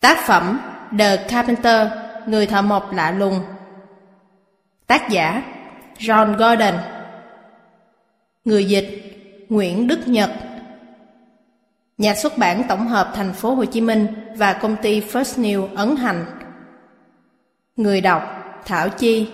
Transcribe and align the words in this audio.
Tác 0.00 0.26
phẩm 0.26 0.60
The 0.98 1.16
Carpenter, 1.16 1.88
Người 2.26 2.46
thợ 2.46 2.62
mộc 2.62 2.92
lạ 2.92 3.10
lùng. 3.10 3.40
Tác 4.86 5.08
giả 5.10 5.42
John 5.98 6.32
Gordon. 6.32 6.74
Người 8.44 8.64
dịch 8.64 9.02
Nguyễn 9.48 9.86
Đức 9.86 10.08
Nhật. 10.08 10.30
Nhà 11.98 12.14
xuất 12.14 12.38
bản 12.38 12.62
tổng 12.68 12.88
hợp 12.88 13.12
thành 13.14 13.32
phố 13.32 13.54
Hồ 13.54 13.64
Chí 13.64 13.80
Minh 13.80 14.06
và 14.36 14.52
công 14.52 14.76
ty 14.82 15.00
First 15.00 15.42
New 15.42 15.74
ấn 15.74 15.96
hành. 15.96 16.24
Người 17.76 18.00
đọc 18.00 18.22
Thảo 18.64 18.88
Chi. 18.88 19.30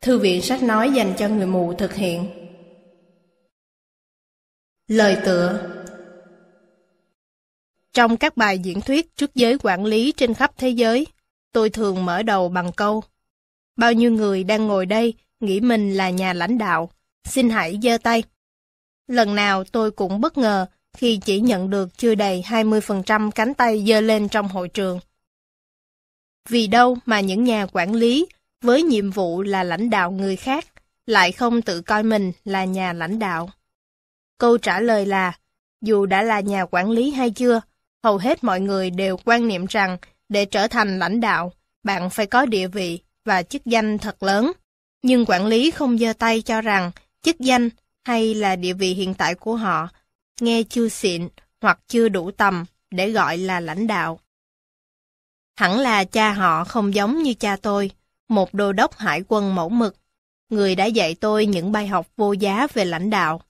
Thư 0.00 0.18
viện 0.18 0.42
sách 0.42 0.62
nói 0.62 0.90
dành 0.90 1.12
cho 1.18 1.28
người 1.28 1.46
mù 1.46 1.72
thực 1.72 1.94
hiện. 1.94 2.28
Lời 4.88 5.16
tựa 5.24 5.77
trong 7.98 8.16
các 8.16 8.36
bài 8.36 8.58
diễn 8.58 8.80
thuyết 8.80 9.16
trước 9.16 9.34
giới 9.34 9.58
quản 9.62 9.84
lý 9.84 10.12
trên 10.12 10.34
khắp 10.34 10.52
thế 10.56 10.68
giới, 10.68 11.06
tôi 11.52 11.70
thường 11.70 12.04
mở 12.04 12.22
đầu 12.22 12.48
bằng 12.48 12.72
câu 12.72 13.02
Bao 13.76 13.92
nhiêu 13.92 14.10
người 14.10 14.44
đang 14.44 14.66
ngồi 14.66 14.86
đây 14.86 15.14
nghĩ 15.40 15.60
mình 15.60 15.94
là 15.94 16.10
nhà 16.10 16.32
lãnh 16.32 16.58
đạo, 16.58 16.90
xin 17.24 17.50
hãy 17.50 17.78
giơ 17.82 17.98
tay. 17.98 18.22
Lần 19.06 19.34
nào 19.34 19.64
tôi 19.64 19.90
cũng 19.90 20.20
bất 20.20 20.38
ngờ 20.38 20.66
khi 20.96 21.20
chỉ 21.24 21.40
nhận 21.40 21.70
được 21.70 21.98
chưa 21.98 22.14
đầy 22.14 22.44
20% 22.46 23.30
cánh 23.30 23.54
tay 23.54 23.84
giơ 23.88 24.00
lên 24.00 24.28
trong 24.28 24.48
hội 24.48 24.68
trường. 24.68 25.00
Vì 26.48 26.66
đâu 26.66 26.96
mà 27.06 27.20
những 27.20 27.44
nhà 27.44 27.66
quản 27.72 27.94
lý 27.94 28.26
với 28.60 28.82
nhiệm 28.82 29.10
vụ 29.10 29.42
là 29.42 29.62
lãnh 29.62 29.90
đạo 29.90 30.10
người 30.10 30.36
khác 30.36 30.66
lại 31.06 31.32
không 31.32 31.62
tự 31.62 31.82
coi 31.82 32.02
mình 32.02 32.32
là 32.44 32.64
nhà 32.64 32.92
lãnh 32.92 33.18
đạo? 33.18 33.50
Câu 34.38 34.58
trả 34.58 34.80
lời 34.80 35.06
là, 35.06 35.32
dù 35.80 36.06
đã 36.06 36.22
là 36.22 36.40
nhà 36.40 36.64
quản 36.64 36.90
lý 36.90 37.10
hay 37.10 37.30
chưa, 37.30 37.60
hầu 38.04 38.18
hết 38.18 38.44
mọi 38.44 38.60
người 38.60 38.90
đều 38.90 39.16
quan 39.24 39.48
niệm 39.48 39.66
rằng 39.66 39.96
để 40.28 40.44
trở 40.44 40.68
thành 40.68 40.98
lãnh 40.98 41.20
đạo, 41.20 41.52
bạn 41.82 42.10
phải 42.10 42.26
có 42.26 42.46
địa 42.46 42.68
vị 42.68 43.00
và 43.24 43.42
chức 43.42 43.66
danh 43.66 43.98
thật 43.98 44.22
lớn. 44.22 44.52
Nhưng 45.02 45.24
quản 45.26 45.46
lý 45.46 45.70
không 45.70 45.98
giơ 45.98 46.12
tay 46.12 46.42
cho 46.42 46.60
rằng 46.60 46.90
chức 47.22 47.40
danh 47.40 47.68
hay 48.04 48.34
là 48.34 48.56
địa 48.56 48.72
vị 48.72 48.94
hiện 48.94 49.14
tại 49.14 49.34
của 49.34 49.56
họ 49.56 49.88
nghe 50.40 50.62
chưa 50.62 50.88
xịn 50.88 51.28
hoặc 51.60 51.80
chưa 51.88 52.08
đủ 52.08 52.30
tầm 52.30 52.64
để 52.90 53.10
gọi 53.10 53.38
là 53.38 53.60
lãnh 53.60 53.86
đạo. 53.86 54.20
Hẳn 55.56 55.78
là 55.78 56.04
cha 56.04 56.32
họ 56.32 56.64
không 56.64 56.94
giống 56.94 57.22
như 57.22 57.34
cha 57.34 57.56
tôi, 57.56 57.90
một 58.28 58.54
đô 58.54 58.72
đốc 58.72 58.96
hải 58.96 59.22
quân 59.28 59.54
mẫu 59.54 59.68
mực, 59.68 59.96
người 60.48 60.74
đã 60.74 60.84
dạy 60.84 61.14
tôi 61.14 61.46
những 61.46 61.72
bài 61.72 61.86
học 61.86 62.06
vô 62.16 62.32
giá 62.32 62.66
về 62.74 62.84
lãnh 62.84 63.10
đạo. 63.10 63.40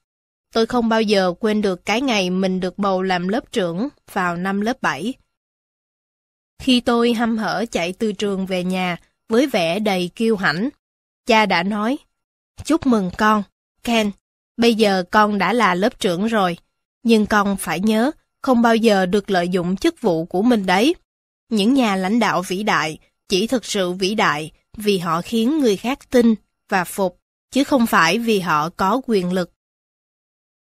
Tôi 0.53 0.67
không 0.67 0.89
bao 0.89 1.03
giờ 1.03 1.35
quên 1.41 1.63
được 1.63 1.85
cái 1.85 2.01
ngày 2.01 2.31
mình 2.31 2.61
được 2.61 2.79
bầu 2.79 3.03
làm 3.03 3.29
lớp 3.29 3.53
trưởng 3.53 3.89
vào 4.13 4.37
năm 4.37 4.61
lớp 4.61 4.83
7. 4.83 5.15
Khi 6.63 6.81
tôi 6.81 7.13
hăm 7.13 7.39
hở 7.39 7.65
chạy 7.71 7.93
từ 7.93 8.13
trường 8.13 8.47
về 8.47 8.65
nhà 8.65 8.97
với 9.29 9.47
vẻ 9.47 9.79
đầy 9.79 10.11
kiêu 10.15 10.37
hãnh, 10.37 10.69
cha 11.27 11.47
đã 11.47 11.63
nói, 11.63 11.99
Chúc 12.65 12.87
mừng 12.87 13.11
con, 13.19 13.43
Ken, 13.83 14.11
bây 14.57 14.75
giờ 14.75 15.05
con 15.11 15.39
đã 15.39 15.53
là 15.53 15.75
lớp 15.75 16.01
trưởng 16.01 16.27
rồi, 16.27 16.59
nhưng 17.03 17.27
con 17.27 17.57
phải 17.57 17.81
nhớ, 17.81 18.11
không 18.43 18.63
bao 18.63 18.77
giờ 18.77 19.07
được 19.07 19.31
lợi 19.31 19.49
dụng 19.49 19.77
chức 19.77 20.01
vụ 20.01 20.25
của 20.25 20.43
mình 20.43 20.67
đấy. 20.67 20.95
Những 21.49 21.75
nhà 21.75 21.97
lãnh 21.97 22.19
đạo 22.19 22.43
vĩ 22.43 22.63
đại 22.63 22.99
chỉ 23.29 23.47
thực 23.47 23.65
sự 23.65 23.93
vĩ 23.93 24.15
đại 24.15 24.51
vì 24.77 24.99
họ 24.99 25.23
khiến 25.23 25.59
người 25.59 25.77
khác 25.77 26.11
tin 26.11 26.35
và 26.69 26.85
phục, 26.85 27.21
chứ 27.51 27.65
không 27.65 27.87
phải 27.87 28.19
vì 28.19 28.41
họ 28.41 28.69
có 28.69 29.01
quyền 29.07 29.33
lực. 29.33 29.53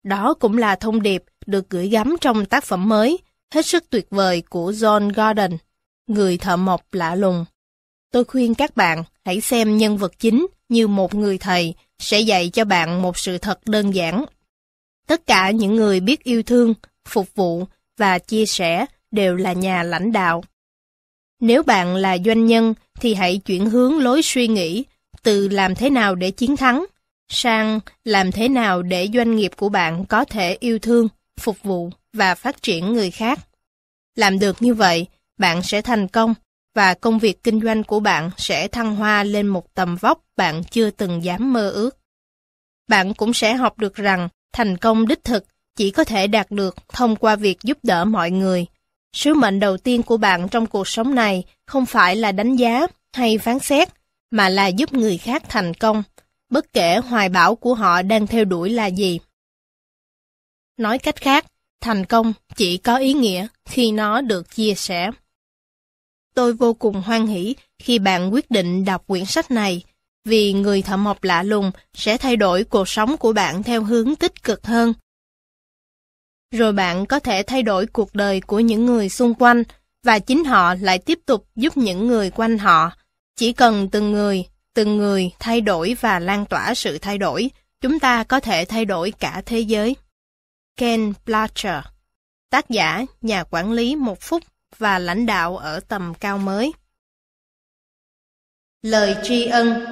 Đó 0.07 0.35
cũng 0.35 0.59
là 0.59 0.77
thông 0.77 1.03
điệp 1.03 1.25
được 1.47 1.71
gửi 1.71 1.89
gắm 1.89 2.17
trong 2.21 2.47
tác 2.47 2.65
phẩm 2.65 2.89
mới, 2.89 3.19
hết 3.55 3.67
sức 3.67 3.91
tuyệt 3.91 4.07
vời 4.11 4.43
của 4.49 4.71
John 4.71 5.09
Gordon, 5.09 5.59
người 6.07 6.39
thợ 6.39 6.57
mộc 6.57 6.95
lạ 6.95 7.15
lùng. 7.15 7.45
Tôi 8.13 8.25
khuyên 8.25 8.55
các 8.55 8.77
bạn 8.77 9.05
hãy 9.25 9.41
xem 9.41 9.77
nhân 9.77 9.97
vật 9.99 10.13
chính 10.19 10.47
như 10.69 10.89
một 10.89 11.15
người 11.15 11.39
thầy 11.39 11.75
sẽ 11.99 12.21
dạy 12.21 12.51
cho 12.53 12.65
bạn 12.65 13.03
một 13.03 13.19
sự 13.19 13.39
thật 13.39 13.61
đơn 13.67 13.95
giản. 13.95 14.25
Tất 15.07 15.27
cả 15.27 15.51
những 15.51 15.75
người 15.77 16.01
biết 16.01 16.25
yêu 16.25 16.43
thương, 16.43 16.75
phục 17.09 17.35
vụ 17.35 17.65
và 17.97 18.19
chia 18.19 18.47
sẻ 18.47 18.87
đều 19.11 19.37
là 19.37 19.53
nhà 19.53 19.83
lãnh 19.83 20.13
đạo. 20.13 20.45
Nếu 21.41 21.63
bạn 21.63 21.97
là 21.97 22.19
doanh 22.25 22.47
nhân 22.47 22.75
thì 23.01 23.15
hãy 23.15 23.39
chuyển 23.39 23.71
hướng 23.71 23.99
lối 23.99 24.23
suy 24.23 24.49
nghĩ 24.49 24.85
từ 25.23 25.49
làm 25.49 25.75
thế 25.75 25.91
nào 25.91 26.15
để 26.15 26.31
chiến 26.31 26.57
thắng 26.57 26.85
sang 27.29 27.81
làm 28.05 28.33
thế 28.33 28.49
nào 28.49 28.83
để 28.83 29.09
doanh 29.15 29.37
nghiệp 29.37 29.53
của 29.57 29.69
bạn 29.69 30.05
có 30.05 30.25
thể 30.25 30.57
yêu 30.61 30.79
thương, 30.79 31.09
phục 31.41 31.63
vụ 31.63 31.91
và 32.13 32.35
phát 32.35 32.63
triển 32.63 32.93
người 32.93 33.11
khác. 33.11 33.39
Làm 34.15 34.39
được 34.39 34.63
như 34.63 34.75
vậy, 34.75 35.07
bạn 35.39 35.63
sẽ 35.63 35.83
thành 35.83 36.09
công 36.09 36.35
và 36.75 36.95
công 36.95 37.19
việc 37.19 37.43
kinh 37.43 37.61
doanh 37.61 37.85
của 37.85 38.01
bạn 38.01 38.31
sẽ 38.37 38.69
thăng 38.69 38.97
hoa 38.97 39.25
lên 39.25 39.47
một 39.47 39.75
tầm 39.75 39.97
vóc 39.97 40.21
bạn 40.37 40.65
chưa 40.65 40.91
từng 40.91 41.25
dám 41.25 41.53
mơ 41.53 41.71
ước. 41.71 41.97
Bạn 42.89 43.15
cũng 43.15 43.35
sẽ 43.35 43.55
học 43.55 43.79
được 43.79 43.95
rằng 43.95 44.29
thành 44.53 44.77
công 44.77 45.09
đích 45.09 45.25
thực 45.25 45.45
chỉ 45.77 45.91
có 45.91 46.05
thể 46.05 46.27
đạt 46.27 46.51
được 46.51 46.77
thông 46.89 47.17
qua 47.17 47.37
việc 47.37 47.63
giúp 47.63 47.79
đỡ 47.83 48.05
mọi 48.05 48.31
người. 48.31 48.67
Sứ 49.13 49.35
mệnh 49.35 49.61
đầu 49.61 49.77
tiên 49.77 50.03
của 50.03 50.17
bạn 50.17 50.49
trong 50.49 50.67
cuộc 50.67 50.89
sống 50.89 51.15
này 51.15 51.45
không 51.67 51.87
phải 51.87 52.17
là 52.17 52.33
đánh 52.33 52.57
giá 52.57 52.87
hay 53.13 53.39
phán 53.39 53.59
xét, 53.59 53.89
mà 54.31 54.49
là 54.49 54.67
giúp 54.67 54.93
người 54.93 55.19
khác 55.19 55.43
thành 55.49 55.75
công, 55.75 56.03
bất 56.51 56.73
kể 56.73 56.97
hoài 56.99 57.29
bão 57.29 57.57
của 57.57 57.75
họ 57.75 58.03
đang 58.03 58.27
theo 58.27 58.45
đuổi 58.45 58.71
là 58.71 58.87
gì. 58.87 59.21
Nói 60.77 60.99
cách 60.99 61.17
khác, 61.17 61.47
thành 61.81 62.05
công 62.07 62.33
chỉ 62.57 62.77
có 62.77 62.97
ý 62.97 63.13
nghĩa 63.13 63.47
khi 63.65 63.93
nó 63.93 64.21
được 64.21 64.51
chia 64.51 64.75
sẻ. 64.75 65.11
Tôi 66.35 66.53
vô 66.53 66.75
cùng 66.75 67.03
hoan 67.03 67.27
hỷ 67.27 67.55
khi 67.79 67.99
bạn 67.99 68.33
quyết 68.33 68.51
định 68.51 68.85
đọc 68.85 69.07
quyển 69.07 69.25
sách 69.25 69.51
này, 69.51 69.83
vì 70.25 70.53
người 70.53 70.83
thợ 70.83 70.97
mộc 70.97 71.25
lạ 71.25 71.43
lùng 71.43 71.71
sẽ 71.95 72.19
thay 72.19 72.37
đổi 72.37 72.65
cuộc 72.65 72.89
sống 72.89 73.17
của 73.17 73.33
bạn 73.33 73.63
theo 73.63 73.83
hướng 73.83 74.17
tích 74.17 74.43
cực 74.43 74.67
hơn. 74.67 74.93
Rồi 76.51 76.73
bạn 76.73 77.07
có 77.07 77.19
thể 77.21 77.43
thay 77.43 77.63
đổi 77.63 77.87
cuộc 77.87 78.15
đời 78.15 78.41
của 78.41 78.61
những 78.61 78.87
người 78.87 79.09
xung 79.09 79.35
quanh, 79.35 79.63
và 80.03 80.19
chính 80.19 80.45
họ 80.45 80.75
lại 80.75 80.99
tiếp 80.99 81.19
tục 81.27 81.49
giúp 81.57 81.77
những 81.77 82.07
người 82.07 82.31
quanh 82.31 82.59
họ. 82.59 82.91
Chỉ 83.37 83.53
cần 83.53 83.91
từng 83.91 84.13
người, 84.13 84.45
từng 84.77 84.97
người 84.97 85.31
thay 85.39 85.61
đổi 85.61 85.97
và 86.01 86.19
lan 86.19 86.47
tỏa 86.47 86.75
sự 86.75 86.99
thay 86.99 87.19
đổi, 87.19 87.51
chúng 87.81 88.01
ta 88.01 88.25
có 88.25 88.41
thể 88.41 88.65
thay 88.65 88.85
đổi 88.85 89.11
cả 89.11 89.43
thế 89.47 89.61
giới. 89.61 89.97
Ken 90.77 91.13
Blatcher 91.27 91.85
Tác 92.51 92.71
giả, 92.71 93.05
nhà 93.23 93.45
quản 93.51 93.73
lý 93.73 93.97
một 93.97 94.21
phút 94.21 94.43
và 94.79 94.99
lãnh 94.99 95.27
đạo 95.27 95.57
ở 95.57 95.81
tầm 95.81 96.15
cao 96.15 96.39
mới. 96.39 96.73
Lời 98.83 99.17
tri 99.23 99.47
ân 99.47 99.85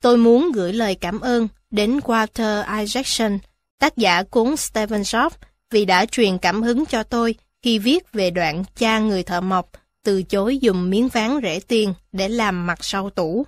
Tôi 0.00 0.16
muốn 0.16 0.52
gửi 0.54 0.72
lời 0.72 0.96
cảm 1.00 1.20
ơn 1.20 1.48
đến 1.70 1.98
Walter 1.98 2.80
Isaacson, 2.80 3.38
tác 3.78 3.96
giả 3.96 4.22
cuốn 4.22 4.56
Stephen 4.56 5.02
Jobs, 5.02 5.30
vì 5.70 5.84
đã 5.84 6.06
truyền 6.06 6.38
cảm 6.38 6.62
hứng 6.62 6.86
cho 6.86 7.02
tôi 7.02 7.34
khi 7.62 7.78
viết 7.78 8.12
về 8.12 8.30
đoạn 8.30 8.64
cha 8.76 8.98
người 8.98 9.22
thợ 9.22 9.40
mộc 9.40 9.79
từ 10.02 10.22
chối 10.22 10.58
dùng 10.58 10.90
miếng 10.90 11.08
ván 11.08 11.38
rẻ 11.42 11.60
tiền 11.60 11.94
để 12.12 12.28
làm 12.28 12.66
mặt 12.66 12.78
sau 12.84 13.10
tủ. 13.10 13.46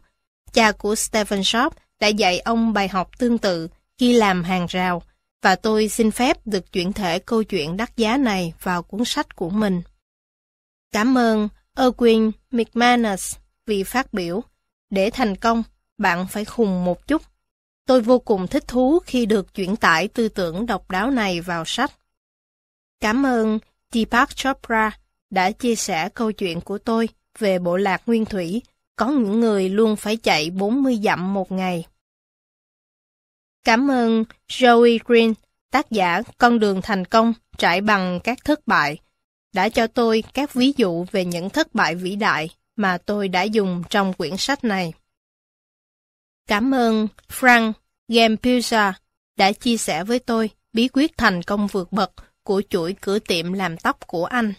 Cha 0.52 0.72
của 0.72 0.94
Stephen 0.94 1.44
shop 1.44 1.74
đã 2.00 2.08
dạy 2.08 2.40
ông 2.40 2.72
bài 2.72 2.88
học 2.88 3.18
tương 3.18 3.38
tự 3.38 3.68
khi 3.98 4.12
làm 4.12 4.44
hàng 4.44 4.66
rào, 4.68 5.02
và 5.42 5.56
tôi 5.56 5.88
xin 5.88 6.10
phép 6.10 6.46
được 6.46 6.72
chuyển 6.72 6.92
thể 6.92 7.18
câu 7.18 7.42
chuyện 7.42 7.76
đắt 7.76 7.96
giá 7.96 8.16
này 8.16 8.52
vào 8.62 8.82
cuốn 8.82 9.04
sách 9.04 9.36
của 9.36 9.50
mình. 9.50 9.82
Cảm 10.92 11.18
ơn 11.18 11.48
Erwin 11.76 12.30
McManus 12.50 13.36
vì 13.66 13.82
phát 13.82 14.12
biểu. 14.12 14.42
Để 14.90 15.10
thành 15.10 15.36
công, 15.36 15.62
bạn 15.98 16.26
phải 16.28 16.44
khùng 16.44 16.84
một 16.84 17.06
chút. 17.06 17.22
Tôi 17.86 18.00
vô 18.00 18.18
cùng 18.18 18.46
thích 18.46 18.68
thú 18.68 18.98
khi 19.06 19.26
được 19.26 19.54
chuyển 19.54 19.76
tải 19.76 20.08
tư 20.08 20.28
tưởng 20.28 20.66
độc 20.66 20.90
đáo 20.90 21.10
này 21.10 21.40
vào 21.40 21.64
sách. 21.66 21.92
Cảm 23.00 23.26
ơn 23.26 23.58
Deepak 23.92 24.36
Chopra 24.36 24.90
đã 25.32 25.50
chia 25.50 25.74
sẻ 25.74 26.08
câu 26.14 26.32
chuyện 26.32 26.60
của 26.60 26.78
tôi 26.78 27.08
về 27.38 27.58
bộ 27.58 27.76
lạc 27.76 28.02
nguyên 28.06 28.24
thủy, 28.24 28.62
có 28.96 29.06
những 29.06 29.40
người 29.40 29.68
luôn 29.68 29.96
phải 29.96 30.16
chạy 30.16 30.50
40 30.50 30.98
dặm 31.04 31.34
một 31.34 31.52
ngày. 31.52 31.86
Cảm 33.64 33.90
ơn 33.90 34.24
Joey 34.48 34.98
Green, 35.04 35.34
tác 35.70 35.90
giả 35.90 36.22
Con 36.38 36.58
đường 36.58 36.82
thành 36.82 37.04
công 37.04 37.32
trải 37.58 37.80
bằng 37.80 38.20
các 38.24 38.38
thất 38.44 38.66
bại, 38.66 38.98
đã 39.52 39.68
cho 39.68 39.86
tôi 39.86 40.24
các 40.34 40.54
ví 40.54 40.72
dụ 40.76 41.04
về 41.10 41.24
những 41.24 41.50
thất 41.50 41.74
bại 41.74 41.94
vĩ 41.94 42.16
đại 42.16 42.50
mà 42.76 42.98
tôi 42.98 43.28
đã 43.28 43.42
dùng 43.42 43.82
trong 43.90 44.12
quyển 44.12 44.36
sách 44.36 44.64
này. 44.64 44.92
Cảm 46.48 46.74
ơn 46.74 47.08
Frank 47.28 47.72
Gampusa 48.08 48.92
đã 49.36 49.52
chia 49.52 49.76
sẻ 49.76 50.04
với 50.04 50.18
tôi 50.18 50.50
bí 50.72 50.88
quyết 50.88 51.16
thành 51.16 51.42
công 51.42 51.66
vượt 51.66 51.92
bậc 51.92 52.12
của 52.42 52.62
chuỗi 52.68 52.94
cửa 53.00 53.18
tiệm 53.18 53.52
làm 53.52 53.76
tóc 53.76 54.06
của 54.06 54.24
anh. 54.24 54.52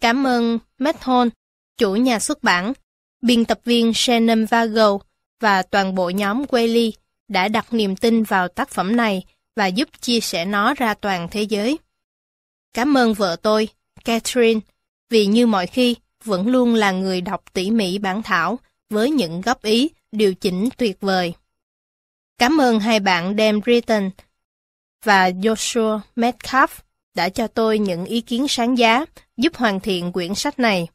Cảm 0.00 0.26
ơn 0.26 0.58
Matt 0.78 1.02
Hall, 1.02 1.28
chủ 1.78 1.94
nhà 1.94 2.18
xuất 2.18 2.42
bản, 2.42 2.72
biên 3.22 3.44
tập 3.44 3.60
viên 3.64 3.92
Shannon 3.94 4.44
Vago 4.44 4.98
và 5.40 5.62
toàn 5.62 5.94
bộ 5.94 6.10
nhóm 6.10 6.44
Whaley 6.44 6.92
đã 7.28 7.48
đặt 7.48 7.72
niềm 7.72 7.96
tin 7.96 8.22
vào 8.22 8.48
tác 8.48 8.68
phẩm 8.68 8.96
này 8.96 9.24
và 9.56 9.66
giúp 9.66 9.88
chia 10.00 10.20
sẻ 10.20 10.44
nó 10.44 10.74
ra 10.74 10.94
toàn 10.94 11.28
thế 11.30 11.42
giới. 11.42 11.78
Cảm 12.74 12.96
ơn 12.96 13.14
vợ 13.14 13.36
tôi, 13.42 13.68
Catherine, 14.04 14.60
vì 15.10 15.26
như 15.26 15.46
mọi 15.46 15.66
khi, 15.66 15.96
vẫn 16.24 16.48
luôn 16.48 16.74
là 16.74 16.92
người 16.92 17.20
đọc 17.20 17.44
tỉ 17.52 17.70
mỉ 17.70 17.98
bản 17.98 18.22
thảo 18.22 18.58
với 18.90 19.10
những 19.10 19.40
góp 19.40 19.62
ý, 19.62 19.90
điều 20.12 20.34
chỉnh 20.34 20.68
tuyệt 20.76 21.00
vời. 21.00 21.34
Cảm 22.38 22.60
ơn 22.60 22.80
hai 22.80 23.00
bạn 23.00 23.34
Dan 23.38 23.60
Britton 23.60 24.10
và 25.04 25.30
Joshua 25.30 26.00
Metcalf 26.16 26.68
đã 27.14 27.28
cho 27.28 27.46
tôi 27.46 27.78
những 27.78 28.04
ý 28.04 28.20
kiến 28.20 28.48
sáng 28.48 28.78
giá 28.78 29.04
giúp 29.36 29.56
hoàn 29.56 29.80
thiện 29.80 30.12
quyển 30.12 30.34
sách 30.34 30.58
này. 30.58 30.88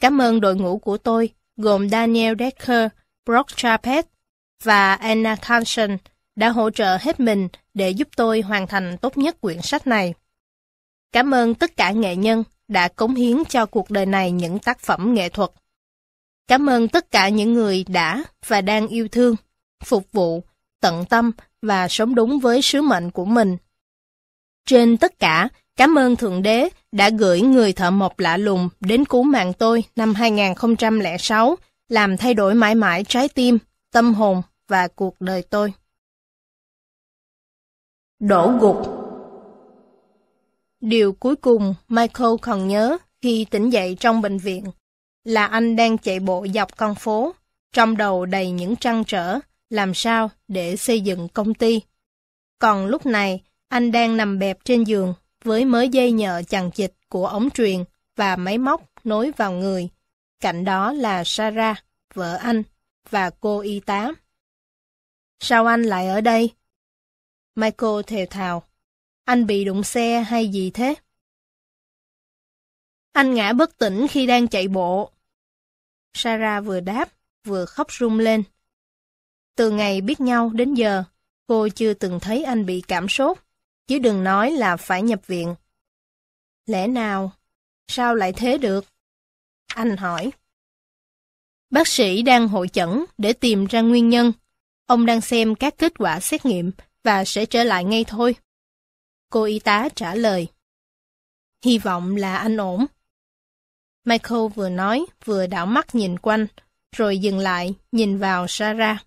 Cảm 0.00 0.20
ơn 0.20 0.40
đội 0.40 0.56
ngũ 0.56 0.78
của 0.78 0.98
tôi, 0.98 1.30
gồm 1.56 1.88
Daniel 1.88 2.34
Decker, 2.38 2.88
Brock 3.26 3.56
Chapet 3.56 4.06
và 4.62 4.94
Anna 4.94 5.36
Carlson 5.36 5.96
đã 6.36 6.48
hỗ 6.48 6.70
trợ 6.70 6.98
hết 7.00 7.20
mình 7.20 7.48
để 7.74 7.90
giúp 7.90 8.08
tôi 8.16 8.40
hoàn 8.40 8.66
thành 8.66 8.96
tốt 8.98 9.18
nhất 9.18 9.40
quyển 9.40 9.62
sách 9.62 9.86
này. 9.86 10.14
Cảm 11.12 11.34
ơn 11.34 11.54
tất 11.54 11.76
cả 11.76 11.90
nghệ 11.90 12.16
nhân 12.16 12.44
đã 12.68 12.88
cống 12.88 13.14
hiến 13.14 13.36
cho 13.48 13.66
cuộc 13.66 13.90
đời 13.90 14.06
này 14.06 14.32
những 14.32 14.58
tác 14.58 14.80
phẩm 14.80 15.14
nghệ 15.14 15.28
thuật. 15.28 15.50
Cảm 16.46 16.68
ơn 16.68 16.88
tất 16.88 17.10
cả 17.10 17.28
những 17.28 17.54
người 17.54 17.84
đã 17.88 18.24
và 18.46 18.60
đang 18.60 18.88
yêu 18.88 19.08
thương, 19.08 19.36
phục 19.84 20.12
vụ, 20.12 20.44
tận 20.80 21.04
tâm 21.04 21.32
và 21.62 21.88
sống 21.88 22.14
đúng 22.14 22.38
với 22.38 22.62
sứ 22.62 22.82
mệnh 22.82 23.10
của 23.10 23.24
mình. 23.24 23.56
Trên 24.66 24.96
tất 24.96 25.18
cả, 25.18 25.48
cảm 25.76 25.98
ơn 25.98 26.16
Thượng 26.16 26.42
Đế 26.42 26.68
đã 26.92 27.10
gửi 27.10 27.40
người 27.40 27.72
thợ 27.72 27.90
mộc 27.90 28.18
lạ 28.18 28.36
lùng 28.36 28.68
đến 28.80 29.04
cứu 29.04 29.22
mạng 29.22 29.52
tôi 29.58 29.84
năm 29.96 30.14
2006, 30.14 31.56
làm 31.88 32.16
thay 32.16 32.34
đổi 32.34 32.54
mãi 32.54 32.74
mãi 32.74 33.04
trái 33.08 33.28
tim, 33.28 33.58
tâm 33.92 34.14
hồn 34.14 34.42
và 34.68 34.88
cuộc 34.88 35.20
đời 35.20 35.42
tôi. 35.42 35.72
Đổ 38.20 38.52
gục 38.60 39.04
Điều 40.80 41.12
cuối 41.12 41.36
cùng 41.36 41.74
Michael 41.88 42.30
còn 42.42 42.68
nhớ 42.68 42.98
khi 43.22 43.46
tỉnh 43.50 43.70
dậy 43.70 43.96
trong 44.00 44.22
bệnh 44.22 44.38
viện 44.38 44.64
là 45.24 45.46
anh 45.46 45.76
đang 45.76 45.98
chạy 45.98 46.20
bộ 46.20 46.46
dọc 46.54 46.76
con 46.76 46.94
phố, 46.94 47.34
trong 47.72 47.96
đầu 47.96 48.26
đầy 48.26 48.50
những 48.50 48.76
trăn 48.76 49.04
trở 49.04 49.38
làm 49.70 49.94
sao 49.94 50.30
để 50.48 50.76
xây 50.76 51.00
dựng 51.00 51.28
công 51.28 51.54
ty. 51.54 51.80
Còn 52.58 52.86
lúc 52.86 53.06
này, 53.06 53.42
anh 53.68 53.92
đang 53.92 54.16
nằm 54.16 54.38
bẹp 54.38 54.64
trên 54.64 54.84
giường 54.84 55.14
với 55.44 55.64
mớ 55.64 55.82
dây 55.82 56.12
nhợ 56.12 56.42
chằng 56.48 56.70
chịt 56.70 56.92
của 57.08 57.26
ống 57.26 57.50
truyền 57.50 57.84
và 58.16 58.36
máy 58.36 58.58
móc 58.58 58.82
nối 59.04 59.32
vào 59.36 59.52
người. 59.52 59.88
Cạnh 60.40 60.64
đó 60.64 60.92
là 60.92 61.22
Sarah, 61.26 61.84
vợ 62.14 62.36
anh, 62.36 62.62
và 63.10 63.30
cô 63.30 63.60
y 63.60 63.80
tá. 63.80 64.12
Sao 65.40 65.66
anh 65.66 65.82
lại 65.82 66.06
ở 66.08 66.20
đây? 66.20 66.50
Michael 67.54 68.02
thều 68.06 68.26
thào. 68.26 68.62
Anh 69.24 69.46
bị 69.46 69.64
đụng 69.64 69.84
xe 69.84 70.20
hay 70.20 70.48
gì 70.48 70.70
thế? 70.70 70.94
Anh 73.12 73.34
ngã 73.34 73.52
bất 73.52 73.78
tỉnh 73.78 74.06
khi 74.10 74.26
đang 74.26 74.48
chạy 74.48 74.68
bộ. 74.68 75.10
Sarah 76.14 76.64
vừa 76.64 76.80
đáp, 76.80 77.08
vừa 77.44 77.64
khóc 77.64 77.92
rung 77.92 78.18
lên. 78.18 78.42
Từ 79.56 79.70
ngày 79.70 80.00
biết 80.00 80.20
nhau 80.20 80.50
đến 80.54 80.74
giờ, 80.74 81.04
cô 81.46 81.68
chưa 81.68 81.94
từng 81.94 82.20
thấy 82.20 82.44
anh 82.44 82.66
bị 82.66 82.82
cảm 82.88 83.08
sốt, 83.08 83.38
chứ 83.86 83.98
đừng 83.98 84.24
nói 84.24 84.50
là 84.50 84.76
phải 84.76 85.02
nhập 85.02 85.26
viện. 85.26 85.54
Lẽ 86.66 86.86
nào? 86.86 87.32
Sao 87.88 88.14
lại 88.14 88.32
thế 88.32 88.58
được? 88.58 88.84
Anh 89.66 89.96
hỏi. 89.96 90.30
Bác 91.70 91.88
sĩ 91.88 92.22
đang 92.22 92.48
hội 92.48 92.68
chẩn 92.68 93.04
để 93.18 93.32
tìm 93.32 93.66
ra 93.66 93.80
nguyên 93.80 94.08
nhân. 94.08 94.32
Ông 94.86 95.06
đang 95.06 95.20
xem 95.20 95.54
các 95.54 95.74
kết 95.78 95.92
quả 95.98 96.20
xét 96.20 96.46
nghiệm 96.46 96.70
và 97.02 97.24
sẽ 97.24 97.46
trở 97.46 97.64
lại 97.64 97.84
ngay 97.84 98.04
thôi. 98.04 98.34
Cô 99.30 99.44
y 99.44 99.58
tá 99.58 99.88
trả 99.96 100.14
lời. 100.14 100.48
Hy 101.64 101.78
vọng 101.78 102.16
là 102.16 102.36
anh 102.36 102.56
ổn. 102.56 102.86
Michael 104.04 104.48
vừa 104.54 104.68
nói, 104.68 105.06
vừa 105.24 105.46
đảo 105.46 105.66
mắt 105.66 105.94
nhìn 105.94 106.18
quanh, 106.18 106.46
rồi 106.96 107.18
dừng 107.18 107.38
lại, 107.38 107.74
nhìn 107.92 108.18
vào 108.18 108.46
Sarah. 108.48 109.06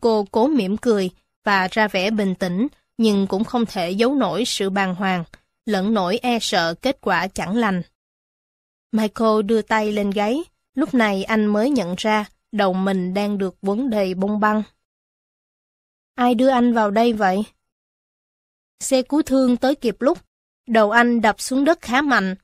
Cô 0.00 0.26
cố 0.30 0.46
mỉm 0.46 0.76
cười 0.76 1.10
và 1.44 1.68
ra 1.70 1.88
vẻ 1.88 2.10
bình 2.10 2.34
tĩnh, 2.34 2.68
nhưng 3.00 3.26
cũng 3.26 3.44
không 3.44 3.66
thể 3.66 3.90
giấu 3.90 4.14
nổi 4.14 4.44
sự 4.46 4.70
bàng 4.70 4.94
hoàng, 4.94 5.24
lẫn 5.66 5.94
nỗi 5.94 6.18
e 6.22 6.38
sợ 6.40 6.74
kết 6.74 6.98
quả 7.00 7.26
chẳng 7.26 7.56
lành. 7.56 7.82
Michael 8.92 9.42
đưa 9.44 9.62
tay 9.62 9.92
lên 9.92 10.10
gáy, 10.10 10.42
lúc 10.74 10.94
này 10.94 11.24
anh 11.24 11.46
mới 11.46 11.70
nhận 11.70 11.94
ra 11.98 12.24
đầu 12.52 12.72
mình 12.72 13.14
đang 13.14 13.38
được 13.38 13.56
vấn 13.62 13.90
đầy 13.90 14.14
bông 14.14 14.40
băng. 14.40 14.62
Ai 16.14 16.34
đưa 16.34 16.48
anh 16.48 16.72
vào 16.72 16.90
đây 16.90 17.12
vậy? 17.12 17.44
Xe 18.80 19.02
cứu 19.02 19.22
thương 19.22 19.56
tới 19.56 19.74
kịp 19.74 19.96
lúc, 20.00 20.18
đầu 20.68 20.90
anh 20.90 21.20
đập 21.20 21.40
xuống 21.40 21.64
đất 21.64 21.80
khá 21.80 22.02
mạnh. 22.02 22.34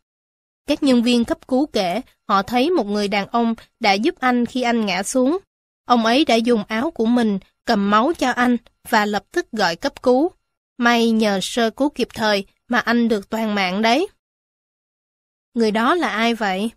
Các 0.66 0.82
nhân 0.82 1.02
viên 1.02 1.24
cấp 1.24 1.48
cứu 1.48 1.66
kể 1.66 2.00
họ 2.28 2.42
thấy 2.42 2.70
một 2.70 2.86
người 2.86 3.08
đàn 3.08 3.26
ông 3.26 3.54
đã 3.80 3.92
giúp 3.92 4.14
anh 4.20 4.46
khi 4.46 4.62
anh 4.62 4.86
ngã 4.86 5.02
xuống. 5.02 5.38
Ông 5.84 6.06
ấy 6.06 6.24
đã 6.24 6.34
dùng 6.34 6.64
áo 6.68 6.90
của 6.90 7.06
mình 7.06 7.38
cầm 7.64 7.90
máu 7.90 8.12
cho 8.18 8.30
anh 8.30 8.56
và 8.88 9.04
lập 9.04 9.24
tức 9.32 9.46
gọi 9.52 9.76
cấp 9.76 10.02
cứu. 10.02 10.30
May 10.78 11.10
nhờ 11.10 11.38
sơ 11.42 11.70
cứu 11.70 11.90
kịp 11.90 12.08
thời 12.14 12.46
mà 12.68 12.78
anh 12.78 13.08
được 13.08 13.30
toàn 13.30 13.54
mạng 13.54 13.82
đấy. 13.82 14.08
Người 15.54 15.70
đó 15.70 15.94
là 15.94 16.08
ai 16.08 16.34
vậy? 16.34 16.70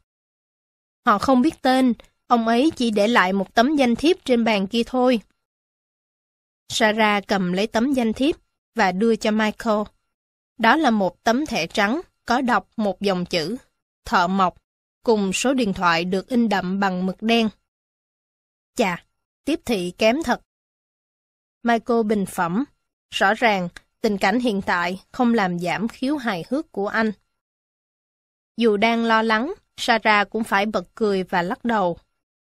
Họ 1.06 1.18
không 1.18 1.42
biết 1.42 1.62
tên, 1.62 1.94
ông 2.28 2.48
ấy 2.48 2.72
chỉ 2.76 2.92
để 2.92 3.08
lại 3.08 3.34
một 3.34 3.54
tấm 3.54 3.76
danh 3.76 3.96
thiếp 3.96 4.26
trên 4.26 4.44
bàn 4.44 4.68
kia 4.68 4.84
thôi. 4.86 5.22
Sarah 6.70 7.28
cầm 7.28 7.54
lấy 7.54 7.68
tấm 7.68 7.94
danh 7.94 8.14
thiếp 8.14 8.36
và 8.76 8.92
đưa 8.92 9.16
cho 9.16 9.32
Michael. 9.32 9.82
Đó 10.58 10.76
là 10.76 10.90
một 10.90 11.24
tấm 11.24 11.46
thẻ 11.46 11.68
trắng 11.68 12.02
có 12.26 12.42
đọc 12.42 12.70
một 12.78 13.02
dòng 13.02 13.26
chữ, 13.26 13.58
thợ 14.06 14.28
mộc, 14.28 14.58
cùng 15.04 15.34
số 15.34 15.54
điện 15.54 15.74
thoại 15.74 16.06
được 16.06 16.28
in 16.28 16.50
đậm 16.50 16.80
bằng 16.80 17.06
mực 17.06 17.22
đen. 17.22 17.50
Chà, 18.76 19.06
tiếp 19.46 19.60
thị 19.66 19.94
kém 19.98 20.24
thật. 20.24 20.42
Michael 21.64 22.04
bình 22.04 22.26
phẩm, 22.26 22.64
rõ 23.10 23.34
ràng 23.34 23.70
tình 24.02 24.18
cảnh 24.18 24.40
hiện 24.40 24.62
tại 24.62 25.02
không 25.12 25.34
làm 25.34 25.60
giảm 25.60 25.88
khiếu 25.88 26.18
hài 26.18 26.46
hước 26.50 26.72
của 26.72 26.88
anh. 26.88 27.12
Dù 28.58 28.78
đang 28.78 29.06
lo 29.06 29.22
lắng, 29.22 29.54
Sarah 29.78 30.30
cũng 30.30 30.44
phải 30.44 30.66
bật 30.66 30.96
cười 30.96 31.24
và 31.24 31.42
lắc 31.42 31.66
đầu. 31.66 31.98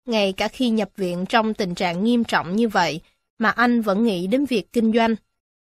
Ngay 0.05 0.33
cả 0.33 0.47
khi 0.47 0.69
nhập 0.69 0.89
viện 0.95 1.25
trong 1.29 1.53
tình 1.53 1.75
trạng 1.75 2.03
nghiêm 2.03 2.23
trọng 2.23 2.55
như 2.55 2.67
vậy, 2.67 3.01
mà 3.37 3.49
anh 3.49 3.81
vẫn 3.81 4.03
nghĩ 4.03 4.27
đến 4.27 4.45
việc 4.45 4.73
kinh 4.73 4.93
doanh. 4.93 5.15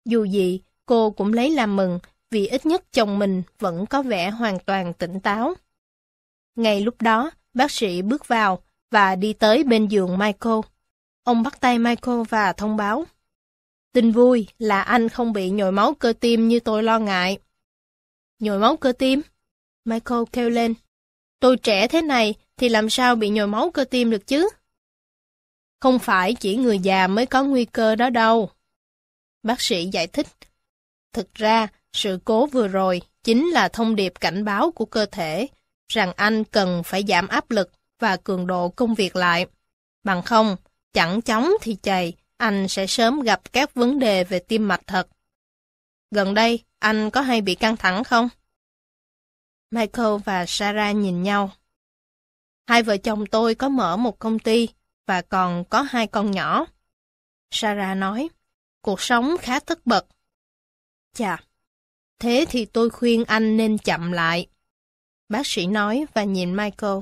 Dù 0.06 0.24
gì, 0.24 0.62
cô 0.86 1.12
cũng 1.12 1.34
lấy 1.34 1.52
làm 1.52 1.76
mừng 1.76 2.00
vì 2.32 2.48
ít 2.48 2.66
nhất 2.66 2.84
chồng 2.92 3.20
mình 3.20 3.44
vẫn 3.60 3.86
có 3.86 4.02
vẻ 4.02 4.30
hoàn 4.30 4.60
toàn 4.60 4.94
tỉnh 4.94 5.20
táo. 5.20 5.54
Ngay 6.56 6.82
lúc 6.82 7.02
đó, 7.02 7.32
bác 7.54 7.72
sĩ 7.72 8.02
bước 8.02 8.28
vào 8.28 8.64
và 8.92 9.16
đi 9.16 9.34
tới 9.34 9.64
bên 9.64 9.88
giường 9.88 10.18
Michael. 10.18 10.60
Ông 11.24 11.44
bắt 11.44 11.60
tay 11.60 11.80
Michael 11.80 12.22
và 12.30 12.54
thông 12.54 12.78
báo. 12.78 13.06
Tin 13.92 14.12
vui 14.12 14.48
là 14.60 14.82
anh 14.82 15.10
không 15.10 15.34
bị 15.34 15.50
nhồi 15.50 15.72
máu 15.72 15.94
cơ 15.94 16.14
tim 16.20 16.48
như 16.48 16.60
tôi 16.60 16.84
lo 16.84 17.00
ngại. 17.00 17.40
Nhồi 18.40 18.60
máu 18.60 18.78
cơ 18.78 18.92
tim? 18.92 19.22
Michael 19.86 20.22
kêu 20.32 20.50
lên. 20.50 20.74
Tôi 21.40 21.58
trẻ 21.58 21.88
thế 21.88 22.02
này 22.02 22.34
thì 22.58 22.70
làm 22.70 22.90
sao 22.90 23.16
bị 23.16 23.30
nhồi 23.30 23.48
máu 23.48 23.72
cơ 23.72 23.84
tim 23.84 24.12
được 24.12 24.28
chứ? 24.28 24.50
Không 25.80 26.00
phải 26.00 26.34
chỉ 26.34 26.56
người 26.56 26.80
già 26.80 27.08
mới 27.08 27.26
có 27.26 27.44
nguy 27.44 27.66
cơ 27.66 27.96
đó 27.96 28.10
đâu. 28.10 28.50
Bác 29.44 29.62
sĩ 29.62 29.90
giải 29.92 30.08
thích. 30.08 30.28
Thực 31.14 31.34
ra, 31.34 31.68
sự 31.94 32.20
cố 32.26 32.46
vừa 32.46 32.68
rồi 32.68 33.02
chính 33.24 33.50
là 33.50 33.68
thông 33.68 33.96
điệp 33.96 34.14
cảnh 34.20 34.46
báo 34.46 34.72
của 34.72 34.86
cơ 34.86 35.06
thể 35.06 35.48
rằng 35.88 36.14
anh 36.16 36.44
cần 36.44 36.84
phải 36.84 37.04
giảm 37.08 37.28
áp 37.28 37.52
lực 37.52 37.72
và 38.00 38.18
cường 38.18 38.48
độ 38.48 38.70
công 38.70 38.96
việc 38.96 39.16
lại. 39.16 39.46
Bằng 40.04 40.22
không, 40.22 40.56
chẳng 40.94 41.22
chóng 41.22 41.52
thì 41.62 41.78
chày, 41.82 42.14
anh 42.40 42.68
sẽ 42.68 42.88
sớm 42.88 43.22
gặp 43.22 43.54
các 43.54 43.74
vấn 43.74 44.00
đề 44.00 44.24
về 44.24 44.40
tim 44.40 44.68
mạch 44.68 44.82
thật. 44.88 45.08
Gần 46.12 46.34
đây, 46.34 46.64
anh 46.80 47.10
có 47.10 47.22
hay 47.22 47.42
bị 47.42 47.56
căng 47.56 47.78
thẳng 47.78 48.04
không? 48.04 48.30
Michael 49.72 50.18
và 50.26 50.46
Sarah 50.48 50.96
nhìn 50.96 51.24
nhau. 51.24 51.52
Hai 52.68 52.84
vợ 52.84 52.98
chồng 52.98 53.26
tôi 53.26 53.56
có 53.56 53.70
mở 53.70 53.98
một 53.98 54.20
công 54.20 54.40
ty 54.40 54.68
và 55.06 55.22
còn 55.22 55.64
có 55.70 55.82
hai 55.82 56.08
con 56.08 56.32
nhỏ. 56.32 56.66
Sarah 57.52 57.98
nói, 57.98 58.30
cuộc 58.82 59.02
sống 59.02 59.36
khá 59.42 59.60
tất 59.60 59.86
bật. 59.86 60.08
Chà, 61.14 61.44
thế 62.20 62.46
thì 62.50 62.66
tôi 62.66 62.90
khuyên 62.90 63.24
anh 63.26 63.58
nên 63.58 63.78
chậm 63.78 64.12
lại. 64.12 64.48
Bác 65.30 65.48
sĩ 65.48 65.68
nói 65.68 66.06
và 66.14 66.24
nhìn 66.24 66.56
Michael. 66.56 67.00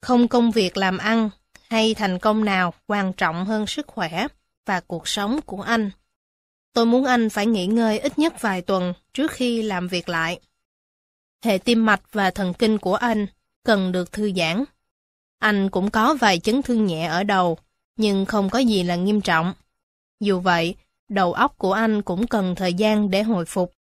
Không 0.00 0.28
công 0.28 0.50
việc 0.50 0.76
làm 0.76 0.98
ăn 0.98 1.30
hay 1.70 1.94
thành 1.94 2.18
công 2.18 2.44
nào 2.44 2.74
quan 2.86 3.12
trọng 3.12 3.44
hơn 3.44 3.66
sức 3.66 3.86
khỏe 3.86 4.26
và 4.66 4.80
cuộc 4.80 5.08
sống 5.08 5.40
của 5.46 5.62
anh. 5.62 5.90
Tôi 6.72 6.86
muốn 6.86 7.04
anh 7.04 7.30
phải 7.30 7.46
nghỉ 7.46 7.66
ngơi 7.66 7.98
ít 7.98 8.18
nhất 8.18 8.40
vài 8.40 8.62
tuần 8.62 8.94
trước 9.14 9.30
khi 9.30 9.62
làm 9.62 9.88
việc 9.88 10.08
lại. 10.08 10.40
Hệ 11.44 11.58
tim 11.58 11.86
mạch 11.86 12.02
và 12.12 12.30
thần 12.30 12.54
kinh 12.54 12.78
của 12.78 12.94
anh 12.94 13.26
cần 13.64 13.92
được 13.92 14.12
thư 14.12 14.32
giãn. 14.36 14.64
Anh 15.38 15.70
cũng 15.70 15.90
có 15.90 16.14
vài 16.14 16.38
chấn 16.38 16.62
thương 16.62 16.86
nhẹ 16.86 17.06
ở 17.06 17.22
đầu, 17.22 17.58
nhưng 17.96 18.26
không 18.26 18.50
có 18.50 18.58
gì 18.58 18.82
là 18.82 18.96
nghiêm 18.96 19.20
trọng. 19.20 19.54
Dù 20.20 20.40
vậy, 20.40 20.76
đầu 21.08 21.32
óc 21.32 21.54
của 21.58 21.72
anh 21.72 22.02
cũng 22.02 22.26
cần 22.26 22.54
thời 22.54 22.74
gian 22.74 23.10
để 23.10 23.22
hồi 23.22 23.44
phục. 23.44 23.74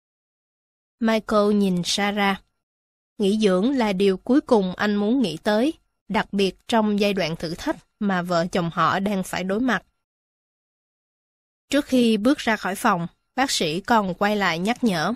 Michael 1.00 1.52
nhìn 1.55 1.83
Sarah. 1.85 2.43
Nghỉ 3.19 3.38
dưỡng 3.38 3.76
là 3.76 3.93
điều 3.93 4.16
cuối 4.16 4.40
cùng 4.40 4.75
anh 4.75 4.97
muốn 4.97 5.23
nghĩ 5.23 5.37
tới, 5.37 5.73
đặc 6.09 6.33
biệt 6.33 6.57
trong 6.69 7.01
giai 7.01 7.13
đoạn 7.13 7.37
thử 7.37 7.55
thách 7.55 7.77
mà 8.01 8.23
vợ 8.23 8.47
chồng 8.53 8.71
họ 8.73 9.01
đang 9.01 9.23
phải 9.23 9.45
đối 9.45 9.61
mặt. 9.61 9.83
Trước 11.71 11.85
khi 11.85 12.17
bước 12.17 12.39
ra 12.39 12.57
khỏi 12.57 12.75
phòng, 12.75 13.07
bác 13.37 13.51
sĩ 13.51 13.81
còn 13.81 14.15
quay 14.15 14.37
lại 14.37 14.59
nhắc 14.59 14.85
nhở. 14.85 15.15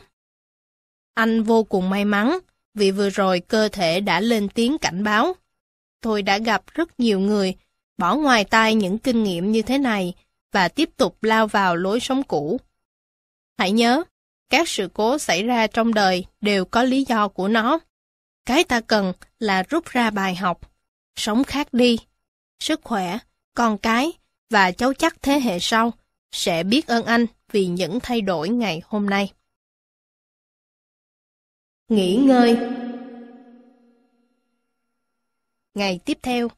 Anh 1.14 1.42
vô 1.42 1.64
cùng 1.64 1.90
may 1.90 2.04
mắn 2.04 2.38
vì 2.74 2.90
vừa 2.90 3.10
rồi 3.10 3.40
cơ 3.40 3.68
thể 3.68 4.00
đã 4.00 4.20
lên 4.20 4.48
tiếng 4.48 4.78
cảnh 4.78 5.04
báo. 5.04 5.34
Tôi 6.00 6.22
đã 6.22 6.38
gặp 6.38 6.62
rất 6.74 7.00
nhiều 7.00 7.20
người 7.20 7.54
bỏ 7.98 8.14
ngoài 8.14 8.44
tai 8.44 8.74
những 8.74 8.98
kinh 8.98 9.22
nghiệm 9.22 9.52
như 9.52 9.62
thế 9.62 9.78
này 9.78 10.14
và 10.52 10.68
tiếp 10.68 10.90
tục 10.96 11.22
lao 11.22 11.46
vào 11.46 11.76
lối 11.76 12.00
sống 12.00 12.22
cũ. 12.22 12.60
Hãy 13.58 13.72
nhớ, 13.72 14.04
các 14.50 14.68
sự 14.68 14.88
cố 14.94 15.18
xảy 15.18 15.42
ra 15.42 15.66
trong 15.66 15.94
đời 15.94 16.24
đều 16.40 16.64
có 16.64 16.82
lý 16.82 17.04
do 17.04 17.28
của 17.28 17.48
nó. 17.48 17.78
Cái 18.46 18.64
ta 18.64 18.80
cần 18.80 19.12
là 19.38 19.62
rút 19.62 19.86
ra 19.86 20.10
bài 20.10 20.34
học, 20.34 20.69
sống 21.16 21.44
khác 21.44 21.72
đi. 21.72 21.98
Sức 22.60 22.80
khỏe, 22.84 23.18
con 23.54 23.78
cái 23.78 24.12
và 24.50 24.72
cháu 24.72 24.94
chắc 24.94 25.22
thế 25.22 25.40
hệ 25.40 25.58
sau 25.58 25.92
sẽ 26.32 26.62
biết 26.62 26.86
ơn 26.86 27.04
anh 27.04 27.26
vì 27.52 27.66
những 27.66 28.00
thay 28.00 28.20
đổi 28.20 28.48
ngày 28.48 28.82
hôm 28.84 29.10
nay. 29.10 29.32
Nghỉ 31.88 32.16
ngơi 32.16 32.56
Ngày 35.74 36.00
tiếp 36.04 36.18
theo, 36.22 36.48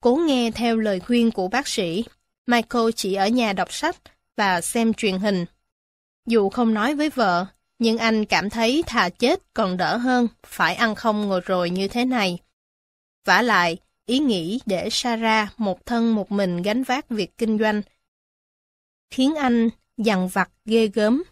cố 0.00 0.16
nghe 0.16 0.50
theo 0.50 0.76
lời 0.76 1.00
khuyên 1.00 1.30
của 1.30 1.48
bác 1.48 1.68
sĩ, 1.68 2.04
Michael 2.46 2.84
chỉ 2.96 3.14
ở 3.14 3.28
nhà 3.28 3.52
đọc 3.52 3.72
sách 3.72 3.96
và 4.36 4.60
xem 4.60 4.94
truyền 4.94 5.18
hình. 5.18 5.44
Dù 6.26 6.50
không 6.50 6.74
nói 6.74 6.94
với 6.94 7.10
vợ, 7.10 7.46
nhưng 7.78 7.98
anh 7.98 8.24
cảm 8.24 8.50
thấy 8.50 8.82
thà 8.86 9.08
chết 9.08 9.40
còn 9.54 9.76
đỡ 9.76 9.96
hơn 9.96 10.28
phải 10.46 10.74
ăn 10.74 10.94
không 10.94 11.28
ngồi 11.28 11.40
rồi 11.40 11.70
như 11.70 11.88
thế 11.88 12.04
này. 12.04 12.38
vả 13.24 13.42
lại, 13.42 13.76
ý 14.10 14.18
nghĩ 14.18 14.60
để 14.66 14.88
Sarah 14.90 15.60
một 15.60 15.86
thân 15.86 16.14
một 16.14 16.32
mình 16.32 16.62
gánh 16.62 16.82
vác 16.82 17.10
việc 17.10 17.38
kinh 17.38 17.58
doanh 17.58 17.82
khiến 19.10 19.34
anh 19.34 19.68
dằn 19.96 20.28
vặt 20.28 20.50
ghê 20.64 20.86
gớm. 20.86 21.22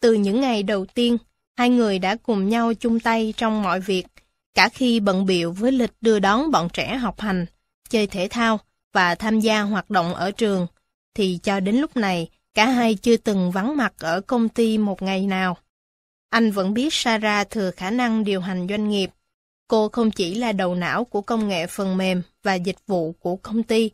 Từ 0.00 0.12
những 0.12 0.40
ngày 0.40 0.62
đầu 0.62 0.86
tiên, 0.86 1.18
hai 1.56 1.70
người 1.70 1.98
đã 1.98 2.16
cùng 2.16 2.48
nhau 2.48 2.74
chung 2.74 3.00
tay 3.00 3.34
trong 3.36 3.62
mọi 3.62 3.80
việc, 3.80 4.06
cả 4.54 4.68
khi 4.68 5.00
bận 5.00 5.26
biệu 5.26 5.52
với 5.52 5.72
lịch 5.72 5.92
đưa 6.00 6.18
đón 6.18 6.50
bọn 6.50 6.68
trẻ 6.72 6.96
học 6.96 7.20
hành, 7.20 7.46
chơi 7.88 8.06
thể 8.06 8.28
thao 8.30 8.60
và 8.92 9.14
tham 9.14 9.40
gia 9.40 9.62
hoạt 9.62 9.90
động 9.90 10.14
ở 10.14 10.30
trường, 10.30 10.66
thì 11.14 11.38
cho 11.42 11.60
đến 11.60 11.76
lúc 11.76 11.96
này, 11.96 12.28
cả 12.54 12.66
hai 12.66 12.94
chưa 12.94 13.16
từng 13.16 13.50
vắng 13.50 13.76
mặt 13.76 13.94
ở 13.98 14.20
công 14.20 14.48
ty 14.48 14.78
một 14.78 15.02
ngày 15.02 15.26
nào. 15.26 15.56
Anh 16.30 16.50
vẫn 16.50 16.74
biết 16.74 16.94
Sarah 16.94 17.50
thừa 17.50 17.70
khả 17.70 17.90
năng 17.90 18.24
điều 18.24 18.40
hành 18.40 18.66
doanh 18.68 18.88
nghiệp. 18.88 19.10
Cô 19.68 19.88
không 19.88 20.10
chỉ 20.10 20.34
là 20.34 20.52
đầu 20.52 20.74
não 20.74 21.04
của 21.04 21.20
công 21.20 21.48
nghệ 21.48 21.66
phần 21.66 21.96
mềm 21.96 22.22
và 22.42 22.54
dịch 22.54 22.78
vụ 22.86 23.12
của 23.12 23.36
công 23.36 23.62
ty, 23.62 23.90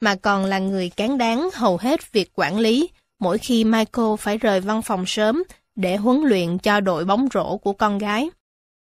mà 0.00 0.14
còn 0.14 0.44
là 0.44 0.58
người 0.58 0.88
cán 0.88 1.18
đáng 1.18 1.48
hầu 1.54 1.76
hết 1.76 2.12
việc 2.12 2.30
quản 2.34 2.58
lý 2.58 2.88
mỗi 3.18 3.38
khi 3.38 3.64
Michael 3.64 4.08
phải 4.18 4.38
rời 4.38 4.60
văn 4.60 4.82
phòng 4.82 5.06
sớm 5.06 5.42
để 5.76 5.96
huấn 5.96 6.20
luyện 6.20 6.58
cho 6.58 6.80
đội 6.80 7.04
bóng 7.04 7.28
rổ 7.34 7.56
của 7.56 7.72
con 7.72 7.98
gái. 7.98 8.30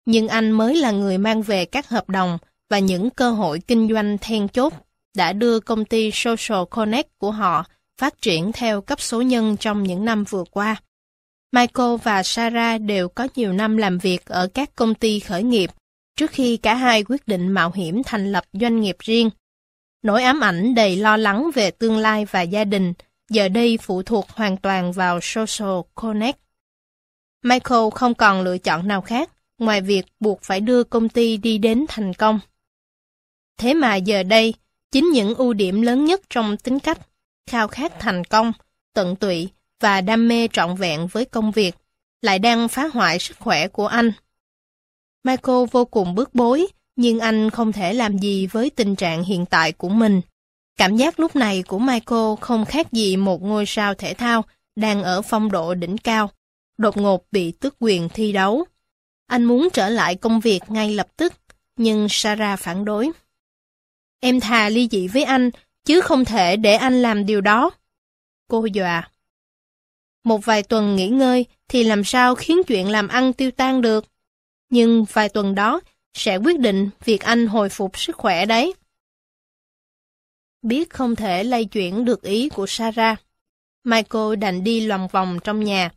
Nhưng 0.06 0.28
anh 0.28 0.52
mới 0.52 0.76
là 0.76 0.92
người 0.92 1.18
mang 1.18 1.42
về 1.42 1.66
các 1.66 1.90
hợp 1.90 2.10
đồng 2.10 2.38
và 2.70 2.80
những 2.80 3.10
cơ 3.10 3.32
hội 3.32 3.60
kinh 3.60 3.90
doanh 3.94 4.18
then 4.18 4.48
chốt 4.48 4.74
đã 5.16 5.34
đưa 5.34 5.60
công 5.60 5.86
ty 5.86 6.12
Social 6.14 6.64
Connect 6.70 7.10
của 7.18 7.32
họ 7.32 7.66
phát 7.98 8.22
triển 8.22 8.52
theo 8.52 8.82
cấp 8.82 9.02
số 9.02 9.22
nhân 9.22 9.58
trong 9.58 9.84
những 9.84 10.06
năm 10.06 10.24
vừa 10.24 10.44
qua. 10.52 10.76
Michael 11.52 11.96
và 12.04 12.24
Sarah 12.24 12.82
đều 12.82 13.10
có 13.10 13.28
nhiều 13.36 13.54
năm 13.54 13.78
làm 13.78 13.98
việc 13.98 14.26
ở 14.26 14.48
các 14.54 14.76
công 14.76 14.96
ty 14.96 15.20
khởi 15.20 15.44
nghiệp 15.44 15.70
trước 16.18 16.32
khi 16.32 16.58
cả 16.58 16.76
hai 16.76 17.04
quyết 17.04 17.28
định 17.28 17.48
mạo 17.48 17.72
hiểm 17.72 18.04
thành 18.04 18.32
lập 18.32 18.44
doanh 18.54 18.82
nghiệp 18.82 18.96
riêng. 19.00 19.30
Nỗi 20.02 20.24
ám 20.24 20.40
ảnh 20.44 20.76
đầy 20.76 20.96
lo 20.96 21.18
lắng 21.18 21.50
về 21.56 21.72
tương 21.72 21.98
lai 21.98 22.26
và 22.26 22.42
gia 22.42 22.64
đình 22.64 22.94
giờ 23.30 23.50
đây 23.50 23.78
phụ 23.82 24.04
thuộc 24.04 24.30
hoàn 24.30 24.58
toàn 24.58 24.92
vào 24.92 25.20
Social 25.22 25.80
Connect. 25.96 26.40
Michael 27.44 27.82
không 27.96 28.14
còn 28.14 28.42
lựa 28.42 28.58
chọn 28.58 28.88
nào 28.88 29.02
khác 29.02 29.30
ngoài 29.58 29.82
việc 29.82 30.06
buộc 30.20 30.42
phải 30.42 30.60
đưa 30.60 30.84
công 30.84 31.10
ty 31.10 31.38
đi 31.38 31.58
đến 31.58 31.86
thành 31.88 32.14
công. 32.14 32.40
Thế 33.58 33.74
mà 33.74 33.96
giờ 33.96 34.24
đây, 34.24 34.54
chính 34.92 35.10
những 35.14 35.36
ưu 35.36 35.54
điểm 35.54 35.82
lớn 35.82 36.06
nhất 36.06 36.22
trong 36.30 36.58
tính 36.58 36.80
cách, 36.80 37.00
khao 37.50 37.68
khát 37.68 38.00
thành 38.00 38.24
công, 38.24 38.54
tận 38.94 39.16
tụy 39.16 39.50
và 39.80 40.02
đam 40.02 40.28
mê 40.28 40.48
trọn 40.54 40.76
vẹn 40.76 41.08
với 41.08 41.26
công 41.26 41.52
việc, 41.52 41.76
lại 42.22 42.40
đang 42.40 42.68
phá 42.68 42.88
hoại 42.94 43.20
sức 43.20 43.38
khỏe 43.40 43.68
của 43.68 43.88
anh. 43.88 44.12
Michael 45.28 45.66
vô 45.72 45.86
cùng 45.86 46.16
bức 46.16 46.36
bối, 46.36 46.68
nhưng 46.96 47.20
anh 47.20 47.50
không 47.50 47.72
thể 47.72 47.94
làm 47.94 48.18
gì 48.18 48.48
với 48.48 48.70
tình 48.70 48.96
trạng 48.96 49.24
hiện 49.24 49.46
tại 49.46 49.72
của 49.72 49.90
mình. 49.90 50.22
Cảm 50.78 50.98
giác 50.98 51.20
lúc 51.20 51.36
này 51.36 51.64
của 51.64 51.80
Michael 51.80 52.36
không 52.42 52.66
khác 52.66 52.92
gì 52.92 53.18
một 53.18 53.42
ngôi 53.42 53.66
sao 53.66 53.94
thể 53.94 54.14
thao 54.14 54.44
đang 54.76 55.04
ở 55.04 55.22
phong 55.22 55.52
độ 55.52 55.74
đỉnh 55.74 55.98
cao, 55.98 56.32
đột 56.78 56.98
ngột 56.98 57.26
bị 57.32 57.52
tước 57.52 57.76
quyền 57.80 58.10
thi 58.10 58.32
đấu. 58.32 58.66
Anh 59.28 59.44
muốn 59.44 59.68
trở 59.74 59.90
lại 59.90 60.16
công 60.16 60.40
việc 60.40 60.60
ngay 60.68 60.94
lập 60.94 61.08
tức, 61.18 61.34
nhưng 61.76 62.08
Sarah 62.10 62.60
phản 62.60 62.86
đối. 62.86 63.12
Em 64.20 64.40
thà 64.40 64.70
ly 64.70 64.88
dị 64.92 65.08
với 65.08 65.24
anh, 65.24 65.50
chứ 65.86 66.02
không 66.02 66.26
thể 66.26 66.56
để 66.56 66.74
anh 66.74 67.02
làm 67.02 67.26
điều 67.26 67.42
đó. 67.42 67.72
Cô 68.50 68.66
dọa. 68.66 69.12
Một 70.24 70.46
vài 70.46 70.64
tuần 70.64 70.96
nghỉ 70.96 71.08
ngơi 71.08 71.46
thì 71.68 71.84
làm 71.84 72.04
sao 72.04 72.36
khiến 72.36 72.62
chuyện 72.68 72.90
làm 72.90 73.08
ăn 73.08 73.34
tiêu 73.34 73.52
tan 73.52 73.82
được. 73.82 74.06
Nhưng 74.70 75.06
vài 75.14 75.30
tuần 75.30 75.56
đó 75.56 75.82
sẽ 76.14 76.38
quyết 76.38 76.60
định 76.60 76.90
việc 77.06 77.22
anh 77.22 77.48
hồi 77.48 77.70
phục 77.70 78.00
sức 78.00 78.16
khỏe 78.16 78.46
đấy. 78.46 78.74
Biết 80.62 80.90
không 80.90 81.16
thể 81.16 81.44
lay 81.44 81.66
chuyển 81.66 82.06
được 82.06 82.22
ý 82.22 82.50
của 82.50 82.66
Sarah, 82.68 83.22
Michael 83.84 84.36
đành 84.36 84.64
đi 84.64 84.82
lòng 84.82 85.08
vòng 85.08 85.40
trong 85.44 85.64
nhà, 85.64 85.92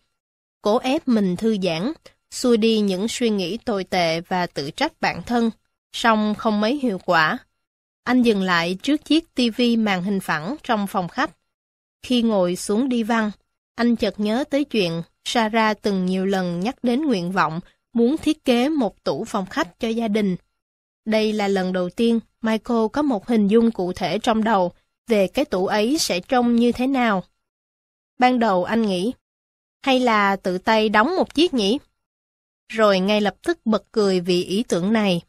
cố 0.63 0.79
ép 0.79 1.09
mình 1.09 1.37
thư 1.37 1.57
giãn, 1.63 1.93
xua 2.31 2.57
đi 2.57 2.81
những 2.81 3.09
suy 3.09 3.31
nghĩ 3.31 3.57
tồi 3.57 3.85
tệ 3.85 4.21
và 4.21 4.47
tự 4.47 4.71
trách 4.71 5.01
bản 5.01 5.23
thân, 5.23 5.51
song 5.93 6.35
không 6.39 6.61
mấy 6.61 6.79
hiệu 6.83 6.99
quả. 6.99 7.39
Anh 8.05 8.23
dừng 8.23 8.43
lại 8.43 8.79
trước 8.83 9.05
chiếc 9.05 9.35
tivi 9.35 9.77
màn 9.77 10.03
hình 10.03 10.21
phẳng 10.21 10.57
trong 10.63 10.87
phòng 10.87 11.09
khách. 11.09 11.31
Khi 12.03 12.23
ngồi 12.23 12.57
xuống 12.57 12.89
đi 12.89 13.03
văn, 13.03 13.31
anh 13.75 13.97
chợt 13.97 14.21
nhớ 14.21 14.45
tới 14.51 14.65
chuyện 14.65 15.03
Sarah 15.25 15.83
từng 15.83 16.07
nhiều 16.07 16.27
lần 16.27 16.61
nhắc 16.61 16.77
đến 16.83 17.03
nguyện 17.03 17.33
vọng 17.33 17.61
muốn 17.93 18.17
thiết 18.17 18.45
kế 18.45 18.69
một 18.69 19.05
tủ 19.05 19.25
phòng 19.25 19.47
khách 19.47 19.81
cho 19.81 19.89
gia 19.89 20.09
đình. 20.09 20.37
Đây 21.05 21.33
là 21.33 21.49
lần 21.49 21.73
đầu 21.73 21.91
tiên 21.91 22.21
Michael 22.43 22.87
có 22.93 23.03
một 23.03 23.27
hình 23.27 23.49
dung 23.49 23.71
cụ 23.71 23.93
thể 23.93 24.19
trong 24.19 24.45
đầu 24.45 24.73
về 25.07 25.27
cái 25.27 25.45
tủ 25.45 25.67
ấy 25.67 25.99
sẽ 25.99 26.21
trông 26.21 26.57
như 26.57 26.73
thế 26.73 26.87
nào. 26.87 27.25
Ban 28.19 28.39
đầu 28.39 28.65
anh 28.65 28.83
nghĩ, 28.83 29.13
hay 29.83 30.01
là 30.01 30.37
tự 30.37 30.59
tay 30.59 30.89
đóng 30.89 31.17
một 31.17 31.35
chiếc 31.35 31.55
nhỉ? 31.55 31.79
Rồi 32.69 33.01
ngay 33.01 33.21
lập 33.21 33.37
tức 33.43 33.59
bật 33.65 33.85
cười 33.93 34.21
vì 34.21 34.45
ý 34.45 34.63
tưởng 34.63 34.93
này. 34.93 35.21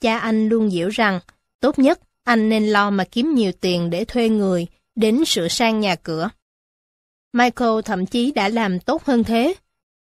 Cha 0.00 0.18
anh 0.18 0.48
luôn 0.48 0.70
diễu 0.70 0.88
rằng, 0.88 1.20
tốt 1.60 1.78
nhất 1.78 2.00
anh 2.24 2.48
nên 2.48 2.66
lo 2.66 2.90
mà 2.90 3.04
kiếm 3.04 3.34
nhiều 3.34 3.52
tiền 3.60 3.90
để 3.90 4.04
thuê 4.04 4.28
người 4.28 4.66
đến 4.94 5.24
sửa 5.24 5.48
sang 5.48 5.80
nhà 5.80 5.96
cửa. 5.96 6.30
Michael 7.32 7.80
thậm 7.84 8.06
chí 8.06 8.32
đã 8.32 8.48
làm 8.48 8.80
tốt 8.80 9.04
hơn 9.04 9.24
thế, 9.24 9.54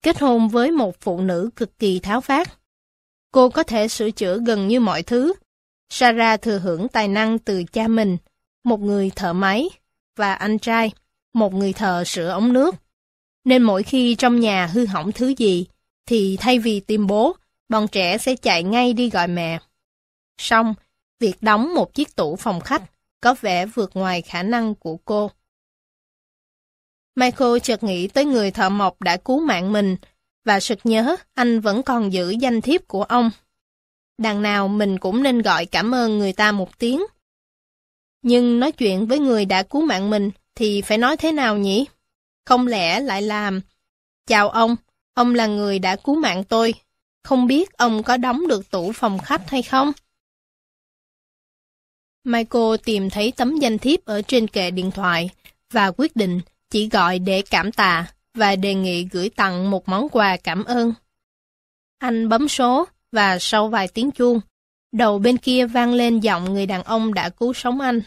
kết 0.02 0.20
hôn 0.20 0.48
với 0.48 0.72
một 0.72 0.96
phụ 1.02 1.22
nữ 1.22 1.50
cực 1.56 1.80
kỳ 1.80 2.00
tháo 2.00 2.22
phát. 2.22 2.58
Cô 3.32 3.50
có 3.50 3.64
thể 3.64 3.88
sửa 3.88 4.12
chữa 4.12 4.40
gần 4.46 4.68
như 4.68 4.80
mọi 4.80 5.04
thứ. 5.04 5.34
Sarah 5.90 6.42
thừa 6.42 6.60
hưởng 6.60 6.88
tài 6.88 7.08
năng 7.08 7.40
từ 7.40 7.64
cha 7.64 7.88
mình, 7.88 8.18
một 8.64 8.80
người 8.80 9.12
thợ 9.16 9.34
máy, 9.34 9.70
và 10.16 10.34
anh 10.34 10.60
trai, 10.60 10.92
một 11.34 11.54
người 11.54 11.74
thợ 11.74 12.04
sửa 12.04 12.30
ống 12.30 12.54
nước. 12.54 12.76
Nên 13.46 13.64
mỗi 13.64 13.84
khi 13.84 14.16
trong 14.16 14.40
nhà 14.40 14.66
hư 14.66 14.86
hỏng 14.86 15.12
thứ 15.12 15.34
gì, 15.38 15.66
thì 16.06 16.38
thay 16.40 16.60
vì 16.60 16.80
tìm 16.80 17.08
bố, 17.08 17.36
bọn 17.70 17.88
trẻ 17.88 18.18
sẽ 18.18 18.36
chạy 18.36 18.64
ngay 18.64 18.94
đi 18.94 19.10
gọi 19.10 19.28
mẹ. 19.28 19.60
Xong, 20.38 20.74
việc 21.20 21.36
đóng 21.42 21.76
một 21.76 21.94
chiếc 21.94 22.16
tủ 22.16 22.36
phòng 22.36 22.60
khách 22.60 22.84
có 23.22 23.36
vẻ 23.42 23.66
vượt 23.66 23.92
ngoài 23.94 24.22
khả 24.22 24.44
năng 24.44 24.76
của 24.76 24.98
cô. 25.06 25.32
Michael 27.18 27.60
chợt 27.64 27.84
nghĩ 27.84 28.08
tới 28.08 28.26
người 28.26 28.52
thợ 28.52 28.70
mộc 28.70 29.02
đã 29.02 29.18
cứu 29.18 29.40
mạng 29.40 29.74
mình, 29.74 29.96
và 30.46 30.60
sực 30.60 30.80
nhớ 30.84 31.16
anh 31.34 31.60
vẫn 31.60 31.84
còn 31.84 32.14
giữ 32.14 32.30
danh 32.30 32.62
thiếp 32.62 32.88
của 32.88 33.04
ông. 33.04 33.32
Đằng 34.18 34.42
nào 34.42 34.68
mình 34.68 35.00
cũng 35.00 35.24
nên 35.24 35.42
gọi 35.42 35.66
cảm 35.66 35.96
ơn 35.96 36.20
người 36.20 36.34
ta 36.34 36.52
một 36.52 36.80
tiếng. 36.80 37.04
Nhưng 38.22 38.60
nói 38.60 38.72
chuyện 38.72 39.08
với 39.08 39.20
người 39.20 39.46
đã 39.46 39.64
cứu 39.64 39.82
mạng 39.82 40.10
mình 40.10 40.32
thì 40.56 40.82
phải 40.82 40.98
nói 40.98 41.18
thế 41.18 41.32
nào 41.32 41.58
nhỉ? 41.58 41.86
Không 42.46 42.68
lẽ 42.68 43.00
lại 43.00 43.22
làm 43.22 43.62
Chào 44.28 44.50
ông, 44.50 44.76
ông 45.14 45.36
là 45.36 45.48
người 45.48 45.80
đã 45.80 45.96
cứu 45.96 46.16
mạng 46.16 46.44
tôi. 46.44 46.74
Không 47.24 47.48
biết 47.48 47.74
ông 47.78 48.04
có 48.04 48.18
đóng 48.18 48.48
được 48.48 48.72
tủ 48.72 48.92
phòng 48.92 49.20
khách 49.20 49.50
hay 49.50 49.62
không? 49.62 49.92
Michael 52.24 52.76
tìm 52.84 53.10
thấy 53.10 53.34
tấm 53.38 53.58
danh 53.58 53.78
thiếp 53.78 54.06
ở 54.06 54.22
trên 54.22 54.48
kệ 54.48 54.72
điện 54.72 54.92
thoại 54.92 55.30
và 55.72 55.92
quyết 55.92 56.16
định 56.16 56.42
chỉ 56.70 56.90
gọi 56.90 57.20
để 57.20 57.42
cảm 57.50 57.72
tạ 57.72 58.06
và 58.34 58.56
đề 58.56 58.74
nghị 58.74 59.04
gửi 59.04 59.30
tặng 59.30 59.72
một 59.72 59.90
món 59.90 60.10
quà 60.10 60.38
cảm 60.38 60.64
ơn. 60.64 60.94
Anh 62.00 62.30
bấm 62.30 62.48
số, 62.48 62.86
và 63.12 63.38
sau 63.40 63.68
vài 63.68 63.88
tiếng 63.88 64.12
chuông, 64.12 64.40
đầu 64.92 65.20
bên 65.20 65.38
kia 65.38 65.66
vang 65.66 65.94
lên 65.94 66.20
giọng 66.20 66.54
người 66.54 66.66
đàn 66.66 66.84
ông 66.84 67.14
đã 67.14 67.30
cứu 67.30 67.54
sống 67.54 67.82
anh. 67.82 68.02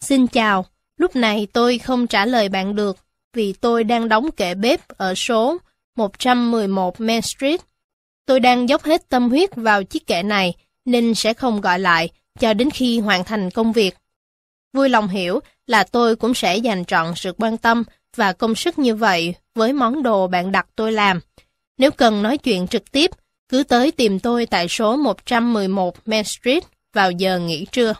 Xin 0.00 0.26
chào, 0.26 0.66
lúc 0.96 1.16
này 1.16 1.46
tôi 1.52 1.78
không 1.78 2.06
trả 2.06 2.26
lời 2.26 2.48
bạn 2.48 2.76
được, 2.76 2.96
vì 3.32 3.52
tôi 3.52 3.84
đang 3.84 4.08
đóng 4.08 4.30
kệ 4.30 4.54
bếp 4.54 4.88
ở 4.88 5.14
số 5.14 5.58
111 5.96 7.00
Main 7.00 7.22
Street. 7.22 7.60
Tôi 8.26 8.40
đang 8.40 8.68
dốc 8.68 8.82
hết 8.82 9.08
tâm 9.08 9.28
huyết 9.28 9.50
vào 9.56 9.84
chiếc 9.84 10.06
kệ 10.06 10.22
này, 10.22 10.54
nên 10.84 11.14
sẽ 11.14 11.34
không 11.34 11.60
gọi 11.60 11.78
lại 11.78 12.08
cho 12.38 12.54
đến 12.54 12.70
khi 12.70 13.00
hoàn 13.00 13.24
thành 13.24 13.50
công 13.50 13.72
việc. 13.72 13.96
Vui 14.72 14.88
lòng 14.88 15.08
hiểu 15.08 15.40
là 15.68 15.84
tôi 15.84 16.16
cũng 16.16 16.34
sẽ 16.34 16.56
dành 16.56 16.84
trọn 16.84 17.14
sự 17.16 17.32
quan 17.38 17.56
tâm 17.56 17.84
và 18.16 18.32
công 18.32 18.54
sức 18.54 18.78
như 18.78 18.94
vậy 18.94 19.34
với 19.54 19.72
món 19.72 20.02
đồ 20.02 20.26
bạn 20.26 20.52
đặt 20.52 20.66
tôi 20.76 20.92
làm. 20.92 21.20
Nếu 21.78 21.90
cần 21.90 22.22
nói 22.22 22.38
chuyện 22.38 22.66
trực 22.66 22.92
tiếp, 22.92 23.10
cứ 23.48 23.62
tới 23.62 23.90
tìm 23.90 24.18
tôi 24.18 24.46
tại 24.46 24.68
số 24.68 24.96
111 24.96 26.08
Main 26.08 26.24
Street 26.24 26.62
vào 26.92 27.10
giờ 27.10 27.38
nghỉ 27.38 27.66
trưa. 27.72 27.94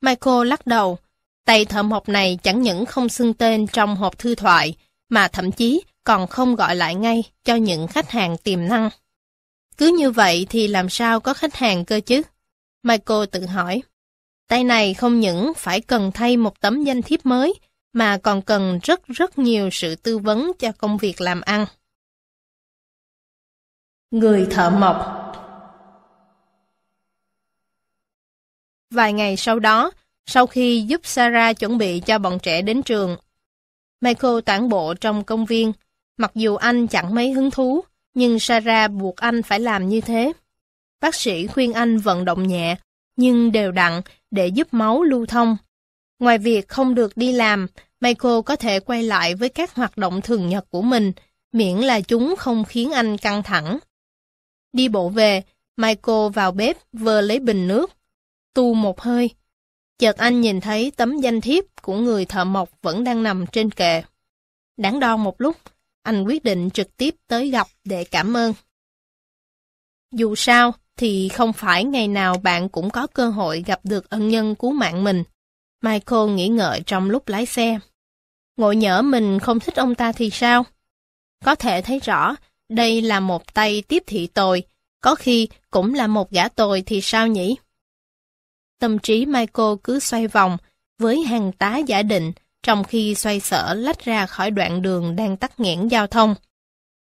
Michael 0.00 0.46
lắc 0.46 0.66
đầu, 0.66 0.98
tay 1.44 1.64
thợ 1.64 1.82
mộc 1.82 2.08
này 2.08 2.38
chẳng 2.42 2.62
những 2.62 2.86
không 2.86 3.08
xưng 3.08 3.34
tên 3.34 3.66
trong 3.66 3.96
hộp 3.96 4.18
thư 4.18 4.34
thoại, 4.34 4.74
mà 5.08 5.28
thậm 5.28 5.52
chí 5.52 5.82
còn 6.04 6.26
không 6.26 6.54
gọi 6.56 6.76
lại 6.76 6.94
ngay 6.94 7.22
cho 7.44 7.54
những 7.54 7.86
khách 7.86 8.10
hàng 8.10 8.36
tiềm 8.36 8.68
năng. 8.68 8.90
Cứ 9.76 9.96
như 9.98 10.10
vậy 10.10 10.46
thì 10.50 10.68
làm 10.68 10.88
sao 10.88 11.20
có 11.20 11.34
khách 11.34 11.54
hàng 11.54 11.84
cơ 11.84 12.00
chứ? 12.06 12.22
Michael 12.82 13.24
tự 13.30 13.46
hỏi. 13.46 13.82
Tay 14.52 14.64
này 14.64 14.94
không 14.94 15.20
những 15.20 15.52
phải 15.56 15.80
cần 15.80 16.10
thay 16.14 16.36
một 16.36 16.60
tấm 16.60 16.84
danh 16.84 17.02
thiếp 17.02 17.26
mới, 17.26 17.54
mà 17.92 18.18
còn 18.18 18.42
cần 18.42 18.80
rất 18.82 19.06
rất 19.06 19.38
nhiều 19.38 19.68
sự 19.72 19.94
tư 19.94 20.18
vấn 20.18 20.52
cho 20.58 20.72
công 20.72 20.98
việc 20.98 21.20
làm 21.20 21.40
ăn. 21.40 21.66
Người 24.10 24.46
thợ 24.50 24.70
mộc 24.70 24.96
Vài 28.90 29.12
ngày 29.12 29.36
sau 29.36 29.58
đó, 29.58 29.90
sau 30.26 30.46
khi 30.46 30.80
giúp 30.80 31.00
Sarah 31.04 31.58
chuẩn 31.58 31.78
bị 31.78 32.00
cho 32.00 32.18
bọn 32.18 32.38
trẻ 32.42 32.62
đến 32.62 32.82
trường, 32.82 33.16
Michael 34.00 34.40
tản 34.44 34.68
bộ 34.68 34.94
trong 34.94 35.24
công 35.24 35.46
viên. 35.46 35.72
Mặc 36.16 36.30
dù 36.34 36.56
anh 36.56 36.86
chẳng 36.86 37.14
mấy 37.14 37.32
hứng 37.32 37.50
thú, 37.50 37.84
nhưng 38.14 38.38
Sarah 38.38 38.90
buộc 38.90 39.16
anh 39.16 39.42
phải 39.42 39.60
làm 39.60 39.88
như 39.88 40.00
thế. 40.00 40.32
Bác 41.00 41.14
sĩ 41.14 41.46
khuyên 41.46 41.72
anh 41.72 41.98
vận 41.98 42.24
động 42.24 42.48
nhẹ, 42.48 42.76
nhưng 43.16 43.52
đều 43.52 43.72
đặn 43.72 44.02
để 44.32 44.46
giúp 44.46 44.74
máu 44.74 45.02
lưu 45.02 45.26
thông. 45.26 45.56
Ngoài 46.18 46.38
việc 46.38 46.68
không 46.68 46.94
được 46.94 47.16
đi 47.16 47.32
làm, 47.32 47.66
Michael 48.00 48.40
có 48.46 48.56
thể 48.56 48.80
quay 48.80 49.02
lại 49.02 49.34
với 49.34 49.48
các 49.48 49.74
hoạt 49.74 49.98
động 49.98 50.20
thường 50.20 50.48
nhật 50.48 50.70
của 50.70 50.82
mình, 50.82 51.12
miễn 51.52 51.76
là 51.76 52.00
chúng 52.00 52.34
không 52.38 52.64
khiến 52.64 52.90
anh 52.90 53.16
căng 53.16 53.42
thẳng. 53.42 53.78
Đi 54.72 54.88
bộ 54.88 55.08
về, 55.08 55.42
Michael 55.76 56.30
vào 56.34 56.52
bếp 56.52 56.76
vơ 56.92 57.20
lấy 57.20 57.38
bình 57.38 57.68
nước, 57.68 57.92
tu 58.54 58.74
một 58.74 59.00
hơi. 59.00 59.30
Chợt 59.98 60.16
anh 60.16 60.40
nhìn 60.40 60.60
thấy 60.60 60.92
tấm 60.96 61.20
danh 61.20 61.40
thiếp 61.40 61.64
của 61.82 61.96
người 61.96 62.24
thợ 62.24 62.44
mộc 62.44 62.70
vẫn 62.82 63.04
đang 63.04 63.22
nằm 63.22 63.46
trên 63.46 63.70
kệ. 63.70 64.02
Đáng 64.76 65.00
đo 65.00 65.16
một 65.16 65.40
lúc, 65.40 65.56
anh 66.02 66.24
quyết 66.24 66.44
định 66.44 66.70
trực 66.70 66.96
tiếp 66.96 67.14
tới 67.26 67.50
gặp 67.50 67.66
để 67.84 68.04
cảm 68.04 68.36
ơn. 68.36 68.54
Dù 70.12 70.34
sao, 70.34 70.74
thì 70.96 71.28
không 71.28 71.52
phải 71.52 71.84
ngày 71.84 72.08
nào 72.08 72.38
bạn 72.38 72.68
cũng 72.68 72.90
có 72.90 73.06
cơ 73.06 73.28
hội 73.28 73.62
gặp 73.66 73.80
được 73.84 74.10
ân 74.10 74.28
nhân 74.28 74.54
cứu 74.54 74.72
mạng 74.72 75.04
mình. 75.04 75.24
Michael 75.82 76.30
nghĩ 76.30 76.48
ngợi 76.48 76.82
trong 76.86 77.10
lúc 77.10 77.28
lái 77.28 77.46
xe. 77.46 77.78
Ngộ 78.56 78.72
nhỡ 78.72 79.02
mình 79.02 79.38
không 79.38 79.60
thích 79.60 79.76
ông 79.76 79.94
ta 79.94 80.12
thì 80.12 80.30
sao? 80.30 80.64
Có 81.44 81.54
thể 81.54 81.82
thấy 81.82 82.00
rõ, 82.00 82.36
đây 82.68 83.02
là 83.02 83.20
một 83.20 83.54
tay 83.54 83.82
tiếp 83.88 84.02
thị 84.06 84.26
tồi, 84.26 84.62
có 85.00 85.14
khi 85.14 85.48
cũng 85.70 85.94
là 85.94 86.06
một 86.06 86.30
gã 86.30 86.48
tồi 86.48 86.82
thì 86.86 87.00
sao 87.00 87.26
nhỉ? 87.26 87.56
Tâm 88.80 88.98
trí 88.98 89.26
Michael 89.26 89.74
cứ 89.84 90.00
xoay 90.00 90.28
vòng 90.28 90.56
với 90.98 91.22
hàng 91.22 91.52
tá 91.52 91.76
giả 91.76 92.02
định 92.02 92.32
trong 92.62 92.84
khi 92.84 93.14
xoay 93.14 93.40
sở 93.40 93.74
lách 93.74 94.04
ra 94.04 94.26
khỏi 94.26 94.50
đoạn 94.50 94.82
đường 94.82 95.16
đang 95.16 95.36
tắc 95.36 95.60
nghẽn 95.60 95.88
giao 95.88 96.06
thông. 96.06 96.34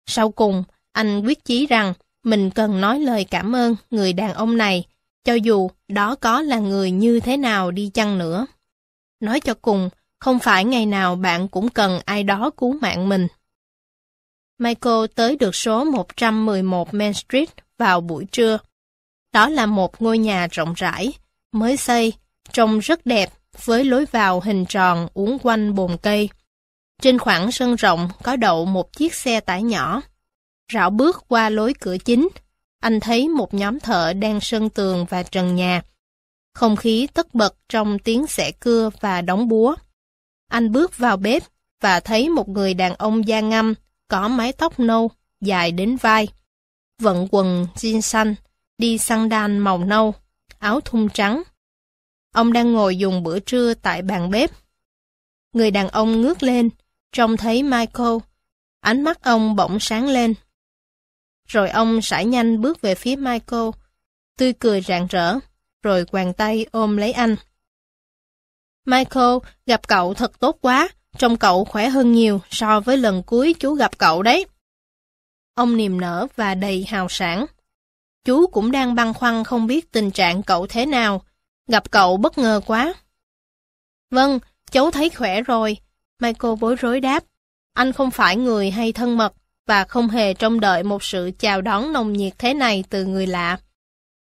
Sau 0.06 0.30
cùng, 0.30 0.64
anh 0.92 1.20
quyết 1.20 1.44
chí 1.44 1.66
rằng 1.66 1.94
mình 2.24 2.50
cần 2.50 2.80
nói 2.80 3.00
lời 3.00 3.24
cảm 3.24 3.56
ơn 3.56 3.76
người 3.90 4.12
đàn 4.12 4.34
ông 4.34 4.56
này, 4.56 4.84
cho 5.24 5.34
dù 5.34 5.70
đó 5.88 6.14
có 6.14 6.42
là 6.42 6.58
người 6.58 6.90
như 6.90 7.20
thế 7.20 7.36
nào 7.36 7.70
đi 7.70 7.90
chăng 7.94 8.18
nữa. 8.18 8.46
Nói 9.20 9.40
cho 9.40 9.54
cùng, 9.54 9.90
không 10.20 10.38
phải 10.38 10.64
ngày 10.64 10.86
nào 10.86 11.16
bạn 11.16 11.48
cũng 11.48 11.68
cần 11.68 12.00
ai 12.04 12.22
đó 12.22 12.50
cứu 12.56 12.78
mạng 12.80 13.08
mình. 13.08 13.26
Michael 14.58 15.04
tới 15.14 15.36
được 15.36 15.54
số 15.54 15.84
111 15.84 16.94
Main 16.94 17.12
Street 17.12 17.48
vào 17.78 18.00
buổi 18.00 18.24
trưa. 18.32 18.58
Đó 19.32 19.48
là 19.48 19.66
một 19.66 20.02
ngôi 20.02 20.18
nhà 20.18 20.48
rộng 20.50 20.74
rãi, 20.76 21.12
mới 21.52 21.76
xây, 21.76 22.12
trông 22.52 22.78
rất 22.78 23.06
đẹp 23.06 23.30
với 23.64 23.84
lối 23.84 24.04
vào 24.04 24.40
hình 24.40 24.64
tròn 24.66 25.08
uốn 25.14 25.38
quanh 25.42 25.74
bồn 25.74 25.96
cây. 26.02 26.28
Trên 27.02 27.18
khoảng 27.18 27.52
sân 27.52 27.76
rộng 27.76 28.08
có 28.22 28.36
đậu 28.36 28.64
một 28.64 28.92
chiếc 28.92 29.14
xe 29.14 29.40
tải 29.40 29.62
nhỏ. 29.62 30.00
Rảo 30.72 30.90
bước 30.90 31.24
qua 31.28 31.50
lối 31.50 31.74
cửa 31.80 31.96
chính, 31.98 32.28
anh 32.80 33.00
thấy 33.00 33.28
một 33.28 33.54
nhóm 33.54 33.80
thợ 33.80 34.12
đang 34.12 34.40
sơn 34.40 34.70
tường 34.70 35.06
và 35.08 35.22
trần 35.22 35.56
nhà. 35.56 35.82
Không 36.54 36.76
khí 36.76 37.08
tất 37.14 37.34
bật 37.34 37.56
trong 37.68 37.98
tiếng 37.98 38.26
xẻ 38.26 38.52
cưa 38.60 38.90
và 39.00 39.20
đóng 39.20 39.48
búa. 39.48 39.74
Anh 40.48 40.72
bước 40.72 40.98
vào 40.98 41.16
bếp 41.16 41.42
và 41.80 42.00
thấy 42.00 42.28
một 42.28 42.48
người 42.48 42.74
đàn 42.74 42.94
ông 42.94 43.28
da 43.28 43.40
ngâm, 43.40 43.74
có 44.08 44.28
mái 44.28 44.52
tóc 44.52 44.80
nâu, 44.80 45.10
dài 45.40 45.72
đến 45.72 45.96
vai. 45.96 46.28
Vận 46.98 47.28
quần 47.30 47.66
jean 47.74 48.00
xanh, 48.00 48.34
đi 48.78 48.98
sandal 48.98 49.50
màu 49.50 49.78
nâu, 49.78 50.14
áo 50.58 50.80
thun 50.80 51.08
trắng. 51.08 51.42
Ông 52.34 52.52
đang 52.52 52.72
ngồi 52.72 52.96
dùng 52.98 53.22
bữa 53.22 53.38
trưa 53.38 53.74
tại 53.74 54.02
bàn 54.02 54.30
bếp. 54.30 54.50
Người 55.52 55.70
đàn 55.70 55.88
ông 55.88 56.20
ngước 56.20 56.42
lên, 56.42 56.70
trông 57.12 57.36
thấy 57.36 57.62
Michael. 57.62 58.16
Ánh 58.80 59.02
mắt 59.02 59.22
ông 59.22 59.56
bỗng 59.56 59.80
sáng 59.80 60.08
lên. 60.08 60.34
Rồi 61.50 61.70
ông 61.70 62.02
sải 62.02 62.24
nhanh 62.24 62.60
bước 62.60 62.80
về 62.80 62.94
phía 62.94 63.16
Michael, 63.16 63.68
tươi 64.38 64.52
cười 64.52 64.80
rạng 64.80 65.06
rỡ, 65.06 65.34
rồi 65.82 66.04
quàng 66.04 66.32
tay 66.32 66.66
ôm 66.70 66.96
lấy 66.96 67.12
anh. 67.12 67.36
Michael, 68.86 69.36
gặp 69.66 69.88
cậu 69.88 70.14
thật 70.14 70.40
tốt 70.40 70.58
quá, 70.60 70.88
trông 71.18 71.36
cậu 71.36 71.64
khỏe 71.64 71.88
hơn 71.88 72.12
nhiều 72.12 72.40
so 72.50 72.80
với 72.80 72.96
lần 72.96 73.22
cuối 73.22 73.54
chú 73.60 73.74
gặp 73.74 73.98
cậu 73.98 74.22
đấy. 74.22 74.46
Ông 75.54 75.76
niềm 75.76 76.00
nở 76.00 76.26
và 76.36 76.54
đầy 76.54 76.84
hào 76.88 77.06
sản. 77.08 77.46
Chú 78.24 78.46
cũng 78.46 78.70
đang 78.70 78.94
băn 78.94 79.14
khoăn 79.14 79.44
không 79.44 79.66
biết 79.66 79.92
tình 79.92 80.10
trạng 80.10 80.42
cậu 80.42 80.66
thế 80.66 80.86
nào. 80.86 81.22
Gặp 81.68 81.90
cậu 81.90 82.16
bất 82.16 82.38
ngờ 82.38 82.60
quá. 82.66 82.94
Vâng, 84.10 84.38
cháu 84.70 84.90
thấy 84.90 85.10
khỏe 85.10 85.40
rồi. 85.42 85.76
Michael 86.18 86.54
bối 86.60 86.76
rối 86.76 87.00
đáp. 87.00 87.24
Anh 87.72 87.92
không 87.92 88.10
phải 88.10 88.36
người 88.36 88.70
hay 88.70 88.92
thân 88.92 89.16
mật 89.16 89.32
và 89.70 89.84
không 89.84 90.08
hề 90.08 90.34
trông 90.34 90.60
đợi 90.60 90.82
một 90.82 91.02
sự 91.02 91.30
chào 91.38 91.62
đón 91.62 91.92
nồng 91.92 92.12
nhiệt 92.12 92.32
thế 92.38 92.54
này 92.54 92.84
từ 92.90 93.04
người 93.04 93.26
lạ. 93.26 93.58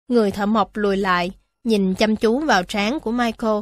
Người 0.08 0.32
thợ 0.32 0.45
mộc 0.45 0.78
lùi 0.78 0.97
lại, 0.97 1.32
nhìn 1.63 1.95
chăm 1.95 2.15
chú 2.15 2.39
vào 2.39 2.63
trán 2.63 3.00
của 3.00 3.12
Michael, 3.12 3.60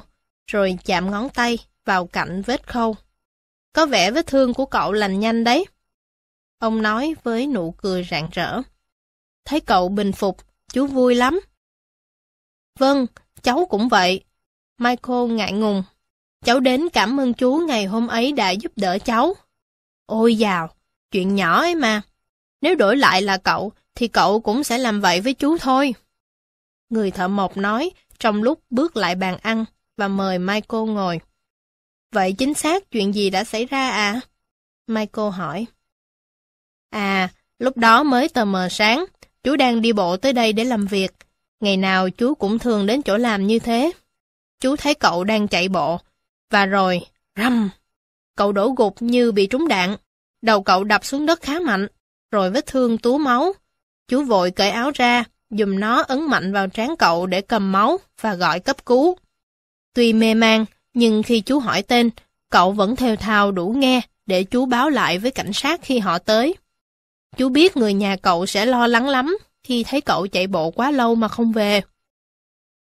rồi 0.52 0.78
chạm 0.86 1.12
ngón 1.12 1.30
tay 1.30 1.58
vào 1.86 2.08
cạnh 2.08 2.42
vết 2.42 2.68
khâu. 2.68 2.96
Có 3.74 3.86
vẻ 3.86 4.12
vết 4.12 4.28
thương 4.28 4.54
của 4.54 4.66
cậu 4.66 4.92
lành 4.92 5.20
nhanh 5.20 5.44
đấy. 5.44 5.66
Ông 6.60 6.82
nói 6.82 7.16
với 7.24 7.48
nụ 7.48 7.72
cười 7.78 8.08
rạng 8.12 8.30
rỡ. 8.32 8.62
Thấy 9.46 9.60
cậu 9.60 9.90
bình 9.90 10.12
phục, 10.12 10.38
chú 10.74 10.88
vui 10.88 11.16
lắm. 11.16 11.40
Vâng, 12.80 13.06
cháu 13.42 13.68
cũng 13.70 13.90
vậy. 13.90 14.24
Michael 14.78 15.32
ngại 15.32 15.54
ngùng. 15.54 15.84
Cháu 16.46 16.60
đến 16.60 16.90
cảm 16.94 17.20
ơn 17.20 17.34
chú 17.34 17.62
ngày 17.68 17.86
hôm 17.86 18.08
ấy 18.08 18.32
đã 18.32 18.50
giúp 18.50 18.72
đỡ 18.76 18.98
cháu. 19.06 19.34
Ôi 20.06 20.36
dào, 20.36 20.75
chuyện 21.16 21.36
nhỏ 21.36 21.60
ấy 21.60 21.76
mà. 21.76 22.02
Nếu 22.62 22.76
đổi 22.76 22.98
lại 22.98 23.22
là 23.22 23.38
cậu, 23.38 23.72
thì 23.96 24.08
cậu 24.08 24.40
cũng 24.40 24.64
sẽ 24.64 24.78
làm 24.78 25.02
vậy 25.02 25.22
với 25.22 25.34
chú 25.34 25.58
thôi. 25.58 25.94
Người 26.90 27.12
thợ 27.12 27.28
mộc 27.28 27.58
nói 27.58 27.92
trong 28.20 28.44
lúc 28.44 28.60
bước 28.70 28.98
lại 28.98 29.16
bàn 29.16 29.38
ăn 29.42 29.66
và 29.98 30.08
mời 30.08 30.40
Michael 30.40 30.84
ngồi. 30.84 31.20
Vậy 32.12 32.34
chính 32.34 32.54
xác 32.54 32.92
chuyện 32.92 33.16
gì 33.16 33.30
đã 33.30 33.44
xảy 33.44 33.66
ra 33.66 33.90
à? 33.90 34.20
Michael 34.88 35.30
hỏi. 35.30 35.66
À, 36.90 37.30
lúc 37.60 37.78
đó 37.78 38.04
mới 38.04 38.30
tờ 38.30 38.46
mờ 38.46 38.68
sáng, 38.70 39.06
chú 39.44 39.56
đang 39.56 39.82
đi 39.82 39.94
bộ 39.94 40.18
tới 40.18 40.34
đây 40.34 40.54
để 40.54 40.64
làm 40.64 40.86
việc. 40.86 41.12
Ngày 41.60 41.78
nào 41.78 42.10
chú 42.10 42.36
cũng 42.36 42.60
thường 42.60 42.86
đến 42.86 43.02
chỗ 43.02 43.18
làm 43.18 43.48
như 43.48 43.60
thế. 43.60 43.92
Chú 44.60 44.76
thấy 44.76 44.94
cậu 44.94 45.24
đang 45.24 45.48
chạy 45.48 45.70
bộ. 45.70 46.00
Và 46.50 46.66
rồi, 46.66 47.02
răm, 47.36 47.70
cậu 48.36 48.52
đổ 48.52 48.74
gục 48.78 49.02
như 49.02 49.32
bị 49.32 49.48
trúng 49.48 49.68
đạn. 49.68 49.96
Đầu 50.46 50.64
cậu 50.64 50.84
đập 50.84 51.06
xuống 51.06 51.26
đất 51.26 51.42
khá 51.42 51.60
mạnh, 51.60 51.88
rồi 52.32 52.52
vết 52.52 52.66
thương 52.66 52.98
túa 52.98 53.18
máu. 53.18 53.54
Chú 54.08 54.24
vội 54.24 54.52
cởi 54.52 54.70
áo 54.70 54.92
ra, 54.96 55.24
dùng 55.50 55.80
nó 55.80 56.02
ấn 56.02 56.22
mạnh 56.22 56.54
vào 56.54 56.68
trán 56.68 56.96
cậu 57.00 57.26
để 57.26 57.42
cầm 57.42 57.72
máu 57.72 58.00
và 58.22 58.36
gọi 58.36 58.60
cấp 58.60 58.86
cứu. 58.86 59.18
Tuy 59.94 60.14
mê 60.14 60.34
man, 60.34 60.66
nhưng 60.94 61.24
khi 61.24 61.42
chú 61.42 61.60
hỏi 61.60 61.84
tên, 61.84 62.10
cậu 62.50 62.72
vẫn 62.72 62.96
theo 62.96 63.16
thao 63.16 63.52
đủ 63.52 63.68
nghe 63.78 64.02
để 64.26 64.44
chú 64.44 64.66
báo 64.66 64.90
lại 64.90 65.18
với 65.18 65.32
cảnh 65.32 65.54
sát 65.54 65.80
khi 65.84 66.00
họ 66.00 66.20
tới. 66.20 66.56
Chú 67.38 67.50
biết 67.50 67.78
người 67.78 67.94
nhà 67.94 68.16
cậu 68.16 68.46
sẽ 68.46 68.66
lo 68.66 68.88
lắng 68.88 69.08
lắm 69.08 69.38
khi 69.64 69.84
thấy 69.84 70.02
cậu 70.02 70.28
chạy 70.28 70.48
bộ 70.48 70.72
quá 70.72 70.92
lâu 70.92 71.16
mà 71.16 71.28
không 71.28 71.52
về. 71.52 71.82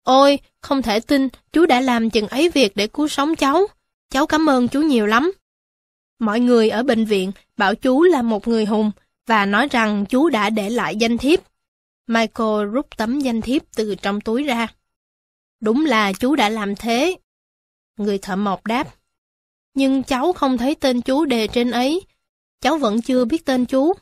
Ôi, 0.03 0.39
không 0.61 0.83
thể 0.83 1.01
tin 1.01 1.29
chú 1.53 1.67
đã 1.67 1.81
làm 1.81 2.11
chừng 2.11 2.29
ấy 2.29 2.51
việc 2.51 2.77
để 2.77 2.87
cứu 2.87 3.09
sống 3.09 3.37
cháu. 3.37 3.67
Cháu 4.11 4.27
cảm 4.27 4.51
ơn 4.51 4.69
chú 4.69 4.81
nhiều 4.81 5.07
lắm. 5.07 5.33
Mọi 6.23 6.41
người 6.41 6.69
ở 6.69 6.83
bệnh 6.83 7.05
viện 7.05 7.33
bảo 7.57 7.75
chú 7.75 8.03
là 8.03 8.23
một 8.23 8.49
người 8.49 8.65
hùng 8.65 8.91
và 9.27 9.47
nói 9.47 9.69
rằng 9.71 10.07
chú 10.07 10.29
đã 10.29 10.51
để 10.51 10.71
lại 10.71 10.97
danh 10.97 11.19
thiếp. 11.19 11.41
Michael 12.07 12.65
rút 12.73 12.87
tấm 12.97 13.21
danh 13.21 13.41
thiếp 13.41 13.63
từ 13.77 13.95
trong 13.95 14.21
túi 14.21 14.43
ra. 14.43 14.67
Đúng 15.61 15.87
là 15.87 16.13
chú 16.13 16.35
đã 16.35 16.49
làm 16.49 16.77
thế. 16.77 17.17
Người 17.99 18.19
thợ 18.19 18.37
mộc 18.37 18.67
đáp. 18.67 18.95
Nhưng 19.75 20.03
cháu 20.03 20.33
không 20.33 20.59
thấy 20.59 20.75
tên 20.75 21.01
chú 21.01 21.25
đề 21.25 21.47
trên 21.47 21.71
ấy. 21.71 22.03
Cháu 22.61 22.79
vẫn 22.79 23.03
chưa 23.03 23.25
biết 23.25 23.45
tên 23.45 23.67
chú. 23.67 23.93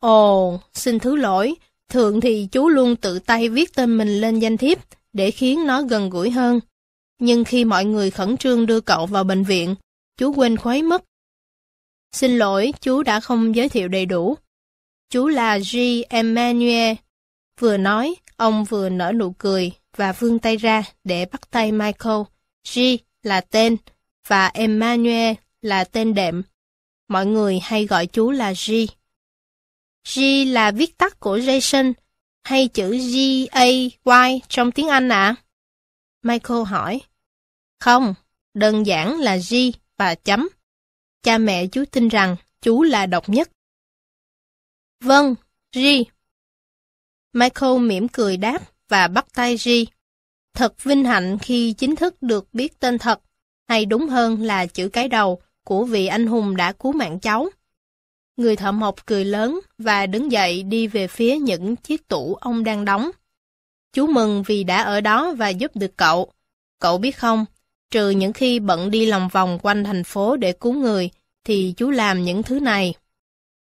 Ồ, 0.00 0.60
xin 0.74 0.98
thứ 0.98 1.16
lỗi. 1.16 1.54
Thường 1.88 2.20
thì 2.20 2.48
chú 2.52 2.68
luôn 2.68 2.96
tự 2.96 3.18
tay 3.18 3.48
viết 3.48 3.74
tên 3.74 3.98
mình 3.98 4.20
lên 4.20 4.38
danh 4.38 4.56
thiếp 4.56 4.78
để 5.12 5.30
khiến 5.30 5.66
nó 5.66 5.82
gần 5.82 6.10
gũi 6.10 6.30
hơn. 6.30 6.60
Nhưng 7.18 7.44
khi 7.44 7.64
mọi 7.64 7.84
người 7.84 8.10
khẩn 8.10 8.36
trương 8.36 8.66
đưa 8.66 8.80
cậu 8.80 9.06
vào 9.06 9.24
bệnh 9.24 9.44
viện, 9.44 9.74
chú 10.16 10.32
quên 10.32 10.56
khuấy 10.56 10.82
mất. 10.82 11.04
Xin 12.12 12.38
lỗi, 12.38 12.72
chú 12.80 13.02
đã 13.02 13.20
không 13.20 13.56
giới 13.56 13.68
thiệu 13.68 13.88
đầy 13.88 14.06
đủ. 14.06 14.36
Chú 15.10 15.28
là 15.28 15.58
G. 15.58 15.76
Emmanuel. 16.08 16.96
Vừa 17.60 17.76
nói, 17.76 18.14
ông 18.36 18.64
vừa 18.64 18.88
nở 18.88 19.12
nụ 19.12 19.34
cười 19.38 19.72
và 19.96 20.12
vươn 20.12 20.38
tay 20.38 20.56
ra 20.56 20.82
để 21.04 21.26
bắt 21.32 21.50
tay 21.50 21.72
Michael. 21.72 22.20
G 22.74 22.80
là 23.22 23.40
tên 23.40 23.76
và 24.26 24.46
Emmanuel 24.46 25.34
là 25.62 25.84
tên 25.84 26.14
đệm. 26.14 26.42
Mọi 27.08 27.26
người 27.26 27.58
hay 27.62 27.86
gọi 27.86 28.06
chú 28.06 28.30
là 28.30 28.52
G. 28.52 28.72
G 30.14 30.20
là 30.46 30.70
viết 30.70 30.98
tắt 30.98 31.20
của 31.20 31.38
Jason 31.38 31.92
hay 32.44 32.68
chữ 32.68 32.96
G-A-Y 32.96 34.40
trong 34.48 34.72
tiếng 34.72 34.88
Anh 34.88 35.08
ạ? 35.08 35.24
À? 35.24 35.34
Michael 36.22 36.62
hỏi. 36.66 37.00
Không, 37.80 38.14
đơn 38.54 38.86
giản 38.86 39.18
là 39.18 39.36
G 39.36 39.54
và 39.96 40.14
chấm. 40.14 40.48
Cha 41.28 41.38
mẹ 41.38 41.66
chú 41.66 41.84
tin 41.90 42.08
rằng 42.08 42.36
chú 42.60 42.82
là 42.82 43.06
độc 43.06 43.28
nhất. 43.28 43.50
Vâng, 45.04 45.34
G. 45.76 45.80
Michael 47.32 47.78
mỉm 47.78 48.08
cười 48.08 48.36
đáp 48.36 48.62
và 48.88 49.08
bắt 49.08 49.26
tay 49.34 49.56
G. 49.64 49.68
Thật 50.54 50.82
vinh 50.82 51.04
hạnh 51.04 51.38
khi 51.38 51.72
chính 51.72 51.96
thức 51.96 52.22
được 52.22 52.54
biết 52.54 52.80
tên 52.80 52.98
thật, 52.98 53.20
hay 53.68 53.86
đúng 53.86 54.08
hơn 54.08 54.42
là 54.42 54.66
chữ 54.66 54.88
cái 54.88 55.08
đầu 55.08 55.42
của 55.64 55.84
vị 55.84 56.06
anh 56.06 56.26
hùng 56.26 56.56
đã 56.56 56.72
cứu 56.72 56.92
mạng 56.92 57.20
cháu. 57.20 57.48
Người 58.36 58.56
thợ 58.56 58.72
mộc 58.72 59.06
cười 59.06 59.24
lớn 59.24 59.60
và 59.78 60.06
đứng 60.06 60.32
dậy 60.32 60.62
đi 60.62 60.86
về 60.86 61.08
phía 61.08 61.36
những 61.36 61.76
chiếc 61.76 62.08
tủ 62.08 62.34
ông 62.34 62.64
đang 62.64 62.84
đóng. 62.84 63.10
Chú 63.92 64.06
mừng 64.06 64.42
vì 64.46 64.64
đã 64.64 64.82
ở 64.82 65.00
đó 65.00 65.34
và 65.34 65.48
giúp 65.48 65.70
được 65.74 65.96
cậu. 65.96 66.32
Cậu 66.80 66.98
biết 66.98 67.16
không, 67.16 67.44
trừ 67.90 68.10
những 68.10 68.32
khi 68.32 68.60
bận 68.60 68.90
đi 68.90 69.06
lòng 69.06 69.28
vòng 69.28 69.58
quanh 69.62 69.84
thành 69.84 70.04
phố 70.04 70.36
để 70.36 70.52
cứu 70.52 70.72
người, 70.72 71.10
thì 71.48 71.74
chú 71.76 71.90
làm 71.90 72.24
những 72.24 72.42
thứ 72.42 72.60
này. 72.60 72.94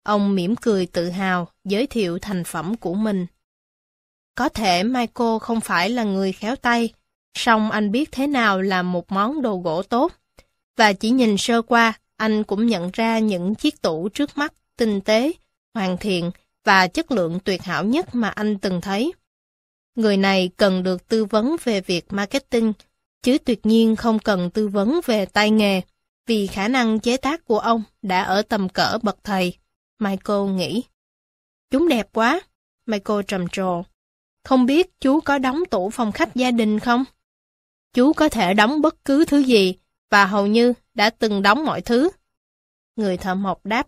Ông 0.02 0.34
mỉm 0.34 0.56
cười 0.56 0.86
tự 0.86 1.10
hào, 1.10 1.48
giới 1.64 1.86
thiệu 1.86 2.18
thành 2.18 2.44
phẩm 2.44 2.76
của 2.76 2.94
mình. 2.94 3.26
Có 4.34 4.48
thể 4.48 4.82
Michael 4.82 5.38
không 5.40 5.60
phải 5.60 5.90
là 5.90 6.04
người 6.04 6.32
khéo 6.32 6.56
tay, 6.56 6.92
song 7.34 7.70
anh 7.70 7.92
biết 7.92 8.12
thế 8.12 8.26
nào 8.26 8.62
là 8.62 8.82
một 8.82 9.12
món 9.12 9.42
đồ 9.42 9.56
gỗ 9.56 9.82
tốt. 9.82 10.12
Và 10.76 10.92
chỉ 10.92 11.10
nhìn 11.10 11.36
sơ 11.38 11.62
qua, 11.62 11.92
anh 12.16 12.44
cũng 12.44 12.66
nhận 12.66 12.90
ra 12.92 13.18
những 13.18 13.54
chiếc 13.54 13.82
tủ 13.82 14.08
trước 14.08 14.38
mắt 14.38 14.54
tinh 14.76 15.00
tế, 15.00 15.32
hoàn 15.74 15.98
thiện 15.98 16.30
và 16.64 16.86
chất 16.86 17.10
lượng 17.10 17.38
tuyệt 17.44 17.62
hảo 17.62 17.84
nhất 17.84 18.14
mà 18.14 18.28
anh 18.28 18.58
từng 18.58 18.80
thấy. 18.80 19.12
Người 19.94 20.16
này 20.16 20.50
cần 20.56 20.82
được 20.82 21.08
tư 21.08 21.24
vấn 21.24 21.56
về 21.64 21.80
việc 21.80 22.12
marketing, 22.12 22.72
chứ 23.22 23.38
tuyệt 23.38 23.66
nhiên 23.66 23.96
không 23.96 24.18
cần 24.18 24.50
tư 24.50 24.68
vấn 24.68 25.00
về 25.06 25.26
tay 25.26 25.50
nghề, 25.50 25.82
vì 26.28 26.46
khả 26.46 26.68
năng 26.68 27.00
chế 27.00 27.16
tác 27.16 27.44
của 27.44 27.58
ông 27.58 27.82
đã 28.02 28.22
ở 28.22 28.42
tầm 28.42 28.68
cỡ 28.68 28.98
bậc 29.02 29.18
thầy. 29.24 29.56
Michael 29.98 30.50
nghĩ. 30.50 30.84
Chúng 31.70 31.88
đẹp 31.88 32.08
quá, 32.12 32.40
Michael 32.86 33.20
trầm 33.28 33.48
trồ. 33.48 33.82
Không 34.44 34.66
biết 34.66 35.00
chú 35.00 35.20
có 35.20 35.38
đóng 35.38 35.64
tủ 35.70 35.90
phòng 35.90 36.12
khách 36.12 36.34
gia 36.34 36.50
đình 36.50 36.78
không? 36.78 37.04
Chú 37.92 38.12
có 38.12 38.28
thể 38.28 38.54
đóng 38.54 38.82
bất 38.82 39.04
cứ 39.04 39.24
thứ 39.24 39.38
gì, 39.38 39.74
và 40.10 40.26
hầu 40.26 40.46
như 40.46 40.72
đã 40.94 41.10
từng 41.10 41.42
đóng 41.42 41.64
mọi 41.64 41.80
thứ. 41.80 42.10
Người 42.96 43.16
thợ 43.16 43.34
mộc 43.34 43.66
đáp. 43.66 43.86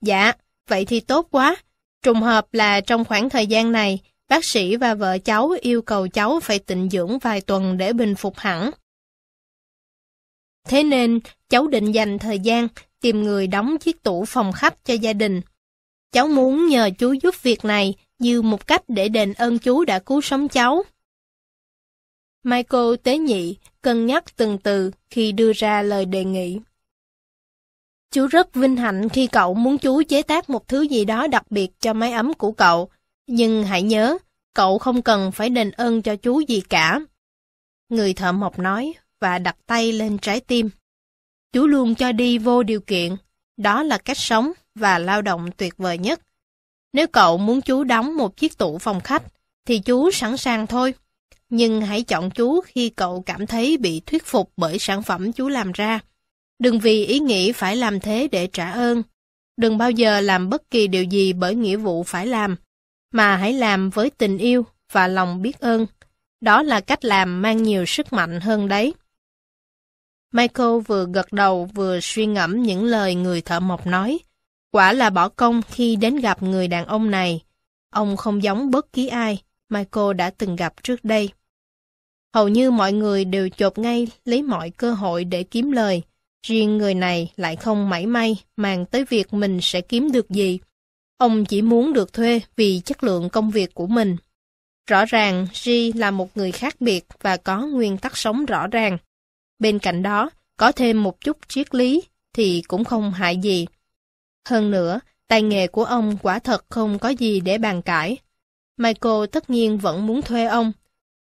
Dạ, 0.00 0.32
vậy 0.68 0.84
thì 0.84 1.00
tốt 1.00 1.28
quá. 1.30 1.56
Trùng 2.02 2.22
hợp 2.22 2.54
là 2.54 2.80
trong 2.80 3.04
khoảng 3.04 3.30
thời 3.30 3.46
gian 3.46 3.72
này, 3.72 3.98
bác 4.28 4.44
sĩ 4.44 4.76
và 4.76 4.94
vợ 4.94 5.18
cháu 5.18 5.50
yêu 5.60 5.82
cầu 5.82 6.08
cháu 6.08 6.40
phải 6.40 6.58
tịnh 6.58 6.88
dưỡng 6.90 7.18
vài 7.18 7.40
tuần 7.40 7.76
để 7.76 7.92
bình 7.92 8.14
phục 8.14 8.38
hẳn. 8.38 8.70
Thế 10.70 10.82
nên, 10.82 11.20
cháu 11.48 11.66
định 11.66 11.92
dành 11.92 12.18
thời 12.18 12.38
gian 12.38 12.68
tìm 13.00 13.22
người 13.22 13.46
đóng 13.46 13.78
chiếc 13.78 14.02
tủ 14.02 14.24
phòng 14.24 14.52
khách 14.52 14.84
cho 14.84 14.94
gia 14.94 15.12
đình. 15.12 15.40
Cháu 16.12 16.28
muốn 16.28 16.68
nhờ 16.68 16.90
chú 16.98 17.12
giúp 17.12 17.42
việc 17.42 17.64
này 17.64 17.94
như 18.18 18.42
một 18.42 18.66
cách 18.66 18.82
để 18.88 19.08
đền 19.08 19.32
ơn 19.32 19.58
chú 19.58 19.84
đã 19.84 19.98
cứu 19.98 20.20
sống 20.20 20.48
cháu. 20.48 20.82
Michael 22.42 22.94
tế 23.02 23.18
nhị 23.18 23.56
cân 23.82 24.06
nhắc 24.06 24.36
từng 24.36 24.58
từ 24.58 24.90
khi 25.10 25.32
đưa 25.32 25.52
ra 25.52 25.82
lời 25.82 26.04
đề 26.04 26.24
nghị. 26.24 26.58
Chú 28.10 28.26
rất 28.26 28.54
vinh 28.54 28.76
hạnh 28.76 29.08
khi 29.08 29.26
cậu 29.26 29.54
muốn 29.54 29.78
chú 29.78 30.02
chế 30.02 30.22
tác 30.22 30.50
một 30.50 30.68
thứ 30.68 30.82
gì 30.82 31.04
đó 31.04 31.26
đặc 31.26 31.50
biệt 31.50 31.80
cho 31.80 31.92
máy 31.92 32.12
ấm 32.12 32.34
của 32.34 32.52
cậu, 32.52 32.90
nhưng 33.26 33.64
hãy 33.64 33.82
nhớ, 33.82 34.18
cậu 34.54 34.78
không 34.78 35.02
cần 35.02 35.32
phải 35.32 35.48
đền 35.48 35.70
ơn 35.70 36.02
cho 36.02 36.16
chú 36.16 36.40
gì 36.40 36.60
cả. 36.68 37.00
Người 37.88 38.14
thợ 38.14 38.32
mộc 38.32 38.58
nói 38.58 38.94
và 39.20 39.38
đặt 39.38 39.56
tay 39.66 39.92
lên 39.92 40.18
trái 40.18 40.40
tim. 40.40 40.70
Chú 41.52 41.66
luôn 41.66 41.94
cho 41.94 42.12
đi 42.12 42.38
vô 42.38 42.62
điều 42.62 42.80
kiện, 42.80 43.16
đó 43.56 43.82
là 43.82 43.98
cách 43.98 44.18
sống 44.18 44.52
và 44.74 44.98
lao 44.98 45.22
động 45.22 45.50
tuyệt 45.56 45.74
vời 45.78 45.98
nhất. 45.98 46.20
Nếu 46.92 47.06
cậu 47.06 47.38
muốn 47.38 47.60
chú 47.60 47.84
đóng 47.84 48.16
một 48.16 48.36
chiếc 48.36 48.58
tủ 48.58 48.78
phòng 48.78 49.00
khách, 49.00 49.22
thì 49.66 49.78
chú 49.78 50.10
sẵn 50.10 50.36
sàng 50.36 50.66
thôi. 50.66 50.94
Nhưng 51.48 51.80
hãy 51.80 52.02
chọn 52.02 52.30
chú 52.30 52.60
khi 52.60 52.88
cậu 52.88 53.22
cảm 53.26 53.46
thấy 53.46 53.76
bị 53.76 54.00
thuyết 54.00 54.24
phục 54.26 54.52
bởi 54.56 54.78
sản 54.78 55.02
phẩm 55.02 55.32
chú 55.32 55.48
làm 55.48 55.72
ra. 55.72 56.00
Đừng 56.58 56.78
vì 56.78 57.04
ý 57.04 57.18
nghĩ 57.18 57.52
phải 57.52 57.76
làm 57.76 58.00
thế 58.00 58.28
để 58.32 58.46
trả 58.46 58.70
ơn. 58.70 59.02
Đừng 59.56 59.78
bao 59.78 59.90
giờ 59.90 60.20
làm 60.20 60.48
bất 60.50 60.70
kỳ 60.70 60.86
điều 60.86 61.04
gì 61.04 61.32
bởi 61.32 61.54
nghĩa 61.54 61.76
vụ 61.76 62.02
phải 62.02 62.26
làm, 62.26 62.56
mà 63.12 63.36
hãy 63.36 63.52
làm 63.52 63.90
với 63.90 64.10
tình 64.10 64.38
yêu 64.38 64.66
và 64.92 65.08
lòng 65.08 65.42
biết 65.42 65.60
ơn. 65.60 65.86
Đó 66.40 66.62
là 66.62 66.80
cách 66.80 67.04
làm 67.04 67.42
mang 67.42 67.62
nhiều 67.62 67.86
sức 67.86 68.12
mạnh 68.12 68.40
hơn 68.40 68.68
đấy. 68.68 68.94
Michael 70.32 70.80
vừa 70.86 71.06
gật 71.12 71.32
đầu 71.32 71.68
vừa 71.74 72.00
suy 72.00 72.26
ngẫm 72.26 72.62
những 72.62 72.84
lời 72.84 73.14
người 73.14 73.40
thợ 73.40 73.60
mộc 73.60 73.86
nói. 73.86 74.18
Quả 74.70 74.92
là 74.92 75.10
bỏ 75.10 75.28
công 75.28 75.62
khi 75.62 75.96
đến 75.96 76.16
gặp 76.16 76.42
người 76.42 76.68
đàn 76.68 76.86
ông 76.86 77.10
này. 77.10 77.42
Ông 77.90 78.16
không 78.16 78.42
giống 78.42 78.70
bất 78.70 78.92
kỳ 78.92 79.08
ai 79.08 79.42
Michael 79.68 80.14
đã 80.16 80.30
từng 80.30 80.56
gặp 80.56 80.82
trước 80.82 81.04
đây. 81.04 81.30
Hầu 82.34 82.48
như 82.48 82.70
mọi 82.70 82.92
người 82.92 83.24
đều 83.24 83.48
chộp 83.48 83.78
ngay 83.78 84.08
lấy 84.24 84.42
mọi 84.42 84.70
cơ 84.70 84.92
hội 84.92 85.24
để 85.24 85.42
kiếm 85.42 85.72
lời. 85.72 86.02
Riêng 86.46 86.78
người 86.78 86.94
này 86.94 87.32
lại 87.36 87.56
không 87.56 87.88
mảy 87.90 88.06
may 88.06 88.36
màng 88.56 88.86
tới 88.86 89.04
việc 89.04 89.34
mình 89.34 89.58
sẽ 89.62 89.80
kiếm 89.80 90.12
được 90.12 90.30
gì. 90.30 90.58
Ông 91.18 91.44
chỉ 91.44 91.62
muốn 91.62 91.92
được 91.92 92.12
thuê 92.12 92.40
vì 92.56 92.80
chất 92.84 93.04
lượng 93.04 93.28
công 93.28 93.50
việc 93.50 93.74
của 93.74 93.86
mình. 93.86 94.16
Rõ 94.90 95.04
ràng, 95.04 95.46
G 95.64 95.70
là 95.94 96.10
một 96.10 96.36
người 96.36 96.52
khác 96.52 96.76
biệt 96.80 97.04
và 97.20 97.36
có 97.36 97.66
nguyên 97.66 97.98
tắc 97.98 98.16
sống 98.16 98.46
rõ 98.46 98.66
ràng. 98.66 98.98
Bên 99.60 99.78
cạnh 99.78 100.02
đó, 100.02 100.30
có 100.56 100.72
thêm 100.72 101.02
một 101.02 101.20
chút 101.20 101.38
triết 101.48 101.74
lý 101.74 102.02
thì 102.32 102.62
cũng 102.68 102.84
không 102.84 103.12
hại 103.12 103.36
gì. 103.36 103.66
Hơn 104.48 104.70
nữa, 104.70 105.00
tay 105.28 105.42
nghề 105.42 105.66
của 105.66 105.84
ông 105.84 106.16
quả 106.22 106.38
thật 106.38 106.64
không 106.68 106.98
có 106.98 107.08
gì 107.08 107.40
để 107.40 107.58
bàn 107.58 107.82
cãi. 107.82 108.16
Michael 108.76 109.26
tất 109.32 109.50
nhiên 109.50 109.78
vẫn 109.78 110.06
muốn 110.06 110.22
thuê 110.22 110.44
ông, 110.44 110.72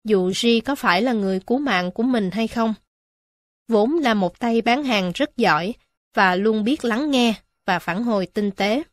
dù 0.03 0.31
G 0.41 0.47
có 0.65 0.75
phải 0.75 1.01
là 1.01 1.13
người 1.13 1.39
cứu 1.39 1.59
mạng 1.59 1.91
của 1.91 2.03
mình 2.03 2.31
hay 2.31 2.47
không. 2.47 2.73
Vốn 3.67 3.93
là 3.93 4.13
một 4.13 4.39
tay 4.39 4.61
bán 4.61 4.83
hàng 4.83 5.11
rất 5.15 5.37
giỏi 5.37 5.73
và 6.13 6.35
luôn 6.35 6.63
biết 6.63 6.85
lắng 6.85 7.11
nghe 7.11 7.33
và 7.65 7.79
phản 7.79 8.03
hồi 8.03 8.25
tinh 8.25 8.51
tế. 8.51 8.83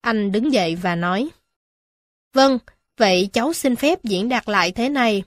Anh 0.00 0.32
đứng 0.32 0.52
dậy 0.52 0.76
và 0.76 0.94
nói, 0.94 1.28
Vâng, 2.34 2.58
vậy 2.96 3.28
cháu 3.32 3.52
xin 3.52 3.76
phép 3.76 4.04
diễn 4.04 4.28
đạt 4.28 4.48
lại 4.48 4.72
thế 4.72 4.88
này. 4.88 5.22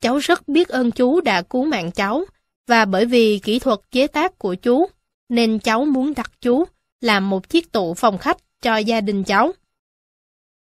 Cháu 0.00 0.18
rất 0.18 0.48
biết 0.48 0.68
ơn 0.68 0.90
chú 0.90 1.20
đã 1.20 1.42
cứu 1.42 1.64
mạng 1.64 1.90
cháu, 1.92 2.24
và 2.68 2.84
bởi 2.84 3.06
vì 3.06 3.38
kỹ 3.38 3.58
thuật 3.58 3.78
chế 3.90 4.06
tác 4.06 4.38
của 4.38 4.54
chú, 4.54 4.86
nên 5.28 5.58
cháu 5.58 5.84
muốn 5.84 6.14
đặt 6.14 6.32
chú 6.40 6.64
làm 7.00 7.30
một 7.30 7.48
chiếc 7.48 7.72
tủ 7.72 7.94
phòng 7.94 8.18
khách 8.18 8.36
cho 8.62 8.76
gia 8.76 9.00
đình 9.00 9.24
cháu. 9.24 9.52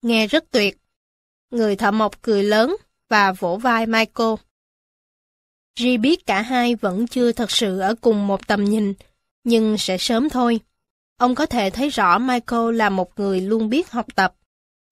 Nghe 0.01 0.27
rất 0.27 0.51
tuyệt. 0.51 0.77
Người 1.51 1.75
thợ 1.75 1.91
mộc 1.91 2.21
cười 2.21 2.43
lớn 2.43 2.75
và 3.09 3.31
vỗ 3.31 3.57
vai 3.57 3.85
Michael. 3.85 4.33
Ri 5.79 5.97
biết 5.97 6.25
cả 6.25 6.41
hai 6.41 6.75
vẫn 6.75 7.07
chưa 7.07 7.31
thật 7.31 7.51
sự 7.51 7.79
ở 7.79 7.95
cùng 8.01 8.27
một 8.27 8.47
tầm 8.47 8.65
nhìn, 8.65 8.93
nhưng 9.43 9.77
sẽ 9.77 9.97
sớm 9.97 10.29
thôi. 10.29 10.59
ông 11.17 11.35
có 11.35 11.45
thể 11.45 11.69
thấy 11.69 11.89
rõ 11.89 12.17
Michael 12.17 12.75
là 12.75 12.89
một 12.89 13.19
người 13.19 13.41
luôn 13.41 13.69
biết 13.69 13.91
học 13.91 14.05
tập. 14.15 14.35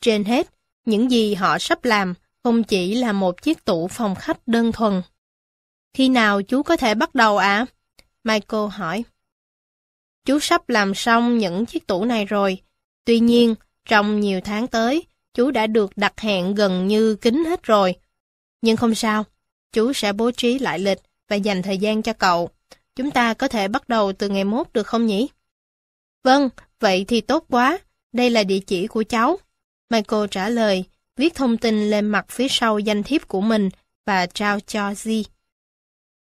Trên 0.01 0.23
hết, 0.23 0.47
những 0.85 1.11
gì 1.11 1.33
họ 1.33 1.59
sắp 1.59 1.85
làm 1.85 2.13
không 2.43 2.63
chỉ 2.63 2.95
là 2.95 3.11
một 3.11 3.41
chiếc 3.41 3.65
tủ 3.65 3.87
phòng 3.87 4.15
khách 4.15 4.47
đơn 4.47 4.71
thuần. 4.71 5.01
Khi 5.93 6.09
nào 6.09 6.41
chú 6.41 6.63
có 6.63 6.77
thể 6.77 6.95
bắt 6.95 7.15
đầu 7.15 7.37
ạ? 7.37 7.47
À? 7.47 7.65
Michael 8.23 8.69
hỏi. 8.71 9.03
Chú 10.25 10.39
sắp 10.39 10.69
làm 10.69 10.95
xong 10.95 11.37
những 11.37 11.65
chiếc 11.65 11.87
tủ 11.87 12.05
này 12.05 12.25
rồi. 12.25 12.61
Tuy 13.05 13.19
nhiên, 13.19 13.55
trong 13.85 14.19
nhiều 14.19 14.41
tháng 14.41 14.67
tới, 14.67 15.03
chú 15.33 15.51
đã 15.51 15.67
được 15.67 15.91
đặt 15.95 16.19
hẹn 16.19 16.55
gần 16.55 16.87
như 16.87 17.15
kín 17.15 17.45
hết 17.45 17.63
rồi. 17.63 17.95
Nhưng 18.61 18.77
không 18.77 18.95
sao, 18.95 19.23
chú 19.71 19.93
sẽ 19.93 20.13
bố 20.13 20.31
trí 20.31 20.59
lại 20.59 20.79
lịch 20.79 20.99
và 21.29 21.35
dành 21.35 21.61
thời 21.61 21.77
gian 21.77 22.01
cho 22.01 22.13
cậu. 22.13 22.49
Chúng 22.95 23.11
ta 23.11 23.33
có 23.33 23.47
thể 23.47 23.67
bắt 23.67 23.89
đầu 23.89 24.13
từ 24.13 24.29
ngày 24.29 24.43
mốt 24.43 24.67
được 24.73 24.87
không 24.87 25.05
nhỉ? 25.05 25.27
Vâng, 26.23 26.49
vậy 26.79 27.05
thì 27.07 27.21
tốt 27.21 27.45
quá. 27.49 27.79
Đây 28.13 28.29
là 28.29 28.43
địa 28.43 28.59
chỉ 28.59 28.87
của 28.87 29.03
cháu. 29.03 29.37
Michael 29.89 30.25
trả 30.31 30.49
lời, 30.49 30.83
viết 31.17 31.35
thông 31.35 31.57
tin 31.57 31.89
lên 31.89 32.05
mặt 32.05 32.25
phía 32.29 32.47
sau 32.49 32.79
danh 32.79 33.03
thiếp 33.03 33.27
của 33.27 33.41
mình 33.41 33.69
và 34.05 34.25
trao 34.25 34.59
cho 34.59 34.91
Zee. 34.91 35.23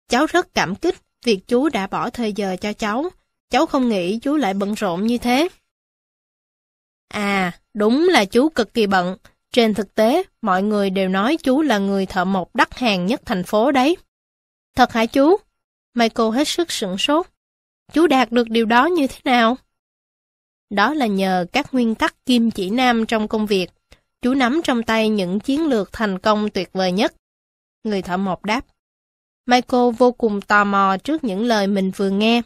Cháu 0.07 0.25
rất 0.25 0.53
cảm 0.53 0.75
kích 0.75 0.95
việc 1.23 1.47
chú 1.47 1.69
đã 1.69 1.87
bỏ 1.87 2.09
thời 2.09 2.33
giờ 2.33 2.55
cho 2.61 2.73
cháu. 2.73 3.09
Cháu 3.49 3.65
không 3.65 3.89
nghĩ 3.89 4.19
chú 4.19 4.35
lại 4.35 4.53
bận 4.53 4.73
rộn 4.73 5.07
như 5.07 5.17
thế. 5.17 5.47
À, 7.07 7.59
đúng 7.73 8.07
là 8.09 8.25
chú 8.25 8.49
cực 8.49 8.73
kỳ 8.73 8.87
bận. 8.87 9.17
Trên 9.51 9.73
thực 9.73 9.95
tế, 9.95 10.23
mọi 10.41 10.63
người 10.63 10.89
đều 10.89 11.09
nói 11.09 11.37
chú 11.37 11.61
là 11.61 11.77
người 11.77 12.05
thợ 12.05 12.25
mộc 12.25 12.55
đắt 12.55 12.77
hàng 12.79 13.05
nhất 13.05 13.21
thành 13.25 13.43
phố 13.43 13.71
đấy. 13.71 13.97
Thật 14.75 14.91
hả 14.91 15.05
chú? 15.05 15.37
Michael 15.93 16.29
hết 16.29 16.47
sức 16.47 16.71
sửng 16.71 16.97
sốt. 16.97 17.27
Chú 17.93 18.07
đạt 18.07 18.31
được 18.31 18.49
điều 18.49 18.65
đó 18.65 18.85
như 18.85 19.07
thế 19.07 19.19
nào? 19.23 19.57
Đó 20.69 20.93
là 20.93 21.05
nhờ 21.05 21.45
các 21.51 21.73
nguyên 21.73 21.95
tắc 21.95 22.25
kim 22.25 22.51
chỉ 22.51 22.69
nam 22.69 23.05
trong 23.05 23.27
công 23.27 23.45
việc. 23.45 23.69
Chú 24.21 24.33
nắm 24.33 24.61
trong 24.63 24.83
tay 24.83 25.09
những 25.09 25.39
chiến 25.39 25.67
lược 25.67 25.91
thành 25.91 26.19
công 26.19 26.49
tuyệt 26.49 26.69
vời 26.73 26.91
nhất. 26.91 27.13
Người 27.83 28.01
thợ 28.01 28.17
mộc 28.17 28.45
đáp. 28.45 28.65
Michael 29.47 29.91
vô 29.97 30.11
cùng 30.11 30.41
tò 30.41 30.63
mò 30.63 30.97
trước 31.03 31.23
những 31.23 31.45
lời 31.45 31.67
mình 31.67 31.91
vừa 31.91 32.09
nghe. 32.09 32.41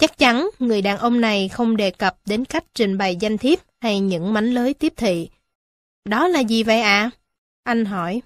Chắc 0.00 0.18
chắn 0.18 0.50
người 0.58 0.82
đàn 0.82 0.98
ông 0.98 1.20
này 1.20 1.48
không 1.48 1.76
đề 1.76 1.90
cập 1.90 2.16
đến 2.26 2.44
cách 2.44 2.64
trình 2.74 2.98
bày 2.98 3.16
danh 3.16 3.38
thiếp 3.38 3.58
hay 3.80 4.00
những 4.00 4.32
mánh 4.32 4.54
lới 4.54 4.74
tiếp 4.74 4.92
thị. 4.96 5.28
Đó 6.04 6.28
là 6.28 6.40
gì 6.40 6.62
vậy 6.62 6.80
ạ? 6.80 7.00
À? 7.02 7.10
Anh 7.64 7.84
hỏi. 7.84 8.22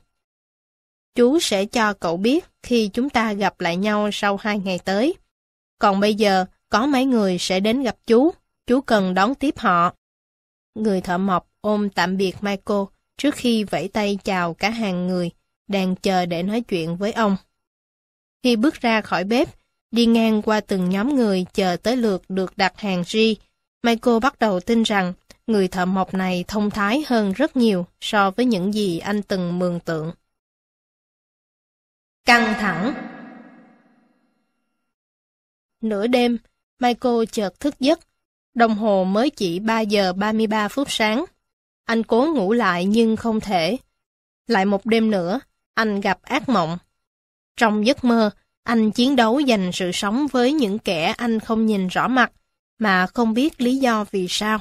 Chú 1.15 1.41
sẽ 1.41 1.65
cho 1.65 1.93
cậu 1.93 2.17
biết 2.17 2.45
khi 2.63 2.89
chúng 2.89 3.11
ta 3.11 3.33
gặp 3.33 3.61
lại 3.61 3.77
nhau 3.77 4.11
sau 4.13 4.37
hai 4.37 4.59
ngày 4.59 4.79
tới. 4.79 5.15
Còn 5.79 6.01
bây 6.01 6.15
giờ, 6.15 6.45
có 6.69 6.87
mấy 6.87 7.05
người 7.05 7.37
sẽ 7.39 7.61
đến 7.61 7.83
gặp 7.83 7.97
chú. 8.07 8.31
Chú 8.67 8.81
cần 8.81 9.15
đón 9.15 9.35
tiếp 9.35 9.59
họ. 9.59 9.95
Người 10.75 11.01
thợ 11.01 11.19
mộc 11.19 11.49
ôm 11.61 11.91
tạm 11.91 12.17
biệt 12.17 12.37
Michael 12.41 12.81
trước 13.19 13.35
khi 13.35 13.65
vẫy 13.65 13.89
tay 13.89 14.19
chào 14.25 14.55
cả 14.55 14.71
hàng 14.71 15.07
người 15.07 15.31
đang 15.69 15.97
chờ 15.97 16.27
để 16.27 16.43
nói 16.43 16.61
chuyện 16.61 16.97
với 16.97 17.13
ông. 17.13 17.37
Khi 18.45 18.57
bước 18.57 18.75
ra 18.75 19.01
khỏi 19.01 19.25
bếp, 19.25 19.49
đi 19.91 20.07
ngang 20.07 20.43
qua 20.43 20.61
từng 20.61 20.91
nhóm 20.91 21.17
người 21.17 21.47
chờ 21.53 21.77
tới 21.83 21.97
lượt 21.97 22.23
được 22.29 22.59
đặt 22.59 22.81
hàng 22.81 23.05
ri, 23.05 23.37
Michael 23.83 24.19
bắt 24.23 24.39
đầu 24.39 24.61
tin 24.61 24.83
rằng 24.83 25.13
người 25.47 25.69
thợ 25.69 25.85
mộc 25.85 26.15
này 26.15 26.45
thông 26.49 26.71
thái 26.71 27.05
hơn 27.07 27.33
rất 27.33 27.57
nhiều 27.57 27.87
so 28.01 28.31
với 28.31 28.47
những 28.47 28.75
gì 28.75 28.99
anh 28.99 29.23
từng 29.23 29.59
mường 29.59 29.81
tượng. 29.81 30.13
Căng 32.25 32.55
thẳng 32.61 32.95
Nửa 35.81 36.07
đêm, 36.07 36.39
Michael 36.79 37.25
chợt 37.33 37.61
thức 37.61 37.75
giấc. 37.81 38.01
Đồng 38.55 38.75
hồ 38.75 39.05
mới 39.05 39.31
chỉ 39.31 39.59
3 39.59 39.81
giờ 39.81 40.13
33 40.13 40.69
phút 40.69 40.91
sáng. 40.91 41.25
Anh 41.85 42.03
cố 42.03 42.27
ngủ 42.35 42.53
lại 42.53 42.85
nhưng 42.85 43.17
không 43.17 43.41
thể. 43.41 43.77
Lại 44.47 44.65
một 44.65 44.87
đêm 44.87 45.11
nữa, 45.11 45.41
anh 45.75 46.01
gặp 46.01 46.23
ác 46.23 46.49
mộng. 46.49 46.79
Trong 47.57 47.87
giấc 47.87 48.05
mơ, 48.05 48.31
anh 48.65 48.91
chiến 48.91 49.17
đấu 49.17 49.43
giành 49.49 49.73
sự 49.73 49.93
sống 49.93 50.27
với 50.27 50.53
những 50.53 50.79
kẻ 50.79 51.15
anh 51.17 51.41
không 51.41 51.67
nhìn 51.67 51.89
rõ 51.89 52.09
mặt, 52.09 52.33
mà 52.79 53.07
không 53.07 53.35
biết 53.35 53.61
lý 53.61 53.77
do 53.77 54.05
vì 54.11 54.27
sao. 54.29 54.59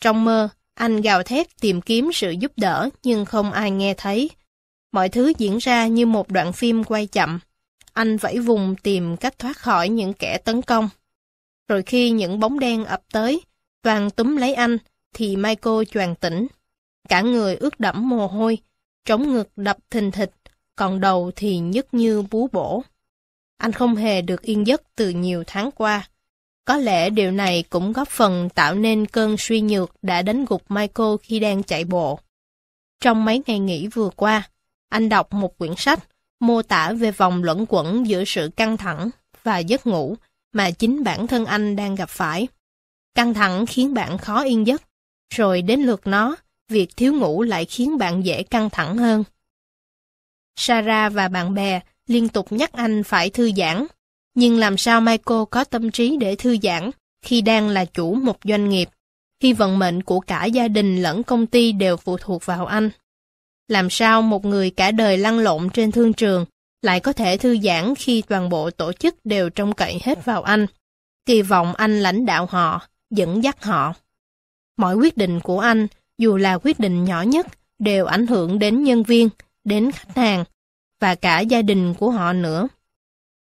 Trong 0.00 0.24
mơ, 0.24 0.48
anh 0.74 1.00
gào 1.00 1.22
thét 1.22 1.60
tìm 1.60 1.80
kiếm 1.80 2.10
sự 2.12 2.30
giúp 2.30 2.52
đỡ 2.56 2.88
nhưng 3.02 3.24
không 3.24 3.52
ai 3.52 3.70
nghe 3.70 3.94
thấy. 3.94 4.30
Mọi 4.92 5.08
thứ 5.08 5.32
diễn 5.38 5.58
ra 5.58 5.86
như 5.86 6.06
một 6.06 6.28
đoạn 6.30 6.52
phim 6.52 6.84
quay 6.84 7.06
chậm. 7.06 7.40
Anh 7.92 8.16
vẫy 8.16 8.38
vùng 8.38 8.76
tìm 8.82 9.16
cách 9.16 9.38
thoát 9.38 9.58
khỏi 9.58 9.88
những 9.88 10.12
kẻ 10.12 10.38
tấn 10.38 10.62
công. 10.62 10.88
Rồi 11.68 11.82
khi 11.82 12.10
những 12.10 12.40
bóng 12.40 12.58
đen 12.58 12.84
ập 12.84 13.02
tới, 13.12 13.40
toàn 13.82 14.10
túm 14.10 14.36
lấy 14.36 14.54
anh, 14.54 14.78
thì 15.14 15.36
Michael 15.36 15.84
choàng 15.90 16.14
tỉnh. 16.14 16.46
Cả 17.08 17.20
người 17.20 17.56
ướt 17.56 17.80
đẫm 17.80 18.08
mồ 18.08 18.26
hôi, 18.26 18.58
trống 19.04 19.32
ngực 19.32 19.48
đập 19.56 19.76
thình 19.90 20.10
thịch, 20.10 20.32
còn 20.82 21.00
đầu 21.00 21.30
thì 21.36 21.58
nhức 21.58 21.94
như 21.94 22.22
bú 22.30 22.48
bổ. 22.52 22.82
Anh 23.58 23.72
không 23.72 23.96
hề 23.96 24.22
được 24.22 24.42
yên 24.42 24.66
giấc 24.66 24.82
từ 24.96 25.08
nhiều 25.08 25.44
tháng 25.46 25.70
qua. 25.70 26.08
Có 26.64 26.76
lẽ 26.76 27.10
điều 27.10 27.30
này 27.30 27.64
cũng 27.70 27.92
góp 27.92 28.08
phần 28.08 28.48
tạo 28.48 28.74
nên 28.74 29.06
cơn 29.06 29.36
suy 29.38 29.60
nhược 29.60 29.90
đã 30.02 30.22
đánh 30.22 30.44
gục 30.44 30.70
Michael 30.70 31.08
khi 31.22 31.40
đang 31.40 31.62
chạy 31.62 31.84
bộ. 31.84 32.18
Trong 33.00 33.24
mấy 33.24 33.42
ngày 33.46 33.58
nghỉ 33.58 33.86
vừa 33.86 34.10
qua, 34.16 34.50
anh 34.88 35.08
đọc 35.08 35.32
một 35.32 35.58
quyển 35.58 35.72
sách 35.76 36.08
mô 36.40 36.62
tả 36.62 36.92
về 36.92 37.10
vòng 37.10 37.44
luẩn 37.44 37.64
quẩn 37.68 38.06
giữa 38.06 38.24
sự 38.26 38.50
căng 38.56 38.76
thẳng 38.76 39.10
và 39.42 39.58
giấc 39.58 39.86
ngủ 39.86 40.16
mà 40.52 40.70
chính 40.70 41.04
bản 41.04 41.26
thân 41.26 41.46
anh 41.46 41.76
đang 41.76 41.94
gặp 41.94 42.10
phải. 42.10 42.48
Căng 43.14 43.34
thẳng 43.34 43.66
khiến 43.66 43.94
bạn 43.94 44.18
khó 44.18 44.42
yên 44.42 44.66
giấc, 44.66 44.82
rồi 45.34 45.62
đến 45.62 45.80
lượt 45.80 46.06
nó, 46.06 46.36
việc 46.68 46.96
thiếu 46.96 47.12
ngủ 47.14 47.42
lại 47.42 47.64
khiến 47.64 47.98
bạn 47.98 48.24
dễ 48.24 48.42
căng 48.42 48.70
thẳng 48.70 48.98
hơn. 48.98 49.24
Sarah 50.56 51.12
và 51.12 51.28
bạn 51.28 51.54
bè 51.54 51.80
liên 52.06 52.28
tục 52.28 52.52
nhắc 52.52 52.72
anh 52.72 53.02
phải 53.02 53.30
thư 53.30 53.50
giãn. 53.56 53.86
Nhưng 54.34 54.58
làm 54.58 54.76
sao 54.76 55.00
Michael 55.00 55.40
có 55.50 55.64
tâm 55.64 55.90
trí 55.90 56.16
để 56.16 56.36
thư 56.36 56.56
giãn 56.62 56.90
khi 57.22 57.40
đang 57.40 57.68
là 57.68 57.84
chủ 57.84 58.14
một 58.14 58.36
doanh 58.44 58.68
nghiệp, 58.68 58.88
khi 59.40 59.52
vận 59.52 59.78
mệnh 59.78 60.02
của 60.02 60.20
cả 60.20 60.44
gia 60.44 60.68
đình 60.68 61.02
lẫn 61.02 61.22
công 61.22 61.46
ty 61.46 61.72
đều 61.72 61.96
phụ 61.96 62.16
thuộc 62.16 62.46
vào 62.46 62.66
anh? 62.66 62.90
Làm 63.68 63.90
sao 63.90 64.22
một 64.22 64.44
người 64.44 64.70
cả 64.70 64.90
đời 64.90 65.18
lăn 65.18 65.38
lộn 65.38 65.70
trên 65.70 65.92
thương 65.92 66.12
trường 66.12 66.44
lại 66.82 67.00
có 67.00 67.12
thể 67.12 67.36
thư 67.36 67.58
giãn 67.58 67.94
khi 67.94 68.22
toàn 68.22 68.48
bộ 68.48 68.70
tổ 68.70 68.92
chức 68.92 69.14
đều 69.24 69.50
trông 69.50 69.72
cậy 69.72 70.00
hết 70.02 70.24
vào 70.24 70.42
anh, 70.42 70.66
kỳ 71.26 71.42
vọng 71.42 71.74
anh 71.74 72.00
lãnh 72.00 72.26
đạo 72.26 72.46
họ, 72.46 72.88
dẫn 73.10 73.44
dắt 73.44 73.64
họ. 73.64 73.94
Mọi 74.76 74.94
quyết 74.94 75.16
định 75.16 75.40
của 75.40 75.60
anh, 75.60 75.86
dù 76.18 76.36
là 76.36 76.58
quyết 76.58 76.80
định 76.80 77.04
nhỏ 77.04 77.22
nhất, 77.22 77.46
đều 77.78 78.06
ảnh 78.06 78.26
hưởng 78.26 78.58
đến 78.58 78.84
nhân 78.84 79.02
viên, 79.02 79.28
đến 79.64 79.90
khách 79.92 80.16
hàng, 80.16 80.44
và 81.00 81.14
cả 81.14 81.40
gia 81.40 81.62
đình 81.62 81.94
của 81.94 82.10
họ 82.10 82.32
nữa. 82.32 82.68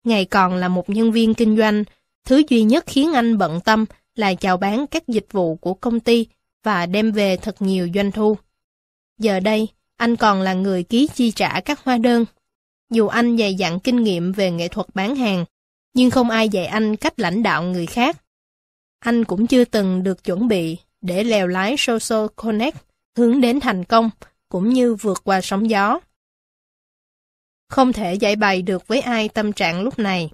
Ngày 0.04 0.26
còn 0.26 0.56
là 0.56 0.68
một 0.68 0.90
nhân 0.90 1.12
viên 1.12 1.34
kinh 1.34 1.58
doanh, 1.58 1.84
thứ 2.26 2.44
duy 2.50 2.64
nhất 2.64 2.84
khiến 2.88 3.14
anh 3.14 3.38
bận 3.38 3.60
tâm 3.62 3.86
là 4.16 4.34
chào 4.34 4.58
bán 4.58 4.88
các 4.88 5.08
dịch 5.08 5.28
vụ 5.32 5.56
của 5.56 5.74
công 5.74 6.00
ty 6.00 6.28
và 6.64 6.86
đem 6.86 7.12
về 7.12 7.38
thật 7.38 7.62
nhiều 7.62 7.90
doanh 7.94 8.12
thu. 8.12 8.38
Giờ 9.20 9.40
đây, 9.40 9.68
anh 9.98 10.16
còn 10.16 10.42
là 10.42 10.54
người 10.54 10.84
ký 10.84 11.08
chi 11.16 11.32
trả 11.32 11.60
các 11.60 11.80
hóa 11.84 11.98
đơn. 11.98 12.26
Dù 12.90 13.08
anh 13.08 13.38
dày 13.38 13.56
dặn 13.56 13.80
kinh 13.80 14.04
nghiệm 14.04 14.32
về 14.32 14.52
nghệ 14.52 14.68
thuật 14.68 14.88
bán 14.94 15.16
hàng, 15.16 15.46
nhưng 15.94 16.10
không 16.10 16.30
ai 16.30 16.50
dạy 16.50 16.66
anh 16.66 16.96
cách 16.96 17.20
lãnh 17.20 17.44
đạo 17.44 17.64
người 17.64 17.86
khác. 17.86 18.18
Anh 19.00 19.26
cũng 19.26 19.48
chưa 19.48 19.66
từng 19.66 20.04
được 20.04 20.24
chuẩn 20.24 20.48
bị 20.48 20.78
để 21.02 21.24
lèo 21.24 21.48
lái 21.48 21.76
Social 21.78 22.26
Connect 22.36 22.78
hướng 23.18 23.42
đến 23.42 23.60
thành 23.60 23.84
công, 23.84 24.10
cũng 24.54 24.70
như 24.70 24.96
vượt 24.96 25.22
qua 25.24 25.42
sóng 25.42 25.70
gió. 25.70 26.00
Không 27.70 27.94
thể 27.94 28.14
giải 28.14 28.36
bày 28.36 28.62
được 28.62 28.88
với 28.88 29.02
ai 29.02 29.30
tâm 29.30 29.54
trạng 29.54 29.82
lúc 29.82 30.00
này. 30.00 30.30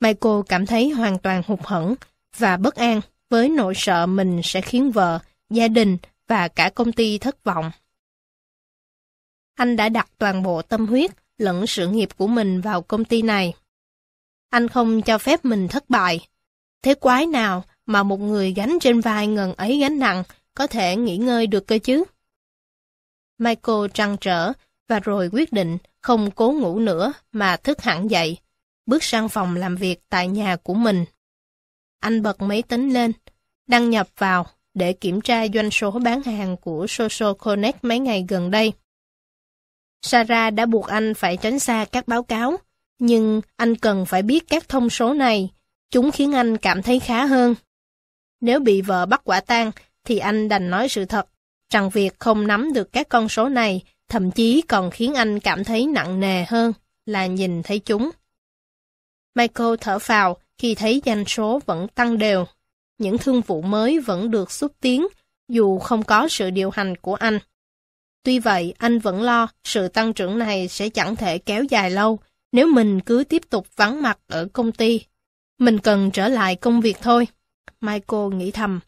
Michael 0.00 0.40
cảm 0.48 0.66
thấy 0.66 0.90
hoàn 0.90 1.18
toàn 1.18 1.42
hụt 1.46 1.60
hẫng 1.62 1.94
và 2.38 2.56
bất 2.56 2.74
an 2.74 3.00
với 3.30 3.48
nỗi 3.48 3.72
sợ 3.76 4.06
mình 4.06 4.40
sẽ 4.44 4.60
khiến 4.60 4.90
vợ, 4.90 5.18
gia 5.50 5.68
đình 5.68 5.96
và 6.28 6.48
cả 6.48 6.70
công 6.74 6.92
ty 6.92 7.18
thất 7.18 7.44
vọng. 7.44 7.70
Anh 9.54 9.76
đã 9.76 9.88
đặt 9.88 10.08
toàn 10.18 10.42
bộ 10.42 10.62
tâm 10.62 10.86
huyết 10.86 11.10
lẫn 11.38 11.66
sự 11.66 11.88
nghiệp 11.88 12.08
của 12.16 12.26
mình 12.26 12.60
vào 12.60 12.82
công 12.82 13.04
ty 13.04 13.22
này. 13.22 13.54
Anh 14.50 14.68
không 14.68 15.02
cho 15.02 15.18
phép 15.18 15.44
mình 15.44 15.68
thất 15.68 15.90
bại. 15.90 16.28
Thế 16.82 16.94
quái 16.94 17.26
nào 17.26 17.64
mà 17.86 18.02
một 18.02 18.20
người 18.20 18.52
gánh 18.52 18.78
trên 18.80 19.00
vai 19.00 19.26
ngần 19.26 19.54
ấy 19.54 19.78
gánh 19.78 19.98
nặng 19.98 20.22
có 20.54 20.66
thể 20.66 20.96
nghỉ 20.96 21.16
ngơi 21.16 21.46
được 21.46 21.66
cơ 21.66 21.78
chứ? 21.78 22.04
Michael 23.44 23.86
trăn 23.94 24.16
trở 24.20 24.52
và 24.88 25.00
rồi 25.00 25.30
quyết 25.32 25.52
định 25.52 25.78
không 26.00 26.30
cố 26.30 26.52
ngủ 26.52 26.78
nữa 26.78 27.12
mà 27.32 27.56
thức 27.56 27.82
hẳn 27.82 28.10
dậy, 28.10 28.38
bước 28.86 29.04
sang 29.04 29.28
phòng 29.28 29.56
làm 29.56 29.76
việc 29.76 30.00
tại 30.08 30.28
nhà 30.28 30.56
của 30.56 30.74
mình. 30.74 31.04
Anh 32.00 32.22
bật 32.22 32.42
máy 32.42 32.62
tính 32.62 32.92
lên, 32.92 33.12
đăng 33.66 33.90
nhập 33.90 34.08
vào 34.18 34.46
để 34.74 34.92
kiểm 34.92 35.20
tra 35.20 35.48
doanh 35.54 35.70
số 35.70 35.90
bán 35.90 36.22
hàng 36.22 36.56
của 36.56 36.86
Social 36.88 37.32
Connect 37.38 37.84
mấy 37.84 37.98
ngày 37.98 38.24
gần 38.28 38.50
đây. 38.50 38.72
Sarah 40.02 40.54
đã 40.54 40.66
buộc 40.66 40.86
anh 40.86 41.14
phải 41.14 41.36
tránh 41.36 41.58
xa 41.58 41.84
các 41.92 42.08
báo 42.08 42.22
cáo, 42.22 42.56
nhưng 42.98 43.40
anh 43.56 43.76
cần 43.76 44.06
phải 44.06 44.22
biết 44.22 44.44
các 44.48 44.68
thông 44.68 44.90
số 44.90 45.14
này, 45.14 45.50
chúng 45.90 46.10
khiến 46.10 46.32
anh 46.32 46.56
cảm 46.56 46.82
thấy 46.82 47.00
khá 47.00 47.26
hơn. 47.26 47.54
Nếu 48.40 48.60
bị 48.60 48.80
vợ 48.80 49.06
bắt 49.06 49.20
quả 49.24 49.40
tang, 49.40 49.70
thì 50.04 50.18
anh 50.18 50.48
đành 50.48 50.70
nói 50.70 50.88
sự 50.88 51.04
thật, 51.04 51.26
rằng 51.74 51.90
việc 51.90 52.14
không 52.18 52.46
nắm 52.46 52.72
được 52.72 52.92
các 52.92 53.08
con 53.08 53.28
số 53.28 53.48
này 53.48 53.82
thậm 54.08 54.30
chí 54.30 54.62
còn 54.68 54.90
khiến 54.90 55.14
anh 55.14 55.40
cảm 55.40 55.64
thấy 55.64 55.86
nặng 55.86 56.20
nề 56.20 56.44
hơn 56.44 56.72
là 57.06 57.26
nhìn 57.26 57.62
thấy 57.62 57.78
chúng. 57.78 58.10
Michael 59.34 59.74
thở 59.80 59.98
phào 59.98 60.36
khi 60.58 60.74
thấy 60.74 61.02
doanh 61.06 61.24
số 61.24 61.60
vẫn 61.66 61.88
tăng 61.88 62.18
đều. 62.18 62.44
Những 62.98 63.18
thương 63.18 63.40
vụ 63.40 63.62
mới 63.62 64.00
vẫn 64.00 64.30
được 64.30 64.50
xúc 64.50 64.72
tiến, 64.80 65.06
dù 65.48 65.78
không 65.78 66.02
có 66.02 66.28
sự 66.28 66.50
điều 66.50 66.70
hành 66.70 66.96
của 66.96 67.14
anh. 67.14 67.38
Tuy 68.22 68.38
vậy, 68.38 68.74
anh 68.78 68.98
vẫn 68.98 69.22
lo 69.22 69.48
sự 69.64 69.88
tăng 69.88 70.12
trưởng 70.12 70.38
này 70.38 70.68
sẽ 70.68 70.88
chẳng 70.88 71.16
thể 71.16 71.38
kéo 71.38 71.64
dài 71.64 71.90
lâu 71.90 72.18
nếu 72.52 72.66
mình 72.66 73.00
cứ 73.00 73.24
tiếp 73.28 73.42
tục 73.50 73.66
vắng 73.76 74.02
mặt 74.02 74.18
ở 74.26 74.48
công 74.52 74.72
ty. 74.72 75.04
Mình 75.58 75.78
cần 75.78 76.10
trở 76.10 76.28
lại 76.28 76.56
công 76.56 76.80
việc 76.80 76.96
thôi. 77.02 77.26
Michael 77.80 78.34
nghĩ 78.34 78.50
thầm. 78.50 78.80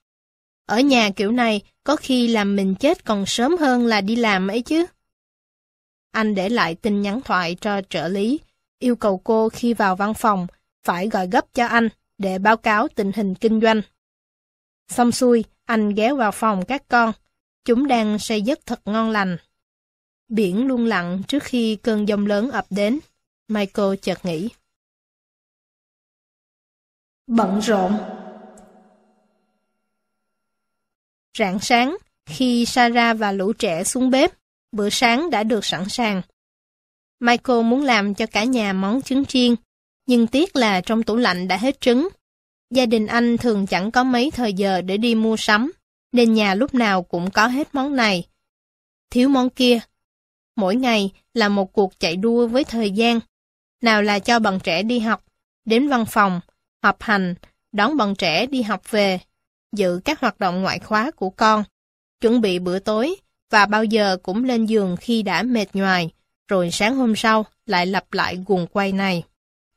Ở 0.67 0.81
nhà 0.81 1.11
kiểu 1.17 1.33
này, 1.33 1.63
có 1.85 1.97
khi 1.97 2.29
làm 2.29 2.57
mình 2.57 2.75
chết 2.75 3.05
còn 3.05 3.27
sớm 3.27 3.57
hơn 3.57 3.87
là 3.87 4.01
đi 4.01 4.17
làm 4.17 4.49
ấy 4.49 4.63
chứ. 4.63 4.87
Anh 6.11 6.35
để 6.35 6.49
lại 6.49 6.75
tin 6.75 7.03
nhắn 7.03 7.21
thoại 7.25 7.57
cho 7.61 7.81
trợ 7.89 8.09
lý, 8.09 8.41
yêu 8.79 8.97
cầu 8.97 9.19
cô 9.25 9.49
khi 9.49 9.75
vào 9.75 9.97
văn 9.97 10.15
phòng 10.15 10.47
phải 10.85 11.09
gọi 11.09 11.29
gấp 11.29 11.55
cho 11.55 11.67
anh 11.67 11.89
để 12.19 12.39
báo 12.39 12.57
cáo 12.57 12.89
tình 12.89 13.13
hình 13.13 13.35
kinh 13.35 13.61
doanh. 13.61 13.83
Xong 14.89 15.13
xuôi, 15.13 15.45
anh 15.65 15.95
ghé 15.95 16.15
vào 16.15 16.33
phòng 16.33 16.65
các 16.65 16.83
con. 16.89 17.13
Chúng 17.65 17.87
đang 17.87 18.19
say 18.19 18.43
giấc 18.43 18.67
thật 18.67 18.81
ngon 18.85 19.11
lành. 19.11 19.37
Biển 20.29 20.67
luôn 20.67 20.85
lặng 20.85 21.23
trước 21.29 21.43
khi 21.43 21.77
cơn 21.77 22.09
giông 22.09 22.27
lớn 22.27 22.51
ập 22.51 22.67
đến. 22.71 22.99
Michael 23.49 23.97
chợt 24.03 24.25
nghĩ. 24.25 24.49
Bận 27.27 27.61
rộn 27.61 27.99
Rạng 31.39 31.59
sáng, 31.61 31.97
khi 32.27 32.67
Sarah 32.67 33.19
và 33.19 33.33
lũ 33.33 33.53
trẻ 33.53 33.85
xuống 33.85 34.11
bếp, 34.11 34.33
bữa 34.73 34.91
sáng 34.91 35.31
đã 35.31 35.43
được 35.43 35.65
sẵn 35.65 35.89
sàng. 35.89 36.23
Michael 37.21 37.63
muốn 37.63 37.85
làm 37.85 38.15
cho 38.15 38.27
cả 38.27 38.45
nhà 38.45 38.73
món 38.73 39.03
trứng 39.03 39.25
chiên, 39.25 39.55
nhưng 40.07 40.27
tiếc 40.27 40.57
là 40.57 40.81
trong 40.81 41.03
tủ 41.03 41.17
lạnh 41.17 41.49
đã 41.49 41.57
hết 41.57 41.81
trứng. 41.81 42.09
Gia 42.71 42.87
đình 42.87 43.07
anh 43.07 43.37
thường 43.37 43.67
chẳng 43.67 43.91
có 43.91 44.05
mấy 44.05 44.31
thời 44.31 44.53
giờ 44.53 44.81
để 44.81 44.97
đi 44.97 45.15
mua 45.15 45.37
sắm, 45.37 45.73
nên 46.13 46.35
nhà 46.35 46.55
lúc 46.55 46.75
nào 46.75 47.03
cũng 47.03 47.31
có 47.31 47.47
hết 47.47 47.75
món 47.75 47.97
này. 47.97 48.27
Thiếu 49.11 49.29
món 49.29 49.51
kia. 49.51 49.79
Mỗi 50.57 50.77
ngày 50.77 51.11
là 51.35 51.49
một 51.49 51.73
cuộc 51.73 52.01
chạy 52.01 52.17
đua 52.17 52.47
với 52.47 52.65
thời 52.65 52.91
gian. 52.91 53.21
Nào 53.83 54.03
là 54.03 54.19
cho 54.19 54.39
bọn 54.39 54.61
trẻ 54.63 54.83
đi 54.83 54.99
học, 54.99 55.25
đến 55.65 55.89
văn 55.89 56.07
phòng, 56.07 56.41
họp 56.83 57.03
hành, 57.03 57.35
đón 57.73 57.97
bọn 57.97 58.15
trẻ 58.15 58.47
đi 58.47 58.63
học 58.63 58.91
về, 58.91 59.19
dự 59.73 60.01
các 60.05 60.21
hoạt 60.21 60.41
động 60.41 60.63
ngoại 60.63 60.79
khóa 60.79 61.11
của 61.11 61.31
con, 61.31 61.65
chuẩn 62.21 62.41
bị 62.41 62.59
bữa 62.59 62.79
tối 62.79 63.17
và 63.51 63.67
bao 63.67 63.85
giờ 63.85 64.17
cũng 64.23 64.45
lên 64.45 64.67
giường 64.67 64.97
khi 65.01 65.23
đã 65.23 65.43
mệt 65.43 65.67
nhoài, 65.73 66.11
rồi 66.49 66.71
sáng 66.71 66.97
hôm 66.97 67.17
sau 67.17 67.47
lại 67.67 67.87
lặp 67.87 68.13
lại 68.13 68.45
guồng 68.47 68.67
quay 68.67 68.93
này. 68.93 69.23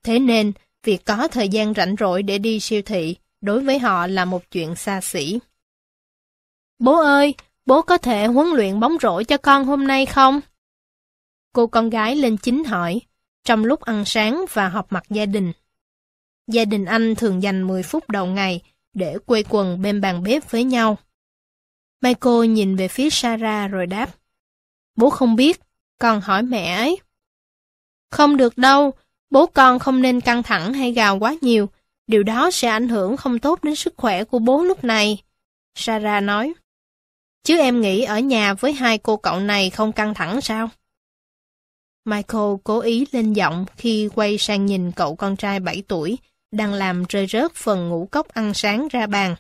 Thế 0.04 0.20
nên, 0.20 0.52
việc 0.84 1.06
có 1.06 1.28
thời 1.28 1.50
gian 1.50 1.74
rảnh 1.74 1.96
rỗi 2.00 2.24
để 2.24 2.38
đi 2.38 2.60
siêu 2.60 2.82
thị 2.82 3.16
đối 3.42 3.64
với 3.64 3.80
họ 3.80 4.08
là 4.08 4.26
một 4.26 4.52
chuyện 4.52 4.76
xa 4.76 5.02
xỉ. 5.02 5.40
Bố 6.80 7.00
ơi, 7.00 7.34
bố 7.66 7.82
có 7.82 7.98
thể 7.98 8.26
huấn 8.26 8.48
luyện 8.48 8.80
bóng 8.80 8.98
rổ 9.02 9.24
cho 9.24 9.38
con 9.38 9.66
hôm 9.66 9.88
nay 9.88 10.06
không? 10.06 10.42
Cô 11.54 11.68
con 11.68 11.90
gái 11.90 12.16
lên 12.16 12.38
chính 12.38 12.64
hỏi, 12.64 13.02
trong 13.44 13.66
lúc 13.66 13.82
ăn 13.82 14.06
sáng 14.06 14.46
và 14.54 14.70
họp 14.70 14.92
mặt 14.92 15.04
gia 15.10 15.26
đình. 15.26 15.52
Gia 16.48 16.66
đình 16.66 16.86
anh 16.86 17.16
thường 17.16 17.44
dành 17.44 17.68
10 17.68 17.84
phút 17.84 18.10
đầu 18.10 18.26
ngày 18.26 18.62
để 18.94 19.18
quây 19.26 19.44
quần 19.50 19.82
bên 19.82 20.02
bàn 20.02 20.24
bếp 20.24 20.52
với 20.52 20.64
nhau. 20.64 20.98
Michael 22.02 22.48
nhìn 22.48 22.76
về 22.76 22.88
phía 22.88 23.10
Sarah 23.10 23.72
rồi 23.72 23.88
đáp. 23.88 24.16
Bố 24.96 25.10
không 25.10 25.36
biết, 25.36 25.62
con 26.00 26.22
hỏi 26.22 26.44
mẹ 26.44 26.76
ấy. 26.76 27.00
Không 28.12 28.38
được 28.38 28.58
đâu, 28.58 28.94
bố 29.30 29.46
con 29.46 29.80
không 29.80 30.02
nên 30.02 30.22
căng 30.22 30.44
thẳng 30.44 30.74
hay 30.74 30.92
gào 30.92 31.20
quá 31.20 31.36
nhiều. 31.42 31.70
Điều 32.08 32.24
đó 32.24 32.52
sẽ 32.52 32.68
ảnh 32.68 32.90
hưởng 32.90 33.18
không 33.18 33.40
tốt 33.40 33.64
đến 33.64 33.76
sức 33.76 33.94
khỏe 33.98 34.24
của 34.24 34.40
bố 34.40 34.64
lúc 34.64 34.84
này. 34.84 35.24
Sarah 35.76 36.24
nói. 36.24 36.54
Chứ 37.44 37.58
em 37.58 37.82
nghĩ 37.82 38.04
ở 38.04 38.20
nhà 38.20 38.54
với 38.54 38.74
hai 38.74 38.98
cô 38.98 39.18
cậu 39.18 39.40
này 39.40 39.70
không 39.70 39.92
căng 39.92 40.14
thẳng 40.14 40.42
sao? 40.42 40.70
Michael 42.06 42.54
cố 42.64 42.80
ý 42.80 43.06
lên 43.12 43.34
giọng 43.34 43.66
khi 43.78 44.10
quay 44.16 44.38
sang 44.38 44.66
nhìn 44.66 44.92
cậu 44.92 45.16
con 45.16 45.36
trai 45.36 45.60
7 45.60 45.84
tuổi, 45.88 46.18
đang 46.52 46.74
làm 46.74 47.04
rơi 47.10 47.28
rớt 47.28 47.54
phần 47.56 47.90
ngũ 47.90 48.08
cốc 48.12 48.28
ăn 48.28 48.54
sáng 48.54 48.88
ra 48.88 49.08
bàn. 49.08 49.36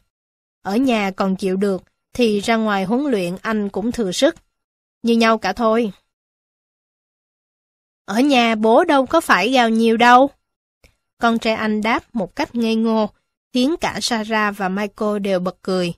Ở 0.62 0.76
nhà 0.76 1.12
còn 1.12 1.36
chịu 1.36 1.58
được, 1.58 1.84
thì 2.14 2.40
ra 2.40 2.56
ngoài 2.56 2.84
huấn 2.86 3.02
luyện 3.12 3.38
anh 3.42 3.70
cũng 3.70 3.92
thừa 3.92 4.12
sức. 4.12 4.36
Như 5.04 5.14
nhau 5.14 5.38
cả 5.38 5.54
thôi. 5.54 5.92
Ở 8.06 8.20
nhà 8.20 8.56
bố 8.56 8.84
đâu 8.84 9.06
có 9.06 9.22
phải 9.22 9.50
gào 9.50 9.70
nhiều 9.70 9.98
đâu. 9.98 10.30
Con 11.18 11.40
trai 11.40 11.54
anh 11.54 11.82
đáp 11.82 12.16
một 12.16 12.36
cách 12.36 12.56
ngây 12.56 12.76
ngô, 12.76 13.10
khiến 13.54 13.76
cả 13.82 14.00
Sarah 14.02 14.58
và 14.58 14.70
Michael 14.70 15.20
đều 15.20 15.40
bật 15.40 15.58
cười. 15.62 15.94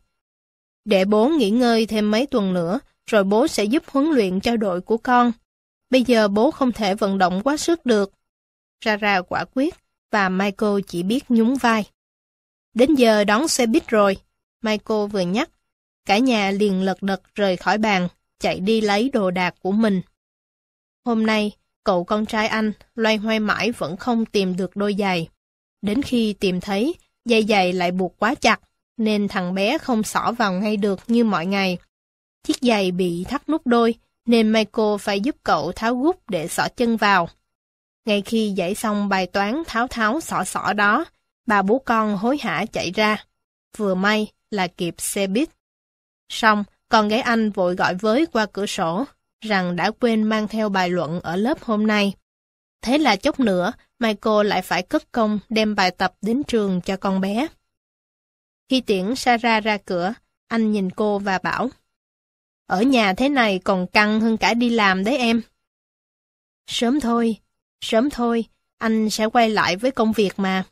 Để 0.86 1.06
bố 1.06 1.28
nghỉ 1.28 1.50
ngơi 1.50 1.86
thêm 1.86 2.12
mấy 2.12 2.26
tuần 2.26 2.54
nữa, 2.54 2.80
rồi 3.06 3.24
bố 3.24 3.48
sẽ 3.48 3.64
giúp 3.64 3.84
huấn 3.88 4.06
luyện 4.06 4.40
cho 4.40 4.58
đội 4.58 4.82
của 4.82 4.98
con. 4.98 5.32
Bây 5.90 6.04
giờ 6.04 6.28
bố 6.28 6.52
không 6.52 6.72
thể 6.72 6.96
vận 6.96 7.18
động 7.18 7.42
quá 7.44 7.58
sức 7.58 7.86
được. 7.86 8.12
Sarah 8.86 9.26
quả 9.30 9.46
quyết, 9.54 9.76
và 10.12 10.30
Michael 10.30 10.80
chỉ 10.88 11.04
biết 11.04 11.32
nhún 11.32 11.54
vai. 11.54 11.86
Đến 12.74 12.96
giờ 12.96 13.24
đón 13.24 13.48
xe 13.48 13.66
buýt 13.66 13.88
rồi, 13.88 14.18
Michael 14.62 15.08
vừa 15.12 15.22
nhắc. 15.22 15.50
Cả 16.06 16.18
nhà 16.18 16.52
liền 16.52 16.82
lật 16.82 17.02
đật 17.02 17.22
rời 17.36 17.58
khỏi 17.58 17.78
bàn, 17.78 18.08
chạy 18.40 18.60
đi 18.60 18.82
lấy 18.82 19.10
đồ 19.10 19.32
đạc 19.32 19.56
của 19.62 19.72
mình. 19.72 20.02
Hôm 21.06 21.26
nay, 21.26 21.52
cậu 21.84 22.04
con 22.04 22.26
trai 22.26 22.48
anh 22.48 22.72
loay 22.96 23.18
hoay 23.18 23.40
mãi 23.40 23.72
vẫn 23.72 23.98
không 23.98 24.26
tìm 24.26 24.56
được 24.56 24.76
đôi 24.76 24.96
giày. 25.00 25.30
Đến 25.82 26.02
khi 26.02 26.34
tìm 26.34 26.62
thấy, 26.62 26.96
dây 27.26 27.46
giày 27.50 27.74
lại 27.74 27.92
buộc 27.92 28.20
quá 28.20 28.36
chặt, 28.36 28.62
nên 28.98 29.28
thằng 29.28 29.54
bé 29.54 29.78
không 29.78 30.04
xỏ 30.04 30.32
vào 30.32 30.54
ngay 30.54 30.78
được 30.78 31.00
như 31.08 31.24
mọi 31.24 31.46
ngày. 31.46 31.78
Chiếc 32.44 32.58
giày 32.62 32.92
bị 32.92 33.24
thắt 33.24 33.50
nút 33.50 33.62
đôi, 33.68 33.96
nên 34.26 34.52
Michael 34.52 34.98
phải 35.00 35.20
giúp 35.20 35.36
cậu 35.44 35.72
tháo 35.72 35.96
gút 35.96 36.16
để 36.28 36.48
xỏ 36.48 36.68
chân 36.76 36.98
vào. 36.98 37.30
Ngay 38.06 38.22
khi 38.22 38.54
giải 38.56 38.76
xong 38.76 39.10
bài 39.10 39.28
toán 39.28 39.64
tháo 39.68 39.88
tháo 39.88 40.22
sỏ 40.22 40.44
sỏ 40.44 40.74
đó, 40.74 41.06
bà 41.46 41.62
bố 41.62 41.80
con 41.80 42.18
hối 42.18 42.38
hả 42.42 42.66
chạy 42.74 42.92
ra. 42.92 43.26
Vừa 43.78 43.96
may 43.96 44.32
là 44.52 44.68
kịp 44.68 44.96
xe 44.98 45.28
buýt. 45.28 45.50
Xong, 46.30 46.64
con 46.90 47.08
gái 47.08 47.22
anh 47.22 47.50
vội 47.50 47.76
gọi 47.76 47.96
với 47.96 48.26
qua 48.26 48.46
cửa 48.54 48.66
sổ, 48.66 49.06
rằng 49.42 49.76
đã 49.76 49.92
quên 49.92 50.24
mang 50.24 50.48
theo 50.48 50.70
bài 50.70 50.90
luận 50.90 51.20
ở 51.20 51.36
lớp 51.36 51.62
hôm 51.62 51.88
nay. 51.88 52.14
Thế 52.82 52.98
là 52.98 53.16
chốc 53.16 53.40
nữa, 53.40 53.72
Michael 54.00 54.48
lại 54.48 54.62
phải 54.62 54.84
cất 54.84 55.12
công 55.12 55.40
đem 55.50 55.76
bài 55.76 55.92
tập 55.92 56.14
đến 56.22 56.44
trường 56.44 56.82
cho 56.82 56.98
con 56.98 57.22
bé. 57.22 57.48
Khi 58.70 58.82
tiễn 58.82 59.16
Sarah 59.16 59.64
ra 59.64 59.78
cửa, 59.78 60.14
anh 60.48 60.72
nhìn 60.72 60.90
cô 60.90 61.20
và 61.20 61.40
bảo, 61.44 61.70
Ở 62.66 62.82
nhà 62.82 63.14
thế 63.14 63.30
này 63.30 63.60
còn 63.60 63.88
căng 63.88 64.20
hơn 64.20 64.38
cả 64.38 64.54
đi 64.54 64.70
làm 64.70 65.04
đấy 65.04 65.18
em. 65.18 65.42
Sớm 66.68 67.00
thôi, 67.00 67.38
sớm 67.82 68.10
thôi, 68.10 68.46
anh 68.78 69.10
sẽ 69.10 69.26
quay 69.26 69.50
lại 69.50 69.76
với 69.76 69.92
công 69.92 70.12
việc 70.12 70.34
mà. 70.38 70.64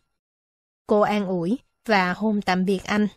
Cô 0.88 1.02
an 1.02 1.26
ủi 1.26 1.58
và 1.88 2.14
hôn 2.14 2.42
tạm 2.42 2.66
biệt 2.66 2.84
anh. 2.84 3.08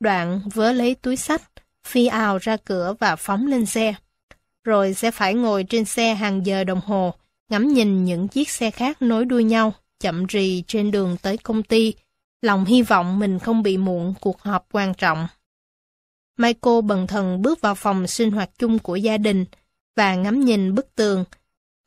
Đoạn 0.00 0.40
vớ 0.54 0.72
lấy 0.72 0.94
túi 0.94 1.16
sách, 1.16 1.42
phi 1.86 2.06
ào 2.06 2.38
ra 2.38 2.56
cửa 2.56 2.94
và 3.00 3.16
phóng 3.16 3.46
lên 3.46 3.66
xe. 3.66 3.94
Rồi 4.64 4.94
sẽ 4.94 5.10
phải 5.10 5.34
ngồi 5.34 5.64
trên 5.64 5.84
xe 5.84 6.14
hàng 6.14 6.46
giờ 6.46 6.64
đồng 6.64 6.80
hồ, 6.80 7.14
ngắm 7.48 7.72
nhìn 7.72 8.04
những 8.04 8.28
chiếc 8.28 8.50
xe 8.50 8.70
khác 8.70 9.02
nối 9.02 9.24
đuôi 9.24 9.44
nhau, 9.44 9.72
chậm 10.00 10.26
rì 10.26 10.64
trên 10.66 10.90
đường 10.90 11.16
tới 11.22 11.36
công 11.36 11.62
ty, 11.62 11.94
lòng 12.42 12.64
hy 12.64 12.82
vọng 12.82 13.18
mình 13.18 13.38
không 13.38 13.62
bị 13.62 13.76
muộn 13.76 14.14
cuộc 14.20 14.40
họp 14.40 14.66
quan 14.72 14.94
trọng. 14.94 15.28
Michael 16.38 16.80
bần 16.84 17.06
thần 17.06 17.42
bước 17.42 17.60
vào 17.60 17.74
phòng 17.74 18.06
sinh 18.06 18.30
hoạt 18.30 18.50
chung 18.58 18.78
của 18.78 18.96
gia 18.96 19.18
đình 19.18 19.44
và 19.96 20.14
ngắm 20.14 20.44
nhìn 20.44 20.74
bức 20.74 20.94
tường 20.94 21.24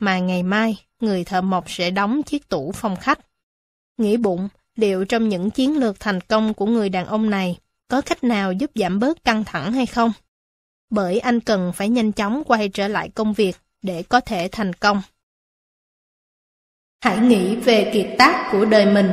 mà 0.04 0.20
ngày 0.20 0.44
mai 0.44 0.86
người 1.00 1.24
thợ 1.24 1.42
mộc 1.42 1.70
sẽ 1.70 1.92
đóng 1.92 2.24
chiếc 2.24 2.50
tủ 2.50 2.72
phòng 2.72 2.96
khách. 2.96 3.20
Nghĩ 3.98 4.18
bụng, 4.18 4.50
liệu 4.76 5.06
trong 5.06 5.30
những 5.30 5.50
chiến 5.50 5.78
lược 5.80 6.00
thành 6.00 6.22
công 6.22 6.54
của 6.54 6.66
người 6.66 6.90
đàn 6.90 7.06
ông 7.06 7.30
này 7.30 7.58
có 7.88 8.02
cách 8.02 8.24
nào 8.24 8.52
giúp 8.52 8.72
giảm 8.76 9.00
bớt 9.00 9.24
căng 9.24 9.44
thẳng 9.44 9.74
hay 9.74 9.86
không? 9.86 10.12
Bởi 10.90 11.20
anh 11.20 11.40
cần 11.40 11.72
phải 11.76 11.90
nhanh 11.90 12.12
chóng 12.12 12.44
quay 12.46 12.70
trở 12.70 12.88
lại 12.88 13.10
công 13.10 13.34
việc 13.34 13.56
để 13.82 14.04
có 14.04 14.20
thể 14.20 14.50
thành 14.52 14.74
công. 14.74 15.02
Hãy 17.02 17.18
nghĩ 17.18 17.56
về 17.56 17.92
kiệt 17.94 18.16
tác 18.18 18.50
của 18.52 18.66
đời 18.66 18.86
mình. 18.86 19.12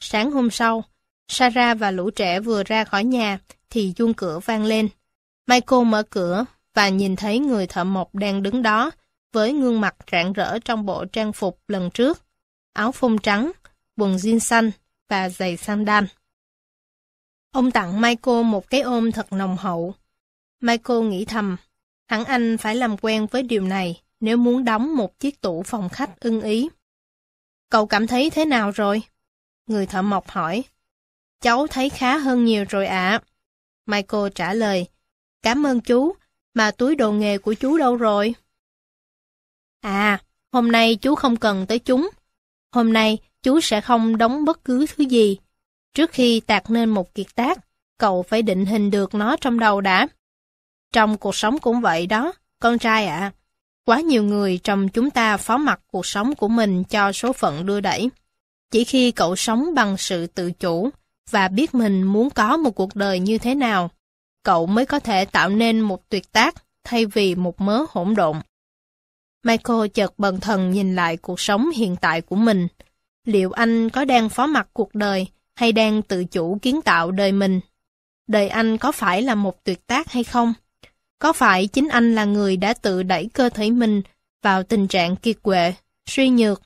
Sáng 0.00 0.30
hôm 0.30 0.50
sau, 0.50 0.84
Sarah 1.28 1.78
và 1.78 1.90
lũ 1.90 2.10
trẻ 2.10 2.40
vừa 2.40 2.62
ra 2.62 2.84
khỏi 2.84 3.04
nhà 3.04 3.38
thì 3.70 3.92
chuông 3.96 4.14
cửa 4.14 4.38
vang 4.38 4.64
lên. 4.64 4.88
Michael 5.46 5.84
mở 5.84 6.02
cửa 6.10 6.44
và 6.74 6.88
nhìn 6.88 7.16
thấy 7.16 7.38
người 7.38 7.66
thợ 7.66 7.84
mộc 7.84 8.14
đang 8.14 8.42
đứng 8.42 8.62
đó 8.62 8.90
với 9.32 9.52
gương 9.52 9.80
mặt 9.80 9.96
rạng 10.12 10.32
rỡ 10.32 10.58
trong 10.58 10.86
bộ 10.86 11.04
trang 11.04 11.32
phục 11.32 11.60
lần 11.68 11.90
trước. 11.90 12.22
Áo 12.72 12.92
phông 12.92 13.18
trắng, 13.18 13.52
quần 13.96 14.16
jean 14.16 14.38
xanh 14.38 14.70
và 15.08 15.28
giày 15.28 15.56
sandal. 15.56 16.04
Ông 17.52 17.70
tặng 17.70 18.00
Michael 18.00 18.42
một 18.44 18.70
cái 18.70 18.80
ôm 18.80 19.12
thật 19.12 19.32
nồng 19.32 19.56
hậu. 19.56 19.94
Michael 20.60 21.00
nghĩ 21.00 21.24
thầm, 21.24 21.56
hẳn 22.08 22.24
anh 22.24 22.56
phải 22.58 22.76
làm 22.76 22.96
quen 22.96 23.26
với 23.26 23.42
điều 23.42 23.62
này 23.62 24.02
nếu 24.20 24.36
muốn 24.36 24.64
đóng 24.64 24.96
một 24.96 25.18
chiếc 25.18 25.40
tủ 25.40 25.62
phòng 25.62 25.88
khách 25.88 26.20
ưng 26.20 26.40
ý. 26.40 26.68
Cậu 27.70 27.86
cảm 27.86 28.06
thấy 28.06 28.30
thế 28.30 28.44
nào 28.44 28.70
rồi? 28.70 29.02
Người 29.66 29.86
thợ 29.86 30.02
mộc 30.02 30.28
hỏi. 30.28 30.64
Cháu 31.40 31.66
thấy 31.66 31.90
khá 31.90 32.18
hơn 32.18 32.44
nhiều 32.44 32.64
rồi 32.68 32.86
ạ. 32.86 33.20
Michael 33.86 34.24
trả 34.34 34.54
lời. 34.54 34.86
Cảm 35.42 35.66
ơn 35.66 35.80
chú, 35.80 36.12
mà 36.54 36.70
túi 36.70 36.96
đồ 36.96 37.12
nghề 37.12 37.38
của 37.38 37.54
chú 37.54 37.78
đâu 37.78 37.96
rồi? 37.96 38.34
À, 39.80 40.20
hôm 40.52 40.72
nay 40.72 40.96
chú 40.96 41.14
không 41.14 41.36
cần 41.36 41.66
tới 41.66 41.78
chúng. 41.78 42.10
Hôm 42.72 42.92
nay 42.92 43.18
chú 43.42 43.60
sẽ 43.60 43.80
không 43.80 44.18
đóng 44.18 44.44
bất 44.44 44.64
cứ 44.64 44.86
thứ 44.86 45.04
gì. 45.04 45.38
Trước 45.94 46.10
khi 46.12 46.40
tạc 46.40 46.70
nên 46.70 46.90
một 46.90 47.14
kiệt 47.14 47.26
tác, 47.34 47.58
cậu 47.98 48.22
phải 48.22 48.42
định 48.42 48.66
hình 48.66 48.90
được 48.90 49.14
nó 49.14 49.36
trong 49.40 49.58
đầu 49.58 49.80
đã. 49.80 50.08
Trong 50.92 51.18
cuộc 51.18 51.36
sống 51.36 51.58
cũng 51.58 51.80
vậy 51.80 52.06
đó, 52.06 52.32
con 52.60 52.78
trai 52.78 53.06
ạ. 53.06 53.32
Quá 53.84 54.00
nhiều 54.00 54.22
người 54.22 54.60
trong 54.64 54.88
chúng 54.88 55.10
ta 55.10 55.36
phó 55.36 55.56
mặc 55.56 55.80
cuộc 55.86 56.06
sống 56.06 56.34
của 56.34 56.48
mình 56.48 56.84
cho 56.84 57.12
số 57.12 57.32
phận 57.32 57.66
đưa 57.66 57.80
đẩy. 57.80 58.10
Chỉ 58.70 58.84
khi 58.84 59.10
cậu 59.10 59.36
sống 59.36 59.74
bằng 59.74 59.96
sự 59.96 60.26
tự 60.26 60.52
chủ 60.52 60.90
và 61.30 61.48
biết 61.48 61.74
mình 61.74 62.02
muốn 62.02 62.30
có 62.30 62.56
một 62.56 62.70
cuộc 62.70 62.96
đời 62.96 63.18
như 63.18 63.38
thế 63.38 63.54
nào, 63.54 63.90
cậu 64.42 64.66
mới 64.66 64.86
có 64.86 64.98
thể 64.98 65.24
tạo 65.24 65.48
nên 65.48 65.80
một 65.80 66.08
tuyệt 66.08 66.32
tác 66.32 66.54
thay 66.84 67.06
vì 67.06 67.34
một 67.34 67.60
mớ 67.60 67.84
hỗn 67.90 68.14
độn. 68.14 68.36
Michael 69.44 69.88
chợt 69.94 70.18
bần 70.18 70.40
thần 70.40 70.70
nhìn 70.70 70.94
lại 70.94 71.16
cuộc 71.16 71.40
sống 71.40 71.70
hiện 71.70 71.96
tại 71.96 72.20
của 72.20 72.36
mình. 72.36 72.68
Liệu 73.24 73.52
anh 73.52 73.90
có 73.90 74.04
đang 74.04 74.28
phó 74.28 74.46
mặc 74.46 74.68
cuộc 74.72 74.94
đời 74.94 75.26
hay 75.54 75.72
đang 75.72 76.02
tự 76.02 76.24
chủ 76.24 76.58
kiến 76.62 76.82
tạo 76.82 77.10
đời 77.10 77.32
mình? 77.32 77.60
Đời 78.26 78.48
anh 78.48 78.78
có 78.78 78.92
phải 78.92 79.22
là 79.22 79.34
một 79.34 79.64
tuyệt 79.64 79.86
tác 79.86 80.12
hay 80.12 80.24
không? 80.24 80.54
Có 81.18 81.32
phải 81.32 81.66
chính 81.66 81.88
anh 81.88 82.14
là 82.14 82.24
người 82.24 82.56
đã 82.56 82.74
tự 82.74 83.02
đẩy 83.02 83.28
cơ 83.34 83.48
thể 83.48 83.70
mình 83.70 84.02
vào 84.42 84.62
tình 84.62 84.88
trạng 84.88 85.16
kiệt 85.16 85.42
quệ, 85.42 85.74
suy 86.06 86.30
nhược? 86.30 86.62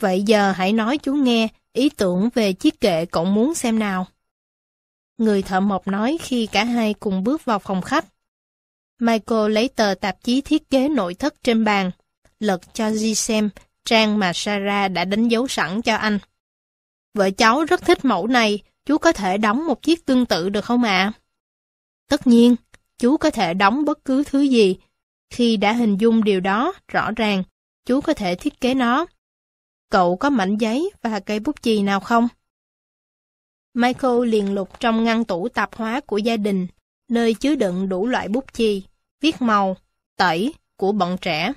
Vậy 0.00 0.22
giờ 0.22 0.52
hãy 0.52 0.72
nói 0.72 0.98
chú 0.98 1.14
nghe 1.14 1.48
ý 1.72 1.88
tưởng 1.88 2.28
về 2.34 2.52
chiếc 2.52 2.80
kệ 2.80 3.06
cậu 3.06 3.24
muốn 3.24 3.54
xem 3.54 3.78
nào. 3.78 4.06
Người 5.18 5.42
thợ 5.42 5.60
mộc 5.60 5.88
nói 5.88 6.18
khi 6.20 6.46
cả 6.46 6.64
hai 6.64 6.94
cùng 6.94 7.24
bước 7.24 7.44
vào 7.44 7.58
phòng 7.58 7.82
khách. 7.82 8.04
Michael 9.00 9.52
lấy 9.52 9.68
tờ 9.68 9.94
tạp 10.00 10.22
chí 10.22 10.40
thiết 10.40 10.70
kế 10.70 10.88
nội 10.88 11.14
thất 11.14 11.34
trên 11.42 11.64
bàn, 11.64 11.90
lật 12.40 12.74
cho 12.74 12.90
Di 12.90 13.14
xem 13.14 13.50
trang 13.84 14.18
mà 14.18 14.32
Sarah 14.34 14.92
đã 14.92 15.04
đánh 15.04 15.28
dấu 15.28 15.48
sẵn 15.48 15.82
cho 15.82 15.94
anh. 15.94 16.18
Vợ 17.14 17.30
cháu 17.30 17.64
rất 17.64 17.84
thích 17.84 18.04
mẫu 18.04 18.26
này, 18.26 18.62
chú 18.86 18.98
có 18.98 19.12
thể 19.12 19.38
đóng 19.38 19.66
một 19.66 19.82
chiếc 19.82 20.06
tương 20.06 20.26
tự 20.26 20.48
được 20.48 20.64
không 20.64 20.82
ạ? 20.82 21.12
Tất 22.08 22.26
nhiên, 22.26 22.56
chú 22.98 23.16
có 23.16 23.30
thể 23.30 23.54
đóng 23.54 23.84
bất 23.84 24.04
cứ 24.04 24.24
thứ 24.24 24.40
gì. 24.40 24.76
Khi 25.30 25.56
đã 25.56 25.72
hình 25.72 25.96
dung 25.96 26.24
điều 26.24 26.40
đó 26.40 26.72
rõ 26.88 27.10
ràng, 27.10 27.42
chú 27.86 28.00
có 28.00 28.14
thể 28.14 28.34
thiết 28.34 28.60
kế 28.60 28.74
nó. 28.74 29.06
Cậu 29.90 30.16
có 30.16 30.30
mảnh 30.30 30.56
giấy 30.56 30.90
và 31.02 31.20
cây 31.20 31.40
bút 31.40 31.62
chì 31.62 31.82
nào 31.82 32.00
không? 32.00 32.28
Michael 33.74 34.24
liền 34.24 34.54
lục 34.54 34.80
trong 34.80 35.04
ngăn 35.04 35.24
tủ 35.24 35.48
tạp 35.48 35.76
hóa 35.76 36.00
của 36.00 36.18
gia 36.18 36.36
đình, 36.36 36.66
nơi 37.08 37.34
chứa 37.34 37.54
đựng 37.54 37.88
đủ 37.88 38.06
loại 38.06 38.28
bút 38.28 38.44
chì, 38.52 38.82
viết 39.20 39.42
màu, 39.42 39.76
tẩy 40.16 40.54
của 40.76 40.92
bọn 40.92 41.16
trẻ. 41.20 41.52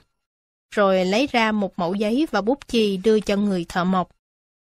Rồi 0.72 1.06
lấy 1.06 1.28
ra 1.32 1.52
một 1.52 1.80
mẫu 1.80 1.94
giấy 1.94 2.28
và 2.32 2.42
bút 2.42 2.60
chì 2.68 2.98
đưa 2.98 3.20
cho 3.20 3.36
người 3.36 3.66
thợ 3.70 3.84
mộc. 3.84 4.10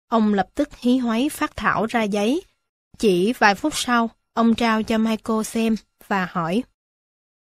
Ông 0.07 0.33
lập 0.33 0.47
tức 0.55 0.69
hí 0.77 0.97
hoáy 0.97 1.29
phát 1.29 1.55
thảo 1.55 1.85
ra 1.85 2.03
giấy. 2.03 2.41
Chỉ 2.97 3.33
vài 3.33 3.55
phút 3.55 3.73
sau, 3.75 4.09
ông 4.33 4.55
trao 4.55 4.83
cho 4.83 4.97
Michael 4.97 5.43
xem 5.43 5.75
và 6.07 6.27
hỏi. 6.31 6.63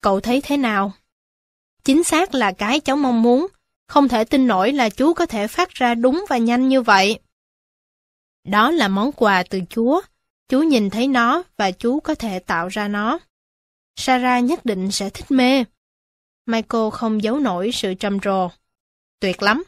Cậu 0.00 0.20
thấy 0.20 0.40
thế 0.40 0.56
nào? 0.56 0.92
Chính 1.84 2.04
xác 2.04 2.34
là 2.34 2.52
cái 2.52 2.80
cháu 2.80 2.96
mong 2.96 3.22
muốn. 3.22 3.46
Không 3.88 4.08
thể 4.08 4.24
tin 4.24 4.46
nổi 4.46 4.72
là 4.72 4.88
chú 4.88 5.14
có 5.14 5.26
thể 5.26 5.48
phát 5.48 5.70
ra 5.70 5.94
đúng 5.94 6.24
và 6.28 6.36
nhanh 6.38 6.68
như 6.68 6.82
vậy. 6.82 7.18
Đó 8.46 8.70
là 8.70 8.88
món 8.88 9.12
quà 9.12 9.42
từ 9.50 9.60
Chúa. 9.70 10.00
Chú 10.48 10.62
nhìn 10.62 10.90
thấy 10.90 11.08
nó 11.08 11.42
và 11.56 11.70
chú 11.70 12.00
có 12.00 12.14
thể 12.14 12.38
tạo 12.38 12.68
ra 12.68 12.88
nó. 12.88 13.18
Sarah 13.96 14.44
nhất 14.44 14.64
định 14.64 14.90
sẽ 14.90 15.10
thích 15.10 15.30
mê. 15.30 15.64
Michael 16.46 16.90
không 16.92 17.22
giấu 17.22 17.38
nổi 17.38 17.70
sự 17.72 17.94
trầm 17.94 18.20
trồ. 18.20 18.48
Tuyệt 19.20 19.42
lắm. 19.42 19.64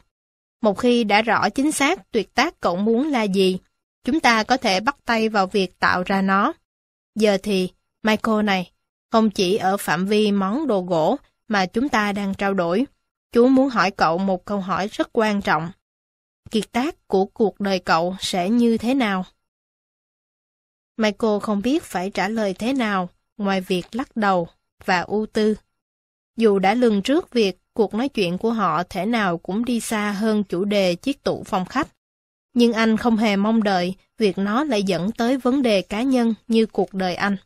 Một 0.61 0.77
khi 0.77 1.03
đã 1.03 1.21
rõ 1.21 1.49
chính 1.49 1.71
xác 1.71 2.11
tuyệt 2.11 2.33
tác 2.33 2.59
cậu 2.59 2.75
muốn 2.75 3.07
là 3.11 3.23
gì, 3.23 3.59
chúng 4.03 4.19
ta 4.19 4.43
có 4.43 4.57
thể 4.57 4.79
bắt 4.79 4.97
tay 5.05 5.29
vào 5.29 5.47
việc 5.47 5.79
tạo 5.79 6.03
ra 6.05 6.21
nó. 6.21 6.53
Giờ 7.15 7.37
thì, 7.43 7.69
Michael 8.03 8.43
này, 8.43 8.71
không 9.11 9.29
chỉ 9.29 9.55
ở 9.55 9.77
phạm 9.77 10.05
vi 10.05 10.31
món 10.31 10.67
đồ 10.67 10.81
gỗ 10.81 11.17
mà 11.47 11.65
chúng 11.65 11.89
ta 11.89 12.11
đang 12.11 12.33
trao 12.33 12.53
đổi, 12.53 12.85
chú 13.31 13.47
muốn 13.47 13.69
hỏi 13.69 13.91
cậu 13.91 14.17
một 14.17 14.45
câu 14.45 14.59
hỏi 14.59 14.87
rất 14.87 15.09
quan 15.13 15.41
trọng. 15.41 15.71
Kiệt 16.51 16.71
tác 16.71 17.07
của 17.07 17.25
cuộc 17.25 17.59
đời 17.59 17.79
cậu 17.79 18.15
sẽ 18.19 18.49
như 18.49 18.77
thế 18.77 18.93
nào? 18.93 19.25
Michael 20.97 21.39
không 21.41 21.61
biết 21.61 21.83
phải 21.83 22.09
trả 22.09 22.27
lời 22.27 22.53
thế 22.53 22.73
nào 22.73 23.09
ngoài 23.37 23.61
việc 23.61 23.85
lắc 23.91 24.15
đầu 24.15 24.47
và 24.85 25.01
ưu 25.01 25.25
tư. 25.25 25.55
Dù 26.37 26.59
đã 26.59 26.73
lường 26.73 27.01
trước 27.01 27.31
việc 27.31 27.57
cuộc 27.73 27.93
nói 27.93 28.09
chuyện 28.09 28.37
của 28.37 28.51
họ 28.51 28.83
thể 28.83 29.05
nào 29.05 29.37
cũng 29.37 29.65
đi 29.65 29.79
xa 29.79 30.11
hơn 30.11 30.43
chủ 30.43 30.65
đề 30.65 30.95
chiếc 30.95 31.23
tủ 31.23 31.43
phòng 31.43 31.65
khách, 31.65 31.87
nhưng 32.53 32.73
anh 32.73 32.97
không 32.97 33.17
hề 33.17 33.35
mong 33.35 33.63
đợi 33.63 33.95
việc 34.17 34.37
nó 34.37 34.63
lại 34.63 34.83
dẫn 34.83 35.11
tới 35.11 35.37
vấn 35.37 35.61
đề 35.61 35.81
cá 35.81 36.01
nhân 36.01 36.33
như 36.47 36.65
cuộc 36.65 36.93
đời 36.93 37.15
anh. 37.15 37.37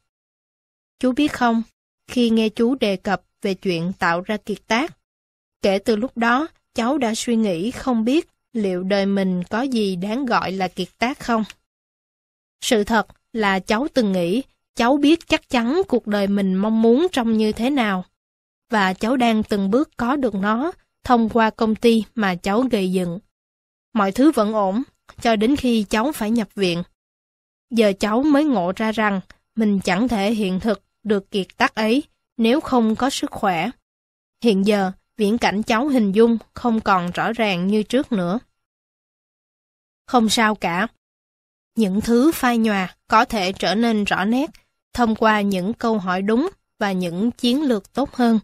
Chú 1.00 1.12
biết 1.12 1.34
không, 1.34 1.64
khi 2.08 2.30
nghe 2.30 2.50
chú 2.50 2.76
đề 2.76 2.96
cập 2.96 3.24
về 3.42 3.54
chuyện 3.54 3.94
tạo 4.00 4.22
ra 4.22 4.38
kiệt 4.38 4.68
tác, 4.68 4.98
kể 5.62 5.80
từ 5.80 5.96
lúc 5.96 6.18
đó 6.18 6.48
cháu 6.74 6.98
đã 6.98 7.16
suy 7.16 7.36
nghĩ 7.36 7.72
không 7.72 8.06
biết 8.06 8.33
liệu 8.54 8.84
đời 8.84 9.06
mình 9.06 9.44
có 9.44 9.62
gì 9.62 9.96
đáng 9.96 10.26
gọi 10.26 10.52
là 10.52 10.68
kiệt 10.68 10.88
tác 10.98 11.20
không. 11.20 11.44
Sự 12.62 12.84
thật 12.84 13.08
là 13.34 13.60
cháu 13.60 13.88
từng 13.94 14.12
nghĩ 14.12 14.44
cháu 14.76 14.98
biết 14.98 15.28
chắc 15.28 15.50
chắn 15.50 15.82
cuộc 15.88 16.08
đời 16.08 16.28
mình 16.28 16.56
mong 16.56 16.82
muốn 16.82 17.08
trông 17.12 17.38
như 17.38 17.52
thế 17.52 17.70
nào. 17.70 18.06
Và 18.70 18.94
cháu 18.94 19.18
đang 19.18 19.44
từng 19.44 19.72
bước 19.72 19.90
có 19.98 20.16
được 20.16 20.36
nó 20.36 20.72
thông 21.04 21.30
qua 21.30 21.50
công 21.50 21.76
ty 21.76 22.04
mà 22.16 22.36
cháu 22.36 22.62
gây 22.62 22.92
dựng. 22.92 23.20
Mọi 23.94 24.12
thứ 24.12 24.32
vẫn 24.32 24.54
ổn, 24.54 24.84
cho 25.22 25.36
đến 25.36 25.56
khi 25.56 25.86
cháu 25.90 26.12
phải 26.12 26.32
nhập 26.32 26.56
viện. 26.56 26.84
Giờ 27.70 27.94
cháu 28.00 28.24
mới 28.24 28.46
ngộ 28.46 28.72
ra 28.76 28.92
rằng 28.92 29.22
mình 29.56 29.80
chẳng 29.80 30.08
thể 30.08 30.34
hiện 30.34 30.60
thực 30.60 30.84
được 31.04 31.32
kiệt 31.32 31.48
tác 31.58 31.76
ấy 31.76 32.04
nếu 32.38 32.62
không 32.62 32.96
có 32.96 33.10
sức 33.10 33.32
khỏe. 33.32 33.70
Hiện 34.44 34.66
giờ, 34.66 34.92
viễn 35.18 35.38
cảnh 35.38 35.64
cháu 35.64 35.88
hình 35.88 36.12
dung 36.12 36.38
không 36.54 36.82
còn 36.82 37.12
rõ 37.12 37.34
ràng 37.34 37.68
như 37.68 37.84
trước 37.84 38.12
nữa. 38.12 38.40
Không 40.08 40.30
sao 40.30 40.56
cả. 40.56 40.88
Những 41.76 42.02
thứ 42.02 42.32
phai 42.32 42.58
nhòa 42.58 42.96
có 43.08 43.26
thể 43.26 43.52
trở 43.52 43.76
nên 43.76 44.04
rõ 44.04 44.26
nét 44.26 44.50
thông 44.94 45.16
qua 45.16 45.42
những 45.42 45.74
câu 45.74 45.98
hỏi 45.98 46.22
đúng 46.22 46.50
và 46.80 46.92
những 46.92 47.32
chiến 47.32 47.64
lược 47.64 47.94
tốt 47.94 48.14
hơn. 48.14 48.40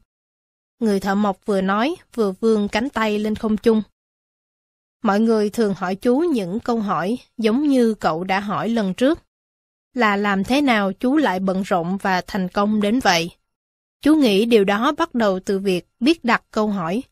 Người 0.80 1.00
thợ 1.00 1.16
mộc 1.16 1.46
vừa 1.46 1.62
nói, 1.62 1.96
vừa 2.16 2.32
vươn 2.32 2.68
cánh 2.68 2.90
tay 2.90 3.20
lên 3.20 3.36
không 3.36 3.58
trung. 3.58 3.82
Mọi 5.04 5.20
người 5.20 5.50
thường 5.50 5.74
hỏi 5.74 5.96
chú 5.96 6.20
những 6.20 6.60
câu 6.60 6.80
hỏi 6.80 7.18
giống 7.38 7.68
như 7.68 7.94
cậu 7.94 8.24
đã 8.24 8.40
hỏi 8.40 8.70
lần 8.70 8.94
trước. 8.94 9.20
Là 9.94 10.16
làm 10.16 10.44
thế 10.44 10.62
nào 10.62 10.94
chú 10.94 11.18
lại 11.18 11.40
bận 11.40 11.62
rộn 11.62 11.98
và 11.98 12.22
thành 12.28 12.48
công 12.48 12.82
đến 12.82 13.00
vậy? 13.00 13.32
Chú 14.02 14.16
nghĩ 14.16 14.46
điều 14.46 14.64
đó 14.64 14.92
bắt 14.98 15.16
đầu 15.16 15.40
từ 15.40 15.60
việc 15.60 15.88
biết 16.00 16.24
đặt 16.26 16.44
câu 16.52 16.68
hỏi. 16.68 17.04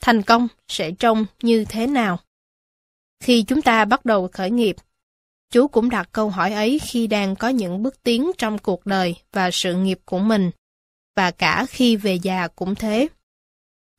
Thành 0.00 0.22
công 0.22 0.48
sẽ 0.68 0.90
trông 0.90 1.26
như 1.42 1.64
thế 1.68 1.86
nào? 1.86 2.18
Khi 3.20 3.42
chúng 3.42 3.62
ta 3.62 3.84
bắt 3.84 4.04
đầu 4.04 4.28
khởi 4.32 4.50
nghiệp, 4.50 4.76
chú 5.50 5.68
cũng 5.68 5.90
đặt 5.90 6.08
câu 6.12 6.30
hỏi 6.30 6.52
ấy 6.52 6.78
khi 6.78 7.06
đang 7.06 7.36
có 7.36 7.48
những 7.48 7.82
bước 7.82 8.02
tiến 8.02 8.30
trong 8.38 8.58
cuộc 8.58 8.86
đời 8.86 9.16
và 9.32 9.50
sự 9.50 9.74
nghiệp 9.74 10.00
của 10.04 10.18
mình, 10.18 10.50
và 11.16 11.30
cả 11.30 11.66
khi 11.68 11.96
về 11.96 12.14
già 12.14 12.48
cũng 12.48 12.74
thế. 12.74 13.08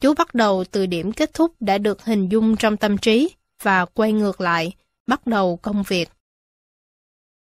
Chú 0.01 0.13
bắt 0.13 0.33
đầu 0.33 0.63
từ 0.71 0.85
điểm 0.85 1.11
kết 1.11 1.33
thúc 1.33 1.55
đã 1.59 1.77
được 1.77 2.05
hình 2.05 2.29
dung 2.29 2.55
trong 2.55 2.77
tâm 2.77 2.97
trí 2.97 3.29
và 3.61 3.85
quay 3.85 4.11
ngược 4.11 4.41
lại, 4.41 4.75
bắt 5.07 5.27
đầu 5.27 5.57
công 5.57 5.83
việc. 5.83 6.09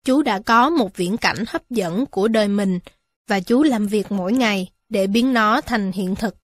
Chú 0.06 0.22
đã 0.22 0.40
có 0.46 0.70
một 0.70 0.98
viễn 0.98 1.18
cảnh 1.18 1.44
hấp 1.48 1.70
dẫn 1.70 2.06
của 2.06 2.28
đời 2.28 2.48
mình 2.48 2.80
và 3.28 3.40
chú 3.40 3.64
làm 3.64 3.88
việc 3.88 4.12
mỗi 4.12 4.34
ngày 4.34 4.72
để 4.90 5.08
biến 5.08 5.34
nó 5.34 5.62
thành 5.62 5.92
hiện 5.92 6.16
thực. 6.16 6.36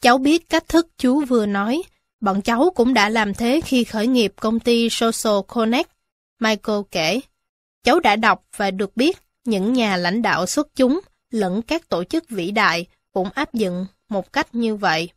Cháu 0.00 0.18
biết 0.18 0.48
cách 0.48 0.68
thức 0.68 0.88
chú 0.98 1.24
vừa 1.24 1.46
nói, 1.46 1.82
bọn 2.20 2.42
cháu 2.42 2.72
cũng 2.74 2.94
đã 2.94 3.08
làm 3.08 3.34
thế 3.34 3.60
khi 3.64 3.84
khởi 3.84 4.06
nghiệp 4.06 4.32
công 4.36 4.60
ty 4.60 4.88
Social 4.90 5.40
Connect. 5.48 5.90
Michael 6.40 6.80
kể, 6.90 7.20
cháu 7.82 8.00
đã 8.00 8.16
đọc 8.16 8.44
và 8.56 8.70
được 8.70 8.96
biết 8.96 9.18
những 9.44 9.72
nhà 9.72 9.96
lãnh 9.96 10.22
đạo 10.22 10.46
xuất 10.46 10.74
chúng 10.74 11.00
lẫn 11.30 11.62
các 11.62 11.88
tổ 11.88 12.04
chức 12.04 12.28
vĩ 12.28 12.50
đại 12.50 12.86
cũng 13.12 13.30
áp 13.30 13.54
dụng 13.54 13.86
một 14.08 14.32
cách 14.32 14.54
như 14.54 14.76
vậy. 14.76 15.10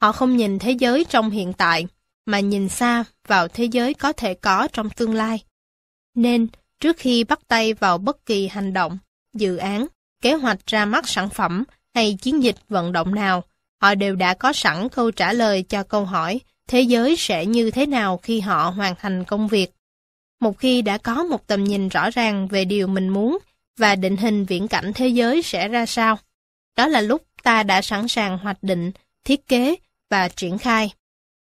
Họ 0.00 0.12
không 0.12 0.36
nhìn 0.36 0.58
thế 0.58 0.70
giới 0.70 1.04
trong 1.04 1.30
hiện 1.30 1.52
tại, 1.52 1.86
mà 2.26 2.40
nhìn 2.40 2.68
xa 2.68 3.04
vào 3.28 3.48
thế 3.48 3.64
giới 3.64 3.94
có 3.94 4.12
thể 4.12 4.34
có 4.34 4.68
trong 4.72 4.90
tương 4.90 5.14
lai. 5.14 5.44
Nên, 6.14 6.46
trước 6.80 6.96
khi 6.98 7.24
bắt 7.24 7.40
tay 7.48 7.74
vào 7.74 7.98
bất 7.98 8.26
kỳ 8.26 8.48
hành 8.48 8.72
động, 8.72 8.98
dự 9.34 9.56
án, 9.56 9.86
kế 10.24 10.34
hoạch 10.34 10.66
ra 10.66 10.84
mắt 10.84 11.08
sản 11.08 11.28
phẩm 11.28 11.64
hay 11.94 12.14
chiến 12.14 12.42
dịch 12.42 12.56
vận 12.68 12.92
động 12.92 13.14
nào, 13.14 13.44
họ 13.82 13.94
đều 13.94 14.16
đã 14.16 14.34
có 14.34 14.52
sẵn 14.52 14.88
câu 14.88 15.10
trả 15.10 15.32
lời 15.32 15.62
cho 15.62 15.82
câu 15.82 16.04
hỏi 16.04 16.40
thế 16.68 16.80
giới 16.80 17.16
sẽ 17.16 17.46
như 17.46 17.70
thế 17.70 17.86
nào 17.86 18.16
khi 18.16 18.40
họ 18.40 18.70
hoàn 18.70 18.94
thành 18.94 19.24
công 19.24 19.48
việc. 19.48 19.72
Một 20.40 20.58
khi 20.58 20.82
đã 20.82 20.98
có 20.98 21.24
một 21.24 21.46
tầm 21.46 21.64
nhìn 21.64 21.88
rõ 21.88 22.10
ràng 22.10 22.48
về 22.48 22.64
điều 22.64 22.86
mình 22.86 23.08
muốn 23.08 23.38
và 23.78 23.96
định 23.96 24.16
hình 24.16 24.44
viễn 24.44 24.68
cảnh 24.68 24.92
thế 24.94 25.08
giới 25.08 25.42
sẽ 25.42 25.68
ra 25.68 25.86
sao, 25.86 26.18
đó 26.76 26.86
là 26.86 27.00
lúc 27.00 27.22
ta 27.42 27.62
đã 27.62 27.82
sẵn 27.82 28.08
sàng 28.08 28.38
hoạch 28.38 28.62
định, 28.62 28.92
thiết 29.24 29.48
kế 29.48 29.74
và 30.10 30.28
triển 30.28 30.58
khai. 30.58 30.92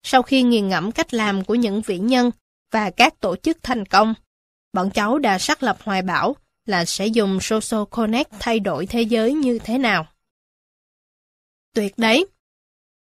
Sau 0.03 0.22
khi 0.22 0.43
nghiền 0.43 0.70
ngẫm 0.70 0.91
cách 0.91 1.13
làm 1.13 1.43
của 1.43 1.55
những 1.55 1.82
vĩ 1.82 1.97
nhân 1.97 2.32
và 2.72 2.89
các 2.89 3.20
tổ 3.20 3.36
chức 3.36 3.57
thành 3.63 3.86
công, 3.86 4.13
bọn 4.74 4.89
cháu 4.89 5.20
đã 5.20 5.39
xác 5.39 5.63
lập 5.63 5.78
hoài 5.84 6.01
bão 6.01 6.36
là 6.70 6.86
sẽ 6.86 7.07
dùng 7.07 7.39
Social 7.41 7.84
Connect 7.89 8.30
thay 8.39 8.59
đổi 8.59 8.86
thế 8.86 9.01
giới 9.01 9.34
như 9.34 9.59
thế 9.59 9.78
nào. 9.78 10.07
Tuyệt 11.76 11.97
đấy! 11.97 12.26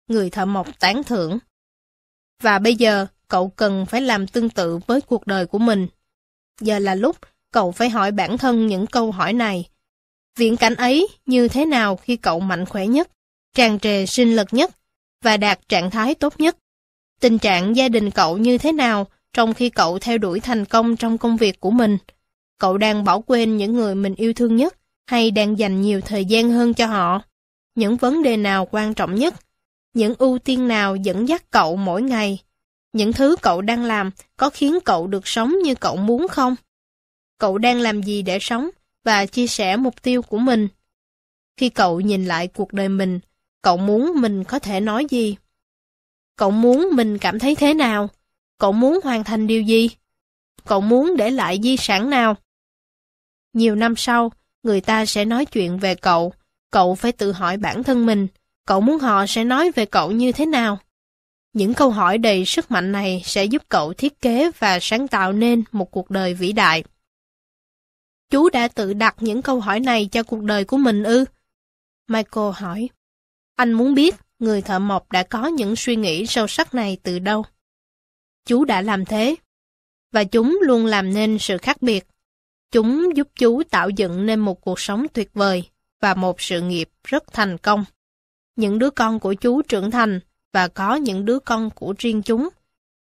Người 0.07 0.29
thợ 0.29 0.45
mộc 0.45 0.79
tán 0.79 1.03
thưởng. 1.03 1.39
Và 2.41 2.59
bây 2.59 2.75
giờ, 2.75 3.07
cậu 3.27 3.49
cần 3.49 3.85
phải 3.85 4.01
làm 4.01 4.27
tương 4.27 4.49
tự 4.49 4.79
với 4.87 5.01
cuộc 5.01 5.27
đời 5.27 5.45
của 5.45 5.59
mình. 5.59 5.87
Giờ 6.61 6.79
là 6.79 6.95
lúc 6.95 7.17
cậu 7.51 7.71
phải 7.71 7.89
hỏi 7.89 8.11
bản 8.11 8.37
thân 8.37 8.67
những 8.67 8.87
câu 8.87 9.11
hỏi 9.11 9.33
này. 9.33 9.69
Viễn 10.35 10.57
cảnh 10.57 10.75
ấy 10.75 11.07
như 11.25 11.47
thế 11.47 11.65
nào 11.65 11.95
khi 11.95 12.17
cậu 12.17 12.39
mạnh 12.39 12.65
khỏe 12.65 12.87
nhất, 12.87 13.11
tràn 13.53 13.79
trề 13.79 14.05
sinh 14.05 14.35
lực 14.35 14.47
nhất 14.51 14.71
và 15.23 15.37
đạt 15.37 15.69
trạng 15.69 15.91
thái 15.91 16.15
tốt 16.15 16.39
nhất? 16.39 16.57
Tình 17.19 17.39
trạng 17.39 17.75
gia 17.75 17.89
đình 17.89 18.11
cậu 18.11 18.37
như 18.37 18.57
thế 18.57 18.71
nào 18.71 19.07
trong 19.33 19.53
khi 19.53 19.69
cậu 19.69 19.99
theo 19.99 20.17
đuổi 20.17 20.39
thành 20.39 20.65
công 20.65 20.97
trong 20.97 21.17
công 21.17 21.37
việc 21.37 21.59
của 21.59 21.71
mình? 21.71 21.97
Cậu 22.57 22.77
đang 22.77 23.03
bỏ 23.03 23.19
quên 23.19 23.57
những 23.57 23.73
người 23.73 23.95
mình 23.95 24.15
yêu 24.15 24.33
thương 24.33 24.55
nhất 24.55 24.77
hay 25.07 25.31
đang 25.31 25.59
dành 25.59 25.81
nhiều 25.81 26.01
thời 26.01 26.25
gian 26.25 26.51
hơn 26.51 26.73
cho 26.73 26.85
họ? 26.85 27.21
Những 27.75 27.97
vấn 27.97 28.23
đề 28.23 28.37
nào 28.37 28.67
quan 28.71 28.93
trọng 28.93 29.15
nhất? 29.15 29.33
Những 29.93 30.13
ưu 30.17 30.39
tiên 30.39 30.67
nào 30.67 30.95
dẫn 30.95 31.27
dắt 31.27 31.51
cậu 31.51 31.75
mỗi 31.75 32.01
ngày? 32.01 32.39
Những 32.93 33.13
thứ 33.13 33.35
cậu 33.41 33.61
đang 33.61 33.83
làm 33.83 34.11
có 34.37 34.49
khiến 34.49 34.79
cậu 34.85 35.07
được 35.07 35.27
sống 35.27 35.55
như 35.63 35.75
cậu 35.75 35.95
muốn 35.95 36.27
không? 36.27 36.55
Cậu 37.37 37.57
đang 37.57 37.79
làm 37.79 38.03
gì 38.03 38.21
để 38.21 38.37
sống 38.41 38.69
và 39.03 39.25
chia 39.25 39.47
sẻ 39.47 39.77
mục 39.77 40.01
tiêu 40.01 40.21
của 40.21 40.37
mình? 40.37 40.67
Khi 41.57 41.69
cậu 41.69 41.99
nhìn 41.99 42.25
lại 42.25 42.47
cuộc 42.47 42.73
đời 42.73 42.89
mình, 42.89 43.19
cậu 43.61 43.77
muốn 43.77 44.11
mình 44.21 44.43
có 44.43 44.59
thể 44.59 44.79
nói 44.79 45.05
gì? 45.09 45.35
Cậu 46.35 46.51
muốn 46.51 46.89
mình 46.93 47.17
cảm 47.17 47.39
thấy 47.39 47.55
thế 47.55 47.73
nào? 47.73 48.09
Cậu 48.57 48.71
muốn 48.71 48.99
hoàn 49.03 49.23
thành 49.23 49.47
điều 49.47 49.61
gì? 49.61 49.89
Cậu 50.65 50.81
muốn 50.81 51.17
để 51.17 51.31
lại 51.31 51.59
di 51.63 51.77
sản 51.77 52.09
nào? 52.09 52.35
Nhiều 53.55 53.75
năm 53.75 53.95
sau, 53.95 54.31
người 54.63 54.81
ta 54.81 55.05
sẽ 55.05 55.25
nói 55.25 55.45
chuyện 55.45 55.77
về 55.77 55.95
cậu. 55.95 56.33
Cậu 56.71 56.95
phải 56.95 57.11
tự 57.11 57.31
hỏi 57.31 57.57
bản 57.57 57.83
thân 57.83 58.05
mình, 58.05 58.27
cậu 58.65 58.81
muốn 58.81 58.99
họ 58.99 59.25
sẽ 59.25 59.43
nói 59.43 59.71
về 59.71 59.85
cậu 59.85 60.11
như 60.11 60.31
thế 60.31 60.45
nào? 60.45 60.79
Những 61.53 61.73
câu 61.73 61.89
hỏi 61.89 62.17
đầy 62.17 62.45
sức 62.45 62.71
mạnh 62.71 62.91
này 62.91 63.21
sẽ 63.25 63.45
giúp 63.45 63.63
cậu 63.69 63.93
thiết 63.93 64.21
kế 64.21 64.51
và 64.59 64.79
sáng 64.81 65.07
tạo 65.07 65.33
nên 65.33 65.63
một 65.71 65.91
cuộc 65.91 66.09
đời 66.09 66.33
vĩ 66.33 66.51
đại. 66.51 66.83
Chú 68.29 68.49
đã 68.49 68.67
tự 68.67 68.93
đặt 68.93 69.15
những 69.19 69.41
câu 69.41 69.59
hỏi 69.59 69.79
này 69.79 70.09
cho 70.11 70.23
cuộc 70.23 70.41
đời 70.41 70.65
của 70.65 70.77
mình 70.77 71.03
ư? 71.03 71.25
Michael 72.07 72.51
hỏi. 72.53 72.89
Anh 73.55 73.73
muốn 73.73 73.95
biết 73.95 74.15
người 74.39 74.61
thợ 74.61 74.79
mộc 74.79 75.11
đã 75.11 75.23
có 75.23 75.47
những 75.47 75.75
suy 75.75 75.95
nghĩ 75.95 76.25
sâu 76.25 76.47
sắc 76.47 76.73
này 76.73 76.97
từ 77.03 77.19
đâu? 77.19 77.45
Chú 78.45 78.65
đã 78.65 78.81
làm 78.81 79.05
thế. 79.05 79.35
Và 80.11 80.23
chúng 80.23 80.59
luôn 80.61 80.85
làm 80.85 81.13
nên 81.13 81.39
sự 81.39 81.57
khác 81.57 81.81
biệt. 81.81 82.05
Chúng 82.75 83.15
giúp 83.15 83.27
chú 83.35 83.63
tạo 83.63 83.89
dựng 83.89 84.25
nên 84.25 84.39
một 84.39 84.61
cuộc 84.61 84.79
sống 84.79 85.05
tuyệt 85.13 85.33
vời 85.33 85.69
và 86.01 86.13
một 86.13 86.41
sự 86.41 86.61
nghiệp 86.61 86.89
rất 87.03 87.33
thành 87.33 87.57
công. 87.57 87.85
Những 88.55 88.79
đứa 88.79 88.89
con 88.89 89.19
của 89.19 89.33
chú 89.33 89.61
trưởng 89.61 89.91
thành 89.91 90.19
và 90.53 90.67
có 90.67 90.95
những 90.95 91.25
đứa 91.25 91.39
con 91.39 91.69
của 91.69 91.93
riêng 91.97 92.21
chúng. 92.21 92.49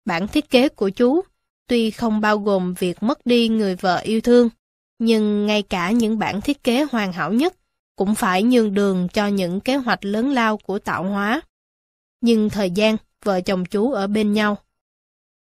Bản 0.06 0.28
thiết 0.28 0.50
kế 0.50 0.70
của 0.70 0.90
chú, 0.90 1.22
tuy 1.68 1.92
không 1.92 2.22
bao 2.22 2.38
gồm 2.38 2.74
việc 2.74 3.04
mất 3.04 3.26
đi 3.26 3.50
người 3.50 3.76
vợ 3.76 3.98
yêu 3.98 4.22
thương, 4.22 4.50
nhưng 5.00 5.46
ngay 5.46 5.62
cả 5.62 5.92
những 5.92 6.20
bản 6.20 6.42
thiết 6.42 6.64
kế 6.64 6.86
hoàn 6.92 7.14
hảo 7.14 7.34
nhất 7.34 7.54
cũng 7.96 8.16
phải 8.16 8.44
nhường 8.44 8.74
đường 8.74 9.08
cho 9.14 9.28
những 9.28 9.60
kế 9.60 9.76
hoạch 9.76 10.06
lớn 10.06 10.30
lao 10.30 10.58
của 10.58 10.80
tạo 10.80 11.04
hóa. 11.04 11.42
Nhưng 12.22 12.50
thời 12.50 12.72
gian, 12.72 12.98
vợ 13.24 13.42
chồng 13.42 13.66
chú 13.66 13.92
ở 13.92 14.08
bên 14.08 14.34
nhau 14.34 14.58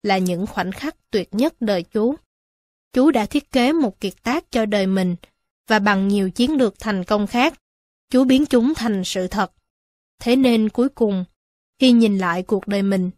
là 0.03 0.17
những 0.17 0.47
khoảnh 0.47 0.71
khắc 0.71 1.11
tuyệt 1.11 1.29
nhất 1.31 1.53
đời 1.59 1.83
chú. 1.83 2.15
Chú 2.93 3.11
đã 3.11 3.25
thiết 3.25 3.51
kế 3.51 3.71
một 3.71 3.99
kiệt 3.99 4.13
tác 4.23 4.51
cho 4.51 4.65
đời 4.65 4.87
mình 4.87 5.15
và 5.67 5.79
bằng 5.79 6.07
nhiều 6.07 6.29
chiến 6.29 6.57
lược 6.57 6.79
thành 6.79 7.03
công 7.03 7.27
khác, 7.27 7.53
chú 8.09 8.23
biến 8.23 8.45
chúng 8.45 8.73
thành 8.75 9.03
sự 9.05 9.27
thật. 9.27 9.51
Thế 10.19 10.35
nên 10.35 10.69
cuối 10.69 10.89
cùng, 10.89 11.25
khi 11.79 11.91
nhìn 11.91 12.17
lại 12.17 12.43
cuộc 12.43 12.67
đời 12.67 12.81
mình, 12.81 13.11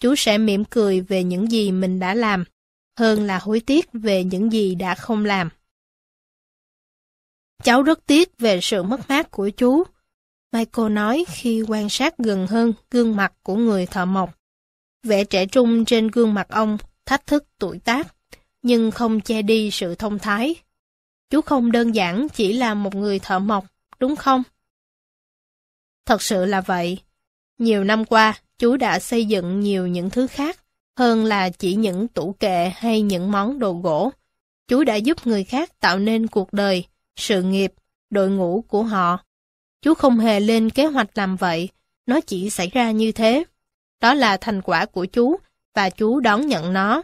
chú 0.00 0.14
sẽ 0.16 0.38
mỉm 0.38 0.64
cười 0.64 1.00
về 1.00 1.24
những 1.24 1.50
gì 1.50 1.72
mình 1.72 1.98
đã 1.98 2.14
làm, 2.14 2.44
hơn 2.98 3.26
là 3.26 3.38
hối 3.38 3.60
tiếc 3.60 3.88
về 3.92 4.24
những 4.24 4.52
gì 4.52 4.74
đã 4.74 4.94
không 4.94 5.24
làm. 5.24 5.48
Cháu 7.62 7.82
rất 7.82 8.06
tiếc 8.06 8.38
về 8.38 8.58
sự 8.62 8.82
mất 8.82 9.08
mát 9.08 9.30
của 9.30 9.50
chú, 9.50 9.84
Michael 10.52 10.92
nói 10.92 11.24
khi 11.28 11.62
quan 11.68 11.88
sát 11.88 12.18
gần 12.18 12.46
hơn 12.46 12.72
gương 12.90 13.16
mặt 13.16 13.32
của 13.42 13.56
người 13.56 13.86
thợ 13.86 14.04
mộc. 14.04 14.38
Vẻ 15.02 15.24
trẻ 15.24 15.46
trung 15.46 15.84
trên 15.84 16.08
gương 16.08 16.34
mặt 16.34 16.48
ông 16.48 16.78
thách 17.06 17.26
thức 17.26 17.44
tuổi 17.58 17.78
tác, 17.78 18.14
nhưng 18.62 18.90
không 18.90 19.20
che 19.20 19.42
đi 19.42 19.70
sự 19.70 19.94
thông 19.94 20.18
thái. 20.18 20.54
Chú 21.30 21.40
không 21.40 21.72
đơn 21.72 21.94
giản 21.94 22.28
chỉ 22.28 22.52
là 22.52 22.74
một 22.74 22.94
người 22.94 23.18
thợ 23.18 23.38
mộc, 23.38 23.66
đúng 23.98 24.16
không? 24.16 24.42
Thật 26.06 26.22
sự 26.22 26.44
là 26.44 26.60
vậy. 26.60 26.98
Nhiều 27.58 27.84
năm 27.84 28.04
qua, 28.04 28.40
chú 28.58 28.76
đã 28.76 28.98
xây 28.98 29.24
dựng 29.24 29.60
nhiều 29.60 29.86
những 29.86 30.10
thứ 30.10 30.26
khác, 30.26 30.58
hơn 30.98 31.24
là 31.24 31.50
chỉ 31.50 31.74
những 31.74 32.08
tủ 32.08 32.32
kệ 32.32 32.72
hay 32.76 33.02
những 33.02 33.30
món 33.30 33.58
đồ 33.58 33.72
gỗ. 33.72 34.12
Chú 34.68 34.84
đã 34.84 34.94
giúp 34.94 35.26
người 35.26 35.44
khác 35.44 35.80
tạo 35.80 35.98
nên 35.98 36.26
cuộc 36.26 36.52
đời, 36.52 36.84
sự 37.16 37.42
nghiệp, 37.42 37.72
đội 38.10 38.30
ngũ 38.30 38.64
của 38.68 38.82
họ. 38.82 39.18
Chú 39.82 39.94
không 39.94 40.18
hề 40.18 40.40
lên 40.40 40.70
kế 40.70 40.86
hoạch 40.86 41.10
làm 41.14 41.36
vậy, 41.36 41.68
nó 42.06 42.20
chỉ 42.20 42.50
xảy 42.50 42.68
ra 42.68 42.90
như 42.90 43.12
thế. 43.12 43.44
Đó 44.00 44.14
là 44.14 44.36
thành 44.36 44.62
quả 44.62 44.86
của 44.86 45.04
chú, 45.04 45.36
và 45.74 45.90
chú 45.90 46.20
đón 46.20 46.46
nhận 46.46 46.72
nó. 46.72 47.02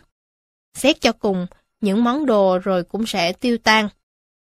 Xét 0.77 1.01
cho 1.01 1.13
cùng, 1.13 1.47
những 1.81 2.05
món 2.05 2.27
đồ 2.27 2.59
rồi 2.59 2.85
cũng 2.85 3.07
sẽ 3.07 3.33
tiêu 3.33 3.59
tan. 3.59 3.89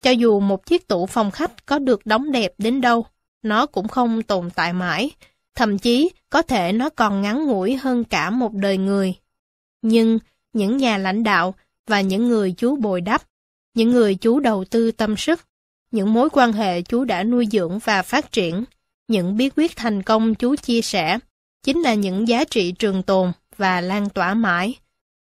Cho 0.02 0.10
dù 0.10 0.40
một 0.40 0.66
chiếc 0.66 0.88
tủ 0.88 1.06
phòng 1.06 1.30
khách 1.30 1.66
có 1.66 1.78
được 1.78 2.06
đóng 2.06 2.32
đẹp 2.32 2.54
đến 2.58 2.80
đâu, 2.80 3.06
nó 3.42 3.66
cũng 3.66 3.88
không 3.88 4.22
tồn 4.22 4.50
tại 4.50 4.72
mãi, 4.72 5.10
thậm 5.54 5.78
chí 5.78 6.10
có 6.30 6.42
thể 6.42 6.72
nó 6.72 6.88
còn 6.88 7.22
ngắn 7.22 7.46
ngủi 7.46 7.76
hơn 7.76 8.04
cả 8.04 8.30
một 8.30 8.52
đời 8.52 8.78
người. 8.78 9.14
Nhưng 9.82 10.18
những 10.52 10.76
nhà 10.76 10.98
lãnh 10.98 11.22
đạo 11.22 11.54
và 11.86 12.00
những 12.00 12.28
người 12.28 12.54
chú 12.56 12.76
bồi 12.76 13.00
đắp, 13.00 13.22
những 13.74 13.90
người 13.90 14.14
chú 14.14 14.40
đầu 14.40 14.64
tư 14.64 14.90
tâm 14.90 15.16
sức, 15.16 15.40
những 15.90 16.12
mối 16.12 16.30
quan 16.30 16.52
hệ 16.52 16.82
chú 16.82 17.04
đã 17.04 17.22
nuôi 17.24 17.46
dưỡng 17.52 17.78
và 17.78 18.02
phát 18.02 18.32
triển, 18.32 18.64
những 19.08 19.36
bí 19.36 19.50
quyết 19.56 19.76
thành 19.76 20.02
công 20.02 20.34
chú 20.34 20.56
chia 20.56 20.82
sẻ, 20.82 21.18
chính 21.62 21.82
là 21.82 21.94
những 21.94 22.28
giá 22.28 22.44
trị 22.44 22.72
trường 22.72 23.02
tồn 23.02 23.32
và 23.56 23.80
lan 23.80 24.08
tỏa 24.08 24.34
mãi. 24.34 24.74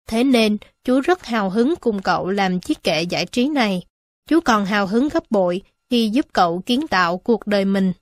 Thế 0.07 0.25
nên, 0.25 0.59
chú 0.91 1.01
rất 1.01 1.25
hào 1.25 1.51
hứng 1.51 1.75
cùng 1.81 2.03
cậu 2.03 2.31
làm 2.31 2.61
chiếc 2.61 2.83
kệ 2.83 3.03
giải 3.03 3.27
trí 3.27 3.49
này. 3.49 3.83
Chú 4.29 4.41
còn 4.41 4.65
hào 4.65 4.87
hứng 4.87 5.09
gấp 5.09 5.31
bội 5.31 5.63
khi 5.91 6.09
giúp 6.09 6.27
cậu 6.33 6.63
kiến 6.67 6.89
tạo 6.89 7.19
cuộc 7.19 7.47
đời 7.47 7.65
mình. 7.65 7.93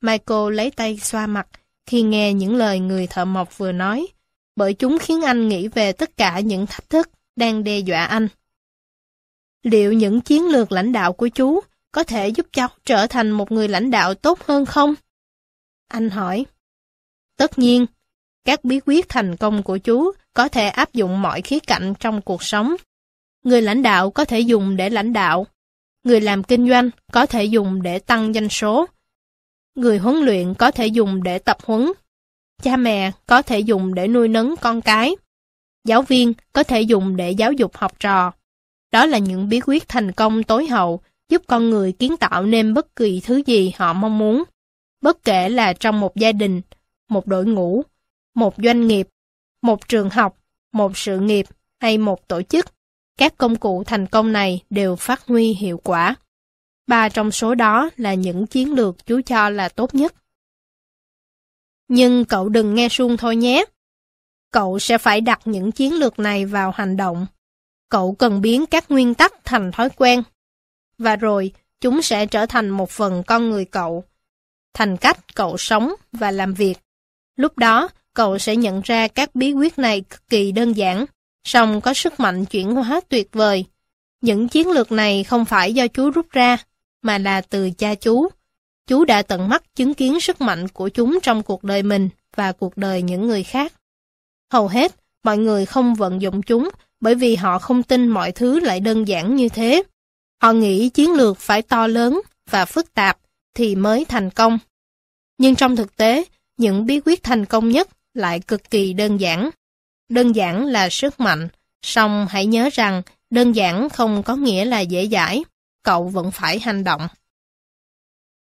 Michael 0.00 0.54
lấy 0.54 0.70
tay 0.70 0.98
xoa 0.98 1.26
mặt 1.26 1.48
khi 1.86 2.02
nghe 2.02 2.32
những 2.32 2.56
lời 2.56 2.80
người 2.80 3.06
thợ 3.06 3.24
mộc 3.24 3.58
vừa 3.58 3.72
nói, 3.72 4.06
bởi 4.56 4.74
chúng 4.74 4.98
khiến 4.98 5.22
anh 5.22 5.48
nghĩ 5.48 5.68
về 5.68 5.92
tất 5.92 6.16
cả 6.16 6.40
những 6.40 6.66
thách 6.66 6.90
thức 6.90 7.10
đang 7.36 7.64
đe 7.64 7.78
dọa 7.78 8.04
anh. 8.04 8.28
Liệu 9.62 9.92
những 9.92 10.20
chiến 10.20 10.48
lược 10.48 10.72
lãnh 10.72 10.92
đạo 10.92 11.12
của 11.12 11.28
chú 11.28 11.60
có 11.92 12.04
thể 12.04 12.28
giúp 12.28 12.46
cháu 12.52 12.68
trở 12.84 13.06
thành 13.06 13.30
một 13.30 13.52
người 13.52 13.68
lãnh 13.68 13.90
đạo 13.90 14.14
tốt 14.14 14.38
hơn 14.44 14.66
không? 14.66 14.94
Anh 15.88 16.10
hỏi. 16.10 16.46
Tất 17.36 17.58
nhiên, 17.58 17.86
các 18.44 18.64
bí 18.64 18.80
quyết 18.86 19.08
thành 19.08 19.36
công 19.36 19.62
của 19.62 19.78
chú 19.78 20.12
có 20.34 20.48
thể 20.48 20.68
áp 20.68 20.92
dụng 20.92 21.22
mọi 21.22 21.42
khía 21.42 21.58
cạnh 21.58 21.94
trong 22.00 22.20
cuộc 22.22 22.42
sống. 22.42 22.74
Người 23.44 23.62
lãnh 23.62 23.82
đạo 23.82 24.10
có 24.10 24.24
thể 24.24 24.40
dùng 24.40 24.76
để 24.76 24.90
lãnh 24.90 25.12
đạo. 25.12 25.46
Người 26.04 26.20
làm 26.20 26.42
kinh 26.42 26.68
doanh 26.68 26.90
có 27.12 27.26
thể 27.26 27.44
dùng 27.44 27.82
để 27.82 27.98
tăng 27.98 28.32
doanh 28.32 28.48
số. 28.48 28.86
Người 29.74 29.98
huấn 29.98 30.16
luyện 30.16 30.54
có 30.54 30.70
thể 30.70 30.86
dùng 30.86 31.22
để 31.22 31.38
tập 31.38 31.56
huấn. 31.64 31.92
Cha 32.62 32.76
mẹ 32.76 33.10
có 33.26 33.42
thể 33.42 33.60
dùng 33.60 33.94
để 33.94 34.08
nuôi 34.08 34.28
nấng 34.28 34.56
con 34.56 34.80
cái. 34.80 35.16
Giáo 35.84 36.02
viên 36.02 36.32
có 36.52 36.62
thể 36.62 36.80
dùng 36.80 37.16
để 37.16 37.30
giáo 37.30 37.52
dục 37.52 37.76
học 37.76 37.92
trò. 38.00 38.32
Đó 38.92 39.06
là 39.06 39.18
những 39.18 39.48
bí 39.48 39.60
quyết 39.66 39.88
thành 39.88 40.12
công 40.12 40.42
tối 40.42 40.66
hậu 40.66 41.00
giúp 41.28 41.42
con 41.46 41.70
người 41.70 41.92
kiến 41.92 42.16
tạo 42.16 42.42
nên 42.42 42.74
bất 42.74 42.96
kỳ 42.96 43.20
thứ 43.20 43.42
gì 43.46 43.72
họ 43.76 43.92
mong 43.92 44.18
muốn. 44.18 44.44
Bất 45.02 45.24
kể 45.24 45.48
là 45.48 45.72
trong 45.72 46.00
một 46.00 46.16
gia 46.16 46.32
đình, 46.32 46.60
một 47.08 47.26
đội 47.26 47.46
ngũ, 47.46 47.82
một 48.34 48.54
doanh 48.56 48.86
nghiệp 48.86 49.08
một 49.64 49.88
trường 49.88 50.10
học, 50.10 50.38
một 50.72 50.96
sự 50.98 51.18
nghiệp 51.18 51.46
hay 51.80 51.98
một 51.98 52.28
tổ 52.28 52.42
chức, 52.42 52.66
các 53.18 53.38
công 53.38 53.56
cụ 53.56 53.84
thành 53.84 54.06
công 54.06 54.32
này 54.32 54.62
đều 54.70 54.96
phát 54.96 55.26
huy 55.26 55.52
hiệu 55.52 55.80
quả. 55.84 56.14
Ba 56.86 57.08
trong 57.08 57.30
số 57.30 57.54
đó 57.54 57.90
là 57.96 58.14
những 58.14 58.46
chiến 58.46 58.74
lược 58.74 59.06
chú 59.06 59.20
cho 59.26 59.48
là 59.50 59.68
tốt 59.68 59.94
nhất. 59.94 60.14
Nhưng 61.88 62.24
cậu 62.24 62.48
đừng 62.48 62.74
nghe 62.74 62.88
suông 62.88 63.16
thôi 63.16 63.36
nhé. 63.36 63.64
Cậu 64.50 64.78
sẽ 64.78 64.98
phải 64.98 65.20
đặt 65.20 65.40
những 65.44 65.72
chiến 65.72 65.94
lược 65.94 66.18
này 66.18 66.46
vào 66.46 66.70
hành 66.70 66.96
động. 66.96 67.26
Cậu 67.88 68.14
cần 68.14 68.40
biến 68.40 68.66
các 68.66 68.90
nguyên 68.90 69.14
tắc 69.14 69.34
thành 69.44 69.72
thói 69.72 69.90
quen. 69.90 70.22
Và 70.98 71.16
rồi, 71.16 71.52
chúng 71.80 72.02
sẽ 72.02 72.26
trở 72.26 72.46
thành 72.46 72.70
một 72.70 72.90
phần 72.90 73.22
con 73.26 73.50
người 73.50 73.64
cậu, 73.64 74.04
thành 74.74 74.96
cách 74.96 75.34
cậu 75.34 75.56
sống 75.56 75.94
và 76.12 76.30
làm 76.30 76.54
việc. 76.54 76.78
Lúc 77.36 77.58
đó, 77.58 77.88
cậu 78.14 78.38
sẽ 78.38 78.56
nhận 78.56 78.80
ra 78.84 79.08
các 79.08 79.34
bí 79.34 79.52
quyết 79.52 79.78
này 79.78 80.00
cực 80.00 80.28
kỳ 80.28 80.52
đơn 80.52 80.72
giản, 80.72 81.06
song 81.44 81.80
có 81.80 81.94
sức 81.94 82.20
mạnh 82.20 82.44
chuyển 82.44 82.74
hóa 82.74 83.00
tuyệt 83.08 83.28
vời. 83.32 83.64
Những 84.20 84.48
chiến 84.48 84.70
lược 84.70 84.92
này 84.92 85.24
không 85.24 85.44
phải 85.44 85.74
do 85.74 85.86
chú 85.86 86.10
rút 86.10 86.30
ra, 86.30 86.56
mà 87.02 87.18
là 87.18 87.40
từ 87.40 87.70
cha 87.70 87.94
chú. 87.94 88.28
Chú 88.86 89.04
đã 89.04 89.22
tận 89.22 89.48
mắt 89.48 89.74
chứng 89.74 89.94
kiến 89.94 90.20
sức 90.20 90.40
mạnh 90.40 90.68
của 90.68 90.88
chúng 90.88 91.18
trong 91.22 91.42
cuộc 91.42 91.64
đời 91.64 91.82
mình 91.82 92.08
và 92.36 92.52
cuộc 92.52 92.76
đời 92.76 93.02
những 93.02 93.26
người 93.26 93.42
khác. 93.42 93.72
Hầu 94.52 94.68
hết, 94.68 94.94
mọi 95.24 95.38
người 95.38 95.66
không 95.66 95.94
vận 95.94 96.22
dụng 96.22 96.42
chúng 96.42 96.70
bởi 97.00 97.14
vì 97.14 97.36
họ 97.36 97.58
không 97.58 97.82
tin 97.82 98.08
mọi 98.08 98.32
thứ 98.32 98.60
lại 98.60 98.80
đơn 98.80 99.08
giản 99.08 99.36
như 99.36 99.48
thế. 99.48 99.82
Họ 100.42 100.52
nghĩ 100.52 100.88
chiến 100.88 101.12
lược 101.12 101.38
phải 101.38 101.62
to 101.62 101.86
lớn 101.86 102.20
và 102.50 102.64
phức 102.64 102.94
tạp 102.94 103.18
thì 103.54 103.76
mới 103.76 104.04
thành 104.04 104.30
công. 104.30 104.58
Nhưng 105.38 105.54
trong 105.54 105.76
thực 105.76 105.96
tế, 105.96 106.24
những 106.56 106.86
bí 106.86 107.00
quyết 107.04 107.22
thành 107.22 107.46
công 107.46 107.68
nhất 107.68 107.88
lại 108.14 108.40
cực 108.40 108.70
kỳ 108.70 108.92
đơn 108.92 109.20
giản. 109.20 109.50
Đơn 110.08 110.32
giản 110.32 110.66
là 110.66 110.88
sức 110.90 111.20
mạnh, 111.20 111.48
song 111.82 112.26
hãy 112.30 112.46
nhớ 112.46 112.68
rằng 112.72 113.02
đơn 113.30 113.52
giản 113.52 113.88
không 113.88 114.22
có 114.22 114.36
nghĩa 114.36 114.64
là 114.64 114.80
dễ 114.80 115.08
dãi, 115.08 115.44
cậu 115.82 116.08
vẫn 116.08 116.30
phải 116.30 116.60
hành 116.60 116.84
động. 116.84 117.08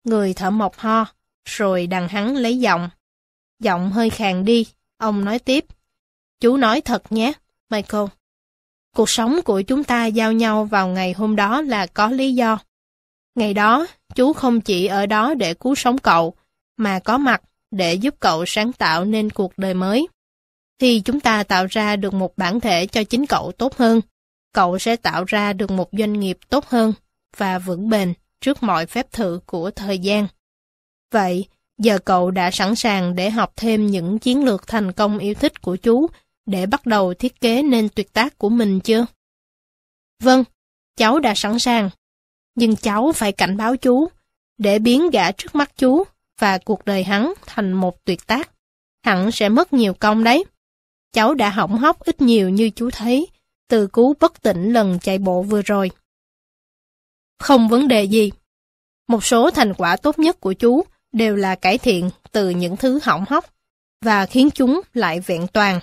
Người 0.03 0.33
thở 0.33 0.49
mộc 0.49 0.77
ho, 0.77 1.05
rồi 1.45 1.87
đằng 1.87 2.07
hắn 2.07 2.35
lấy 2.35 2.59
giọng. 2.59 2.89
Giọng 3.59 3.91
hơi 3.91 4.09
khàn 4.09 4.45
đi, 4.45 4.67
ông 4.97 5.25
nói 5.25 5.39
tiếp. 5.39 5.65
Chú 6.39 6.57
nói 6.57 6.81
thật 6.81 7.11
nhé, 7.11 7.33
Michael. 7.69 8.05
Cuộc 8.95 9.09
sống 9.09 9.39
của 9.45 9.61
chúng 9.61 9.83
ta 9.83 10.05
giao 10.05 10.31
nhau 10.31 10.65
vào 10.65 10.87
ngày 10.87 11.13
hôm 11.13 11.35
đó 11.35 11.61
là 11.61 11.85
có 11.85 12.09
lý 12.09 12.35
do. 12.35 12.57
Ngày 13.35 13.53
đó, 13.53 13.87
chú 14.15 14.33
không 14.33 14.61
chỉ 14.61 14.85
ở 14.85 15.05
đó 15.05 15.33
để 15.33 15.53
cứu 15.53 15.75
sống 15.75 15.97
cậu, 15.97 16.33
mà 16.77 16.99
có 16.99 17.17
mặt 17.17 17.41
để 17.75 17.93
giúp 17.93 18.15
cậu 18.19 18.45
sáng 18.45 18.73
tạo 18.73 19.05
nên 19.05 19.29
cuộc 19.29 19.57
đời 19.57 19.73
mới. 19.73 20.07
Thì 20.79 20.99
chúng 20.99 21.19
ta 21.19 21.43
tạo 21.43 21.65
ra 21.69 21.95
được 21.95 22.13
một 22.13 22.37
bản 22.37 22.59
thể 22.59 22.87
cho 22.87 23.03
chính 23.03 23.25
cậu 23.25 23.51
tốt 23.51 23.77
hơn, 23.77 24.01
cậu 24.53 24.79
sẽ 24.79 24.95
tạo 24.95 25.23
ra 25.27 25.53
được 25.53 25.71
một 25.71 25.89
doanh 25.91 26.19
nghiệp 26.19 26.37
tốt 26.49 26.65
hơn 26.65 26.93
và 27.37 27.59
vững 27.59 27.89
bền 27.89 28.13
trước 28.41 28.63
mọi 28.63 28.85
phép 28.85 29.11
thử 29.11 29.39
của 29.45 29.71
thời 29.71 29.99
gian. 29.99 30.27
Vậy, 31.11 31.45
giờ 31.77 31.99
cậu 32.05 32.31
đã 32.31 32.51
sẵn 32.51 32.75
sàng 32.75 33.15
để 33.15 33.29
học 33.29 33.53
thêm 33.55 33.87
những 33.87 34.19
chiến 34.19 34.45
lược 34.45 34.67
thành 34.67 34.91
công 34.91 35.17
yêu 35.17 35.33
thích 35.33 35.61
của 35.61 35.75
chú 35.75 36.07
để 36.45 36.65
bắt 36.65 36.85
đầu 36.85 37.13
thiết 37.13 37.41
kế 37.41 37.63
nên 37.63 37.89
tuyệt 37.89 38.13
tác 38.13 38.37
của 38.37 38.49
mình 38.49 38.79
chưa? 38.79 39.05
Vâng, 40.23 40.43
cháu 40.95 41.19
đã 41.19 41.33
sẵn 41.35 41.59
sàng. 41.59 41.89
Nhưng 42.55 42.75
cháu 42.75 43.11
phải 43.15 43.31
cảnh 43.31 43.57
báo 43.57 43.75
chú, 43.75 44.07
để 44.57 44.79
biến 44.79 45.09
gã 45.09 45.31
trước 45.31 45.55
mắt 45.55 45.71
chú 45.77 46.03
và 46.39 46.57
cuộc 46.57 46.85
đời 46.85 47.03
hắn 47.03 47.33
thành 47.45 47.73
một 47.73 48.05
tuyệt 48.05 48.27
tác. 48.27 48.51
Hẳn 49.03 49.31
sẽ 49.31 49.49
mất 49.49 49.73
nhiều 49.73 49.93
công 49.93 50.23
đấy. 50.23 50.45
Cháu 51.13 51.33
đã 51.33 51.49
hỏng 51.49 51.77
hóc 51.77 51.99
ít 51.99 52.21
nhiều 52.21 52.49
như 52.49 52.69
chú 52.69 52.89
thấy, 52.91 53.27
từ 53.67 53.87
cú 53.87 54.13
bất 54.19 54.41
tỉnh 54.41 54.73
lần 54.73 54.99
chạy 54.99 55.17
bộ 55.17 55.41
vừa 55.41 55.61
rồi. 55.61 55.91
Không 57.39 57.67
vấn 57.67 57.87
đề 57.87 58.03
gì. 58.03 58.31
Một 59.07 59.25
số 59.25 59.51
thành 59.51 59.73
quả 59.73 59.97
tốt 59.97 60.19
nhất 60.19 60.39
của 60.39 60.53
chú 60.53 60.83
đều 61.11 61.35
là 61.35 61.55
cải 61.55 61.77
thiện 61.77 62.09
từ 62.31 62.49
những 62.49 62.77
thứ 62.77 62.99
hỏng 63.03 63.25
hóc 63.27 63.45
và 64.01 64.25
khiến 64.25 64.49
chúng 64.49 64.81
lại 64.93 65.19
vẹn 65.19 65.47
toàn. 65.47 65.79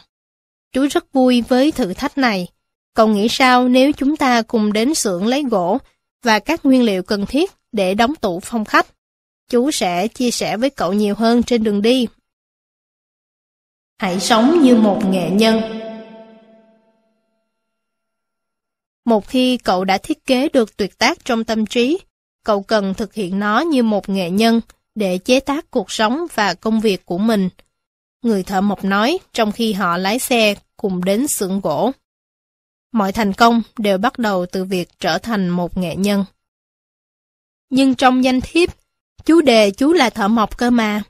Chú 0.72 0.86
rất 0.90 1.12
vui 1.12 1.42
với 1.48 1.72
thử 1.72 1.94
thách 1.94 2.18
này. 2.18 2.48
Cậu 2.94 3.08
nghĩ 3.08 3.26
sao 3.30 3.68
nếu 3.68 3.92
chúng 3.92 4.16
ta 4.16 4.42
cùng 4.42 4.72
đến 4.72 4.94
xưởng 4.94 5.26
lấy 5.26 5.44
gỗ 5.50 5.78
và 6.22 6.38
các 6.38 6.66
nguyên 6.66 6.82
liệu 6.82 7.02
cần 7.02 7.26
thiết 7.26 7.50
để 7.72 7.94
đóng 7.94 8.14
tủ 8.14 8.40
phong 8.40 8.64
khách? 8.64 8.86
Chú 9.52 9.70
sẽ 9.70 10.08
chia 10.08 10.30
sẻ 10.30 10.56
với 10.56 10.70
cậu 10.70 10.92
nhiều 10.92 11.14
hơn 11.14 11.42
trên 11.42 11.64
đường 11.64 11.82
đi. 11.82 12.06
Hãy 13.98 14.20
sống 14.20 14.62
như 14.62 14.76
một 14.76 15.00
nghệ 15.10 15.30
nhân. 15.30 15.60
Một 19.04 19.28
khi 19.28 19.56
cậu 19.56 19.84
đã 19.84 19.98
thiết 19.98 20.26
kế 20.26 20.48
được 20.48 20.76
tuyệt 20.76 20.98
tác 20.98 21.24
trong 21.24 21.44
tâm 21.44 21.66
trí, 21.66 21.98
cậu 22.44 22.62
cần 22.62 22.94
thực 22.94 23.14
hiện 23.14 23.38
nó 23.38 23.60
như 23.60 23.82
một 23.82 24.08
nghệ 24.08 24.30
nhân 24.30 24.60
để 24.94 25.18
chế 25.18 25.40
tác 25.40 25.70
cuộc 25.70 25.90
sống 25.90 26.26
và 26.34 26.54
công 26.54 26.80
việc 26.80 27.06
của 27.06 27.18
mình 27.18 27.48
người 28.22 28.42
thợ 28.42 28.60
mộc 28.60 28.84
nói 28.84 29.18
trong 29.32 29.52
khi 29.52 29.72
họ 29.72 29.96
lái 29.96 30.18
xe 30.18 30.54
cùng 30.76 31.04
đến 31.04 31.26
xưởng 31.26 31.60
gỗ. 31.60 31.92
Mọi 32.92 33.12
thành 33.12 33.32
công 33.32 33.62
đều 33.78 33.98
bắt 33.98 34.18
đầu 34.18 34.46
từ 34.46 34.64
việc 34.64 34.88
trở 34.98 35.18
thành 35.18 35.48
một 35.48 35.76
nghệ 35.76 35.96
nhân. 35.96 36.24
Nhưng 37.70 37.94
trong 37.94 38.24
danh 38.24 38.40
thiếp, 38.40 38.81
chú 39.24 39.40
đề 39.40 39.70
chú 39.70 39.92
là 39.92 40.10
thợ 40.10 40.28
mộc 40.28 40.58
cơ 40.58 40.70
mà. 40.70 41.02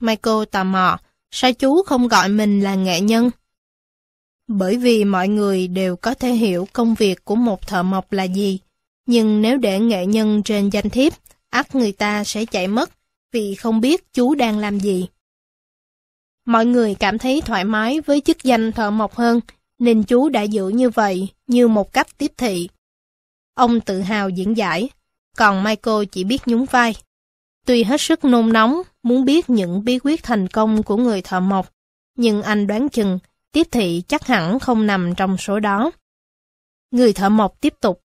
Michael 0.00 0.44
tò 0.50 0.64
mò, 0.64 0.98
sao 1.30 1.52
chú 1.52 1.82
không 1.82 2.08
gọi 2.08 2.28
mình 2.28 2.60
là 2.60 2.74
nghệ 2.74 3.00
nhân? 3.00 3.30
Bởi 4.48 4.76
vì 4.76 5.04
mọi 5.04 5.28
người 5.28 5.68
đều 5.68 5.96
có 5.96 6.14
thể 6.14 6.32
hiểu 6.32 6.68
công 6.72 6.94
việc 6.94 7.24
của 7.24 7.36
một 7.36 7.66
thợ 7.66 7.82
mộc 7.82 8.12
là 8.12 8.24
gì, 8.24 8.58
nhưng 9.06 9.42
nếu 9.42 9.58
để 9.58 9.80
nghệ 9.80 10.06
nhân 10.06 10.42
trên 10.42 10.70
danh 10.70 10.90
thiếp, 10.90 11.12
ắt 11.50 11.74
người 11.74 11.92
ta 11.92 12.24
sẽ 12.24 12.44
chạy 12.44 12.68
mất 12.68 12.90
vì 13.32 13.54
không 13.54 13.80
biết 13.80 14.12
chú 14.12 14.34
đang 14.34 14.58
làm 14.58 14.80
gì. 14.80 15.08
Mọi 16.46 16.66
người 16.66 16.94
cảm 16.94 17.18
thấy 17.18 17.40
thoải 17.40 17.64
mái 17.64 18.00
với 18.00 18.20
chức 18.20 18.42
danh 18.42 18.72
thợ 18.72 18.90
mộc 18.90 19.14
hơn, 19.14 19.40
nên 19.78 20.02
chú 20.02 20.28
đã 20.28 20.42
giữ 20.42 20.68
như 20.68 20.90
vậy, 20.90 21.28
như 21.46 21.68
một 21.68 21.92
cách 21.92 22.18
tiếp 22.18 22.32
thị. 22.36 22.68
Ông 23.54 23.80
tự 23.80 24.00
hào 24.00 24.28
diễn 24.28 24.56
giải, 24.56 24.88
còn 25.36 25.64
Michael 25.64 26.04
chỉ 26.12 26.24
biết 26.24 26.48
nhún 26.48 26.64
vai. 26.64 26.94
Tuy 27.68 27.84
hết 27.84 28.00
sức 28.00 28.24
nôn 28.24 28.52
nóng, 28.52 28.82
muốn 29.02 29.24
biết 29.24 29.50
những 29.50 29.84
bí 29.84 29.98
quyết 29.98 30.22
thành 30.22 30.48
công 30.48 30.82
của 30.82 30.96
người 30.96 31.22
thợ 31.22 31.40
mộc, 31.40 31.74
nhưng 32.16 32.42
anh 32.42 32.66
đoán 32.66 32.88
chừng, 32.88 33.18
tiếp 33.52 33.66
thị 33.70 34.02
chắc 34.08 34.26
hẳn 34.26 34.58
không 34.58 34.86
nằm 34.86 35.14
trong 35.14 35.36
số 35.36 35.60
đó. 35.60 35.90
Người 36.90 37.12
thợ 37.12 37.28
mộc 37.28 37.60
tiếp 37.60 37.74
tục. 37.80 38.02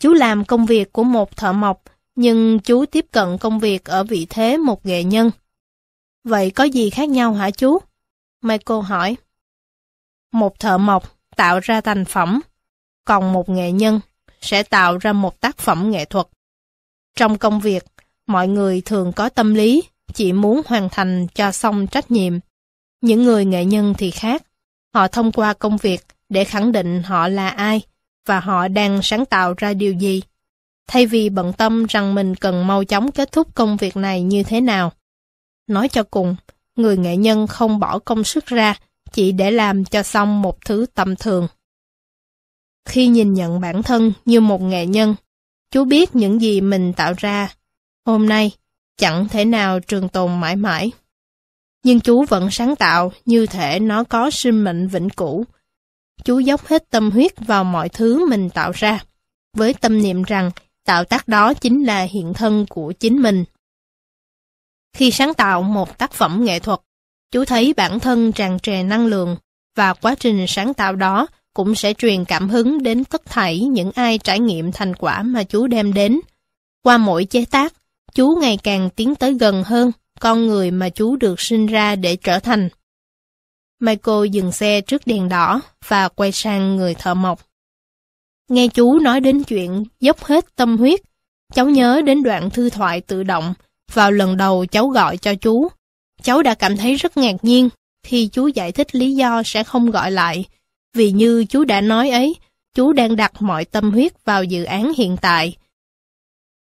Chú 0.00 0.12
làm 0.12 0.44
công 0.44 0.66
việc 0.66 0.92
của 0.92 1.04
một 1.04 1.36
thợ 1.36 1.52
mộc, 1.52 1.82
nhưng 2.14 2.58
chú 2.58 2.86
tiếp 2.86 3.06
cận 3.12 3.38
công 3.38 3.58
việc 3.58 3.84
ở 3.84 4.04
vị 4.04 4.26
thế 4.30 4.56
một 4.56 4.86
nghệ 4.86 5.04
nhân. 5.04 5.30
Vậy 6.24 6.50
có 6.50 6.64
gì 6.64 6.90
khác 6.90 7.08
nhau 7.08 7.32
hả 7.32 7.50
chú? 7.50 7.78
Michael 8.42 8.80
hỏi. 8.80 9.16
Một 10.32 10.58
thợ 10.60 10.78
mộc 10.78 11.18
tạo 11.36 11.60
ra 11.62 11.80
thành 11.80 12.04
phẩm, 12.04 12.40
còn 13.04 13.32
một 13.32 13.48
nghệ 13.48 13.72
nhân 13.72 14.00
sẽ 14.40 14.62
tạo 14.62 14.98
ra 14.98 15.12
một 15.12 15.40
tác 15.40 15.58
phẩm 15.58 15.90
nghệ 15.90 16.04
thuật. 16.04 16.26
Trong 17.14 17.38
công 17.38 17.60
việc, 17.60 17.84
mọi 18.28 18.48
người 18.48 18.80
thường 18.80 19.12
có 19.12 19.28
tâm 19.28 19.54
lý 19.54 19.82
chỉ 20.14 20.32
muốn 20.32 20.62
hoàn 20.66 20.88
thành 20.88 21.26
cho 21.34 21.52
xong 21.52 21.86
trách 21.86 22.10
nhiệm. 22.10 22.38
Những 23.00 23.24
người 23.24 23.44
nghệ 23.44 23.64
nhân 23.64 23.94
thì 23.98 24.10
khác. 24.10 24.42
Họ 24.94 25.08
thông 25.08 25.32
qua 25.32 25.54
công 25.54 25.76
việc 25.76 26.00
để 26.28 26.44
khẳng 26.44 26.72
định 26.72 27.02
họ 27.02 27.28
là 27.28 27.48
ai 27.48 27.80
và 28.26 28.40
họ 28.40 28.68
đang 28.68 29.02
sáng 29.02 29.26
tạo 29.26 29.54
ra 29.56 29.74
điều 29.74 29.92
gì. 29.92 30.22
Thay 30.88 31.06
vì 31.06 31.28
bận 31.28 31.52
tâm 31.52 31.86
rằng 31.88 32.14
mình 32.14 32.34
cần 32.34 32.66
mau 32.66 32.84
chóng 32.84 33.12
kết 33.12 33.32
thúc 33.32 33.54
công 33.54 33.76
việc 33.76 33.96
này 33.96 34.22
như 34.22 34.42
thế 34.42 34.60
nào, 34.60 34.92
Nói 35.68 35.88
cho 35.88 36.02
cùng, 36.02 36.36
người 36.76 36.96
nghệ 36.96 37.16
nhân 37.16 37.46
không 37.46 37.78
bỏ 37.78 37.98
công 37.98 38.24
sức 38.24 38.46
ra 38.46 38.74
chỉ 39.12 39.32
để 39.32 39.50
làm 39.50 39.84
cho 39.84 40.02
xong 40.02 40.42
một 40.42 40.64
thứ 40.64 40.86
tầm 40.94 41.16
thường. 41.16 41.48
Khi 42.88 43.06
nhìn 43.06 43.34
nhận 43.34 43.60
bản 43.60 43.82
thân 43.82 44.12
như 44.24 44.40
một 44.40 44.62
nghệ 44.62 44.86
nhân, 44.86 45.14
chú 45.70 45.84
biết 45.84 46.16
những 46.16 46.40
gì 46.40 46.60
mình 46.60 46.92
tạo 46.92 47.14
ra 47.18 47.54
hôm 48.08 48.28
nay 48.28 48.50
chẳng 48.96 49.28
thể 49.28 49.44
nào 49.44 49.80
trường 49.80 50.08
tồn 50.08 50.40
mãi 50.40 50.56
mãi. 50.56 50.90
Nhưng 51.84 52.00
chú 52.00 52.24
vẫn 52.24 52.50
sáng 52.50 52.76
tạo 52.76 53.12
như 53.24 53.46
thể 53.46 53.80
nó 53.80 54.04
có 54.04 54.30
sinh 54.30 54.64
mệnh 54.64 54.88
vĩnh 54.88 55.10
cửu. 55.10 55.44
Chú 56.24 56.38
dốc 56.38 56.66
hết 56.66 56.90
tâm 56.90 57.10
huyết 57.10 57.32
vào 57.46 57.64
mọi 57.64 57.88
thứ 57.88 58.28
mình 58.28 58.50
tạo 58.50 58.72
ra, 58.74 59.04
với 59.56 59.74
tâm 59.74 60.02
niệm 60.02 60.22
rằng 60.22 60.50
tạo 60.84 61.04
tác 61.04 61.28
đó 61.28 61.54
chính 61.54 61.84
là 61.84 62.02
hiện 62.02 62.34
thân 62.34 62.66
của 62.68 62.92
chính 62.92 63.22
mình. 63.22 63.44
Khi 64.92 65.10
sáng 65.10 65.34
tạo 65.34 65.62
một 65.62 65.98
tác 65.98 66.12
phẩm 66.12 66.44
nghệ 66.44 66.58
thuật, 66.58 66.80
chú 67.30 67.44
thấy 67.44 67.74
bản 67.76 68.00
thân 68.00 68.32
tràn 68.32 68.58
trề 68.58 68.82
năng 68.82 69.06
lượng 69.06 69.36
và 69.76 69.94
quá 69.94 70.14
trình 70.14 70.44
sáng 70.48 70.74
tạo 70.74 70.96
đó 70.96 71.26
cũng 71.54 71.74
sẽ 71.74 71.94
truyền 71.94 72.24
cảm 72.24 72.48
hứng 72.48 72.82
đến 72.82 73.04
tất 73.04 73.22
thảy 73.24 73.60
những 73.60 73.90
ai 73.94 74.18
trải 74.18 74.38
nghiệm 74.40 74.72
thành 74.72 74.94
quả 74.94 75.22
mà 75.22 75.42
chú 75.42 75.66
đem 75.66 75.92
đến. 75.92 76.20
Qua 76.82 76.98
mỗi 76.98 77.24
chế 77.24 77.44
tác, 77.44 77.74
chú 78.14 78.38
ngày 78.40 78.58
càng 78.62 78.90
tiến 78.90 79.14
tới 79.14 79.34
gần 79.34 79.64
hơn 79.64 79.92
con 80.20 80.46
người 80.46 80.70
mà 80.70 80.88
chú 80.88 81.16
được 81.16 81.40
sinh 81.40 81.66
ra 81.66 81.96
để 81.96 82.16
trở 82.16 82.38
thành. 82.38 82.68
Michael 83.80 84.26
dừng 84.30 84.52
xe 84.52 84.80
trước 84.80 85.02
đèn 85.06 85.28
đỏ 85.28 85.60
và 85.88 86.08
quay 86.08 86.32
sang 86.32 86.76
người 86.76 86.94
thợ 86.94 87.14
mộc. 87.14 87.46
Nghe 88.48 88.68
chú 88.68 88.98
nói 88.98 89.20
đến 89.20 89.44
chuyện 89.44 89.84
dốc 90.00 90.24
hết 90.24 90.56
tâm 90.56 90.76
huyết, 90.76 91.00
cháu 91.54 91.68
nhớ 91.68 92.02
đến 92.04 92.22
đoạn 92.22 92.50
thư 92.50 92.70
thoại 92.70 93.00
tự 93.00 93.22
động 93.22 93.54
vào 93.92 94.12
lần 94.12 94.36
đầu 94.36 94.66
cháu 94.66 94.88
gọi 94.88 95.16
cho 95.16 95.34
chú. 95.34 95.68
Cháu 96.22 96.42
đã 96.42 96.54
cảm 96.54 96.76
thấy 96.76 96.94
rất 96.94 97.16
ngạc 97.16 97.36
nhiên 97.42 97.68
khi 98.02 98.28
chú 98.32 98.46
giải 98.46 98.72
thích 98.72 98.94
lý 98.94 99.14
do 99.14 99.42
sẽ 99.42 99.64
không 99.64 99.90
gọi 99.90 100.10
lại, 100.10 100.44
vì 100.94 101.10
như 101.10 101.44
chú 101.44 101.64
đã 101.64 101.80
nói 101.80 102.10
ấy, 102.10 102.36
chú 102.74 102.92
đang 102.92 103.16
đặt 103.16 103.42
mọi 103.42 103.64
tâm 103.64 103.90
huyết 103.90 104.24
vào 104.24 104.44
dự 104.44 104.64
án 104.64 104.92
hiện 104.96 105.16
tại. 105.16 105.56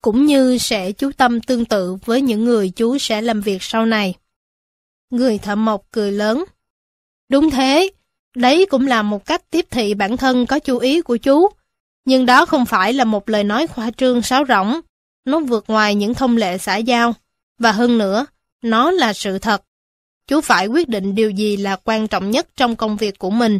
Cũng 0.02 0.26
như 0.26 0.58
sẽ 0.58 0.92
chú 0.92 1.10
tâm 1.16 1.40
tương 1.40 1.64
tự 1.64 1.96
với 2.04 2.22
những 2.22 2.44
người 2.44 2.70
chú 2.70 2.98
sẽ 2.98 3.22
làm 3.22 3.40
việc 3.40 3.62
sau 3.62 3.86
này. 3.86 4.14
Người 5.10 5.38
thợ 5.38 5.54
mộc 5.54 5.82
cười 5.90 6.12
lớn. 6.12 6.44
Đúng 7.28 7.50
thế, 7.50 7.90
đấy 8.36 8.66
cũng 8.70 8.86
là 8.86 9.02
một 9.02 9.26
cách 9.26 9.50
tiếp 9.50 9.66
thị 9.70 9.94
bản 9.94 10.16
thân 10.16 10.46
có 10.46 10.58
chú 10.58 10.78
ý 10.78 11.02
của 11.02 11.16
chú. 11.16 11.48
Nhưng 12.04 12.26
đó 12.26 12.46
không 12.46 12.66
phải 12.66 12.92
là 12.92 13.04
một 13.04 13.28
lời 13.28 13.44
nói 13.44 13.66
khoa 13.66 13.90
trương 13.90 14.22
sáo 14.22 14.44
rỗng. 14.48 14.80
Nó 15.24 15.40
vượt 15.40 15.64
ngoài 15.68 15.94
những 15.94 16.14
thông 16.14 16.36
lệ 16.36 16.58
xã 16.58 16.76
giao. 16.76 17.14
Và 17.58 17.72
hơn 17.72 17.98
nữa, 17.98 18.26
nó 18.62 18.90
là 18.90 19.12
sự 19.12 19.38
thật. 19.38 19.62
Chú 20.26 20.40
phải 20.40 20.66
quyết 20.66 20.88
định 20.88 21.14
điều 21.14 21.30
gì 21.30 21.56
là 21.56 21.76
quan 21.76 22.08
trọng 22.08 22.30
nhất 22.30 22.48
trong 22.56 22.76
công 22.76 22.96
việc 22.96 23.18
của 23.18 23.30
mình. 23.30 23.58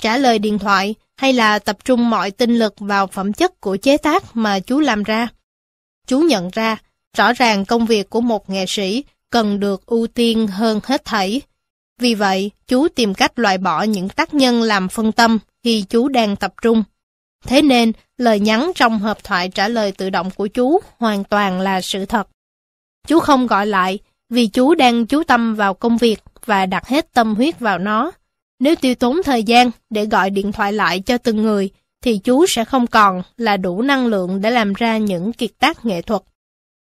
Trả 0.00 0.18
lời 0.18 0.38
điện 0.38 0.58
thoại 0.58 0.94
hay 1.16 1.32
là 1.32 1.58
tập 1.58 1.84
trung 1.84 2.10
mọi 2.10 2.30
tinh 2.30 2.58
lực 2.58 2.74
vào 2.78 3.06
phẩm 3.06 3.32
chất 3.32 3.60
của 3.60 3.76
chế 3.76 3.96
tác 3.96 4.36
mà 4.36 4.60
chú 4.60 4.80
làm 4.80 5.02
ra. 5.02 5.28
Chú 6.06 6.20
nhận 6.20 6.50
ra, 6.52 6.76
rõ 7.16 7.32
ràng 7.32 7.64
công 7.64 7.86
việc 7.86 8.10
của 8.10 8.20
một 8.20 8.50
nghệ 8.50 8.64
sĩ 8.68 9.04
cần 9.30 9.60
được 9.60 9.86
ưu 9.86 10.06
tiên 10.06 10.46
hơn 10.46 10.80
hết 10.84 11.04
thảy. 11.04 11.40
Vì 12.00 12.14
vậy, 12.14 12.50
chú 12.68 12.88
tìm 12.88 13.14
cách 13.14 13.38
loại 13.38 13.58
bỏ 13.58 13.82
những 13.82 14.08
tác 14.08 14.34
nhân 14.34 14.62
làm 14.62 14.88
phân 14.88 15.12
tâm 15.12 15.38
khi 15.64 15.84
chú 15.88 16.08
đang 16.08 16.36
tập 16.36 16.54
trung. 16.62 16.84
Thế 17.46 17.62
nên, 17.62 17.92
lời 18.18 18.40
nhắn 18.40 18.72
trong 18.74 18.98
hộp 18.98 19.24
thoại 19.24 19.48
trả 19.48 19.68
lời 19.68 19.92
tự 19.92 20.10
động 20.10 20.30
của 20.30 20.46
chú 20.46 20.80
hoàn 20.98 21.24
toàn 21.24 21.60
là 21.60 21.80
sự 21.80 22.04
thật. 22.04 22.28
Chú 23.06 23.18
không 23.18 23.46
gọi 23.46 23.66
lại 23.66 23.98
vì 24.30 24.46
chú 24.46 24.74
đang 24.74 25.06
chú 25.06 25.22
tâm 25.22 25.54
vào 25.54 25.74
công 25.74 25.96
việc 25.96 26.22
và 26.44 26.66
đặt 26.66 26.88
hết 26.88 27.12
tâm 27.12 27.34
huyết 27.34 27.60
vào 27.60 27.78
nó. 27.78 28.12
Nếu 28.58 28.74
tiêu 28.76 28.94
tốn 28.94 29.22
thời 29.24 29.42
gian 29.42 29.70
để 29.90 30.06
gọi 30.06 30.30
điện 30.30 30.52
thoại 30.52 30.72
lại 30.72 31.00
cho 31.00 31.18
từng 31.18 31.42
người, 31.42 31.70
thì 32.06 32.18
chú 32.18 32.46
sẽ 32.46 32.64
không 32.64 32.86
còn 32.86 33.22
là 33.36 33.56
đủ 33.56 33.82
năng 33.82 34.06
lượng 34.06 34.40
để 34.40 34.50
làm 34.50 34.72
ra 34.72 34.98
những 34.98 35.32
kiệt 35.32 35.50
tác 35.58 35.84
nghệ 35.84 36.02
thuật. 36.02 36.22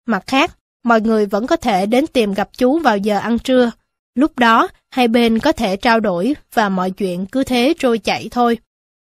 Mặt 0.06 0.24
khác, 0.26 0.56
mọi 0.84 1.00
người 1.00 1.26
vẫn 1.26 1.46
có 1.46 1.56
thể 1.56 1.86
đến 1.86 2.06
tìm 2.06 2.34
gặp 2.34 2.48
chú 2.58 2.78
vào 2.78 2.98
giờ 2.98 3.18
ăn 3.18 3.38
trưa. 3.38 3.70
Lúc 4.14 4.38
đó, 4.38 4.68
hai 4.90 5.08
bên 5.08 5.38
có 5.38 5.52
thể 5.52 5.76
trao 5.76 6.00
đổi 6.00 6.34
và 6.54 6.68
mọi 6.68 6.90
chuyện 6.90 7.26
cứ 7.26 7.44
thế 7.44 7.74
trôi 7.78 7.98
chảy 7.98 8.28
thôi. 8.30 8.58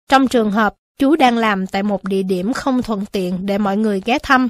Trong 0.10 0.28
trường 0.28 0.52
hợp 0.52 0.76
chú 1.00 1.16
đang 1.16 1.38
làm 1.38 1.68
tại 1.68 1.84
một 1.84 2.04
địa 2.04 2.24
điểm 2.24 2.54
không 2.54 2.82
thuận 2.82 3.06
tiện 3.06 3.46
để 3.46 3.58
mọi 3.58 3.78
người 3.78 4.02
ghé 4.06 4.20
thăm, 4.20 4.50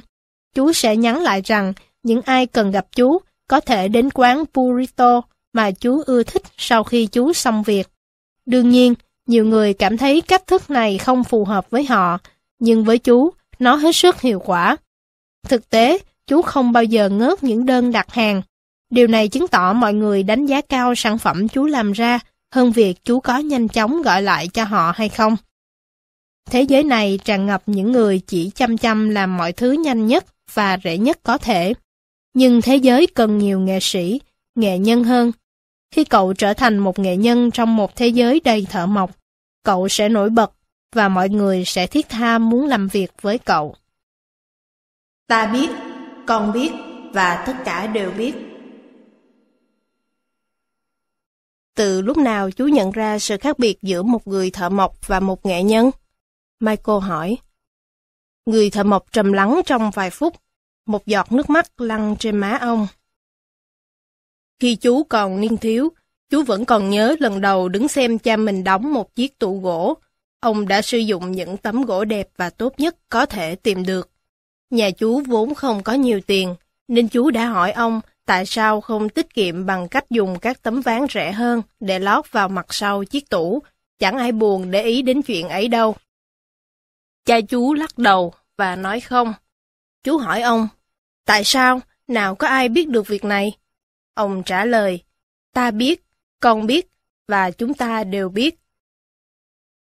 chú 0.54 0.72
sẽ 0.72 0.96
nhắn 0.96 1.22
lại 1.22 1.40
rằng 1.44 1.72
những 2.02 2.22
ai 2.22 2.46
cần 2.46 2.70
gặp 2.70 2.86
chú 2.96 3.18
có 3.48 3.60
thể 3.60 3.88
đến 3.88 4.08
quán 4.14 4.44
Burrito 4.54 5.20
mà 5.52 5.70
chú 5.70 6.02
ưa 6.06 6.22
thích 6.22 6.42
sau 6.56 6.84
khi 6.84 7.06
chú 7.06 7.32
xong 7.32 7.62
việc. 7.62 7.88
Đương 8.46 8.70
nhiên, 8.70 8.94
nhiều 9.32 9.44
người 9.44 9.74
cảm 9.74 9.96
thấy 9.96 10.20
cách 10.20 10.46
thức 10.46 10.70
này 10.70 10.98
không 10.98 11.24
phù 11.24 11.44
hợp 11.44 11.70
với 11.70 11.84
họ, 11.84 12.18
nhưng 12.58 12.84
với 12.84 12.98
chú, 12.98 13.30
nó 13.58 13.74
hết 13.74 13.96
sức 13.96 14.20
hiệu 14.20 14.38
quả. 14.38 14.76
Thực 15.48 15.70
tế, 15.70 15.98
chú 16.26 16.42
không 16.42 16.72
bao 16.72 16.84
giờ 16.84 17.08
ngớt 17.08 17.42
những 17.42 17.66
đơn 17.66 17.92
đặt 17.92 18.12
hàng. 18.14 18.42
Điều 18.90 19.06
này 19.06 19.28
chứng 19.28 19.48
tỏ 19.48 19.72
mọi 19.72 19.94
người 19.94 20.22
đánh 20.22 20.46
giá 20.46 20.60
cao 20.60 20.94
sản 20.96 21.18
phẩm 21.18 21.48
chú 21.48 21.66
làm 21.66 21.92
ra 21.92 22.18
hơn 22.54 22.72
việc 22.72 23.04
chú 23.04 23.20
có 23.20 23.38
nhanh 23.38 23.68
chóng 23.68 24.02
gọi 24.02 24.22
lại 24.22 24.48
cho 24.48 24.64
họ 24.64 24.92
hay 24.96 25.08
không. 25.08 25.36
Thế 26.50 26.62
giới 26.62 26.82
này 26.82 27.18
tràn 27.24 27.46
ngập 27.46 27.62
những 27.66 27.92
người 27.92 28.20
chỉ 28.26 28.50
chăm 28.54 28.78
chăm 28.78 29.08
làm 29.10 29.36
mọi 29.36 29.52
thứ 29.52 29.72
nhanh 29.72 30.06
nhất 30.06 30.24
và 30.54 30.78
rẻ 30.84 30.98
nhất 30.98 31.18
có 31.22 31.38
thể. 31.38 31.74
Nhưng 32.34 32.62
thế 32.62 32.76
giới 32.76 33.06
cần 33.06 33.38
nhiều 33.38 33.60
nghệ 33.60 33.78
sĩ, 33.80 34.20
nghệ 34.54 34.78
nhân 34.78 35.04
hơn. 35.04 35.32
Khi 35.94 36.04
cậu 36.04 36.32
trở 36.32 36.54
thành 36.54 36.78
một 36.78 36.98
nghệ 36.98 37.16
nhân 37.16 37.50
trong 37.50 37.76
một 37.76 37.96
thế 37.96 38.08
giới 38.08 38.40
đầy 38.44 38.66
thợ 38.70 38.86
mộc, 38.86 39.21
cậu 39.62 39.88
sẽ 39.88 40.08
nổi 40.08 40.30
bật 40.30 40.52
và 40.92 41.08
mọi 41.08 41.28
người 41.28 41.64
sẽ 41.64 41.86
thiết 41.86 42.08
tha 42.08 42.38
muốn 42.38 42.66
làm 42.66 42.88
việc 42.88 43.12
với 43.20 43.38
cậu. 43.38 43.74
Ta 45.26 45.46
biết, 45.46 45.70
con 46.26 46.52
biết 46.52 46.72
và 47.12 47.44
tất 47.46 47.56
cả 47.64 47.86
đều 47.86 48.10
biết. 48.10 48.34
Từ 51.74 52.02
lúc 52.02 52.18
nào 52.18 52.50
chú 52.50 52.66
nhận 52.66 52.90
ra 52.90 53.18
sự 53.18 53.36
khác 53.36 53.58
biệt 53.58 53.78
giữa 53.82 54.02
một 54.02 54.26
người 54.26 54.50
thợ 54.50 54.68
mộc 54.68 55.08
và 55.08 55.20
một 55.20 55.46
nghệ 55.46 55.62
nhân? 55.62 55.90
Michael 56.60 57.00
hỏi. 57.00 57.38
Người 58.46 58.70
thợ 58.70 58.84
mộc 58.84 59.12
trầm 59.12 59.32
lắng 59.32 59.60
trong 59.66 59.90
vài 59.90 60.10
phút, 60.10 60.34
một 60.86 61.06
giọt 61.06 61.32
nước 61.32 61.50
mắt 61.50 61.80
lăn 61.80 62.16
trên 62.18 62.36
má 62.36 62.58
ông. 62.60 62.86
Khi 64.60 64.76
chú 64.76 65.04
còn 65.04 65.40
niên 65.40 65.56
thiếu, 65.56 65.92
chú 66.32 66.42
vẫn 66.42 66.64
còn 66.64 66.90
nhớ 66.90 67.16
lần 67.20 67.40
đầu 67.40 67.68
đứng 67.68 67.88
xem 67.88 68.18
cha 68.18 68.36
mình 68.36 68.64
đóng 68.64 68.92
một 68.92 69.14
chiếc 69.14 69.38
tủ 69.38 69.60
gỗ. 69.60 69.96
Ông 70.40 70.68
đã 70.68 70.82
sử 70.82 70.98
dụng 70.98 71.32
những 71.32 71.56
tấm 71.56 71.82
gỗ 71.82 72.04
đẹp 72.04 72.28
và 72.36 72.50
tốt 72.50 72.74
nhất 72.78 72.96
có 73.08 73.26
thể 73.26 73.54
tìm 73.54 73.86
được. 73.86 74.10
Nhà 74.70 74.90
chú 74.90 75.22
vốn 75.26 75.54
không 75.54 75.82
có 75.82 75.92
nhiều 75.92 76.20
tiền, 76.26 76.54
nên 76.88 77.08
chú 77.08 77.30
đã 77.30 77.46
hỏi 77.46 77.72
ông 77.72 78.00
tại 78.26 78.46
sao 78.46 78.80
không 78.80 79.08
tiết 79.08 79.34
kiệm 79.34 79.66
bằng 79.66 79.88
cách 79.88 80.10
dùng 80.10 80.38
các 80.38 80.62
tấm 80.62 80.80
ván 80.80 81.06
rẻ 81.10 81.32
hơn 81.32 81.62
để 81.80 81.98
lót 81.98 82.32
vào 82.32 82.48
mặt 82.48 82.66
sau 82.68 83.04
chiếc 83.04 83.30
tủ. 83.30 83.62
Chẳng 83.98 84.18
ai 84.18 84.32
buồn 84.32 84.70
để 84.70 84.82
ý 84.82 85.02
đến 85.02 85.22
chuyện 85.22 85.48
ấy 85.48 85.68
đâu. 85.68 85.96
Cha 87.24 87.40
chú 87.40 87.74
lắc 87.74 87.98
đầu 87.98 88.34
và 88.56 88.76
nói 88.76 89.00
không. 89.00 89.34
Chú 90.04 90.16
hỏi 90.18 90.42
ông, 90.42 90.68
tại 91.26 91.44
sao, 91.44 91.80
nào 92.08 92.34
có 92.34 92.48
ai 92.48 92.68
biết 92.68 92.88
được 92.88 93.06
việc 93.06 93.24
này? 93.24 93.52
Ông 94.14 94.42
trả 94.42 94.64
lời, 94.64 95.02
ta 95.54 95.70
biết, 95.70 96.02
con 96.42 96.66
biết, 96.66 96.88
và 97.28 97.50
chúng 97.50 97.74
ta 97.74 98.04
đều 98.04 98.28
biết. 98.28 98.58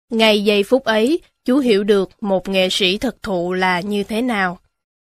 Ngày 0.10 0.44
giây 0.44 0.64
phút 0.64 0.84
ấy, 0.84 1.20
chú 1.46 1.58
hiểu 1.58 1.84
được 1.84 2.10
một 2.22 2.50
nghệ 2.50 2.68
sĩ 2.72 2.98
thực 2.98 3.22
thụ 3.22 3.54
là 3.54 3.80
như 3.80 4.04
thế 4.04 4.22
nào. 4.22 4.60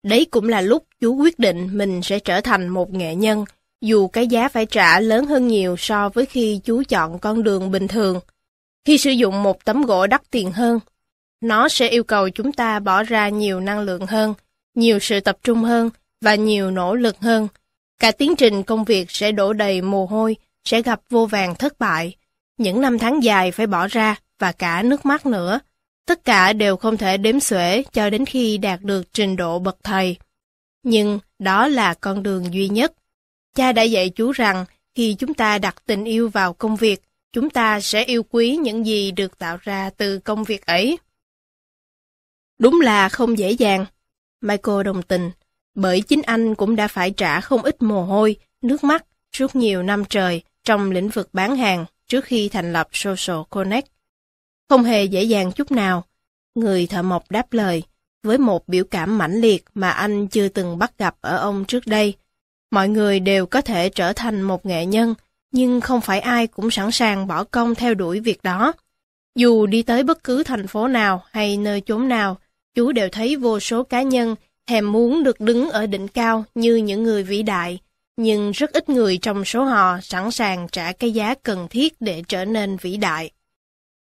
Đấy 0.03 0.27
cũng 0.31 0.49
là 0.49 0.61
lúc 0.61 0.85
chú 0.99 1.15
quyết 1.15 1.39
định 1.39 1.69
mình 1.77 2.01
sẽ 2.01 2.19
trở 2.19 2.41
thành 2.41 2.69
một 2.69 2.93
nghệ 2.93 3.15
nhân, 3.15 3.45
dù 3.81 4.07
cái 4.07 4.27
giá 4.27 4.49
phải 4.49 4.65
trả 4.65 4.99
lớn 4.99 5.25
hơn 5.25 5.47
nhiều 5.47 5.75
so 5.77 6.09
với 6.09 6.25
khi 6.25 6.59
chú 6.63 6.83
chọn 6.89 7.19
con 7.19 7.43
đường 7.43 7.71
bình 7.71 7.87
thường. 7.87 8.19
Khi 8.85 8.97
sử 8.97 9.11
dụng 9.11 9.43
một 9.43 9.65
tấm 9.65 9.81
gỗ 9.81 10.07
đắt 10.07 10.21
tiền 10.31 10.51
hơn, 10.51 10.79
nó 11.41 11.69
sẽ 11.69 11.87
yêu 11.87 12.03
cầu 12.03 12.29
chúng 12.29 12.51
ta 12.51 12.79
bỏ 12.79 13.03
ra 13.03 13.29
nhiều 13.29 13.59
năng 13.59 13.79
lượng 13.79 14.05
hơn, 14.05 14.33
nhiều 14.75 14.99
sự 14.99 15.19
tập 15.19 15.37
trung 15.43 15.63
hơn 15.63 15.89
và 16.21 16.35
nhiều 16.35 16.71
nỗ 16.71 16.95
lực 16.95 17.19
hơn. 17.19 17.47
Cả 17.99 18.11
tiến 18.11 18.35
trình 18.35 18.63
công 18.63 18.83
việc 18.83 19.11
sẽ 19.11 19.31
đổ 19.31 19.53
đầy 19.53 19.81
mồ 19.81 20.05
hôi, 20.05 20.35
sẽ 20.65 20.81
gặp 20.81 21.01
vô 21.09 21.25
vàng 21.25 21.55
thất 21.55 21.79
bại. 21.79 22.15
Những 22.57 22.81
năm 22.81 22.99
tháng 22.99 23.23
dài 23.23 23.51
phải 23.51 23.67
bỏ 23.67 23.87
ra 23.87 24.15
và 24.39 24.51
cả 24.51 24.83
nước 24.83 25.05
mắt 25.05 25.25
nữa. 25.25 25.59
Tất 26.05 26.23
cả 26.25 26.53
đều 26.53 26.77
không 26.77 26.97
thể 26.97 27.17
đếm 27.17 27.39
xuể 27.39 27.83
cho 27.93 28.09
đến 28.09 28.25
khi 28.25 28.57
đạt 28.57 28.81
được 28.81 29.13
trình 29.13 29.35
độ 29.35 29.59
bậc 29.59 29.77
thầy. 29.83 30.17
Nhưng 30.83 31.19
đó 31.39 31.67
là 31.67 31.93
con 31.93 32.23
đường 32.23 32.53
duy 32.53 32.69
nhất. 32.69 32.93
Cha 33.55 33.71
đã 33.71 33.81
dạy 33.81 34.09
chú 34.09 34.31
rằng 34.31 34.65
khi 34.95 35.15
chúng 35.19 35.33
ta 35.33 35.57
đặt 35.57 35.75
tình 35.85 36.05
yêu 36.05 36.29
vào 36.29 36.53
công 36.53 36.75
việc, 36.75 37.01
chúng 37.33 37.49
ta 37.49 37.79
sẽ 37.81 38.03
yêu 38.03 38.23
quý 38.23 38.55
những 38.55 38.85
gì 38.85 39.11
được 39.11 39.37
tạo 39.37 39.57
ra 39.61 39.89
từ 39.97 40.19
công 40.19 40.43
việc 40.43 40.65
ấy. 40.65 40.97
Đúng 42.59 42.81
là 42.81 43.09
không 43.09 43.37
dễ 43.37 43.51
dàng. 43.51 43.85
Michael 44.41 44.83
đồng 44.83 45.01
tình, 45.01 45.31
bởi 45.75 46.01
chính 46.01 46.21
anh 46.21 46.55
cũng 46.55 46.75
đã 46.75 46.87
phải 46.87 47.11
trả 47.11 47.41
không 47.41 47.61
ít 47.61 47.81
mồ 47.81 48.03
hôi, 48.03 48.35
nước 48.61 48.83
mắt 48.83 49.05
suốt 49.31 49.55
nhiều 49.55 49.83
năm 49.83 50.03
trời 50.09 50.43
trong 50.71 50.91
lĩnh 50.91 51.09
vực 51.09 51.29
bán 51.33 51.55
hàng 51.55 51.85
trước 52.07 52.25
khi 52.25 52.49
thành 52.49 52.73
lập 52.73 52.87
Social 52.91 53.37
Connect. 53.49 53.87
Không 54.69 54.83
hề 54.83 55.03
dễ 55.03 55.23
dàng 55.23 55.51
chút 55.51 55.71
nào. 55.71 56.03
Người 56.55 56.87
thợ 56.87 57.01
mộc 57.01 57.31
đáp 57.31 57.53
lời, 57.53 57.83
với 58.23 58.37
một 58.37 58.67
biểu 58.67 58.83
cảm 58.83 59.17
mãnh 59.17 59.41
liệt 59.41 59.65
mà 59.75 59.89
anh 59.89 60.27
chưa 60.27 60.47
từng 60.47 60.77
bắt 60.77 60.97
gặp 60.97 61.15
ở 61.21 61.37
ông 61.37 61.65
trước 61.65 61.87
đây. 61.87 62.13
Mọi 62.71 62.89
người 62.89 63.19
đều 63.19 63.45
có 63.45 63.61
thể 63.61 63.89
trở 63.89 64.13
thành 64.13 64.41
một 64.41 64.65
nghệ 64.65 64.85
nhân, 64.85 65.15
nhưng 65.51 65.81
không 65.81 66.01
phải 66.01 66.19
ai 66.19 66.47
cũng 66.47 66.71
sẵn 66.71 66.91
sàng 66.91 67.27
bỏ 67.27 67.43
công 67.43 67.75
theo 67.75 67.93
đuổi 67.93 68.19
việc 68.19 68.43
đó. 68.43 68.73
Dù 69.35 69.65
đi 69.65 69.83
tới 69.83 70.03
bất 70.03 70.23
cứ 70.23 70.43
thành 70.43 70.67
phố 70.67 70.87
nào 70.87 71.23
hay 71.31 71.57
nơi 71.57 71.81
chốn 71.81 72.07
nào, 72.07 72.37
chú 72.75 72.91
đều 72.91 73.09
thấy 73.11 73.35
vô 73.35 73.59
số 73.59 73.83
cá 73.83 74.01
nhân 74.01 74.35
thèm 74.67 74.91
muốn 74.91 75.23
được 75.23 75.39
đứng 75.39 75.69
ở 75.69 75.85
đỉnh 75.85 76.07
cao 76.07 76.43
như 76.55 76.75
những 76.75 77.03
người 77.03 77.23
vĩ 77.23 77.43
đại, 77.43 77.79
nhưng 78.17 78.51
rất 78.51 78.73
ít 78.73 78.89
người 78.89 79.17
trong 79.17 79.45
số 79.45 79.63
họ 79.63 79.99
sẵn 80.01 80.31
sàng 80.31 80.67
trả 80.71 80.91
cái 80.91 81.11
giá 81.11 81.35
cần 81.43 81.67
thiết 81.69 81.93
để 81.99 82.23
trở 82.27 82.45
nên 82.45 82.77
vĩ 82.77 82.97
đại. 82.97 83.31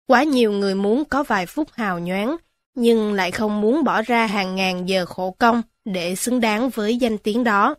Quá 0.08 0.24
nhiều 0.24 0.52
người 0.52 0.76
muốn 0.76 1.06
có 1.06 1.24
vài 1.24 1.46
phút 1.46 1.72
hào 1.72 2.00
nhoáng, 2.00 2.36
nhưng 2.76 3.14
lại 3.14 3.32
không 3.32 3.62
muốn 3.62 3.84
bỏ 3.84 4.02
ra 4.02 4.26
hàng 4.26 4.56
ngàn 4.56 4.89
giờ 4.89 5.06
khổ 5.06 5.36
công 5.39 5.62
để 5.86 6.16
xứng 6.16 6.39
đáng 6.39 6.70
với 6.70 6.98
danh 6.98 7.18
tiếng 7.18 7.44
đó. 7.44 7.76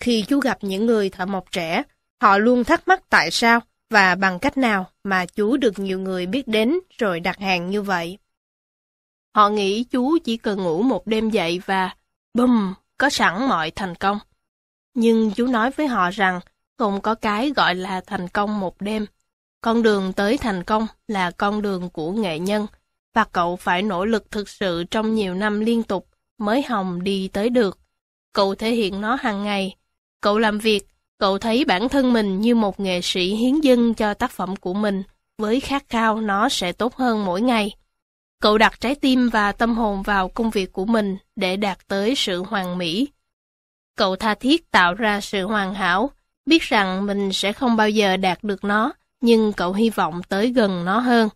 Khi 0.00 0.24
chú 0.28 0.40
gặp 0.40 0.58
những 0.62 0.86
người 0.86 1.10
thợ 1.10 1.26
mộc 1.26 1.50
trẻ, 1.52 1.82
họ 2.22 2.38
luôn 2.38 2.64
thắc 2.64 2.88
mắc 2.88 3.02
tại 3.08 3.30
sao 3.30 3.60
và 3.90 4.14
bằng 4.14 4.38
cách 4.38 4.56
nào 4.56 4.90
mà 5.04 5.26
chú 5.26 5.56
được 5.56 5.78
nhiều 5.78 5.98
người 5.98 6.26
biết 6.26 6.48
đến 6.48 6.78
rồi 6.98 7.20
đặt 7.20 7.38
hàng 7.38 7.70
như 7.70 7.82
vậy. 7.82 8.18
Họ 9.34 9.48
nghĩ 9.48 9.84
chú 9.84 10.18
chỉ 10.24 10.36
cần 10.36 10.62
ngủ 10.62 10.82
một 10.82 11.06
đêm 11.06 11.30
dậy 11.30 11.60
và 11.66 11.96
bùm, 12.34 12.74
có 12.98 13.10
sẵn 13.10 13.48
mọi 13.48 13.70
thành 13.70 13.94
công. 13.94 14.18
Nhưng 14.94 15.30
chú 15.30 15.46
nói 15.46 15.70
với 15.70 15.86
họ 15.86 16.10
rằng 16.10 16.40
không 16.78 17.00
có 17.00 17.14
cái 17.14 17.50
gọi 17.56 17.74
là 17.74 18.00
thành 18.06 18.28
công 18.28 18.60
một 18.60 18.80
đêm. 18.80 19.06
Con 19.60 19.82
đường 19.82 20.12
tới 20.12 20.38
thành 20.38 20.64
công 20.64 20.86
là 21.08 21.30
con 21.30 21.62
đường 21.62 21.90
của 21.90 22.12
nghệ 22.12 22.38
nhân, 22.38 22.66
và 23.14 23.24
cậu 23.24 23.56
phải 23.56 23.82
nỗ 23.82 24.04
lực 24.04 24.30
thực 24.30 24.48
sự 24.48 24.84
trong 24.90 25.14
nhiều 25.14 25.34
năm 25.34 25.60
liên 25.60 25.82
tục 25.82 26.08
mới 26.38 26.62
hồng 26.62 27.04
đi 27.04 27.28
tới 27.28 27.50
được. 27.50 27.78
Cậu 28.32 28.54
thể 28.54 28.70
hiện 28.70 29.00
nó 29.00 29.16
hàng 29.20 29.44
ngày. 29.44 29.76
Cậu 30.20 30.38
làm 30.38 30.58
việc, 30.58 30.86
cậu 31.18 31.38
thấy 31.38 31.64
bản 31.64 31.88
thân 31.88 32.12
mình 32.12 32.40
như 32.40 32.54
một 32.54 32.80
nghệ 32.80 33.00
sĩ 33.02 33.34
hiến 33.34 33.60
dâng 33.60 33.94
cho 33.94 34.14
tác 34.14 34.30
phẩm 34.30 34.56
của 34.56 34.74
mình, 34.74 35.02
với 35.38 35.60
khát 35.60 35.88
khao 35.88 36.20
nó 36.20 36.48
sẽ 36.48 36.72
tốt 36.72 36.94
hơn 36.94 37.24
mỗi 37.24 37.40
ngày. 37.40 37.74
Cậu 38.40 38.58
đặt 38.58 38.80
trái 38.80 38.94
tim 38.94 39.28
và 39.28 39.52
tâm 39.52 39.74
hồn 39.74 40.02
vào 40.02 40.28
công 40.28 40.50
việc 40.50 40.72
của 40.72 40.84
mình 40.84 41.16
để 41.36 41.56
đạt 41.56 41.78
tới 41.88 42.14
sự 42.16 42.42
hoàn 42.42 42.78
mỹ. 42.78 43.08
Cậu 43.96 44.16
tha 44.16 44.34
thiết 44.34 44.70
tạo 44.70 44.94
ra 44.94 45.20
sự 45.20 45.46
hoàn 45.46 45.74
hảo, 45.74 46.10
biết 46.46 46.62
rằng 46.62 47.06
mình 47.06 47.32
sẽ 47.32 47.52
không 47.52 47.76
bao 47.76 47.88
giờ 47.88 48.16
đạt 48.16 48.44
được 48.44 48.64
nó, 48.64 48.92
nhưng 49.20 49.52
cậu 49.52 49.72
hy 49.72 49.90
vọng 49.90 50.20
tới 50.28 50.52
gần 50.52 50.84
nó 50.84 50.98
hơn. 50.98 51.28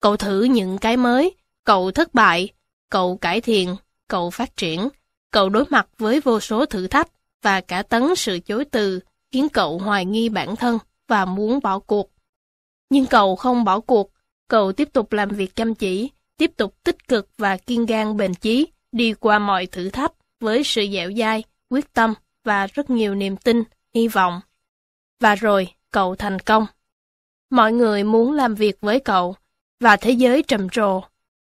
Cậu 0.00 0.16
thử 0.16 0.42
những 0.42 0.78
cái 0.78 0.96
mới, 0.96 1.34
cậu 1.64 1.90
thất 1.90 2.14
bại, 2.14 2.48
cậu 2.90 3.16
cải 3.16 3.40
thiện, 3.40 3.76
cậu 4.08 4.30
phát 4.30 4.56
triển, 4.56 4.88
cậu 5.30 5.48
đối 5.48 5.64
mặt 5.70 5.88
với 5.98 6.20
vô 6.20 6.40
số 6.40 6.66
thử 6.66 6.86
thách 6.86 7.08
và 7.42 7.60
cả 7.60 7.82
tấn 7.82 8.14
sự 8.16 8.38
chối 8.38 8.64
từ 8.64 9.00
khiến 9.32 9.48
cậu 9.48 9.78
hoài 9.78 10.04
nghi 10.04 10.28
bản 10.28 10.56
thân 10.56 10.78
và 11.08 11.24
muốn 11.24 11.60
bỏ 11.62 11.78
cuộc. 11.78 12.10
Nhưng 12.90 13.06
cậu 13.06 13.36
không 13.36 13.64
bỏ 13.64 13.80
cuộc, 13.80 14.10
cậu 14.48 14.72
tiếp 14.72 14.88
tục 14.92 15.12
làm 15.12 15.28
việc 15.28 15.56
chăm 15.56 15.74
chỉ, 15.74 16.10
tiếp 16.36 16.50
tục 16.56 16.74
tích 16.84 17.08
cực 17.08 17.28
và 17.38 17.56
kiên 17.56 17.86
gan 17.86 18.16
bền 18.16 18.34
chí, 18.34 18.66
đi 18.92 19.14
qua 19.14 19.38
mọi 19.38 19.66
thử 19.66 19.90
thách 19.90 20.12
với 20.40 20.64
sự 20.64 20.86
dẻo 20.92 21.10
dai, 21.18 21.44
quyết 21.70 21.92
tâm 21.92 22.14
và 22.44 22.66
rất 22.66 22.90
nhiều 22.90 23.14
niềm 23.14 23.36
tin, 23.36 23.62
hy 23.94 24.08
vọng. 24.08 24.40
Và 25.20 25.34
rồi, 25.34 25.74
cậu 25.90 26.16
thành 26.16 26.38
công. 26.38 26.66
Mọi 27.50 27.72
người 27.72 28.04
muốn 28.04 28.32
làm 28.32 28.54
việc 28.54 28.80
với 28.80 29.00
cậu, 29.00 29.34
và 29.80 29.96
thế 29.96 30.10
giới 30.10 30.42
trầm 30.42 30.68
trồ. 30.68 31.02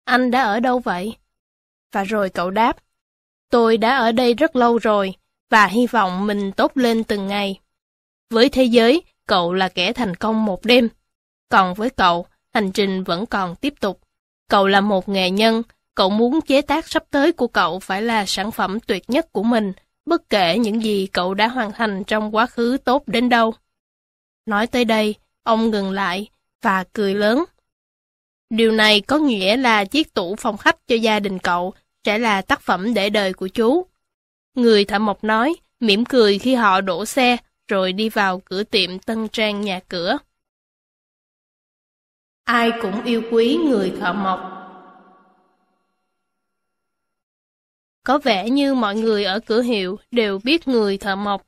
Anh 0.05 0.31
đã 0.31 0.43
ở 0.43 0.61
đâu 0.61 0.79
vậy? 0.79 1.17
Và 1.93 2.05
rồi 2.05 2.31
cậu 2.31 2.51
đáp, 2.51 2.77
tôi 3.51 3.77
đã 3.77 3.97
ở 3.97 4.13
đây 4.13 4.35
rất 4.35 4.57
lâu 4.57 4.79
rồi, 4.79 5.15
và 5.51 5.67
hy 5.67 5.87
vọng 5.87 6.27
mình 6.27 6.53
tốt 6.53 6.73
lên 6.75 7.05
từng 7.05 7.27
ngày. 7.27 7.61
Với 8.31 8.49
thế 8.49 8.65
giới, 8.65 9.03
cậu 9.27 9.53
là 9.53 9.69
kẻ 9.69 9.93
thành 9.93 10.15
công 10.15 10.45
một 10.45 10.65
đêm. 10.65 10.89
Còn 11.49 11.75
với 11.75 11.91
cậu, 11.91 12.27
hành 12.55 12.73
trình 12.73 13.05
vẫn 13.05 13.27
còn 13.27 13.57
tiếp 13.57 13.75
tục. 13.81 14.01
Cậu 14.49 14.67
là 14.67 14.81
một 14.81 15.09
nghệ 15.09 15.31
nhân, 15.31 15.63
cậu 15.95 16.11
muốn 16.11 16.41
chế 16.41 16.63
tác 16.63 16.89
sắp 16.89 17.05
tới 17.11 17.33
của 17.33 17.47
cậu 17.47 17.79
phải 17.79 18.03
là 18.03 18.27
sản 18.27 18.51
phẩm 18.51 18.81
tuyệt 18.81 19.11
nhất 19.11 19.33
của 19.33 19.43
mình, 19.43 19.73
bất 20.07 20.29
kể 20.31 20.59
những 20.59 20.83
gì 20.83 21.07
cậu 21.07 21.35
đã 21.35 21.49
hoàn 21.49 21.73
thành 21.73 22.05
trong 22.05 22.35
quá 22.35 22.47
khứ 22.47 22.77
tốt 22.85 23.03
đến 23.07 23.29
đâu. 23.29 23.55
Nói 24.47 24.67
tới 24.67 24.85
đây, 24.85 25.15
ông 25.43 25.71
ngừng 25.71 25.91
lại 25.91 26.29
và 26.63 26.85
cười 26.93 27.15
lớn. 27.15 27.45
Điều 28.51 28.73
này 28.73 29.01
có 29.01 29.19
nghĩa 29.19 29.57
là 29.57 29.85
chiếc 29.85 30.15
tủ 30.15 30.37
phòng 30.37 30.57
khách 30.57 30.87
cho 30.87 30.97
gia 30.97 31.21
đình 31.21 31.39
cậu 31.39 31.75
sẽ 32.05 32.19
là 32.19 32.43
tác 32.43 32.61
phẩm 32.61 32.95
để 32.95 33.11
đời 33.11 33.33
của 33.33 33.49
chú. 33.49 33.87
Người 34.55 34.85
thợ 34.85 34.99
mộc 34.99 35.25
nói, 35.25 35.55
mỉm 35.81 36.05
cười 36.05 36.39
khi 36.39 36.55
họ 36.55 36.81
đổ 36.81 37.05
xe, 37.05 37.37
rồi 37.69 37.93
đi 37.93 38.09
vào 38.09 38.41
cửa 38.45 38.63
tiệm 38.63 38.99
tân 38.99 39.29
trang 39.29 39.61
nhà 39.61 39.81
cửa. 39.89 40.19
Ai 42.45 42.73
cũng 42.83 43.05
yêu 43.05 43.23
quý 43.31 43.59
người 43.69 43.93
thợ 44.01 44.13
mộc. 44.13 44.54
Có 48.05 48.19
vẻ 48.19 48.51
như 48.51 48.75
mọi 48.75 48.97
người 48.97 49.25
ở 49.25 49.41
cửa 49.41 49.63
hiệu 49.63 49.99
đều 50.11 50.39
biết 50.45 50.69
người 50.69 50.99
thợ 50.99 51.17
mộc. 51.17 51.47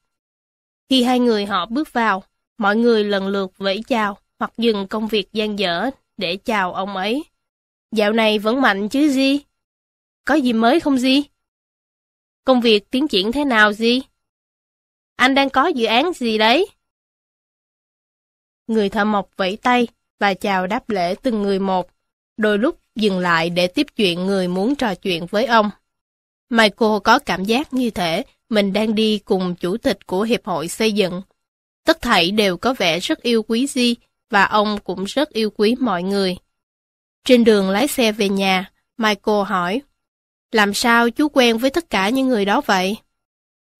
Khi 0.88 1.02
hai 1.02 1.20
người 1.20 1.46
họ 1.46 1.66
bước 1.66 1.92
vào, 1.92 2.22
mọi 2.58 2.76
người 2.76 3.04
lần 3.04 3.28
lượt 3.28 3.58
vẫy 3.58 3.82
chào 3.88 4.18
hoặc 4.38 4.52
dừng 4.56 4.86
công 4.88 5.08
việc 5.08 5.32
gian 5.32 5.58
dở 5.58 5.90
để 6.16 6.36
chào 6.36 6.74
ông 6.74 6.96
ấy. 6.96 7.24
Dạo 7.92 8.12
này 8.12 8.38
vẫn 8.38 8.60
mạnh 8.60 8.88
chứ 8.88 9.08
gì? 9.08 9.40
Có 10.24 10.34
gì 10.34 10.52
mới 10.52 10.80
không 10.80 10.98
gì? 10.98 11.22
Công 12.44 12.60
việc 12.60 12.90
tiến 12.90 13.08
triển 13.08 13.32
thế 13.32 13.44
nào 13.44 13.72
gì? 13.72 14.02
Anh 15.16 15.34
đang 15.34 15.50
có 15.50 15.66
dự 15.66 15.86
án 15.86 16.12
gì 16.12 16.38
đấy? 16.38 16.66
Người 18.66 18.88
thợ 18.88 19.04
mộc 19.04 19.30
vẫy 19.36 19.56
tay 19.62 19.88
và 20.18 20.34
chào 20.34 20.66
đáp 20.66 20.90
lễ 20.90 21.14
từng 21.22 21.42
người 21.42 21.58
một, 21.58 21.90
đôi 22.36 22.58
lúc 22.58 22.80
dừng 22.94 23.18
lại 23.18 23.50
để 23.50 23.66
tiếp 23.66 23.86
chuyện 23.96 24.26
người 24.26 24.48
muốn 24.48 24.74
trò 24.74 24.94
chuyện 24.94 25.26
với 25.26 25.44
ông. 25.46 25.70
Michael 26.50 26.98
có 27.04 27.18
cảm 27.18 27.44
giác 27.44 27.72
như 27.72 27.90
thể 27.90 28.22
mình 28.48 28.72
đang 28.72 28.94
đi 28.94 29.18
cùng 29.18 29.54
chủ 29.54 29.76
tịch 29.76 30.06
của 30.06 30.22
Hiệp 30.22 30.46
hội 30.46 30.68
xây 30.68 30.92
dựng. 30.92 31.22
Tất 31.84 32.02
thảy 32.02 32.30
đều 32.30 32.56
có 32.56 32.74
vẻ 32.74 32.98
rất 32.98 33.22
yêu 33.22 33.42
quý 33.42 33.66
Di 33.66 33.94
và 34.30 34.44
ông 34.44 34.78
cũng 34.84 35.04
rất 35.04 35.30
yêu 35.30 35.50
quý 35.50 35.76
mọi 35.80 36.02
người. 36.02 36.36
Trên 37.24 37.44
đường 37.44 37.70
lái 37.70 37.88
xe 37.88 38.12
về 38.12 38.28
nhà, 38.28 38.70
Michael 38.98 39.44
hỏi, 39.46 39.80
làm 40.52 40.74
sao 40.74 41.10
chú 41.10 41.28
quen 41.28 41.58
với 41.58 41.70
tất 41.70 41.90
cả 41.90 42.08
những 42.08 42.28
người 42.28 42.44
đó 42.44 42.60
vậy? 42.66 42.96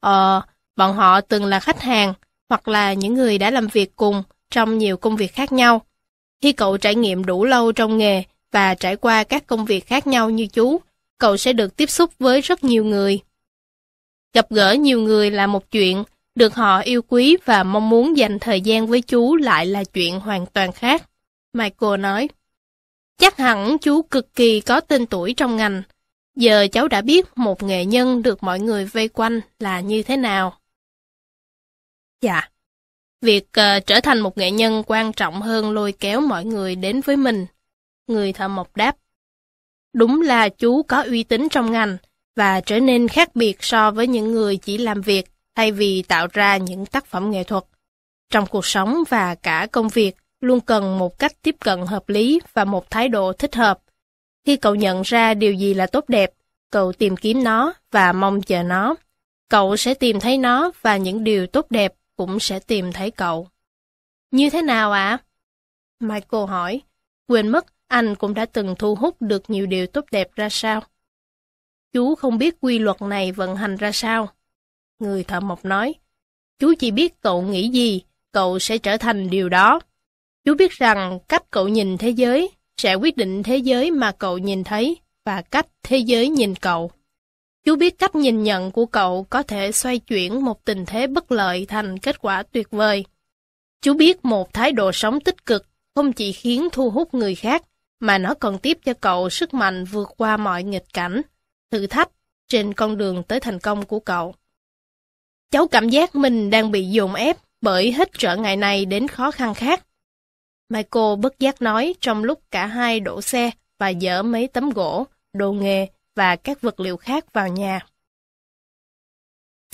Ờ, 0.01 0.43
bọn 0.77 0.97
họ 0.97 1.21
từng 1.21 1.45
là 1.45 1.61
khách 1.61 1.81
hàng, 1.81 2.15
hoặc 2.49 2.69
là 2.69 2.93
những 2.93 3.15
người 3.15 3.39
đã 3.39 3.51
làm 3.51 3.67
việc 3.67 3.97
cùng 3.97 4.23
trong 4.51 4.79
nhiều 4.79 4.97
công 4.97 5.17
việc 5.17 5.33
khác 5.33 5.53
nhau. 5.53 5.83
Khi 6.43 6.53
cậu 6.53 6.77
trải 6.77 6.95
nghiệm 6.95 7.25
đủ 7.25 7.45
lâu 7.45 7.73
trong 7.73 7.99
nghề 7.99 8.23
và 8.53 8.75
trải 8.75 8.97
qua 8.97 9.25
các 9.25 9.47
công 9.47 9.65
việc 9.65 9.87
khác 9.87 10.07
nhau 10.07 10.31
như 10.31 10.47
chú, 10.47 10.81
cậu 11.19 11.37
sẽ 11.37 11.53
được 11.53 11.77
tiếp 11.77 11.91
xúc 11.91 12.11
với 12.19 12.41
rất 12.41 12.65
nhiều 12.65 12.85
người. 12.85 13.21
Gặp 14.33 14.51
gỡ 14.51 14.73
nhiều 14.73 15.01
người 15.01 15.31
là 15.31 15.47
một 15.47 15.71
chuyện, 15.71 16.05
được 16.35 16.55
họ 16.55 16.81
yêu 16.81 17.03
quý 17.03 17.37
và 17.45 17.63
mong 17.63 17.89
muốn 17.89 18.17
dành 18.17 18.39
thời 18.39 18.61
gian 18.61 18.87
với 18.87 19.03
chú 19.03 19.37
lại 19.37 19.67
là 19.67 19.85
chuyện 19.85 20.21
hoàn 20.21 20.47
toàn 20.47 20.73
khác. 20.73 21.11
Michael 21.53 22.01
nói, 22.01 22.29
chắc 23.19 23.37
hẳn 23.37 23.77
chú 23.79 24.03
cực 24.03 24.35
kỳ 24.35 24.61
có 24.61 24.81
tên 24.81 25.07
tuổi 25.07 25.35
trong 25.37 25.57
ngành. 25.57 25.83
Giờ 26.37 26.67
cháu 26.73 26.89
đã 26.89 27.01
biết 27.01 27.27
một 27.39 27.63
nghệ 27.63 27.85
nhân 27.85 28.23
được 28.23 28.43
mọi 28.43 28.61
người 28.61 28.85
vây 28.85 29.09
quanh 29.09 29.41
là 29.59 29.81
như 29.81 30.03
thế 30.03 30.17
nào. 30.17 30.59
Dạ, 32.21 32.51
việc 33.21 33.45
uh, 33.45 33.87
trở 33.87 34.01
thành 34.01 34.21
một 34.21 34.39
nghệ 34.39 34.51
nhân 34.51 34.83
quan 34.87 35.13
trọng 35.13 35.43
hơn 35.43 35.71
lôi 35.71 35.93
kéo 35.93 36.21
mọi 36.21 36.45
người 36.45 36.77
đến 36.77 37.01
với 37.01 37.17
mình. 37.17 37.47
Người 38.07 38.33
thợ 38.33 38.49
mộc 38.49 38.77
đáp. 38.77 38.97
Đúng 39.97 40.23
là 40.23 40.49
chú 40.49 40.83
có 40.83 41.03
uy 41.03 41.23
tín 41.23 41.49
trong 41.51 41.73
ngành 41.73 41.97
và 42.35 42.61
trở 42.61 42.81
nên 42.81 43.09
khác 43.09 43.37
biệt 43.37 43.57
so 43.61 43.91
với 43.91 44.07
những 44.07 44.33
người 44.33 44.57
chỉ 44.57 44.79
làm 44.79 45.01
việc 45.01 45.27
thay 45.55 45.73
vì 45.73 46.03
tạo 46.03 46.27
ra 46.33 46.57
những 46.57 46.87
tác 46.87 47.07
phẩm 47.07 47.31
nghệ 47.31 47.45
thuật. 47.45 47.65
Trong 48.31 48.47
cuộc 48.47 48.67
sống 48.67 49.03
và 49.09 49.35
cả 49.35 49.67
công 49.73 49.89
việc, 49.89 50.17
luôn 50.41 50.61
cần 50.61 50.99
một 50.99 51.19
cách 51.19 51.33
tiếp 51.43 51.57
cận 51.61 51.81
hợp 51.87 52.09
lý 52.09 52.41
và 52.53 52.65
một 52.65 52.91
thái 52.91 53.09
độ 53.09 53.33
thích 53.33 53.55
hợp. 53.55 53.79
Khi 54.45 54.57
cậu 54.57 54.75
nhận 54.75 55.03
ra 55.03 55.35
điều 55.35 55.53
gì 55.53 55.75
là 55.75 55.87
tốt 55.87 56.05
đẹp, 56.09 56.33
cậu 56.71 56.93
tìm 56.93 57.17
kiếm 57.17 57.45
nó 57.45 57.73
và 57.91 58.13
mong 58.13 58.43
chờ 58.43 58.63
nó. 58.63 58.95
Cậu 59.49 59.77
sẽ 59.77 59.95
tìm 59.95 60.21
thấy 60.21 60.39
nó 60.39 60.71
và 60.83 60.97
những 60.97 61.25
điều 61.25 61.47
tốt 61.47 61.67
đẹp 61.71 61.95
cũng 62.17 62.41
sẽ 62.41 62.59
tìm 62.59 62.93
thấy 62.93 63.11
cậu. 63.11 63.49
Như 64.31 64.51
thế 64.51 64.63
nào 64.63 64.93
ạ? 64.93 65.09
À? 65.09 65.19
Michael 66.01 66.47
hỏi, 66.49 66.81
quên 67.29 67.49
mất 67.49 67.76
anh 67.89 68.15
cũng 68.15 68.35
đã 68.35 68.47
từng 68.47 68.75
thu 68.79 68.95
hút 68.95 69.17
được 69.21 69.51
nhiều 69.51 69.67
điều 69.67 69.87
tốt 69.87 70.05
đẹp 70.11 70.29
ra 70.35 70.49
sao? 70.49 70.83
Chú 71.93 72.15
không 72.15 72.39
biết 72.39 72.57
quy 72.61 72.79
luật 72.79 73.03
này 73.03 73.33
vận 73.33 73.57
hành 73.57 73.77
ra 73.77 73.93
sao. 73.93 74.29
Người 74.99 75.25
thợ 75.25 75.41
mộc 75.41 75.65
nói, 75.65 75.95
chú 76.59 76.75
chỉ 76.79 76.91
biết 76.91 77.21
cậu 77.21 77.43
nghĩ 77.43 77.69
gì, 77.69 78.03
cậu 78.33 78.59
sẽ 78.59 78.79
trở 78.79 78.97
thành 78.97 79.31
điều 79.31 79.49
đó. 79.49 79.81
Chú 80.45 80.55
biết 80.55 80.73
rằng 80.73 81.19
cách 81.29 81.51
cậu 81.51 81.69
nhìn 81.69 81.99
thế 81.99 82.11
giới 82.11 82.51
sẽ 82.77 82.95
quyết 82.95 83.17
định 83.17 83.43
thế 83.43 83.57
giới 83.57 83.91
mà 83.91 84.13
cậu 84.13 84.39
nhìn 84.39 84.65
thấy 84.65 84.97
và 85.25 85.43
cách 85.43 85.67
thế 85.83 85.99
giới 85.99 86.29
nhìn 86.29 86.55
cậu. 86.55 86.91
Chú 87.65 87.77
biết 87.77 87.99
cách 87.99 88.15
nhìn 88.15 88.43
nhận 88.43 88.71
của 88.71 88.87
cậu 88.87 89.27
có 89.31 89.43
thể 89.43 89.73
xoay 89.73 89.99
chuyển 89.99 90.45
một 90.45 90.65
tình 90.65 90.87
thế 90.87 91.07
bất 91.07 91.33
lợi 91.33 91.67
thành 91.67 91.99
kết 91.99 92.19
quả 92.21 92.43
tuyệt 92.43 92.71
vời. 92.71 93.05
Chú 93.83 93.95
biết 93.95 94.25
một 94.25 94.53
thái 94.53 94.73
độ 94.73 94.93
sống 94.93 95.21
tích 95.21 95.47
cực 95.47 95.67
không 95.95 96.13
chỉ 96.13 96.33
khiến 96.33 96.69
thu 96.73 96.91
hút 96.91 97.15
người 97.15 97.35
khác, 97.35 97.63
mà 98.01 98.19
nó 98.19 98.35
còn 98.35 98.59
tiếp 98.59 98.79
cho 98.85 98.95
cậu 98.95 99.31
sức 99.31 99.55
mạnh 99.55 99.85
vượt 99.85 100.09
qua 100.17 100.37
mọi 100.37 100.63
nghịch 100.63 100.93
cảnh, 100.93 101.23
thử 101.71 101.87
thách 101.87 102.11
trên 102.49 102.75
con 102.75 102.97
đường 102.97 103.23
tới 103.23 103.41
thành 103.41 103.59
công 103.59 103.85
của 103.85 104.01
cậu. 104.01 104.35
Cháu 105.51 105.69
cảm 105.69 105.89
giác 105.89 106.15
mình 106.15 106.51
đang 106.51 106.71
bị 106.71 106.85
dồn 106.85 107.15
ép 107.15 107.37
bởi 107.61 107.93
hết 107.93 108.11
trở 108.19 108.37
ngại 108.37 108.57
này 108.57 108.85
đến 108.85 109.09
khó 109.09 109.31
khăn 109.31 109.55
khác. 109.55 109.87
Michael 110.69 111.17
bất 111.19 111.39
giác 111.39 111.63
nói 111.63 111.95
trong 112.01 112.25
lúc 112.25 112.41
cả 112.51 112.67
hai 112.67 113.01
đổ 113.01 113.23
xe 113.23 113.51
và 113.79 113.93
dỡ 114.01 114.23
mấy 114.23 114.47
tấm 114.47 114.71
gỗ, 114.71 115.07
đồ 115.33 115.53
nghề 115.53 115.87
và 116.15 116.37
các 116.37 116.61
vật 116.63 116.81
liệu 116.81 116.97
khác 116.97 117.33
vào 117.33 117.49
nhà. 117.49 117.81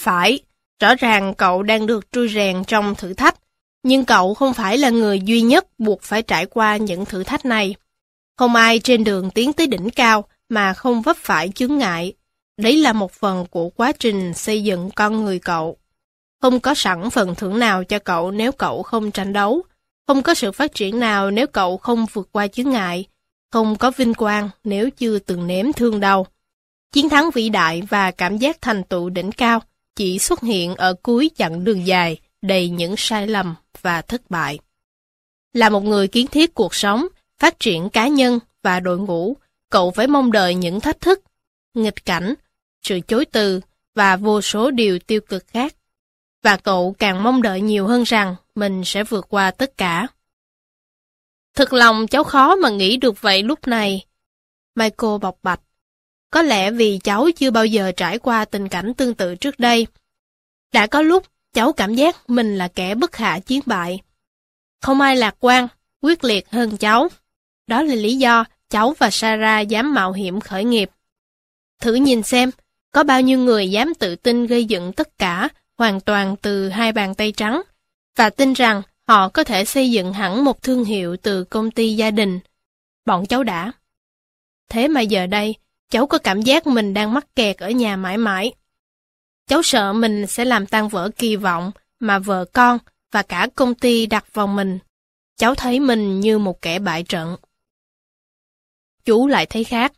Phải, 0.01 0.39
rõ 0.81 0.95
ràng 0.95 1.35
cậu 1.35 1.63
đang 1.63 1.87
được 1.87 2.13
trui 2.13 2.29
rèn 2.29 2.65
trong 2.65 2.95
thử 2.95 3.15
thách. 3.15 3.39
Nhưng 3.83 4.05
cậu 4.05 4.35
không 4.35 4.55
phải 4.55 4.79
là 4.79 4.91
người 4.91 5.21
duy 5.21 5.43
nhất 5.43 5.67
buộc 5.79 6.03
phải 6.03 6.23
trải 6.23 6.47
qua 6.47 6.77
những 6.77 7.05
thử 7.05 7.25
thách 7.25 7.45
này. 7.45 7.75
Không 8.37 8.55
ai 8.55 8.79
trên 8.79 9.05
đường 9.05 9.31
tiến 9.31 9.53
tới 9.53 9.67
đỉnh 9.67 9.91
cao 9.91 10.25
mà 10.49 10.75
không 10.75 11.03
vấp 11.03 11.17
phải 11.17 11.49
chướng 11.49 11.79
ngại. 11.79 12.13
Đấy 12.57 12.77
là 12.77 12.93
một 12.93 13.13
phần 13.13 13.47
của 13.51 13.69
quá 13.69 13.93
trình 13.93 14.35
xây 14.35 14.65
dựng 14.65 14.91
con 14.97 15.25
người 15.25 15.39
cậu. 15.39 15.77
Không 16.43 16.61
có 16.61 16.75
sẵn 16.75 17.11
phần 17.11 17.35
thưởng 17.35 17.59
nào 17.59 17.85
cho 17.85 17.99
cậu 17.99 18.31
nếu 18.31 18.53
cậu 18.53 18.83
không 18.83 19.11
tranh 19.11 19.33
đấu. 19.33 19.63
Không 20.07 20.23
có 20.23 20.35
sự 20.35 20.53
phát 20.53 20.75
triển 20.75 21.01
nào 21.01 21.31
nếu 21.31 21.47
cậu 21.47 21.77
không 21.77 22.07
vượt 22.13 22.29
qua 22.33 22.49
chướng 22.49 22.71
ngại. 22.71 23.07
Không 23.53 23.77
có 23.77 23.91
vinh 23.91 24.15
quang 24.15 24.51
nếu 24.65 24.91
chưa 24.91 25.19
từng 25.19 25.47
nếm 25.47 25.73
thương 25.73 26.01
đau. 26.01 26.27
Chiến 26.93 27.09
thắng 27.09 27.31
vĩ 27.31 27.49
đại 27.49 27.83
và 27.89 28.11
cảm 28.11 28.39
giác 28.39 28.57
thành 28.61 28.85
tựu 28.85 29.11
đỉnh 29.11 29.33
cao 29.33 29.63
chỉ 29.97 30.19
xuất 30.19 30.41
hiện 30.41 30.75
ở 30.75 30.95
cuối 31.03 31.31
chặng 31.37 31.65
đường 31.65 31.87
dài 31.87 32.21
đầy 32.43 32.69
những 32.69 32.95
sai 32.97 33.27
lầm 33.27 33.55
và 33.83 34.03
thất 34.03 34.31
bại. 34.31 34.59
Là 35.53 35.69
một 35.69 35.85
người 35.85 36.09
kiến 36.09 36.27
thiết 36.27 36.55
cuộc 36.55 36.75
sống, 36.75 37.07
phát 37.43 37.61
triển 37.61 37.91
cá 37.91 38.09
nhân 38.09 38.39
và 38.63 38.81
đội 38.81 38.99
ngũ, 38.99 39.37
cậu 39.71 39.91
phải 39.91 40.07
mong 40.07 40.33
đợi 40.33 40.55
những 40.55 40.81
thách 40.81 41.01
thức, 41.01 41.21
nghịch 41.75 42.05
cảnh, 42.05 42.35
sự 42.83 43.01
chối 43.09 43.25
từ 43.25 43.61
và 43.95 44.17
vô 44.17 44.41
số 44.41 44.71
điều 44.71 44.99
tiêu 44.99 45.21
cực 45.21 45.47
khác. 45.47 45.75
Và 46.43 46.57
cậu 46.57 46.95
càng 46.99 47.23
mong 47.23 47.43
đợi 47.43 47.61
nhiều 47.61 47.87
hơn 47.87 48.03
rằng 48.03 48.37
mình 48.55 48.83
sẽ 48.85 49.05
vượt 49.05 49.27
qua 49.29 49.51
tất 49.51 49.77
cả. 49.77 50.07
Thực 51.55 51.73
lòng 51.73 52.07
cháu 52.07 52.25
khó 52.25 52.57
mà 52.57 52.71
nghĩ 52.71 52.97
được 52.97 53.23
vậy 53.23 53.43
lúc 53.43 53.67
này. 53.67 54.07
Michael 54.75 55.19
bộc 55.21 55.39
bạch. 55.43 55.61
Có 56.31 56.43
lẽ 56.43 56.71
vì 56.71 56.99
cháu 56.99 57.29
chưa 57.37 57.51
bao 57.51 57.67
giờ 57.67 57.93
trải 57.97 58.19
qua 58.19 58.45
tình 58.45 58.69
cảnh 58.69 58.95
tương 58.95 59.15
tự 59.15 59.35
trước 59.35 59.59
đây. 59.59 59.87
Đã 60.73 60.87
có 60.87 61.03
lúc 61.03 61.27
cháu 61.53 61.73
cảm 61.73 61.95
giác 61.95 62.31
mình 62.31 62.59
là 62.59 62.69
kẻ 62.69 62.95
bất 62.95 63.17
hạ 63.17 63.39
chiến 63.39 63.61
bại. 63.67 64.01
Không 64.83 65.01
ai 65.01 65.17
lạc 65.17 65.37
quan, 65.41 65.69
quyết 66.01 66.25
liệt 66.25 66.51
hơn 66.51 66.77
cháu. 66.77 67.09
Đó 67.73 67.83
là 67.83 67.95
lý 67.95 68.17
do 68.17 68.45
cháu 68.71 68.95
và 68.99 69.11
Sarah 69.11 69.69
dám 69.69 69.95
mạo 69.95 70.13
hiểm 70.13 70.41
khởi 70.41 70.65
nghiệp. 70.65 70.91
Thử 71.81 71.95
nhìn 71.95 72.23
xem, 72.23 72.51
có 72.91 73.05
bao 73.05 73.21
nhiêu 73.21 73.39
người 73.39 73.71
dám 73.71 73.95
tự 73.95 74.17
tin 74.17 74.47
gây 74.47 74.65
dựng 74.65 74.93
tất 74.93 75.19
cả 75.19 75.49
hoàn 75.79 76.01
toàn 76.01 76.37
từ 76.43 76.69
hai 76.69 76.93
bàn 76.93 77.15
tay 77.15 77.33
trắng 77.33 77.63
và 78.17 78.31
tin 78.31 78.53
rằng 78.53 78.83
họ 79.09 79.29
có 79.29 79.45
thể 79.45 79.65
xây 79.65 79.91
dựng 79.91 80.13
hẳn 80.13 80.45
một 80.45 80.63
thương 80.63 80.85
hiệu 80.85 81.17
từ 81.17 81.45
công 81.45 81.71
ty 81.71 81.97
gia 81.97 82.11
đình. 82.11 82.41
Bọn 83.07 83.27
cháu 83.27 83.45
đã. 83.45 83.73
Thế 84.69 84.89
mà 84.89 85.01
giờ 85.01 85.27
đây, 85.27 85.55
cháu 85.91 86.07
có 86.07 86.19
cảm 86.19 86.43
giác 86.43 86.67
mình 86.67 86.95
đang 86.95 87.15
mắc 87.15 87.27
kẹt 87.37 87.57
ở 87.57 87.71
nhà 87.71 87.97
mãi 87.97 88.19
mãi. 88.19 88.53
Cháu 89.49 89.63
sợ 89.63 89.93
mình 89.93 90.27
sẽ 90.27 90.45
làm 90.45 90.67
tan 90.67 90.89
vỡ 90.89 91.11
kỳ 91.17 91.37
vọng 91.37 91.71
mà 92.01 92.19
vợ 92.19 92.45
con 92.53 92.79
và 93.13 93.23
cả 93.23 93.49
công 93.55 93.75
ty 93.75 94.07
đặt 94.07 94.25
vào 94.33 94.47
mình. 94.47 94.79
Cháu 95.37 95.55
thấy 95.55 95.81
mình 95.81 96.21
như 96.21 96.39
một 96.39 96.63
kẻ 96.63 96.79
bại 96.79 97.03
trận. 97.03 97.37
Chú 99.05 99.27
lại 99.27 99.47
thấy 99.47 99.65
khác. 99.65 99.93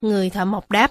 Người 0.00 0.30
thợ 0.30 0.44
mộc 0.44 0.70
đáp. 0.70 0.90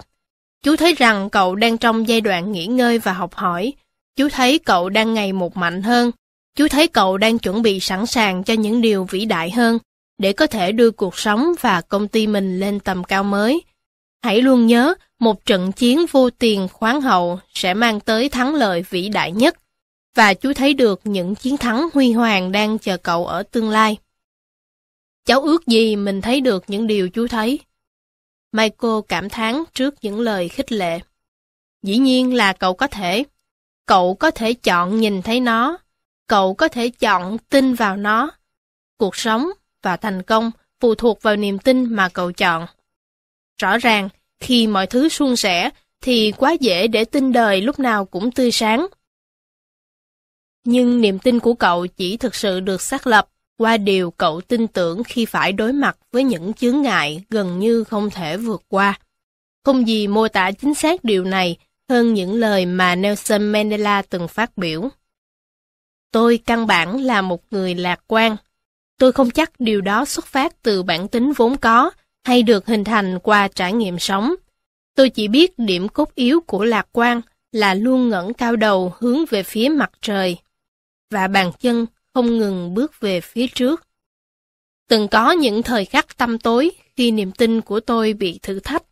Chú 0.64 0.76
thấy 0.76 0.94
rằng 0.94 1.30
cậu 1.30 1.56
đang 1.56 1.78
trong 1.78 2.08
giai 2.08 2.22
đoạn 2.22 2.52
nghỉ 2.52 2.66
ngơi 2.66 3.00
và 3.00 3.14
học 3.14 3.34
hỏi. 3.34 3.74
Chú 4.16 4.30
thấy 4.30 4.60
cậu 4.60 4.90
đang 4.90 5.14
ngày 5.14 5.34
một 5.34 5.58
mạnh 5.58 5.82
hơn. 5.82 6.12
Chú 6.56 6.68
thấy 6.68 6.88
cậu 6.88 7.18
đang 7.18 7.40
chuẩn 7.40 7.62
bị 7.62 7.80
sẵn 7.80 8.06
sàng 8.06 8.44
cho 8.44 8.54
những 8.54 8.82
điều 8.82 9.04
vĩ 9.04 9.26
đại 9.26 9.52
hơn, 9.52 9.78
để 10.18 10.34
có 10.34 10.48
thể 10.48 10.72
đưa 10.72 10.92
cuộc 10.92 11.18
sống 11.18 11.52
và 11.62 11.82
công 11.82 12.08
ty 12.08 12.28
mình 12.28 12.60
lên 12.60 12.80
tầm 12.80 13.04
cao 13.04 13.24
mới. 13.24 13.62
Hãy 14.24 14.42
luôn 14.42 14.68
nhớ, 14.68 14.94
một 15.20 15.46
trận 15.46 15.72
chiến 15.72 16.06
vô 16.12 16.30
tiền 16.30 16.68
khoáng 16.74 17.02
hậu 17.02 17.40
sẽ 17.54 17.74
mang 17.74 18.00
tới 18.00 18.30
thắng 18.30 18.56
lợi 18.56 18.86
vĩ 18.90 19.10
đại 19.10 19.32
nhất, 19.32 19.58
và 20.16 20.34
chú 20.34 20.54
thấy 20.54 20.74
được 20.74 21.02
những 21.04 21.36
chiến 21.36 21.58
thắng 21.58 21.90
huy 21.94 22.12
hoàng 22.12 22.52
đang 22.52 22.78
chờ 22.78 22.98
cậu 22.98 23.26
ở 23.26 23.44
tương 23.44 23.70
lai. 23.70 23.98
Cháu 25.28 25.42
ước 25.42 25.68
gì 25.68 25.96
mình 25.96 26.22
thấy 26.22 26.42
được 26.42 26.64
những 26.68 26.88
điều 26.88 27.10
chú 27.10 27.28
thấy. 27.28 27.60
Michael 28.52 28.94
cảm 29.08 29.30
thán 29.30 29.64
trước 29.74 29.96
những 30.02 30.20
lời 30.20 30.50
khích 30.50 30.72
lệ. 30.72 31.00
Dĩ 31.84 31.98
nhiên 31.98 32.34
là 32.34 32.54
cậu 32.54 32.74
có 32.74 32.88
thể. 32.88 33.24
Cậu 33.86 34.16
có 34.16 34.32
thể 34.32 34.54
chọn 34.54 34.98
nhìn 34.98 35.22
thấy 35.22 35.40
nó. 35.40 35.78
Cậu 36.28 36.54
có 36.54 36.68
thể 36.68 36.90
chọn 36.90 37.38
tin 37.38 37.74
vào 37.74 37.98
nó. 37.98 38.32
Cuộc 38.98 39.16
sống 39.16 39.48
và 39.82 39.98
thành 39.98 40.24
công 40.24 40.52
phụ 40.80 40.96
thuộc 40.96 41.22
vào 41.22 41.36
niềm 41.36 41.60
tin 41.60 41.96
mà 41.96 42.10
cậu 42.10 42.32
chọn. 42.32 42.66
Rõ 43.62 43.78
ràng, 43.78 44.10
khi 44.40 44.68
mọi 44.68 44.88
thứ 44.88 45.10
suôn 45.10 45.36
sẻ, 45.36 45.70
thì 46.02 46.32
quá 46.32 46.52
dễ 46.52 46.88
để 46.88 47.06
tin 47.06 47.32
đời 47.32 47.62
lúc 47.62 47.80
nào 47.80 48.06
cũng 48.06 48.32
tươi 48.32 48.52
sáng. 48.52 48.88
Nhưng 50.64 51.02
niềm 51.02 51.20
tin 51.20 51.40
của 51.40 51.54
cậu 51.54 51.88
chỉ 51.88 52.18
thực 52.18 52.36
sự 52.36 52.60
được 52.60 52.82
xác 52.82 53.08
lập 53.08 53.30
qua 53.58 53.78
điều 53.78 54.12
cậu 54.12 54.42
tin 54.42 54.68
tưởng 54.68 55.04
khi 55.04 55.26
phải 55.26 55.52
đối 55.52 55.74
mặt 55.74 55.98
với 56.12 56.24
những 56.24 56.54
chướng 56.54 56.82
ngại 56.82 57.24
gần 57.30 57.60
như 57.60 57.84
không 57.84 58.10
thể 58.10 58.38
vượt 58.38 58.64
qua. 58.68 59.00
Không 59.66 59.88
gì 59.88 60.08
mô 60.08 60.28
tả 60.28 60.52
chính 60.52 60.74
xác 60.74 61.04
điều 61.04 61.24
này 61.24 61.58
hơn 61.90 62.14
những 62.14 62.34
lời 62.34 62.66
mà 62.66 62.96
Nelson 62.96 63.48
Mandela 63.48 64.02
từng 64.02 64.28
phát 64.28 64.58
biểu. 64.58 64.90
Tôi 66.12 66.40
căn 66.46 66.68
bản 66.68 67.02
là 67.02 67.22
một 67.22 67.42
người 67.52 67.76
lạc 67.76 68.00
quan. 68.08 68.36
Tôi 69.00 69.12
không 69.12 69.32
chắc 69.32 69.60
điều 69.60 69.82
đó 69.82 70.06
xuất 70.06 70.26
phát 70.26 70.62
từ 70.62 70.84
bản 70.84 71.08
tính 71.08 71.34
vốn 71.34 71.58
có 71.58 71.92
hay 72.24 72.44
được 72.44 72.68
hình 72.68 72.84
thành 72.84 73.20
qua 73.20 73.48
trải 73.48 73.74
nghiệm 73.74 74.00
sống. 74.00 74.36
Tôi 74.96 75.10
chỉ 75.10 75.28
biết 75.28 75.60
điểm 75.60 75.90
cốt 75.90 76.16
yếu 76.16 76.42
của 76.42 76.64
lạc 76.64 76.88
quan 76.92 77.22
là 77.52 77.74
luôn 77.74 78.10
ngẩng 78.10 78.34
cao 78.34 78.56
đầu 78.56 78.94
hướng 78.98 79.26
về 79.26 79.44
phía 79.44 79.70
mặt 79.70 79.92
trời 80.02 80.38
và 81.12 81.28
bàn 81.28 81.52
chân 81.60 81.86
không 82.14 82.38
ngừng 82.38 82.74
bước 82.74 83.00
về 83.00 83.22
phía 83.22 83.48
trước. 83.48 83.88
Từng 84.90 85.08
có 85.08 85.32
những 85.32 85.64
thời 85.64 85.86
khắc 85.86 86.18
tâm 86.18 86.40
tối 86.40 86.72
khi 86.96 87.12
niềm 87.12 87.32
tin 87.32 87.62
của 87.62 87.80
tôi 87.80 88.14
bị 88.14 88.40
thử 88.42 88.60
thách, 88.60 88.84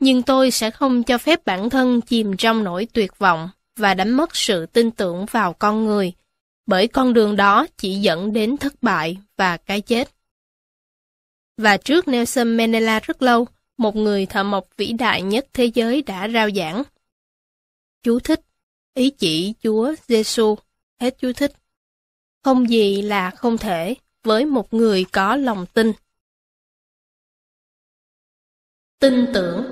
nhưng 0.00 0.22
tôi 0.22 0.50
sẽ 0.50 0.70
không 0.70 1.02
cho 1.02 1.18
phép 1.18 1.44
bản 1.44 1.70
thân 1.70 2.00
chìm 2.00 2.36
trong 2.36 2.64
nỗi 2.64 2.86
tuyệt 2.92 3.18
vọng 3.18 3.48
và 3.76 3.94
đánh 3.94 4.10
mất 4.10 4.36
sự 4.36 4.66
tin 4.66 4.90
tưởng 4.90 5.26
vào 5.26 5.52
con 5.52 5.84
người, 5.84 6.12
bởi 6.66 6.88
con 6.88 7.12
đường 7.12 7.36
đó 7.36 7.66
chỉ 7.76 7.94
dẫn 7.94 8.32
đến 8.32 8.56
thất 8.56 8.82
bại 8.82 9.16
và 9.36 9.56
cái 9.56 9.80
chết. 9.80 10.10
Và 11.56 11.76
trước 11.76 12.08
Nelson 12.08 12.56
Mandela 12.56 13.00
rất 13.00 13.22
lâu, 13.22 13.46
một 13.78 13.96
người 13.96 14.26
thợ 14.26 14.42
mộc 14.42 14.68
vĩ 14.76 14.92
đại 14.92 15.22
nhất 15.22 15.46
thế 15.52 15.64
giới 15.64 16.02
đã 16.02 16.28
rao 16.28 16.50
giảng. 16.50 16.82
Chú 18.02 18.20
thích, 18.20 18.40
ý 18.94 19.10
chỉ 19.10 19.54
Chúa 19.62 19.94
Giêsu 20.08 20.56
hết 21.00 21.18
chú 21.18 21.32
thích. 21.32 21.52
Không 22.46 22.70
gì 22.70 23.02
là 23.02 23.30
không 23.30 23.58
thể 23.58 23.94
với 24.24 24.44
một 24.44 24.74
người 24.74 25.04
có 25.12 25.36
lòng 25.36 25.66
tin. 25.66 25.92
Tin 28.98 29.26
tưởng 29.34 29.64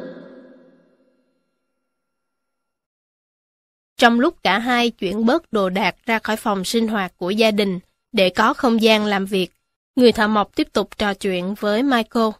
Trong 3.97 4.21
lúc 4.21 4.43
cả 4.43 4.59
hai 4.59 4.91
chuyển 4.91 5.27
bớt 5.27 5.53
đồ 5.53 5.71
đạc 5.71 5.97
ra 6.07 6.19
khỏi 6.19 6.37
phòng 6.37 6.65
sinh 6.65 6.89
hoạt 6.89 7.17
của 7.17 7.31
gia 7.31 7.51
đình 7.51 7.81
để 8.13 8.31
có 8.31 8.55
không 8.55 8.83
gian 8.83 9.05
làm 9.05 9.27
việc, 9.27 9.53
người 9.97 10.13
thợ 10.13 10.29
mộc 10.29 10.57
tiếp 10.57 10.69
tục 10.73 10.99
trò 10.99 11.15
chuyện 11.15 11.55
với 11.55 11.83
Michael. 11.83 12.31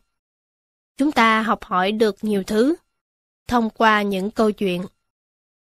Chúng 0.97 1.13
ta 1.13 1.43
học 1.43 1.65
hỏi 1.65 1.93
được 1.93 2.17
nhiều 2.23 2.43
thứ 2.43 2.75
thông 3.49 3.71
qua 3.71 4.03
những 4.03 4.31
câu 4.31 4.53
chuyện. 4.53 4.83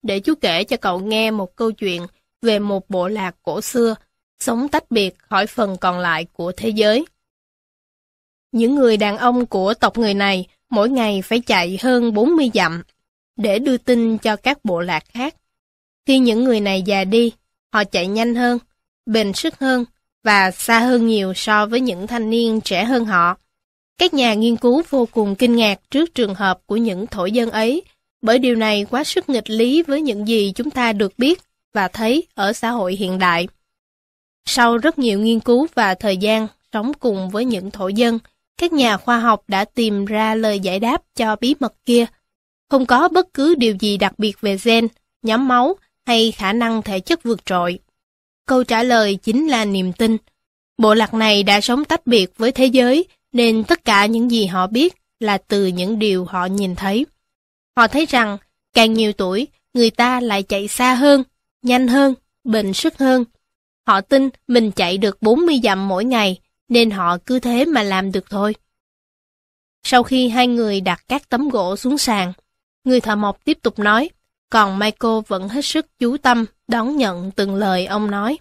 Để 0.03 0.21
chú 0.21 0.35
kể 0.41 0.65
cho 0.65 0.77
cậu 0.77 1.01
nghe 1.01 1.31
một 1.31 1.57
câu 1.57 1.73
chuyện 1.73 2.07
về 2.43 2.59
một 2.59 2.91
bộ 2.91 3.09
lạc 3.09 3.37
cổ 3.43 3.61
xưa 3.61 3.95
sống 4.45 4.69
tách 4.69 4.91
biệt 4.91 5.19
khỏi 5.19 5.47
phần 5.47 5.77
còn 5.81 5.99
lại 5.99 6.27
của 6.33 6.53
thế 6.57 6.69
giới. 6.69 7.05
Những 8.53 8.75
người 8.75 8.97
đàn 8.97 9.19
ông 9.19 9.47
của 9.47 9.75
tộc 9.75 9.99
người 9.99 10.15
này 10.15 10.47
mỗi 10.71 10.91
ngày 10.91 11.23
phải 11.23 11.41
chạy 11.41 11.79
hơn 11.83 12.15
40 12.15 12.51
dặm 12.55 12.83
để 13.37 13.59
đưa 13.59 13.77
tin 13.77 14.19
cho 14.19 14.37
các 14.37 14.65
bộ 14.65 14.81
lạc 14.81 15.05
khác. 15.09 15.35
Khi 16.07 16.19
những 16.19 16.45
người 16.45 16.61
này 16.61 16.83
già 16.83 17.05
đi, 17.05 17.33
họ 17.73 17.85
chạy 17.85 18.07
nhanh 18.07 18.35
hơn, 18.35 18.59
bền 19.07 19.33
sức 19.33 19.59
hơn 19.59 19.85
và 20.25 20.51
xa 20.51 20.79
hơn 20.81 21.07
nhiều 21.07 21.35
so 21.35 21.67
với 21.67 21.81
những 21.81 22.07
thanh 22.07 22.31
niên 22.31 22.61
trẻ 22.61 22.85
hơn 22.85 23.05
họ. 23.05 23.37
Các 23.99 24.15
nhà 24.15 24.35
nghiên 24.35 24.57
cứu 24.57 24.83
vô 24.91 25.09
cùng 25.13 25.35
kinh 25.35 25.57
ngạc 25.57 25.81
trước 25.91 26.15
trường 26.15 26.35
hợp 26.35 26.61
của 26.67 26.77
những 26.77 27.07
thổ 27.07 27.27
dân 27.27 27.51
ấy, 27.51 27.83
bởi 28.23 28.39
điều 28.39 28.55
này 28.55 28.87
quá 28.91 29.05
sức 29.05 29.29
nghịch 29.29 29.51
lý 29.51 29.83
với 29.83 30.03
những 30.03 30.29
gì 30.29 30.53
chúng 30.55 30.71
ta 30.71 30.93
được 30.93 31.19
biết 31.19 31.43
và 31.75 31.89
thấy 31.89 32.27
ở 32.35 32.53
xã 32.53 32.71
hội 32.71 32.95
hiện 32.95 33.19
đại. 33.19 33.49
Sau 34.47 34.79
rất 34.79 34.99
nhiều 34.99 35.21
nghiên 35.21 35.41
cứu 35.41 35.67
và 35.75 35.95
thời 35.95 36.17
gian 36.17 36.47
sống 36.73 36.93
cùng 36.95 37.31
với 37.31 37.45
những 37.45 37.71
thổ 37.71 37.89
dân, 37.89 38.19
các 38.59 38.73
nhà 38.73 38.97
khoa 38.97 39.19
học 39.19 39.45
đã 39.49 39.65
tìm 39.65 40.05
ra 40.05 40.35
lời 40.35 40.61
giải 40.61 40.81
đáp 40.81 41.03
cho 41.17 41.37
bí 41.41 41.55
mật 41.61 41.75
kia. 41.85 42.07
Không 42.71 42.87
có 42.87 43.09
bất 43.09 43.35
cứ 43.35 43.55
điều 43.55 43.77
gì 43.81 43.97
đặc 43.97 44.19
biệt 44.19 44.41
về 44.41 44.57
gen, 44.65 44.89
nhóm 45.23 45.49
máu 45.49 45.77
hay 46.07 46.33
khả 46.33 46.53
năng 46.53 46.83
thể 46.83 47.01
chất 47.01 47.23
vượt 47.23 47.47
trội. 47.47 47.79
Câu 48.47 48.65
trả 48.65 48.83
lời 48.83 49.17
chính 49.17 49.49
là 49.49 49.65
niềm 49.65 49.93
tin. 49.93 50.17
Bộ 50.79 50.95
lạc 50.95 51.15
này 51.15 51.43
đã 51.43 51.61
sống 51.61 51.85
tách 51.85 52.07
biệt 52.07 52.33
với 52.37 52.53
thế 52.53 52.67
giới, 52.67 53.05
nên 53.33 53.65
tất 53.65 53.85
cả 53.85 54.07
những 54.07 54.31
gì 54.31 54.47
họ 54.47 54.67
biết 54.67 54.95
là 55.21 55.39
từ 55.39 55.67
những 55.67 55.99
điều 55.99 56.25
họ 56.25 56.47
nhìn 56.47 56.75
thấy. 56.75 57.07
Họ 57.77 57.89
thấy 57.89 58.07
rằng, 58.07 58.39
càng 58.75 58.95
nhiều 58.95 59.13
tuổi, 59.13 59.47
người 59.75 59.91
ta 59.91 60.21
lại 60.21 60.43
chạy 60.43 60.69
xa 60.69 60.95
hơn, 60.95 61.23
nhanh 61.63 61.89
hơn, 61.89 62.15
bền 62.45 62.73
sức 62.73 62.99
hơn, 62.99 63.25
Họ 63.87 64.01
tin 64.01 64.29
mình 64.49 64.71
chạy 64.71 64.99
được 64.99 65.23
40 65.23 65.61
dặm 65.63 65.89
mỗi 65.89 66.05
ngày, 66.05 66.41
nên 66.69 66.91
họ 66.91 67.19
cứ 67.27 67.39
thế 67.39 67.65
mà 67.65 67.83
làm 67.83 68.13
được 68.13 68.31
thôi. 68.31 68.55
Sau 69.83 70.03
khi 70.03 70.29
hai 70.29 70.47
người 70.47 70.81
đặt 70.81 71.05
các 71.09 71.29
tấm 71.29 71.49
gỗ 71.49 71.77
xuống 71.77 71.99
sàn, 71.99 72.33
người 72.85 73.01
thợ 73.01 73.17
mộc 73.17 73.45
tiếp 73.45 73.59
tục 73.63 73.79
nói, 73.79 74.11
còn 74.51 74.79
Michael 74.79 75.21
vẫn 75.29 75.49
hết 75.49 75.65
sức 75.65 75.87
chú 75.99 76.17
tâm 76.17 76.45
đón 76.69 76.97
nhận 76.97 77.31
từng 77.31 77.55
lời 77.55 77.87
ông 77.87 78.11
nói. 78.11 78.39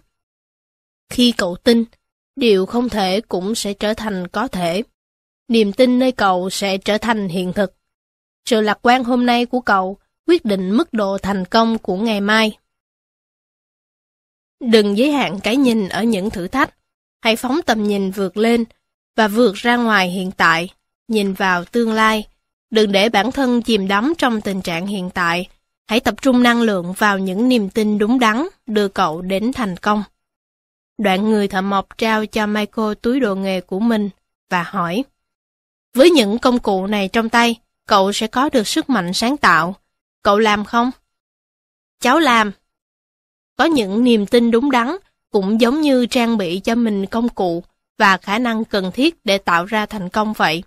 Khi 1.10 1.32
cậu 1.36 1.56
tin, 1.56 1.84
điều 2.36 2.66
không 2.66 2.88
thể 2.88 3.20
cũng 3.20 3.54
sẽ 3.54 3.74
trở 3.74 3.94
thành 3.94 4.28
có 4.28 4.48
thể. 4.48 4.82
Niềm 5.48 5.72
tin 5.72 5.98
nơi 5.98 6.12
cậu 6.12 6.50
sẽ 6.50 6.78
trở 6.78 6.98
thành 6.98 7.28
hiện 7.28 7.52
thực. 7.52 7.74
Sự 8.44 8.60
lạc 8.60 8.78
quan 8.82 9.04
hôm 9.04 9.26
nay 9.26 9.46
của 9.46 9.60
cậu 9.60 9.98
quyết 10.26 10.44
định 10.44 10.76
mức 10.76 10.92
độ 10.92 11.18
thành 11.18 11.44
công 11.44 11.78
của 11.78 11.96
ngày 11.96 12.20
mai. 12.20 12.58
Đừng 14.60 14.98
giới 14.98 15.12
hạn 15.12 15.40
cái 15.42 15.56
nhìn 15.56 15.88
ở 15.88 16.02
những 16.02 16.30
thử 16.30 16.48
thách, 16.48 16.74
hãy 17.22 17.36
phóng 17.36 17.60
tầm 17.66 17.84
nhìn 17.84 18.10
vượt 18.10 18.36
lên 18.36 18.64
và 19.16 19.28
vượt 19.28 19.54
ra 19.54 19.76
ngoài 19.76 20.10
hiện 20.10 20.30
tại, 20.30 20.68
nhìn 21.08 21.32
vào 21.32 21.64
tương 21.64 21.92
lai. 21.92 22.26
Đừng 22.70 22.92
để 22.92 23.08
bản 23.08 23.32
thân 23.32 23.62
chìm 23.62 23.88
đắm 23.88 24.12
trong 24.18 24.40
tình 24.40 24.62
trạng 24.62 24.86
hiện 24.86 25.10
tại, 25.10 25.48
hãy 25.86 26.00
tập 26.00 26.14
trung 26.22 26.42
năng 26.42 26.62
lượng 26.62 26.92
vào 26.92 27.18
những 27.18 27.48
niềm 27.48 27.68
tin 27.68 27.98
đúng 27.98 28.18
đắn 28.18 28.48
đưa 28.66 28.88
cậu 28.88 29.22
đến 29.22 29.52
thành 29.52 29.76
công. 29.76 30.04
Đoạn 30.98 31.30
người 31.30 31.48
thợ 31.48 31.60
mộc 31.60 31.98
trao 31.98 32.26
cho 32.26 32.46
Michael 32.46 32.92
túi 33.02 33.20
đồ 33.20 33.34
nghề 33.34 33.60
của 33.60 33.80
mình 33.80 34.10
và 34.50 34.62
hỏi 34.62 35.04
Với 35.94 36.10
những 36.10 36.38
công 36.38 36.58
cụ 36.58 36.86
này 36.86 37.08
trong 37.08 37.28
tay, 37.28 37.56
cậu 37.86 38.12
sẽ 38.12 38.26
có 38.26 38.48
được 38.48 38.68
sức 38.68 38.90
mạnh 38.90 39.12
sáng 39.12 39.36
tạo. 39.36 39.74
Cậu 40.22 40.38
làm 40.38 40.64
không? 40.64 40.90
Cháu 42.00 42.18
làm. 42.18 42.52
Có 43.56 43.64
những 43.64 44.04
niềm 44.04 44.26
tin 44.26 44.50
đúng 44.50 44.70
đắn 44.70 44.96
cũng 45.30 45.60
giống 45.60 45.80
như 45.80 46.06
trang 46.06 46.36
bị 46.36 46.60
cho 46.60 46.74
mình 46.74 47.06
công 47.06 47.28
cụ 47.28 47.64
và 47.98 48.16
khả 48.16 48.38
năng 48.38 48.64
cần 48.64 48.90
thiết 48.92 49.14
để 49.24 49.38
tạo 49.38 49.64
ra 49.64 49.86
thành 49.86 50.08
công 50.08 50.32
vậy. 50.32 50.62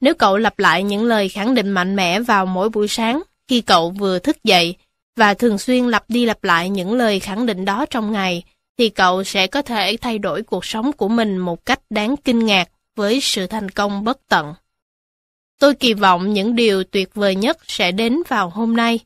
Nếu 0.00 0.14
cậu 0.14 0.36
lặp 0.36 0.58
lại 0.58 0.82
những 0.82 1.04
lời 1.04 1.28
khẳng 1.28 1.54
định 1.54 1.70
mạnh 1.70 1.96
mẽ 1.96 2.20
vào 2.20 2.46
mỗi 2.46 2.68
buổi 2.68 2.88
sáng 2.88 3.22
khi 3.48 3.60
cậu 3.60 3.90
vừa 3.90 4.18
thức 4.18 4.44
dậy 4.44 4.76
và 5.16 5.34
thường 5.34 5.58
xuyên 5.58 5.88
lặp 5.88 6.04
đi 6.08 6.26
lặp 6.26 6.44
lại 6.44 6.70
những 6.70 6.92
lời 6.92 7.20
khẳng 7.20 7.46
định 7.46 7.64
đó 7.64 7.86
trong 7.90 8.12
ngày, 8.12 8.42
thì 8.78 8.88
cậu 8.88 9.24
sẽ 9.24 9.46
có 9.46 9.62
thể 9.62 9.96
thay 10.00 10.18
đổi 10.18 10.42
cuộc 10.42 10.64
sống 10.64 10.92
của 10.92 11.08
mình 11.08 11.38
một 11.38 11.66
cách 11.66 11.80
đáng 11.90 12.16
kinh 12.16 12.46
ngạc 12.46 12.68
với 12.96 13.20
sự 13.20 13.46
thành 13.46 13.70
công 13.70 14.04
bất 14.04 14.18
tận. 14.28 14.54
Tôi 15.60 15.74
kỳ 15.74 15.94
vọng 15.94 16.32
những 16.32 16.56
điều 16.56 16.84
tuyệt 16.84 17.14
vời 17.14 17.34
nhất 17.34 17.58
sẽ 17.66 17.92
đến 17.92 18.22
vào 18.28 18.48
hôm 18.48 18.76
nay. 18.76 18.98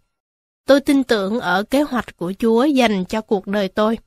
Tôi 0.67 0.81
tin 0.81 1.05
tưởng 1.05 1.41
ở 1.41 1.63
kế 1.63 1.83
hoạch 1.83 2.17
của 2.17 2.33
Chúa 2.39 2.65
dành 2.65 3.05
cho 3.05 3.21
cuộc 3.21 3.47
đời 3.47 3.69
tôi. 3.69 3.99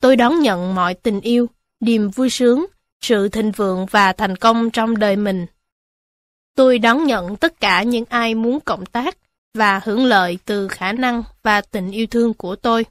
Tôi 0.00 0.16
đón 0.16 0.40
nhận 0.40 0.74
mọi 0.74 0.94
tình 0.94 1.20
yêu, 1.20 1.46
niềm 1.80 2.10
vui 2.10 2.30
sướng, 2.30 2.66
sự 3.00 3.28
thịnh 3.28 3.52
vượng 3.52 3.86
và 3.86 4.12
thành 4.12 4.36
công 4.36 4.70
trong 4.70 4.98
đời 4.98 5.16
mình. 5.16 5.46
Tôi 6.54 6.78
đón 6.78 7.04
nhận 7.04 7.36
tất 7.36 7.60
cả 7.60 7.82
những 7.82 8.04
ai 8.04 8.34
muốn 8.34 8.60
cộng 8.60 8.86
tác 8.86 9.18
và 9.54 9.80
hưởng 9.84 10.04
lợi 10.04 10.38
từ 10.44 10.68
khả 10.68 10.92
năng 10.92 11.22
và 11.42 11.60
tình 11.60 11.90
yêu 11.90 12.06
thương 12.06 12.34
của 12.34 12.56
tôi. 12.56 12.86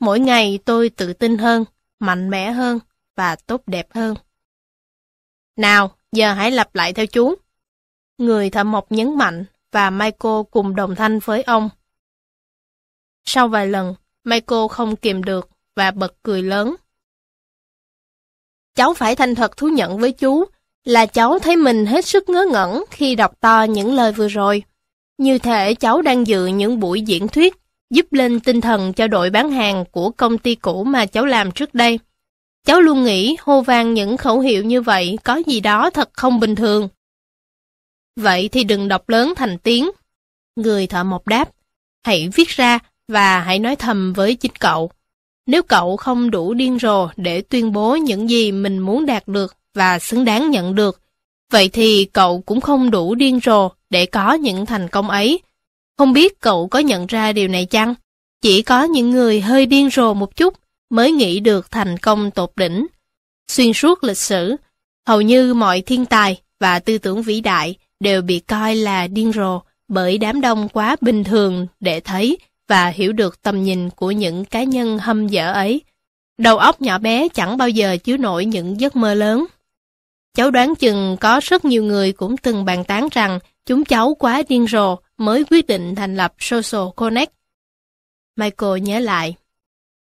Mỗi 0.00 0.20
ngày 0.20 0.58
tôi 0.64 0.88
tự 0.88 1.12
tin 1.12 1.38
hơn, 1.38 1.64
mạnh 1.98 2.30
mẽ 2.30 2.50
hơn 2.50 2.78
và 3.16 3.36
tốt 3.36 3.62
đẹp 3.66 3.86
hơn. 3.94 4.14
Nào, 5.56 5.94
giờ 6.12 6.32
hãy 6.32 6.50
lặp 6.50 6.74
lại 6.74 6.92
theo 6.92 7.06
chú. 7.06 7.34
Người 8.18 8.50
thợ 8.50 8.64
mộc 8.64 8.92
nhấn 8.92 9.18
mạnh 9.18 9.44
và 9.72 9.90
Michael 9.90 10.42
cùng 10.50 10.76
đồng 10.76 10.94
thanh 10.94 11.18
với 11.18 11.42
ông. 11.42 11.70
Sau 13.24 13.48
vài 13.48 13.66
lần, 13.66 13.94
Michael 14.24 14.68
không 14.70 14.96
kìm 14.96 15.24
được 15.24 15.48
và 15.76 15.90
bật 15.90 16.14
cười 16.22 16.42
lớn. 16.42 16.74
Cháu 18.74 18.94
phải 18.94 19.16
thành 19.16 19.34
thật 19.34 19.56
thú 19.56 19.68
nhận 19.68 19.98
với 19.98 20.12
chú 20.12 20.44
là 20.84 21.06
cháu 21.06 21.38
thấy 21.38 21.56
mình 21.56 21.86
hết 21.86 22.06
sức 22.06 22.28
ngớ 22.28 22.46
ngẩn 22.52 22.84
khi 22.90 23.14
đọc 23.14 23.40
to 23.40 23.62
những 23.62 23.94
lời 23.94 24.12
vừa 24.12 24.28
rồi. 24.28 24.62
Như 25.18 25.38
thể 25.38 25.74
cháu 25.74 26.02
đang 26.02 26.26
dự 26.26 26.46
những 26.46 26.80
buổi 26.80 27.02
diễn 27.02 27.28
thuyết 27.28 27.56
giúp 27.90 28.12
lên 28.12 28.40
tinh 28.40 28.60
thần 28.60 28.92
cho 28.92 29.08
đội 29.08 29.30
bán 29.30 29.50
hàng 29.50 29.84
của 29.90 30.10
công 30.10 30.38
ty 30.38 30.54
cũ 30.54 30.84
mà 30.84 31.06
cháu 31.06 31.26
làm 31.26 31.52
trước 31.52 31.74
đây. 31.74 31.98
Cháu 32.66 32.80
luôn 32.80 33.04
nghĩ 33.04 33.36
hô 33.40 33.60
vang 33.60 33.94
những 33.94 34.16
khẩu 34.16 34.40
hiệu 34.40 34.64
như 34.64 34.82
vậy 34.82 35.18
có 35.24 35.36
gì 35.46 35.60
đó 35.60 35.90
thật 35.90 36.10
không 36.12 36.40
bình 36.40 36.54
thường. 36.54 36.88
Vậy 38.16 38.48
thì 38.48 38.64
đừng 38.64 38.88
đọc 38.88 39.08
lớn 39.08 39.32
thành 39.36 39.58
tiếng. 39.58 39.90
Người 40.56 40.86
thợ 40.86 41.04
mộc 41.04 41.26
đáp, 41.26 41.50
hãy 42.04 42.28
viết 42.34 42.48
ra 42.48 42.78
và 43.10 43.40
hãy 43.40 43.58
nói 43.58 43.76
thầm 43.76 44.12
với 44.12 44.34
chính 44.34 44.52
cậu. 44.60 44.90
Nếu 45.46 45.62
cậu 45.62 45.96
không 45.96 46.30
đủ 46.30 46.54
điên 46.54 46.78
rồ 46.78 47.08
để 47.16 47.40
tuyên 47.40 47.72
bố 47.72 47.96
những 47.96 48.30
gì 48.30 48.52
mình 48.52 48.78
muốn 48.78 49.06
đạt 49.06 49.28
được 49.28 49.56
và 49.74 49.98
xứng 49.98 50.24
đáng 50.24 50.50
nhận 50.50 50.74
được, 50.74 51.00
vậy 51.52 51.68
thì 51.68 52.04
cậu 52.04 52.40
cũng 52.46 52.60
không 52.60 52.90
đủ 52.90 53.14
điên 53.14 53.40
rồ 53.44 53.68
để 53.90 54.06
có 54.06 54.34
những 54.34 54.66
thành 54.66 54.88
công 54.88 55.10
ấy. 55.10 55.40
Không 55.98 56.12
biết 56.12 56.40
cậu 56.40 56.68
có 56.68 56.78
nhận 56.78 57.06
ra 57.06 57.32
điều 57.32 57.48
này 57.48 57.66
chăng? 57.66 57.94
Chỉ 58.42 58.62
có 58.62 58.82
những 58.84 59.10
người 59.10 59.40
hơi 59.40 59.66
điên 59.66 59.90
rồ 59.90 60.14
một 60.14 60.36
chút 60.36 60.54
mới 60.90 61.12
nghĩ 61.12 61.40
được 61.40 61.70
thành 61.70 61.98
công 61.98 62.30
tột 62.30 62.52
đỉnh. 62.56 62.86
Xuyên 63.48 63.72
suốt 63.72 64.04
lịch 64.04 64.18
sử, 64.18 64.56
hầu 65.06 65.20
như 65.20 65.54
mọi 65.54 65.80
thiên 65.80 66.06
tài 66.06 66.40
và 66.60 66.78
tư 66.78 66.98
tưởng 66.98 67.22
vĩ 67.22 67.40
đại 67.40 67.74
đều 68.00 68.22
bị 68.22 68.38
coi 68.40 68.76
là 68.76 69.06
điên 69.06 69.32
rồ 69.32 69.60
bởi 69.88 70.18
đám 70.18 70.40
đông 70.40 70.68
quá 70.68 70.96
bình 71.00 71.24
thường 71.24 71.66
để 71.80 72.00
thấy 72.00 72.38
và 72.70 72.88
hiểu 72.88 73.12
được 73.12 73.42
tầm 73.42 73.62
nhìn 73.62 73.90
của 73.90 74.10
những 74.10 74.44
cá 74.44 74.62
nhân 74.62 74.98
hâm 74.98 75.28
dở 75.28 75.52
ấy. 75.52 75.82
Đầu 76.38 76.58
óc 76.58 76.82
nhỏ 76.82 76.98
bé 76.98 77.28
chẳng 77.28 77.56
bao 77.56 77.68
giờ 77.68 77.96
chứa 78.04 78.16
nổi 78.16 78.44
những 78.44 78.80
giấc 78.80 78.96
mơ 78.96 79.14
lớn. 79.14 79.46
Cháu 80.34 80.50
đoán 80.50 80.74
chừng 80.74 81.16
có 81.20 81.40
rất 81.42 81.64
nhiều 81.64 81.84
người 81.84 82.12
cũng 82.12 82.36
từng 82.36 82.64
bàn 82.64 82.84
tán 82.84 83.08
rằng 83.12 83.38
chúng 83.66 83.84
cháu 83.84 84.14
quá 84.18 84.42
điên 84.48 84.66
rồ 84.66 84.96
mới 85.18 85.44
quyết 85.50 85.66
định 85.66 85.94
thành 85.94 86.16
lập 86.16 86.34
Social 86.38 86.88
Connect. 86.96 87.32
Michael 88.36 88.80
nhớ 88.80 88.98
lại. 88.98 89.34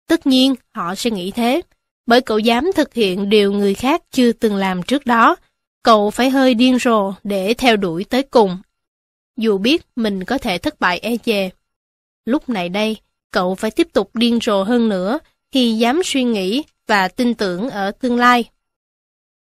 Tất 0.09 0.27
nhiên, 0.27 0.55
họ 0.75 0.95
sẽ 0.95 1.11
nghĩ 1.11 1.31
thế, 1.31 1.61
bởi 2.07 2.21
cậu 2.21 2.39
dám 2.39 2.71
thực 2.77 2.95
hiện 2.95 3.29
điều 3.29 3.53
người 3.53 3.75
khác 3.75 4.03
chưa 4.11 4.33
từng 4.33 4.57
làm 4.57 4.83
trước 4.83 5.07
đó. 5.07 5.37
Cậu 5.83 6.11
phải 6.11 6.31
hơi 6.31 6.55
điên 6.55 6.79
rồ 6.79 7.13
để 7.25 7.55
theo 7.55 7.77
đuổi 7.77 8.05
tới 8.05 8.23
cùng. 8.23 8.59
Dù 9.37 9.59
biết 9.59 9.83
mình 9.97 10.25
có 10.25 10.39
thể 10.39 10.59
thất 10.59 10.81
bại 10.81 10.99
e 10.99 11.17
dè. 11.25 11.51
Lúc 12.25 12.49
này 12.49 12.69
đây, 12.69 12.97
cậu 13.31 13.55
phải 13.55 13.71
tiếp 13.71 13.89
tục 13.93 14.17
điên 14.17 14.39
rồ 14.43 14.63
hơn 14.63 14.89
nữa 14.89 15.19
khi 15.53 15.73
dám 15.73 16.01
suy 16.05 16.25
nghĩ 16.25 16.63
và 16.87 17.09
tin 17.09 17.35
tưởng 17.35 17.71
ở 17.71 17.91
tương 17.91 18.17
lai. 18.17 18.45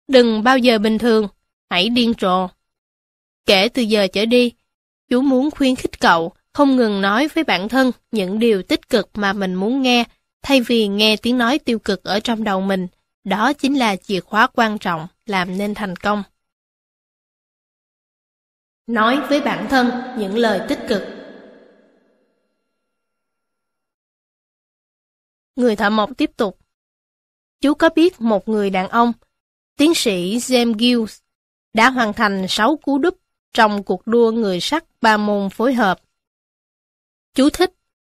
Đừng 0.08 0.42
bao 0.42 0.58
giờ 0.58 0.78
bình 0.78 0.98
thường, 0.98 1.28
hãy 1.70 1.88
điên 1.88 2.12
rồ. 2.20 2.48
Kể 3.46 3.68
từ 3.68 3.82
giờ 3.82 4.06
trở 4.12 4.24
đi, 4.24 4.52
chú 5.08 5.20
muốn 5.20 5.50
khuyến 5.50 5.76
khích 5.76 6.00
cậu 6.00 6.32
không 6.52 6.76
ngừng 6.76 7.00
nói 7.00 7.28
với 7.28 7.44
bản 7.44 7.68
thân 7.68 7.92
những 8.10 8.38
điều 8.38 8.62
tích 8.62 8.88
cực 8.88 9.10
mà 9.14 9.32
mình 9.32 9.54
muốn 9.54 9.82
nghe, 9.82 10.04
thay 10.42 10.60
vì 10.60 10.88
nghe 10.88 11.16
tiếng 11.16 11.38
nói 11.38 11.58
tiêu 11.58 11.78
cực 11.78 12.04
ở 12.04 12.20
trong 12.20 12.44
đầu 12.44 12.60
mình. 12.60 12.86
Đó 13.24 13.52
chính 13.52 13.78
là 13.78 13.96
chìa 13.96 14.20
khóa 14.20 14.46
quan 14.46 14.78
trọng 14.78 15.06
làm 15.26 15.58
nên 15.58 15.74
thành 15.74 15.96
công. 15.96 16.22
Nói 18.86 19.20
với 19.28 19.40
bản 19.40 19.66
thân 19.70 19.90
những 20.18 20.38
lời 20.38 20.60
tích 20.68 20.78
cực 20.88 21.19
Người 25.56 25.76
thợ 25.76 25.90
mộc 25.90 26.10
tiếp 26.16 26.30
tục. 26.36 26.58
Chú 27.60 27.74
có 27.74 27.88
biết 27.88 28.20
một 28.20 28.48
người 28.48 28.70
đàn 28.70 28.88
ông, 28.88 29.12
tiến 29.76 29.94
sĩ 29.94 30.36
James 30.36 30.74
Gills, 30.78 31.18
đã 31.74 31.90
hoàn 31.90 32.12
thành 32.12 32.46
6 32.48 32.76
cú 32.76 32.98
đúp 32.98 33.18
trong 33.52 33.82
cuộc 33.82 34.06
đua 34.06 34.30
người 34.30 34.60
sắt 34.60 34.84
ba 35.00 35.16
môn 35.16 35.50
phối 35.50 35.74
hợp. 35.74 36.00
Chú 37.34 37.50
thích 37.50 37.72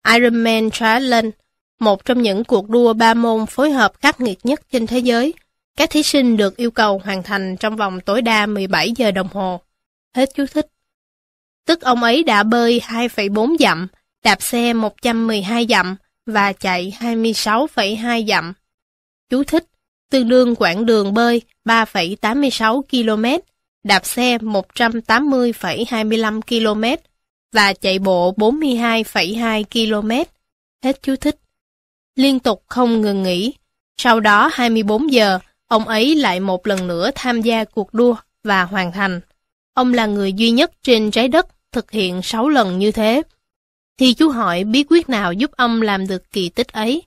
Ironman 0.08 0.70
Triathlon, 0.70 1.30
một 1.80 2.04
trong 2.04 2.22
những 2.22 2.44
cuộc 2.44 2.68
đua 2.68 2.92
ba 2.92 3.14
môn 3.14 3.46
phối 3.46 3.70
hợp 3.70 3.92
khắc 4.00 4.20
nghiệt 4.20 4.38
nhất 4.42 4.60
trên 4.70 4.86
thế 4.86 4.98
giới. 4.98 5.34
Các 5.76 5.90
thí 5.90 6.02
sinh 6.02 6.36
được 6.36 6.56
yêu 6.56 6.70
cầu 6.70 7.00
hoàn 7.04 7.22
thành 7.22 7.56
trong 7.56 7.76
vòng 7.76 8.00
tối 8.00 8.22
đa 8.22 8.46
17 8.46 8.92
giờ 8.96 9.10
đồng 9.10 9.28
hồ. 9.28 9.60
Hết 10.14 10.30
chú 10.34 10.46
thích. 10.46 10.66
Tức 11.66 11.80
ông 11.80 12.02
ấy 12.02 12.22
đã 12.22 12.42
bơi 12.42 12.80
2,4 12.80 13.56
dặm, 13.58 13.88
đạp 14.24 14.42
xe 14.42 14.72
112 14.72 15.66
dặm 15.68 15.96
và 16.26 16.52
chạy 16.52 16.96
26,2 17.00 18.26
dặm. 18.26 18.52
Chú 19.30 19.44
thích, 19.44 19.64
tương 20.10 20.28
đương 20.28 20.54
quãng 20.54 20.86
đường 20.86 21.14
bơi 21.14 21.42
3,86 21.64 22.82
km, 22.82 23.24
đạp 23.84 24.06
xe 24.06 24.38
180,25 24.38 26.40
km 26.40 26.84
và 27.52 27.72
chạy 27.72 27.98
bộ 27.98 28.34
42,2 28.36 29.64
km. 29.64 30.10
Hết 30.84 31.02
chú 31.02 31.16
thích. 31.16 31.36
Liên 32.16 32.38
tục 32.38 32.62
không 32.66 33.00
ngừng 33.00 33.22
nghỉ. 33.22 33.54
Sau 33.96 34.20
đó 34.20 34.50
24 34.52 35.12
giờ, 35.12 35.38
ông 35.66 35.88
ấy 35.88 36.14
lại 36.14 36.40
một 36.40 36.66
lần 36.66 36.88
nữa 36.88 37.10
tham 37.14 37.42
gia 37.42 37.64
cuộc 37.64 37.94
đua 37.94 38.14
và 38.44 38.64
hoàn 38.64 38.92
thành. 38.92 39.20
Ông 39.74 39.94
là 39.94 40.06
người 40.06 40.32
duy 40.32 40.50
nhất 40.50 40.72
trên 40.82 41.10
trái 41.10 41.28
đất 41.28 41.46
thực 41.72 41.90
hiện 41.90 42.22
6 42.22 42.48
lần 42.48 42.78
như 42.78 42.92
thế. 42.92 43.22
Thì 44.02 44.14
chú 44.14 44.30
hỏi 44.30 44.64
bí 44.64 44.84
quyết 44.88 45.08
nào 45.08 45.32
giúp 45.32 45.50
ông 45.56 45.82
làm 45.82 46.06
được 46.06 46.30
kỳ 46.32 46.48
tích 46.48 46.72
ấy? 46.72 47.02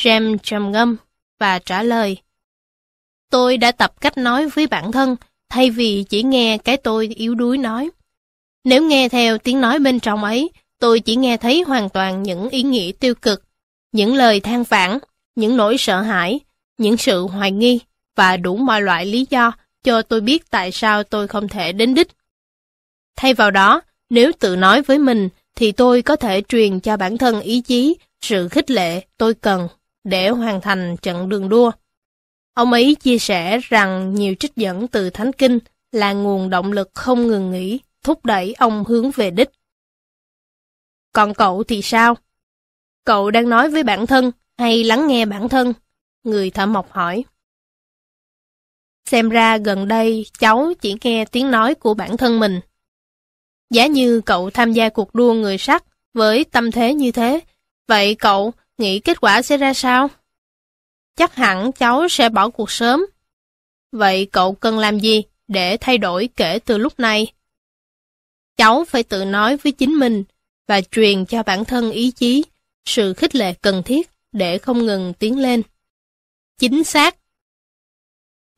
James 0.00 0.36
trầm 0.42 0.72
ngâm 0.72 0.96
và 1.38 1.58
trả 1.58 1.82
lời. 1.82 2.16
Tôi 3.30 3.56
đã 3.56 3.72
tập 3.72 4.00
cách 4.00 4.18
nói 4.18 4.48
với 4.48 4.66
bản 4.66 4.92
thân, 4.92 5.16
thay 5.48 5.70
vì 5.70 6.04
chỉ 6.08 6.22
nghe 6.22 6.58
cái 6.58 6.76
tôi 6.76 7.08
yếu 7.16 7.34
đuối 7.34 7.58
nói. 7.58 7.90
Nếu 8.64 8.82
nghe 8.82 9.08
theo 9.08 9.38
tiếng 9.38 9.60
nói 9.60 9.78
bên 9.78 10.00
trong 10.00 10.24
ấy, 10.24 10.50
tôi 10.78 11.00
chỉ 11.00 11.16
nghe 11.16 11.36
thấy 11.36 11.62
hoàn 11.62 11.88
toàn 11.88 12.22
những 12.22 12.48
ý 12.48 12.62
nghĩ 12.62 12.92
tiêu 12.92 13.14
cực, 13.14 13.42
những 13.92 14.14
lời 14.14 14.40
than 14.40 14.64
vãn, 14.64 14.98
những 15.34 15.56
nỗi 15.56 15.78
sợ 15.78 16.00
hãi, 16.00 16.40
những 16.78 16.96
sự 16.96 17.26
hoài 17.26 17.52
nghi 17.52 17.80
và 18.16 18.36
đủ 18.36 18.56
mọi 18.56 18.82
loại 18.82 19.06
lý 19.06 19.26
do 19.30 19.52
cho 19.84 20.02
tôi 20.02 20.20
biết 20.20 20.50
tại 20.50 20.72
sao 20.72 21.04
tôi 21.04 21.28
không 21.28 21.48
thể 21.48 21.72
đến 21.72 21.94
đích. 21.94 22.08
Thay 23.16 23.34
vào 23.34 23.50
đó, 23.50 23.80
nếu 24.10 24.32
tự 24.38 24.56
nói 24.56 24.82
với 24.82 24.98
mình 24.98 25.28
thì 25.54 25.72
tôi 25.72 26.02
có 26.02 26.16
thể 26.16 26.42
truyền 26.48 26.80
cho 26.80 26.96
bản 26.96 27.18
thân 27.18 27.40
ý 27.40 27.60
chí, 27.60 27.96
sự 28.20 28.48
khích 28.48 28.70
lệ 28.70 29.06
tôi 29.16 29.34
cần 29.34 29.68
để 30.04 30.28
hoàn 30.28 30.60
thành 30.60 30.96
trận 31.02 31.28
đường 31.28 31.48
đua. 31.48 31.70
Ông 32.54 32.72
ấy 32.72 32.94
chia 32.94 33.18
sẻ 33.18 33.58
rằng 33.62 34.14
nhiều 34.14 34.34
trích 34.34 34.56
dẫn 34.56 34.88
từ 34.88 35.10
Thánh 35.10 35.32
Kinh 35.32 35.58
là 35.92 36.12
nguồn 36.12 36.50
động 36.50 36.72
lực 36.72 36.90
không 36.94 37.26
ngừng 37.26 37.50
nghỉ, 37.50 37.80
thúc 38.02 38.24
đẩy 38.24 38.54
ông 38.58 38.84
hướng 38.84 39.10
về 39.10 39.30
đích. 39.30 39.50
Còn 41.12 41.34
cậu 41.34 41.64
thì 41.64 41.82
sao? 41.82 42.16
Cậu 43.04 43.30
đang 43.30 43.48
nói 43.48 43.70
với 43.70 43.82
bản 43.82 44.06
thân 44.06 44.30
hay 44.58 44.84
lắng 44.84 45.06
nghe 45.06 45.24
bản 45.24 45.48
thân? 45.48 45.72
Người 46.24 46.50
thợ 46.50 46.66
mộc 46.66 46.92
hỏi. 46.92 47.24
Xem 49.04 49.28
ra 49.28 49.56
gần 49.56 49.88
đây 49.88 50.26
cháu 50.38 50.72
chỉ 50.80 50.96
nghe 51.02 51.24
tiếng 51.24 51.50
nói 51.50 51.74
của 51.74 51.94
bản 51.94 52.16
thân 52.16 52.40
mình 52.40 52.60
giả 53.70 53.86
như 53.86 54.20
cậu 54.20 54.50
tham 54.50 54.72
gia 54.72 54.88
cuộc 54.88 55.14
đua 55.14 55.34
người 55.34 55.58
sắt 55.58 55.84
với 56.14 56.44
tâm 56.44 56.70
thế 56.70 56.94
như 56.94 57.12
thế, 57.12 57.40
vậy 57.88 58.14
cậu 58.14 58.52
nghĩ 58.78 59.00
kết 59.00 59.20
quả 59.20 59.42
sẽ 59.42 59.56
ra 59.56 59.74
sao? 59.74 60.08
Chắc 61.16 61.34
hẳn 61.34 61.72
cháu 61.72 62.08
sẽ 62.08 62.28
bỏ 62.28 62.48
cuộc 62.50 62.70
sớm. 62.70 63.06
Vậy 63.92 64.26
cậu 64.32 64.54
cần 64.54 64.78
làm 64.78 64.98
gì 64.98 65.22
để 65.48 65.76
thay 65.76 65.98
đổi 65.98 66.28
kể 66.36 66.58
từ 66.64 66.78
lúc 66.78 67.00
này? 67.00 67.32
Cháu 68.56 68.84
phải 68.84 69.02
tự 69.02 69.24
nói 69.24 69.56
với 69.56 69.72
chính 69.72 69.90
mình 69.94 70.24
và 70.68 70.80
truyền 70.80 71.26
cho 71.26 71.42
bản 71.42 71.64
thân 71.64 71.90
ý 71.90 72.10
chí, 72.10 72.44
sự 72.84 73.14
khích 73.14 73.34
lệ 73.34 73.52
cần 73.52 73.82
thiết 73.82 74.10
để 74.32 74.58
không 74.58 74.86
ngừng 74.86 75.12
tiến 75.14 75.38
lên. 75.38 75.62
Chính 76.58 76.84
xác. 76.84 77.16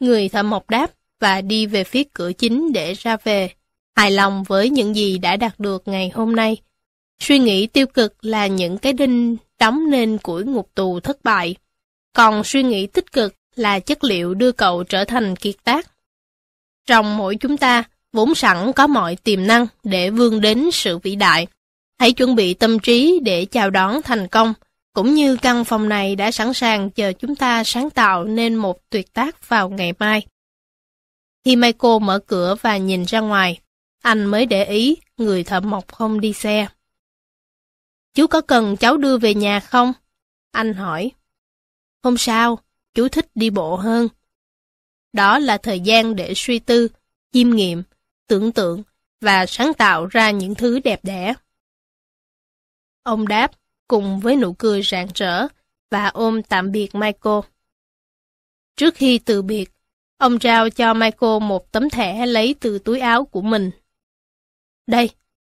Người 0.00 0.28
thợ 0.28 0.42
mộc 0.42 0.70
đáp 0.70 0.92
và 1.20 1.40
đi 1.40 1.66
về 1.66 1.84
phía 1.84 2.02
cửa 2.12 2.32
chính 2.32 2.72
để 2.72 2.94
ra 2.94 3.16
về, 3.24 3.50
hài 3.96 4.10
lòng 4.10 4.42
với 4.42 4.70
những 4.70 4.96
gì 4.96 5.18
đã 5.18 5.36
đạt 5.36 5.60
được 5.60 5.82
ngày 5.88 6.10
hôm 6.14 6.36
nay. 6.36 6.56
Suy 7.20 7.38
nghĩ 7.38 7.66
tiêu 7.66 7.86
cực 7.86 8.24
là 8.24 8.46
những 8.46 8.78
cái 8.78 8.92
đinh 8.92 9.36
đóng 9.58 9.90
nên 9.90 10.18
củi 10.18 10.44
ngục 10.44 10.70
tù 10.74 11.00
thất 11.00 11.24
bại, 11.24 11.54
còn 12.12 12.44
suy 12.44 12.62
nghĩ 12.62 12.86
tích 12.86 13.12
cực 13.12 13.34
là 13.54 13.78
chất 13.78 14.04
liệu 14.04 14.34
đưa 14.34 14.52
cậu 14.52 14.84
trở 14.84 15.04
thành 15.04 15.36
kiệt 15.36 15.54
tác. 15.64 15.90
Trong 16.86 17.16
mỗi 17.16 17.36
chúng 17.36 17.56
ta, 17.56 17.84
vốn 18.12 18.34
sẵn 18.34 18.72
có 18.72 18.86
mọi 18.86 19.16
tiềm 19.16 19.46
năng 19.46 19.66
để 19.84 20.10
vươn 20.10 20.40
đến 20.40 20.70
sự 20.72 20.98
vĩ 20.98 21.16
đại. 21.16 21.46
Hãy 21.98 22.12
chuẩn 22.12 22.34
bị 22.34 22.54
tâm 22.54 22.78
trí 22.78 23.20
để 23.22 23.44
chào 23.44 23.70
đón 23.70 24.02
thành 24.02 24.28
công, 24.28 24.54
cũng 24.92 25.14
như 25.14 25.36
căn 25.36 25.64
phòng 25.64 25.88
này 25.88 26.16
đã 26.16 26.30
sẵn 26.30 26.52
sàng 26.54 26.90
chờ 26.90 27.12
chúng 27.12 27.36
ta 27.36 27.64
sáng 27.64 27.90
tạo 27.90 28.24
nên 28.24 28.54
một 28.54 28.90
tuyệt 28.90 29.12
tác 29.12 29.48
vào 29.48 29.68
ngày 29.70 29.92
mai. 29.98 30.26
Khi 31.44 31.56
Michael 31.56 31.98
mở 32.02 32.18
cửa 32.18 32.56
và 32.62 32.76
nhìn 32.76 33.04
ra 33.04 33.20
ngoài, 33.20 33.58
anh 34.02 34.24
mới 34.24 34.46
để 34.46 34.64
ý 34.64 34.96
người 35.16 35.44
thợ 35.44 35.60
mộc 35.60 35.92
không 35.92 36.20
đi 36.20 36.32
xe. 36.32 36.68
Chú 38.14 38.26
có 38.26 38.40
cần 38.40 38.76
cháu 38.76 38.96
đưa 38.96 39.18
về 39.18 39.34
nhà 39.34 39.60
không? 39.60 39.92
Anh 40.50 40.74
hỏi. 40.74 41.10
Không 42.02 42.16
sao, 42.16 42.58
chú 42.94 43.08
thích 43.08 43.30
đi 43.34 43.50
bộ 43.50 43.76
hơn. 43.76 44.08
Đó 45.12 45.38
là 45.38 45.58
thời 45.58 45.80
gian 45.80 46.16
để 46.16 46.32
suy 46.36 46.58
tư, 46.58 46.88
chiêm 47.32 47.50
nghiệm, 47.50 47.82
tưởng 48.26 48.52
tượng 48.52 48.82
và 49.20 49.46
sáng 49.46 49.74
tạo 49.74 50.06
ra 50.06 50.30
những 50.30 50.54
thứ 50.54 50.78
đẹp 50.78 51.00
đẽ. 51.02 51.34
Ông 53.02 53.28
đáp 53.28 53.52
cùng 53.88 54.20
với 54.20 54.36
nụ 54.36 54.52
cười 54.52 54.82
rạng 54.82 55.08
rỡ 55.14 55.46
và 55.90 56.06
ôm 56.06 56.42
tạm 56.42 56.72
biệt 56.72 56.94
Michael. 56.94 57.40
Trước 58.76 58.94
khi 58.94 59.18
từ 59.18 59.42
biệt, 59.42 59.70
ông 60.18 60.38
trao 60.38 60.70
cho 60.70 60.94
Michael 60.94 61.42
một 61.42 61.72
tấm 61.72 61.90
thẻ 61.90 62.26
lấy 62.26 62.54
từ 62.60 62.78
túi 62.78 63.00
áo 63.00 63.24
của 63.24 63.42
mình. 63.42 63.70
Đây, 64.86 65.10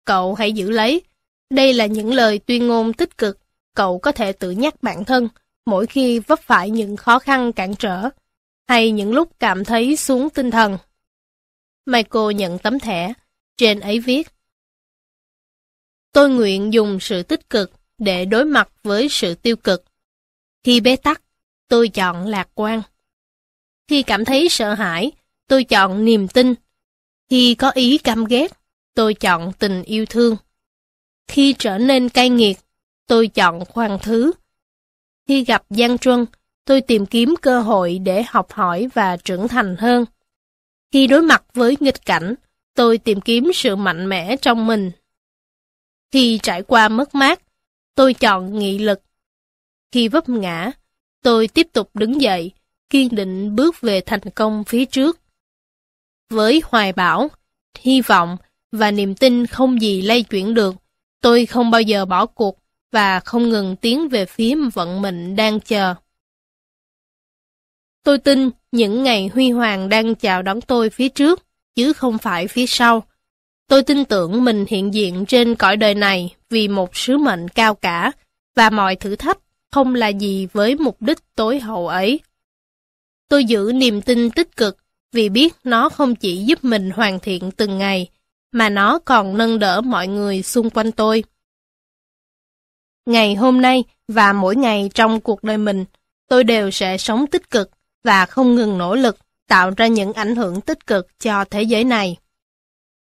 cậu 0.05 0.35
hãy 0.35 0.51
giữ 0.51 0.69
lấy. 0.69 1.01
Đây 1.49 1.73
là 1.73 1.85
những 1.85 2.13
lời 2.13 2.39
tuyên 2.39 2.67
ngôn 2.67 2.93
tích 2.93 3.17
cực, 3.17 3.39
cậu 3.73 3.99
có 3.99 4.11
thể 4.11 4.31
tự 4.31 4.51
nhắc 4.51 4.83
bản 4.83 5.05
thân 5.05 5.29
mỗi 5.65 5.87
khi 5.87 6.19
vấp 6.19 6.39
phải 6.41 6.69
những 6.69 6.97
khó 6.97 7.19
khăn 7.19 7.53
cản 7.53 7.75
trở, 7.75 8.09
hay 8.67 8.91
những 8.91 9.13
lúc 9.13 9.39
cảm 9.39 9.65
thấy 9.65 9.95
xuống 9.95 10.29
tinh 10.29 10.51
thần. 10.51 10.77
Michael 11.85 12.33
nhận 12.35 12.59
tấm 12.59 12.79
thẻ, 12.79 13.13
trên 13.57 13.79
ấy 13.79 13.99
viết 13.99 14.27
Tôi 16.11 16.29
nguyện 16.29 16.73
dùng 16.73 16.99
sự 16.99 17.23
tích 17.23 17.49
cực 17.49 17.71
để 17.97 18.25
đối 18.25 18.45
mặt 18.45 18.69
với 18.83 19.07
sự 19.09 19.35
tiêu 19.35 19.55
cực. 19.55 19.83
Khi 20.63 20.79
bế 20.79 20.95
tắc, 20.95 21.21
tôi 21.67 21.87
chọn 21.87 22.27
lạc 22.27 22.49
quan. 22.53 22.81
Khi 23.87 24.03
cảm 24.03 24.25
thấy 24.25 24.49
sợ 24.49 24.73
hãi, 24.73 25.11
tôi 25.47 25.63
chọn 25.63 26.05
niềm 26.05 26.27
tin. 26.27 26.53
Khi 27.29 27.55
có 27.55 27.69
ý 27.69 27.97
căm 27.97 28.25
ghét, 28.25 28.56
tôi 28.97 29.13
chọn 29.13 29.51
tình 29.59 29.83
yêu 29.83 30.05
thương. 30.05 30.37
Khi 31.27 31.55
trở 31.59 31.77
nên 31.77 32.09
cay 32.09 32.29
nghiệt, 32.29 32.57
tôi 33.07 33.27
chọn 33.27 33.65
khoan 33.65 33.97
thứ. 34.01 34.31
Khi 35.27 35.43
gặp 35.43 35.63
gian 35.69 35.97
truân, 35.97 36.25
tôi 36.65 36.81
tìm 36.81 37.05
kiếm 37.05 37.35
cơ 37.41 37.61
hội 37.61 37.99
để 37.99 38.23
học 38.27 38.51
hỏi 38.51 38.87
và 38.93 39.17
trưởng 39.17 39.47
thành 39.47 39.75
hơn. 39.79 40.05
Khi 40.91 41.07
đối 41.07 41.21
mặt 41.21 41.43
với 41.53 41.77
nghịch 41.79 42.05
cảnh, 42.05 42.35
tôi 42.73 42.97
tìm 42.97 43.21
kiếm 43.21 43.51
sự 43.53 43.75
mạnh 43.75 44.09
mẽ 44.09 44.35
trong 44.37 44.67
mình. 44.67 44.91
Khi 46.11 46.39
trải 46.43 46.63
qua 46.63 46.89
mất 46.89 47.15
mát, 47.15 47.41
tôi 47.95 48.13
chọn 48.13 48.59
nghị 48.59 48.79
lực. 48.79 49.01
Khi 49.91 50.07
vấp 50.07 50.29
ngã, 50.29 50.71
tôi 51.23 51.47
tiếp 51.47 51.67
tục 51.73 51.89
đứng 51.93 52.21
dậy, 52.21 52.51
kiên 52.89 53.15
định 53.15 53.55
bước 53.55 53.81
về 53.81 54.01
thành 54.01 54.29
công 54.35 54.63
phía 54.63 54.85
trước. 54.85 55.19
Với 56.29 56.61
hoài 56.65 56.93
bão, 56.93 57.27
hy 57.79 58.01
vọng 58.01 58.37
và 58.71 58.91
niềm 58.91 59.15
tin 59.15 59.45
không 59.45 59.81
gì 59.81 60.01
lay 60.01 60.23
chuyển 60.23 60.53
được, 60.53 60.75
tôi 61.21 61.45
không 61.45 61.71
bao 61.71 61.81
giờ 61.81 62.05
bỏ 62.05 62.25
cuộc 62.25 62.59
và 62.91 63.19
không 63.19 63.49
ngừng 63.49 63.75
tiến 63.75 64.09
về 64.09 64.25
phía 64.25 64.55
vận 64.73 65.01
mệnh 65.01 65.35
đang 65.35 65.59
chờ. 65.59 65.95
Tôi 68.03 68.17
tin 68.17 68.49
những 68.71 69.03
ngày 69.03 69.29
huy 69.33 69.51
hoàng 69.51 69.89
đang 69.89 70.15
chào 70.15 70.41
đón 70.41 70.61
tôi 70.61 70.89
phía 70.89 71.09
trước, 71.09 71.43
chứ 71.75 71.93
không 71.93 72.17
phải 72.17 72.47
phía 72.47 72.65
sau. 72.67 73.03
Tôi 73.67 73.83
tin 73.83 74.05
tưởng 74.05 74.43
mình 74.43 74.65
hiện 74.67 74.93
diện 74.93 75.25
trên 75.25 75.55
cõi 75.55 75.77
đời 75.77 75.95
này 75.95 76.35
vì 76.49 76.67
một 76.67 76.95
sứ 76.95 77.17
mệnh 77.17 77.47
cao 77.47 77.75
cả, 77.75 78.11
và 78.55 78.69
mọi 78.69 78.95
thử 78.95 79.15
thách 79.15 79.37
không 79.71 79.95
là 79.95 80.07
gì 80.07 80.45
với 80.45 80.75
mục 80.75 81.01
đích 81.01 81.35
tối 81.35 81.59
hậu 81.59 81.87
ấy. 81.87 82.19
Tôi 83.29 83.45
giữ 83.45 83.71
niềm 83.75 84.01
tin 84.01 84.31
tích 84.31 84.55
cực 84.55 84.77
vì 85.11 85.29
biết 85.29 85.53
nó 85.63 85.89
không 85.89 86.15
chỉ 86.15 86.37
giúp 86.37 86.63
mình 86.63 86.91
hoàn 86.91 87.19
thiện 87.19 87.51
từng 87.51 87.77
ngày, 87.77 88.09
mà 88.51 88.69
nó 88.69 88.99
còn 88.99 89.37
nâng 89.37 89.59
đỡ 89.59 89.81
mọi 89.81 90.07
người 90.07 90.43
xung 90.43 90.69
quanh 90.69 90.91
tôi. 90.91 91.23
Ngày 93.05 93.35
hôm 93.35 93.61
nay 93.61 93.83
và 94.07 94.33
mỗi 94.33 94.55
ngày 94.55 94.89
trong 94.93 95.19
cuộc 95.19 95.43
đời 95.43 95.57
mình, 95.57 95.85
tôi 96.27 96.43
đều 96.43 96.71
sẽ 96.71 96.97
sống 96.97 97.27
tích 97.27 97.49
cực 97.49 97.71
và 98.03 98.25
không 98.25 98.55
ngừng 98.55 98.77
nỗ 98.77 98.95
lực 98.95 99.17
tạo 99.47 99.71
ra 99.77 99.87
những 99.87 100.13
ảnh 100.13 100.35
hưởng 100.35 100.61
tích 100.61 100.87
cực 100.87 101.19
cho 101.19 101.45
thế 101.45 101.61
giới 101.61 101.83
này. 101.83 102.17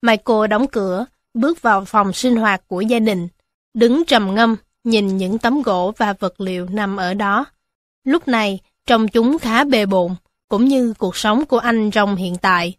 Michael 0.01 0.47
đóng 0.49 0.68
cửa, 0.68 1.05
bước 1.34 1.61
vào 1.61 1.85
phòng 1.85 2.13
sinh 2.13 2.35
hoạt 2.35 2.68
của 2.68 2.81
gia 2.81 2.99
đình, 2.99 3.27
đứng 3.73 4.05
trầm 4.05 4.35
ngâm, 4.35 4.55
nhìn 4.84 5.18
những 5.18 5.38
tấm 5.38 5.61
gỗ 5.61 5.93
và 5.97 6.13
vật 6.13 6.41
liệu 6.41 6.68
nằm 6.69 6.97
ở 6.97 7.13
đó. 7.13 7.45
Lúc 8.03 8.27
này, 8.27 8.59
trông 8.85 9.07
chúng 9.07 9.39
khá 9.39 9.63
bề 9.63 9.85
bộn, 9.85 10.15
cũng 10.47 10.65
như 10.65 10.93
cuộc 10.97 11.15
sống 11.15 11.45
của 11.45 11.59
anh 11.59 11.91
trong 11.91 12.15
hiện 12.15 12.35
tại. 12.41 12.76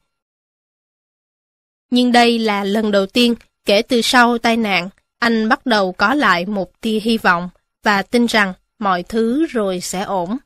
Nhưng 1.93 2.13
đây 2.13 2.39
là 2.39 2.65
lần 2.65 2.91
đầu 2.91 3.07
tiên 3.07 3.35
kể 3.65 3.83
từ 3.83 4.01
sau 4.03 4.39
tai 4.39 4.57
nạn, 4.57 4.89
anh 5.19 5.49
bắt 5.49 5.67
đầu 5.67 5.93
có 5.93 6.15
lại 6.15 6.47
một 6.47 6.81
tia 6.81 7.01
hy 7.01 7.19
vọng 7.19 7.49
và 7.83 8.03
tin 8.03 8.27
rằng 8.27 8.53
mọi 8.79 9.03
thứ 9.03 9.47
rồi 9.47 9.81
sẽ 9.81 10.03
ổn. 10.03 10.37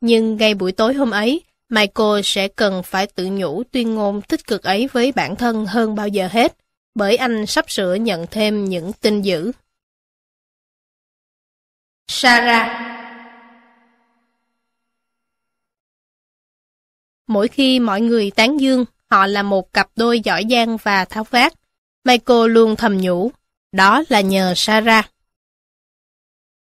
Nhưng 0.00 0.36
ngay 0.36 0.54
buổi 0.54 0.72
tối 0.72 0.94
hôm 0.94 1.10
ấy, 1.10 1.42
Michael 1.68 2.20
sẽ 2.24 2.48
cần 2.48 2.82
phải 2.82 3.06
tự 3.06 3.26
nhủ 3.26 3.62
tuyên 3.70 3.94
ngôn 3.94 4.22
tích 4.22 4.46
cực 4.46 4.62
ấy 4.62 4.88
với 4.92 5.12
bản 5.12 5.36
thân 5.36 5.66
hơn 5.66 5.94
bao 5.94 6.08
giờ 6.08 6.28
hết, 6.32 6.56
bởi 6.94 7.16
anh 7.16 7.46
sắp 7.46 7.70
sửa 7.70 7.94
nhận 7.94 8.26
thêm 8.30 8.64
những 8.64 8.92
tin 8.92 9.22
dữ. 9.22 9.52
Sarah 12.08 12.70
Mỗi 17.26 17.48
khi 17.48 17.80
mọi 17.80 18.00
người 18.00 18.30
tán 18.30 18.60
dương, 18.60 18.84
họ 19.10 19.26
là 19.26 19.42
một 19.42 19.72
cặp 19.72 19.88
đôi 19.96 20.20
giỏi 20.20 20.44
giang 20.50 20.76
và 20.76 21.04
tháo 21.04 21.24
vát. 21.24 21.52
Michael 22.04 22.48
luôn 22.48 22.76
thầm 22.76 22.98
nhủ, 23.00 23.30
đó 23.72 24.02
là 24.08 24.20
nhờ 24.20 24.52
Sarah. 24.56 25.10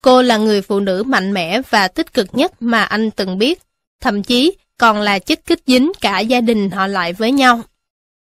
Cô 0.03 0.23
là 0.23 0.37
người 0.37 0.63
phụ 0.63 0.81
nữ 0.81 1.03
mạnh 1.03 1.33
mẽ 1.33 1.61
và 1.71 1.89
tích 1.89 2.13
cực 2.13 2.27
nhất 2.33 2.53
mà 2.61 2.85
anh 2.85 3.11
từng 3.11 3.39
biết, 3.39 3.63
thậm 4.01 4.23
chí 4.23 4.53
còn 4.79 5.01
là 5.01 5.19
chất 5.19 5.41
kích 5.47 5.63
dính 5.67 5.93
cả 6.01 6.21
gia 6.21 6.41
đình 6.41 6.71
họ 6.71 6.87
lại 6.87 7.13
với 7.13 7.33
nhau. 7.33 7.61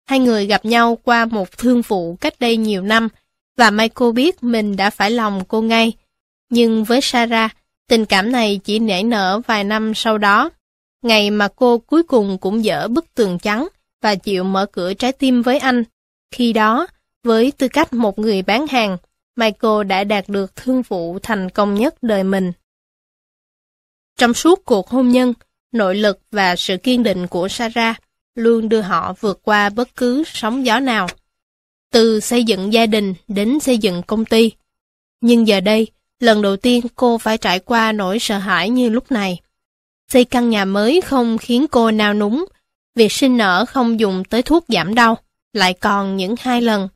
Hai 0.05 0.19
người 0.19 0.45
gặp 0.45 0.65
nhau 0.65 0.97
qua 1.03 1.25
một 1.25 1.57
thương 1.57 1.81
vụ 1.81 2.15
cách 2.15 2.34
đây 2.39 2.57
nhiều 2.57 2.81
năm, 2.81 3.09
và 3.57 3.69
Michael 3.69 4.11
biết 4.11 4.43
mình 4.43 4.75
đã 4.75 4.89
phải 4.89 5.11
lòng 5.11 5.45
cô 5.47 5.61
ngay. 5.61 5.93
Nhưng 6.49 6.84
với 6.84 6.99
Sarah, 7.01 7.55
tình 7.88 8.05
cảm 8.05 8.31
này 8.31 8.59
chỉ 8.63 8.80
nảy 8.80 9.03
nở 9.03 9.41
vài 9.47 9.63
năm 9.63 9.93
sau 9.95 10.17
đó. 10.17 10.49
Ngày 11.01 11.31
mà 11.31 11.47
cô 11.55 11.77
cuối 11.77 12.03
cùng 12.03 12.38
cũng 12.38 12.63
dỡ 12.63 12.88
bức 12.88 13.13
tường 13.13 13.39
trắng 13.39 13.67
và 14.03 14.15
chịu 14.15 14.43
mở 14.43 14.65
cửa 14.65 14.93
trái 14.93 15.11
tim 15.11 15.41
với 15.41 15.57
anh. 15.57 15.84
Khi 16.31 16.53
đó, 16.53 16.88
với 17.23 17.51
tư 17.51 17.67
cách 17.67 17.93
một 17.93 18.19
người 18.19 18.41
bán 18.41 18.67
hàng, 18.67 18.97
Michael 19.35 19.84
đã 19.88 20.03
đạt 20.03 20.30
được 20.30 20.55
thương 20.55 20.81
vụ 20.81 21.19
thành 21.19 21.49
công 21.49 21.75
nhất 21.75 21.95
đời 22.01 22.23
mình. 22.23 22.51
Trong 24.17 24.34
suốt 24.34 24.65
cuộc 24.65 24.88
hôn 24.89 25.09
nhân, 25.09 25.34
nội 25.71 25.95
lực 25.95 26.19
và 26.31 26.55
sự 26.55 26.77
kiên 26.77 27.03
định 27.03 27.27
của 27.27 27.47
Sarah 27.47 27.97
luôn 28.35 28.69
đưa 28.69 28.81
họ 28.81 29.13
vượt 29.19 29.39
qua 29.43 29.69
bất 29.69 29.95
cứ 29.95 30.23
sóng 30.25 30.65
gió 30.65 30.80
nào. 30.80 31.07
Từ 31.91 32.19
xây 32.19 32.43
dựng 32.43 32.73
gia 32.73 32.85
đình 32.85 33.13
đến 33.27 33.59
xây 33.59 33.77
dựng 33.77 34.03
công 34.07 34.25
ty. 34.25 34.51
Nhưng 35.21 35.47
giờ 35.47 35.59
đây, 35.59 35.88
lần 36.19 36.41
đầu 36.41 36.57
tiên 36.57 36.85
cô 36.95 37.17
phải 37.17 37.38
trải 37.38 37.59
qua 37.59 37.91
nỗi 37.91 38.19
sợ 38.19 38.38
hãi 38.38 38.69
như 38.69 38.89
lúc 38.89 39.11
này. 39.11 39.39
Xây 40.11 40.25
căn 40.25 40.49
nhà 40.49 40.65
mới 40.65 41.01
không 41.01 41.38
khiến 41.38 41.65
cô 41.71 41.91
nao 41.91 42.13
núng, 42.13 42.45
việc 42.95 43.11
sinh 43.11 43.38
nở 43.38 43.65
không 43.68 43.99
dùng 43.99 44.24
tới 44.24 44.41
thuốc 44.41 44.65
giảm 44.68 44.95
đau, 44.95 45.18
lại 45.53 45.74
còn 45.74 46.18
những 46.18 46.36
hai 46.40 46.61
lần. 46.61 46.90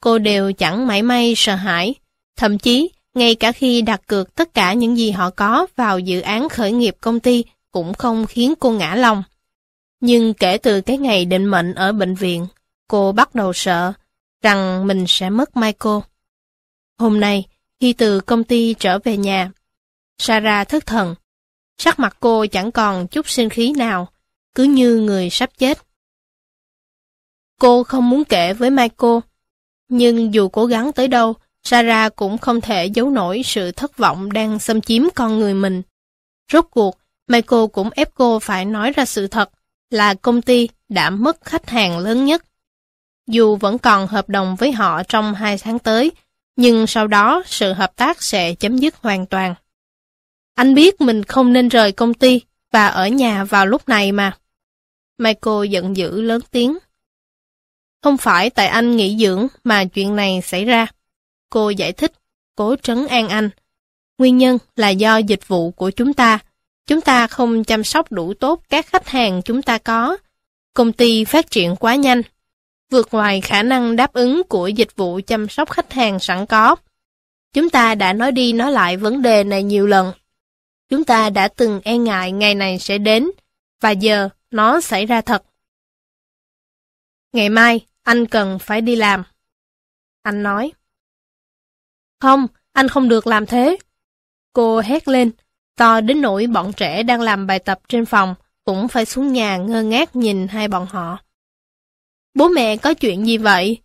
Cô 0.00 0.18
đều 0.18 0.52
chẳng 0.52 0.86
mảy 0.86 1.02
may 1.02 1.34
sợ 1.36 1.54
hãi, 1.54 1.94
thậm 2.36 2.58
chí 2.58 2.90
ngay 3.14 3.34
cả 3.34 3.52
khi 3.52 3.82
đặt 3.82 4.00
cược 4.06 4.34
tất 4.34 4.54
cả 4.54 4.72
những 4.72 4.96
gì 4.96 5.10
họ 5.10 5.30
có 5.30 5.66
vào 5.76 5.98
dự 5.98 6.20
án 6.20 6.48
khởi 6.48 6.72
nghiệp 6.72 6.96
công 7.00 7.20
ty 7.20 7.44
cũng 7.72 7.94
không 7.94 8.26
khiến 8.26 8.54
cô 8.60 8.70
ngã 8.70 8.94
lòng. 8.94 9.22
Nhưng 10.00 10.34
kể 10.34 10.58
từ 10.58 10.80
cái 10.80 10.98
ngày 10.98 11.24
định 11.24 11.44
mệnh 11.44 11.74
ở 11.74 11.92
bệnh 11.92 12.14
viện, 12.14 12.46
cô 12.88 13.12
bắt 13.12 13.34
đầu 13.34 13.52
sợ 13.52 13.92
rằng 14.42 14.86
mình 14.86 15.04
sẽ 15.08 15.30
mất 15.30 15.56
Michael. 15.56 15.98
Hôm 16.98 17.20
nay, 17.20 17.46
khi 17.80 17.92
từ 17.92 18.20
công 18.20 18.44
ty 18.44 18.74
trở 18.74 18.98
về 18.98 19.16
nhà, 19.16 19.50
Sarah 20.18 20.68
thất 20.68 20.86
thần. 20.86 21.14
Sắc 21.78 21.98
mặt 21.98 22.16
cô 22.20 22.46
chẳng 22.46 22.72
còn 22.72 23.06
chút 23.06 23.28
sinh 23.28 23.48
khí 23.48 23.72
nào, 23.76 24.08
cứ 24.54 24.62
như 24.62 24.96
người 24.96 25.30
sắp 25.30 25.50
chết. 25.58 25.78
Cô 27.60 27.84
không 27.84 28.10
muốn 28.10 28.24
kể 28.24 28.52
với 28.52 28.70
Michael, 28.70 29.18
nhưng 29.88 30.34
dù 30.34 30.48
cố 30.48 30.66
gắng 30.66 30.92
tới 30.92 31.08
đâu, 31.08 31.34
Sarah 31.62 32.16
cũng 32.16 32.38
không 32.38 32.60
thể 32.60 32.86
giấu 32.86 33.10
nổi 33.10 33.42
sự 33.44 33.72
thất 33.72 33.96
vọng 33.96 34.32
đang 34.32 34.58
xâm 34.58 34.80
chiếm 34.80 35.02
con 35.14 35.38
người 35.38 35.54
mình. 35.54 35.82
Rốt 36.52 36.66
cuộc, 36.70 36.98
Michael 37.28 37.62
cũng 37.72 37.90
ép 37.90 38.14
cô 38.14 38.38
phải 38.38 38.64
nói 38.64 38.92
ra 38.92 39.04
sự 39.04 39.26
thật 39.26 39.50
là 39.90 40.14
công 40.14 40.42
ty 40.42 40.68
đã 40.88 41.10
mất 41.10 41.44
khách 41.44 41.68
hàng 41.68 41.98
lớn 41.98 42.24
nhất. 42.24 42.44
Dù 43.26 43.56
vẫn 43.56 43.78
còn 43.78 44.06
hợp 44.06 44.28
đồng 44.28 44.56
với 44.56 44.72
họ 44.72 45.02
trong 45.02 45.34
hai 45.34 45.58
tháng 45.58 45.78
tới, 45.78 46.12
nhưng 46.56 46.86
sau 46.86 47.06
đó 47.06 47.42
sự 47.46 47.72
hợp 47.72 47.96
tác 47.96 48.22
sẽ 48.22 48.54
chấm 48.54 48.76
dứt 48.78 48.96
hoàn 48.96 49.26
toàn. 49.26 49.54
Anh 50.54 50.74
biết 50.74 51.00
mình 51.00 51.24
không 51.24 51.52
nên 51.52 51.68
rời 51.68 51.92
công 51.92 52.14
ty 52.14 52.40
và 52.72 52.86
ở 52.86 53.08
nhà 53.08 53.44
vào 53.44 53.66
lúc 53.66 53.88
này 53.88 54.12
mà. 54.12 54.36
Michael 55.20 55.66
giận 55.68 55.96
dữ 55.96 56.20
lớn 56.20 56.40
tiếng. 56.50 56.78
Không 58.02 58.16
phải 58.16 58.50
tại 58.50 58.66
anh 58.66 58.96
nghỉ 58.96 59.16
dưỡng 59.18 59.46
mà 59.64 59.84
chuyện 59.84 60.16
này 60.16 60.40
xảy 60.44 60.64
ra. 60.64 60.86
Cô 61.50 61.70
giải 61.70 61.92
thích, 61.92 62.12
cố 62.56 62.76
trấn 62.76 63.06
an 63.06 63.28
anh. 63.28 63.50
Nguyên 64.18 64.38
nhân 64.38 64.58
là 64.76 64.88
do 64.88 65.16
dịch 65.16 65.48
vụ 65.48 65.70
của 65.70 65.90
chúng 65.90 66.14
ta. 66.14 66.38
Chúng 66.86 67.00
ta 67.00 67.26
không 67.26 67.64
chăm 67.64 67.84
sóc 67.84 68.12
đủ 68.12 68.34
tốt 68.34 68.62
các 68.68 68.86
khách 68.86 69.08
hàng 69.08 69.42
chúng 69.44 69.62
ta 69.62 69.78
có. 69.78 70.16
Công 70.74 70.92
ty 70.92 71.24
phát 71.24 71.50
triển 71.50 71.76
quá 71.76 71.94
nhanh, 71.94 72.22
vượt 72.90 73.08
ngoài 73.12 73.40
khả 73.40 73.62
năng 73.62 73.96
đáp 73.96 74.12
ứng 74.12 74.42
của 74.48 74.68
dịch 74.68 74.96
vụ 74.96 75.20
chăm 75.26 75.48
sóc 75.48 75.70
khách 75.70 75.92
hàng 75.92 76.18
sẵn 76.18 76.46
có. 76.46 76.76
Chúng 77.52 77.70
ta 77.70 77.94
đã 77.94 78.12
nói 78.12 78.32
đi 78.32 78.52
nói 78.52 78.72
lại 78.72 78.96
vấn 78.96 79.22
đề 79.22 79.44
này 79.44 79.62
nhiều 79.62 79.86
lần. 79.86 80.12
Chúng 80.88 81.04
ta 81.04 81.30
đã 81.30 81.48
từng 81.48 81.80
e 81.84 81.98
ngại 81.98 82.32
ngày 82.32 82.54
này 82.54 82.78
sẽ 82.78 82.98
đến, 82.98 83.30
và 83.80 83.90
giờ 83.90 84.28
nó 84.50 84.80
xảy 84.80 85.06
ra 85.06 85.20
thật. 85.20 85.42
Ngày 87.32 87.48
mai, 87.48 87.86
anh 88.02 88.26
cần 88.26 88.58
phải 88.58 88.80
đi 88.80 88.96
làm. 88.96 89.22
Anh 90.22 90.42
nói. 90.42 90.72
Không, 92.20 92.46
anh 92.72 92.88
không 92.88 93.08
được 93.08 93.26
làm 93.26 93.46
thế. 93.46 93.76
Cô 94.52 94.80
hét 94.80 95.08
lên, 95.08 95.30
to 95.76 96.00
đến 96.00 96.20
nỗi 96.20 96.46
bọn 96.46 96.72
trẻ 96.72 97.02
đang 97.02 97.20
làm 97.20 97.46
bài 97.46 97.58
tập 97.58 97.80
trên 97.88 98.06
phòng, 98.06 98.34
cũng 98.64 98.88
phải 98.88 99.04
xuống 99.04 99.32
nhà 99.32 99.56
ngơ 99.56 99.82
ngác 99.82 100.16
nhìn 100.16 100.48
hai 100.48 100.68
bọn 100.68 100.86
họ. 100.86 101.18
Bố 102.34 102.48
mẹ 102.48 102.76
có 102.76 102.94
chuyện 102.94 103.26
gì 103.26 103.38
vậy? 103.38 103.78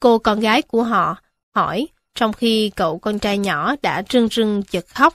Cô 0.00 0.18
con 0.18 0.40
gái 0.40 0.62
của 0.62 0.82
họ 0.82 1.16
hỏi, 1.54 1.88
trong 2.14 2.32
khi 2.32 2.70
cậu 2.76 2.98
con 2.98 3.18
trai 3.18 3.38
nhỏ 3.38 3.74
đã 3.82 4.02
rưng 4.10 4.28
rưng 4.28 4.62
chật 4.62 4.86
khóc. 4.86 5.14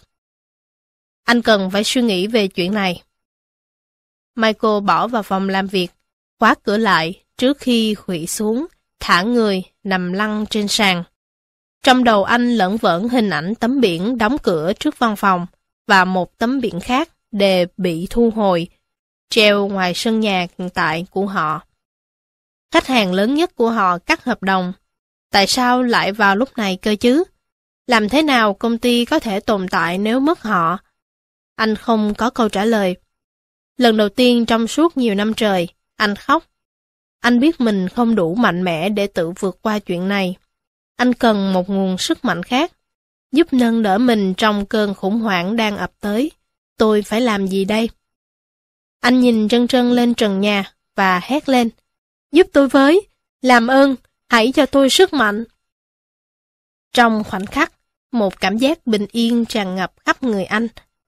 Anh 1.23 1.41
cần 1.41 1.71
phải 1.71 1.83
suy 1.83 2.01
nghĩ 2.01 2.27
về 2.27 2.47
chuyện 2.47 2.73
này. 2.73 3.03
Michael 4.35 4.81
bỏ 4.84 5.07
vào 5.07 5.23
phòng 5.23 5.49
làm 5.49 5.68
việc, 5.68 5.91
khóa 6.39 6.55
cửa 6.64 6.77
lại 6.77 7.23
trước 7.38 7.57
khi 7.60 7.95
khủy 7.95 8.27
xuống, 8.27 8.65
thả 8.99 9.22
người, 9.22 9.64
nằm 9.84 10.14
lăn 10.14 10.45
trên 10.49 10.68
sàn. 10.68 11.03
Trong 11.84 12.03
đầu 12.03 12.23
anh 12.23 12.55
lẫn 12.55 12.77
vẩn 12.77 13.10
hình 13.10 13.30
ảnh 13.30 13.55
tấm 13.55 13.81
biển 13.81 14.18
đóng 14.18 14.38
cửa 14.43 14.73
trước 14.73 14.99
văn 14.99 15.15
phòng 15.15 15.45
và 15.88 16.05
một 16.05 16.38
tấm 16.38 16.61
biển 16.61 16.80
khác 16.80 17.10
đề 17.31 17.65
bị 17.77 18.07
thu 18.10 18.30
hồi, 18.35 18.68
treo 19.30 19.68
ngoài 19.68 19.93
sân 19.95 20.19
nhà 20.19 20.47
hiện 20.57 20.69
tại 20.69 21.05
của 21.10 21.26
họ. 21.26 21.61
Khách 22.72 22.88
hàng 22.88 23.14
lớn 23.14 23.35
nhất 23.35 23.55
của 23.55 23.69
họ 23.69 23.97
cắt 23.97 24.23
hợp 24.23 24.43
đồng. 24.43 24.73
Tại 25.31 25.47
sao 25.47 25.84
lại 25.84 26.11
vào 26.11 26.35
lúc 26.35 26.57
này 26.57 26.77
cơ 26.81 26.95
chứ? 26.95 27.23
Làm 27.88 28.10
thế 28.10 28.22
nào 28.22 28.53
công 28.53 28.77
ty 28.77 29.05
có 29.05 29.19
thể 29.19 29.39
tồn 29.39 29.68
tại 29.68 29.97
nếu 29.97 30.19
mất 30.19 30.41
họ? 30.41 30.77
Anh 31.55 31.76
không 31.76 32.14
có 32.14 32.30
câu 32.30 32.49
trả 32.49 32.65
lời. 32.65 32.95
Lần 33.77 33.97
đầu 33.97 34.09
tiên 34.09 34.45
trong 34.45 34.67
suốt 34.67 34.97
nhiều 34.97 35.15
năm 35.15 35.33
trời, 35.33 35.67
anh 35.95 36.15
khóc. 36.15 36.45
Anh 37.19 37.39
biết 37.39 37.61
mình 37.61 37.89
không 37.89 38.15
đủ 38.15 38.35
mạnh 38.35 38.63
mẽ 38.63 38.89
để 38.89 39.07
tự 39.07 39.31
vượt 39.31 39.59
qua 39.61 39.79
chuyện 39.79 40.07
này. 40.07 40.35
Anh 40.95 41.13
cần 41.13 41.53
một 41.53 41.69
nguồn 41.69 41.97
sức 41.97 42.25
mạnh 42.25 42.43
khác, 42.43 42.71
giúp 43.31 43.53
nâng 43.53 43.83
đỡ 43.83 43.97
mình 43.97 44.33
trong 44.33 44.65
cơn 44.65 44.93
khủng 44.93 45.19
hoảng 45.19 45.55
đang 45.55 45.77
ập 45.77 45.91
tới. 45.99 46.31
Tôi 46.77 47.01
phải 47.01 47.21
làm 47.21 47.47
gì 47.47 47.65
đây? 47.65 47.89
Anh 48.99 49.19
nhìn 49.19 49.49
trân 49.49 49.67
trân 49.67 49.91
lên 49.91 50.13
trần 50.13 50.41
nhà 50.41 50.73
và 50.95 51.19
hét 51.23 51.49
lên. 51.49 51.69
Giúp 52.31 52.47
tôi 52.53 52.67
với, 52.67 53.07
làm 53.41 53.67
ơn, 53.67 53.95
hãy 54.29 54.51
cho 54.51 54.65
tôi 54.65 54.89
sức 54.89 55.13
mạnh. 55.13 55.43
Trong 56.93 57.23
khoảnh 57.23 57.45
khắc, 57.45 57.73
một 58.11 58.39
cảm 58.39 58.57
giác 58.57 58.87
bình 58.87 59.05
yên 59.11 59.45
tràn 59.45 59.75
ngập 59.75 59.93
khắp 60.05 60.23
người 60.23 60.45
anh 60.45 60.67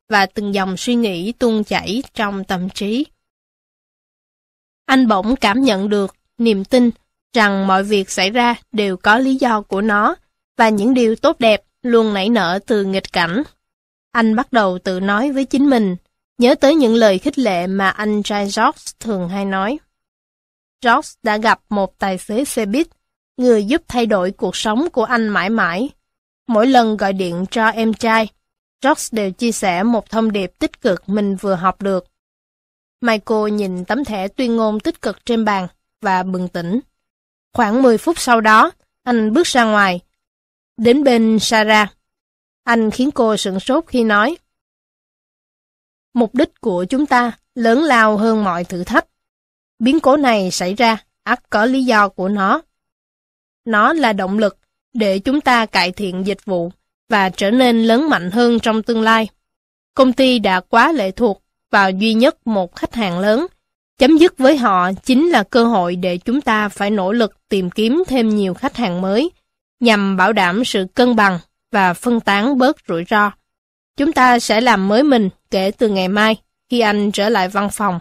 và 0.10 0.26
từng 0.26 0.54
dòng 0.54 0.78
suy 0.78 0.96
nghĩ 0.96 1.32
tuôn 1.32 1.64
chảy 1.64 2.04
trong 2.14 2.44
tâm 2.44 2.70
trí. 2.70 3.06
Anh 4.86 5.08
bỗng 5.08 5.36
cảm 5.36 5.62
nhận 5.62 5.90
được 5.90 6.16
niềm 6.38 6.66
tin 6.66 6.92
rằng 7.34 7.68
mọi 7.68 7.84
việc 7.84 8.10
xảy 8.10 8.30
ra 8.30 8.56
đều 8.72 8.98
có 8.98 9.18
lý 9.18 9.36
do 9.36 9.62
của 9.62 9.82
nó 9.82 10.16
và 10.58 10.70
những 10.70 10.94
điều 10.94 11.16
tốt 11.16 11.40
đẹp 11.40 11.64
luôn 11.82 12.14
nảy 12.14 12.30
nở 12.30 12.60
từ 12.68 12.84
nghịch 12.84 13.14
cảnh. 13.14 13.44
Anh 14.12 14.36
bắt 14.36 14.54
đầu 14.54 14.80
tự 14.80 15.00
nói 15.00 15.32
với 15.32 15.46
chính 15.46 15.70
mình, 15.70 15.96
nhớ 16.38 16.56
tới 16.56 16.76
những 16.76 16.96
lời 16.96 17.20
khích 17.20 17.40
lệ 17.40 17.68
mà 17.68 17.90
anh 17.90 18.24
trai 18.24 18.44
George 18.44 18.82
thường 19.00 19.30
hay 19.30 19.46
nói. 19.46 19.78
George 20.82 21.10
đã 21.24 21.38
gặp 21.38 21.62
một 21.70 22.00
tài 22.00 22.18
xế 22.18 22.46
xe 22.46 22.66
buýt, 22.66 22.88
người 23.38 23.66
giúp 23.66 23.82
thay 23.88 24.06
đổi 24.06 24.32
cuộc 24.32 24.56
sống 24.56 24.90
của 24.90 25.04
anh 25.04 25.28
mãi 25.28 25.50
mãi. 25.50 25.90
Mỗi 26.48 26.68
lần 26.68 26.98
gọi 26.98 27.14
điện 27.14 27.46
cho 27.52 27.68
em 27.68 27.94
trai, 27.94 28.28
George 28.86 29.04
đều 29.12 29.32
chia 29.32 29.52
sẻ 29.52 29.84
một 29.84 30.10
thông 30.10 30.32
điệp 30.32 30.52
tích 30.60 30.82
cực 30.82 31.10
mình 31.10 31.36
vừa 31.36 31.56
học 31.56 31.82
được. 31.82 32.06
Michael 33.02 33.52
nhìn 33.52 33.86
tấm 33.86 34.06
thẻ 34.06 34.28
tuyên 34.28 34.56
ngôn 34.56 34.80
tích 34.80 35.02
cực 35.02 35.26
trên 35.26 35.46
bàn 35.46 35.68
và 36.02 36.24
bừng 36.24 36.48
tỉnh. 36.48 36.80
Khoảng 37.54 37.82
10 37.82 37.98
phút 37.98 38.20
sau 38.20 38.42
đó, 38.42 38.72
anh 39.04 39.34
bước 39.34 39.48
ra 39.48 39.64
ngoài, 39.64 40.00
đến 40.78 41.04
bên 41.04 41.38
Sarah. 41.40 41.94
Anh 42.64 42.92
khiến 42.92 43.12
cô 43.12 43.38
sửng 43.38 43.60
sốt 43.60 43.84
khi 43.88 44.04
nói. 44.04 44.38
Mục 46.14 46.36
đích 46.36 46.62
của 46.62 46.86
chúng 46.90 47.06
ta 47.06 47.32
lớn 47.56 47.84
lao 47.84 48.18
hơn 48.18 48.44
mọi 48.44 48.64
thử 48.64 48.84
thách. 48.84 49.06
Biến 49.80 50.00
cố 50.00 50.18
này 50.18 50.52
xảy 50.52 50.74
ra, 50.74 50.98
ắt 51.24 51.50
có 51.50 51.66
lý 51.66 51.84
do 51.84 52.10
của 52.10 52.30
nó. 52.30 52.62
Nó 53.66 53.94
là 53.94 54.14
động 54.14 54.40
lực 54.40 54.58
để 54.94 55.20
chúng 55.20 55.42
ta 55.42 55.66
cải 55.66 55.92
thiện 55.92 56.28
dịch 56.28 56.46
vụ 56.46 56.72
và 57.10 57.30
trở 57.30 57.52
nên 57.52 57.84
lớn 57.84 58.10
mạnh 58.10 58.32
hơn 58.32 58.60
trong 58.60 58.84
tương 58.84 59.02
lai. 59.02 59.28
Công 59.94 60.14
ty 60.14 60.40
đã 60.40 60.60
quá 60.60 60.92
lệ 60.92 61.12
thuộc 61.12 61.44
vào 61.72 61.92
duy 61.92 62.14
nhất 62.14 62.48
một 62.48 62.76
khách 62.76 62.96
hàng 62.96 63.20
lớn. 63.20 63.48
Chấm 63.98 64.18
dứt 64.18 64.38
với 64.38 64.58
họ 64.58 64.92
chính 64.94 65.30
là 65.30 65.44
cơ 65.44 65.64
hội 65.64 65.96
để 65.96 66.18
chúng 66.18 66.42
ta 66.42 66.70
phải 66.70 66.92
nỗ 66.92 67.12
lực 67.12 67.50
tìm 67.50 67.70
kiếm 67.70 68.04
thêm 68.08 68.30
nhiều 68.30 68.54
khách 68.54 68.78
hàng 68.78 69.02
mới, 69.02 69.30
nhằm 69.80 70.18
bảo 70.18 70.34
đảm 70.34 70.66
sự 70.66 70.86
cân 70.94 71.16
bằng 71.16 71.40
và 71.72 71.94
phân 71.94 72.20
tán 72.20 72.58
bớt 72.58 72.78
rủi 72.88 73.06
ro. 73.10 73.32
Chúng 73.98 74.12
ta 74.12 74.40
sẽ 74.40 74.62
làm 74.62 74.88
mới 74.88 75.04
mình 75.04 75.30
kể 75.52 75.72
từ 75.72 75.90
ngày 75.90 76.08
mai, 76.08 76.36
khi 76.70 76.80
anh 76.80 77.12
trở 77.12 77.30
lại 77.30 77.50
văn 77.50 77.70
phòng. 77.70 78.00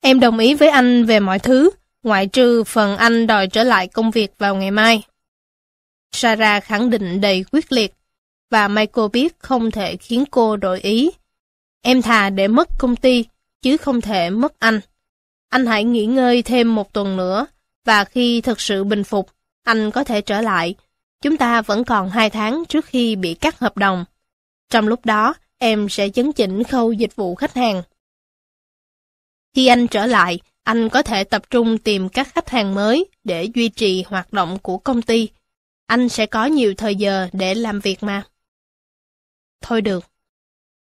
Em 0.00 0.20
đồng 0.20 0.38
ý 0.38 0.54
với 0.54 0.68
anh 0.68 1.04
về 1.04 1.20
mọi 1.20 1.38
thứ, 1.38 1.70
ngoại 2.02 2.26
trừ 2.26 2.64
phần 2.64 2.96
anh 2.96 3.26
đòi 3.26 3.46
trở 3.46 3.62
lại 3.62 3.88
công 3.88 4.10
việc 4.10 4.30
vào 4.38 4.54
ngày 4.56 4.70
mai. 4.70 5.02
Sarah 6.14 6.64
khẳng 6.64 6.90
định 6.90 7.20
đầy 7.20 7.44
quyết 7.52 7.72
liệt, 7.72 7.94
và 8.50 8.68
Michael 8.68 9.08
biết 9.12 9.38
không 9.38 9.70
thể 9.70 9.96
khiến 9.96 10.24
cô 10.30 10.56
đổi 10.56 10.80
ý. 10.80 11.10
Em 11.82 12.02
thà 12.02 12.30
để 12.30 12.48
mất 12.48 12.68
công 12.78 12.96
ty, 12.96 13.24
chứ 13.62 13.76
không 13.76 14.00
thể 14.00 14.30
mất 14.30 14.58
anh. 14.58 14.80
Anh 15.48 15.66
hãy 15.66 15.84
nghỉ 15.84 16.06
ngơi 16.06 16.42
thêm 16.42 16.74
một 16.74 16.92
tuần 16.92 17.16
nữa, 17.16 17.46
và 17.84 18.04
khi 18.04 18.40
thực 18.40 18.60
sự 18.60 18.84
bình 18.84 19.04
phục, 19.04 19.30
anh 19.64 19.90
có 19.90 20.04
thể 20.04 20.20
trở 20.20 20.40
lại. 20.40 20.74
Chúng 21.22 21.36
ta 21.36 21.62
vẫn 21.62 21.84
còn 21.84 22.10
hai 22.10 22.30
tháng 22.30 22.64
trước 22.68 22.86
khi 22.86 23.16
bị 23.16 23.34
cắt 23.34 23.58
hợp 23.58 23.76
đồng. 23.76 24.04
Trong 24.70 24.88
lúc 24.88 25.06
đó, 25.06 25.34
em 25.58 25.88
sẽ 25.88 26.08
chấn 26.08 26.32
chỉnh 26.32 26.64
khâu 26.64 26.92
dịch 26.92 27.16
vụ 27.16 27.34
khách 27.34 27.54
hàng. 27.54 27.82
Khi 29.54 29.66
anh 29.66 29.86
trở 29.86 30.06
lại, 30.06 30.38
anh 30.62 30.88
có 30.88 31.02
thể 31.02 31.24
tập 31.24 31.50
trung 31.50 31.78
tìm 31.78 32.08
các 32.08 32.34
khách 32.34 32.48
hàng 32.48 32.74
mới 32.74 33.06
để 33.24 33.44
duy 33.54 33.68
trì 33.68 34.02
hoạt 34.02 34.32
động 34.32 34.58
của 34.62 34.78
công 34.78 35.02
ty. 35.02 35.28
Anh 35.86 36.08
sẽ 36.08 36.26
có 36.26 36.46
nhiều 36.46 36.74
thời 36.74 36.96
giờ 36.96 37.28
để 37.32 37.54
làm 37.54 37.80
việc 37.80 38.02
mà. 38.02 38.22
Thôi 39.60 39.80
được. 39.80 40.04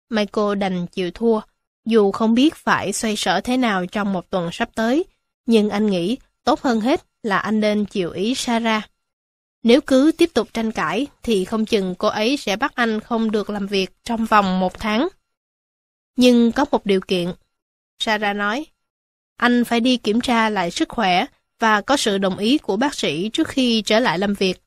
Michael 0.09 0.55
đành 0.57 0.87
chịu 0.87 1.11
thua, 1.11 1.41
dù 1.85 2.11
không 2.11 2.33
biết 2.33 2.55
phải 2.55 2.93
xoay 2.93 3.15
sở 3.15 3.41
thế 3.41 3.57
nào 3.57 3.85
trong 3.85 4.13
một 4.13 4.29
tuần 4.29 4.49
sắp 4.51 4.69
tới, 4.75 5.05
nhưng 5.45 5.69
anh 5.69 5.87
nghĩ 5.87 6.17
tốt 6.43 6.61
hơn 6.61 6.81
hết 6.81 7.05
là 7.23 7.37
anh 7.37 7.59
nên 7.59 7.85
chịu 7.85 8.11
ý 8.11 8.35
Sarah. 8.35 8.89
Nếu 9.63 9.81
cứ 9.81 10.11
tiếp 10.17 10.29
tục 10.33 10.47
tranh 10.53 10.71
cãi, 10.71 11.07
thì 11.23 11.45
không 11.45 11.65
chừng 11.65 11.95
cô 11.95 12.07
ấy 12.07 12.37
sẽ 12.37 12.55
bắt 12.55 12.75
anh 12.75 12.99
không 12.99 13.31
được 13.31 13.49
làm 13.49 13.67
việc 13.67 13.89
trong 14.03 14.25
vòng 14.25 14.59
một 14.59 14.79
tháng. 14.79 15.07
Nhưng 16.15 16.51
có 16.51 16.65
một 16.71 16.85
điều 16.85 17.01
kiện. 17.01 17.33
Sarah 17.99 18.35
nói, 18.35 18.65
anh 19.37 19.63
phải 19.65 19.79
đi 19.79 19.97
kiểm 19.97 20.21
tra 20.21 20.49
lại 20.49 20.71
sức 20.71 20.89
khỏe 20.89 21.25
và 21.59 21.81
có 21.81 21.97
sự 21.97 22.17
đồng 22.17 22.37
ý 22.37 22.57
của 22.57 22.77
bác 22.77 22.95
sĩ 22.95 23.29
trước 23.33 23.47
khi 23.47 23.81
trở 23.81 23.99
lại 23.99 24.19
làm 24.19 24.33
việc. 24.33 24.64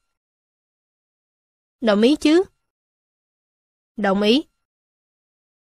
Đồng 1.81 2.03
ý 2.03 2.17
chứ? 2.17 2.43
Đồng 3.97 4.23
ý. 4.23 4.45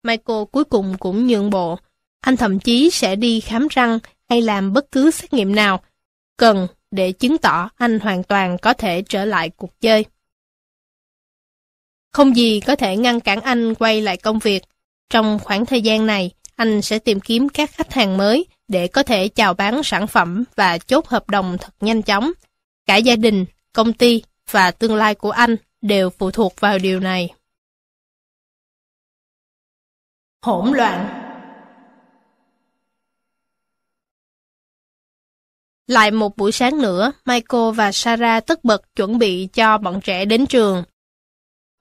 Michael 0.03 0.43
cuối 0.51 0.63
cùng 0.63 0.97
cũng 0.99 1.27
nhượng 1.27 1.49
bộ. 1.49 1.79
Anh 2.19 2.37
thậm 2.37 2.59
chí 2.59 2.89
sẽ 2.89 3.15
đi 3.15 3.39
khám 3.39 3.67
răng 3.67 3.99
hay 4.29 4.41
làm 4.41 4.73
bất 4.73 4.91
cứ 4.91 5.11
xét 5.11 5.33
nghiệm 5.33 5.55
nào 5.55 5.83
cần 6.37 6.67
để 6.91 7.11
chứng 7.11 7.37
tỏ 7.37 7.69
anh 7.75 7.99
hoàn 7.99 8.23
toàn 8.23 8.57
có 8.57 8.73
thể 8.73 9.03
trở 9.09 9.25
lại 9.25 9.49
cuộc 9.49 9.81
chơi. 9.81 10.05
Không 12.13 12.35
gì 12.35 12.59
có 12.59 12.75
thể 12.75 12.97
ngăn 12.97 13.19
cản 13.19 13.41
anh 13.41 13.75
quay 13.75 14.01
lại 14.01 14.17
công 14.17 14.39
việc. 14.39 14.63
Trong 15.09 15.39
khoảng 15.43 15.65
thời 15.65 15.81
gian 15.81 16.05
này, 16.05 16.31
anh 16.55 16.81
sẽ 16.81 16.99
tìm 16.99 17.19
kiếm 17.19 17.49
các 17.49 17.71
khách 17.71 17.93
hàng 17.93 18.17
mới 18.17 18.45
để 18.67 18.87
có 18.87 19.03
thể 19.03 19.27
chào 19.27 19.53
bán 19.53 19.83
sản 19.83 20.07
phẩm 20.07 20.43
và 20.55 20.77
chốt 20.77 21.07
hợp 21.07 21.29
đồng 21.29 21.57
thật 21.61 21.73
nhanh 21.81 22.01
chóng. 22.01 22.31
Cả 22.85 22.95
gia 22.95 23.15
đình, 23.15 23.45
công 23.73 23.93
ty 23.93 24.23
và 24.51 24.71
tương 24.71 24.95
lai 24.95 25.15
của 25.15 25.31
anh 25.31 25.55
đều 25.83 26.09
phụ 26.09 26.31
thuộc 26.31 26.59
vào 26.59 26.79
điều 26.79 26.99
này. 26.99 27.33
Hỗn 30.41 30.73
loạn 30.73 31.19
Lại 35.87 36.11
một 36.11 36.37
buổi 36.37 36.51
sáng 36.51 36.81
nữa, 36.81 37.11
Michael 37.25 37.71
và 37.75 37.91
Sarah 37.91 38.45
tất 38.45 38.63
bật 38.63 38.95
chuẩn 38.95 39.17
bị 39.17 39.47
cho 39.53 39.77
bọn 39.77 40.01
trẻ 40.01 40.25
đến 40.25 40.45
trường. 40.45 40.83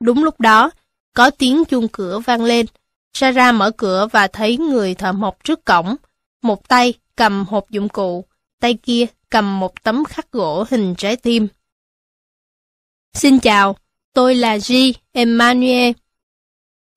Đúng 0.01 0.25
lúc 0.25 0.41
đó, 0.41 0.71
có 1.15 1.31
tiếng 1.31 1.65
chuông 1.65 1.89
cửa 1.93 2.19
vang 2.19 2.45
lên. 2.45 2.67
Sarah 3.13 3.55
mở 3.55 3.71
cửa 3.77 4.09
và 4.13 4.27
thấy 4.27 4.57
người 4.57 4.95
thợ 4.95 5.13
mộc 5.13 5.45
trước 5.45 5.65
cổng. 5.65 5.97
Một 6.43 6.69
tay 6.69 6.95
cầm 7.17 7.45
hộp 7.45 7.71
dụng 7.71 7.89
cụ, 7.89 8.25
tay 8.61 8.75
kia 8.75 9.07
cầm 9.31 9.61
một 9.61 9.83
tấm 9.83 10.05
khắc 10.05 10.33
gỗ 10.33 10.65
hình 10.71 10.95
trái 10.99 11.17
tim. 11.17 11.49
Xin 13.15 13.41
chào, 13.41 13.77
tôi 14.13 14.35
là 14.35 14.57
G. 14.57 14.73
Emmanuel. 15.13 15.93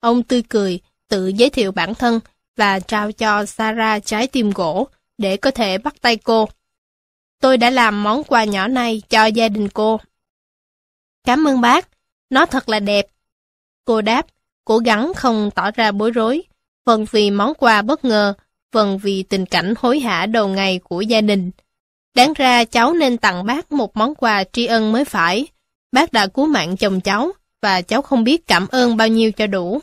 Ông 0.00 0.22
tươi 0.22 0.42
cười, 0.48 0.80
tự 1.08 1.26
giới 1.26 1.50
thiệu 1.50 1.72
bản 1.72 1.94
thân 1.94 2.20
và 2.56 2.80
trao 2.80 3.12
cho 3.12 3.46
Sarah 3.46 4.04
trái 4.04 4.26
tim 4.26 4.50
gỗ 4.50 4.88
để 5.18 5.36
có 5.36 5.50
thể 5.50 5.78
bắt 5.78 5.94
tay 6.00 6.16
cô. 6.16 6.48
Tôi 7.40 7.56
đã 7.56 7.70
làm 7.70 8.02
món 8.02 8.24
quà 8.24 8.44
nhỏ 8.44 8.68
này 8.68 9.02
cho 9.08 9.26
gia 9.26 9.48
đình 9.48 9.68
cô. 9.68 10.00
Cảm 11.24 11.48
ơn 11.48 11.60
bác, 11.60 11.88
nó 12.30 12.46
thật 12.46 12.68
là 12.68 12.80
đẹp. 12.80 13.06
Cô 13.84 14.00
đáp, 14.02 14.26
cố 14.64 14.78
gắng 14.78 15.12
không 15.16 15.50
tỏ 15.54 15.70
ra 15.70 15.92
bối 15.92 16.10
rối, 16.10 16.42
phần 16.84 17.06
vì 17.10 17.30
món 17.30 17.54
quà 17.54 17.82
bất 17.82 18.04
ngờ, 18.04 18.34
phần 18.72 18.98
vì 18.98 19.22
tình 19.22 19.46
cảnh 19.46 19.74
hối 19.78 20.00
hả 20.00 20.26
đầu 20.26 20.48
ngày 20.48 20.78
của 20.78 21.00
gia 21.00 21.20
đình. 21.20 21.50
Đáng 22.14 22.32
ra 22.32 22.64
cháu 22.64 22.94
nên 22.94 23.18
tặng 23.18 23.46
bác 23.46 23.72
một 23.72 23.96
món 23.96 24.14
quà 24.14 24.44
tri 24.52 24.66
ân 24.66 24.92
mới 24.92 25.04
phải. 25.04 25.46
Bác 25.96 26.12
đã 26.12 26.26
cứu 26.26 26.46
mạng 26.46 26.76
chồng 26.76 27.00
cháu, 27.00 27.32
và 27.62 27.82
cháu 27.82 28.02
không 28.02 28.24
biết 28.24 28.46
cảm 28.46 28.66
ơn 28.68 28.96
bao 28.96 29.08
nhiêu 29.08 29.32
cho 29.32 29.46
đủ. 29.46 29.80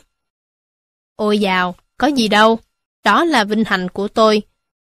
Ôi 1.16 1.38
dào, 1.38 1.74
có 1.98 2.06
gì 2.06 2.28
đâu, 2.28 2.58
đó 3.04 3.24
là 3.24 3.44
vinh 3.44 3.64
hạnh 3.64 3.88
của 3.88 4.08
tôi. 4.08 4.42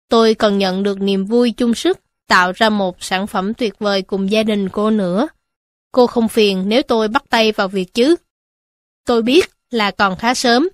Tôi 0.08 0.34
còn 0.34 0.58
nhận 0.58 0.82
được 0.82 1.00
niềm 1.00 1.24
vui 1.24 1.50
chung 1.50 1.74
sức 1.74 1.98
tạo 2.26 2.52
ra 2.52 2.68
một 2.70 3.02
sản 3.02 3.26
phẩm 3.26 3.54
tuyệt 3.54 3.78
vời 3.78 4.02
cùng 4.02 4.30
gia 4.30 4.42
đình 4.42 4.68
cô 4.68 4.90
nữa. 4.90 5.28
Cô 5.92 6.06
không 6.06 6.28
phiền 6.28 6.64
nếu 6.66 6.82
tôi 6.82 7.08
bắt 7.08 7.24
tay 7.28 7.52
vào 7.52 7.68
việc 7.68 7.94
chứ. 7.94 8.16
Tôi 9.04 9.22
biết 9.22 9.50
là 9.70 9.90
còn 9.90 10.16
khá 10.16 10.34
sớm, 10.34 10.68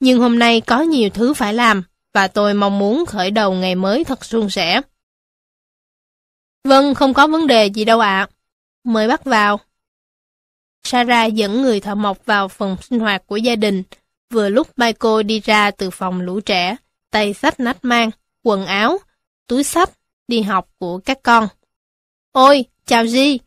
nhưng 0.00 0.20
hôm 0.20 0.38
nay 0.38 0.60
có 0.60 0.80
nhiều 0.80 1.10
thứ 1.10 1.34
phải 1.34 1.54
làm 1.54 1.82
và 2.14 2.28
tôi 2.28 2.54
mong 2.54 2.78
muốn 2.78 3.06
khởi 3.06 3.30
đầu 3.30 3.54
ngày 3.54 3.74
mới 3.74 4.04
thật 4.04 4.24
suôn 4.24 4.50
sẻ. 4.50 4.80
Vâng, 6.64 6.94
không 6.94 7.14
có 7.14 7.26
vấn 7.26 7.46
đề 7.46 7.66
gì 7.66 7.84
đâu 7.84 8.00
ạ. 8.00 8.28
Mời 8.84 9.08
bác 9.08 9.24
vào. 9.24 9.60
Sarah 10.90 11.34
dẫn 11.34 11.62
người 11.62 11.80
thợ 11.80 11.94
mộc 11.94 12.26
vào 12.26 12.48
phòng 12.48 12.76
sinh 12.80 13.00
hoạt 13.00 13.26
của 13.26 13.36
gia 13.36 13.56
đình, 13.56 13.82
vừa 14.30 14.48
lúc 14.48 14.68
Michael 14.78 15.22
đi 15.22 15.40
ra 15.40 15.70
từ 15.70 15.90
phòng 15.90 16.20
lũ 16.20 16.40
trẻ, 16.40 16.76
tay 17.10 17.34
sách 17.34 17.60
nách 17.60 17.84
mang, 17.84 18.10
quần 18.42 18.66
áo, 18.66 18.98
túi 19.46 19.64
sách 19.64 19.90
đi 20.28 20.42
học 20.42 20.68
của 20.78 20.98
các 20.98 21.18
con. 21.22 21.48
Ôi, 22.32 22.64
chào 22.86 23.06
Di! 23.06 23.38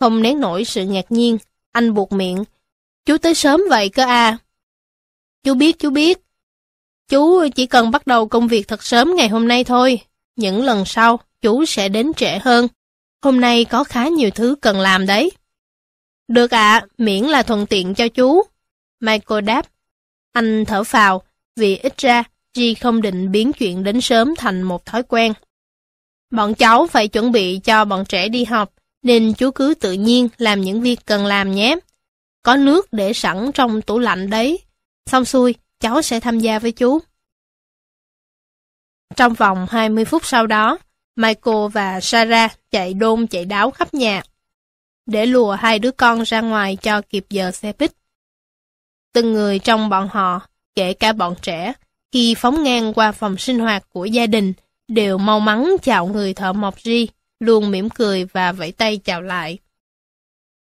Không 0.00 0.22
nén 0.22 0.40
nổi 0.40 0.64
sự 0.64 0.84
ngạc 0.84 1.04
nhiên, 1.08 1.38
anh 1.72 1.94
buộc 1.94 2.12
miệng. 2.12 2.44
Chú 3.06 3.18
tới 3.18 3.34
sớm 3.34 3.60
vậy 3.70 3.88
cơ 3.88 4.04
à? 4.04 4.38
Chú 5.42 5.54
biết, 5.54 5.78
chú 5.78 5.90
biết. 5.90 6.18
Chú 7.08 7.48
chỉ 7.54 7.66
cần 7.66 7.90
bắt 7.90 8.06
đầu 8.06 8.28
công 8.28 8.48
việc 8.48 8.68
thật 8.68 8.82
sớm 8.82 9.14
ngày 9.16 9.28
hôm 9.28 9.48
nay 9.48 9.64
thôi. 9.64 10.00
Những 10.36 10.64
lần 10.64 10.84
sau, 10.84 11.20
chú 11.40 11.64
sẽ 11.64 11.88
đến 11.88 12.12
trễ 12.16 12.38
hơn. 12.38 12.68
Hôm 13.22 13.40
nay 13.40 13.64
có 13.64 13.84
khá 13.84 14.08
nhiều 14.08 14.30
thứ 14.30 14.54
cần 14.60 14.80
làm 14.80 15.06
đấy. 15.06 15.30
Được 16.28 16.50
ạ, 16.50 16.86
miễn 16.98 17.24
là 17.24 17.42
thuận 17.42 17.66
tiện 17.66 17.94
cho 17.94 18.08
chú. 18.08 18.42
Michael 19.00 19.44
đáp. 19.44 19.66
Anh 20.32 20.64
thở 20.64 20.84
phào, 20.84 21.22
vì 21.56 21.76
ít 21.76 21.98
ra, 21.98 22.24
G 22.56 22.60
không 22.80 23.02
định 23.02 23.32
biến 23.32 23.52
chuyện 23.52 23.84
đến 23.84 24.00
sớm 24.00 24.34
thành 24.36 24.62
một 24.62 24.84
thói 24.84 25.02
quen. 25.02 25.32
Bọn 26.30 26.54
cháu 26.54 26.86
phải 26.86 27.08
chuẩn 27.08 27.32
bị 27.32 27.60
cho 27.64 27.84
bọn 27.84 28.04
trẻ 28.08 28.28
đi 28.28 28.44
học, 28.44 28.72
nên 29.02 29.34
chú 29.34 29.50
cứ 29.50 29.74
tự 29.80 29.92
nhiên 29.92 30.28
làm 30.38 30.60
những 30.60 30.80
việc 30.80 31.00
cần 31.06 31.26
làm 31.26 31.54
nhé. 31.54 31.76
Có 32.42 32.56
nước 32.56 32.92
để 32.92 33.12
sẵn 33.12 33.50
trong 33.54 33.82
tủ 33.82 33.98
lạnh 33.98 34.30
đấy. 34.30 34.58
Xong 35.06 35.24
xuôi, 35.24 35.54
cháu 35.80 36.02
sẽ 36.02 36.20
tham 36.20 36.38
gia 36.38 36.58
với 36.58 36.72
chú. 36.72 36.98
Trong 39.16 39.34
vòng 39.34 39.66
20 39.70 40.04
phút 40.04 40.26
sau 40.26 40.46
đó, 40.46 40.78
Michael 41.16 41.68
và 41.72 42.00
Sarah 42.00 42.70
chạy 42.70 42.94
đôn 42.94 43.26
chạy 43.26 43.44
đáo 43.44 43.70
khắp 43.70 43.94
nhà, 43.94 44.22
để 45.06 45.26
lùa 45.26 45.52
hai 45.52 45.78
đứa 45.78 45.90
con 45.90 46.22
ra 46.22 46.40
ngoài 46.40 46.76
cho 46.76 47.02
kịp 47.02 47.26
giờ 47.30 47.50
xe 47.50 47.72
buýt. 47.78 47.92
Từng 49.12 49.32
người 49.32 49.58
trong 49.58 49.88
bọn 49.88 50.08
họ, 50.12 50.40
kể 50.74 50.94
cả 50.94 51.12
bọn 51.12 51.34
trẻ, 51.42 51.72
khi 52.12 52.34
phóng 52.34 52.62
ngang 52.62 52.94
qua 52.94 53.12
phòng 53.12 53.36
sinh 53.38 53.58
hoạt 53.58 53.88
của 53.88 54.04
gia 54.04 54.26
đình, 54.26 54.52
đều 54.88 55.18
mau 55.18 55.40
mắn 55.40 55.76
chào 55.82 56.06
người 56.06 56.34
thợ 56.34 56.52
mộc 56.52 56.80
ri, 56.80 57.08
luôn 57.40 57.70
mỉm 57.70 57.90
cười 57.90 58.24
và 58.24 58.52
vẫy 58.52 58.72
tay 58.72 59.00
chào 59.04 59.22
lại. 59.22 59.58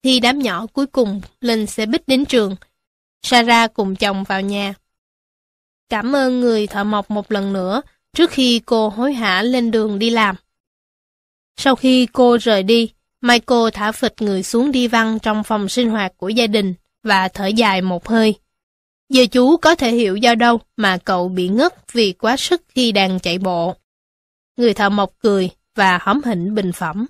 Khi 0.03 0.19
đám 0.19 0.39
nhỏ 0.39 0.65
cuối 0.73 0.87
cùng 0.87 1.21
lên 1.41 1.65
xe 1.65 1.85
buýt 1.85 2.07
đến 2.07 2.25
trường, 2.25 2.55
Sarah 3.23 3.73
cùng 3.73 3.95
chồng 3.95 4.23
vào 4.23 4.41
nhà. 4.41 4.73
Cảm 5.89 6.15
ơn 6.15 6.41
người 6.41 6.67
thợ 6.67 6.83
mộc 6.83 7.11
một 7.11 7.31
lần 7.31 7.53
nữa 7.53 7.81
trước 8.13 8.31
khi 8.31 8.61
cô 8.65 8.89
hối 8.89 9.13
hả 9.13 9.43
lên 9.43 9.71
đường 9.71 9.99
đi 9.99 10.09
làm. 10.09 10.35
Sau 11.57 11.75
khi 11.75 12.05
cô 12.05 12.37
rời 12.37 12.63
đi, 12.63 12.91
Michael 13.22 13.69
thả 13.73 13.91
phịch 13.91 14.22
người 14.22 14.43
xuống 14.43 14.72
đi 14.72 14.88
văn 14.88 15.19
trong 15.19 15.43
phòng 15.43 15.69
sinh 15.69 15.89
hoạt 15.89 16.18
của 16.18 16.30
gia 16.30 16.48
đình 16.48 16.73
và 17.03 17.27
thở 17.27 17.48
dài 17.48 17.81
một 17.81 18.07
hơi. 18.07 18.35
Giờ 19.10 19.26
chú 19.31 19.57
có 19.57 19.76
thể 19.76 19.91
hiểu 19.91 20.15
do 20.15 20.35
đâu 20.35 20.60
mà 20.77 20.98
cậu 20.98 21.30
bị 21.30 21.48
ngất 21.48 21.91
vì 21.93 22.14
quá 22.14 22.38
sức 22.38 22.61
khi 22.68 22.91
đang 22.91 23.19
chạy 23.19 23.38
bộ. 23.38 23.76
Người 24.57 24.73
thợ 24.73 24.89
mộc 24.89 25.11
cười 25.19 25.49
và 25.76 25.99
hóm 26.02 26.22
hỉnh 26.23 26.56
bình 26.56 26.72
phẩm. 26.72 27.06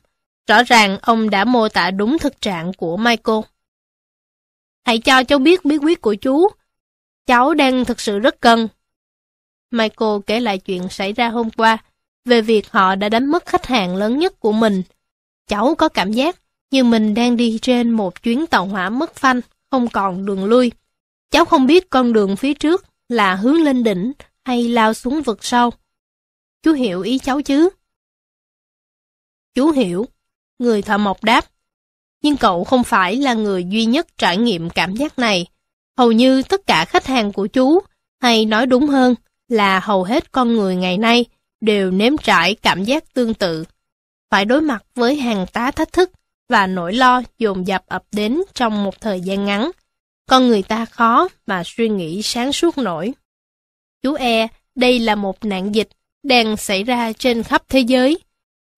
Rõ 0.48 0.64
ràng 0.64 0.98
ông 1.02 1.30
đã 1.30 1.46
mô 1.46 1.70
tả 1.70 1.92
đúng 1.92 2.18
thực 2.18 2.42
trạng 2.42 2.74
của 2.74 2.98
Michael. 2.98 3.40
Hãy 4.86 5.00
cho 5.00 5.24
cháu 5.24 5.40
biết 5.40 5.66
bí 5.66 5.78
quyết 5.78 6.02
của 6.02 6.16
chú. 6.16 6.48
Cháu 7.26 7.54
đang 7.54 7.86
thực 7.86 8.00
sự 8.00 8.20
rất 8.20 8.42
cần. 8.42 8.68
Michael 9.72 10.20
kể 10.26 10.40
lại 10.40 10.58
chuyện 10.58 10.90
xảy 10.90 11.14
ra 11.14 11.30
hôm 11.30 11.50
qua, 11.50 11.78
về 12.26 12.42
việc 12.42 12.72
họ 12.72 12.96
đã 12.96 13.10
đánh 13.10 13.26
mất 13.26 13.46
khách 13.46 13.66
hàng 13.66 13.96
lớn 13.96 14.20
nhất 14.20 14.40
của 14.40 14.52
mình. 14.52 14.84
Cháu 15.48 15.76
có 15.76 15.90
cảm 15.90 16.12
giác 16.12 16.42
như 16.72 16.84
mình 16.84 17.14
đang 17.14 17.38
đi 17.38 17.60
trên 17.62 17.90
một 17.90 18.24
chuyến 18.24 18.48
tàu 18.48 18.66
hỏa 18.66 18.90
mất 18.90 19.16
phanh, 19.16 19.42
không 19.72 19.88
còn 19.88 20.26
đường 20.26 20.46
lui. 20.46 20.72
Cháu 21.32 21.46
không 21.46 21.66
biết 21.66 21.90
con 21.90 22.14
đường 22.14 22.36
phía 22.36 22.54
trước 22.54 22.86
là 23.10 23.36
hướng 23.36 23.56
lên 23.64 23.84
đỉnh 23.84 24.12
hay 24.46 24.68
lao 24.68 24.94
xuống 24.94 25.22
vực 25.22 25.44
sâu. 25.44 25.70
Chú 26.64 26.74
hiểu 26.74 27.02
ý 27.02 27.20
cháu 27.20 27.42
chứ? 27.42 27.70
Chú 29.56 29.72
hiểu. 29.72 30.06
Người 30.60 30.82
thợ 30.82 30.98
mộc 30.98 31.24
đáp. 31.24 31.46
Nhưng 32.24 32.38
cậu 32.38 32.64
không 32.64 32.84
phải 32.84 33.16
là 33.16 33.34
người 33.34 33.64
duy 33.70 33.86
nhất 33.86 34.08
trải 34.18 34.38
nghiệm 34.38 34.70
cảm 34.70 34.96
giác 34.96 35.20
này. 35.20 35.46
Hầu 35.98 36.12
như 36.12 36.42
tất 36.44 36.68
cả 36.68 36.86
khách 36.86 37.06
hàng 37.06 37.34
của 37.34 37.48
chú, 37.48 37.80
hay 38.22 38.46
nói 38.46 38.66
đúng 38.66 38.88
hơn 38.88 39.16
là 39.48 39.80
hầu 39.80 40.04
hết 40.04 40.32
con 40.32 40.56
người 40.56 40.76
ngày 40.76 40.98
nay, 40.98 41.26
đều 41.62 41.92
nếm 41.92 42.18
trải 42.18 42.56
cảm 42.56 42.84
giác 42.84 43.14
tương 43.14 43.34
tự. 43.34 43.66
Phải 44.32 44.45
đối 44.45 44.62
mặt 44.62 44.86
với 44.95 45.16
hàng 45.16 45.45
tá 45.53 45.72
thách 45.72 45.94
thức 45.94 46.12
và 46.49 46.68
nỗi 46.68 46.94
lo 46.94 47.22
dồn 47.38 47.68
dập 47.68 47.84
ập 47.88 48.03
đến 48.12 48.41
trong 48.53 48.84
một 48.84 49.02
thời 49.02 49.22
gian 49.22 49.45
ngắn. 49.45 49.72
Con 50.30 50.48
người 50.48 50.64
ta 50.64 50.86
khó 50.86 51.28
mà 51.48 51.64
suy 51.66 51.90
nghĩ 51.90 52.22
sáng 52.22 52.53
suốt 52.53 52.78
nổi. 52.78 53.14
Chú 54.03 54.14
e, 54.14 54.48
đây 54.76 54.99
là 54.99 55.16
một 55.16 55.45
nạn 55.45 55.76
dịch 55.76 55.90
đang 56.24 56.58
xảy 56.58 56.84
ra 56.84 57.14
trên 57.14 57.44
khắp 57.44 57.64
thế 57.70 57.80
giới. 57.80 58.20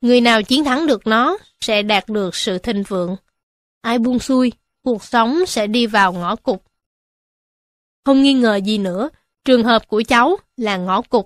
Người 0.02 0.22
nào 0.22 0.44
chiến 0.44 0.64
thắng 0.64 0.88
được 0.88 1.08
nó 1.08 1.38
sẽ 1.62 1.82
đạt 1.82 2.10
được 2.10 2.36
sự 2.36 2.58
thịnh 2.58 2.84
vượng. 2.84 3.16
Ai 3.82 4.00
buông 4.00 4.20
xuôi, 4.20 4.52
cuộc 4.84 5.04
sống 5.04 5.46
sẽ 5.48 5.68
đi 5.68 5.88
vào 5.88 6.14
ngõ 6.14 6.36
cụt. 6.36 6.60
Không 8.06 8.24
nghi 8.24 8.34
ngờ 8.34 8.56
gì 8.56 8.78
nữa, 8.78 9.10
trường 9.46 9.64
hợp 9.64 9.88
của 9.88 10.04
cháu 10.08 10.38
là 10.58 10.78
ngõ 10.78 11.02
cụt. 11.02 11.26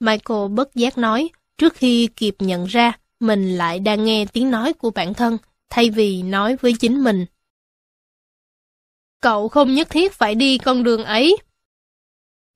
Michael 0.00 0.48
bất 0.50 0.74
giác 0.74 0.98
nói, 0.98 1.28
trước 1.58 1.74
khi 1.74 2.08
kịp 2.16 2.34
nhận 2.38 2.64
ra 2.64 2.92
mình 3.26 3.56
lại 3.56 3.78
đang 3.78 4.04
nghe 4.04 4.26
tiếng 4.32 4.50
nói 4.50 4.72
của 4.72 4.90
bản 4.90 5.14
thân, 5.14 5.38
thay 5.70 5.90
vì 5.90 6.22
nói 6.22 6.56
với 6.56 6.74
chính 6.80 7.04
mình. 7.04 7.26
Cậu 9.20 9.48
không 9.48 9.74
nhất 9.74 9.90
thiết 9.90 10.12
phải 10.12 10.34
đi 10.34 10.58
con 10.58 10.82
đường 10.82 11.04
ấy. 11.04 11.36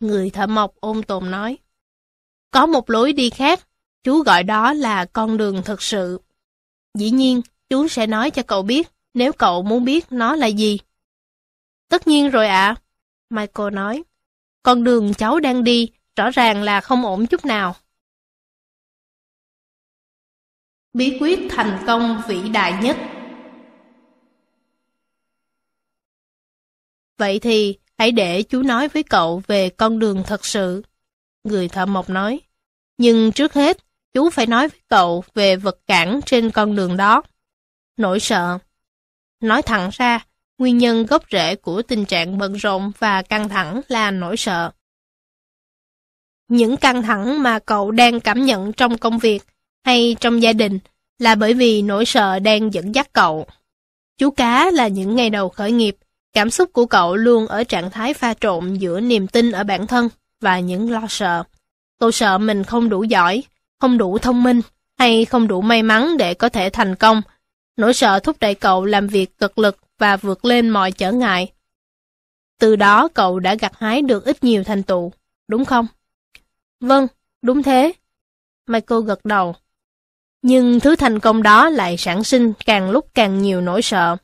Người 0.00 0.30
thợ 0.30 0.46
mộc 0.46 0.74
ôm 0.80 1.02
tồn 1.02 1.30
nói. 1.30 1.58
Có 2.50 2.66
một 2.66 2.90
lối 2.90 3.12
đi 3.12 3.30
khác, 3.30 3.68
chú 4.04 4.22
gọi 4.22 4.42
đó 4.42 4.72
là 4.72 5.04
con 5.04 5.36
đường 5.36 5.62
thực 5.64 5.82
sự. 5.82 6.20
Dĩ 6.98 7.10
nhiên, 7.10 7.42
chú 7.68 7.88
sẽ 7.88 8.06
nói 8.06 8.30
cho 8.30 8.42
cậu 8.42 8.62
biết 8.62 8.88
nếu 9.14 9.32
cậu 9.32 9.62
muốn 9.62 9.84
biết 9.84 10.06
nó 10.10 10.36
là 10.36 10.46
gì. 10.46 10.78
Tất 11.88 12.06
nhiên 12.06 12.30
rồi 12.30 12.48
ạ, 12.48 12.74
Michael 13.30 13.74
nói. 13.74 14.02
Con 14.62 14.84
đường 14.84 15.14
cháu 15.14 15.40
đang 15.40 15.64
đi 15.64 15.88
rõ 16.16 16.30
ràng 16.30 16.62
là 16.62 16.80
không 16.80 17.04
ổn 17.04 17.26
chút 17.26 17.44
nào. 17.44 17.76
Bí 20.93 21.19
quyết 21.20 21.39
thành 21.51 21.85
công 21.86 22.23
vĩ 22.28 22.48
đại 22.48 22.82
nhất 22.82 22.97
Vậy 27.19 27.39
thì, 27.39 27.78
hãy 27.98 28.12
để 28.12 28.43
chú 28.43 28.62
nói 28.62 28.89
với 28.89 29.02
cậu 29.02 29.43
về 29.47 29.69
con 29.69 29.98
đường 29.98 30.23
thật 30.27 30.47
sự. 30.47 30.82
Người 31.44 31.69
thợ 31.69 31.86
mộc 31.86 32.10
nói. 32.10 32.40
Nhưng 32.98 33.32
trước 33.32 33.55
hết, 33.55 33.78
chú 34.12 34.31
phải 34.31 34.47
nói 34.47 34.69
với 34.69 34.81
cậu 34.89 35.24
về 35.35 35.56
vật 35.56 35.78
cản 35.86 36.20
trên 36.27 36.51
con 36.51 36.77
đường 36.77 36.97
đó. 36.97 37.23
Nỗi 37.97 38.20
sợ. 38.20 38.59
Nói 39.40 39.62
thẳng 39.62 39.90
ra, 39.93 40.27
nguyên 40.59 40.78
nhân 40.78 41.06
gốc 41.06 41.24
rễ 41.31 41.56
của 41.56 41.82
tình 41.82 42.05
trạng 42.05 42.39
bận 42.39 42.52
rộn 42.52 42.93
và 42.98 43.23
căng 43.23 43.48
thẳng 43.48 43.81
là 43.89 44.10
nỗi 44.10 44.36
sợ. 44.36 44.70
Những 46.48 46.77
căng 46.77 47.02
thẳng 47.02 47.43
mà 47.43 47.59
cậu 47.59 47.90
đang 47.90 48.20
cảm 48.20 48.44
nhận 48.44 48.73
trong 48.73 48.98
công 48.98 49.19
việc 49.19 49.43
hay 49.89 50.16
trong 50.20 50.43
gia 50.43 50.52
đình 50.52 50.78
là 51.19 51.35
bởi 51.35 51.55
vì 51.55 51.82
nỗi 51.82 52.05
sợ 52.05 52.39
đang 52.39 52.74
dẫn 52.74 52.94
dắt 52.94 53.12
cậu. 53.12 53.47
Chú 54.19 54.31
cá 54.31 54.70
là 54.70 54.89
những 54.89 55.16
ngày 55.16 55.31
đầu 55.31 55.48
khởi 55.48 55.73
nghiệp, 55.73 55.97
cảm 56.32 56.51
xúc 56.51 56.73
của 56.73 56.86
cậu 56.86 57.16
luôn 57.16 57.47
ở 57.47 57.65
trạng 57.65 57.90
thái 57.90 58.15
pha 58.15 58.35
trộn 58.35 58.74
giữa 58.74 59.01
niềm 59.01 59.27
tin 59.27 59.52
ở 59.52 59.65
bản 59.65 59.86
thân 59.86 60.09
và 60.40 60.60
những 60.60 60.90
lo 60.90 61.06
sợ. 61.09 61.43
tôi 61.98 62.12
sợ 62.12 62.39
mình 62.39 62.65
không 62.65 62.89
đủ 62.89 63.02
giỏi, 63.02 63.43
không 63.81 63.98
đủ 63.98 64.19
thông 64.19 64.43
minh 64.43 64.60
hay 64.98 65.24
không 65.24 65.48
đủ 65.48 65.60
may 65.60 65.82
mắn 65.82 66.16
để 66.16 66.35
có 66.35 66.48
thể 66.48 66.70
thành 66.70 66.94
công. 66.94 67.23
Nỗi 67.77 67.94
sợ 67.94 68.19
thúc 68.19 68.36
đẩy 68.40 68.55
cậu 68.55 68.85
làm 68.85 69.06
việc 69.06 69.39
cực 69.39 69.59
lực 69.59 69.77
và 69.98 70.16
vượt 70.16 70.44
lên 70.44 70.69
mọi 70.69 70.93
trở 70.93 71.12
ngại. 71.12 71.52
Từ 72.59 72.77
đó 72.77 73.09
cậu 73.09 73.40
đã 73.40 73.55
gặt 73.55 73.73
hái 73.78 74.02
được 74.02 74.24
ít 74.24 74.44
nhiều 74.44 74.65
thành 74.65 74.82
tựu, 74.82 75.12
đúng 75.48 75.65
không? 75.65 75.86
Vâng, 76.81 77.06
đúng 77.43 77.62
thế. 77.62 77.93
Michael 78.66 79.02
gật 79.06 79.24
đầu. 79.24 79.55
Nhưng 80.43 80.81
thứ 80.81 80.97
thành 80.97 81.19
công 81.19 81.43
đó 81.43 81.69
lại 81.69 81.97
sản 81.97 82.24
sinh 82.24 82.52
càng 82.66 82.90
lúc 82.90 83.09
càng 83.15 83.43
nhiều 83.43 83.60
nỗi 83.60 83.82
sợ. 83.82 84.16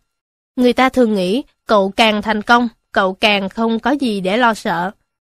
Người 0.56 0.72
ta 0.72 0.88
thường 0.88 1.14
nghĩ 1.14 1.42
cậu 1.66 1.90
càng 1.96 2.22
thành 2.22 2.42
công, 2.42 2.68
cậu 2.92 3.14
càng 3.14 3.48
không 3.48 3.78
có 3.78 3.90
gì 3.90 4.20
để 4.20 4.36
lo 4.36 4.54
sợ. 4.54 4.90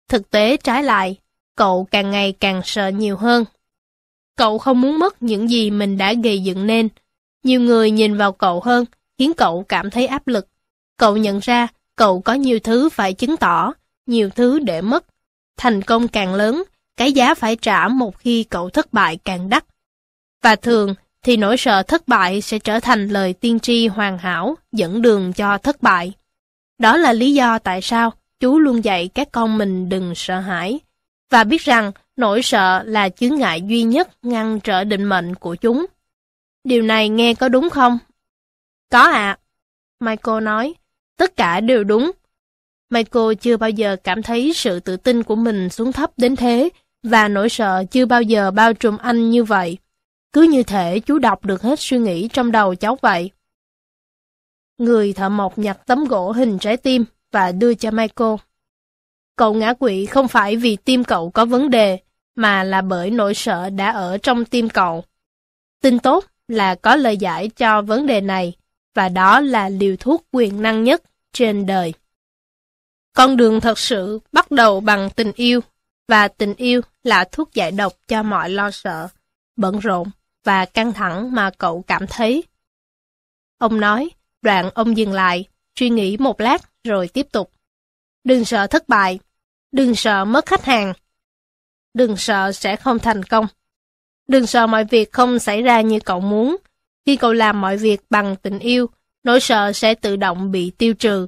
Thực 0.08 0.30
tế 0.30 0.56
trái 0.56 0.82
lại, 0.82 1.16
cậu 1.56 1.86
càng 1.90 2.10
ngày 2.10 2.32
càng 2.32 2.60
sợ 2.64 2.88
nhiều 2.88 3.16
hơn. 3.16 3.44
Cậu 4.36 4.58
không 4.58 4.80
muốn 4.80 4.98
mất 4.98 5.22
những 5.22 5.50
gì 5.50 5.70
mình 5.70 5.98
đã 5.98 6.12
gây 6.12 6.42
dựng 6.42 6.66
nên. 6.66 6.88
Nhiều 7.42 7.60
người 7.60 7.90
nhìn 7.90 8.16
vào 8.16 8.32
cậu 8.32 8.60
hơn, 8.60 8.84
khiến 9.18 9.32
cậu 9.36 9.64
cảm 9.68 9.90
thấy 9.90 10.06
áp 10.06 10.28
lực. 10.28 10.48
Cậu 10.96 11.16
nhận 11.16 11.38
ra 11.38 11.68
cậu 11.96 12.20
có 12.20 12.32
nhiều 12.34 12.58
thứ 12.58 12.88
phải 12.88 13.12
chứng 13.12 13.36
tỏ, 13.36 13.72
nhiều 14.06 14.30
thứ 14.30 14.58
để 14.58 14.80
mất. 14.80 15.04
Thành 15.56 15.82
công 15.82 16.08
càng 16.08 16.34
lớn, 16.34 16.62
cái 16.96 17.12
giá 17.12 17.34
phải 17.34 17.56
trả 17.56 17.88
một 17.88 18.18
khi 18.18 18.44
cậu 18.44 18.70
thất 18.70 18.92
bại 18.92 19.18
càng 19.24 19.48
đắt. 19.48 19.64
Và 20.44 20.56
thường 20.56 20.94
thì 21.22 21.36
nỗi 21.36 21.56
sợ 21.56 21.82
thất 21.82 22.08
bại 22.08 22.40
sẽ 22.40 22.58
trở 22.58 22.80
thành 22.80 23.08
lời 23.08 23.32
tiên 23.32 23.60
tri 23.60 23.86
hoàn 23.86 24.18
hảo 24.18 24.54
dẫn 24.72 25.02
đường 25.02 25.32
cho 25.32 25.58
thất 25.58 25.82
bại. 25.82 26.12
Đó 26.78 26.96
là 26.96 27.12
lý 27.12 27.34
do 27.34 27.58
tại 27.58 27.82
sao 27.82 28.12
chú 28.40 28.58
luôn 28.58 28.84
dạy 28.84 29.08
các 29.14 29.28
con 29.32 29.58
mình 29.58 29.88
đừng 29.88 30.14
sợ 30.14 30.40
hãi 30.40 30.80
và 31.30 31.44
biết 31.44 31.62
rằng 31.62 31.92
nỗi 32.16 32.42
sợ 32.42 32.82
là 32.86 33.08
chướng 33.08 33.36
ngại 33.36 33.62
duy 33.62 33.82
nhất 33.82 34.08
ngăn 34.22 34.60
trở 34.60 34.84
định 34.84 35.04
mệnh 35.04 35.34
của 35.34 35.54
chúng. 35.54 35.86
Điều 36.64 36.82
này 36.82 37.08
nghe 37.08 37.34
có 37.34 37.48
đúng 37.48 37.70
không? 37.70 37.98
Có 38.90 39.00
ạ. 39.00 39.10
À. 39.10 39.38
Michael 40.00 40.42
nói, 40.42 40.74
tất 41.16 41.36
cả 41.36 41.60
đều 41.60 41.84
đúng. 41.84 42.10
Michael 42.90 43.34
chưa 43.40 43.56
bao 43.56 43.70
giờ 43.70 43.96
cảm 44.04 44.22
thấy 44.22 44.52
sự 44.54 44.80
tự 44.80 44.96
tin 44.96 45.22
của 45.22 45.36
mình 45.36 45.68
xuống 45.68 45.92
thấp 45.92 46.10
đến 46.16 46.36
thế 46.36 46.68
và 47.02 47.28
nỗi 47.28 47.48
sợ 47.48 47.84
chưa 47.90 48.06
bao 48.06 48.22
giờ 48.22 48.50
bao 48.50 48.74
trùm 48.74 48.96
anh 48.96 49.30
như 49.30 49.44
vậy. 49.44 49.78
Cứ 50.34 50.42
như 50.42 50.62
thể 50.62 51.00
chú 51.00 51.18
đọc 51.18 51.44
được 51.44 51.62
hết 51.62 51.80
suy 51.80 51.98
nghĩ 51.98 52.28
trong 52.28 52.52
đầu 52.52 52.74
cháu 52.74 52.98
vậy. 53.02 53.30
Người 54.78 55.12
thợ 55.12 55.28
mộc 55.28 55.58
nhặt 55.58 55.78
tấm 55.86 56.04
gỗ 56.04 56.32
hình 56.32 56.58
trái 56.58 56.76
tim 56.76 57.04
và 57.32 57.52
đưa 57.52 57.74
cho 57.74 57.90
Michael. 57.90 58.34
Cậu 59.36 59.54
ngã 59.54 59.74
quỵ 59.74 60.06
không 60.06 60.28
phải 60.28 60.56
vì 60.56 60.76
tim 60.76 61.04
cậu 61.04 61.30
có 61.30 61.44
vấn 61.44 61.70
đề, 61.70 61.98
mà 62.34 62.64
là 62.64 62.80
bởi 62.80 63.10
nỗi 63.10 63.34
sợ 63.34 63.70
đã 63.70 63.90
ở 63.90 64.18
trong 64.18 64.44
tim 64.44 64.68
cậu. 64.68 65.04
Tin 65.82 65.98
tốt 65.98 66.24
là 66.48 66.74
có 66.74 66.96
lời 66.96 67.16
giải 67.16 67.48
cho 67.48 67.82
vấn 67.82 68.06
đề 68.06 68.20
này, 68.20 68.52
và 68.94 69.08
đó 69.08 69.40
là 69.40 69.68
liều 69.68 69.96
thuốc 69.96 70.24
quyền 70.32 70.62
năng 70.62 70.84
nhất 70.84 71.02
trên 71.32 71.66
đời. 71.66 71.94
Con 73.12 73.36
đường 73.36 73.60
thật 73.60 73.78
sự 73.78 74.20
bắt 74.32 74.50
đầu 74.50 74.80
bằng 74.80 75.10
tình 75.16 75.32
yêu, 75.34 75.60
và 76.08 76.28
tình 76.28 76.54
yêu 76.54 76.80
là 77.04 77.24
thuốc 77.24 77.54
giải 77.54 77.72
độc 77.72 77.92
cho 78.08 78.22
mọi 78.22 78.50
lo 78.50 78.70
sợ, 78.70 79.08
bận 79.56 79.78
rộn 79.78 80.08
và 80.44 80.64
căng 80.64 80.92
thẳng 80.92 81.34
mà 81.34 81.50
cậu 81.58 81.84
cảm 81.86 82.06
thấy. 82.06 82.44
Ông 83.58 83.80
nói, 83.80 84.10
đoạn 84.42 84.70
ông 84.74 84.96
dừng 84.96 85.12
lại, 85.12 85.48
suy 85.78 85.90
nghĩ 85.90 86.16
một 86.16 86.40
lát 86.40 86.84
rồi 86.84 87.08
tiếp 87.08 87.26
tục. 87.32 87.50
Đừng 88.24 88.44
sợ 88.44 88.66
thất 88.66 88.88
bại, 88.88 89.18
đừng 89.72 89.94
sợ 89.94 90.24
mất 90.24 90.46
khách 90.46 90.64
hàng, 90.64 90.92
đừng 91.94 92.16
sợ 92.16 92.52
sẽ 92.52 92.76
không 92.76 92.98
thành 92.98 93.22
công. 93.22 93.46
Đừng 94.28 94.46
sợ 94.46 94.66
mọi 94.66 94.84
việc 94.84 95.12
không 95.12 95.38
xảy 95.38 95.62
ra 95.62 95.80
như 95.80 96.00
cậu 96.00 96.20
muốn. 96.20 96.56
Khi 97.06 97.16
cậu 97.16 97.32
làm 97.32 97.60
mọi 97.60 97.76
việc 97.76 98.00
bằng 98.10 98.36
tình 98.36 98.58
yêu, 98.58 98.86
nỗi 99.24 99.40
sợ 99.40 99.72
sẽ 99.72 99.94
tự 99.94 100.16
động 100.16 100.50
bị 100.50 100.70
tiêu 100.70 100.94
trừ. 100.94 101.26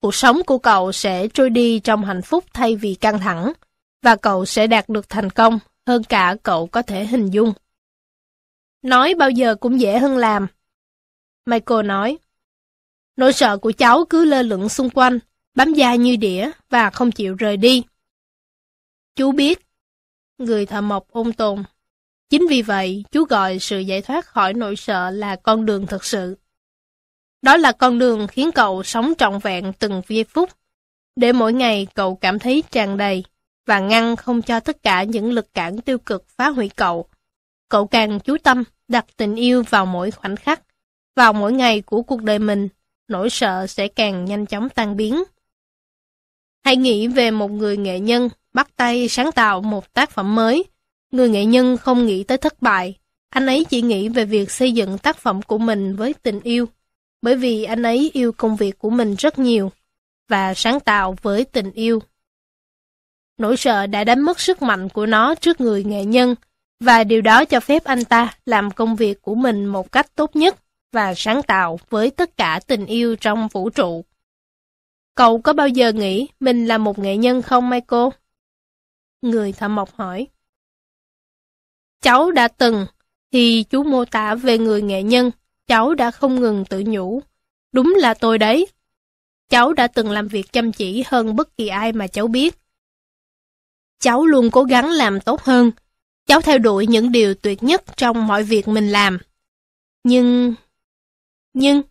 Cuộc 0.00 0.14
sống 0.14 0.42
của 0.46 0.58
cậu 0.58 0.92
sẽ 0.92 1.28
trôi 1.28 1.50
đi 1.50 1.80
trong 1.80 2.04
hạnh 2.04 2.22
phúc 2.22 2.44
thay 2.52 2.76
vì 2.76 2.94
căng 2.94 3.18
thẳng, 3.18 3.52
và 4.02 4.16
cậu 4.16 4.44
sẽ 4.44 4.66
đạt 4.66 4.88
được 4.88 5.08
thành 5.08 5.30
công 5.30 5.58
hơn 5.86 6.04
cả 6.04 6.36
cậu 6.42 6.66
có 6.66 6.82
thể 6.82 7.06
hình 7.06 7.30
dung. 7.30 7.52
Nói 8.82 9.14
bao 9.14 9.30
giờ 9.30 9.54
cũng 9.54 9.80
dễ 9.80 9.98
hơn 9.98 10.16
làm. 10.16 10.46
Michael 11.46 11.86
nói, 11.86 12.18
nỗi 13.16 13.32
sợ 13.32 13.58
của 13.58 13.72
cháu 13.72 14.04
cứ 14.10 14.24
lơ 14.24 14.42
lửng 14.42 14.68
xung 14.68 14.90
quanh, 14.90 15.18
bám 15.54 15.74
da 15.74 15.94
như 15.94 16.16
đĩa 16.16 16.50
và 16.70 16.90
không 16.90 17.10
chịu 17.10 17.34
rời 17.34 17.56
đi. 17.56 17.82
Chú 19.16 19.32
biết. 19.32 19.58
Người 20.38 20.66
thợ 20.66 20.80
mộc 20.80 21.08
ôn 21.10 21.32
tồn. 21.32 21.62
Chính 22.30 22.46
vì 22.48 22.62
vậy, 22.62 23.04
chú 23.10 23.24
gọi 23.24 23.58
sự 23.58 23.78
giải 23.78 24.02
thoát 24.02 24.26
khỏi 24.26 24.54
nỗi 24.54 24.76
sợ 24.76 25.10
là 25.10 25.36
con 25.36 25.66
đường 25.66 25.86
thực 25.86 26.04
sự. 26.04 26.36
Đó 27.42 27.56
là 27.56 27.72
con 27.72 27.98
đường 27.98 28.26
khiến 28.26 28.50
cậu 28.52 28.82
sống 28.82 29.12
trọn 29.18 29.38
vẹn 29.38 29.72
từng 29.78 30.02
giây 30.08 30.24
phút, 30.24 30.50
để 31.16 31.32
mỗi 31.32 31.52
ngày 31.52 31.86
cậu 31.94 32.16
cảm 32.16 32.38
thấy 32.38 32.62
tràn 32.70 32.96
đầy 32.96 33.24
và 33.66 33.78
ngăn 33.78 34.16
không 34.16 34.42
cho 34.42 34.60
tất 34.60 34.82
cả 34.82 35.02
những 35.02 35.32
lực 35.32 35.54
cản 35.54 35.80
tiêu 35.80 35.98
cực 35.98 36.28
phá 36.28 36.48
hủy 36.48 36.68
cậu. 36.68 37.08
Cậu 37.68 37.86
càng 37.86 38.20
chú 38.20 38.36
tâm 38.42 38.64
đặt 38.88 39.06
tình 39.16 39.34
yêu 39.34 39.62
vào 39.70 39.86
mỗi 39.86 40.10
khoảnh 40.10 40.36
khắc, 40.36 40.62
vào 41.16 41.32
mỗi 41.32 41.52
ngày 41.52 41.80
của 41.80 42.02
cuộc 42.02 42.22
đời 42.22 42.38
mình, 42.38 42.68
nỗi 43.08 43.30
sợ 43.30 43.66
sẽ 43.66 43.88
càng 43.88 44.24
nhanh 44.24 44.46
chóng 44.46 44.68
tan 44.68 44.96
biến. 44.96 45.22
Hãy 46.64 46.76
nghĩ 46.76 47.08
về 47.08 47.30
một 47.30 47.50
người 47.50 47.76
nghệ 47.76 48.00
nhân 48.00 48.28
bắt 48.52 48.76
tay 48.76 49.08
sáng 49.08 49.32
tạo 49.32 49.60
một 49.60 49.92
tác 49.92 50.10
phẩm 50.10 50.34
mới. 50.34 50.64
Người 51.10 51.28
nghệ 51.28 51.44
nhân 51.44 51.76
không 51.76 52.06
nghĩ 52.06 52.24
tới 52.24 52.38
thất 52.38 52.62
bại, 52.62 52.96
anh 53.30 53.46
ấy 53.46 53.64
chỉ 53.64 53.82
nghĩ 53.82 54.08
về 54.08 54.24
việc 54.24 54.50
xây 54.50 54.72
dựng 54.72 54.98
tác 54.98 55.16
phẩm 55.16 55.42
của 55.42 55.58
mình 55.58 55.96
với 55.96 56.14
tình 56.22 56.40
yêu, 56.40 56.66
bởi 57.22 57.36
vì 57.36 57.64
anh 57.64 57.82
ấy 57.82 58.10
yêu 58.14 58.32
công 58.32 58.56
việc 58.56 58.78
của 58.78 58.90
mình 58.90 59.14
rất 59.18 59.38
nhiều 59.38 59.72
và 60.28 60.54
sáng 60.54 60.80
tạo 60.80 61.16
với 61.22 61.44
tình 61.44 61.70
yêu. 61.70 62.02
Nỗi 63.38 63.56
sợ 63.56 63.86
đã 63.86 64.04
đánh 64.04 64.20
mất 64.20 64.40
sức 64.40 64.62
mạnh 64.62 64.88
của 64.88 65.06
nó 65.06 65.34
trước 65.34 65.60
người 65.60 65.84
nghệ 65.84 66.04
nhân, 66.04 66.34
và 66.80 67.04
điều 67.04 67.20
đó 67.20 67.44
cho 67.44 67.60
phép 67.60 67.84
anh 67.84 68.04
ta 68.04 68.34
làm 68.46 68.70
công 68.70 68.96
việc 68.96 69.22
của 69.22 69.34
mình 69.34 69.66
một 69.66 69.92
cách 69.92 70.14
tốt 70.14 70.36
nhất 70.36 70.56
và 70.92 71.14
sáng 71.16 71.42
tạo 71.42 71.78
với 71.90 72.10
tất 72.10 72.36
cả 72.36 72.60
tình 72.66 72.86
yêu 72.86 73.16
trong 73.16 73.48
vũ 73.48 73.70
trụ. 73.70 74.04
Cậu 75.14 75.40
có 75.40 75.52
bao 75.52 75.68
giờ 75.68 75.92
nghĩ 75.92 76.28
mình 76.40 76.66
là 76.66 76.78
một 76.78 76.98
nghệ 76.98 77.16
nhân 77.16 77.42
không 77.42 77.70
Michael? 77.70 78.08
Người 79.22 79.52
thợ 79.52 79.68
mộc 79.68 79.94
hỏi. 79.94 80.26
Cháu 82.00 82.30
đã 82.30 82.48
từng, 82.48 82.86
thì 83.32 83.64
chú 83.70 83.82
mô 83.82 84.04
tả 84.04 84.34
về 84.34 84.58
người 84.58 84.82
nghệ 84.82 85.02
nhân, 85.02 85.30
cháu 85.66 85.94
đã 85.94 86.10
không 86.10 86.40
ngừng 86.40 86.64
tự 86.64 86.82
nhủ. 86.86 87.22
Đúng 87.72 87.94
là 87.96 88.14
tôi 88.14 88.38
đấy. 88.38 88.66
Cháu 89.48 89.72
đã 89.72 89.86
từng 89.86 90.10
làm 90.10 90.28
việc 90.28 90.52
chăm 90.52 90.72
chỉ 90.72 91.04
hơn 91.06 91.36
bất 91.36 91.56
kỳ 91.56 91.68
ai 91.68 91.92
mà 91.92 92.06
cháu 92.06 92.26
biết. 92.26 92.58
Cháu 93.98 94.26
luôn 94.26 94.50
cố 94.50 94.62
gắng 94.64 94.90
làm 94.90 95.20
tốt 95.20 95.42
hơn. 95.42 95.70
Cháu 96.28 96.40
theo 96.40 96.58
đuổi 96.58 96.86
những 96.86 97.12
điều 97.12 97.34
tuyệt 97.34 97.62
nhất 97.62 97.84
trong 97.96 98.26
mọi 98.26 98.42
việc 98.42 98.68
mình 98.68 98.88
làm. 98.88 99.18
Nhưng... 100.04 100.54
Nhưng... 101.54 101.82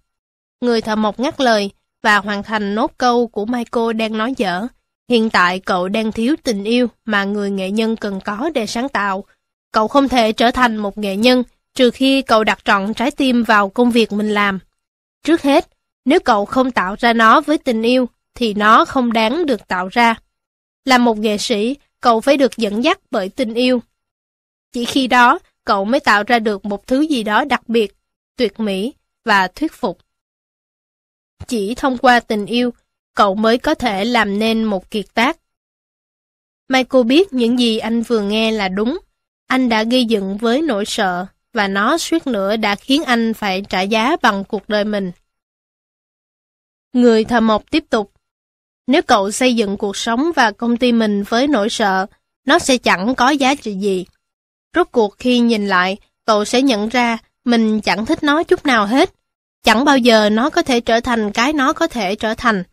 Người 0.62 0.82
thợ 0.82 0.96
mộc 0.96 1.20
ngắt 1.20 1.42
lời 1.42 1.72
và 2.04 2.18
hoàn 2.18 2.44
thành 2.44 2.76
nốt 2.76 2.92
câu 2.98 3.28
của 3.28 3.46
Michael 3.46 3.94
đang 3.94 4.18
nói 4.18 4.34
dở. 4.38 4.68
Hiện 5.10 5.30
tại 5.30 5.60
cậu 5.60 5.88
đang 5.88 6.12
thiếu 6.12 6.36
tình 6.44 6.64
yêu 6.64 6.88
mà 7.06 7.24
người 7.24 7.50
nghệ 7.50 7.72
nhân 7.72 7.96
cần 7.96 8.20
có 8.26 8.50
để 8.54 8.66
sáng 8.66 8.90
tạo. 8.90 9.26
Cậu 9.72 9.88
không 9.88 10.10
thể 10.10 10.32
trở 10.32 10.52
thành 10.52 10.78
một 10.78 10.98
nghệ 10.98 11.16
nhân 11.16 11.44
trừ 11.74 11.92
khi 11.92 12.22
cậu 12.22 12.44
đặt 12.44 12.60
trọn 12.66 12.94
trái 12.94 13.12
tim 13.12 13.44
vào 13.44 13.70
công 13.70 13.92
việc 13.92 14.12
mình 14.12 14.30
làm. 14.30 14.60
Trước 15.24 15.42
hết, 15.42 15.68
nếu 16.06 16.20
cậu 16.20 16.46
không 16.46 16.72
tạo 16.72 16.96
ra 17.00 17.14
nó 17.14 17.42
với 17.42 17.58
tình 17.58 17.82
yêu, 17.82 18.10
thì 18.36 18.54
nó 18.54 18.86
không 18.86 19.14
đáng 19.14 19.46
được 19.46 19.68
tạo 19.68 19.88
ra. 19.88 20.16
Là 20.86 20.98
một 20.98 21.18
nghệ 21.18 21.38
sĩ, 21.38 21.76
cậu 22.02 22.22
phải 22.22 22.38
được 22.38 22.58
dẫn 22.58 22.84
dắt 22.84 23.00
bởi 23.12 23.30
tình 23.30 23.54
yêu. 23.54 23.82
Chỉ 24.78 24.86
khi 24.86 25.08
đó, 25.08 25.40
cậu 25.66 25.86
mới 25.86 26.00
tạo 26.00 26.24
ra 26.28 26.40
được 26.40 26.66
một 26.66 26.88
thứ 26.88 27.02
gì 27.02 27.24
đó 27.24 27.46
đặc 27.46 27.70
biệt, 27.70 27.96
tuyệt 28.36 28.60
mỹ 28.60 28.94
và 29.26 29.48
thuyết 29.48 29.74
phục. 29.74 29.98
Chỉ 31.48 31.76
thông 31.76 31.98
qua 31.98 32.20
tình 32.20 32.46
yêu, 32.46 32.74
cậu 33.16 33.36
mới 33.36 33.58
có 33.58 33.76
thể 33.76 34.06
làm 34.06 34.40
nên 34.40 34.64
một 34.64 34.92
kiệt 34.92 35.06
tác. 35.14 35.38
Michael 36.70 37.04
biết 37.04 37.34
những 37.34 37.60
gì 37.60 37.78
anh 37.78 38.02
vừa 38.02 38.22
nghe 38.22 38.52
là 38.52 38.68
đúng. 38.68 39.00
Anh 39.48 39.70
đã 39.70 39.84
gây 39.84 40.06
dựng 40.06 40.38
với 40.38 40.62
nỗi 40.62 40.86
sợ, 40.86 41.26
và 41.54 41.68
nó 41.68 41.98
suýt 41.98 42.28
nữa 42.28 42.56
đã 42.58 42.76
khiến 42.76 43.04
anh 43.04 43.34
phải 43.34 43.64
trả 43.70 43.82
giá 43.82 44.16
bằng 44.22 44.44
cuộc 44.44 44.70
đời 44.70 44.86
mình. 44.86 45.12
Người 46.94 47.24
thợ 47.24 47.40
mộc 47.40 47.72
tiếp 47.72 47.84
tục. 47.90 48.12
Nếu 48.88 49.02
cậu 49.02 49.32
xây 49.32 49.56
dựng 49.56 49.78
cuộc 49.78 49.98
sống 49.98 50.32
và 50.36 50.52
công 50.52 50.78
ty 50.78 50.92
mình 50.92 51.24
với 51.24 51.48
nỗi 51.48 51.70
sợ, 51.70 52.06
nó 52.46 52.60
sẽ 52.60 52.78
chẳng 52.78 53.16
có 53.16 53.30
giá 53.30 53.56
trị 53.56 53.74
gì. 53.74 54.06
Rốt 54.76 54.88
cuộc 54.92 55.16
khi 55.20 55.40
nhìn 55.40 55.68
lại, 55.68 55.98
cậu 56.26 56.46
sẽ 56.46 56.62
nhận 56.62 56.90
ra 56.90 57.18
mình 57.46 57.82
chẳng 57.82 58.06
thích 58.06 58.24
nó 58.24 58.44
chút 58.44 58.66
nào 58.66 58.86
hết. 58.86 59.14
Chẳng 59.64 59.86
bao 59.86 59.98
giờ 59.98 60.30
nó 60.30 60.50
có 60.50 60.62
thể 60.62 60.82
trở 60.82 61.00
thành 61.00 61.32
cái 61.32 61.54
nó 61.54 61.74
có 61.74 61.88
thể 61.88 62.16
trở 62.16 62.34
thành, 62.34 62.64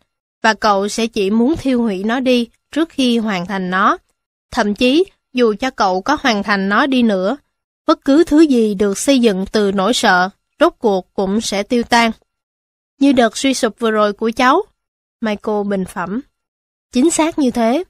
và 0.43 0.53
cậu 0.53 0.87
sẽ 0.87 1.07
chỉ 1.07 1.29
muốn 1.29 1.55
thiêu 1.57 1.81
hủy 1.81 2.03
nó 2.03 2.19
đi 2.19 2.47
trước 2.71 2.89
khi 2.89 3.17
hoàn 3.17 3.45
thành 3.45 3.69
nó. 3.69 3.97
Thậm 4.51 4.75
chí, 4.75 5.05
dù 5.33 5.55
cho 5.59 5.69
cậu 5.69 6.01
có 6.01 6.17
hoàn 6.21 6.43
thành 6.43 6.69
nó 6.69 6.85
đi 6.85 7.03
nữa, 7.03 7.37
bất 7.85 8.05
cứ 8.05 8.23
thứ 8.23 8.41
gì 8.41 8.75
được 8.75 8.97
xây 8.97 9.19
dựng 9.19 9.45
từ 9.51 9.71
nỗi 9.71 9.93
sợ, 9.93 10.29
rốt 10.59 10.73
cuộc 10.79 11.13
cũng 11.13 11.41
sẽ 11.41 11.63
tiêu 11.63 11.83
tan. 11.83 12.11
Như 12.99 13.11
đợt 13.11 13.37
suy 13.37 13.53
sụp 13.53 13.79
vừa 13.79 13.91
rồi 13.91 14.13
của 14.13 14.31
cháu. 14.35 14.63
Michael 15.21 15.67
bình 15.67 15.85
phẩm. 15.85 16.21
Chính 16.91 17.11
xác 17.11 17.39
như 17.39 17.51
thế. 17.51 17.83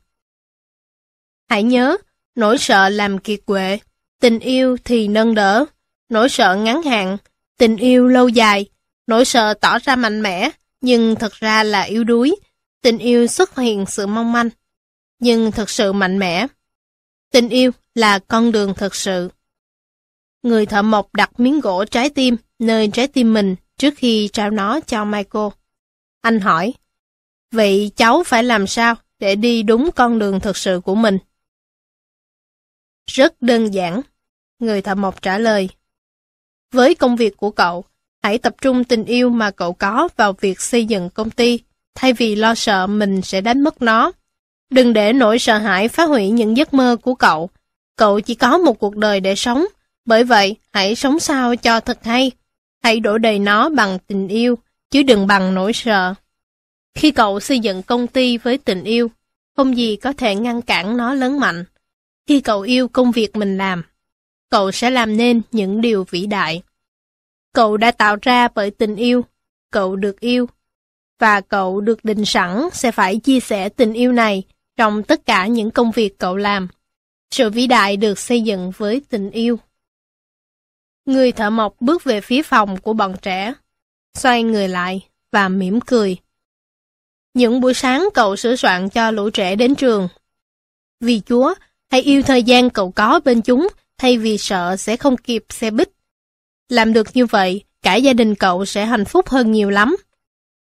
Hãy 1.50 1.64
nhớ, 1.64 1.98
nỗi 2.36 2.58
sợ 2.58 2.90
làm 2.90 3.20
kiệt 3.20 3.40
quệ, 3.46 3.80
tình 4.26 4.40
yêu 4.40 4.78
thì 4.86 5.08
nâng 5.08 5.36
đỡ, 5.36 5.66
nỗi 6.10 6.30
sợ 6.30 6.56
ngắn 6.56 6.84
hạn, 6.84 7.18
tình 7.58 7.78
yêu 7.78 8.08
lâu 8.08 8.30
dài, 8.30 8.66
nỗi 9.08 9.26
sợ 9.26 9.54
tỏ 9.54 9.80
ra 9.80 9.96
mạnh 9.96 10.22
mẽ, 10.22 10.50
nhưng 10.82 11.16
thật 11.16 11.34
ra 11.34 11.64
là 11.64 11.82
yếu 11.82 12.04
đuối, 12.04 12.36
tình 12.82 12.98
yêu 12.98 13.28
xuất 13.28 13.56
hiện 13.56 13.86
sự 13.88 14.08
mong 14.08 14.32
manh, 14.32 14.50
nhưng 15.20 15.52
thật 15.52 15.70
sự 15.70 15.94
mạnh 15.94 16.20
mẽ. 16.20 16.48
Tình 17.32 17.50
yêu 17.50 17.72
là 17.96 18.20
con 18.20 18.52
đường 18.52 18.74
thật 18.78 18.96
sự. 18.96 19.30
Người 20.44 20.66
thợ 20.66 20.82
mộc 20.82 21.16
đặt 21.16 21.40
miếng 21.40 21.60
gỗ 21.60 21.86
trái 21.86 22.10
tim 22.10 22.38
nơi 22.60 22.90
trái 22.94 23.08
tim 23.08 23.34
mình 23.34 23.56
trước 23.78 23.94
khi 23.98 24.30
trao 24.34 24.52
nó 24.52 24.80
cho 24.80 25.06
Michael. 25.06 25.48
Anh 26.22 26.40
hỏi, 26.40 26.74
vậy 27.52 27.92
cháu 27.96 28.24
phải 28.26 28.44
làm 28.44 28.68
sao 28.68 28.96
để 29.20 29.36
đi 29.36 29.64
đúng 29.64 29.90
con 29.96 30.20
đường 30.20 30.40
thật 30.40 30.58
sự 30.58 30.82
của 30.86 30.96
mình? 30.96 31.18
Rất 33.12 33.42
đơn 33.42 33.74
giản, 33.74 34.02
người 34.60 34.82
thợ 34.82 34.96
mộc 34.96 35.22
trả 35.22 35.38
lời. 35.38 35.70
Với 36.72 36.96
công 36.96 37.16
việc 37.16 37.38
của 37.38 37.52
cậu, 37.52 37.86
hãy 38.24 38.38
tập 38.38 38.56
trung 38.62 38.84
tình 38.84 39.06
yêu 39.06 39.30
mà 39.30 39.52
cậu 39.52 39.74
có 39.74 40.10
vào 40.18 40.34
việc 40.34 40.62
xây 40.62 40.86
dựng 40.86 41.10
công 41.10 41.30
ty, 41.30 41.60
thay 41.96 42.14
vì 42.14 42.36
lo 42.36 42.56
sợ 42.56 42.88
mình 42.88 43.22
sẽ 43.22 43.42
đánh 43.42 43.62
mất 43.62 43.82
nó. 43.82 44.12
Đừng 44.70 44.94
để 44.94 45.14
nỗi 45.14 45.40
sợ 45.40 45.58
hãi 45.58 45.88
phá 45.88 46.04
hủy 46.06 46.30
những 46.30 46.58
giấc 46.58 46.74
mơ 46.74 46.98
của 47.02 47.16
cậu. 47.16 47.50
Cậu 47.96 48.20
chỉ 48.20 48.36
có 48.36 48.58
một 48.58 48.80
cuộc 48.80 48.96
đời 48.96 49.20
để 49.20 49.36
sống, 49.36 49.66
bởi 50.06 50.24
vậy 50.24 50.56
hãy 50.74 50.96
sống 50.96 51.20
sao 51.20 51.56
cho 51.56 51.80
thật 51.80 52.04
hay. 52.04 52.32
Hãy 52.84 53.00
đổ 53.00 53.18
đầy 53.18 53.40
nó 53.40 53.70
bằng 53.70 53.98
tình 54.08 54.28
yêu, 54.28 54.58
chứ 54.92 55.04
đừng 55.04 55.28
bằng 55.28 55.54
nỗi 55.54 55.74
sợ. 55.74 56.14
Khi 56.96 57.12
cậu 57.12 57.40
xây 57.40 57.60
dựng 57.60 57.84
công 57.84 58.08
ty 58.08 58.38
với 58.38 58.58
tình 58.58 58.84
yêu, 58.84 59.12
không 59.56 59.78
gì 59.78 59.96
có 59.96 60.14
thể 60.14 60.36
ngăn 60.36 60.62
cản 60.62 60.98
nó 60.98 61.14
lớn 61.14 61.40
mạnh. 61.40 61.66
Khi 62.28 62.42
cậu 62.42 62.62
yêu 62.62 62.88
công 62.88 63.12
việc 63.12 63.36
mình 63.36 63.58
làm, 63.58 63.84
cậu 64.50 64.72
sẽ 64.72 64.90
làm 64.90 65.18
nên 65.18 65.42
những 65.52 65.82
điều 65.82 66.06
vĩ 66.10 66.26
đại. 66.26 66.64
Cậu 67.54 67.78
đã 67.78 67.92
tạo 67.92 68.18
ra 68.22 68.48
bởi 68.48 68.72
tình 68.72 68.96
yêu, 68.96 69.26
cậu 69.72 69.96
được 69.96 70.20
yêu, 70.20 70.48
và 71.20 71.42
cậu 71.42 71.82
được 71.82 72.06
định 72.06 72.26
sẵn 72.26 72.70
sẽ 72.74 72.92
phải 72.92 73.18
chia 73.18 73.40
sẻ 73.40 73.70
tình 73.70 73.94
yêu 73.94 74.12
này 74.12 74.44
trong 74.78 75.04
tất 75.04 75.26
cả 75.26 75.48
những 75.48 75.72
công 75.72 75.92
việc 75.92 76.20
cậu 76.20 76.38
làm. 76.38 76.68
Sự 77.32 77.50
vĩ 77.50 77.68
đại 77.68 77.98
được 77.98 78.20
xây 78.20 78.42
dựng 78.42 78.72
với 78.78 79.02
tình 79.10 79.32
yêu. 79.32 79.60
Người 81.06 81.32
thợ 81.32 81.50
mộc 81.50 81.76
bước 81.80 82.04
về 82.04 82.22
phía 82.22 82.44
phòng 82.44 82.78
của 82.78 82.94
bọn 82.94 83.16
trẻ, 83.22 83.54
xoay 84.18 84.44
người 84.44 84.68
lại 84.68 85.08
và 85.32 85.50
mỉm 85.50 85.82
cười. 85.82 86.18
Những 87.34 87.62
buổi 87.62 87.74
sáng 87.74 88.10
cậu 88.14 88.36
sửa 88.36 88.56
soạn 88.56 88.90
cho 88.90 89.12
lũ 89.12 89.30
trẻ 89.30 89.56
đến 89.56 89.76
trường. 89.76 90.08
Vì 91.00 91.22
Chúa, 91.26 91.54
hãy 91.92 92.02
yêu 92.02 92.22
thời 92.24 92.44
gian 92.44 92.70
cậu 92.70 92.92
có 92.92 93.20
bên 93.26 93.42
chúng 93.42 93.68
thay 93.98 94.18
vì 94.18 94.38
sợ 94.38 94.76
sẽ 94.78 94.98
không 94.98 95.18
kịp 95.18 95.46
xe 95.50 95.72
buýt. 95.72 95.90
Làm 96.70 96.94
được 96.94 97.08
như 97.14 97.26
vậy, 97.26 97.64
cả 97.82 97.96
gia 97.96 98.14
đình 98.14 98.36
cậu 98.36 98.66
sẽ 98.66 98.86
hạnh 98.86 99.06
phúc 99.06 99.30
hơn 99.30 99.52
nhiều 99.52 99.70
lắm. 99.70 99.96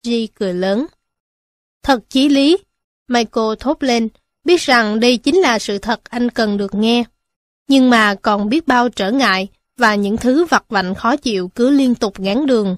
G 0.07 0.11
cười 0.35 0.55
lớn. 0.55 0.87
Thật 1.83 2.01
chí 2.11 2.29
lý, 2.29 2.59
Michael 3.09 3.55
thốt 3.61 3.83
lên, 3.83 4.09
biết 4.45 4.61
rằng 4.61 5.01
đây 5.01 5.17
chính 5.17 5.37
là 5.37 5.59
sự 5.59 5.79
thật 5.79 6.01
anh 6.05 6.31
cần 6.31 6.57
được 6.57 6.75
nghe. 6.75 7.05
Nhưng 7.69 7.91
mà 7.91 8.15
còn 8.15 8.49
biết 8.49 8.67
bao 8.67 8.89
trở 8.89 9.11
ngại 9.11 9.49
và 9.77 9.95
những 9.95 10.17
thứ 10.17 10.45
vặt 10.45 10.65
vạnh 10.69 10.95
khó 10.95 11.17
chịu 11.17 11.51
cứ 11.55 11.71
liên 11.71 11.95
tục 11.95 12.21
ngán 12.21 12.47
đường. 12.47 12.77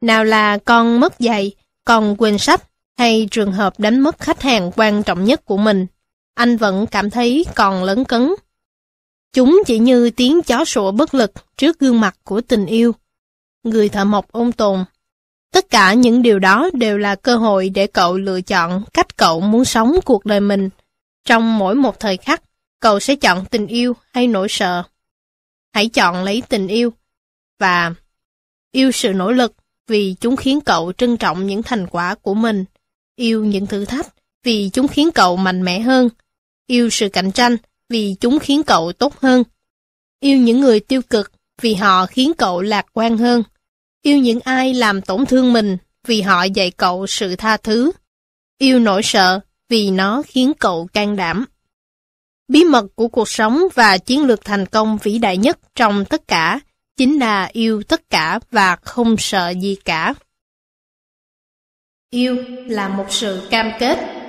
Nào 0.00 0.24
là 0.24 0.58
con 0.58 1.00
mất 1.00 1.14
giày, 1.18 1.52
con 1.84 2.16
quên 2.18 2.38
sách, 2.38 2.68
hay 2.98 3.28
trường 3.30 3.52
hợp 3.52 3.80
đánh 3.80 4.00
mất 4.00 4.18
khách 4.18 4.42
hàng 4.42 4.70
quan 4.76 5.02
trọng 5.02 5.24
nhất 5.24 5.44
của 5.44 5.56
mình, 5.56 5.86
anh 6.34 6.56
vẫn 6.56 6.86
cảm 6.86 7.10
thấy 7.10 7.44
còn 7.54 7.84
lớn 7.84 8.04
cấn. 8.04 8.34
Chúng 9.32 9.62
chỉ 9.66 9.78
như 9.78 10.10
tiếng 10.10 10.42
chó 10.42 10.64
sủa 10.64 10.92
bất 10.92 11.14
lực 11.14 11.32
trước 11.56 11.78
gương 11.78 12.00
mặt 12.00 12.16
của 12.24 12.40
tình 12.40 12.66
yêu. 12.66 12.94
Người 13.62 13.88
thợ 13.88 14.04
mộc 14.04 14.32
ôn 14.32 14.52
tồn. 14.52 14.84
Tất 15.52 15.70
cả 15.70 15.94
những 15.94 16.22
điều 16.22 16.38
đó 16.38 16.70
đều 16.72 16.98
là 16.98 17.14
cơ 17.14 17.36
hội 17.36 17.68
để 17.68 17.86
cậu 17.86 18.16
lựa 18.16 18.40
chọn 18.40 18.84
cách 18.92 19.16
cậu 19.16 19.40
muốn 19.40 19.64
sống 19.64 19.94
cuộc 20.04 20.24
đời 20.24 20.40
mình. 20.40 20.68
Trong 21.24 21.58
mỗi 21.58 21.74
một 21.74 22.00
thời 22.00 22.16
khắc, 22.16 22.42
cậu 22.80 23.00
sẽ 23.00 23.16
chọn 23.16 23.44
tình 23.44 23.66
yêu 23.66 23.96
hay 24.12 24.26
nỗi 24.26 24.46
sợ. 24.50 24.82
Hãy 25.72 25.88
chọn 25.88 26.24
lấy 26.24 26.42
tình 26.48 26.66
yêu 26.66 26.92
và 27.58 27.94
yêu 28.72 28.92
sự 28.92 29.12
nỗ 29.12 29.32
lực 29.32 29.54
vì 29.86 30.14
chúng 30.20 30.36
khiến 30.36 30.60
cậu 30.60 30.92
trân 30.92 31.16
trọng 31.16 31.46
những 31.46 31.62
thành 31.62 31.86
quả 31.86 32.14
của 32.14 32.34
mình. 32.34 32.64
Yêu 33.16 33.44
những 33.44 33.66
thử 33.66 33.84
thách 33.84 34.14
vì 34.44 34.70
chúng 34.72 34.88
khiến 34.88 35.10
cậu 35.14 35.36
mạnh 35.36 35.62
mẽ 35.62 35.80
hơn. 35.80 36.08
Yêu 36.66 36.88
sự 36.90 37.08
cạnh 37.08 37.32
tranh 37.32 37.56
vì 37.92 38.14
chúng 38.20 38.38
khiến 38.38 38.62
cậu 38.62 38.92
tốt 38.92 39.20
hơn. 39.20 39.44
Yêu 40.20 40.38
những 40.38 40.60
người 40.60 40.80
tiêu 40.80 41.02
cực 41.02 41.32
vì 41.60 41.74
họ 41.74 42.06
khiến 42.06 42.32
cậu 42.38 42.62
lạc 42.62 42.86
quan 42.92 43.18
hơn. 43.18 43.42
Yêu 44.02 44.18
những 44.18 44.40
ai 44.40 44.74
làm 44.74 45.02
tổn 45.02 45.26
thương 45.26 45.52
mình 45.52 45.76
vì 46.06 46.22
họ 46.22 46.44
dạy 46.44 46.70
cậu 46.70 47.06
sự 47.06 47.36
tha 47.36 47.56
thứ. 47.56 47.92
Yêu 48.58 48.78
nỗi 48.78 49.02
sợ 49.02 49.40
vì 49.68 49.90
nó 49.90 50.22
khiến 50.26 50.52
cậu 50.58 50.88
can 50.92 51.16
đảm. 51.16 51.44
Bí 52.48 52.64
mật 52.64 52.86
của 52.94 53.08
cuộc 53.08 53.28
sống 53.28 53.62
và 53.74 53.98
chiến 53.98 54.24
lược 54.24 54.44
thành 54.44 54.66
công 54.66 54.98
vĩ 55.02 55.18
đại 55.18 55.36
nhất 55.36 55.58
trong 55.74 56.04
tất 56.04 56.28
cả 56.28 56.60
chính 56.96 57.18
là 57.18 57.50
yêu 57.52 57.82
tất 57.82 58.10
cả 58.10 58.40
và 58.50 58.76
không 58.76 59.16
sợ 59.18 59.50
gì 59.60 59.76
cả. 59.84 60.14
Yêu 62.10 62.36
là 62.66 62.88
một 62.88 63.06
sự 63.08 63.48
cam 63.50 63.72
kết. 63.80 64.21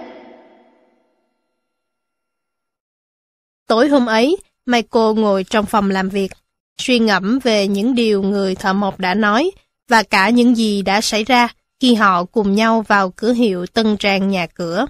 Tối 3.67 3.89
hôm 3.89 4.05
ấy, 4.05 4.37
Michael 4.65 5.13
ngồi 5.15 5.43
trong 5.43 5.65
phòng 5.65 5.89
làm 5.89 6.09
việc, 6.09 6.31
suy 6.81 6.99
ngẫm 6.99 7.39
về 7.39 7.67
những 7.67 7.95
điều 7.95 8.23
người 8.23 8.55
thợ 8.55 8.73
mộc 8.73 8.99
đã 8.99 9.13
nói 9.13 9.51
và 9.89 10.03
cả 10.03 10.29
những 10.29 10.55
gì 10.55 10.81
đã 10.81 11.01
xảy 11.01 11.23
ra 11.23 11.47
khi 11.79 11.95
họ 11.95 12.23
cùng 12.23 12.55
nhau 12.55 12.81
vào 12.87 13.09
cửa 13.09 13.33
hiệu 13.33 13.65
tân 13.65 13.97
trang 13.97 14.29
nhà 14.29 14.47
cửa. 14.47 14.85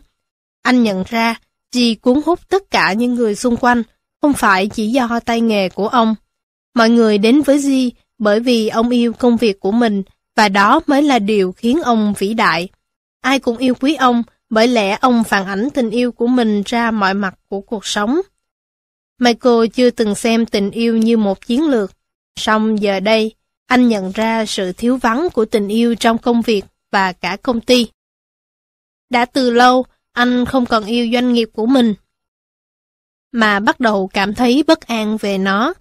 Anh 0.64 0.84
nhận 0.84 1.04
ra, 1.08 1.36
gì 1.76 1.95
cuốn 1.95 2.22
hút 2.26 2.50
tất 2.50 2.72
cả 2.72 2.94
những 2.94 3.16
người 3.16 3.36
xung 3.36 3.58
quanh, 3.58 3.84
không 4.22 4.34
phải 4.34 4.68
chỉ 4.68 4.88
do 4.88 5.20
tay 5.26 5.41
nghề 5.41 5.70
của 5.70 5.88
ông. 5.88 6.16
Mọi 6.76 6.90
người 6.90 7.18
đến 7.18 7.41
với 7.41 7.60
Di 7.60 7.91
bởi 8.18 8.40
vì 8.40 8.70
ông 8.70 8.90
yêu 8.90 9.14
công 9.14 9.38
việc 9.38 9.60
của 9.60 9.72
mình 9.72 10.04
và 10.36 10.50
đó 10.50 10.80
mới 10.88 11.02
là 11.02 11.20
điều 11.20 11.52
khiến 11.52 11.82
ông 11.82 12.14
vĩ 12.18 12.34
đại. 12.34 12.70
Ai 13.22 13.40
cũng 13.40 13.58
yêu 13.58 13.74
quý 13.76 13.95
ông 13.95 14.24
bởi 14.50 14.68
lẽ 14.68 14.98
ông 15.02 15.24
phản 15.24 15.45
ảnh 15.45 15.70
tình 15.74 15.90
yêu 15.90 16.12
của 16.12 16.28
mình 16.28 16.64
ra 16.66 16.91
mọi 16.91 17.14
mặt 17.14 17.36
của 17.50 17.62
cuộc 17.62 17.86
sống. 17.86 18.22
Michael 19.19 19.68
chưa 19.73 19.90
từng 19.90 20.15
xem 20.15 20.45
tình 20.45 20.72
yêu 20.72 20.98
như 20.98 21.18
một 21.18 21.45
chiến 21.45 21.69
lược, 21.69 21.91
song 22.40 22.81
giờ 22.81 22.99
đây, 22.99 23.35
anh 23.68 23.88
nhận 23.88 24.11
ra 24.11 24.45
sự 24.45 24.73
thiếu 24.73 24.98
vắng 24.98 25.27
của 25.34 25.45
tình 25.45 25.68
yêu 25.68 25.95
trong 25.95 26.18
công 26.18 26.41
việc 26.41 26.65
và 26.91 27.14
cả 27.14 27.38
công 27.44 27.61
ty. 27.61 27.88
Đã 29.10 29.26
từ 29.26 29.49
lâu, 29.49 29.85
anh 30.11 30.45
không 30.45 30.65
còn 30.65 30.85
yêu 30.85 31.10
doanh 31.14 31.34
nghiệp 31.34 31.49
của 31.53 31.65
mình, 31.65 31.94
mà 33.34 33.60
bắt 33.60 33.80
đầu 33.80 34.10
cảm 34.14 34.34
thấy 34.34 34.64
bất 34.68 34.81
an 34.88 35.18
về 35.18 35.38
nó. 35.38 35.73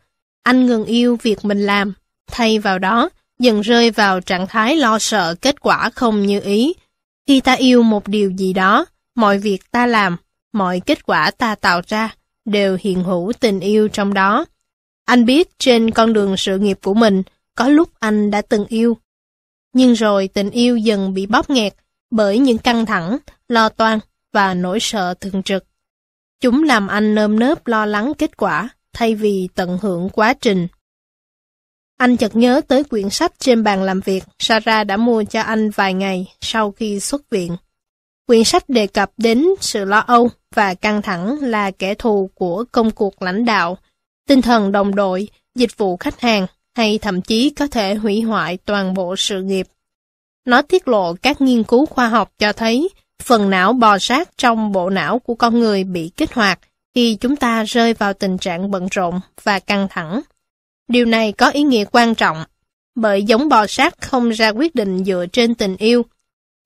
Anh 0.42 0.66
ngừng 0.66 0.84
yêu 0.84 1.18
việc 1.22 1.44
mình 1.44 1.66
làm, 1.66 1.92
thay 2.26 2.58
vào 2.58 2.78
đó, 2.78 3.08
dần 3.38 3.60
rơi 3.60 3.90
vào 3.90 4.20
trạng 4.20 4.46
thái 4.46 4.76
lo 4.76 4.98
sợ 4.98 5.34
kết 5.40 5.60
quả 5.60 5.90
không 5.90 6.26
như 6.26 6.40
ý. 6.40 6.74
Khi 7.26 7.40
ta 7.40 7.52
yêu 7.52 7.82
một 7.82 8.08
điều 8.08 8.30
gì 8.30 8.52
đó, 8.52 8.86
mọi 9.14 9.38
việc 9.38 9.70
ta 9.70 9.86
làm, 9.86 10.16
mọi 10.52 10.80
kết 10.86 11.06
quả 11.06 11.30
ta 11.30 11.54
tạo 11.54 11.80
ra, 11.86 12.14
đều 12.44 12.78
hiện 12.80 13.04
hữu 13.04 13.32
tình 13.40 13.60
yêu 13.60 13.88
trong 13.88 14.14
đó. 14.14 14.44
Anh 15.04 15.24
biết 15.24 15.58
trên 15.58 15.90
con 15.90 16.12
đường 16.12 16.36
sự 16.36 16.58
nghiệp 16.58 16.78
của 16.82 16.94
mình, 16.94 17.22
có 17.56 17.68
lúc 17.68 17.88
anh 17.98 18.30
đã 18.30 18.42
từng 18.42 18.66
yêu. 18.66 18.96
Nhưng 19.72 19.92
rồi 19.92 20.28
tình 20.28 20.50
yêu 20.50 20.76
dần 20.76 21.14
bị 21.14 21.26
bóp 21.26 21.50
nghẹt 21.50 21.74
bởi 22.10 22.38
những 22.38 22.58
căng 22.58 22.86
thẳng, 22.86 23.18
lo 23.48 23.68
toan 23.68 23.98
và 24.32 24.54
nỗi 24.54 24.78
sợ 24.80 25.14
thường 25.14 25.42
trực. 25.42 25.64
Chúng 26.40 26.62
làm 26.62 26.88
anh 26.88 27.14
nơm 27.14 27.38
nớp 27.38 27.66
lo 27.66 27.86
lắng 27.86 28.12
kết 28.18 28.36
quả 28.36 28.68
thay 28.92 29.14
vì 29.14 29.48
tận 29.54 29.78
hưởng 29.82 30.08
quá 30.08 30.34
trình. 30.34 30.68
Anh 31.98 32.16
chợt 32.16 32.36
nhớ 32.36 32.60
tới 32.68 32.84
quyển 32.84 33.10
sách 33.10 33.32
trên 33.38 33.62
bàn 33.62 33.82
làm 33.82 34.00
việc 34.00 34.24
Sarah 34.38 34.86
đã 34.86 34.96
mua 34.96 35.24
cho 35.24 35.40
anh 35.40 35.70
vài 35.70 35.94
ngày 35.94 36.34
sau 36.40 36.72
khi 36.72 37.00
xuất 37.00 37.30
viện. 37.30 37.56
Quyển 38.32 38.44
sách 38.44 38.68
đề 38.68 38.86
cập 38.86 39.10
đến 39.16 39.46
sự 39.60 39.84
lo 39.84 39.98
âu 39.98 40.30
và 40.54 40.74
căng 40.74 41.02
thẳng 41.02 41.38
là 41.40 41.70
kẻ 41.70 41.94
thù 41.94 42.30
của 42.34 42.64
công 42.72 42.90
cuộc 42.90 43.22
lãnh 43.22 43.44
đạo, 43.44 43.78
tinh 44.28 44.42
thần 44.42 44.72
đồng 44.72 44.94
đội, 44.94 45.28
dịch 45.54 45.76
vụ 45.76 45.96
khách 45.96 46.20
hàng 46.20 46.46
hay 46.76 46.98
thậm 46.98 47.22
chí 47.22 47.50
có 47.50 47.66
thể 47.66 47.94
hủy 47.94 48.20
hoại 48.20 48.56
toàn 48.56 48.94
bộ 48.94 49.16
sự 49.16 49.42
nghiệp. 49.42 49.66
Nó 50.46 50.62
tiết 50.62 50.88
lộ 50.88 51.14
các 51.22 51.40
nghiên 51.40 51.62
cứu 51.62 51.86
khoa 51.86 52.08
học 52.08 52.32
cho 52.38 52.52
thấy 52.52 52.88
phần 53.22 53.50
não 53.50 53.72
bò 53.72 53.98
sát 53.98 54.30
trong 54.36 54.72
bộ 54.72 54.90
não 54.90 55.18
của 55.18 55.34
con 55.34 55.58
người 55.58 55.84
bị 55.84 56.10
kích 56.16 56.34
hoạt 56.34 56.58
khi 56.94 57.14
chúng 57.20 57.36
ta 57.36 57.64
rơi 57.64 57.94
vào 57.94 58.12
tình 58.12 58.38
trạng 58.38 58.70
bận 58.70 58.88
rộn 58.90 59.20
và 59.42 59.58
căng 59.58 59.86
thẳng. 59.90 60.20
Điều 60.88 61.06
này 61.06 61.32
có 61.32 61.50
ý 61.50 61.62
nghĩa 61.62 61.84
quan 61.84 62.14
trọng, 62.14 62.44
bởi 62.94 63.22
giống 63.22 63.48
bò 63.48 63.66
sát 63.66 63.94
không 64.00 64.30
ra 64.30 64.48
quyết 64.48 64.74
định 64.74 65.04
dựa 65.04 65.26
trên 65.32 65.54
tình 65.54 65.76
yêu. 65.76 66.04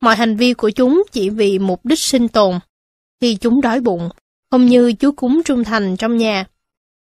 Mọi 0.00 0.16
hành 0.16 0.36
vi 0.36 0.54
của 0.54 0.70
chúng 0.70 1.02
chỉ 1.12 1.30
vì 1.30 1.58
mục 1.58 1.84
đích 1.84 1.98
sinh 1.98 2.28
tồn. 2.28 2.58
Khi 3.20 3.36
chúng 3.36 3.60
đói 3.60 3.80
bụng, 3.80 4.08
không 4.50 4.66
như 4.66 4.92
chú 4.92 5.12
cúng 5.12 5.42
trung 5.44 5.64
thành 5.64 5.96
trong 5.96 6.16
nhà, 6.16 6.44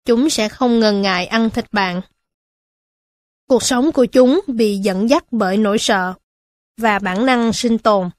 chúng 0.04 0.30
sẽ 0.30 0.48
không 0.48 0.80
ngần 0.80 1.02
ngại 1.02 1.26
ăn 1.26 1.50
thịt 1.50 1.72
bạn. 1.72 2.00
Cuộc 3.48 3.62
sống 3.62 3.92
của 3.92 4.06
chúng 4.06 4.40
bị 4.46 4.76
dẫn 4.76 5.10
dắt 5.10 5.24
bởi 5.30 5.56
nỗi 5.56 5.78
sợ 5.78 6.14
và 6.76 6.98
bản 6.98 7.26
năng 7.26 7.52
sinh 7.52 7.78
tồn. 7.78 8.10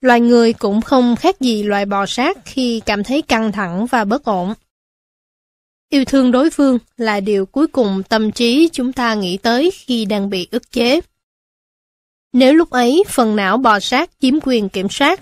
Loài 0.00 0.20
người 0.20 0.52
cũng 0.52 0.80
không 0.80 1.16
khác 1.16 1.40
gì 1.40 1.62
loài 1.62 1.86
bò 1.86 2.06
sát 2.06 2.38
khi 2.44 2.80
cảm 2.86 3.04
thấy 3.04 3.22
căng 3.22 3.52
thẳng 3.52 3.86
và 3.86 4.04
bất 4.04 4.24
ổn. 4.24 4.54
Yêu 5.88 6.04
thương 6.04 6.30
đối 6.30 6.50
phương 6.50 6.78
là 6.96 7.20
điều 7.20 7.46
cuối 7.46 7.66
cùng 7.66 8.02
tâm 8.08 8.32
trí 8.32 8.68
chúng 8.72 8.92
ta 8.92 9.14
nghĩ 9.14 9.36
tới 9.36 9.70
khi 9.74 10.04
đang 10.04 10.30
bị 10.30 10.48
ức 10.50 10.70
chế. 10.70 11.00
Nếu 12.32 12.54
lúc 12.54 12.70
ấy 12.70 13.04
phần 13.08 13.36
não 13.36 13.58
bò 13.58 13.80
sát 13.80 14.10
chiếm 14.20 14.34
quyền 14.42 14.68
kiểm 14.68 14.88
soát, 14.88 15.20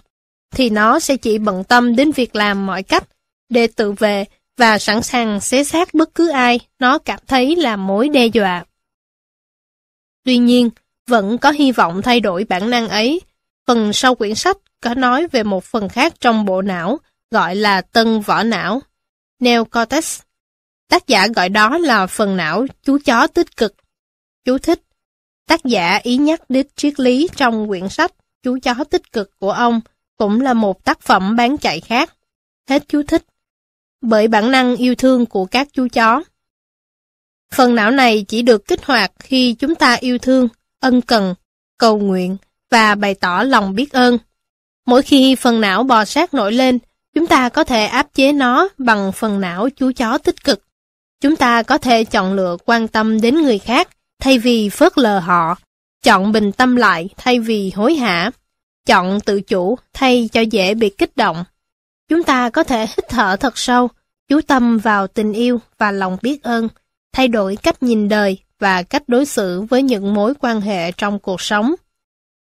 thì 0.51 0.70
nó 0.70 1.01
sẽ 1.01 1.16
chỉ 1.16 1.39
bận 1.39 1.64
tâm 1.64 1.97
đến 1.97 2.12
việc 2.12 2.36
làm 2.36 2.66
mọi 2.66 2.82
cách 2.82 3.05
để 3.48 3.66
tự 3.66 3.93
vệ 3.93 4.24
và 4.56 4.78
sẵn 4.78 5.02
sàng 5.02 5.40
xé 5.40 5.64
xác 5.64 5.94
bất 5.94 6.14
cứ 6.14 6.28
ai 6.28 6.60
nó 6.78 6.98
cảm 6.98 7.20
thấy 7.26 7.56
là 7.56 7.76
mối 7.76 8.09
đe 8.09 8.26
dọa. 8.26 8.64
Tuy 10.24 10.39
nhiên, 10.39 10.70
vẫn 11.06 11.39
có 11.39 11.51
hy 11.51 11.72
vọng 11.72 12.02
thay 12.02 12.20
đổi 12.20 12.44
bản 12.44 12.70
năng 12.70 12.89
ấy. 12.89 13.20
Phần 13.66 13.93
sau 13.93 14.14
quyển 14.14 14.35
sách 14.35 14.56
có 14.80 14.94
nói 14.94 15.26
về 15.26 15.43
một 15.43 15.64
phần 15.64 15.89
khác 15.89 16.14
trong 16.20 16.44
bộ 16.44 16.62
não, 16.62 16.98
gọi 17.30 17.56
là 17.56 17.80
tân 17.80 18.20
vỏ 18.20 18.43
não, 18.43 18.82
neocortex. 19.40 20.20
Tác 20.89 21.06
giả 21.06 21.26
gọi 21.36 21.48
đó 21.48 21.78
là 21.78 22.06
phần 22.06 22.36
não 22.36 22.66
chú 22.82 22.98
chó 23.05 23.26
tích 23.26 23.56
cực. 23.56 23.74
Chú 24.44 24.59
thích. 24.59 24.82
Tác 25.48 25.64
giả 25.64 26.00
ý 26.02 26.16
nhắc 26.16 26.50
đến 26.50 26.66
triết 26.76 27.00
lý 27.00 27.28
trong 27.36 27.68
quyển 27.68 27.88
sách 27.88 28.12
Chú 28.42 28.58
chó 28.62 28.74
tích 28.90 29.12
cực 29.12 29.38
của 29.38 29.50
ông 29.50 29.80
cũng 30.16 30.40
là 30.40 30.54
một 30.54 30.84
tác 30.84 31.00
phẩm 31.00 31.36
bán 31.36 31.58
chạy 31.58 31.80
khác. 31.80 32.14
Hết 32.68 32.82
chú 32.88 33.02
thích. 33.02 33.24
Bởi 34.00 34.28
bản 34.28 34.50
năng 34.50 34.76
yêu 34.76 34.94
thương 34.94 35.26
của 35.26 35.44
các 35.44 35.68
chú 35.72 35.88
chó. 35.92 36.22
Phần 37.54 37.74
não 37.74 37.90
này 37.90 38.24
chỉ 38.28 38.42
được 38.42 38.66
kích 38.66 38.84
hoạt 38.84 39.12
khi 39.18 39.54
chúng 39.54 39.74
ta 39.74 39.94
yêu 39.94 40.18
thương, 40.18 40.48
ân 40.80 41.00
cần, 41.00 41.34
cầu 41.78 41.98
nguyện 41.98 42.36
và 42.70 42.94
bày 42.94 43.14
tỏ 43.14 43.42
lòng 43.42 43.74
biết 43.74 43.92
ơn. 43.92 44.18
Mỗi 44.86 45.02
khi 45.02 45.34
phần 45.34 45.60
não 45.60 45.82
bò 45.82 46.04
sát 46.04 46.34
nổi 46.34 46.52
lên, 46.52 46.78
chúng 47.14 47.26
ta 47.26 47.48
có 47.48 47.64
thể 47.64 47.86
áp 47.86 48.14
chế 48.14 48.32
nó 48.32 48.68
bằng 48.78 49.12
phần 49.12 49.40
não 49.40 49.68
chú 49.76 49.92
chó 49.96 50.18
tích 50.18 50.44
cực. 50.44 50.62
Chúng 51.20 51.36
ta 51.36 51.62
có 51.62 51.78
thể 51.78 52.04
chọn 52.04 52.34
lựa 52.34 52.56
quan 52.64 52.88
tâm 52.88 53.20
đến 53.20 53.42
người 53.42 53.58
khác 53.58 53.88
thay 54.20 54.39
vì 54.39 54.69
phớt 54.69 54.99
lờ 54.99 55.19
họ, 55.19 55.57
chọn 56.03 56.32
bình 56.32 56.53
tâm 56.53 56.77
lại 56.77 57.09
thay 57.16 57.40
vì 57.40 57.70
hối 57.70 57.95
hả, 57.95 58.31
chọn 58.86 59.20
tự 59.20 59.40
chủ 59.40 59.78
thay 59.93 60.28
cho 60.32 60.40
dễ 60.40 60.74
bị 60.74 60.90
kích 60.90 61.16
động. 61.16 61.45
Chúng 62.09 62.23
ta 62.23 62.51
có 62.51 62.65
thể 62.65 62.81
hít 62.81 63.09
thở 63.09 63.36
thật 63.36 63.59
sâu, 63.59 63.89
chú 64.28 64.40
tâm 64.40 64.78
vào 64.78 65.07
tình 65.07 65.32
yêu 65.32 65.61
và 65.78 65.90
lòng 65.93 66.16
biết 66.23 66.43
ơn, 66.43 66.69
thay 67.12 67.28
đổi 67.28 67.57
cách 67.57 67.82
nhìn 67.82 68.09
đời 68.09 68.39
và 68.59 68.82
cách 68.82 69.03
đối 69.07 69.27
xử 69.27 69.62
với 69.62 69.82
những 69.82 70.15
mối 70.15 70.35
quan 70.40 70.61
hệ 70.61 70.93
trong 70.93 71.19
cuộc 71.19 71.40
sống. 71.40 71.74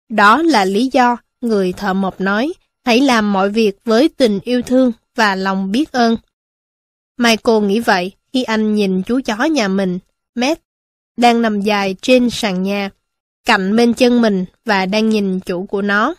Đó 0.08 0.42
là 0.42 0.64
lý 0.64 0.90
do 0.92 1.16
người 1.40 1.72
thợ 1.72 1.94
mộc 1.94 2.20
nói, 2.20 2.52
hãy 2.84 3.00
làm 3.00 3.32
mọi 3.32 3.50
việc 3.50 3.78
với 3.84 4.08
tình 4.08 4.40
yêu 4.42 4.62
thương 4.62 4.92
và 5.14 5.34
lòng 5.34 5.72
biết 5.72 5.92
ơn. 5.92 6.16
Michael 7.18 7.62
nghĩ 7.64 7.80
vậy 7.80 8.12
khi 8.32 8.42
anh 8.42 8.74
nhìn 8.74 9.02
chú 9.02 9.20
chó 9.24 9.44
nhà 9.44 9.68
mình, 9.68 9.98
Matt, 10.34 10.60
đang 11.16 11.42
nằm 11.42 11.60
dài 11.60 11.96
trên 12.02 12.30
sàn 12.30 12.62
nhà, 12.62 12.90
cạnh 13.44 13.76
bên 13.76 13.94
chân 13.94 14.22
mình 14.22 14.44
và 14.64 14.86
đang 14.86 15.08
nhìn 15.08 15.40
chủ 15.40 15.66
của 15.66 15.82
nó. 15.82 16.14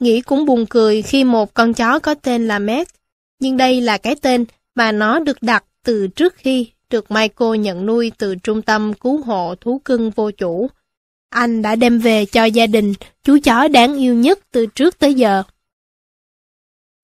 Nghĩ 0.00 0.20
cũng 0.20 0.46
buồn 0.46 0.66
cười 0.70 1.02
khi 1.02 1.24
một 1.24 1.54
con 1.54 1.74
chó 1.74 1.98
có 1.98 2.14
tên 2.14 2.48
là 2.48 2.58
Matt, 2.58 2.90
nhưng 3.40 3.56
đây 3.56 3.80
là 3.80 3.98
cái 3.98 4.16
tên 4.22 4.44
mà 4.74 4.92
nó 4.92 5.18
được 5.18 5.42
đặt 5.42 5.64
từ 5.84 6.08
trước 6.08 6.34
khi 6.36 6.70
được 6.90 7.10
Michael 7.10 7.56
nhận 7.58 7.86
nuôi 7.86 8.12
từ 8.18 8.34
trung 8.34 8.62
tâm 8.62 8.94
cứu 8.94 9.22
hộ 9.22 9.54
thú 9.60 9.80
cưng 9.84 10.10
vô 10.10 10.30
chủ. 10.30 10.70
Anh 11.30 11.62
đã 11.62 11.76
đem 11.76 11.98
về 11.98 12.26
cho 12.26 12.44
gia 12.44 12.66
đình 12.66 12.94
chú 13.24 13.38
chó 13.44 13.68
đáng 13.68 13.96
yêu 13.96 14.14
nhất 14.14 14.38
từ 14.50 14.66
trước 14.66 14.98
tới 14.98 15.14
giờ. 15.14 15.42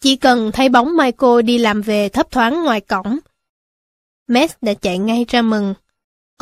Chỉ 0.00 0.16
cần 0.16 0.52
thấy 0.52 0.68
bóng 0.68 0.96
Michael 0.96 1.42
đi 1.44 1.58
làm 1.58 1.82
về 1.82 2.08
thấp 2.08 2.30
thoáng 2.30 2.64
ngoài 2.64 2.80
cổng, 2.80 3.18
Matt 4.28 4.62
đã 4.62 4.74
chạy 4.74 4.98
ngay 4.98 5.24
ra 5.28 5.42
mừng. 5.42 5.74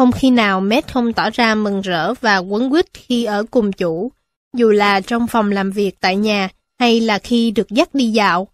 Không 0.01 0.13
khi 0.13 0.31
nào 0.31 0.61
Matt 0.61 0.93
không 0.93 1.13
tỏ 1.13 1.31
ra 1.31 1.55
mừng 1.55 1.81
rỡ 1.81 2.15
và 2.15 2.39
quấn 2.39 2.71
quýt 2.71 2.87
khi 2.95 3.25
ở 3.25 3.45
cùng 3.51 3.73
chủ, 3.73 4.13
dù 4.57 4.71
là 4.71 5.01
trong 5.01 5.27
phòng 5.27 5.53
làm 5.53 5.71
việc 5.71 6.01
tại 6.01 6.17
nhà 6.17 6.49
hay 6.79 7.01
là 7.01 7.19
khi 7.19 7.51
được 7.51 7.71
dắt 7.71 7.95
đi 7.95 8.11
dạo. 8.11 8.49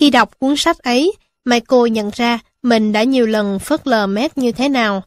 Khi 0.00 0.10
đọc 0.10 0.38
cuốn 0.38 0.56
sách 0.56 0.78
ấy, 0.78 1.12
Michael 1.44 1.88
nhận 1.90 2.10
ra 2.14 2.38
mình 2.62 2.92
đã 2.92 3.02
nhiều 3.02 3.26
lần 3.26 3.58
phớt 3.58 3.86
lờ 3.86 4.06
Matt 4.06 4.38
như 4.38 4.52
thế 4.52 4.68
nào. 4.68 5.02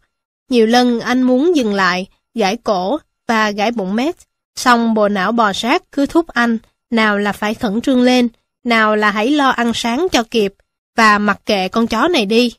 Nhiều 0.50 0.68
lần 0.68 1.00
anh 1.00 1.22
muốn 1.22 1.56
dừng 1.56 1.74
lại, 1.74 2.08
gãi 2.34 2.58
cổ 2.58 2.98
và 3.28 3.52
gãi 3.52 3.72
bụng 3.72 3.96
Matt, 3.96 4.18
xong 4.56 4.94
bộ 4.94 5.10
não 5.10 5.32
bò 5.32 5.54
sát 5.54 5.84
cứ 5.92 6.06
thúc 6.06 6.28
anh, 6.28 6.58
nào 6.92 7.18
là 7.18 7.32
phải 7.32 7.54
khẩn 7.54 7.82
trương 7.82 8.02
lên, 8.02 8.28
nào 8.64 8.96
là 8.96 9.12
hãy 9.12 9.32
lo 9.32 9.50
ăn 9.50 9.72
sáng 9.76 10.08
cho 10.12 10.24
kịp, 10.32 10.54
và 10.98 11.18
mặc 11.18 11.42
kệ 11.46 11.68
con 11.68 11.88
chó 11.88 12.08
này 12.08 12.26
đi. 12.26 12.54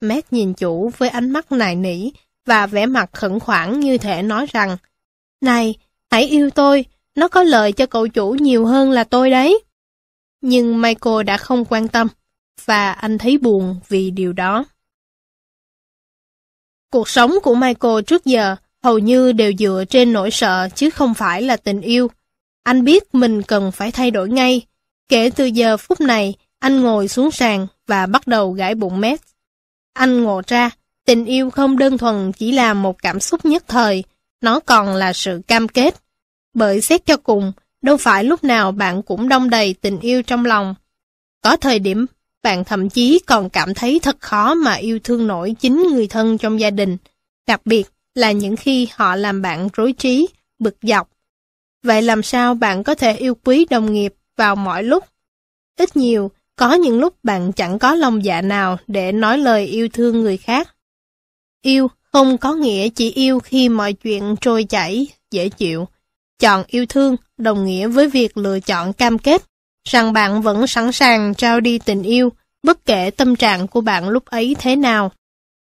Matt 0.00 0.32
nhìn 0.32 0.54
chủ 0.54 0.92
với 0.98 1.08
ánh 1.08 1.30
mắt 1.30 1.52
nài 1.52 1.74
nỉ 1.74 2.10
và 2.46 2.66
vẻ 2.66 2.86
mặt 2.86 3.10
khẩn 3.12 3.40
khoản 3.40 3.80
như 3.80 3.98
thể 3.98 4.22
nói 4.22 4.46
rằng 4.52 4.76
Này, 5.40 5.74
hãy 6.10 6.24
yêu 6.24 6.50
tôi, 6.50 6.84
nó 7.14 7.28
có 7.28 7.42
lợi 7.42 7.72
cho 7.72 7.86
cậu 7.86 8.08
chủ 8.08 8.30
nhiều 8.40 8.66
hơn 8.66 8.90
là 8.90 9.04
tôi 9.04 9.30
đấy. 9.30 9.64
Nhưng 10.40 10.82
Michael 10.82 11.22
đã 11.22 11.36
không 11.36 11.64
quan 11.64 11.88
tâm, 11.88 12.08
và 12.64 12.92
anh 12.92 13.18
thấy 13.18 13.38
buồn 13.38 13.80
vì 13.88 14.10
điều 14.10 14.32
đó. 14.32 14.64
Cuộc 16.90 17.08
sống 17.08 17.34
của 17.42 17.54
Michael 17.54 18.02
trước 18.06 18.24
giờ 18.24 18.56
hầu 18.82 18.98
như 18.98 19.32
đều 19.32 19.52
dựa 19.58 19.84
trên 19.88 20.12
nỗi 20.12 20.30
sợ 20.30 20.68
chứ 20.74 20.90
không 20.90 21.14
phải 21.14 21.42
là 21.42 21.56
tình 21.56 21.80
yêu. 21.80 22.10
Anh 22.62 22.84
biết 22.84 23.14
mình 23.14 23.42
cần 23.42 23.72
phải 23.72 23.92
thay 23.92 24.10
đổi 24.10 24.28
ngay. 24.28 24.66
Kể 25.08 25.30
từ 25.36 25.44
giờ 25.44 25.76
phút 25.76 26.00
này, 26.00 26.34
anh 26.58 26.80
ngồi 26.80 27.08
xuống 27.08 27.30
sàn 27.30 27.66
và 27.86 28.06
bắt 28.06 28.26
đầu 28.26 28.52
gãi 28.52 28.74
bụng 28.74 29.00
mét. 29.00 29.20
Anh 29.92 30.22
ngộ 30.22 30.42
ra, 30.46 30.70
tình 31.08 31.24
yêu 31.24 31.50
không 31.50 31.78
đơn 31.78 31.98
thuần 31.98 32.32
chỉ 32.32 32.52
là 32.52 32.74
một 32.74 33.02
cảm 33.02 33.20
xúc 33.20 33.44
nhất 33.44 33.64
thời, 33.68 34.04
nó 34.40 34.60
còn 34.60 34.94
là 34.94 35.12
sự 35.12 35.40
cam 35.46 35.68
kết. 35.68 35.94
Bởi 36.54 36.80
xét 36.80 37.06
cho 37.06 37.16
cùng, 37.16 37.52
đâu 37.82 37.96
phải 37.96 38.24
lúc 38.24 38.44
nào 38.44 38.72
bạn 38.72 39.02
cũng 39.02 39.28
đông 39.28 39.50
đầy 39.50 39.74
tình 39.74 40.00
yêu 40.00 40.22
trong 40.22 40.44
lòng. 40.44 40.74
Có 41.42 41.56
thời 41.56 41.78
điểm, 41.78 42.06
bạn 42.42 42.64
thậm 42.64 42.88
chí 42.88 43.20
còn 43.26 43.50
cảm 43.50 43.74
thấy 43.74 44.00
thật 44.02 44.16
khó 44.20 44.54
mà 44.54 44.74
yêu 44.74 44.98
thương 45.04 45.26
nổi 45.26 45.54
chính 45.60 45.82
người 45.92 46.06
thân 46.06 46.38
trong 46.38 46.60
gia 46.60 46.70
đình, 46.70 46.96
đặc 47.46 47.60
biệt 47.64 47.84
là 48.14 48.32
những 48.32 48.56
khi 48.56 48.88
họ 48.94 49.16
làm 49.16 49.42
bạn 49.42 49.68
rối 49.72 49.92
trí, 49.92 50.28
bực 50.58 50.76
dọc. 50.82 51.10
Vậy 51.82 52.02
làm 52.02 52.22
sao 52.22 52.54
bạn 52.54 52.84
có 52.84 52.94
thể 52.94 53.16
yêu 53.16 53.34
quý 53.44 53.66
đồng 53.70 53.92
nghiệp 53.92 54.14
vào 54.36 54.56
mọi 54.56 54.82
lúc? 54.82 55.04
Ít 55.78 55.96
nhiều, 55.96 56.30
có 56.56 56.74
những 56.74 57.00
lúc 57.00 57.14
bạn 57.22 57.52
chẳng 57.52 57.78
có 57.78 57.94
lòng 57.94 58.24
dạ 58.24 58.42
nào 58.42 58.78
để 58.86 59.12
nói 59.12 59.38
lời 59.38 59.66
yêu 59.66 59.88
thương 59.92 60.20
người 60.20 60.36
khác. 60.36 60.68
Yêu 61.62 61.90
không 62.12 62.38
có 62.38 62.54
nghĩa 62.54 62.88
chỉ 62.88 63.10
yêu 63.12 63.40
khi 63.40 63.68
mọi 63.68 63.92
chuyện 63.92 64.36
trôi 64.40 64.64
chảy, 64.64 65.06
dễ 65.30 65.48
chịu. 65.48 65.88
Chọn 66.38 66.64
yêu 66.66 66.86
thương 66.88 67.16
đồng 67.36 67.64
nghĩa 67.64 67.88
với 67.88 68.08
việc 68.08 68.36
lựa 68.36 68.60
chọn 68.60 68.92
cam 68.92 69.18
kết 69.18 69.42
rằng 69.84 70.12
bạn 70.12 70.42
vẫn 70.42 70.66
sẵn 70.66 70.92
sàng 70.92 71.34
trao 71.34 71.60
đi 71.60 71.78
tình 71.78 72.02
yêu 72.02 72.32
bất 72.62 72.84
kể 72.84 73.10
tâm 73.10 73.36
trạng 73.36 73.66
của 73.66 73.80
bạn 73.80 74.08
lúc 74.08 74.26
ấy 74.26 74.56
thế 74.58 74.76
nào. 74.76 75.12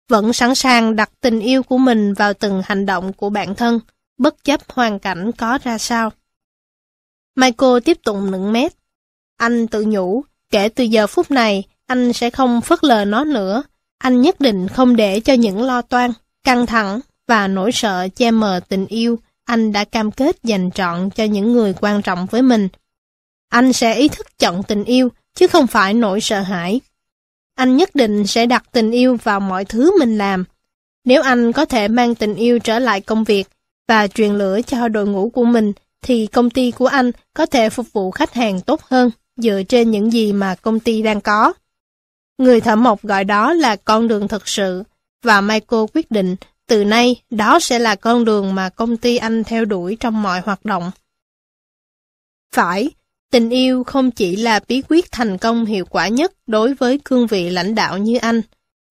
Vẫn 0.10 0.34
sẵn 0.34 0.56
sàng 0.56 0.96
đặt 0.96 1.12
tình 1.22 1.40
yêu 1.40 1.64
của 1.64 1.78
mình 1.78 2.14
vào 2.14 2.34
từng 2.34 2.62
hành 2.66 2.86
động 2.86 3.14
của 3.14 3.30
bản 3.30 3.56
thân, 3.56 3.80
bất 4.18 4.44
chấp 4.44 4.62
hoàn 4.70 5.00
cảnh 5.00 5.32
có 5.32 5.60
ra 5.64 5.78
sao. 5.78 6.12
Michael 7.36 7.80
tiếp 7.86 7.98
tục 8.04 8.18
nựng 8.24 8.52
mét. 8.52 8.74
Anh 9.38 9.68
tự 9.68 9.86
nhủ, 9.88 10.24
kể 10.50 10.70
từ 10.70 10.84
giờ 10.84 11.08
phút 11.08 11.32
này, 11.32 11.64
anh 11.86 12.14
sẽ 12.14 12.30
không 12.30 12.62
phớt 12.62 12.84
lờ 12.84 13.06
nó 13.06 13.24
nữa. 13.24 13.64
Anh 13.98 14.22
nhất 14.22 14.40
định 14.40 14.68
không 14.68 14.96
để 14.96 15.20
cho 15.20 15.34
những 15.34 15.62
lo 15.62 15.82
toan, 15.82 16.12
căng 16.44 16.66
thẳng 16.66 17.00
và 17.28 17.48
nỗi 17.48 17.72
sợ 17.72 18.08
che 18.16 18.32
mờ 18.32 18.60
tình 18.70 18.88
yêu 18.88 19.18
anh 19.48 19.72
đã 19.72 19.84
cam 19.84 20.12
kết 20.12 20.38
dành 20.44 20.72
trọn 20.72 21.10
cho 21.10 21.24
những 21.24 21.54
người 21.54 21.74
quan 21.82 22.02
trọng 22.02 22.26
với 22.26 22.42
mình. 22.42 22.68
Anh 23.50 23.74
sẽ 23.74 23.96
ý 23.96 24.08
thức 24.08 24.28
chọn 24.40 24.64
tình 24.64 24.84
yêu, 24.84 25.10
chứ 25.36 25.48
không 25.48 25.68
phải 25.68 25.94
nỗi 25.94 26.22
sợ 26.22 26.42
hãi. 26.42 26.82
Anh 27.56 27.78
nhất 27.78 27.96
định 27.96 28.28
sẽ 28.28 28.46
đặt 28.46 28.64
tình 28.72 28.92
yêu 28.92 29.18
vào 29.24 29.40
mọi 29.40 29.66
thứ 29.66 30.00
mình 30.00 30.18
làm. 30.18 30.44
Nếu 31.06 31.22
anh 31.22 31.52
có 31.52 31.66
thể 31.66 31.88
mang 31.88 32.16
tình 32.16 32.36
yêu 32.36 32.60
trở 32.60 32.80
lại 32.80 33.02
công 33.02 33.24
việc 33.24 33.48
và 33.88 34.08
truyền 34.08 34.34
lửa 34.34 34.60
cho 34.68 34.88
đội 34.88 35.08
ngũ 35.08 35.30
của 35.30 35.46
mình, 35.46 35.74
thì 36.02 36.28
công 36.28 36.50
ty 36.50 36.72
của 36.72 36.88
anh 36.88 37.12
có 37.34 37.46
thể 37.46 37.70
phục 37.70 37.94
vụ 37.94 38.12
khách 38.12 38.34
hàng 38.34 38.62
tốt 38.62 38.82
hơn 38.82 39.12
dựa 39.38 39.62
trên 39.70 39.92
những 39.92 40.14
gì 40.14 40.34
mà 40.34 40.56
công 40.56 40.80
ty 40.80 41.02
đang 41.02 41.22
có. 41.22 41.54
Người 42.38 42.62
thợ 42.62 42.76
mộc 42.76 43.04
gọi 43.04 43.24
đó 43.24 43.54
là 43.54 43.76
con 43.76 44.08
đường 44.08 44.28
thực 44.28 44.48
sự, 44.48 44.84
và 45.24 45.42
Michael 45.42 45.84
quyết 45.94 46.12
định 46.12 46.36
từ 46.68 46.84
nay 46.84 47.22
đó 47.30 47.60
sẽ 47.60 47.80
là 47.80 47.96
con 47.96 48.26
đường 48.26 48.56
mà 48.56 48.70
công 48.70 48.98
ty 48.98 49.18
anh 49.18 49.44
theo 49.44 49.66
đuổi 49.66 49.98
trong 50.00 50.22
mọi 50.22 50.42
hoạt 50.46 50.66
động. 50.66 50.92
Phải, 52.54 52.90
tình 53.32 53.50
yêu 53.50 53.84
không 53.84 54.12
chỉ 54.12 54.36
là 54.36 54.60
bí 54.68 54.82
quyết 54.90 55.12
thành 55.12 55.38
công 55.38 55.66
hiệu 55.66 55.86
quả 55.86 56.08
nhất 56.08 56.32
đối 56.48 56.74
với 56.74 57.00
cương 57.06 57.28
vị 57.28 57.50
lãnh 57.50 57.76
đạo 57.76 57.98
như 57.98 58.18
anh, 58.18 58.42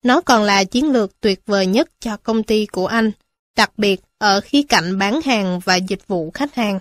nó 0.03 0.21
còn 0.21 0.43
là 0.43 0.63
chiến 0.63 0.91
lược 0.91 1.21
tuyệt 1.21 1.39
vời 1.45 1.65
nhất 1.65 1.89
cho 1.99 2.17
công 2.17 2.43
ty 2.43 2.65
của 2.65 2.87
anh, 2.87 3.11
đặc 3.57 3.71
biệt 3.77 4.01
ở 4.17 4.41
khía 4.41 4.61
cạnh 4.69 4.97
bán 4.97 5.21
hàng 5.21 5.59
và 5.59 5.75
dịch 5.75 6.07
vụ 6.07 6.31
khách 6.31 6.55
hàng. 6.55 6.79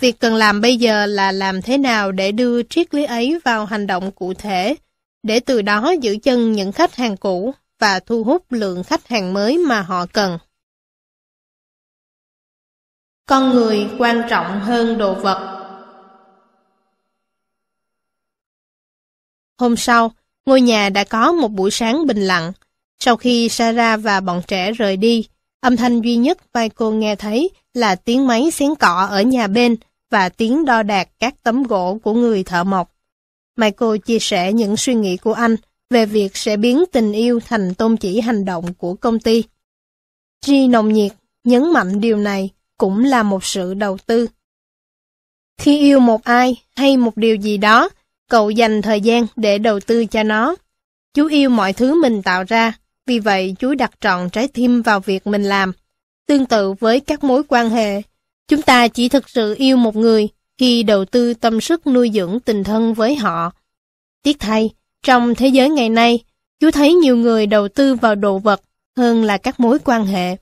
Việc 0.00 0.20
cần 0.20 0.34
làm 0.34 0.60
bây 0.60 0.76
giờ 0.76 1.06
là 1.06 1.32
làm 1.32 1.62
thế 1.62 1.78
nào 1.78 2.12
để 2.12 2.32
đưa 2.32 2.62
triết 2.62 2.94
lý 2.94 3.04
ấy 3.04 3.38
vào 3.44 3.66
hành 3.66 3.86
động 3.86 4.12
cụ 4.12 4.34
thể, 4.34 4.74
để 5.22 5.40
từ 5.40 5.62
đó 5.62 5.94
giữ 6.00 6.18
chân 6.22 6.52
những 6.52 6.72
khách 6.72 6.94
hàng 6.94 7.16
cũ 7.16 7.54
và 7.78 8.00
thu 8.00 8.24
hút 8.24 8.52
lượng 8.52 8.84
khách 8.84 9.08
hàng 9.08 9.32
mới 9.32 9.58
mà 9.58 9.82
họ 9.82 10.06
cần. 10.06 10.38
Con 13.26 13.50
người 13.50 13.90
quan 13.98 14.22
trọng 14.30 14.60
hơn 14.60 14.98
đồ 14.98 15.14
vật 15.14 15.54
Hôm 19.58 19.76
sau, 19.76 20.12
ngôi 20.46 20.60
nhà 20.60 20.88
đã 20.88 21.04
có 21.04 21.32
một 21.32 21.48
buổi 21.48 21.70
sáng 21.70 22.06
bình 22.06 22.22
lặng. 22.22 22.52
Sau 22.98 23.16
khi 23.16 23.48
Sarah 23.48 24.00
và 24.02 24.20
bọn 24.20 24.42
trẻ 24.46 24.72
rời 24.72 24.96
đi, 24.96 25.26
âm 25.60 25.76
thanh 25.76 26.00
duy 26.00 26.16
nhất 26.16 26.52
vai 26.52 26.68
cô 26.68 26.90
nghe 26.90 27.16
thấy 27.16 27.50
là 27.74 27.94
tiếng 27.94 28.26
máy 28.26 28.50
xén 28.50 28.74
cọ 28.74 29.06
ở 29.10 29.22
nhà 29.22 29.46
bên 29.46 29.76
và 30.10 30.28
tiếng 30.28 30.64
đo 30.64 30.82
đạc 30.82 31.08
các 31.20 31.34
tấm 31.42 31.62
gỗ 31.62 31.98
của 32.02 32.12
người 32.12 32.44
thợ 32.44 32.64
mộc. 32.64 32.97
Michael 33.58 33.98
chia 34.04 34.18
sẻ 34.18 34.52
những 34.52 34.76
suy 34.76 34.94
nghĩ 34.94 35.16
của 35.16 35.32
anh 35.32 35.56
về 35.90 36.06
việc 36.06 36.36
sẽ 36.36 36.56
biến 36.56 36.84
tình 36.92 37.12
yêu 37.12 37.40
thành 37.40 37.74
tôn 37.74 37.96
chỉ 37.96 38.20
hành 38.20 38.44
động 38.44 38.74
của 38.74 38.94
công 38.94 39.20
ty. 39.20 39.44
G 40.46 40.52
nồng 40.70 40.92
nhiệt 40.92 41.12
nhấn 41.44 41.72
mạnh 41.72 42.00
điều 42.00 42.16
này 42.16 42.50
cũng 42.78 43.04
là 43.04 43.22
một 43.22 43.44
sự 43.44 43.74
đầu 43.74 43.98
tư. 44.06 44.26
Khi 45.60 45.78
yêu 45.78 46.00
một 46.00 46.24
ai 46.24 46.62
hay 46.76 46.96
một 46.96 47.16
điều 47.16 47.36
gì 47.36 47.58
đó, 47.58 47.88
cậu 48.30 48.50
dành 48.50 48.82
thời 48.82 49.00
gian 49.00 49.26
để 49.36 49.58
đầu 49.58 49.80
tư 49.80 50.06
cho 50.06 50.22
nó. 50.22 50.56
Chú 51.14 51.26
yêu 51.26 51.50
mọi 51.50 51.72
thứ 51.72 52.02
mình 52.02 52.22
tạo 52.22 52.44
ra, 52.48 52.72
vì 53.06 53.18
vậy 53.18 53.54
chú 53.58 53.74
đặt 53.74 53.90
trọn 54.00 54.30
trái 54.30 54.48
tim 54.48 54.82
vào 54.82 55.00
việc 55.00 55.26
mình 55.26 55.42
làm. 55.42 55.72
Tương 56.26 56.46
tự 56.46 56.72
với 56.72 57.00
các 57.00 57.24
mối 57.24 57.42
quan 57.48 57.70
hệ, 57.70 58.02
chúng 58.48 58.62
ta 58.62 58.88
chỉ 58.88 59.08
thực 59.08 59.28
sự 59.28 59.54
yêu 59.58 59.76
một 59.76 59.96
người 59.96 60.28
khi 60.58 60.82
đầu 60.82 61.04
tư 61.04 61.34
tâm 61.34 61.60
sức 61.60 61.86
nuôi 61.86 62.10
dưỡng 62.14 62.40
tình 62.40 62.64
thân 62.64 62.94
với 62.94 63.16
họ. 63.16 63.52
Tiếc 64.22 64.38
thay, 64.38 64.70
trong 65.02 65.34
thế 65.34 65.48
giới 65.48 65.70
ngày 65.70 65.88
nay, 65.88 66.24
chú 66.60 66.70
thấy 66.70 66.94
nhiều 66.94 67.16
người 67.16 67.46
đầu 67.46 67.68
tư 67.68 67.94
vào 67.94 68.14
đồ 68.14 68.38
vật 68.38 68.62
hơn 68.96 69.24
là 69.24 69.38
các 69.38 69.60
mối 69.60 69.78
quan 69.84 70.06
hệ. 70.06 70.36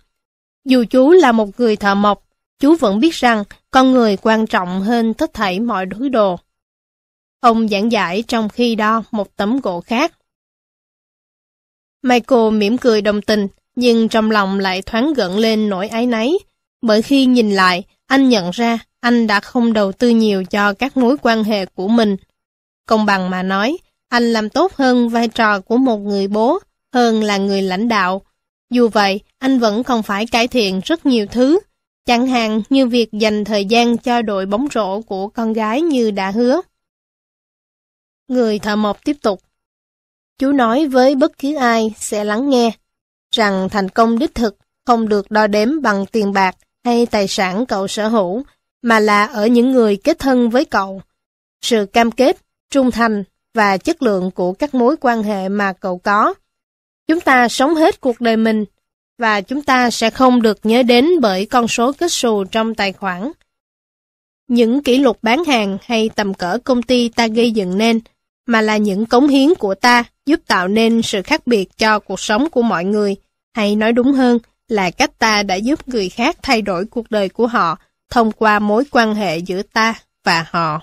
Dù 0.65 0.85
chú 0.91 1.11
là 1.11 1.33
một 1.33 1.61
người 1.61 1.77
thợ 1.77 1.95
mộc, 1.95 2.23
chú 2.59 2.77
vẫn 2.77 3.01
biết 3.01 3.15
rằng 3.15 3.45
con 3.71 3.93
người 3.93 4.17
quan 4.17 4.47
trọng 4.47 4.81
hơn 4.81 5.15
tất 5.15 5.35
thảy 5.35 5.61
mọi 5.61 5.87
thứ 5.95 6.09
đồ. 6.09 6.39
Ông 7.41 7.69
giảng 7.69 7.93
giải 7.93 8.25
trong 8.29 8.49
khi 8.49 8.75
đo 8.75 9.03
một 9.11 9.37
tấm 9.37 9.61
gỗ 9.61 9.81
khác. 9.81 10.13
Michael 12.03 12.51
mỉm 12.51 12.79
cười 12.79 13.03
đồng 13.03 13.23
tình, 13.23 13.49
nhưng 13.77 14.09
trong 14.09 14.31
lòng 14.31 14.59
lại 14.59 14.83
thoáng 14.83 15.15
gợn 15.15 15.33
lên 15.33 15.69
nỗi 15.69 15.89
ái 15.89 16.07
náy, 16.07 16.33
bởi 16.87 17.03
khi 17.03 17.27
nhìn 17.27 17.51
lại, 17.51 17.85
anh 18.07 18.29
nhận 18.29 18.51
ra 18.51 18.79
anh 19.01 19.27
đã 19.27 19.41
không 19.41 19.73
đầu 19.73 19.93
tư 19.93 20.09
nhiều 20.09 20.45
cho 20.45 20.73
các 20.73 20.97
mối 20.97 21.17
quan 21.23 21.45
hệ 21.45 21.67
của 21.67 21.89
mình. 21.89 22.17
Công 22.87 23.07
bằng 23.07 23.31
mà 23.31 23.43
nói, 23.43 23.77
anh 24.09 24.33
làm 24.33 24.51
tốt 24.51 24.73
hơn 24.75 25.09
vai 25.09 25.29
trò 25.29 25.61
của 25.61 25.77
một 25.77 25.99
người 25.99 26.29
bố, 26.29 26.59
hơn 26.95 27.23
là 27.23 27.37
người 27.37 27.63
lãnh 27.63 27.89
đạo. 27.89 28.23
Dù 28.71 28.89
vậy, 28.89 29.21
anh 29.39 29.59
vẫn 29.59 29.85
còn 29.85 30.03
phải 30.03 30.27
cải 30.27 30.49
thiện 30.49 30.81
rất 30.85 31.07
nhiều 31.07 31.27
thứ, 31.27 31.59
chẳng 32.07 32.27
hạn 32.27 32.63
như 32.71 32.87
việc 32.87 33.13
dành 33.13 33.45
thời 33.45 33.65
gian 33.65 33.99
cho 33.99 34.23
đội 34.23 34.47
bóng 34.47 34.67
rổ 34.75 35.01
của 35.01 35.29
con 35.29 35.53
gái 35.53 35.81
như 35.83 36.11
đã 36.11 36.31
hứa. 36.31 36.61
Người 38.29 38.59
thợ 38.59 38.77
mộc 38.77 39.05
tiếp 39.05 39.17
tục. 39.23 39.41
Chú 40.39 40.53
nói 40.53 40.87
với 40.89 41.15
bất 41.15 41.39
cứ 41.39 41.55
ai 41.55 41.95
sẽ 41.97 42.25
lắng 42.25 42.51
nghe, 42.51 42.71
rằng 43.35 43.69
thành 43.69 43.89
công 43.89 44.19
đích 44.19 44.35
thực 44.35 44.57
không 44.87 45.09
được 45.09 45.31
đo 45.31 45.47
đếm 45.47 45.83
bằng 45.83 46.07
tiền 46.07 46.33
bạc 46.33 46.57
hay 46.87 47.07
tài 47.07 47.29
sản 47.29 47.67
cậu 47.67 47.89
sở 47.89 48.09
hữu, 48.09 48.43
mà 48.83 49.01
là 49.01 49.25
ở 49.27 49.47
những 49.47 49.73
người 49.73 49.97
kết 49.97 50.19
thân 50.19 50.51
với 50.51 50.65
cậu. 50.65 51.03
Sự 51.63 51.87
cam 51.87 52.11
kết, 52.11 52.37
trung 52.71 52.91
thành 52.91 53.25
và 53.55 53.77
chất 53.77 54.03
lượng 54.03 54.31
của 54.31 54.53
các 54.53 54.75
mối 54.75 54.97
quan 55.01 55.23
hệ 55.23 55.49
mà 55.49 55.73
cậu 55.73 55.99
có. 55.99 56.35
Chúng 57.09 57.21
ta 57.21 57.49
sống 57.49 57.75
hết 57.75 58.01
cuộc 58.01 58.21
đời 58.21 58.37
mình, 58.37 58.65
và 59.19 59.41
chúng 59.41 59.63
ta 59.63 59.91
sẽ 59.91 60.11
không 60.11 60.43
được 60.43 60.59
nhớ 60.63 60.83
đến 60.83 61.21
bởi 61.21 61.47
con 61.47 61.69
số 61.69 61.93
kết 61.93 62.13
xù 62.13 62.45
trong 62.45 62.75
tài 62.75 62.93
khoản. 62.93 63.31
Những 64.49 64.83
kỷ 64.83 64.99
lục 64.99 65.19
bán 65.23 65.45
hàng 65.45 65.79
hay 65.83 66.11
tầm 66.15 66.35
cỡ 66.35 66.59
công 66.65 66.83
ty 66.83 67.09
ta 67.09 67.27
gây 67.27 67.51
dựng 67.51 67.79
nên, 67.79 68.01
mà 68.47 68.61
là 68.61 68.77
những 68.77 69.07
cống 69.07 69.29
hiến 69.29 69.55
của 69.55 69.75
ta 69.75 70.05
giúp 70.27 70.41
tạo 70.47 70.69
nên 70.69 71.03
sự 71.03 71.23
khác 71.23 71.47
biệt 71.47 71.69
cho 71.79 71.99
cuộc 71.99 72.21
sống 72.21 72.51
của 72.51 72.63
mọi 72.63 72.85
người, 72.85 73.17
hay 73.55 73.77
nói 73.77 73.93
đúng 73.93 74.13
hơn 74.13 74.39
là 74.69 74.91
cách 74.91 75.19
ta 75.19 75.43
đã 75.43 75.55
giúp 75.55 75.89
người 75.89 76.09
khác 76.09 76.37
thay 76.43 76.63
đổi 76.63 76.85
cuộc 76.87 77.11
đời 77.11 77.29
của 77.29 77.47
họ 77.47 77.79
thông 78.11 78.33
qua 78.33 78.59
mối 78.59 78.85
quan 78.91 79.15
hệ 79.15 79.39
giữa 79.39 79.63
ta 79.63 79.95
và 80.25 80.47
họ. 80.51 80.81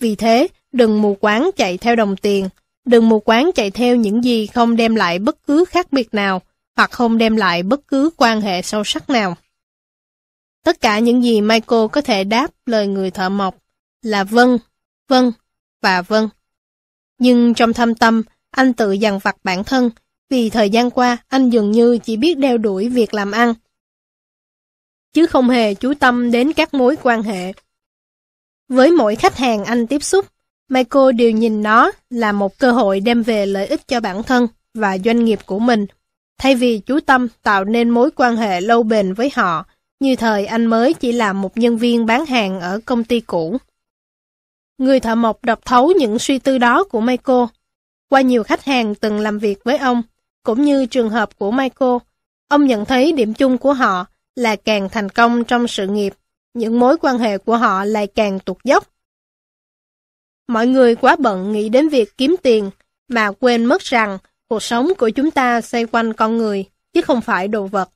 Vì 0.00 0.16
thế, 0.16 0.48
đừng 0.72 1.02
mù 1.02 1.14
quáng 1.14 1.50
chạy 1.56 1.78
theo 1.78 1.96
đồng 1.96 2.16
tiền, 2.16 2.48
đừng 2.84 3.08
mù 3.08 3.20
quáng 3.20 3.50
chạy 3.54 3.70
theo 3.70 3.96
những 3.96 4.24
gì 4.24 4.46
không 4.46 4.76
đem 4.76 4.94
lại 4.94 5.18
bất 5.18 5.46
cứ 5.46 5.64
khác 5.64 5.92
biệt 5.92 6.14
nào, 6.14 6.42
hoặc 6.76 6.90
không 6.90 7.18
đem 7.18 7.36
lại 7.36 7.62
bất 7.62 7.88
cứ 7.88 8.10
quan 8.16 8.40
hệ 8.40 8.62
sâu 8.62 8.84
sắc 8.84 9.10
nào. 9.10 9.36
Tất 10.64 10.80
cả 10.80 10.98
những 10.98 11.24
gì 11.24 11.40
Michael 11.40 11.86
có 11.92 12.00
thể 12.00 12.24
đáp 12.24 12.50
lời 12.66 12.86
người 12.86 13.10
thợ 13.10 13.28
mộc 13.28 13.56
là 14.02 14.24
vâng, 14.24 14.58
vâng 15.08 15.32
và 15.82 16.02
vâng. 16.02 16.28
Nhưng 17.18 17.54
trong 17.54 17.72
thâm 17.72 17.94
tâm, 17.94 18.22
anh 18.50 18.72
tự 18.72 18.92
dằn 18.92 19.18
vặt 19.18 19.36
bản 19.44 19.64
thân, 19.64 19.90
vì 20.30 20.50
thời 20.50 20.70
gian 20.70 20.90
qua 20.90 21.16
anh 21.28 21.50
dường 21.50 21.70
như 21.70 21.98
chỉ 21.98 22.16
biết 22.16 22.38
đeo 22.38 22.58
đuổi 22.58 22.88
việc 22.88 23.14
làm 23.14 23.32
ăn, 23.32 23.54
chứ 25.12 25.26
không 25.26 25.48
hề 25.48 25.74
chú 25.74 25.94
tâm 25.94 26.30
đến 26.30 26.52
các 26.52 26.74
mối 26.74 26.96
quan 27.02 27.22
hệ. 27.22 27.52
Với 28.68 28.90
mỗi 28.90 29.16
khách 29.16 29.36
hàng 29.36 29.64
anh 29.64 29.86
tiếp 29.86 30.02
xúc, 30.02 30.26
Michael 30.68 31.12
đều 31.12 31.30
nhìn 31.30 31.62
nó 31.62 31.92
là 32.10 32.32
một 32.32 32.58
cơ 32.58 32.72
hội 32.72 33.00
đem 33.00 33.22
về 33.22 33.46
lợi 33.46 33.66
ích 33.66 33.88
cho 33.88 34.00
bản 34.00 34.22
thân 34.22 34.46
và 34.74 34.98
doanh 35.04 35.24
nghiệp 35.24 35.38
của 35.46 35.58
mình, 35.58 35.86
thay 36.38 36.54
vì 36.54 36.78
chú 36.78 37.00
tâm 37.00 37.28
tạo 37.42 37.64
nên 37.64 37.90
mối 37.90 38.10
quan 38.10 38.36
hệ 38.36 38.60
lâu 38.60 38.82
bền 38.82 39.14
với 39.14 39.30
họ, 39.34 39.66
như 40.00 40.16
thời 40.16 40.46
anh 40.46 40.66
mới 40.66 40.94
chỉ 40.94 41.12
là 41.12 41.32
một 41.32 41.58
nhân 41.58 41.78
viên 41.78 42.06
bán 42.06 42.26
hàng 42.26 42.60
ở 42.60 42.80
công 42.84 43.04
ty 43.04 43.20
cũ. 43.20 43.56
Người 44.78 45.00
thợ 45.00 45.14
mộc 45.14 45.44
đọc 45.44 45.60
thấu 45.64 45.92
những 45.98 46.18
suy 46.18 46.38
tư 46.38 46.58
đó 46.58 46.84
của 46.84 47.00
Michael. 47.00 47.44
Qua 48.10 48.20
nhiều 48.20 48.42
khách 48.42 48.64
hàng 48.64 48.94
từng 48.94 49.18
làm 49.18 49.38
việc 49.38 49.64
với 49.64 49.78
ông, 49.78 50.02
cũng 50.46 50.62
như 50.62 50.86
trường 50.86 51.10
hợp 51.10 51.38
của 51.38 51.50
Michael, 51.50 51.96
ông 52.48 52.66
nhận 52.66 52.84
thấy 52.84 53.12
điểm 53.12 53.34
chung 53.34 53.58
của 53.58 53.72
họ 53.72 54.06
là 54.36 54.56
càng 54.56 54.88
thành 54.88 55.08
công 55.08 55.44
trong 55.44 55.68
sự 55.68 55.86
nghiệp, 55.86 56.14
những 56.54 56.80
mối 56.80 56.96
quan 57.00 57.18
hệ 57.18 57.38
của 57.38 57.56
họ 57.56 57.84
lại 57.84 58.06
càng 58.06 58.38
tụt 58.40 58.56
dốc. 58.64 58.88
Mọi 60.48 60.66
người 60.66 60.94
quá 60.94 61.16
bận 61.16 61.52
nghĩ 61.52 61.68
đến 61.68 61.88
việc 61.88 62.18
kiếm 62.18 62.36
tiền, 62.42 62.70
mà 63.08 63.32
quên 63.40 63.64
mất 63.64 63.82
rằng 63.82 64.18
cuộc 64.48 64.62
sống 64.62 64.92
của 64.98 65.10
chúng 65.10 65.30
ta 65.30 65.60
xoay 65.60 65.86
quanh 65.86 66.12
con 66.12 66.36
người, 66.36 66.64
chứ 66.92 67.02
không 67.02 67.20
phải 67.20 67.48
đồ 67.48 67.66
vật. 67.66 67.90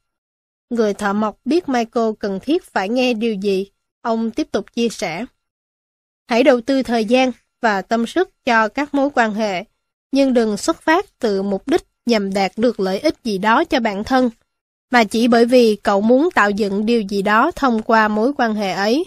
Người 0.71 0.95
thợ 0.95 1.13
mộc 1.13 1.39
biết 1.45 1.69
Michael 1.69 2.11
cần 2.19 2.41
thiết 2.43 2.65
phải 2.65 2.89
nghe 2.89 3.15
điều 3.15 3.35
gì, 3.35 3.71
ông 4.03 4.31
tiếp 4.31 4.53
tục 4.53 4.73
chia 4.73 4.89
sẻ. 4.89 5.25
Hãy 6.29 6.43
đầu 6.43 6.61
tư 6.61 6.83
thời 6.83 7.05
gian 7.05 7.33
và 7.61 7.83
tâm 7.83 8.07
sức 8.07 8.45
cho 8.45 8.69
các 8.69 8.95
mối 8.95 9.11
quan 9.15 9.35
hệ, 9.35 9.65
nhưng 10.13 10.35
đừng 10.35 10.57
xuất 10.57 10.83
phát 10.83 11.19
từ 11.19 11.43
mục 11.43 11.69
đích 11.69 11.90
nhằm 12.11 12.35
đạt 12.35 12.53
được 12.57 12.81
lợi 12.81 12.99
ích 12.99 13.15
gì 13.25 13.39
đó 13.39 13.65
cho 13.65 13.81
bản 13.81 14.05
thân, 14.05 14.31
mà 14.91 15.05
chỉ 15.05 15.29
bởi 15.29 15.47
vì 15.47 15.77
cậu 15.77 16.01
muốn 16.01 16.29
tạo 16.35 16.51
dựng 16.51 16.87
điều 16.87 17.01
gì 17.01 17.23
đó 17.23 17.51
thông 17.57 17.83
qua 17.83 18.09
mối 18.09 18.33
quan 18.39 18.55
hệ 18.55 18.73
ấy. 18.73 19.07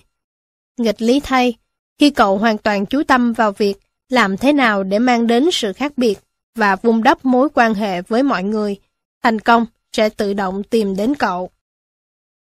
Nghịch 0.78 1.02
lý 1.02 1.20
thay, 1.20 1.54
khi 2.00 2.10
cậu 2.10 2.38
hoàn 2.38 2.58
toàn 2.58 2.86
chú 2.86 3.04
tâm 3.04 3.34
vào 3.34 3.52
việc 3.52 3.78
làm 4.10 4.38
thế 4.38 4.54
nào 4.54 4.84
để 4.84 5.00
mang 5.00 5.28
đến 5.28 5.50
sự 5.52 5.74
khác 5.74 5.94
biệt 5.98 6.20
và 6.56 6.76
vun 6.76 7.04
đắp 7.04 7.26
mối 7.26 7.50
quan 7.54 7.74
hệ 7.74 8.02
với 8.02 8.24
mọi 8.24 8.44
người, 8.44 8.80
thành 9.24 9.40
công 9.40 9.66
sẽ 9.92 10.10
tự 10.10 10.34
động 10.34 10.64
tìm 10.64 10.96
đến 10.96 11.16
cậu. 11.16 11.50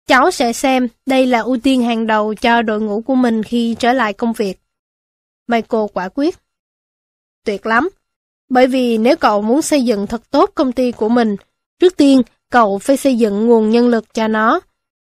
Cháu 0.07 0.31
sẽ 0.31 0.53
xem 0.53 0.89
đây 1.07 1.27
là 1.27 1.41
ưu 1.41 1.57
tiên 1.62 1.83
hàng 1.83 2.07
đầu 2.07 2.35
cho 2.35 2.62
đội 2.62 2.81
ngũ 2.81 3.01
của 3.01 3.15
mình 3.15 3.43
khi 3.43 3.77
trở 3.79 3.93
lại 3.93 4.12
công 4.12 4.33
việc. 4.33 4.61
Michael 5.47 5.85
quả 5.95 6.09
quyết. 6.09 6.39
Tuyệt 7.45 7.66
lắm. 7.66 7.89
Bởi 8.55 8.66
vì 8.66 8.98
nếu 8.98 9.16
cậu 9.16 9.43
muốn 9.43 9.62
xây 9.62 9.85
dựng 9.85 10.06
thật 10.06 10.31
tốt 10.31 10.51
công 10.55 10.72
ty 10.72 10.93
của 10.93 11.09
mình, 11.09 11.36
trước 11.78 11.97
tiên 11.97 12.22
cậu 12.51 12.78
phải 12.78 12.97
xây 12.97 13.18
dựng 13.18 13.47
nguồn 13.47 13.70
nhân 13.70 13.89
lực 13.89 14.14
cho 14.14 14.28
nó, 14.28 14.60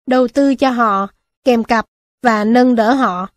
đầu 0.07 0.27
tư 0.27 0.55
cho 0.55 0.69
họ, 0.69 1.07
kèm 1.43 1.63
cặp 1.63 1.85
và 2.23 2.43
nâng 2.43 2.76
đỡ 2.76 2.93
họ. 2.93 3.27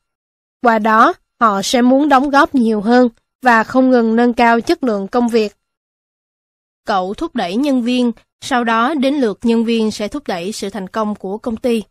Qua 0.62 0.78
đó, 0.78 1.14
họ 1.40 1.62
sẽ 1.62 1.82
muốn 1.82 2.08
đóng 2.08 2.30
góp 2.30 2.54
nhiều 2.54 2.80
hơn 2.80 3.08
và 3.42 3.64
không 3.64 3.90
ngừng 3.90 4.16
nâng 4.16 4.32
cao 4.32 4.60
chất 4.60 4.84
lượng 4.84 5.08
công 5.08 5.28
việc. 5.28 5.56
Cậu 6.86 7.14
thúc 7.14 7.34
đẩy 7.34 7.56
nhân 7.56 7.82
viên, 7.82 8.12
sau 8.40 8.64
đó 8.64 8.94
đến 8.94 9.14
lượt 9.14 9.38
nhân 9.42 9.64
viên 9.64 9.90
sẽ 9.90 10.08
thúc 10.08 10.22
đẩy 10.26 10.52
sự 10.52 10.70
thành 10.70 10.88
công 10.88 11.14
của 11.14 11.38
công 11.38 11.56
ty. 11.56 11.82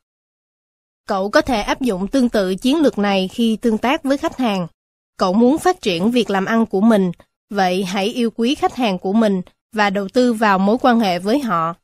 Cậu 1.08 1.30
có 1.30 1.42
thể 1.42 1.62
áp 1.62 1.82
dụng 1.82 2.08
tương 2.08 2.30
tự 2.30 2.56
chiến 2.56 2.82
lược 2.82 3.00
này 3.00 3.28
khi 3.28 3.58
tương 3.62 3.78
tác 3.78 4.04
với 4.04 4.18
khách 4.18 4.38
hàng. 4.38 4.68
Cậu 5.18 5.34
muốn 5.34 5.58
phát 5.58 5.82
triển 5.82 6.12
việc 6.12 6.30
làm 6.30 6.46
ăn 6.46 6.66
của 6.66 6.82
mình, 6.82 7.12
vậy 7.52 7.84
hãy 7.84 8.08
yêu 8.08 8.32
quý 8.36 8.56
khách 8.56 8.76
hàng 8.76 9.00
của 9.00 9.14
mình 9.14 9.42
và 9.74 9.90
đầu 9.90 10.08
tư 10.10 10.34
vào 10.34 10.60
mối 10.60 10.78
quan 10.82 11.00
hệ 11.00 11.20
với 11.20 11.40
họ. 11.40 11.76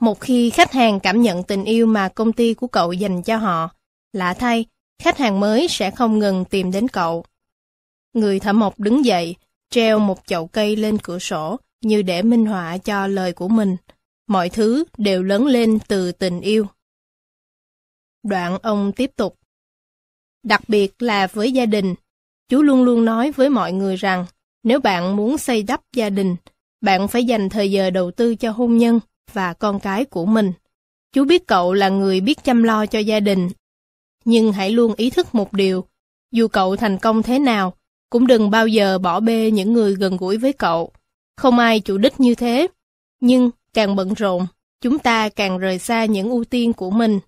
Một 0.00 0.20
khi 0.20 0.50
khách 0.50 0.72
hàng 0.72 1.00
cảm 1.00 1.22
nhận 1.22 1.42
tình 1.42 1.64
yêu 1.64 1.86
mà 1.86 2.08
công 2.08 2.32
ty 2.32 2.54
của 2.54 2.66
cậu 2.66 2.92
dành 2.92 3.22
cho 3.22 3.36
họ, 3.36 3.70
lạ 4.12 4.34
thay, 4.34 4.64
khách 5.02 5.18
hàng 5.18 5.40
mới 5.40 5.68
sẽ 5.68 5.90
không 5.90 6.18
ngừng 6.18 6.44
tìm 6.44 6.70
đến 6.70 6.88
cậu. 6.88 7.24
Người 8.12 8.40
thợ 8.40 8.52
mộc 8.52 8.80
đứng 8.80 9.04
dậy, 9.04 9.36
treo 9.70 9.98
một 9.98 10.18
chậu 10.26 10.46
cây 10.46 10.76
lên 10.76 10.98
cửa 10.98 11.18
sổ 11.18 11.56
như 11.80 12.02
để 12.02 12.22
minh 12.22 12.46
họa 12.46 12.78
cho 12.78 13.06
lời 13.06 13.32
của 13.32 13.48
mình. 13.48 13.76
Mọi 14.26 14.48
thứ 14.48 14.84
đều 14.98 15.22
lớn 15.22 15.46
lên 15.46 15.78
từ 15.88 16.12
tình 16.12 16.40
yêu. 16.40 16.66
Đoạn 18.22 18.58
ông 18.62 18.92
tiếp 18.92 19.10
tục. 19.16 19.38
Đặc 20.42 20.62
biệt 20.68 21.02
là 21.02 21.26
với 21.26 21.52
gia 21.52 21.66
đình, 21.66 21.94
chú 22.48 22.62
luôn 22.62 22.82
luôn 22.82 23.04
nói 23.04 23.32
với 23.32 23.50
mọi 23.50 23.72
người 23.72 23.96
rằng 23.96 24.26
nếu 24.62 24.80
bạn 24.80 25.16
muốn 25.16 25.38
xây 25.38 25.62
đắp 25.62 25.80
gia 25.92 26.10
đình, 26.10 26.36
bạn 26.80 27.08
phải 27.08 27.24
dành 27.24 27.48
thời 27.48 27.70
giờ 27.70 27.90
đầu 27.90 28.10
tư 28.10 28.34
cho 28.34 28.50
hôn 28.50 28.76
nhân 28.76 29.00
và 29.32 29.52
con 29.52 29.80
cái 29.80 30.04
của 30.04 30.26
mình. 30.26 30.52
Chú 31.12 31.24
biết 31.24 31.46
cậu 31.46 31.72
là 31.72 31.88
người 31.88 32.20
biết 32.20 32.44
chăm 32.44 32.62
lo 32.62 32.86
cho 32.86 32.98
gia 32.98 33.20
đình, 33.20 33.48
nhưng 34.24 34.52
hãy 34.52 34.70
luôn 34.70 34.94
ý 34.96 35.10
thức 35.10 35.34
một 35.34 35.52
điều, 35.52 35.84
dù 36.32 36.48
cậu 36.48 36.76
thành 36.76 36.98
công 36.98 37.22
thế 37.22 37.38
nào, 37.38 37.74
cũng 38.10 38.26
đừng 38.26 38.50
bao 38.50 38.66
giờ 38.66 38.98
bỏ 38.98 39.20
bê 39.20 39.50
những 39.50 39.72
người 39.72 39.94
gần 39.94 40.16
gũi 40.16 40.38
với 40.38 40.52
cậu. 40.52 40.92
Không 41.36 41.58
ai 41.58 41.80
chủ 41.80 41.98
đích 41.98 42.20
như 42.20 42.34
thế, 42.34 42.66
nhưng 43.20 43.50
càng 43.74 43.96
bận 43.96 44.14
rộn, 44.14 44.46
chúng 44.80 44.98
ta 44.98 45.28
càng 45.28 45.58
rời 45.58 45.78
xa 45.78 46.04
những 46.04 46.30
ưu 46.30 46.44
tiên 46.44 46.72
của 46.72 46.90
mình. 46.90 47.20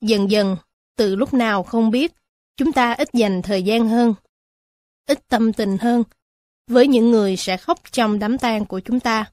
Dần 0.00 0.30
dần, 0.30 0.56
từ 0.96 1.16
lúc 1.16 1.34
nào 1.34 1.62
không 1.62 1.90
biết, 1.90 2.12
chúng 2.56 2.72
ta 2.72 2.92
ít 2.92 3.08
dành 3.12 3.42
thời 3.42 3.62
gian 3.62 3.88
hơn, 3.88 4.14
ít 5.06 5.28
tâm 5.28 5.52
tình 5.52 5.78
hơn, 5.78 6.02
với 6.72 6.86
những 6.86 7.10
người 7.10 7.36
sẽ 7.36 7.56
khóc 7.56 7.78
trong 7.92 8.18
đám 8.18 8.38
tang 8.38 8.66
của 8.66 8.80
chúng 8.80 9.00
ta. 9.00 9.24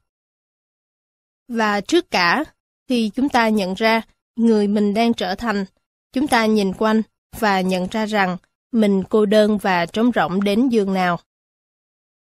Và 1.48 1.82
trước 1.82 2.12
cả, 2.12 2.44
khi 2.90 3.12
chúng 3.16 3.30
ta 3.30 3.50
nhận 3.50 3.74
ra 3.74 4.02
người 4.36 4.68
mình 4.68 4.94
đang 4.94 5.14
trở 5.14 5.36
thành, 5.36 5.66
chúng 6.14 6.28
ta 6.28 6.46
nhìn 6.46 6.74
quanh 6.74 7.02
và 7.40 7.62
nhận 7.62 7.88
ra 7.92 8.06
rằng 8.06 8.38
mình 8.72 9.04
cô 9.10 9.26
đơn 9.26 9.58
và 9.58 9.86
trống 9.86 10.12
rỗng 10.16 10.44
đến 10.44 10.70
giường 10.70 10.94
nào. 10.94 11.20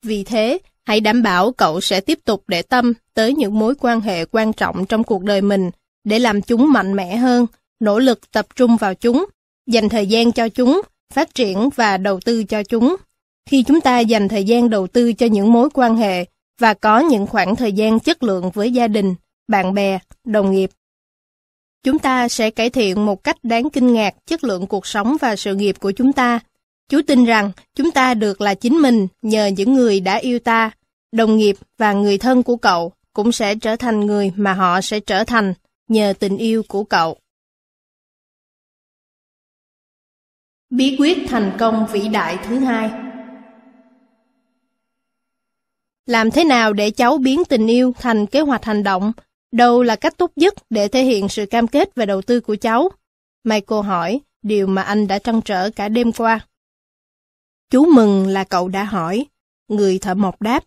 Vì 0.03 0.23
thế, 0.23 0.59
hãy 0.85 0.99
đảm 0.99 1.23
bảo 1.23 1.51
cậu 1.51 1.81
sẽ 1.81 2.01
tiếp 2.01 2.19
tục 2.25 2.43
để 2.47 2.61
tâm 2.61 2.93
tới 3.13 3.33
những 3.33 3.59
mối 3.59 3.75
quan 3.79 4.01
hệ 4.01 4.25
quan 4.25 4.53
trọng 4.53 4.85
trong 4.85 5.03
cuộc 5.03 5.23
đời 5.23 5.41
mình 5.41 5.71
để 6.03 6.19
làm 6.19 6.41
chúng 6.41 6.71
mạnh 6.71 6.95
mẽ 6.95 7.15
hơn, 7.15 7.45
nỗ 7.79 7.99
lực 7.99 8.31
tập 8.31 8.47
trung 8.55 8.77
vào 8.77 8.95
chúng, 8.95 9.25
dành 9.67 9.89
thời 9.89 10.07
gian 10.07 10.31
cho 10.31 10.49
chúng, 10.49 10.81
phát 11.13 11.35
triển 11.35 11.69
và 11.75 11.97
đầu 11.97 12.19
tư 12.25 12.43
cho 12.43 12.63
chúng. 12.63 12.95
Khi 13.49 13.63
chúng 13.63 13.81
ta 13.81 13.99
dành 13.99 14.27
thời 14.27 14.43
gian 14.43 14.69
đầu 14.69 14.87
tư 14.87 15.13
cho 15.13 15.25
những 15.25 15.53
mối 15.53 15.69
quan 15.73 15.95
hệ 15.95 16.25
và 16.59 16.73
có 16.73 16.99
những 16.99 17.27
khoảng 17.27 17.55
thời 17.55 17.73
gian 17.73 17.99
chất 17.99 18.23
lượng 18.23 18.51
với 18.51 18.71
gia 18.71 18.87
đình, 18.87 19.15
bạn 19.47 19.73
bè, 19.73 19.99
đồng 20.23 20.51
nghiệp, 20.51 20.69
chúng 21.83 21.99
ta 21.99 22.27
sẽ 22.27 22.49
cải 22.49 22.69
thiện 22.69 23.05
một 23.05 23.23
cách 23.23 23.37
đáng 23.43 23.69
kinh 23.69 23.93
ngạc 23.93 24.15
chất 24.25 24.43
lượng 24.43 24.67
cuộc 24.67 24.87
sống 24.87 25.17
và 25.21 25.35
sự 25.35 25.55
nghiệp 25.55 25.75
của 25.79 25.91
chúng 25.91 26.13
ta. 26.13 26.39
Chú 26.89 27.01
tin 27.07 27.25
rằng 27.25 27.51
chúng 27.75 27.91
ta 27.91 28.13
được 28.13 28.41
là 28.41 28.53
chính 28.53 28.77
mình 28.77 29.07
nhờ 29.21 29.47
những 29.47 29.73
người 29.73 29.99
đã 29.99 30.15
yêu 30.15 30.39
ta, 30.39 30.71
đồng 31.11 31.37
nghiệp 31.37 31.55
và 31.77 31.93
người 31.93 32.17
thân 32.17 32.43
của 32.43 32.55
cậu 32.55 32.93
cũng 33.13 33.31
sẽ 33.31 33.55
trở 33.55 33.75
thành 33.75 33.99
người 33.99 34.31
mà 34.35 34.53
họ 34.53 34.81
sẽ 34.81 34.99
trở 34.99 35.23
thành 35.23 35.53
nhờ 35.87 36.13
tình 36.19 36.37
yêu 36.37 36.63
của 36.67 36.83
cậu. 36.83 37.17
Bí 40.69 40.95
quyết 40.99 41.17
thành 41.27 41.51
công 41.59 41.87
vĩ 41.91 42.07
đại 42.07 42.37
thứ 42.47 42.59
hai 42.59 42.91
làm 46.05 46.31
thế 46.31 46.43
nào 46.43 46.73
để 46.73 46.91
cháu 46.91 47.17
biến 47.17 47.45
tình 47.45 47.67
yêu 47.67 47.93
thành 47.99 48.25
kế 48.25 48.41
hoạch 48.41 48.65
hành 48.65 48.83
động? 48.83 49.13
Đâu 49.51 49.83
là 49.83 49.95
cách 49.95 50.17
tốt 50.17 50.31
nhất 50.35 50.53
để 50.69 50.87
thể 50.87 51.03
hiện 51.03 51.29
sự 51.29 51.45
cam 51.45 51.67
kết 51.67 51.95
về 51.95 52.05
đầu 52.05 52.21
tư 52.21 52.39
của 52.39 52.55
cháu? 52.55 52.91
Michael 53.43 53.85
hỏi, 53.85 54.19
điều 54.41 54.67
mà 54.67 54.81
anh 54.81 55.07
đã 55.07 55.19
trăn 55.19 55.41
trở 55.41 55.69
cả 55.69 55.89
đêm 55.89 56.11
qua. 56.11 56.47
Chú 57.69 57.85
mừng 57.85 58.27
là 58.27 58.43
cậu 58.43 58.67
đã 58.67 58.83
hỏi. 58.83 59.25
Người 59.67 59.99
thợ 59.99 60.13
mộc 60.13 60.41
đáp. 60.41 60.63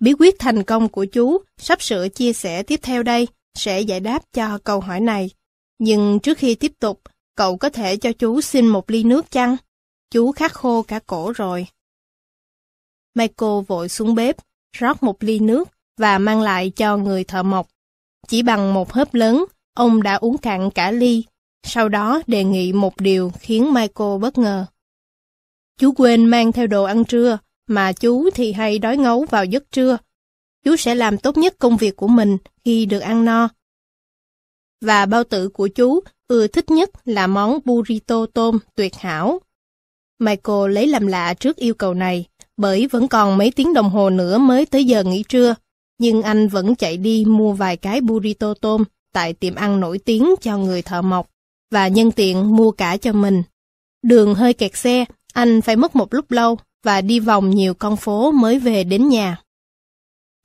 Bí 0.00 0.12
quyết 0.18 0.34
thành 0.38 0.62
công 0.62 0.88
của 0.88 1.04
chú 1.04 1.38
sắp 1.58 1.82
sửa 1.82 2.08
chia 2.08 2.32
sẻ 2.32 2.62
tiếp 2.62 2.80
theo 2.82 3.02
đây 3.02 3.28
sẽ 3.54 3.80
giải 3.80 4.00
đáp 4.00 4.22
cho 4.32 4.58
câu 4.64 4.80
hỏi 4.80 5.00
này. 5.00 5.30
Nhưng 5.78 6.20
trước 6.20 6.38
khi 6.38 6.54
tiếp 6.54 6.72
tục, 6.78 7.00
cậu 7.36 7.56
có 7.56 7.70
thể 7.70 7.96
cho 7.96 8.12
chú 8.12 8.40
xin 8.40 8.66
một 8.66 8.90
ly 8.90 9.04
nước 9.04 9.30
chăng? 9.30 9.56
Chú 10.10 10.32
khát 10.32 10.52
khô 10.52 10.82
cả 10.82 11.00
cổ 11.06 11.32
rồi. 11.36 11.66
Michael 13.14 13.62
vội 13.68 13.88
xuống 13.88 14.14
bếp, 14.14 14.36
rót 14.74 15.02
một 15.02 15.22
ly 15.22 15.38
nước 15.38 15.68
và 15.98 16.18
mang 16.18 16.40
lại 16.40 16.70
cho 16.70 16.96
người 16.96 17.24
thợ 17.24 17.42
mộc. 17.42 17.68
Chỉ 18.28 18.42
bằng 18.42 18.74
một 18.74 18.92
hớp 18.92 19.14
lớn, 19.14 19.44
ông 19.74 20.02
đã 20.02 20.14
uống 20.14 20.38
cạn 20.38 20.70
cả 20.70 20.90
ly, 20.90 21.24
sau 21.62 21.88
đó 21.88 22.22
đề 22.26 22.44
nghị 22.44 22.72
một 22.72 22.96
điều 22.96 23.32
khiến 23.38 23.74
Michael 23.74 24.18
bất 24.20 24.38
ngờ. 24.38 24.66
Chú 25.78 25.92
quên 25.96 26.26
mang 26.26 26.52
theo 26.52 26.66
đồ 26.66 26.84
ăn 26.84 27.04
trưa, 27.04 27.38
mà 27.66 27.92
chú 27.92 28.30
thì 28.34 28.52
hay 28.52 28.78
đói 28.78 28.96
ngấu 28.96 29.26
vào 29.30 29.44
giấc 29.44 29.70
trưa. 29.70 29.98
Chú 30.64 30.76
sẽ 30.76 30.94
làm 30.94 31.18
tốt 31.18 31.36
nhất 31.36 31.54
công 31.58 31.76
việc 31.76 31.96
của 31.96 32.08
mình 32.08 32.38
khi 32.64 32.86
được 32.86 32.98
ăn 32.98 33.24
no. 33.24 33.48
Và 34.80 35.06
bao 35.06 35.24
tử 35.24 35.48
của 35.48 35.68
chú 35.68 36.00
ưa 36.28 36.46
thích 36.46 36.70
nhất 36.70 36.90
là 37.04 37.26
món 37.26 37.58
burrito 37.64 38.26
tôm 38.34 38.58
tuyệt 38.74 38.94
hảo. 38.94 39.40
Michael 40.18 40.72
lấy 40.72 40.86
làm 40.86 41.06
lạ 41.06 41.34
trước 41.34 41.56
yêu 41.56 41.74
cầu 41.74 41.94
này, 41.94 42.26
bởi 42.56 42.86
vẫn 42.86 43.08
còn 43.08 43.38
mấy 43.38 43.50
tiếng 43.50 43.74
đồng 43.74 43.90
hồ 43.90 44.10
nữa 44.10 44.38
mới 44.38 44.66
tới 44.66 44.84
giờ 44.84 45.04
nghỉ 45.04 45.22
trưa, 45.28 45.54
nhưng 45.98 46.22
anh 46.22 46.48
vẫn 46.48 46.74
chạy 46.74 46.96
đi 46.96 47.24
mua 47.26 47.52
vài 47.52 47.76
cái 47.76 48.00
burrito 48.00 48.54
tôm 48.54 48.84
tại 49.12 49.32
tiệm 49.32 49.54
ăn 49.54 49.80
nổi 49.80 49.98
tiếng 49.98 50.34
cho 50.40 50.58
người 50.58 50.82
thợ 50.82 51.02
mộc, 51.02 51.30
và 51.70 51.88
nhân 51.88 52.12
tiện 52.12 52.56
mua 52.56 52.70
cả 52.70 52.96
cho 52.96 53.12
mình. 53.12 53.42
Đường 54.02 54.34
hơi 54.34 54.52
kẹt 54.52 54.76
xe, 54.76 55.04
anh 55.32 55.60
phải 55.60 55.76
mất 55.76 55.96
một 55.96 56.14
lúc 56.14 56.30
lâu 56.30 56.58
và 56.84 57.00
đi 57.00 57.20
vòng 57.20 57.50
nhiều 57.50 57.74
con 57.74 57.96
phố 57.96 58.32
mới 58.32 58.58
về 58.58 58.84
đến 58.84 59.08
nhà. 59.08 59.36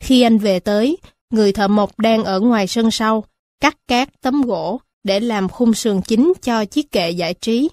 Khi 0.03 0.21
anh 0.21 0.37
về 0.37 0.59
tới, 0.59 0.97
người 1.33 1.51
thợ 1.51 1.67
mộc 1.67 1.99
đang 1.99 2.23
ở 2.23 2.39
ngoài 2.39 2.67
sân 2.67 2.91
sau, 2.91 3.23
cắt 3.61 3.77
cát 3.87 4.21
tấm 4.21 4.41
gỗ 4.41 4.79
để 5.03 5.19
làm 5.19 5.49
khung 5.49 5.73
sườn 5.73 6.01
chính 6.01 6.33
cho 6.41 6.65
chiếc 6.65 6.91
kệ 6.91 7.09
giải 7.09 7.33
trí. 7.33 7.69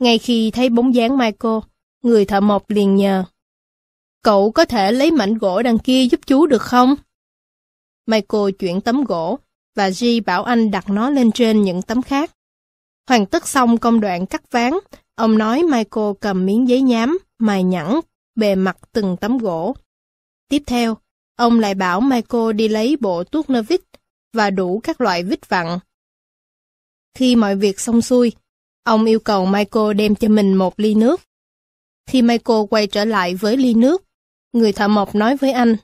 Ngay 0.00 0.18
khi 0.18 0.50
thấy 0.50 0.68
bóng 0.68 0.94
dáng 0.94 1.18
Michael, 1.18 1.58
người 2.02 2.24
thợ 2.24 2.40
mộc 2.40 2.70
liền 2.70 2.96
nhờ. 2.96 3.24
Cậu 4.26 4.50
có 4.50 4.64
thể 4.64 4.92
lấy 4.92 5.10
mảnh 5.10 5.38
gỗ 5.38 5.62
đằng 5.62 5.78
kia 5.78 6.06
giúp 6.10 6.20
chú 6.26 6.46
được 6.46 6.62
không? 6.62 6.96
Michael 8.06 8.50
chuyển 8.58 8.80
tấm 8.80 9.04
gỗ, 9.04 9.38
và 9.74 9.90
G 9.90 10.04
bảo 10.26 10.44
anh 10.44 10.70
đặt 10.70 10.90
nó 10.90 11.10
lên 11.10 11.32
trên 11.32 11.62
những 11.62 11.82
tấm 11.82 12.02
khác. 12.02 12.30
Hoàn 13.08 13.26
tất 13.26 13.48
xong 13.48 13.78
công 13.78 14.00
đoạn 14.00 14.26
cắt 14.26 14.42
ván, 14.50 14.72
ông 15.14 15.38
nói 15.38 15.62
Michael 15.62 16.12
cầm 16.20 16.46
miếng 16.46 16.68
giấy 16.68 16.80
nhám, 16.82 17.18
mài 17.38 17.64
nhẵn, 17.64 18.00
bề 18.34 18.54
mặt 18.54 18.76
từng 18.92 19.16
tấm 19.20 19.38
gỗ. 19.38 19.76
Tiếp 20.48 20.62
theo, 20.66 20.96
ông 21.36 21.60
lại 21.60 21.74
bảo 21.74 22.00
Michael 22.00 22.52
đi 22.52 22.68
lấy 22.68 22.96
bộ 23.00 23.24
tuốt 23.24 23.50
nơ 23.50 23.62
vít 23.62 23.80
và 24.32 24.50
đủ 24.50 24.80
các 24.82 25.00
loại 25.00 25.22
vít 25.22 25.48
vặn. 25.48 25.78
Khi 27.14 27.36
mọi 27.36 27.56
việc 27.56 27.80
xong 27.80 28.02
xuôi, 28.02 28.32
ông 28.84 29.04
yêu 29.04 29.20
cầu 29.20 29.46
Michael 29.46 29.94
đem 29.96 30.14
cho 30.14 30.28
mình 30.28 30.54
một 30.54 30.74
ly 30.76 30.94
nước. 30.94 31.20
Khi 32.06 32.22
Michael 32.22 32.60
quay 32.70 32.86
trở 32.86 33.04
lại 33.04 33.34
với 33.34 33.56
ly 33.56 33.74
nước, 33.74 34.05
người 34.58 34.72
thợ 34.72 34.88
mộc 34.88 35.14
nói 35.14 35.36
với 35.36 35.52
anh, 35.52 35.76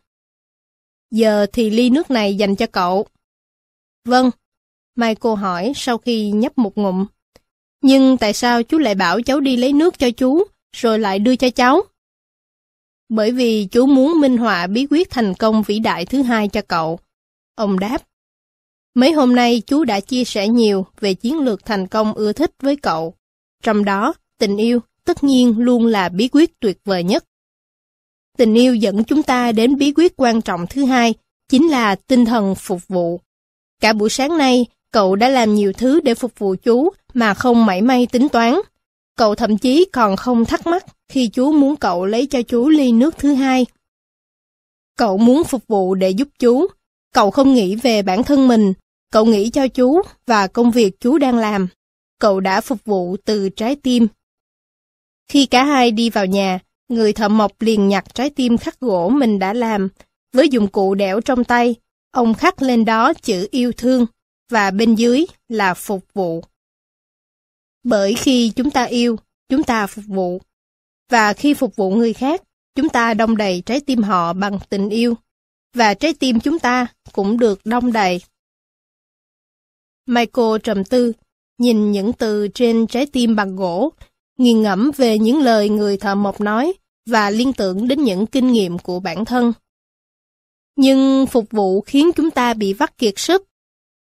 Giờ 1.13 1.47
thì 1.53 1.71
ly 1.71 1.91
nước 1.91 2.11
này 2.11 2.35
dành 2.35 2.57
cho 2.57 2.67
cậu. 2.67 3.07
Vâng, 4.05 4.31
Michael 4.97 5.37
hỏi 5.37 5.73
sau 5.77 5.99
khi 5.99 6.31
nhấp 6.31 6.59
một 6.59 6.79
ngụm. 6.79 7.07
Nhưng 7.83 8.17
tại 8.17 8.33
sao 8.33 8.63
chú 8.63 8.79
lại 8.79 8.95
bảo 8.95 9.23
cháu 9.23 9.41
đi 9.41 9.57
lấy 9.57 9.73
nước 9.73 9.99
cho 9.99 10.11
chú, 10.11 10.45
rồi 10.77 10.99
lại 10.99 11.19
đưa 11.19 11.37
cho 11.37 11.51
cháu? 11.51 11.83
Bởi 13.09 13.31
vì 13.31 13.67
chú 13.67 13.87
muốn 13.87 14.21
minh 14.21 14.37
họa 14.37 14.67
bí 14.67 14.87
quyết 14.91 15.11
thành 15.11 15.35
công 15.35 15.63
vĩ 15.63 15.79
đại 15.79 16.07
thứ 16.07 16.23
hai 16.23 16.49
cho 16.49 16.61
cậu. 16.69 16.99
Ông 17.55 17.79
đáp. 17.79 17.99
Mấy 18.95 19.13
hôm 19.13 19.35
nay 19.35 19.63
chú 19.67 19.85
đã 19.85 20.01
chia 20.01 20.25
sẻ 20.25 20.49
nhiều 20.49 20.87
về 21.01 21.15
chiến 21.15 21.39
lược 21.39 21.65
thành 21.65 21.87
công 21.87 22.15
ưa 22.15 22.33
thích 22.33 22.51
với 22.63 22.77
cậu. 22.77 23.15
Trong 23.63 23.85
đó, 23.85 24.15
tình 24.39 24.57
yêu 24.57 24.81
tất 25.05 25.25
nhiên 25.25 25.59
luôn 25.59 25.87
là 25.87 26.09
bí 26.09 26.29
quyết 26.33 26.61
tuyệt 26.61 26.79
vời 26.85 27.05
nhất. 27.05 27.25
Tình 28.39 28.55
yêu 28.55 28.75
dẫn 28.75 29.05
chúng 29.05 29.23
ta 29.23 29.53
đến 29.53 29.77
bí 29.77 29.93
quyết 29.97 30.13
quan 30.17 30.41
trọng 30.41 30.67
thứ 30.67 30.85
hai, 30.85 31.15
chính 31.49 31.69
là 31.69 31.95
tinh 31.95 32.25
thần 32.25 32.55
phục 32.55 32.89
vụ. 32.89 33.21
Cả 33.81 33.93
buổi 33.93 34.11
sáng 34.11 34.39
nay, 34.39 34.67
cậu 34.93 35.17
đã 35.17 35.29
làm 35.29 35.55
nhiều 35.55 35.73
thứ 35.73 36.01
để 36.01 36.15
phục 36.15 36.39
vụ 36.39 36.55
chú 36.63 36.89
mà 37.15 37.35
không 37.35 37.67
mảy 37.67 37.83
may 37.83 38.07
tính 38.07 38.29
toán. 38.29 38.55
Cậu 39.17 39.35
thậm 39.35 39.59
chí 39.59 39.85
còn 39.93 40.17
không 40.17 40.45
thắc 40.45 40.67
mắc 40.67 40.87
khi 41.09 41.29
chú 41.29 41.53
muốn 41.53 41.77
cậu 41.77 42.05
lấy 42.07 42.27
cho 42.27 42.43
chú 42.43 42.69
ly 42.69 42.93
nước 42.93 43.19
thứ 43.19 43.35
hai. 43.35 43.67
Cậu 44.99 45.19
muốn 45.19 45.45
phục 45.45 45.67
vụ 45.67 45.95
để 45.95 46.11
giúp 46.11 46.29
chú. 46.39 46.67
Cậu 47.15 47.31
không 47.31 47.55
nghĩ 47.55 47.77
về 47.77 48.03
bản 48.03 48.25
thân 48.25 48.49
mình. 48.49 48.73
Cậu 49.13 49.25
nghĩ 49.25 49.51
cho 49.51 49.69
chú 49.69 50.03
và 50.27 50.47
công 50.47 50.71
việc 50.71 51.01
chú 51.01 51.19
đang 51.19 51.37
làm. 51.39 51.69
Cậu 52.19 52.41
đã 52.41 52.61
phục 52.61 52.85
vụ 52.85 53.17
từ 53.25 53.49
trái 53.49 53.77
tim. 53.77 54.07
Khi 55.29 55.47
cả 55.47 55.65
hai 55.65 55.91
đi 55.91 56.11
vào 56.11 56.27
nhà, 56.27 56.59
người 56.93 57.13
thợ 57.13 57.29
mộc 57.29 57.53
liền 57.61 57.89
nhặt 57.89 58.15
trái 58.15 58.31
tim 58.31 58.59
khắc 58.59 58.81
gỗ 58.81 59.09
mình 59.09 59.39
đã 59.39 59.53
làm. 59.53 59.89
Với 60.33 60.49
dụng 60.49 60.69
cụ 60.69 60.95
đẽo 60.95 61.21
trong 61.21 61.45
tay, 61.45 61.75
ông 62.11 62.35
khắc 62.35 62.63
lên 62.63 62.85
đó 62.85 63.13
chữ 63.15 63.49
yêu 63.51 63.73
thương 63.73 64.07
và 64.51 64.71
bên 64.71 64.95
dưới 64.95 65.27
là 65.49 65.75
phục 65.75 66.05
vụ. 66.15 66.45
Bởi 67.85 68.15
khi 68.15 68.53
chúng 68.57 68.71
ta 68.71 68.85
yêu, 68.85 69.17
chúng 69.49 69.65
ta 69.65 69.87
phục 69.87 70.05
vụ. 70.09 70.41
Và 71.11 71.33
khi 71.33 71.55
phục 71.55 71.77
vụ 71.77 71.91
người 71.91 72.13
khác, 72.13 72.43
chúng 72.75 72.89
ta 72.89 73.15
đông 73.15 73.37
đầy 73.37 73.63
trái 73.67 73.81
tim 73.81 74.03
họ 74.03 74.33
bằng 74.33 74.59
tình 74.69 74.89
yêu. 74.89 75.15
Và 75.75 75.95
trái 75.95 76.15
tim 76.15 76.41
chúng 76.41 76.59
ta 76.59 76.87
cũng 77.13 77.39
được 77.39 77.61
đông 77.65 77.93
đầy. 77.93 78.21
Michael 80.07 80.57
trầm 80.63 80.85
tư, 80.85 81.13
nhìn 81.59 81.93
những 81.93 82.13
từ 82.13 82.49
trên 82.49 82.87
trái 82.87 83.07
tim 83.07 83.37
bằng 83.37 83.57
gỗ, 83.57 83.93
nghiền 84.39 84.63
ngẫm 84.63 84.91
về 84.97 85.19
những 85.19 85.39
lời 85.39 85.69
người 85.69 85.97
thợ 85.97 86.15
mộc 86.15 86.41
nói 86.41 86.73
và 87.07 87.31
liên 87.31 87.53
tưởng 87.53 87.89
đến 87.89 88.05
những 88.05 88.27
kinh 88.27 88.53
nghiệm 88.53 88.79
của 88.79 89.01
bản 89.01 89.25
thân. 89.25 89.53
Nhưng 90.77 91.27
phục 91.27 91.51
vụ 91.51 91.81
khiến 91.81 92.11
chúng 92.17 92.31
ta 92.31 92.55
bị 92.55 92.73
vắt 92.73 92.99
kiệt 92.99 93.15
sức. 93.17 93.45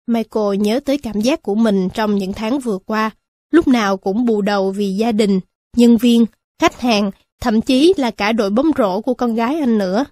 Michael 0.07 0.56
nhớ 0.60 0.80
tới 0.86 0.98
cảm 0.98 1.22
giác 1.22 1.41
của 1.41 1.56
mình 1.56 1.90
trong 1.94 2.16
những 2.16 2.34
tháng 2.34 2.60
vừa 2.60 2.78
qua, 2.78 3.11
lúc 3.52 3.68
nào 3.68 3.98
cũng 3.98 4.26
bù 4.26 4.41
đầu 4.41 4.72
vì 4.72 4.95
gia 4.95 5.11
đình, 5.11 5.40
nhân 5.78 5.98
viên, 5.98 6.26
khách 6.61 6.82
hàng, 6.82 7.11
thậm 7.41 7.61
chí 7.61 7.94
là 7.98 8.11
cả 8.11 8.32
đội 8.32 8.49
bóng 8.49 8.72
rổ 8.78 9.02
của 9.02 9.14
con 9.14 9.36
gái 9.36 9.60
anh 9.60 9.78
nữa. 9.78 10.06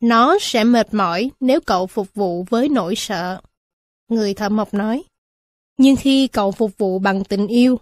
Nó 0.00 0.38
sẽ 0.40 0.64
mệt 0.64 0.94
mỏi 0.94 1.30
nếu 1.40 1.60
cậu 1.60 1.86
phục 1.86 2.14
vụ 2.14 2.44
với 2.50 2.68
nỗi 2.68 2.94
sợ. 2.96 3.40
Người 4.08 4.34
thợ 4.34 4.48
mộc 4.48 4.74
nói. 4.74 5.02
Nhưng 5.78 5.96
khi 5.96 6.26
cậu 6.26 6.52
phục 6.52 6.78
vụ 6.78 6.98
bằng 6.98 7.24
tình 7.24 7.46
yêu, 7.46 7.78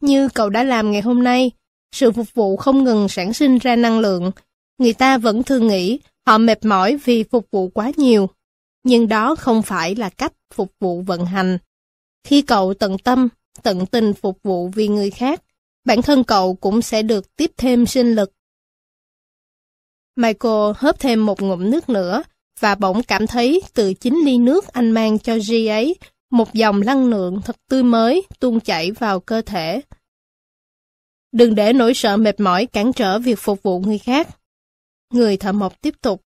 như 0.00 0.28
cậu 0.28 0.50
đã 0.50 0.62
làm 0.62 0.90
ngày 0.90 1.00
hôm 1.00 1.24
nay, 1.24 1.50
sự 1.92 2.12
phục 2.12 2.34
vụ 2.34 2.56
không 2.56 2.84
ngừng 2.84 3.08
sản 3.08 3.32
sinh 3.32 3.58
ra 3.58 3.76
năng 3.76 3.98
lượng. 3.98 4.30
Người 4.78 4.92
ta 4.92 5.18
vẫn 5.18 5.42
thường 5.42 5.66
nghĩ 5.66 5.98
họ 6.26 6.38
mệt 6.38 6.64
mỏi 6.64 6.96
vì 7.04 7.24
phục 7.24 7.46
vụ 7.50 7.68
quá 7.68 7.92
nhiều. 7.96 8.28
Nhưng 8.84 9.08
đó 9.08 9.34
không 9.34 9.62
phải 9.62 9.94
là 9.94 10.08
cách 10.08 10.32
phục 10.54 10.72
vụ 10.80 11.00
vận 11.02 11.24
hành. 11.24 11.58
Khi 12.24 12.42
cậu 12.42 12.74
tận 12.74 12.98
tâm, 12.98 13.28
tận 13.62 13.86
tình 13.86 14.14
phục 14.14 14.38
vụ 14.42 14.68
vì 14.68 14.88
người 14.88 15.10
khác, 15.10 15.42
bản 15.84 16.02
thân 16.02 16.24
cậu 16.24 16.54
cũng 16.54 16.82
sẽ 16.82 17.02
được 17.02 17.36
tiếp 17.36 17.50
thêm 17.56 17.86
sinh 17.86 18.14
lực. 18.14 18.32
Michael 20.16 20.72
hớp 20.76 21.00
thêm 21.00 21.26
một 21.26 21.42
ngụm 21.42 21.70
nước 21.70 21.88
nữa 21.88 22.22
và 22.60 22.74
bỗng 22.74 23.02
cảm 23.02 23.26
thấy 23.26 23.62
từ 23.74 23.94
chính 23.94 24.20
ly 24.24 24.38
nước 24.38 24.68
anh 24.68 24.90
mang 24.90 25.18
cho 25.18 25.36
G 25.48 25.52
ấy, 25.68 25.96
một 26.30 26.54
dòng 26.54 26.80
năng 26.80 27.06
lượng 27.06 27.40
thật 27.44 27.56
tươi 27.68 27.82
mới 27.82 28.22
tuôn 28.40 28.60
chảy 28.60 28.90
vào 28.90 29.20
cơ 29.20 29.42
thể. 29.42 29.80
Đừng 31.32 31.54
để 31.54 31.72
nỗi 31.72 31.94
sợ 31.94 32.16
mệt 32.16 32.40
mỏi 32.40 32.66
cản 32.66 32.92
trở 32.92 33.18
việc 33.18 33.38
phục 33.38 33.62
vụ 33.62 33.80
người 33.80 33.98
khác. 33.98 34.28
Người 35.12 35.36
thợ 35.36 35.52
mộc 35.52 35.80
tiếp 35.80 35.94
tục. 36.02 36.22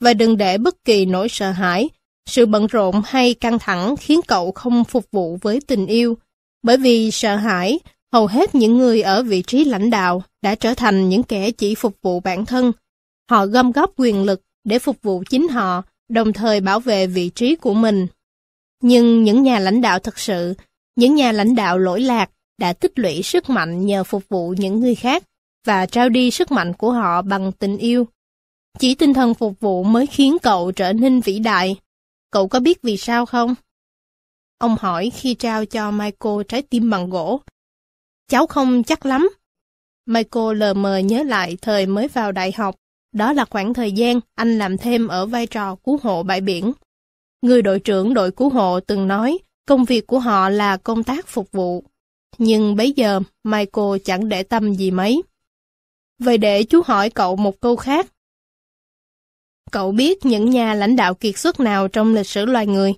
Và 0.00 0.14
đừng 0.14 0.36
để 0.36 0.58
bất 0.58 0.84
kỳ 0.84 1.06
nỗi 1.06 1.28
sợ 1.28 1.50
hãi, 1.50 1.88
sự 2.26 2.46
bận 2.46 2.66
rộn 2.66 3.02
hay 3.04 3.34
căng 3.34 3.58
thẳng 3.58 3.96
khiến 3.96 4.20
cậu 4.26 4.52
không 4.52 4.84
phục 4.84 5.04
vụ 5.12 5.38
với 5.42 5.60
tình 5.66 5.86
yêu. 5.86 6.18
Bởi 6.62 6.76
vì 6.76 7.10
sợ 7.10 7.36
hãi, 7.36 7.78
hầu 8.12 8.26
hết 8.26 8.54
những 8.54 8.78
người 8.78 9.02
ở 9.02 9.22
vị 9.22 9.42
trí 9.42 9.64
lãnh 9.64 9.90
đạo 9.90 10.22
đã 10.42 10.54
trở 10.54 10.74
thành 10.74 11.08
những 11.08 11.22
kẻ 11.22 11.50
chỉ 11.50 11.74
phục 11.74 11.96
vụ 12.02 12.20
bản 12.20 12.46
thân. 12.46 12.72
Họ 13.30 13.46
gom 13.46 13.72
góp 13.72 13.92
quyền 13.96 14.24
lực 14.24 14.42
để 14.64 14.78
phục 14.78 15.02
vụ 15.02 15.22
chính 15.30 15.48
họ, 15.48 15.82
đồng 16.08 16.32
thời 16.32 16.60
bảo 16.60 16.80
vệ 16.80 17.06
vị 17.06 17.30
trí 17.34 17.56
của 17.56 17.74
mình. 17.74 18.06
Nhưng 18.82 19.22
những 19.22 19.42
nhà 19.42 19.58
lãnh 19.58 19.80
đạo 19.80 19.98
thật 19.98 20.18
sự, 20.18 20.54
những 20.96 21.14
nhà 21.14 21.32
lãnh 21.32 21.54
đạo 21.54 21.78
lỗi 21.78 22.00
lạc 22.00 22.30
đã 22.58 22.72
tích 22.72 22.98
lũy 22.98 23.22
sức 23.22 23.50
mạnh 23.50 23.86
nhờ 23.86 24.04
phục 24.04 24.22
vụ 24.28 24.54
những 24.58 24.80
người 24.80 24.94
khác 24.94 25.24
và 25.66 25.86
trao 25.86 26.08
đi 26.08 26.30
sức 26.30 26.52
mạnh 26.52 26.72
của 26.72 26.92
họ 26.92 27.22
bằng 27.22 27.52
tình 27.52 27.78
yêu. 27.78 28.06
Chỉ 28.78 28.94
tinh 28.94 29.14
thần 29.14 29.34
phục 29.34 29.60
vụ 29.60 29.84
mới 29.84 30.06
khiến 30.06 30.36
cậu 30.42 30.72
trở 30.72 30.92
nên 30.92 31.20
vĩ 31.20 31.38
đại. 31.38 31.76
Cậu 32.30 32.48
có 32.48 32.60
biết 32.60 32.82
vì 32.82 32.96
sao 32.96 33.26
không? 33.26 33.54
Ông 34.58 34.76
hỏi 34.80 35.10
khi 35.14 35.34
trao 35.34 35.64
cho 35.64 35.90
Michael 35.90 36.42
trái 36.48 36.62
tim 36.62 36.90
bằng 36.90 37.10
gỗ. 37.10 37.40
Cháu 38.28 38.46
không 38.46 38.82
chắc 38.82 39.06
lắm. 39.06 39.30
Michael 40.06 40.56
lờ 40.56 40.74
mờ 40.74 40.98
nhớ 40.98 41.22
lại 41.22 41.56
thời 41.62 41.86
mới 41.86 42.08
vào 42.08 42.32
đại 42.32 42.52
học. 42.56 42.74
Đó 43.12 43.32
là 43.32 43.44
khoảng 43.44 43.74
thời 43.74 43.92
gian 43.92 44.20
anh 44.34 44.58
làm 44.58 44.78
thêm 44.78 45.08
ở 45.08 45.26
vai 45.26 45.46
trò 45.46 45.74
cứu 45.74 45.98
hộ 46.02 46.22
bãi 46.22 46.40
biển. 46.40 46.72
Người 47.42 47.62
đội 47.62 47.80
trưởng 47.80 48.14
đội 48.14 48.30
cứu 48.30 48.48
hộ 48.48 48.80
từng 48.80 49.08
nói, 49.08 49.38
công 49.66 49.84
việc 49.84 50.06
của 50.06 50.18
họ 50.18 50.48
là 50.48 50.76
công 50.76 51.04
tác 51.04 51.26
phục 51.26 51.52
vụ. 51.52 51.84
Nhưng 52.38 52.76
bấy 52.76 52.92
giờ 52.96 53.20
Michael 53.44 53.98
chẳng 54.04 54.28
để 54.28 54.42
tâm 54.42 54.74
gì 54.74 54.90
mấy. 54.90 55.22
Vậy 56.18 56.38
để 56.38 56.64
chú 56.64 56.82
hỏi 56.86 57.10
cậu 57.10 57.36
một 57.36 57.60
câu 57.60 57.76
khác. 57.76 58.06
Cậu 59.70 59.92
biết 59.92 60.26
những 60.26 60.50
nhà 60.50 60.74
lãnh 60.74 60.96
đạo 60.96 61.14
kiệt 61.14 61.38
xuất 61.38 61.60
nào 61.60 61.88
trong 61.88 62.14
lịch 62.14 62.26
sử 62.26 62.44
loài 62.44 62.66
người? 62.66 62.94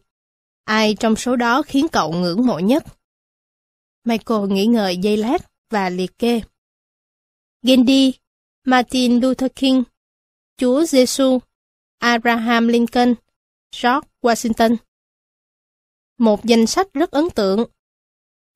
Ai 0.65 0.95
trong 1.01 1.17
số 1.17 1.37
đó 1.37 1.63
khiến 1.63 1.87
cậu 1.93 2.13
ngưỡng 2.13 2.47
mộ 2.47 2.59
nhất? 2.59 2.85
Michael 4.05 4.49
nghĩ 4.49 4.67
ngợi 4.67 4.97
giây 4.97 5.17
lát 5.17 5.39
và 5.71 5.91
liệt 5.91 6.19
kê. 6.19 6.43
Gandhi, 7.63 8.13
Martin 8.65 9.21
Luther 9.21 9.51
King, 9.55 9.83
Chúa 10.57 10.85
Giêsu, 10.85 11.39
Abraham 11.99 12.69
Lincoln, 12.69 13.15
George 13.83 14.09
Washington. 14.23 14.77
Một 16.19 16.45
danh 16.45 16.67
sách 16.67 16.93
rất 16.93 17.11
ấn 17.11 17.31
tượng. 17.31 17.65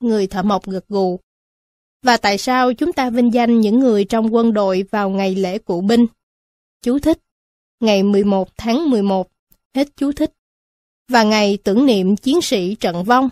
Người 0.05 0.27
thợ 0.27 0.43
mộc 0.43 0.67
gật 0.67 0.89
gù. 0.89 1.21
Và 2.03 2.17
tại 2.17 2.39
sao 2.39 2.75
chúng 2.75 2.93
ta 2.93 3.11
vinh 3.11 3.35
danh 3.35 3.61
những 3.61 3.81
người 3.81 4.05
trong 4.05 4.35
quân 4.35 4.53
đội 4.53 4.85
vào 4.91 5.11
ngày 5.11 5.35
lễ 5.35 5.59
cụ 5.59 5.81
binh? 5.81 6.07
Chú 6.83 6.99
thích. 6.99 7.19
Ngày 7.81 8.03
11 8.03 8.49
tháng 8.57 8.91
11. 8.91 9.29
Hết 9.75 9.89
chú 9.97 10.13
thích. 10.13 10.33
Và 11.09 11.23
ngày 11.23 11.59
tưởng 11.65 11.87
niệm 11.87 12.17
chiến 12.17 12.41
sĩ 12.41 12.75
trận 12.75 13.05
vong. 13.05 13.29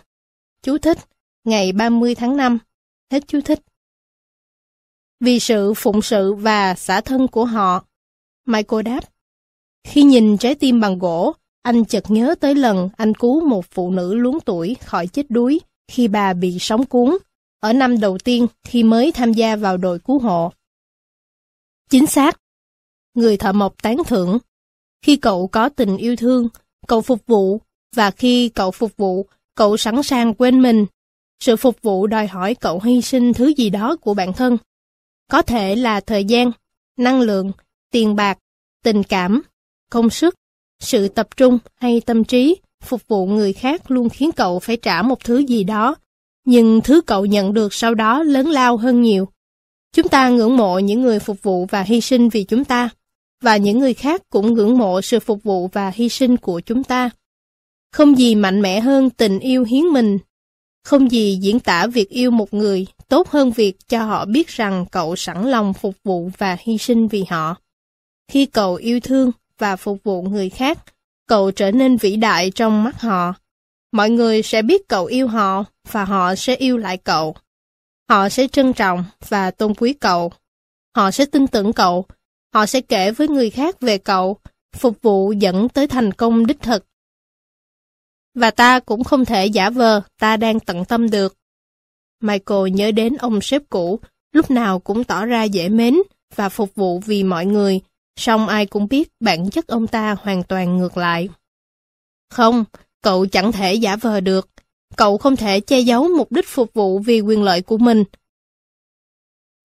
Chú 0.62 0.78
thích. 0.78 0.98
Ngày 1.44 1.72
30 1.72 2.14
tháng 2.14 2.36
5. 2.36 2.58
Hết 3.10 3.22
chú 3.26 3.40
thích. 3.40 3.60
Vì 5.20 5.40
sự 5.40 5.74
phụng 5.76 6.02
sự 6.02 6.34
và 6.34 6.74
xả 6.74 7.00
thân 7.00 7.28
của 7.28 7.44
họ. 7.44 7.84
Michael 8.46 8.82
đáp. 8.82 9.00
Khi 9.84 10.02
nhìn 10.02 10.38
trái 10.38 10.54
tim 10.54 10.80
bằng 10.80 10.98
gỗ, 10.98 11.34
anh 11.62 11.84
chợt 11.84 12.04
nhớ 12.08 12.34
tới 12.40 12.54
lần 12.54 12.88
anh 12.96 13.14
cứu 13.14 13.48
một 13.48 13.64
phụ 13.70 13.90
nữ 13.90 14.14
luống 14.14 14.40
tuổi 14.40 14.76
khỏi 14.80 15.06
chết 15.06 15.26
đuối 15.28 15.60
khi 15.88 16.08
bà 16.08 16.32
bị 16.32 16.56
sóng 16.60 16.86
cuốn, 16.86 17.18
ở 17.60 17.72
năm 17.72 18.00
đầu 18.00 18.18
tiên 18.18 18.46
khi 18.64 18.82
mới 18.82 19.12
tham 19.12 19.32
gia 19.32 19.56
vào 19.56 19.76
đội 19.76 19.98
cứu 19.98 20.18
hộ. 20.18 20.52
Chính 21.90 22.06
xác. 22.06 22.38
Người 23.14 23.36
thợ 23.36 23.52
mộc 23.52 23.82
tán 23.82 23.96
thưởng. 24.06 24.38
Khi 25.02 25.16
cậu 25.16 25.46
có 25.46 25.68
tình 25.68 25.96
yêu 25.96 26.16
thương, 26.16 26.48
cậu 26.86 27.00
phục 27.00 27.26
vụ, 27.26 27.60
và 27.96 28.10
khi 28.10 28.48
cậu 28.48 28.70
phục 28.70 28.96
vụ, 28.96 29.26
cậu 29.54 29.76
sẵn 29.76 30.02
sàng 30.02 30.34
quên 30.34 30.62
mình. 30.62 30.86
Sự 31.40 31.56
phục 31.56 31.82
vụ 31.82 32.06
đòi 32.06 32.26
hỏi 32.26 32.54
cậu 32.54 32.80
hy 32.80 33.02
sinh 33.02 33.32
thứ 33.32 33.52
gì 33.56 33.70
đó 33.70 33.96
của 33.96 34.14
bản 34.14 34.32
thân. 34.32 34.56
Có 35.30 35.42
thể 35.42 35.76
là 35.76 36.00
thời 36.00 36.24
gian, 36.24 36.50
năng 36.96 37.20
lượng, 37.20 37.52
tiền 37.90 38.16
bạc, 38.16 38.38
tình 38.82 39.02
cảm, 39.02 39.42
công 39.90 40.10
sức, 40.10 40.34
sự 40.80 41.08
tập 41.08 41.28
trung 41.36 41.58
hay 41.74 42.00
tâm 42.00 42.24
trí 42.24 42.56
phục 42.82 43.08
vụ 43.08 43.26
người 43.26 43.52
khác 43.52 43.90
luôn 43.90 44.08
khiến 44.08 44.32
cậu 44.32 44.58
phải 44.58 44.76
trả 44.76 45.02
một 45.02 45.24
thứ 45.24 45.38
gì 45.38 45.64
đó, 45.64 45.94
nhưng 46.44 46.80
thứ 46.80 47.00
cậu 47.00 47.26
nhận 47.26 47.54
được 47.54 47.74
sau 47.74 47.94
đó 47.94 48.22
lớn 48.22 48.50
lao 48.50 48.76
hơn 48.76 49.02
nhiều. 49.02 49.28
Chúng 49.92 50.08
ta 50.08 50.28
ngưỡng 50.28 50.56
mộ 50.56 50.78
những 50.78 51.02
người 51.02 51.18
phục 51.18 51.42
vụ 51.42 51.66
và 51.70 51.82
hy 51.82 52.00
sinh 52.00 52.28
vì 52.28 52.44
chúng 52.44 52.64
ta, 52.64 52.88
và 53.42 53.56
những 53.56 53.78
người 53.78 53.94
khác 53.94 54.22
cũng 54.30 54.52
ngưỡng 54.52 54.78
mộ 54.78 55.02
sự 55.02 55.20
phục 55.20 55.42
vụ 55.42 55.68
và 55.72 55.92
hy 55.94 56.08
sinh 56.08 56.36
của 56.36 56.60
chúng 56.60 56.84
ta. 56.84 57.10
Không 57.92 58.18
gì 58.18 58.34
mạnh 58.34 58.62
mẽ 58.62 58.80
hơn 58.80 59.10
tình 59.10 59.38
yêu 59.38 59.64
hiến 59.64 59.84
mình. 59.84 60.18
Không 60.84 61.10
gì 61.10 61.38
diễn 61.40 61.60
tả 61.60 61.86
việc 61.86 62.08
yêu 62.08 62.30
một 62.30 62.54
người 62.54 62.86
tốt 63.08 63.28
hơn 63.28 63.50
việc 63.50 63.76
cho 63.88 64.04
họ 64.04 64.24
biết 64.24 64.48
rằng 64.48 64.86
cậu 64.90 65.16
sẵn 65.16 65.50
lòng 65.50 65.74
phục 65.74 65.94
vụ 66.04 66.30
và 66.38 66.56
hy 66.60 66.78
sinh 66.78 67.08
vì 67.08 67.24
họ. 67.28 67.56
Khi 68.28 68.46
cậu 68.46 68.74
yêu 68.74 69.00
thương, 69.00 69.30
và 69.62 69.76
phục 69.76 69.98
vụ 70.04 70.22
người 70.22 70.50
khác, 70.50 70.78
cậu 71.26 71.50
trở 71.50 71.70
nên 71.70 71.96
vĩ 71.96 72.16
đại 72.16 72.50
trong 72.50 72.84
mắt 72.84 73.00
họ. 73.00 73.34
Mọi 73.92 74.10
người 74.10 74.42
sẽ 74.42 74.62
biết 74.62 74.88
cậu 74.88 75.04
yêu 75.06 75.28
họ 75.28 75.64
và 75.90 76.04
họ 76.04 76.34
sẽ 76.34 76.56
yêu 76.56 76.78
lại 76.78 76.96
cậu. 76.96 77.36
Họ 78.10 78.28
sẽ 78.28 78.48
trân 78.48 78.72
trọng 78.72 79.04
và 79.28 79.50
tôn 79.50 79.74
quý 79.74 79.92
cậu. 79.92 80.32
Họ 80.96 81.10
sẽ 81.10 81.26
tin 81.26 81.46
tưởng 81.46 81.72
cậu. 81.72 82.06
Họ 82.54 82.66
sẽ 82.66 82.80
kể 82.80 83.10
với 83.10 83.28
người 83.28 83.50
khác 83.50 83.80
về 83.80 83.98
cậu, 83.98 84.38
phục 84.76 85.02
vụ 85.02 85.32
dẫn 85.32 85.68
tới 85.68 85.86
thành 85.86 86.12
công 86.12 86.46
đích 86.46 86.60
thực. 86.60 86.86
Và 88.34 88.50
ta 88.50 88.80
cũng 88.80 89.04
không 89.04 89.24
thể 89.24 89.46
giả 89.46 89.70
vờ 89.70 90.02
ta 90.18 90.36
đang 90.36 90.60
tận 90.60 90.84
tâm 90.84 91.10
được. 91.10 91.36
Michael 92.20 92.68
nhớ 92.72 92.90
đến 92.90 93.16
ông 93.16 93.40
sếp 93.40 93.62
cũ, 93.68 94.00
lúc 94.32 94.50
nào 94.50 94.78
cũng 94.78 95.04
tỏ 95.04 95.24
ra 95.26 95.44
dễ 95.44 95.68
mến 95.68 95.96
và 96.34 96.48
phục 96.48 96.74
vụ 96.74 96.98
vì 96.98 97.22
mọi 97.22 97.46
người 97.46 97.80
song 98.16 98.48
ai 98.48 98.66
cũng 98.66 98.88
biết 98.88 99.08
bản 99.20 99.50
chất 99.50 99.66
ông 99.66 99.86
ta 99.86 100.16
hoàn 100.22 100.42
toàn 100.42 100.78
ngược 100.78 100.96
lại. 100.96 101.28
Không, 102.30 102.64
cậu 103.02 103.26
chẳng 103.26 103.52
thể 103.52 103.74
giả 103.74 103.96
vờ 103.96 104.20
được. 104.20 104.48
Cậu 104.96 105.18
không 105.18 105.36
thể 105.36 105.60
che 105.60 105.80
giấu 105.80 106.08
mục 106.08 106.32
đích 106.32 106.48
phục 106.48 106.74
vụ 106.74 106.98
vì 106.98 107.20
quyền 107.20 107.42
lợi 107.42 107.62
của 107.62 107.78
mình. 107.78 108.04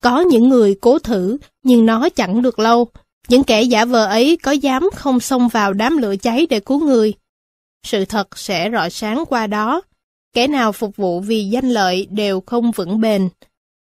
Có 0.03 0.19
những 0.19 0.49
người 0.49 0.75
cố 0.81 0.99
thử, 0.99 1.37
nhưng 1.63 1.85
nó 1.85 2.09
chẳng 2.09 2.41
được 2.41 2.59
lâu. 2.59 2.87
Những 3.27 3.43
kẻ 3.43 3.61
giả 3.61 3.85
vờ 3.85 4.05
ấy 4.05 4.37
có 4.43 4.51
dám 4.51 4.89
không 4.95 5.19
xông 5.19 5.47
vào 5.47 5.73
đám 5.73 5.97
lửa 5.97 6.15
cháy 6.15 6.47
để 6.49 6.59
cứu 6.59 6.85
người. 6.85 7.13
Sự 7.83 8.05
thật 8.05 8.37
sẽ 8.37 8.69
rọi 8.71 8.89
sáng 8.89 9.23
qua 9.29 9.47
đó. 9.47 9.81
Kẻ 10.33 10.47
nào 10.47 10.71
phục 10.71 10.95
vụ 10.95 11.19
vì 11.19 11.43
danh 11.43 11.69
lợi 11.69 12.07
đều 12.11 12.41
không 12.41 12.71
vững 12.71 13.01
bền. 13.01 13.29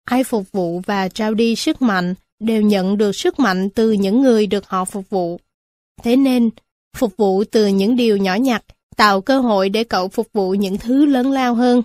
Ai 0.05 0.23
phục 0.23 0.51
vụ 0.51 0.81
và 0.85 1.07
trao 1.07 1.33
đi 1.33 1.55
sức 1.55 1.81
mạnh 1.81 2.15
đều 2.39 2.61
nhận 2.61 2.97
được 2.97 3.15
sức 3.15 3.39
mạnh 3.39 3.69
từ 3.69 3.91
những 3.91 4.21
người 4.21 4.47
được 4.47 4.67
họ 4.67 4.85
phục 4.85 5.09
vụ. 5.09 5.39
Thế 6.03 6.15
nên, 6.15 6.49
phục 6.97 7.17
vụ 7.17 7.43
từ 7.43 7.67
những 7.67 7.95
điều 7.95 8.17
nhỏ 8.17 8.35
nhặt 8.35 8.63
tạo 8.95 9.21
cơ 9.21 9.39
hội 9.39 9.69
để 9.69 9.83
cậu 9.83 10.07
phục 10.07 10.27
vụ 10.33 10.53
những 10.53 10.77
thứ 10.77 11.05
lớn 11.05 11.31
lao 11.31 11.55
hơn. 11.55 11.81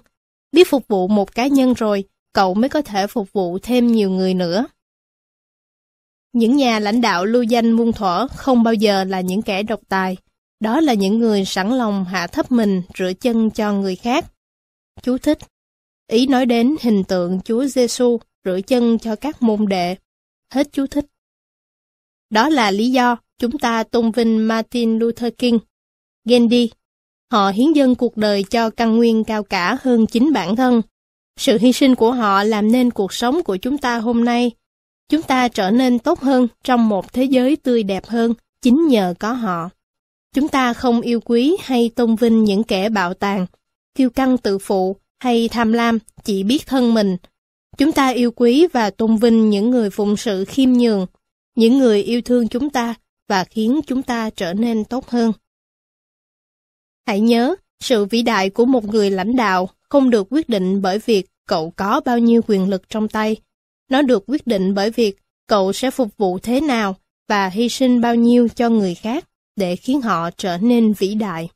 Biết 0.53 0.69
phục 0.69 0.89
vụ 0.89 1.09
một 1.09 1.35
cá 1.35 1.47
nhân 1.47 1.75
rồi, 1.75 2.05
cậu 2.33 2.55
mới 2.55 2.69
có 2.69 2.83
thể 2.83 3.07
phục 3.07 3.33
vụ 3.33 3.59
thêm 3.63 3.87
nhiều 3.87 4.11
người 4.11 4.35
nữa. 4.35 4.67
Những 6.33 6.57
nhà 6.57 6.79
lãnh 6.79 7.01
đạo 7.01 7.25
lưu 7.25 7.43
danh 7.43 7.73
muôn 7.73 7.93
thuở 7.93 8.29
không 8.29 8.63
bao 8.63 8.75
giờ 8.75 9.05
là 9.05 9.21
những 9.21 9.43
kẻ 9.43 9.63
độc 9.63 9.81
tài. 9.89 10.17
Đó 10.61 10.81
là 10.81 10.95
những 10.95 11.19
người 11.19 11.45
sẵn 11.45 11.71
lòng 11.71 12.05
hạ 12.05 12.27
thấp 12.27 12.53
mình 12.53 12.83
rửa 12.99 13.13
chân 13.21 13.51
cho 13.51 13.73
người 13.73 13.97
khác. 13.97 14.25
Chú 15.03 15.19
thích. 15.19 15.39
Ý 16.07 16.27
nói 16.27 16.47
đến 16.47 16.77
hình 16.81 17.05
tượng 17.05 17.41
Chúa 17.45 17.67
Giêsu 17.67 18.21
rửa 18.45 18.61
chân 18.67 18.99
cho 18.99 19.17
các 19.17 19.43
môn 19.43 19.67
đệ. 19.69 19.97
Hết 20.55 20.69
chú 20.73 20.87
thích. 20.87 21.07
Đó 22.31 22.49
là 22.49 22.71
lý 22.71 22.91
do 22.91 23.17
chúng 23.39 23.59
ta 23.59 23.83
tôn 23.83 24.11
vinh 24.11 24.49
Martin 24.49 24.99
Luther 24.99 25.33
King, 25.39 25.59
Gandhi. 26.25 26.71
Họ 27.33 27.51
hiến 27.51 27.73
dâng 27.73 27.95
cuộc 27.95 28.17
đời 28.17 28.45
cho 28.51 28.71
căn 28.71 28.97
nguyên 28.97 29.25
cao 29.25 29.43
cả 29.43 29.79
hơn 29.83 30.07
chính 30.07 30.33
bản 30.33 30.57
thân. 30.57 30.83
Sự 31.37 31.59
hy 31.59 31.73
sinh 31.73 31.95
của 31.95 32.13
họ 32.13 32.45
làm 32.45 32.73
nên 32.73 32.91
cuộc 32.91 33.13
sống 33.13 33.43
của 33.43 33.57
chúng 33.57 33.79
ta 33.79 33.99
hôm 33.99 34.25
nay. 34.25 34.51
Chúng 35.09 35.23
ta 35.23 35.49
trở 35.49 35.71
nên 35.71 35.99
tốt 35.99 36.21
hơn 36.21 36.49
trong 36.65 36.89
một 36.89 37.13
thế 37.13 37.25
giới 37.25 37.57
tươi 37.57 37.83
đẹp 37.83 38.07
hơn 38.07 38.35
chính 38.63 38.89
nhờ 38.89 39.15
có 39.19 39.33
họ. 39.33 39.71
Chúng 40.35 40.49
ta 40.49 40.75
không 40.75 41.01
yêu 41.01 41.21
quý 41.21 41.57
hay 41.61 41.91
tôn 41.97 42.17
vinh 42.17 42.45
những 42.45 42.65
kẻ 42.65 42.89
bạo 42.89 43.15
tàn, 43.15 43.47
kiêu 43.95 44.11
căng 44.11 44.39
tự 44.39 44.59
phụ 44.59 44.97
hay 45.21 45.49
tham 45.49 45.73
lam, 45.73 45.99
chỉ 46.25 46.43
biết 46.43 46.67
thân 46.67 46.95
mình, 46.95 47.17
Chúng 47.79 47.93
ta 47.93 48.09
yêu 48.09 48.31
quý 48.31 48.67
và 48.73 48.91
tôn 48.91 49.17
vinh 49.17 49.51
những 49.51 49.71
người 49.71 49.91
phụng 49.91 50.17
sự 50.17 50.45
khiêm 50.45 50.73
nhường, 50.73 51.07
những 51.57 51.79
người 51.79 52.03
yêu 52.03 52.23
thương 52.23 52.49
chúng 52.49 52.71
ta 52.71 52.95
và 53.29 53.45
khiến 53.45 53.81
chúng 53.87 54.03
ta 54.03 54.31
trở 54.31 54.55
nên 54.55 54.85
tốt 54.85 55.09
hơn. 55.09 55.33
Hãy 57.07 57.21
nhớ, 57.21 57.55
sự 57.81 58.05
vĩ 58.05 58.23
đại 58.23 58.51
của 58.51 58.65
một 58.65 58.85
người 58.85 59.11
lãnh 59.11 59.37
đạo 59.37 59.69
không 59.89 60.11
được 60.11 60.27
quyết 60.31 60.49
định 60.49 60.83
bởi 60.83 60.99
việc 60.99 61.27
cậu 61.47 61.73
có 61.77 62.01
bao 62.05 62.19
nhiêu 62.19 62.43
quyền 62.47 62.69
lực 62.69 62.89
trong 62.89 63.09
tay. 63.09 63.37
Nó 63.91 64.03
được 64.03 64.25
quyết 64.27 64.47
định 64.47 64.75
bởi 64.75 64.91
việc 64.91 65.17
cậu 65.47 65.73
sẽ 65.73 65.91
phục 65.91 66.17
vụ 66.17 66.39
thế 66.39 66.61
nào 66.61 66.97
và 67.29 67.49
hy 67.49 67.69
sinh 67.69 68.01
bao 68.01 68.15
nhiêu 68.15 68.49
cho 68.49 68.69
người 68.69 68.95
khác 68.95 69.25
để 69.57 69.77
khiến 69.77 70.01
họ 70.01 70.31
trở 70.31 70.59
nên 70.59 70.93
vĩ 70.93 71.15
đại. 71.15 71.49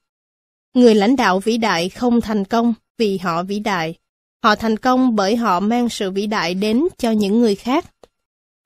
Người 0.75 0.95
lãnh 0.95 1.17
đạo 1.17 1.41
vĩ 1.41 1.59
đại 1.59 1.89
không 1.89 2.21
thành 2.21 2.45
công 2.45 2.75
vì 2.99 3.19
họ 3.19 3.43
vĩ 3.43 3.59
đại, 3.59 3.95
Họ 4.45 4.57
thành 4.57 4.77
công 4.77 5.17
bởi 5.17 5.37
họ 5.37 5.61
mang 5.61 5.89
sự 5.89 6.11
vĩ 6.11 6.27
đại 6.27 6.55
đến 6.55 6.85
cho 6.99 7.11
những 7.11 7.41
người 7.41 7.55
khác. 7.55 7.85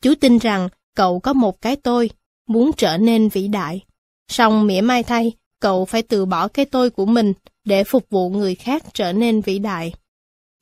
Chú 0.02 0.14
tin 0.20 0.38
rằng 0.38 0.68
cậu 0.96 1.20
có 1.20 1.32
một 1.32 1.60
cái 1.60 1.76
tôi, 1.76 2.10
muốn 2.48 2.70
trở 2.76 2.96
nên 2.96 3.28
vĩ 3.28 3.48
đại. 3.48 3.84
Song 4.30 4.66
mỉa 4.66 4.80
mai 4.80 5.02
thay, 5.02 5.32
cậu 5.60 5.84
phải 5.84 6.02
từ 6.02 6.26
bỏ 6.26 6.48
cái 6.48 6.64
tôi 6.64 6.90
của 6.90 7.06
mình 7.06 7.32
để 7.64 7.84
phục 7.84 8.10
vụ 8.10 8.30
người 8.30 8.54
khác 8.54 8.82
trở 8.94 9.12
nên 9.12 9.40
vĩ 9.40 9.58
đại. 9.58 9.92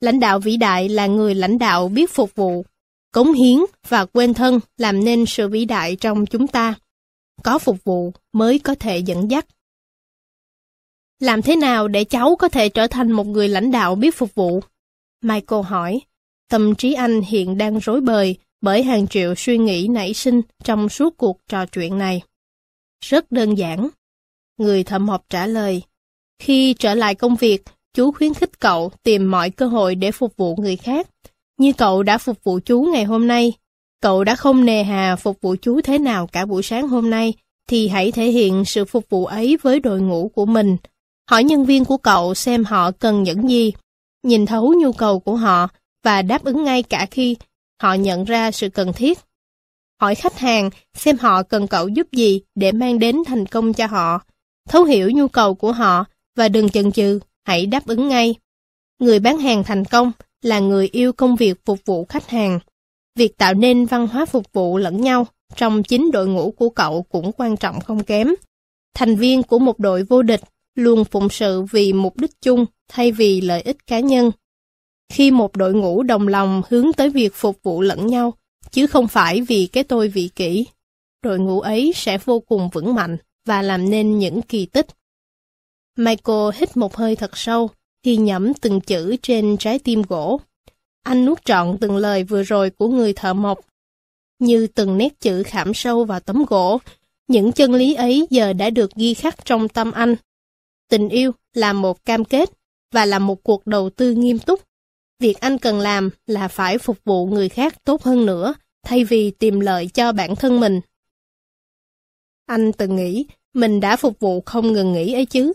Lãnh 0.01 0.19
đạo 0.19 0.39
vĩ 0.39 0.57
đại 0.57 0.89
là 0.89 1.07
người 1.07 1.35
lãnh 1.35 1.57
đạo 1.57 1.87
biết 1.87 2.11
phục 2.11 2.35
vụ, 2.35 2.65
cống 3.13 3.33
hiến 3.33 3.59
và 3.87 4.05
quên 4.05 4.33
thân 4.33 4.59
làm 4.77 5.03
nên 5.03 5.25
sự 5.25 5.47
vĩ 5.47 5.65
đại 5.65 5.95
trong 5.95 6.25
chúng 6.25 6.47
ta. 6.47 6.73
Có 7.43 7.59
phục 7.59 7.83
vụ 7.83 8.11
mới 8.33 8.59
có 8.59 8.75
thể 8.75 8.97
dẫn 8.97 9.31
dắt. 9.31 9.45
Làm 11.19 11.41
thế 11.41 11.55
nào 11.55 11.87
để 11.87 12.03
cháu 12.03 12.35
có 12.35 12.49
thể 12.49 12.69
trở 12.69 12.87
thành 12.87 13.11
một 13.11 13.27
người 13.27 13.49
lãnh 13.49 13.71
đạo 13.71 13.95
biết 13.95 14.15
phục 14.15 14.35
vụ? 14.35 14.61
Michael 15.27 15.63
hỏi. 15.63 16.01
Tâm 16.49 16.75
trí 16.75 16.93
anh 16.93 17.21
hiện 17.21 17.57
đang 17.57 17.77
rối 17.77 18.01
bời 18.01 18.35
bởi 18.61 18.83
hàng 18.83 19.07
triệu 19.07 19.35
suy 19.35 19.57
nghĩ 19.57 19.87
nảy 19.87 20.13
sinh 20.13 20.41
trong 20.63 20.89
suốt 20.89 21.17
cuộc 21.17 21.37
trò 21.49 21.65
chuyện 21.65 21.97
này. 21.97 22.21
Rất 23.05 23.31
đơn 23.31 23.57
giản. 23.57 23.89
Người 24.57 24.83
thợ 24.83 24.99
mộc 24.99 25.25
trả 25.29 25.47
lời. 25.47 25.81
Khi 26.39 26.73
trở 26.73 26.93
lại 26.93 27.15
công 27.15 27.35
việc, 27.35 27.63
chú 27.93 28.11
khuyến 28.11 28.33
khích 28.33 28.59
cậu 28.59 28.91
tìm 29.03 29.31
mọi 29.31 29.49
cơ 29.49 29.67
hội 29.67 29.95
để 29.95 30.11
phục 30.11 30.37
vụ 30.37 30.55
người 30.55 30.75
khác. 30.75 31.07
Như 31.57 31.73
cậu 31.73 32.03
đã 32.03 32.17
phục 32.17 32.43
vụ 32.43 32.59
chú 32.65 32.81
ngày 32.81 33.03
hôm 33.03 33.27
nay, 33.27 33.53
cậu 34.01 34.23
đã 34.23 34.35
không 34.35 34.65
nề 34.65 34.83
hà 34.83 35.15
phục 35.15 35.41
vụ 35.41 35.55
chú 35.61 35.81
thế 35.81 35.97
nào 35.97 36.27
cả 36.27 36.45
buổi 36.45 36.63
sáng 36.63 36.87
hôm 36.87 37.09
nay, 37.09 37.33
thì 37.69 37.87
hãy 37.87 38.11
thể 38.11 38.25
hiện 38.25 38.65
sự 38.65 38.85
phục 38.85 39.09
vụ 39.09 39.25
ấy 39.25 39.57
với 39.61 39.79
đội 39.79 40.01
ngũ 40.01 40.31
của 40.35 40.45
mình. 40.45 40.77
Hỏi 41.29 41.43
nhân 41.43 41.65
viên 41.65 41.85
của 41.85 41.97
cậu 41.97 42.35
xem 42.35 42.63
họ 42.63 42.91
cần 42.91 43.23
những 43.23 43.49
gì, 43.49 43.71
nhìn 44.23 44.45
thấu 44.45 44.73
nhu 44.77 44.91
cầu 44.91 45.19
của 45.19 45.35
họ 45.35 45.67
và 46.03 46.21
đáp 46.21 46.43
ứng 46.43 46.63
ngay 46.63 46.83
cả 46.83 47.07
khi 47.11 47.35
họ 47.81 47.93
nhận 47.93 48.23
ra 48.23 48.51
sự 48.51 48.69
cần 48.69 48.93
thiết. 48.93 49.19
Hỏi 50.01 50.15
khách 50.15 50.39
hàng 50.39 50.69
xem 50.93 51.17
họ 51.17 51.43
cần 51.43 51.67
cậu 51.67 51.87
giúp 51.87 52.07
gì 52.11 52.41
để 52.55 52.71
mang 52.71 52.99
đến 52.99 53.17
thành 53.27 53.45
công 53.45 53.73
cho 53.73 53.85
họ. 53.85 54.21
Thấu 54.69 54.83
hiểu 54.83 55.11
nhu 55.11 55.27
cầu 55.27 55.55
của 55.55 55.71
họ 55.71 56.05
và 56.35 56.49
đừng 56.49 56.69
chần 56.69 56.91
chừ, 56.91 57.19
hãy 57.45 57.65
đáp 57.65 57.87
ứng 57.87 58.07
ngay. 58.07 58.35
Người 58.99 59.19
bán 59.19 59.37
hàng 59.37 59.63
thành 59.63 59.85
công 59.85 60.11
là 60.41 60.59
người 60.59 60.89
yêu 60.91 61.13
công 61.13 61.35
việc 61.35 61.65
phục 61.65 61.79
vụ 61.85 62.05
khách 62.05 62.29
hàng. 62.29 62.59
Việc 63.15 63.37
tạo 63.37 63.53
nên 63.53 63.85
văn 63.85 64.07
hóa 64.07 64.25
phục 64.25 64.53
vụ 64.53 64.77
lẫn 64.77 65.01
nhau 65.01 65.27
trong 65.55 65.83
chính 65.83 66.11
đội 66.11 66.27
ngũ 66.27 66.51
của 66.51 66.69
cậu 66.69 67.03
cũng 67.03 67.31
quan 67.31 67.57
trọng 67.57 67.81
không 67.81 68.03
kém. 68.03 68.27
Thành 68.93 69.15
viên 69.15 69.43
của 69.43 69.59
một 69.59 69.79
đội 69.79 70.03
vô 70.03 70.21
địch 70.21 70.41
luôn 70.77 71.05
phụng 71.05 71.29
sự 71.29 71.61
vì 71.61 71.93
mục 71.93 72.17
đích 72.17 72.41
chung 72.41 72.65
thay 72.87 73.11
vì 73.11 73.41
lợi 73.41 73.61
ích 73.61 73.87
cá 73.87 73.99
nhân. 73.99 74.31
Khi 75.13 75.31
một 75.31 75.55
đội 75.55 75.73
ngũ 75.73 76.03
đồng 76.03 76.27
lòng 76.27 76.61
hướng 76.69 76.93
tới 76.93 77.09
việc 77.09 77.35
phục 77.35 77.63
vụ 77.63 77.81
lẫn 77.81 78.07
nhau, 78.07 78.33
chứ 78.71 78.87
không 78.87 79.07
phải 79.07 79.41
vì 79.41 79.67
cái 79.67 79.83
tôi 79.83 80.07
vị 80.07 80.29
kỷ, 80.35 80.65
đội 81.23 81.39
ngũ 81.39 81.59
ấy 81.59 81.91
sẽ 81.95 82.17
vô 82.17 82.39
cùng 82.39 82.69
vững 82.73 82.95
mạnh 82.95 83.17
và 83.45 83.61
làm 83.61 83.89
nên 83.89 84.19
những 84.19 84.41
kỳ 84.41 84.65
tích. 84.65 84.87
Michael 85.97 86.49
hít 86.55 86.77
một 86.77 86.95
hơi 86.95 87.15
thật 87.15 87.37
sâu 87.37 87.69
khi 88.03 88.17
nhẩm 88.17 88.53
từng 88.53 88.81
chữ 88.81 89.15
trên 89.21 89.57
trái 89.57 89.79
tim 89.79 90.01
gỗ. 90.01 90.39
Anh 91.03 91.25
nuốt 91.25 91.45
trọn 91.45 91.77
từng 91.81 91.97
lời 91.97 92.23
vừa 92.23 92.43
rồi 92.43 92.69
của 92.69 92.87
người 92.87 93.13
thợ 93.13 93.33
mộc. 93.33 93.59
Như 94.39 94.67
từng 94.67 94.97
nét 94.97 95.19
chữ 95.19 95.43
khảm 95.43 95.73
sâu 95.73 96.03
vào 96.03 96.19
tấm 96.19 96.45
gỗ, 96.45 96.77
những 97.27 97.51
chân 97.51 97.73
lý 97.73 97.93
ấy 97.93 98.27
giờ 98.29 98.53
đã 98.53 98.69
được 98.69 98.95
ghi 98.95 99.13
khắc 99.13 99.45
trong 99.45 99.69
tâm 99.69 99.91
anh. 99.91 100.15
Tình 100.89 101.09
yêu 101.09 101.31
là 101.53 101.73
một 101.73 102.05
cam 102.05 102.25
kết 102.25 102.49
và 102.91 103.05
là 103.05 103.19
một 103.19 103.43
cuộc 103.43 103.67
đầu 103.67 103.89
tư 103.89 104.13
nghiêm 104.13 104.39
túc. 104.39 104.61
Việc 105.19 105.39
anh 105.39 105.57
cần 105.57 105.79
làm 105.79 106.09
là 106.25 106.47
phải 106.47 106.77
phục 106.77 106.97
vụ 107.05 107.25
người 107.25 107.49
khác 107.49 107.83
tốt 107.83 108.03
hơn 108.03 108.25
nữa, 108.25 108.53
thay 108.83 109.03
vì 109.03 109.31
tìm 109.31 109.59
lợi 109.59 109.87
cho 109.87 110.11
bản 110.11 110.35
thân 110.35 110.59
mình. 110.59 110.81
Anh 112.45 112.71
từng 112.73 112.95
nghĩ 112.95 113.25
mình 113.53 113.79
đã 113.79 113.95
phục 113.95 114.19
vụ 114.19 114.41
không 114.41 114.73
ngừng 114.73 114.93
nghỉ 114.93 115.13
ấy 115.13 115.25
chứ. 115.25 115.53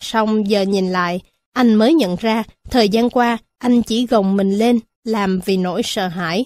Xong 0.00 0.50
giờ 0.50 0.62
nhìn 0.62 0.88
lại, 0.88 1.20
anh 1.52 1.74
mới 1.74 1.94
nhận 1.94 2.16
ra 2.16 2.42
thời 2.70 2.88
gian 2.88 3.10
qua 3.10 3.38
anh 3.58 3.82
chỉ 3.82 4.06
gồng 4.06 4.36
mình 4.36 4.58
lên 4.58 4.80
làm 5.04 5.40
vì 5.44 5.56
nỗi 5.56 5.82
sợ 5.84 6.08
hãi. 6.08 6.44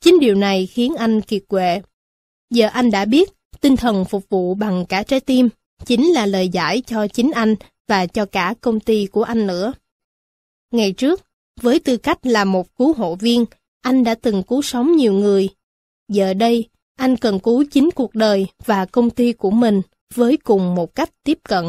Chính 0.00 0.20
điều 0.20 0.34
này 0.34 0.66
khiến 0.66 0.94
anh 0.98 1.20
kiệt 1.20 1.42
quệ. 1.48 1.80
Giờ 2.50 2.66
anh 2.66 2.90
đã 2.90 3.04
biết 3.04 3.30
tinh 3.60 3.76
thần 3.76 4.04
phục 4.04 4.28
vụ 4.28 4.54
bằng 4.54 4.86
cả 4.86 5.02
trái 5.02 5.20
tim 5.20 5.48
chính 5.86 6.06
là 6.06 6.26
lời 6.26 6.48
giải 6.48 6.82
cho 6.86 7.06
chính 7.06 7.30
anh 7.30 7.54
và 7.88 8.06
cho 8.06 8.26
cả 8.26 8.54
công 8.60 8.80
ty 8.80 9.06
của 9.06 9.22
anh 9.22 9.46
nữa. 9.46 9.72
Ngày 10.70 10.92
trước, 10.92 11.20
với 11.60 11.78
tư 11.78 11.96
cách 11.96 12.26
là 12.26 12.44
một 12.44 12.76
cứu 12.76 12.92
hộ 12.92 13.14
viên, 13.14 13.44
anh 13.80 14.04
đã 14.04 14.14
từng 14.14 14.42
cứu 14.42 14.62
sống 14.62 14.96
nhiều 14.96 15.12
người. 15.12 15.48
Giờ 16.08 16.34
đây, 16.34 16.68
anh 16.96 17.16
cần 17.16 17.40
cứu 17.40 17.64
chính 17.70 17.90
cuộc 17.94 18.14
đời 18.14 18.46
và 18.64 18.86
công 18.86 19.10
ty 19.10 19.32
của 19.32 19.50
mình 19.50 19.82
với 20.14 20.36
cùng 20.36 20.74
một 20.74 20.94
cách 20.94 21.10
tiếp 21.24 21.38
cận, 21.48 21.64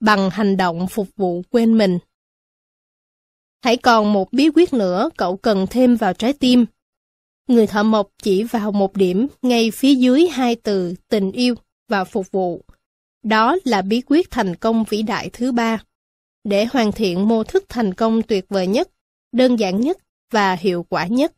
bằng 0.00 0.30
hành 0.30 0.56
động 0.56 0.86
phục 0.86 1.08
vụ 1.16 1.42
quên 1.50 1.78
mình. 1.78 1.98
Hãy 3.64 3.76
còn 3.76 4.12
một 4.12 4.32
bí 4.32 4.50
quyết 4.54 4.72
nữa 4.72 5.10
cậu 5.16 5.36
cần 5.36 5.66
thêm 5.70 5.96
vào 5.96 6.14
trái 6.14 6.32
tim. 6.32 6.66
Người 7.48 7.66
thợ 7.66 7.82
mộc 7.82 8.08
chỉ 8.22 8.42
vào 8.42 8.72
một 8.72 8.96
điểm 8.96 9.26
ngay 9.42 9.70
phía 9.70 9.94
dưới 9.94 10.26
hai 10.28 10.56
từ 10.56 10.94
tình 11.08 11.32
yêu 11.32 11.54
và 11.88 12.04
phục 12.04 12.30
vụ. 12.30 12.64
Đó 13.22 13.56
là 13.64 13.82
bí 13.82 14.02
quyết 14.06 14.30
thành 14.30 14.56
công 14.56 14.84
vĩ 14.84 15.02
đại 15.02 15.30
thứ 15.32 15.52
ba. 15.52 15.82
Để 16.44 16.64
hoàn 16.64 16.92
thiện 16.92 17.28
mô 17.28 17.44
thức 17.44 17.64
thành 17.68 17.94
công 17.94 18.22
tuyệt 18.22 18.44
vời 18.48 18.66
nhất, 18.66 18.88
đơn 19.32 19.56
giản 19.56 19.80
nhất 19.80 19.98
và 20.30 20.54
hiệu 20.54 20.86
quả 20.88 21.06
nhất. 21.06 21.32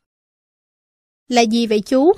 Là 1.29 1.43
gì 1.43 1.67
vậy 1.67 1.81
chú? 1.81 2.13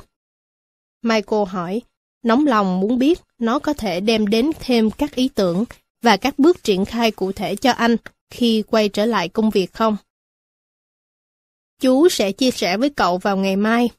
Michael 1.02 1.48
hỏi, 1.48 1.82
nóng 2.22 2.46
lòng 2.46 2.80
muốn 2.80 2.98
biết 2.98 3.20
nó 3.38 3.58
có 3.58 3.72
thể 3.72 4.00
đem 4.00 4.26
đến 4.26 4.50
thêm 4.60 4.90
các 4.90 5.14
ý 5.14 5.28
tưởng 5.28 5.64
và 6.02 6.16
các 6.16 6.38
bước 6.38 6.64
triển 6.64 6.84
khai 6.84 7.10
cụ 7.10 7.32
thể 7.32 7.56
cho 7.56 7.70
anh 7.70 7.96
khi 8.30 8.62
quay 8.66 8.88
trở 8.88 9.06
lại 9.06 9.28
công 9.28 9.50
việc 9.50 9.72
không? 9.72 9.96
Chú 11.80 12.08
sẽ 12.08 12.32
chia 12.32 12.50
sẻ 12.50 12.76
với 12.76 12.90
cậu 12.90 13.18
vào 13.18 13.36
ngày 13.36 13.56
mai. 13.56 13.90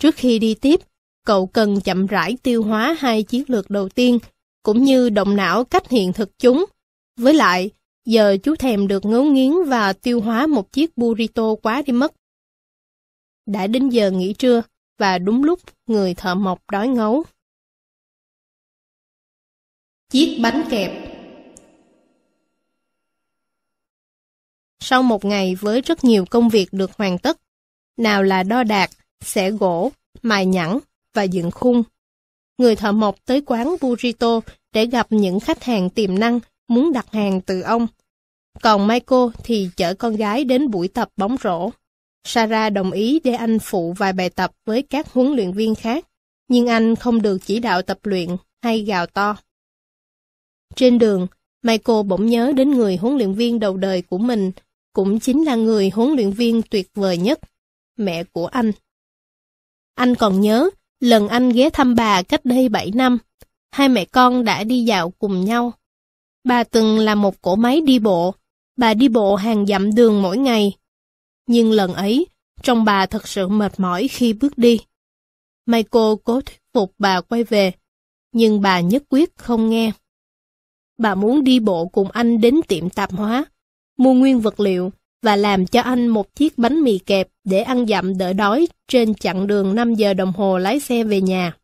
Trước 0.00 0.14
khi 0.16 0.38
đi 0.38 0.54
tiếp, 0.54 0.80
cậu 1.26 1.46
cần 1.46 1.80
chậm 1.80 2.06
rãi 2.06 2.36
tiêu 2.42 2.62
hóa 2.62 2.96
hai 2.98 3.22
chiến 3.22 3.44
lược 3.48 3.70
đầu 3.70 3.88
tiên, 3.88 4.18
cũng 4.62 4.84
như 4.84 5.10
động 5.10 5.36
não 5.36 5.64
cách 5.64 5.88
hiện 5.88 6.12
thực 6.12 6.38
chúng. 6.38 6.64
Với 7.16 7.34
lại, 7.34 7.70
giờ 8.04 8.36
chú 8.42 8.56
thèm 8.56 8.88
được 8.88 9.04
ngấu 9.04 9.24
nghiến 9.24 9.52
và 9.66 9.92
tiêu 9.92 10.20
hóa 10.20 10.46
một 10.46 10.72
chiếc 10.72 10.96
burrito 10.96 11.54
quá 11.62 11.82
đi 11.86 11.92
mất. 11.92 12.14
Đã 13.46 13.66
đến 13.66 13.88
giờ 13.88 14.10
nghỉ 14.10 14.32
trưa, 14.32 14.62
và 14.98 15.18
đúng 15.18 15.44
lúc 15.44 15.60
người 15.86 16.14
thợ 16.14 16.34
mộc 16.34 16.70
đói 16.72 16.88
ngấu. 16.88 17.24
Chiếc 20.10 20.38
bánh 20.42 20.64
kẹp 20.70 21.10
Sau 24.80 25.02
một 25.02 25.24
ngày 25.24 25.54
với 25.54 25.80
rất 25.80 26.04
nhiều 26.04 26.24
công 26.30 26.48
việc 26.48 26.68
được 26.72 26.90
hoàn 26.92 27.18
tất, 27.18 27.40
nào 27.96 28.22
là 28.22 28.42
đo 28.42 28.64
đạc, 28.64 28.90
xẻ 29.20 29.50
gỗ, 29.50 29.92
mài 30.22 30.46
nhẵn 30.46 30.78
và 31.14 31.22
dựng 31.22 31.50
khung. 31.50 31.82
Người 32.60 32.76
thợ 32.76 32.92
mộc 32.92 33.24
tới 33.24 33.42
quán 33.46 33.76
Burrito 33.80 34.40
để 34.72 34.86
gặp 34.86 35.06
những 35.10 35.40
khách 35.40 35.64
hàng 35.64 35.90
tiềm 35.90 36.18
năng 36.18 36.40
muốn 36.68 36.92
đặt 36.92 37.12
hàng 37.12 37.40
từ 37.40 37.60
ông. 37.60 37.86
Còn 38.62 38.86
Michael 38.86 39.22
thì 39.44 39.68
chở 39.76 39.94
con 39.94 40.16
gái 40.16 40.44
đến 40.44 40.70
buổi 40.70 40.88
tập 40.88 41.08
bóng 41.16 41.36
rổ. 41.42 41.70
Sarah 42.24 42.72
đồng 42.72 42.90
ý 42.90 43.20
để 43.24 43.32
anh 43.32 43.58
phụ 43.58 43.92
vài 43.92 44.12
bài 44.12 44.30
tập 44.30 44.52
với 44.64 44.82
các 44.82 45.12
huấn 45.12 45.32
luyện 45.32 45.52
viên 45.52 45.74
khác, 45.74 46.06
nhưng 46.48 46.66
anh 46.66 46.96
không 46.96 47.22
được 47.22 47.38
chỉ 47.38 47.58
đạo 47.58 47.82
tập 47.82 47.98
luyện 48.02 48.28
hay 48.62 48.80
gào 48.80 49.06
to. 49.06 49.36
Trên 50.76 50.98
đường, 50.98 51.26
Michael 51.62 52.02
bỗng 52.02 52.26
nhớ 52.26 52.52
đến 52.56 52.70
người 52.70 52.96
huấn 52.96 53.16
luyện 53.16 53.34
viên 53.34 53.60
đầu 53.60 53.76
đời 53.76 54.02
của 54.02 54.18
mình, 54.18 54.52
cũng 54.92 55.20
chính 55.20 55.44
là 55.44 55.54
người 55.54 55.90
huấn 55.90 56.10
luyện 56.10 56.30
viên 56.30 56.62
tuyệt 56.62 56.88
vời 56.94 57.18
nhất, 57.18 57.40
mẹ 57.96 58.24
của 58.24 58.46
anh. 58.46 58.72
Anh 59.94 60.14
còn 60.14 60.40
nhớ, 60.40 60.70
lần 61.00 61.28
anh 61.28 61.48
ghé 61.48 61.70
thăm 61.70 61.94
bà 61.94 62.22
cách 62.22 62.44
đây 62.44 62.68
7 62.68 62.90
năm, 62.94 63.18
hai 63.70 63.88
mẹ 63.88 64.04
con 64.04 64.44
đã 64.44 64.64
đi 64.64 64.84
dạo 64.84 65.10
cùng 65.10 65.44
nhau. 65.44 65.72
Bà 66.44 66.64
từng 66.64 66.98
là 66.98 67.14
một 67.14 67.42
cổ 67.42 67.56
máy 67.56 67.80
đi 67.80 67.98
bộ, 67.98 68.34
bà 68.76 68.94
đi 68.94 69.08
bộ 69.08 69.36
hàng 69.36 69.66
dặm 69.66 69.94
đường 69.94 70.22
mỗi 70.22 70.38
ngày. 70.38 70.76
Nhưng 71.46 71.72
lần 71.72 71.94
ấy, 71.94 72.26
trong 72.62 72.84
bà 72.84 73.06
thật 73.06 73.28
sự 73.28 73.48
mệt 73.48 73.80
mỏi 73.80 74.08
khi 74.08 74.32
bước 74.32 74.58
đi. 74.58 74.80
Michael 75.66 76.14
cố 76.24 76.40
thuyết 76.40 76.58
phục 76.74 76.94
bà 76.98 77.20
quay 77.20 77.44
về, 77.44 77.72
nhưng 78.32 78.60
bà 78.60 78.80
nhất 78.80 79.02
quyết 79.08 79.36
không 79.36 79.70
nghe. 79.70 79.92
Bà 80.98 81.14
muốn 81.14 81.44
đi 81.44 81.60
bộ 81.60 81.86
cùng 81.86 82.10
anh 82.10 82.40
đến 82.40 82.60
tiệm 82.68 82.90
tạp 82.90 83.12
hóa, 83.12 83.44
mua 83.98 84.12
nguyên 84.12 84.40
vật 84.40 84.60
liệu 84.60 84.92
và 85.22 85.36
làm 85.36 85.66
cho 85.66 85.80
anh 85.80 86.08
một 86.08 86.34
chiếc 86.34 86.58
bánh 86.58 86.82
mì 86.82 86.98
kẹp 86.98 87.28
để 87.44 87.60
ăn 87.60 87.86
dặm 87.86 88.18
đỡ 88.18 88.32
đói 88.32 88.68
trên 88.88 89.14
chặng 89.14 89.46
đường 89.46 89.74
5 89.74 89.94
giờ 89.94 90.14
đồng 90.14 90.32
hồ 90.32 90.58
lái 90.58 90.80
xe 90.80 91.04
về 91.04 91.20
nhà. 91.20 91.56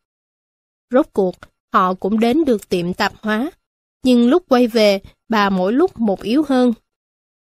Rốt 0.91 1.07
cuộc, 1.13 1.37
họ 1.73 1.95
cũng 1.95 2.21
đến 2.21 2.45
được 2.45 2.69
tiệm 2.69 2.95
tạp 2.95 3.13
hóa, 3.21 3.51
nhưng 4.05 4.29
lúc 4.29 4.43
quay 4.49 4.67
về, 4.67 5.01
bà 5.29 5.51
mỗi 5.51 5.73
lúc 5.73 5.99
một 5.99 6.23
yếu 6.23 6.45
hơn. 6.49 6.73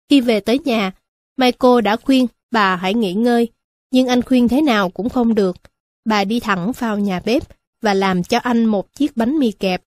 Khi 0.09 0.21
về 0.21 0.39
tới 0.39 0.59
nhà, 0.59 0.91
Michael 1.37 1.81
đã 1.83 1.95
khuyên 1.95 2.27
bà 2.51 2.75
hãy 2.75 2.93
nghỉ 2.93 3.13
ngơi, 3.13 3.47
nhưng 3.91 4.07
anh 4.07 4.21
khuyên 4.21 4.47
thế 4.47 4.61
nào 4.61 4.89
cũng 4.89 5.09
không 5.09 5.35
được. 5.35 5.57
Bà 6.05 6.23
đi 6.23 6.39
thẳng 6.39 6.71
vào 6.71 6.99
nhà 6.99 7.21
bếp 7.25 7.43
và 7.81 7.93
làm 7.93 8.23
cho 8.23 8.39
anh 8.39 8.65
một 8.65 8.93
chiếc 8.93 9.17
bánh 9.17 9.39
mì 9.39 9.51
kẹp. 9.51 9.81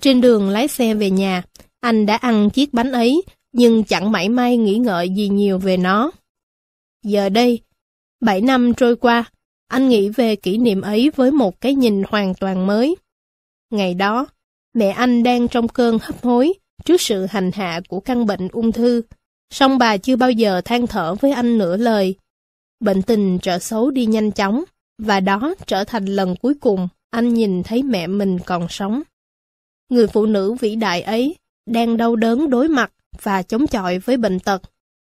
Trên 0.00 0.20
đường 0.20 0.48
lái 0.48 0.68
xe 0.68 0.94
về 0.94 1.10
nhà, 1.10 1.42
anh 1.80 2.06
đã 2.06 2.16
ăn 2.16 2.50
chiếc 2.50 2.72
bánh 2.74 2.92
ấy, 2.92 3.22
nhưng 3.52 3.84
chẳng 3.84 4.12
mảy 4.12 4.28
may 4.28 4.56
nghĩ 4.56 4.78
ngợi 4.78 5.08
gì 5.08 5.28
nhiều 5.28 5.58
về 5.58 5.76
nó. 5.76 6.10
Giờ 7.04 7.28
đây, 7.28 7.60
bảy 8.20 8.40
năm 8.40 8.74
trôi 8.74 8.96
qua, 8.96 9.24
anh 9.68 9.88
nghĩ 9.88 10.08
về 10.08 10.36
kỷ 10.36 10.58
niệm 10.58 10.80
ấy 10.80 11.10
với 11.16 11.30
một 11.30 11.60
cái 11.60 11.74
nhìn 11.74 12.02
hoàn 12.08 12.34
toàn 12.34 12.66
mới. 12.66 12.96
Ngày 13.70 13.94
đó, 13.94 14.26
mẹ 14.74 14.88
anh 14.88 15.22
đang 15.22 15.48
trong 15.48 15.68
cơn 15.68 15.98
hấp 16.02 16.22
hối 16.22 16.52
trước 16.84 17.00
sự 17.00 17.26
hành 17.26 17.50
hạ 17.54 17.80
của 17.88 18.00
căn 18.00 18.26
bệnh 18.26 18.48
ung 18.48 18.72
thư, 18.72 19.02
song 19.50 19.78
bà 19.78 19.96
chưa 19.96 20.16
bao 20.16 20.30
giờ 20.30 20.60
than 20.64 20.86
thở 20.86 21.14
với 21.14 21.32
anh 21.32 21.58
nửa 21.58 21.76
lời. 21.76 22.14
Bệnh 22.80 23.02
tình 23.02 23.38
trở 23.42 23.58
xấu 23.58 23.90
đi 23.90 24.06
nhanh 24.06 24.32
chóng, 24.32 24.64
và 24.98 25.20
đó 25.20 25.54
trở 25.66 25.84
thành 25.84 26.04
lần 26.04 26.36
cuối 26.36 26.54
cùng 26.60 26.88
anh 27.10 27.34
nhìn 27.34 27.62
thấy 27.62 27.82
mẹ 27.82 28.06
mình 28.06 28.38
còn 28.46 28.66
sống. 28.68 29.02
Người 29.88 30.06
phụ 30.06 30.26
nữ 30.26 30.54
vĩ 30.54 30.76
đại 30.76 31.02
ấy 31.02 31.36
đang 31.66 31.96
đau 31.96 32.16
đớn 32.16 32.50
đối 32.50 32.68
mặt 32.68 32.92
và 33.22 33.42
chống 33.42 33.66
chọi 33.66 33.98
với 33.98 34.16
bệnh 34.16 34.40
tật, 34.40 34.62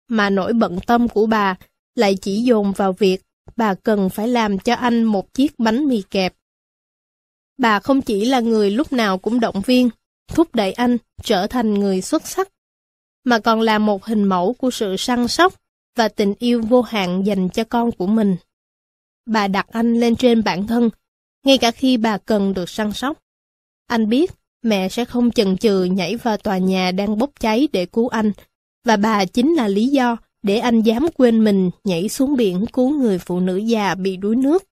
mà 0.08 0.30
nỗi 0.30 0.52
bận 0.52 0.78
tâm 0.86 1.08
của 1.08 1.26
bà 1.26 1.56
lại 1.94 2.16
chỉ 2.22 2.42
dồn 2.42 2.72
vào 2.72 2.92
việc 2.92 3.22
bà 3.56 3.74
cần 3.74 4.10
phải 4.10 4.28
làm 4.28 4.58
cho 4.58 4.74
anh 4.74 5.02
một 5.02 5.34
chiếc 5.34 5.58
bánh 5.58 5.88
mì 5.88 6.02
kẹp. 6.10 6.34
Bà 7.58 7.80
không 7.80 8.02
chỉ 8.02 8.24
là 8.24 8.40
người 8.40 8.70
lúc 8.70 8.92
nào 8.92 9.18
cũng 9.18 9.40
động 9.40 9.60
viên, 9.60 9.90
thúc 10.28 10.54
đẩy 10.54 10.72
anh 10.72 10.96
trở 11.22 11.46
thành 11.46 11.74
người 11.74 12.02
xuất 12.02 12.26
sắc, 12.26 12.48
mà 13.24 13.38
còn 13.38 13.60
là 13.60 13.78
một 13.78 14.04
hình 14.04 14.24
mẫu 14.24 14.52
của 14.52 14.70
sự 14.70 14.96
săn 14.96 15.28
sóc 15.28 15.54
và 15.96 16.08
tình 16.08 16.34
yêu 16.38 16.62
vô 16.62 16.82
hạn 16.82 17.26
dành 17.26 17.48
cho 17.48 17.64
con 17.64 17.92
của 17.92 18.06
mình. 18.06 18.36
Bà 19.26 19.48
đặt 19.48 19.66
anh 19.68 19.94
lên 19.94 20.16
trên 20.16 20.44
bản 20.44 20.66
thân, 20.66 20.90
ngay 21.44 21.58
cả 21.58 21.70
khi 21.70 21.96
bà 21.96 22.18
cần 22.18 22.54
được 22.54 22.68
săn 22.68 22.92
sóc. 22.92 23.22
Anh 23.86 24.08
biết 24.08 24.30
mẹ 24.62 24.88
sẽ 24.88 25.04
không 25.04 25.30
chần 25.30 25.56
chừ 25.56 25.84
nhảy 25.84 26.16
vào 26.16 26.36
tòa 26.36 26.58
nhà 26.58 26.92
đang 26.92 27.18
bốc 27.18 27.30
cháy 27.40 27.68
để 27.72 27.86
cứu 27.86 28.08
anh, 28.08 28.32
và 28.84 28.96
bà 28.96 29.24
chính 29.24 29.54
là 29.54 29.68
lý 29.68 29.86
do 29.86 30.16
để 30.42 30.58
anh 30.58 30.82
dám 30.82 31.06
quên 31.16 31.44
mình 31.44 31.70
nhảy 31.84 32.08
xuống 32.08 32.36
biển 32.36 32.66
cứu 32.72 32.90
người 32.90 33.18
phụ 33.18 33.40
nữ 33.40 33.56
già 33.56 33.94
bị 33.94 34.16
đuối 34.16 34.36
nước. 34.36 34.64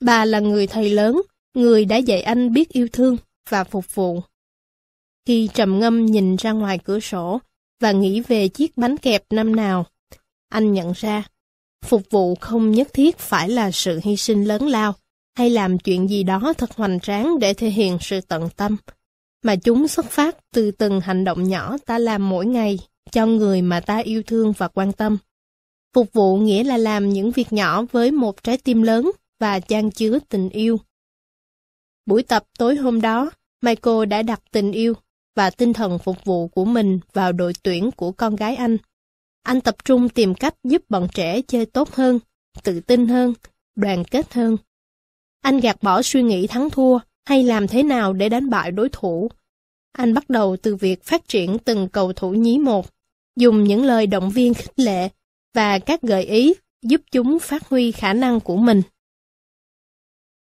Bà 0.00 0.24
là 0.24 0.40
người 0.40 0.66
thầy 0.66 0.90
lớn, 0.90 1.22
người 1.54 1.84
đã 1.84 1.96
dạy 1.96 2.22
anh 2.22 2.52
biết 2.52 2.68
yêu 2.68 2.88
thương 2.92 3.16
và 3.50 3.64
phục 3.64 3.94
vụ. 3.94 4.20
Khi 5.26 5.48
trầm 5.54 5.78
ngâm 5.78 6.06
nhìn 6.06 6.36
ra 6.36 6.52
ngoài 6.52 6.78
cửa 6.84 7.00
sổ 7.00 7.40
và 7.80 7.92
nghĩ 7.92 8.20
về 8.20 8.48
chiếc 8.48 8.76
bánh 8.76 8.96
kẹp 8.96 9.24
năm 9.30 9.56
nào, 9.56 9.86
anh 10.48 10.72
nhận 10.72 10.92
ra, 10.96 11.22
phục 11.84 12.02
vụ 12.10 12.34
không 12.34 12.70
nhất 12.70 12.88
thiết 12.92 13.18
phải 13.18 13.48
là 13.48 13.70
sự 13.70 14.00
hy 14.02 14.16
sinh 14.16 14.44
lớn 14.44 14.66
lao 14.66 14.94
hay 15.36 15.50
làm 15.50 15.78
chuyện 15.78 16.10
gì 16.10 16.22
đó 16.22 16.52
thật 16.58 16.72
hoành 16.76 17.00
tráng 17.00 17.38
để 17.38 17.54
thể 17.54 17.70
hiện 17.70 17.98
sự 18.00 18.20
tận 18.20 18.48
tâm, 18.56 18.76
mà 19.42 19.56
chúng 19.56 19.88
xuất 19.88 20.06
phát 20.06 20.36
từ 20.54 20.70
từng 20.70 21.00
hành 21.00 21.24
động 21.24 21.48
nhỏ 21.48 21.76
ta 21.86 21.98
làm 21.98 22.28
mỗi 22.28 22.46
ngày 22.46 22.78
cho 23.10 23.26
người 23.26 23.62
mà 23.62 23.80
ta 23.80 23.98
yêu 23.98 24.22
thương 24.26 24.52
và 24.52 24.68
quan 24.68 24.92
tâm. 24.92 25.18
Phục 25.94 26.12
vụ 26.12 26.36
nghĩa 26.36 26.64
là 26.64 26.76
làm 26.76 27.08
những 27.08 27.30
việc 27.30 27.52
nhỏ 27.52 27.82
với 27.92 28.10
một 28.10 28.42
trái 28.42 28.58
tim 28.58 28.82
lớn 28.82 29.10
và 29.40 29.60
chan 29.60 29.90
chứa 29.90 30.18
tình 30.28 30.48
yêu. 30.48 30.80
Buổi 32.06 32.22
tập 32.22 32.44
tối 32.58 32.76
hôm 32.76 33.00
đó, 33.00 33.30
Michael 33.62 34.06
đã 34.06 34.22
đặt 34.22 34.40
tình 34.52 34.72
yêu 34.72 34.94
và 35.36 35.50
tinh 35.50 35.72
thần 35.72 35.98
phục 35.98 36.24
vụ 36.24 36.48
của 36.48 36.64
mình 36.64 37.00
vào 37.12 37.32
đội 37.32 37.52
tuyển 37.62 37.90
của 37.90 38.12
con 38.12 38.36
gái 38.36 38.56
anh. 38.56 38.76
Anh 39.42 39.60
tập 39.60 39.76
trung 39.84 40.08
tìm 40.08 40.34
cách 40.34 40.54
giúp 40.64 40.82
bọn 40.88 41.08
trẻ 41.14 41.42
chơi 41.42 41.66
tốt 41.66 41.94
hơn, 41.94 42.18
tự 42.62 42.80
tin 42.80 43.08
hơn, 43.08 43.34
đoàn 43.76 44.04
kết 44.04 44.34
hơn. 44.34 44.56
Anh 45.42 45.60
gạt 45.60 45.82
bỏ 45.82 46.02
suy 46.02 46.22
nghĩ 46.22 46.46
thắng 46.46 46.70
thua 46.70 46.98
hay 47.28 47.44
làm 47.44 47.68
thế 47.68 47.82
nào 47.82 48.12
để 48.12 48.28
đánh 48.28 48.50
bại 48.50 48.70
đối 48.70 48.88
thủ. 48.88 49.30
Anh 49.92 50.14
bắt 50.14 50.30
đầu 50.30 50.56
từ 50.62 50.76
việc 50.76 51.04
phát 51.04 51.28
triển 51.28 51.58
từng 51.58 51.88
cầu 51.88 52.12
thủ 52.12 52.30
nhí 52.30 52.58
một, 52.58 52.86
dùng 53.36 53.64
những 53.64 53.84
lời 53.84 54.06
động 54.06 54.30
viên 54.30 54.54
khích 54.54 54.78
lệ 54.78 55.08
và 55.54 55.78
các 55.78 56.02
gợi 56.02 56.24
ý 56.24 56.54
giúp 56.82 57.00
chúng 57.10 57.38
phát 57.38 57.68
huy 57.68 57.92
khả 57.92 58.12
năng 58.12 58.40
của 58.40 58.56
mình. 58.56 58.82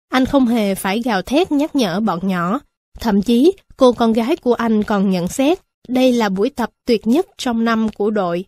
Anh 0.08 0.26
không 0.26 0.46
hề 0.46 0.74
phải 0.74 1.00
gào 1.00 1.22
thét 1.22 1.52
nhắc 1.52 1.76
nhở 1.76 2.00
bọn 2.00 2.28
nhỏ, 2.28 2.60
thậm 3.00 3.22
chí 3.22 3.52
cô 3.76 3.92
con 3.92 4.12
gái 4.12 4.36
của 4.36 4.54
anh 4.54 4.82
còn 4.82 5.10
nhận 5.10 5.28
xét 5.28 5.58
đây 5.88 6.12
là 6.12 6.28
buổi 6.28 6.50
tập 6.50 6.70
tuyệt 6.84 7.06
nhất 7.06 7.26
trong 7.38 7.64
năm 7.64 7.88
của 7.88 8.10
đội. 8.10 8.44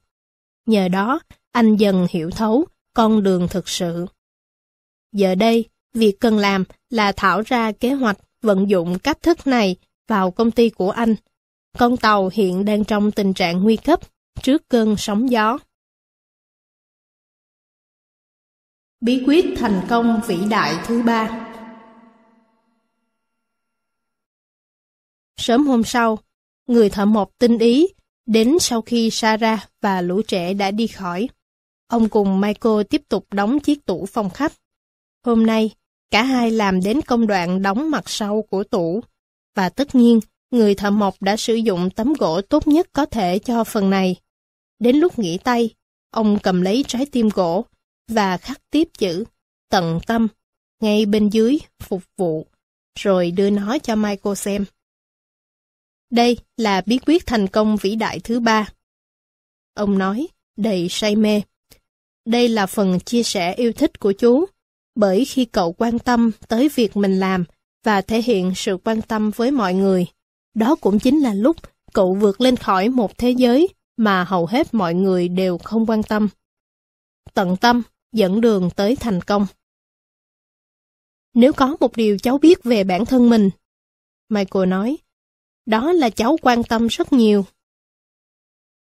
Nhờ 0.66 0.88
đó, 0.88 1.20
anh 1.52 1.76
dần 1.76 2.06
hiểu 2.10 2.30
thấu 2.30 2.66
con 2.94 3.22
đường 3.22 3.48
thực 3.50 3.68
sự. 3.68 4.06
Giờ 5.12 5.34
đây, 5.34 5.64
việc 5.94 6.20
cần 6.20 6.38
làm 6.38 6.64
là 6.90 7.12
thảo 7.12 7.42
ra 7.46 7.72
kế 7.72 7.92
hoạch 7.92 8.18
vận 8.46 8.70
dụng 8.70 8.98
cách 8.98 9.22
thức 9.22 9.46
này 9.46 9.76
vào 10.08 10.30
công 10.30 10.50
ty 10.50 10.70
của 10.70 10.90
anh. 10.90 11.14
Con 11.78 11.96
tàu 11.96 12.30
hiện 12.32 12.64
đang 12.64 12.84
trong 12.84 13.10
tình 13.10 13.34
trạng 13.34 13.62
nguy 13.62 13.76
cấp 13.76 14.00
trước 14.42 14.68
cơn 14.68 14.96
sóng 14.98 15.30
gió. 15.30 15.58
Bí 19.00 19.22
quyết 19.26 19.44
thành 19.56 19.86
công 19.88 20.20
vĩ 20.26 20.36
đại 20.50 20.74
thứ 20.86 21.02
ba 21.02 21.52
Sớm 25.36 25.66
hôm 25.66 25.84
sau, 25.84 26.18
người 26.66 26.90
thợ 26.90 27.04
mộc 27.04 27.30
tinh 27.38 27.58
ý 27.58 27.88
đến 28.26 28.56
sau 28.60 28.82
khi 28.82 29.10
Sarah 29.10 29.70
và 29.80 30.00
lũ 30.00 30.22
trẻ 30.28 30.54
đã 30.54 30.70
đi 30.70 30.86
khỏi. 30.86 31.28
Ông 31.86 32.08
cùng 32.08 32.40
Michael 32.40 32.82
tiếp 32.90 33.02
tục 33.08 33.26
đóng 33.30 33.60
chiếc 33.60 33.86
tủ 33.86 34.06
phòng 34.06 34.30
khách. 34.30 34.52
Hôm 35.24 35.46
nay, 35.46 35.70
cả 36.10 36.22
hai 36.22 36.50
làm 36.50 36.80
đến 36.80 37.00
công 37.06 37.26
đoạn 37.26 37.62
đóng 37.62 37.90
mặt 37.90 38.04
sau 38.06 38.42
của 38.42 38.64
tủ. 38.64 39.00
Và 39.54 39.68
tất 39.68 39.94
nhiên, 39.94 40.20
người 40.50 40.74
thợ 40.74 40.90
mộc 40.90 41.22
đã 41.22 41.36
sử 41.36 41.54
dụng 41.54 41.90
tấm 41.90 42.12
gỗ 42.12 42.40
tốt 42.40 42.66
nhất 42.66 42.88
có 42.92 43.06
thể 43.06 43.38
cho 43.38 43.64
phần 43.64 43.90
này. 43.90 44.16
Đến 44.78 44.96
lúc 44.96 45.18
nghỉ 45.18 45.38
tay, 45.38 45.70
ông 46.10 46.38
cầm 46.42 46.62
lấy 46.62 46.84
trái 46.88 47.06
tim 47.12 47.28
gỗ 47.28 47.64
và 48.08 48.36
khắc 48.36 48.60
tiếp 48.70 48.88
chữ 48.98 49.24
tận 49.70 50.00
tâm 50.06 50.28
ngay 50.80 51.06
bên 51.06 51.28
dưới 51.28 51.58
phục 51.82 52.02
vụ, 52.16 52.46
rồi 52.98 53.30
đưa 53.30 53.50
nó 53.50 53.78
cho 53.78 53.96
Michael 53.96 54.34
xem. 54.34 54.64
Đây 56.10 56.38
là 56.56 56.82
bí 56.86 56.98
quyết 57.06 57.26
thành 57.26 57.46
công 57.46 57.76
vĩ 57.76 57.96
đại 57.96 58.20
thứ 58.20 58.40
ba. 58.40 58.68
Ông 59.74 59.98
nói, 59.98 60.26
đầy 60.56 60.86
say 60.90 61.16
mê. 61.16 61.42
Đây 62.24 62.48
là 62.48 62.66
phần 62.66 63.00
chia 63.00 63.22
sẻ 63.22 63.54
yêu 63.54 63.72
thích 63.72 64.00
của 64.00 64.12
chú, 64.12 64.44
bởi 64.96 65.24
khi 65.24 65.44
cậu 65.44 65.72
quan 65.72 65.98
tâm 65.98 66.30
tới 66.48 66.68
việc 66.74 66.96
mình 66.96 67.20
làm 67.20 67.44
và 67.84 68.00
thể 68.00 68.22
hiện 68.22 68.52
sự 68.56 68.78
quan 68.84 69.02
tâm 69.02 69.30
với 69.30 69.50
mọi 69.50 69.74
người, 69.74 70.06
đó 70.54 70.76
cũng 70.80 70.98
chính 70.98 71.20
là 71.20 71.34
lúc 71.34 71.56
cậu 71.92 72.14
vượt 72.14 72.40
lên 72.40 72.56
khỏi 72.56 72.88
một 72.88 73.18
thế 73.18 73.30
giới 73.30 73.68
mà 73.96 74.24
hầu 74.24 74.46
hết 74.46 74.74
mọi 74.74 74.94
người 74.94 75.28
đều 75.28 75.58
không 75.58 75.86
quan 75.86 76.02
tâm. 76.02 76.28
Tận 77.34 77.56
tâm 77.56 77.82
dẫn 78.12 78.40
đường 78.40 78.70
tới 78.76 78.96
thành 78.96 79.20
công. 79.20 79.46
Nếu 81.34 81.52
có 81.52 81.76
một 81.80 81.96
điều 81.96 82.18
cháu 82.18 82.38
biết 82.38 82.64
về 82.64 82.84
bản 82.84 83.04
thân 83.04 83.30
mình, 83.30 83.50
Michael 84.28 84.66
nói, 84.66 84.96
đó 85.66 85.92
là 85.92 86.10
cháu 86.10 86.36
quan 86.42 86.62
tâm 86.62 86.86
rất 86.86 87.12
nhiều. 87.12 87.44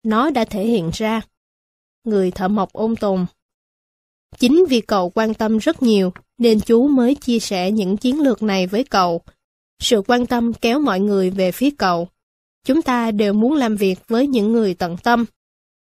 Nó 0.03 0.31
đã 0.31 0.45
thể 0.45 0.66
hiện 0.66 0.91
ra. 0.93 1.20
Người 2.05 2.31
thợ 2.31 2.49
mộc 2.49 2.73
ôn 2.73 2.97
tồn. 2.97 3.27
Chính 4.38 4.64
vì 4.68 4.80
cậu 4.80 5.10
quan 5.10 5.34
tâm 5.34 5.58
rất 5.58 5.82
nhiều, 5.82 6.12
nên 6.38 6.60
chú 6.60 6.88
mới 6.88 7.14
chia 7.14 7.38
sẻ 7.38 7.70
những 7.70 7.96
chiến 7.96 8.20
lược 8.20 8.42
này 8.42 8.66
với 8.66 8.84
cậu. 8.84 9.20
Sự 9.82 10.02
quan 10.06 10.26
tâm 10.26 10.52
kéo 10.52 10.80
mọi 10.80 11.00
người 11.00 11.30
về 11.30 11.52
phía 11.52 11.70
cậu. 11.70 12.08
Chúng 12.64 12.82
ta 12.82 13.10
đều 13.10 13.32
muốn 13.32 13.54
làm 13.54 13.76
việc 13.76 13.98
với 14.08 14.26
những 14.26 14.52
người 14.52 14.74
tận 14.74 14.96
tâm. 14.96 15.24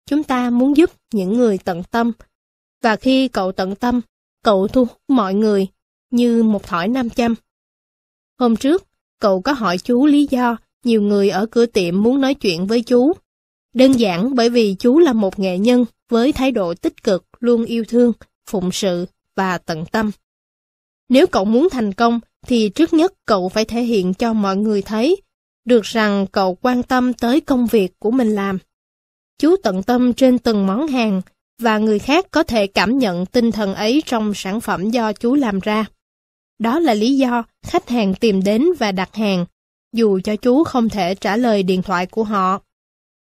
Chúng 0.06 0.24
ta 0.24 0.50
muốn 0.50 0.78
giúp 0.78 0.92
những 1.14 1.34
người 1.34 1.58
tận 1.58 1.84
tâm. 1.92 2.12
Và 2.84 2.96
khi 2.96 3.28
cậu 3.28 3.52
tận 3.52 3.76
tâm, 3.76 4.02
cậu 4.44 4.68
thu 4.68 4.86
hút 4.86 4.98
mọi 5.08 5.34
người, 5.34 5.68
như 6.12 6.44
một 6.44 6.64
thỏi 6.64 6.88
nam 6.88 7.10
châm. 7.10 7.36
Hôm 8.40 8.56
trước, 8.56 8.84
cậu 9.20 9.42
có 9.42 9.54
hỏi 9.54 9.78
chú 9.78 10.06
lý 10.06 10.28
do 10.30 10.58
nhiều 10.84 11.02
người 11.02 11.30
ở 11.30 11.46
cửa 11.46 11.66
tiệm 11.66 12.04
muốn 12.04 12.22
nói 12.22 12.34
chuyện 12.34 12.68
với 12.68 12.82
chú. 12.82 13.14
Đơn 13.74 13.92
giản 13.92 14.36
bởi 14.36 14.50
vì 14.50 14.76
chú 14.80 15.00
là 15.00 15.14
một 15.14 15.40
nghệ 15.40 15.58
nhân 15.58 15.86
với 16.10 16.32
thái 16.32 16.52
độ 16.52 16.74
tích 16.74 17.04
cực, 17.04 17.26
luôn 17.40 17.66
yêu 17.66 17.84
thương, 17.88 18.14
phụng 18.50 18.72
sự 18.72 19.06
và 19.36 19.58
tận 19.58 19.86
tâm. 19.86 20.12
Nếu 21.10 21.28
cậu 21.28 21.46
muốn 21.46 21.70
thành 21.72 21.94
công, 21.94 22.20
thì 22.48 22.70
trước 22.70 22.94
nhất 22.94 23.14
cậu 23.26 23.50
phải 23.50 23.66
thể 23.66 23.82
hiện 23.82 24.14
cho 24.14 24.34
mọi 24.34 24.58
người 24.58 24.82
thấy 24.82 25.22
được 25.66 25.84
rằng 25.84 26.28
cậu 26.32 26.58
quan 26.62 26.84
tâm 26.84 27.14
tới 27.14 27.42
công 27.42 27.66
việc 27.66 28.00
của 28.00 28.12
mình 28.12 28.36
làm. 28.36 28.58
Chú 29.38 29.56
tận 29.64 29.84
tâm 29.84 30.14
trên 30.14 30.40
từng 30.40 30.68
món 30.68 30.88
hàng 30.88 31.22
và 31.62 31.78
người 31.78 32.00
khác 32.00 32.26
có 32.32 32.44
thể 32.44 32.68
cảm 32.68 32.98
nhận 32.98 33.26
tinh 33.26 33.52
thần 33.52 33.76
ấy 33.76 34.04
trong 34.06 34.34
sản 34.36 34.62
phẩm 34.62 34.90
do 34.90 35.14
chú 35.14 35.36
làm 35.36 35.60
ra. 35.60 35.86
Đó 36.60 36.80
là 36.80 36.94
lý 36.94 37.18
do 37.18 37.44
khách 37.66 37.90
hàng 37.90 38.14
tìm 38.14 38.44
đến 38.44 38.66
và 38.80 38.92
đặt 38.92 39.16
hàng 39.16 39.46
dù 39.94 40.20
cho 40.24 40.36
chú 40.36 40.64
không 40.64 40.90
thể 40.90 41.16
trả 41.16 41.38
lời 41.38 41.64
điện 41.64 41.82
thoại 41.82 42.06
của 42.06 42.24
họ. 42.24 42.62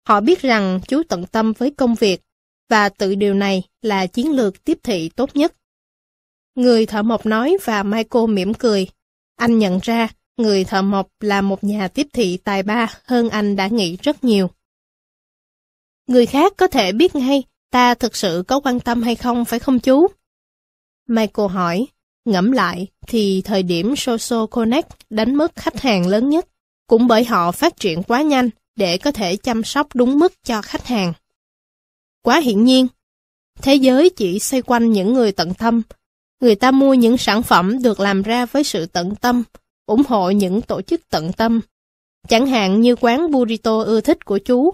Họ 0.09 0.21
biết 0.21 0.43
rằng 0.43 0.81
chú 0.89 1.03
tận 1.09 1.27
tâm 1.27 1.53
với 1.53 1.71
công 1.71 1.95
việc, 1.95 2.21
và 2.69 2.89
tự 2.89 3.15
điều 3.15 3.35
này 3.35 3.63
là 3.83 4.07
chiến 4.07 4.37
lược 4.37 4.65
tiếp 4.65 4.79
thị 4.83 5.09
tốt 5.09 5.37
nhất. 5.37 5.55
Người 6.55 6.87
thợ 6.87 7.03
mộc 7.03 7.27
nói 7.27 7.57
và 7.65 7.83
Michael 7.83 8.27
mỉm 8.29 8.55
cười. 8.55 8.89
Anh 9.37 9.59
nhận 9.59 9.79
ra 9.83 10.09
người 10.37 10.65
thợ 10.65 10.83
mộc 10.83 11.09
là 11.21 11.41
một 11.41 11.65
nhà 11.65 11.89
tiếp 11.89 12.07
thị 12.13 12.37
tài 12.37 12.63
ba 12.63 12.95
hơn 13.05 13.29
anh 13.29 13.57
đã 13.57 13.67
nghĩ 13.67 13.97
rất 14.03 14.25
nhiều. 14.25 14.51
Người 16.07 16.27
khác 16.27 16.53
có 16.57 16.67
thể 16.67 16.93
biết 16.93 17.15
ngay 17.15 17.43
ta 17.71 17.95
thực 17.95 18.17
sự 18.17 18.45
có 18.49 18.61
quan 18.61 18.81
tâm 18.81 19.03
hay 19.03 19.15
không 19.15 19.45
phải 19.45 19.59
không 19.59 19.79
chú? 19.79 20.07
Michael 21.09 21.49
hỏi, 21.49 21.87
ngẫm 22.25 22.53
lại 22.53 22.87
thì 23.07 23.43
thời 23.45 23.63
điểm 23.63 23.97
Soso 23.97 24.47
Connect 24.47 24.89
đánh 25.11 25.35
mất 25.35 25.57
khách 25.57 25.81
hàng 25.81 26.07
lớn 26.07 26.29
nhất 26.29 26.47
cũng 26.87 27.07
bởi 27.07 27.25
họ 27.25 27.53
phát 27.53 27.77
triển 27.77 28.03
quá 28.03 28.23
nhanh 28.23 28.51
để 28.77 28.99
có 28.99 29.11
thể 29.11 29.37
chăm 29.37 29.65
sóc 29.65 29.87
đúng 29.95 30.19
mức 30.19 30.33
cho 30.45 30.63
khách 30.63 30.87
hàng. 30.87 31.13
Quá 32.25 32.41
hiển 32.41 32.65
nhiên, 32.65 32.87
thế 33.63 33.75
giới 33.75 34.11
chỉ 34.11 34.39
xoay 34.39 34.63
quanh 34.63 34.93
những 34.93 35.13
người 35.13 35.33
tận 35.33 35.55
tâm. 35.55 35.83
Người 36.41 36.55
ta 36.55 36.71
mua 36.71 36.95
những 36.95 37.19
sản 37.19 37.43
phẩm 37.43 37.83
được 37.83 38.01
làm 38.01 38.23
ra 38.23 38.47
với 38.47 38.65
sự 38.65 38.87
tận 38.87 39.15
tâm, 39.15 39.43
ủng 39.87 40.03
hộ 40.09 40.31
những 40.31 40.63
tổ 40.63 40.83
chức 40.83 41.09
tận 41.11 41.33
tâm. 41.33 41.61
Chẳng 42.29 42.47
hạn 42.47 42.81
như 42.81 42.97
quán 42.97 43.31
burrito 43.31 43.83
ưa 43.83 44.01
thích 44.01 44.25
của 44.25 44.39
chú, 44.39 44.71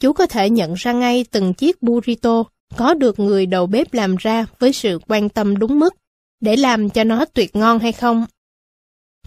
chú 0.00 0.12
có 0.12 0.26
thể 0.26 0.50
nhận 0.50 0.74
ra 0.74 0.92
ngay 0.92 1.24
từng 1.30 1.54
chiếc 1.54 1.82
burrito 1.82 2.44
có 2.76 2.94
được 2.94 3.18
người 3.18 3.46
đầu 3.46 3.66
bếp 3.66 3.94
làm 3.94 4.16
ra 4.16 4.46
với 4.58 4.72
sự 4.72 4.98
quan 5.08 5.28
tâm 5.28 5.58
đúng 5.58 5.78
mức, 5.78 5.94
để 6.40 6.56
làm 6.56 6.90
cho 6.90 7.04
nó 7.04 7.24
tuyệt 7.24 7.56
ngon 7.56 7.78
hay 7.78 7.92
không. 7.92 8.26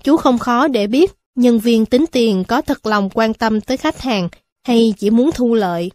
Chú 0.04 0.18
không 0.18 0.38
khó 0.38 0.68
để 0.68 0.88
biết 0.88 1.12
nhân 1.36 1.60
viên 1.60 1.86
tính 1.86 2.06
tiền 2.12 2.44
có 2.48 2.62
thật 2.62 2.86
lòng 2.86 3.10
quan 3.14 3.34
tâm 3.34 3.62
tới 3.62 3.78
khách 3.78 4.02
hàng 4.02 4.30
hay 4.68 4.94
chỉ 4.98 5.10
muốn 5.10 5.32
thu 5.32 5.54
lợi. 5.54 5.92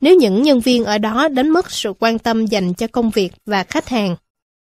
Nếu 0.00 0.16
những 0.16 0.42
nhân 0.42 0.60
viên 0.60 0.84
ở 0.84 0.98
đó 0.98 1.28
đánh 1.28 1.50
mất 1.50 1.70
sự 1.70 1.92
quan 1.98 2.18
tâm 2.18 2.46
dành 2.46 2.74
cho 2.74 2.86
công 2.86 3.10
việc 3.10 3.32
và 3.46 3.64
khách 3.64 3.88
hàng, 3.88 4.16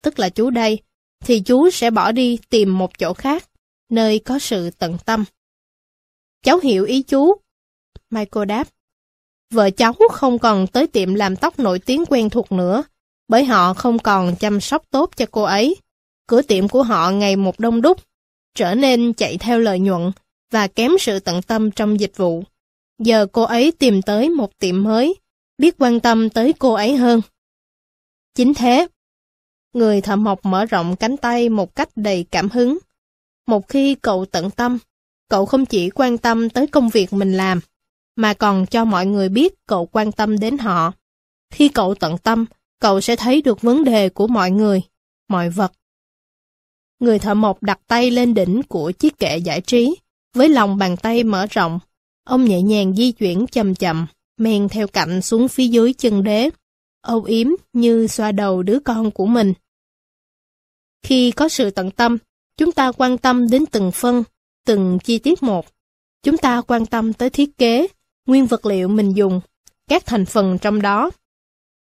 tức 0.04 0.20
là 0.20 0.30
chú 0.30 0.50
đây, 0.50 0.80
thì 1.26 1.40
chú 1.40 1.70
sẽ 1.70 1.92
bỏ 1.92 2.12
đi 2.12 2.40
tìm 2.50 2.78
một 2.78 2.98
chỗ 2.98 3.14
khác, 3.14 3.50
nơi 3.90 4.20
có 4.20 4.40
sự 4.40 4.70
tận 4.70 4.98
tâm. 5.06 5.26
Cháu 6.44 6.60
hiểu 6.60 6.86
ý 6.86 7.02
chú. 7.02 7.34
Michael 8.10 8.46
đáp. 8.46 8.68
Vợ 9.54 9.70
cháu 9.70 9.94
không 10.12 10.40
còn 10.40 10.68
tới 10.68 10.88
tiệm 10.88 11.14
làm 11.14 11.36
tóc 11.36 11.60
nổi 11.60 11.80
tiếng 11.80 12.06
quen 12.06 12.30
thuộc 12.30 12.52
nữa, 12.52 12.84
bởi 13.28 13.46
họ 13.46 13.74
không 13.74 14.00
còn 14.00 14.36
chăm 14.36 14.62
sóc 14.62 14.84
tốt 14.90 15.10
cho 15.16 15.26
cô 15.32 15.44
ấy. 15.44 15.76
Cửa 16.28 16.42
tiệm 16.42 16.68
của 16.68 16.84
họ 16.84 17.12
ngày 17.12 17.36
một 17.36 17.60
đông 17.60 17.82
đúc, 17.82 18.02
trở 18.56 18.76
nên 18.76 19.14
chạy 19.14 19.38
theo 19.38 19.60
lợi 19.60 19.80
nhuận 19.80 20.12
và 20.52 20.68
kém 20.68 20.92
sự 21.00 21.20
tận 21.20 21.42
tâm 21.42 21.72
trong 21.72 22.00
dịch 22.00 22.18
vụ. 22.18 22.44
Giờ 23.00 23.28
cô 23.32 23.44
ấy 23.44 23.72
tìm 23.72 24.02
tới 24.02 24.30
một 24.30 24.60
tiệm 24.60 24.84
mới, 24.84 25.16
biết 25.58 25.76
quan 25.78 26.00
tâm 26.00 26.30
tới 26.30 26.54
cô 26.60 26.74
ấy 26.74 26.96
hơn. 26.96 27.22
Chính 28.36 28.54
thế, 28.54 28.88
người 29.74 30.02
thợ 30.02 30.16
mộc 30.16 30.46
mở 30.46 30.66
rộng 30.66 30.96
cánh 30.96 31.18
tay 31.18 31.50
một 31.50 31.76
cách 31.76 31.90
đầy 31.96 32.26
cảm 32.32 32.50
hứng. 32.50 32.78
Một 33.48 33.68
khi 33.68 33.96
cậu 33.96 34.26
tận 34.26 34.52
tâm, 34.52 34.78
cậu 35.30 35.46
không 35.46 35.66
chỉ 35.66 35.90
quan 35.90 36.18
tâm 36.18 36.50
tới 36.50 36.68
công 36.68 36.90
việc 36.90 37.14
mình 37.14 37.34
làm, 37.34 37.60
mà 38.16 38.34
còn 38.34 38.66
cho 38.66 38.86
mọi 38.86 39.06
người 39.06 39.30
biết 39.30 39.66
cậu 39.66 39.86
quan 39.86 40.12
tâm 40.12 40.40
đến 40.40 40.58
họ. 40.58 40.94
Khi 41.54 41.70
cậu 41.70 41.96
tận 41.96 42.18
tâm, 42.18 42.46
cậu 42.80 43.02
sẽ 43.02 43.16
thấy 43.16 43.42
được 43.42 43.62
vấn 43.62 43.84
đề 43.84 44.10
của 44.10 44.28
mọi 44.28 44.52
người, 44.52 44.82
mọi 45.28 45.50
vật. 45.50 45.72
Người 47.00 47.20
thợ 47.20 47.34
mộc 47.34 47.64
đặt 47.64 47.80
tay 47.88 48.12
lên 48.12 48.34
đỉnh 48.34 48.62
của 48.64 48.92
chiếc 48.92 49.20
kệ 49.20 49.38
giải 49.38 49.62
trí, 49.62 49.96
với 50.34 50.50
lòng 50.50 50.78
bàn 50.78 50.98
tay 50.98 51.24
mở 51.24 51.46
rộng. 51.50 51.80
Ông 52.24 52.46
nhẹ 52.46 52.62
nhàng 52.62 52.96
di 52.96 53.12
chuyển 53.12 53.48
chậm 53.48 53.76
chậm, 53.76 54.08
men 54.38 54.70
theo 54.70 54.88
cạnh 54.88 55.22
xuống 55.22 55.48
phía 55.48 55.68
dưới 55.68 55.94
chân 55.94 56.24
đế, 56.24 56.50
âu 57.02 57.24
yếm 57.24 57.48
như 57.74 58.08
xoa 58.08 58.32
đầu 58.32 58.64
đứa 58.64 58.80
con 58.80 59.12
của 59.12 59.26
mình. 59.26 59.54
Khi 61.04 61.32
có 61.32 61.50
sự 61.50 61.70
tận 61.70 61.92
tâm, 61.92 62.18
chúng 62.58 62.72
ta 62.72 62.92
quan 62.92 63.18
tâm 63.18 63.50
đến 63.50 63.66
từng 63.66 63.92
phân, 63.92 64.24
từng 64.66 64.98
chi 65.04 65.20
tiết 65.20 65.44
một. 65.44 65.66
Chúng 66.24 66.38
ta 66.38 66.62
quan 66.62 66.86
tâm 66.86 67.14
tới 67.14 67.30
thiết 67.30 67.58
kế, 67.58 67.88
nguyên 68.26 68.46
vật 68.46 68.66
liệu 68.66 68.88
mình 68.88 69.14
dùng, 69.14 69.42
các 69.88 70.06
thành 70.06 70.26
phần 70.26 70.58
trong 70.62 70.82
đó. 70.82 71.12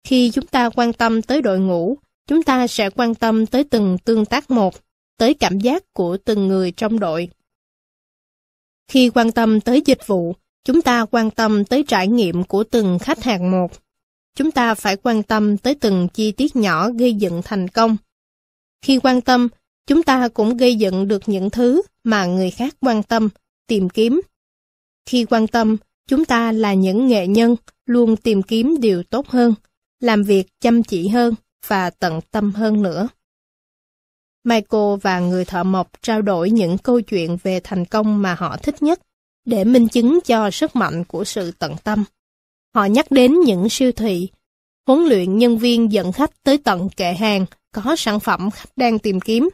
Khi 0.05 0.31
chúng 0.31 0.47
ta 0.47 0.71
quan 0.71 0.93
tâm 0.93 1.23
tới 1.23 1.43
đội 1.43 1.59
ngũ, 1.59 1.99
chúng 2.27 2.43
ta 2.43 2.67
sẽ 2.67 2.91
quan 2.91 3.15
tâm 3.15 3.47
tới 3.47 3.65
từng 3.65 3.99
tương 4.05 4.25
tác 4.25 4.51
một, 4.51 4.75
tới 5.17 5.35
cảm 5.35 5.59
giác 5.59 5.93
của 5.93 6.17
từng 6.17 6.49
người 6.49 6.73
trong 6.73 6.99
đội. 6.99 7.29
Khi 8.89 9.11
quan 9.15 9.33
tâm 9.33 9.61
tới 9.61 9.83
dịch 9.87 10.07
vụ, 10.07 10.35
chúng 10.67 10.83
ta 10.83 11.07
quan 11.11 11.31
tâm 11.31 11.65
tới 11.65 11.85
trải 11.89 12.09
nghiệm 12.09 12.45
của 12.45 12.65
từng 12.65 12.99
khách 12.99 13.23
hàng 13.23 13.51
một. 13.51 13.73
Chúng 14.35 14.51
ta 14.51 14.75
phải 14.75 14.97
quan 14.97 15.23
tâm 15.23 15.57
tới 15.57 15.75
từng 15.75 16.09
chi 16.15 16.33
tiết 16.33 16.57
nhỏ 16.57 16.91
gây 16.91 17.15
dựng 17.15 17.43
thành 17.45 17.69
công. 17.69 17.97
Khi 18.83 18.99
quan 19.03 19.21
tâm, 19.21 19.49
chúng 19.87 20.03
ta 20.03 20.29
cũng 20.29 20.57
gây 20.57 20.75
dựng 20.75 21.09
được 21.09 21.23
những 21.27 21.51
thứ 21.51 21.83
mà 22.05 22.27
người 22.27 22.51
khác 22.51 22.75
quan 22.81 23.03
tâm, 23.03 23.29
tìm 23.67 23.89
kiếm. 23.89 24.21
Khi 25.09 25.25
quan 25.25 25.47
tâm, 25.47 25.77
chúng 26.09 26.25
ta 26.25 26.53
là 26.53 26.75
những 26.75 27.07
nghệ 27.07 27.27
nhân 27.27 27.57
luôn 27.87 28.17
tìm 28.17 28.43
kiếm 28.43 28.77
điều 28.81 29.03
tốt 29.03 29.29
hơn, 29.29 29.55
làm 30.01 30.23
việc 30.23 30.47
chăm 30.61 30.83
chỉ 30.83 31.09
hơn 31.09 31.35
và 31.67 31.91
tận 31.91 32.21
tâm 32.31 32.53
hơn 32.53 32.83
nữa. 32.83 33.09
Michael 34.45 34.99
và 35.03 35.21
người 35.21 35.45
thợ 35.45 35.65
mộc 35.65 35.91
trao 36.03 36.23
đổi 36.23 36.51
những 36.51 36.79
câu 36.79 37.01
chuyện 37.01 37.37
về 37.43 37.61
thành 37.65 37.85
công 37.85 38.23
mà 38.23 38.35
họ 38.35 38.57
thích 38.57 38.83
nhất 38.83 39.06
để 39.47 39.65
minh 39.65 39.89
chứng 39.89 40.19
cho 40.25 40.51
sức 40.51 40.77
mạnh 40.77 41.05
của 41.05 41.25
sự 41.25 41.51
tận 41.59 41.77
tâm. 41.85 42.05
Họ 42.75 42.85
nhắc 42.85 43.11
đến 43.11 43.41
những 43.41 43.69
siêu 43.69 43.93
thị, 43.93 44.29
huấn 44.87 45.01
luyện 45.01 45.39
nhân 45.39 45.59
viên 45.59 45.93
dẫn 45.93 46.13
khách 46.13 46.43
tới 46.43 46.59
tận 46.59 46.89
kệ 46.89 47.13
hàng 47.13 47.47
có 47.73 47.97
sản 47.97 48.21
phẩm 48.21 48.51
khách 48.51 48.71
đang 48.77 48.99
tìm 48.99 49.21
kiếm. 49.21 49.49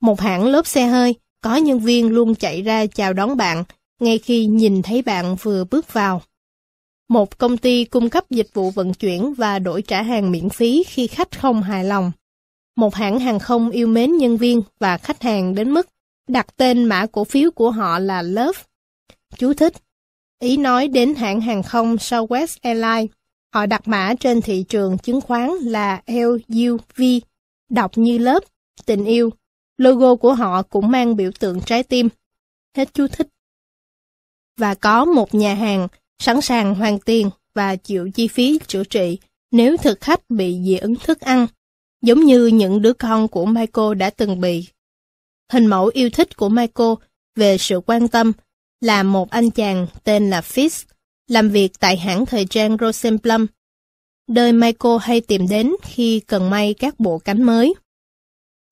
Một 0.00 0.20
hãng 0.20 0.46
lốp 0.46 0.66
xe 0.66 0.86
hơi 0.86 1.14
có 1.40 1.56
nhân 1.56 1.80
viên 1.80 2.08
luôn 2.08 2.34
chạy 2.34 2.62
ra 2.62 2.86
chào 2.86 3.12
đón 3.12 3.36
bạn 3.36 3.64
ngay 4.00 4.18
khi 4.18 4.46
nhìn 4.46 4.82
thấy 4.82 5.02
bạn 5.02 5.36
vừa 5.42 5.64
bước 5.64 5.92
vào. 5.92 6.22
Một 7.08 7.38
công 7.38 7.56
ty 7.56 7.84
cung 7.84 8.10
cấp 8.10 8.30
dịch 8.30 8.48
vụ 8.54 8.70
vận 8.70 8.94
chuyển 8.94 9.34
và 9.34 9.58
đổi 9.58 9.82
trả 9.82 10.02
hàng 10.02 10.30
miễn 10.30 10.48
phí 10.48 10.84
khi 10.88 11.06
khách 11.06 11.40
không 11.40 11.62
hài 11.62 11.84
lòng. 11.84 12.12
Một 12.76 12.94
hãng 12.94 13.18
hàng 13.20 13.38
không 13.38 13.70
yêu 13.70 13.86
mến 13.86 14.16
nhân 14.16 14.36
viên 14.36 14.62
và 14.80 14.98
khách 14.98 15.22
hàng 15.22 15.54
đến 15.54 15.70
mức 15.70 15.88
đặt 16.28 16.46
tên 16.56 16.84
mã 16.84 17.06
cổ 17.12 17.24
phiếu 17.24 17.50
của 17.50 17.70
họ 17.70 17.98
là 17.98 18.22
Love. 18.22 18.62
Chú 19.36 19.54
thích. 19.54 19.72
Ý 20.38 20.56
nói 20.56 20.88
đến 20.88 21.14
hãng 21.14 21.40
hàng 21.40 21.62
không 21.62 21.96
Southwest 21.96 22.56
Airlines. 22.62 23.10
Họ 23.54 23.66
đặt 23.66 23.88
mã 23.88 24.14
trên 24.20 24.40
thị 24.40 24.64
trường 24.68 24.98
chứng 24.98 25.20
khoán 25.20 25.50
là 25.50 26.02
LUV, 26.06 27.02
đọc 27.70 27.98
như 27.98 28.18
lớp, 28.18 28.44
tình 28.86 29.04
yêu. 29.04 29.30
Logo 29.78 30.14
của 30.14 30.34
họ 30.34 30.62
cũng 30.62 30.90
mang 30.90 31.16
biểu 31.16 31.30
tượng 31.38 31.60
trái 31.60 31.82
tim. 31.82 32.08
Hết 32.76 32.94
chú 32.94 33.06
thích. 33.08 33.28
Và 34.56 34.74
có 34.74 35.04
một 35.04 35.34
nhà 35.34 35.54
hàng 35.54 35.88
sẵn 36.18 36.40
sàng 36.40 36.74
hoàn 36.74 36.98
tiền 36.98 37.30
và 37.54 37.76
chịu 37.76 38.10
chi 38.14 38.28
phí 38.28 38.58
chữa 38.66 38.84
trị 38.84 39.18
nếu 39.50 39.76
thực 39.76 40.00
khách 40.00 40.30
bị 40.30 40.60
dị 40.64 40.76
ứng 40.76 40.94
thức 40.96 41.20
ăn, 41.20 41.46
giống 42.02 42.20
như 42.20 42.46
những 42.46 42.82
đứa 42.82 42.92
con 42.92 43.28
của 43.28 43.46
Michael 43.46 43.94
đã 43.94 44.10
từng 44.10 44.40
bị. 44.40 44.66
Hình 45.52 45.66
mẫu 45.66 45.90
yêu 45.94 46.10
thích 46.10 46.36
của 46.36 46.48
Michael 46.48 46.90
về 47.36 47.58
sự 47.58 47.80
quan 47.86 48.08
tâm 48.08 48.32
là 48.80 49.02
một 49.02 49.30
anh 49.30 49.50
chàng 49.50 49.86
tên 50.04 50.30
là 50.30 50.40
Fitz, 50.40 50.84
làm 51.28 51.50
việc 51.50 51.80
tại 51.80 51.96
hãng 51.96 52.26
thời 52.26 52.44
trang 52.44 52.76
Rosenblum. 52.80 53.46
Đời 54.28 54.52
Michael 54.52 54.96
hay 55.00 55.20
tìm 55.20 55.48
đến 55.48 55.72
khi 55.82 56.20
cần 56.20 56.50
may 56.50 56.74
các 56.74 57.00
bộ 57.00 57.18
cánh 57.18 57.42
mới. 57.42 57.74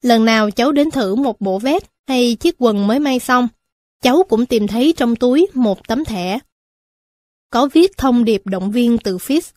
Lần 0.03 0.25
nào 0.25 0.51
cháu 0.51 0.73
đến 0.73 0.91
thử 0.91 1.15
một 1.15 1.41
bộ 1.41 1.59
vest 1.59 1.85
hay 2.09 2.35
chiếc 2.35 2.55
quần 2.59 2.87
mới 2.87 2.99
may 2.99 3.19
xong, 3.19 3.49
cháu 4.03 4.23
cũng 4.29 4.47
tìm 4.47 4.67
thấy 4.67 4.95
trong 4.97 5.17
túi 5.17 5.47
một 5.55 5.89
tấm 5.89 6.05
thẻ. 6.05 6.39
Có 7.51 7.69
viết 7.73 7.97
thông 7.97 8.25
điệp 8.25 8.43
động 8.47 8.71
viên 8.71 8.99
từ 8.99 9.17
Fitz. 9.17 9.53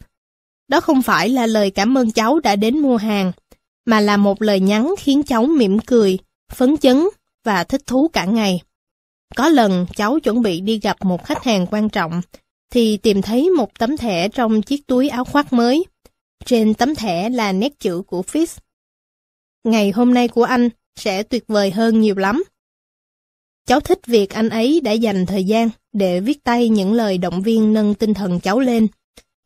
Đó 0.67 0.79
không 0.79 1.01
phải 1.01 1.29
là 1.29 1.47
lời 1.47 1.71
cảm 1.71 1.97
ơn 1.97 2.11
cháu 2.11 2.39
đã 2.39 2.55
đến 2.55 2.79
mua 2.79 2.97
hàng, 2.97 3.31
mà 3.85 3.99
là 3.99 4.17
một 4.17 4.41
lời 4.41 4.59
nhắn 4.59 4.95
khiến 4.99 5.23
cháu 5.23 5.45
mỉm 5.45 5.79
cười, 5.79 6.17
phấn 6.53 6.77
chấn 6.77 7.03
và 7.43 7.63
thích 7.63 7.81
thú 7.87 8.09
cả 8.13 8.25
ngày. 8.25 8.61
Có 9.35 9.49
lần 9.49 9.85
cháu 9.95 10.19
chuẩn 10.19 10.41
bị 10.41 10.61
đi 10.61 10.79
gặp 10.79 10.97
một 11.05 11.25
khách 11.25 11.43
hàng 11.43 11.65
quan 11.71 11.89
trọng, 11.89 12.21
thì 12.71 12.97
tìm 12.97 13.21
thấy 13.21 13.49
một 13.49 13.79
tấm 13.79 13.97
thẻ 13.97 14.29
trong 14.29 14.61
chiếc 14.61 14.87
túi 14.87 15.09
áo 15.09 15.25
khoác 15.25 15.53
mới. 15.53 15.85
Trên 16.45 16.73
tấm 16.73 16.95
thẻ 16.95 17.29
là 17.29 17.51
nét 17.51 17.79
chữ 17.79 18.01
của 18.07 18.21
Fitz. 18.21 18.57
Ngày 19.63 19.91
hôm 19.91 20.13
nay 20.13 20.27
của 20.27 20.43
anh 20.43 20.69
sẽ 20.95 21.23
tuyệt 21.23 21.43
vời 21.47 21.71
hơn 21.71 22.01
nhiều 22.01 22.15
lắm. 22.15 22.43
Cháu 23.65 23.79
thích 23.79 23.99
việc 24.07 24.29
anh 24.29 24.49
ấy 24.49 24.81
đã 24.81 24.91
dành 24.91 25.25
thời 25.25 25.43
gian 25.43 25.69
để 25.93 26.19
viết 26.19 26.43
tay 26.43 26.69
những 26.69 26.93
lời 26.93 27.17
động 27.17 27.41
viên 27.41 27.73
nâng 27.73 27.95
tinh 27.95 28.13
thần 28.13 28.39
cháu 28.39 28.59
lên. 28.59 28.87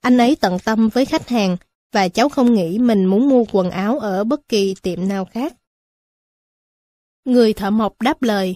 Anh 0.01 0.17
ấy 0.17 0.35
tận 0.35 0.59
tâm 0.59 0.89
với 0.89 1.05
khách 1.05 1.29
hàng 1.29 1.57
và 1.93 2.09
cháu 2.09 2.29
không 2.29 2.53
nghĩ 2.53 2.79
mình 2.79 3.05
muốn 3.05 3.29
mua 3.29 3.45
quần 3.51 3.71
áo 3.71 3.99
ở 3.99 4.23
bất 4.23 4.47
kỳ 4.47 4.75
tiệm 4.81 5.07
nào 5.07 5.25
khác. 5.25 5.53
Người 7.25 7.53
thợ 7.53 7.69
mộc 7.69 8.01
đáp 8.01 8.21
lời. 8.21 8.55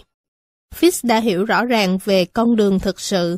Fitz 0.76 1.00
đã 1.04 1.20
hiểu 1.20 1.46
rõ 1.46 1.66
ràng 1.66 1.98
về 2.06 2.26
con 2.26 2.56
đường 2.56 2.80
thực 2.80 3.00
sự 3.00 3.38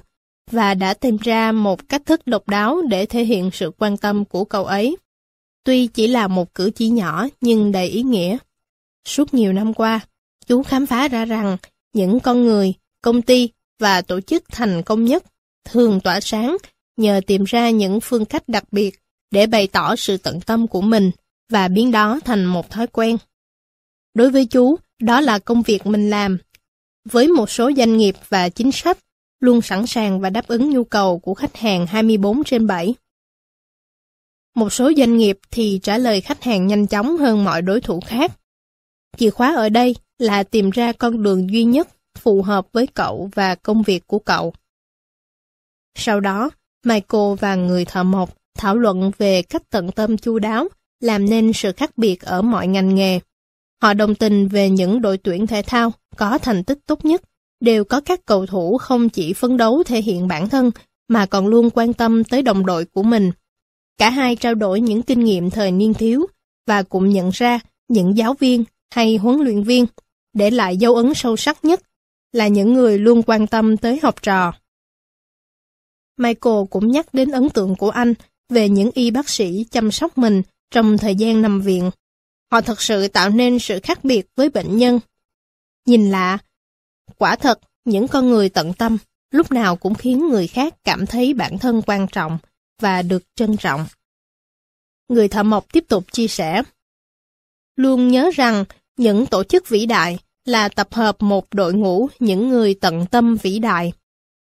và 0.51 0.73
đã 0.73 0.93
tìm 0.93 1.17
ra 1.17 1.51
một 1.51 1.89
cách 1.89 2.01
thức 2.05 2.21
độc 2.25 2.49
đáo 2.49 2.81
để 2.89 3.05
thể 3.05 3.23
hiện 3.23 3.49
sự 3.53 3.71
quan 3.77 3.97
tâm 3.97 4.25
của 4.25 4.45
cậu 4.45 4.65
ấy. 4.65 4.97
Tuy 5.63 5.87
chỉ 5.87 6.07
là 6.07 6.27
một 6.27 6.55
cử 6.55 6.71
chỉ 6.75 6.89
nhỏ 6.89 7.27
nhưng 7.41 7.71
đầy 7.71 7.87
ý 7.87 8.03
nghĩa. 8.03 8.37
Suốt 9.07 9.33
nhiều 9.33 9.53
năm 9.53 9.73
qua, 9.73 9.99
chú 10.47 10.63
khám 10.63 10.85
phá 10.85 11.07
ra 11.07 11.25
rằng 11.25 11.57
những 11.93 12.19
con 12.19 12.43
người, 12.43 12.73
công 13.01 13.21
ty 13.21 13.49
và 13.79 14.01
tổ 14.01 14.21
chức 14.21 14.43
thành 14.51 14.83
công 14.83 15.05
nhất 15.05 15.23
thường 15.65 15.99
tỏa 15.99 16.19
sáng 16.19 16.57
nhờ 16.97 17.21
tìm 17.27 17.43
ra 17.43 17.69
những 17.69 17.99
phương 18.01 18.25
cách 18.25 18.43
đặc 18.47 18.63
biệt 18.71 18.99
để 19.31 19.47
bày 19.47 19.67
tỏ 19.67 19.95
sự 19.95 20.17
tận 20.17 20.41
tâm 20.41 20.67
của 20.67 20.81
mình 20.81 21.11
và 21.49 21.67
biến 21.67 21.91
đó 21.91 22.19
thành 22.25 22.45
một 22.45 22.69
thói 22.69 22.87
quen. 22.87 23.17
Đối 24.13 24.31
với 24.31 24.45
chú, 24.45 24.75
đó 24.99 25.21
là 25.21 25.39
công 25.39 25.61
việc 25.61 25.85
mình 25.85 26.09
làm. 26.09 26.37
Với 27.05 27.27
một 27.27 27.49
số 27.49 27.71
doanh 27.77 27.97
nghiệp 27.97 28.15
và 28.29 28.49
chính 28.49 28.71
sách 28.71 28.97
luôn 29.39 29.61
sẵn 29.61 29.87
sàng 29.87 30.19
và 30.19 30.29
đáp 30.29 30.47
ứng 30.47 30.69
nhu 30.69 30.83
cầu 30.83 31.19
của 31.19 31.33
khách 31.33 31.57
hàng 31.57 31.87
24 31.87 32.43
trên 32.43 32.67
7. 32.67 32.95
Một 34.55 34.73
số 34.73 34.91
doanh 34.97 35.17
nghiệp 35.17 35.39
thì 35.51 35.79
trả 35.83 35.97
lời 35.97 36.21
khách 36.21 36.43
hàng 36.43 36.67
nhanh 36.67 36.87
chóng 36.87 37.17
hơn 37.17 37.43
mọi 37.43 37.61
đối 37.61 37.81
thủ 37.81 37.99
khác. 38.05 38.31
Chìa 39.17 39.29
khóa 39.29 39.55
ở 39.55 39.69
đây 39.69 39.95
là 40.17 40.43
tìm 40.43 40.69
ra 40.69 40.91
con 40.91 41.23
đường 41.23 41.49
duy 41.51 41.63
nhất 41.63 41.87
phù 42.17 42.41
hợp 42.41 42.67
với 42.73 42.87
cậu 42.87 43.29
và 43.35 43.55
công 43.55 43.83
việc 43.83 44.07
của 44.07 44.19
cậu. 44.19 44.53
Sau 45.95 46.19
đó, 46.19 46.49
Michael 46.85 47.35
và 47.39 47.55
người 47.55 47.85
thợ 47.85 48.03
mộc 48.03 48.37
thảo 48.57 48.75
luận 48.75 49.11
về 49.17 49.41
cách 49.41 49.63
tận 49.69 49.91
tâm 49.91 50.17
chu 50.17 50.39
đáo 50.39 50.67
làm 50.99 51.29
nên 51.29 51.53
sự 51.53 51.71
khác 51.71 51.97
biệt 51.97 52.21
ở 52.21 52.41
mọi 52.41 52.67
ngành 52.67 52.95
nghề. 52.95 53.19
Họ 53.81 53.93
đồng 53.93 54.15
tình 54.15 54.47
về 54.47 54.69
những 54.69 55.01
đội 55.01 55.17
tuyển 55.17 55.47
thể 55.47 55.61
thao 55.61 55.93
có 56.17 56.37
thành 56.37 56.63
tích 56.63 56.79
tốt 56.85 57.05
nhất, 57.05 57.21
đều 57.59 57.83
có 57.83 58.01
các 58.01 58.25
cầu 58.25 58.45
thủ 58.45 58.77
không 58.77 59.09
chỉ 59.09 59.33
phấn 59.33 59.57
đấu 59.57 59.83
thể 59.83 60.01
hiện 60.01 60.27
bản 60.27 60.49
thân 60.49 60.71
mà 61.07 61.25
còn 61.25 61.47
luôn 61.47 61.69
quan 61.69 61.93
tâm 61.93 62.23
tới 62.23 62.41
đồng 62.41 62.65
đội 62.65 62.85
của 62.85 63.03
mình. 63.03 63.31
Cả 63.97 64.09
hai 64.09 64.35
trao 64.35 64.55
đổi 64.55 64.81
những 64.81 65.01
kinh 65.01 65.23
nghiệm 65.23 65.49
thời 65.49 65.71
niên 65.71 65.93
thiếu 65.93 66.25
và 66.67 66.83
cũng 66.83 67.09
nhận 67.09 67.29
ra 67.29 67.59
những 67.87 68.17
giáo 68.17 68.33
viên 68.33 68.63
hay 68.93 69.17
huấn 69.17 69.39
luyện 69.39 69.63
viên 69.63 69.85
để 70.33 70.51
lại 70.51 70.77
dấu 70.77 70.95
ấn 70.95 71.13
sâu 71.13 71.37
sắc 71.37 71.65
nhất 71.65 71.81
là 72.31 72.47
những 72.47 72.73
người 72.73 72.97
luôn 72.97 73.23
quan 73.23 73.47
tâm 73.47 73.77
tới 73.77 73.99
học 74.03 74.21
trò. 74.21 74.53
Michael 76.17 76.65
cũng 76.69 76.91
nhắc 76.91 77.13
đến 77.13 77.31
ấn 77.31 77.49
tượng 77.49 77.75
của 77.75 77.89
anh 77.89 78.13
về 78.49 78.69
những 78.69 78.91
y 78.93 79.11
bác 79.11 79.29
sĩ 79.29 79.65
chăm 79.71 79.91
sóc 79.91 80.17
mình 80.17 80.41
trong 80.71 80.97
thời 80.97 81.15
gian 81.15 81.41
nằm 81.41 81.61
viện. 81.61 81.91
Họ 82.51 82.61
thật 82.61 82.81
sự 82.81 83.07
tạo 83.07 83.29
nên 83.29 83.59
sự 83.59 83.79
khác 83.83 84.03
biệt 84.03 84.27
với 84.35 84.49
bệnh 84.49 84.77
nhân. 84.77 84.99
Nhìn 85.85 86.11
lạ, 86.11 86.37
quả 87.17 87.35
thật, 87.35 87.59
những 87.85 88.07
con 88.07 88.29
người 88.29 88.49
tận 88.49 88.73
tâm 88.73 88.97
lúc 89.31 89.51
nào 89.51 89.75
cũng 89.75 89.93
khiến 89.93 90.29
người 90.29 90.47
khác 90.47 90.75
cảm 90.83 91.05
thấy 91.05 91.33
bản 91.33 91.57
thân 91.57 91.81
quan 91.81 92.07
trọng 92.07 92.37
và 92.81 93.01
được 93.01 93.23
trân 93.35 93.57
trọng. 93.57 93.85
Người 95.09 95.27
thợ 95.27 95.43
mộc 95.43 95.73
tiếp 95.73 95.83
tục 95.87 96.11
chia 96.11 96.27
sẻ. 96.27 96.63
Luôn 97.75 98.07
nhớ 98.07 98.29
rằng 98.33 98.65
những 98.97 99.25
tổ 99.25 99.43
chức 99.43 99.69
vĩ 99.69 99.85
đại 99.85 100.19
là 100.45 100.69
tập 100.69 100.93
hợp 100.93 101.21
một 101.21 101.53
đội 101.53 101.73
ngũ 101.73 102.09
những 102.19 102.49
người 102.49 102.73
tận 102.73 103.05
tâm 103.05 103.35
vĩ 103.35 103.59
đại. 103.59 103.93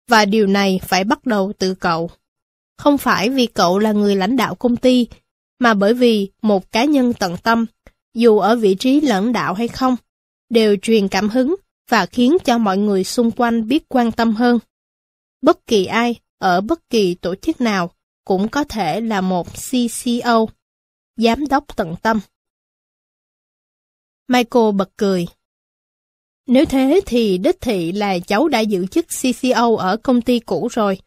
Và 0.09 0.25
điều 0.25 0.47
này 0.47 0.81
phải 0.83 1.05
bắt 1.05 1.27
đầu 1.27 1.53
từ 1.59 1.75
cậu. 1.75 2.11
Không 2.79 2.99
phải 2.99 3.31
vì 3.31 3.47
cậu 3.47 3.79
là 3.79 3.93
người 3.93 4.17
lãnh 4.17 4.37
đạo 4.37 4.55
công 4.55 4.77
ty, 4.77 5.07
mà 5.59 5.75
bởi 5.75 5.95
vì 5.95 6.31
một 6.43 6.73
cá 6.73 6.85
nhân 6.85 7.13
tận 7.13 7.37
tâm, 7.37 7.67
dù 8.15 8.39
ở 8.39 8.57
vị 8.57 8.75
trí 8.75 9.01
lãnh 9.01 9.33
đạo 9.33 9.55
hay 9.55 9.69
không, 9.69 9.97
đều 10.51 10.77
truyền 10.83 11.09
cảm 11.09 11.29
hứng 11.29 11.55
và 11.89 12.07
khiến 12.07 12.37
cho 12.45 12.59
mọi 12.59 12.79
người 12.79 13.05
xung 13.05 13.31
quanh 13.31 13.69
biết 13.69 13.89
quan 13.89 14.13
tâm 14.13 14.35
hơn. 14.35 14.59
Bất 15.43 15.67
kỳ 15.67 15.87
ai, 15.87 16.15
ở 16.39 16.61
bất 16.61 16.91
kỳ 16.91 17.15
tổ 17.15 17.35
chức 17.35 17.61
nào, 17.61 17.91
cũng 18.25 18.49
có 18.49 18.65
thể 18.65 19.01
là 19.01 19.21
một 19.21 19.49
CCO, 19.53 20.47
giám 21.17 21.47
đốc 21.47 21.77
tận 21.77 21.95
tâm. 22.03 22.21
Michael 24.29 24.73
bật 24.75 24.91
cười. 24.97 25.27
Nếu 26.47 26.65
thế 26.65 27.01
thì 27.07 27.39
đích 27.39 27.61
thị 27.61 27.93
là 27.93 28.19
cháu 28.19 28.49
đã 28.49 28.61
giữ 28.61 28.87
chức 28.87 29.07
CCO 29.07 29.77
ở 29.77 29.97
công 29.97 30.23
ty 30.23 30.39
cũ 30.39 30.69
rồi. 30.73 30.99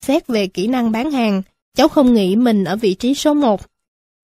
Xét 0.00 0.26
về 0.26 0.46
kỹ 0.46 0.66
năng 0.66 0.92
bán 0.92 1.10
hàng, 1.10 1.42
cháu 1.76 1.88
không 1.88 2.14
nghĩ 2.14 2.36
mình 2.36 2.64
ở 2.64 2.76
vị 2.76 2.94
trí 2.94 3.14
số 3.14 3.34
1. 3.34 3.60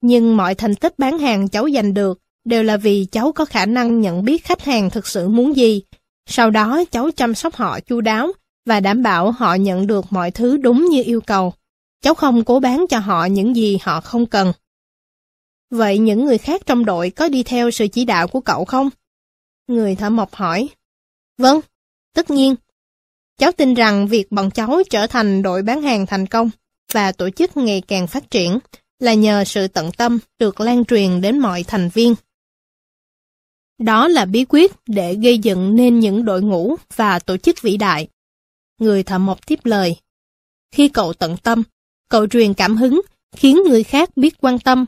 Nhưng 0.03 0.37
mọi 0.37 0.55
thành 0.55 0.75
tích 0.75 0.99
bán 0.99 1.19
hàng 1.19 1.49
cháu 1.49 1.69
giành 1.75 1.95
được 1.95 2.19
đều 2.45 2.63
là 2.63 2.77
vì 2.77 3.07
cháu 3.13 3.33
có 3.33 3.45
khả 3.45 3.67
năng 3.67 4.01
nhận 4.01 4.25
biết 4.25 4.45
khách 4.45 4.65
hàng 4.65 4.91
thực 4.91 5.07
sự 5.07 5.29
muốn 5.29 5.57
gì. 5.57 5.83
Sau 6.27 6.51
đó 6.51 6.85
cháu 6.91 7.11
chăm 7.17 7.35
sóc 7.35 7.55
họ 7.55 7.81
chu 7.81 8.01
đáo 8.01 8.33
và 8.67 8.81
đảm 8.81 9.03
bảo 9.03 9.31
họ 9.31 9.55
nhận 9.55 9.87
được 9.87 10.05
mọi 10.11 10.31
thứ 10.31 10.57
đúng 10.57 10.87
như 10.91 11.03
yêu 11.07 11.21
cầu. 11.21 11.53
Cháu 12.03 12.15
không 12.15 12.45
cố 12.45 12.61
bán 12.61 12.87
cho 12.91 12.99
họ 12.99 13.25
những 13.25 13.57
gì 13.57 13.79
họ 13.83 14.01
không 14.01 14.27
cần. 14.27 14.53
Vậy 15.71 15.99
những 15.99 16.25
người 16.25 16.39
khác 16.39 16.63
trong 16.67 16.85
đội 16.85 17.11
có 17.11 17.29
đi 17.29 17.43
theo 17.43 17.71
sự 17.71 17.89
chỉ 17.89 18.05
đạo 18.05 18.29
của 18.29 18.41
cậu 18.41 18.65
không? 18.65 18.91
Người 19.67 19.95
thợ 19.95 20.11
mộc 20.11 20.35
hỏi. 20.35 20.69
Vâng, 21.39 21.61
tất 22.15 22.31
nhiên. 22.31 22.55
Cháu 23.39 23.53
tin 23.53 23.75
rằng 23.75 24.09
việc 24.09 24.33
bọn 24.33 24.51
cháu 24.51 24.83
trở 24.91 25.07
thành 25.07 25.43
đội 25.43 25.63
bán 25.63 25.83
hàng 25.83 26.07
thành 26.07 26.27
công 26.27 26.51
và 26.93 27.13
tổ 27.13 27.31
chức 27.31 27.57
ngày 27.57 27.83
càng 27.89 28.07
phát 28.07 28.31
triển 28.31 28.59
là 29.03 29.15
nhờ 29.15 29.45
sự 29.45 29.69
tận 29.69 29.93
tâm 29.93 30.19
được 30.39 30.61
lan 30.61 30.85
truyền 30.85 31.21
đến 31.21 31.39
mọi 31.39 31.63
thành 31.63 31.89
viên. 31.95 32.15
Đó 33.79 34.09
là 34.09 34.25
bí 34.25 34.45
quyết 34.49 34.73
để 34.87 35.15
gây 35.15 35.39
dựng 35.39 35.77
nên 35.77 36.01
những 36.01 36.25
đội 36.25 36.43
ngũ 36.43 36.77
và 36.97 37.19
tổ 37.19 37.37
chức 37.37 37.63
vĩ 37.63 37.77
đại. 37.77 38.09
Người 38.79 39.03
thợ 39.03 39.19
mộc 39.19 39.47
tiếp 39.47 39.59
lời. 39.65 39.97
Khi 40.71 40.89
cậu 40.89 41.13
tận 41.13 41.37
tâm, 41.37 41.63
cậu 42.09 42.27
truyền 42.27 42.55
cảm 42.55 42.77
hứng, 42.77 43.01
khiến 43.37 43.59
người 43.69 43.85
khác 43.85 44.17
biết 44.17 44.35
quan 44.41 44.59
tâm. 44.59 44.87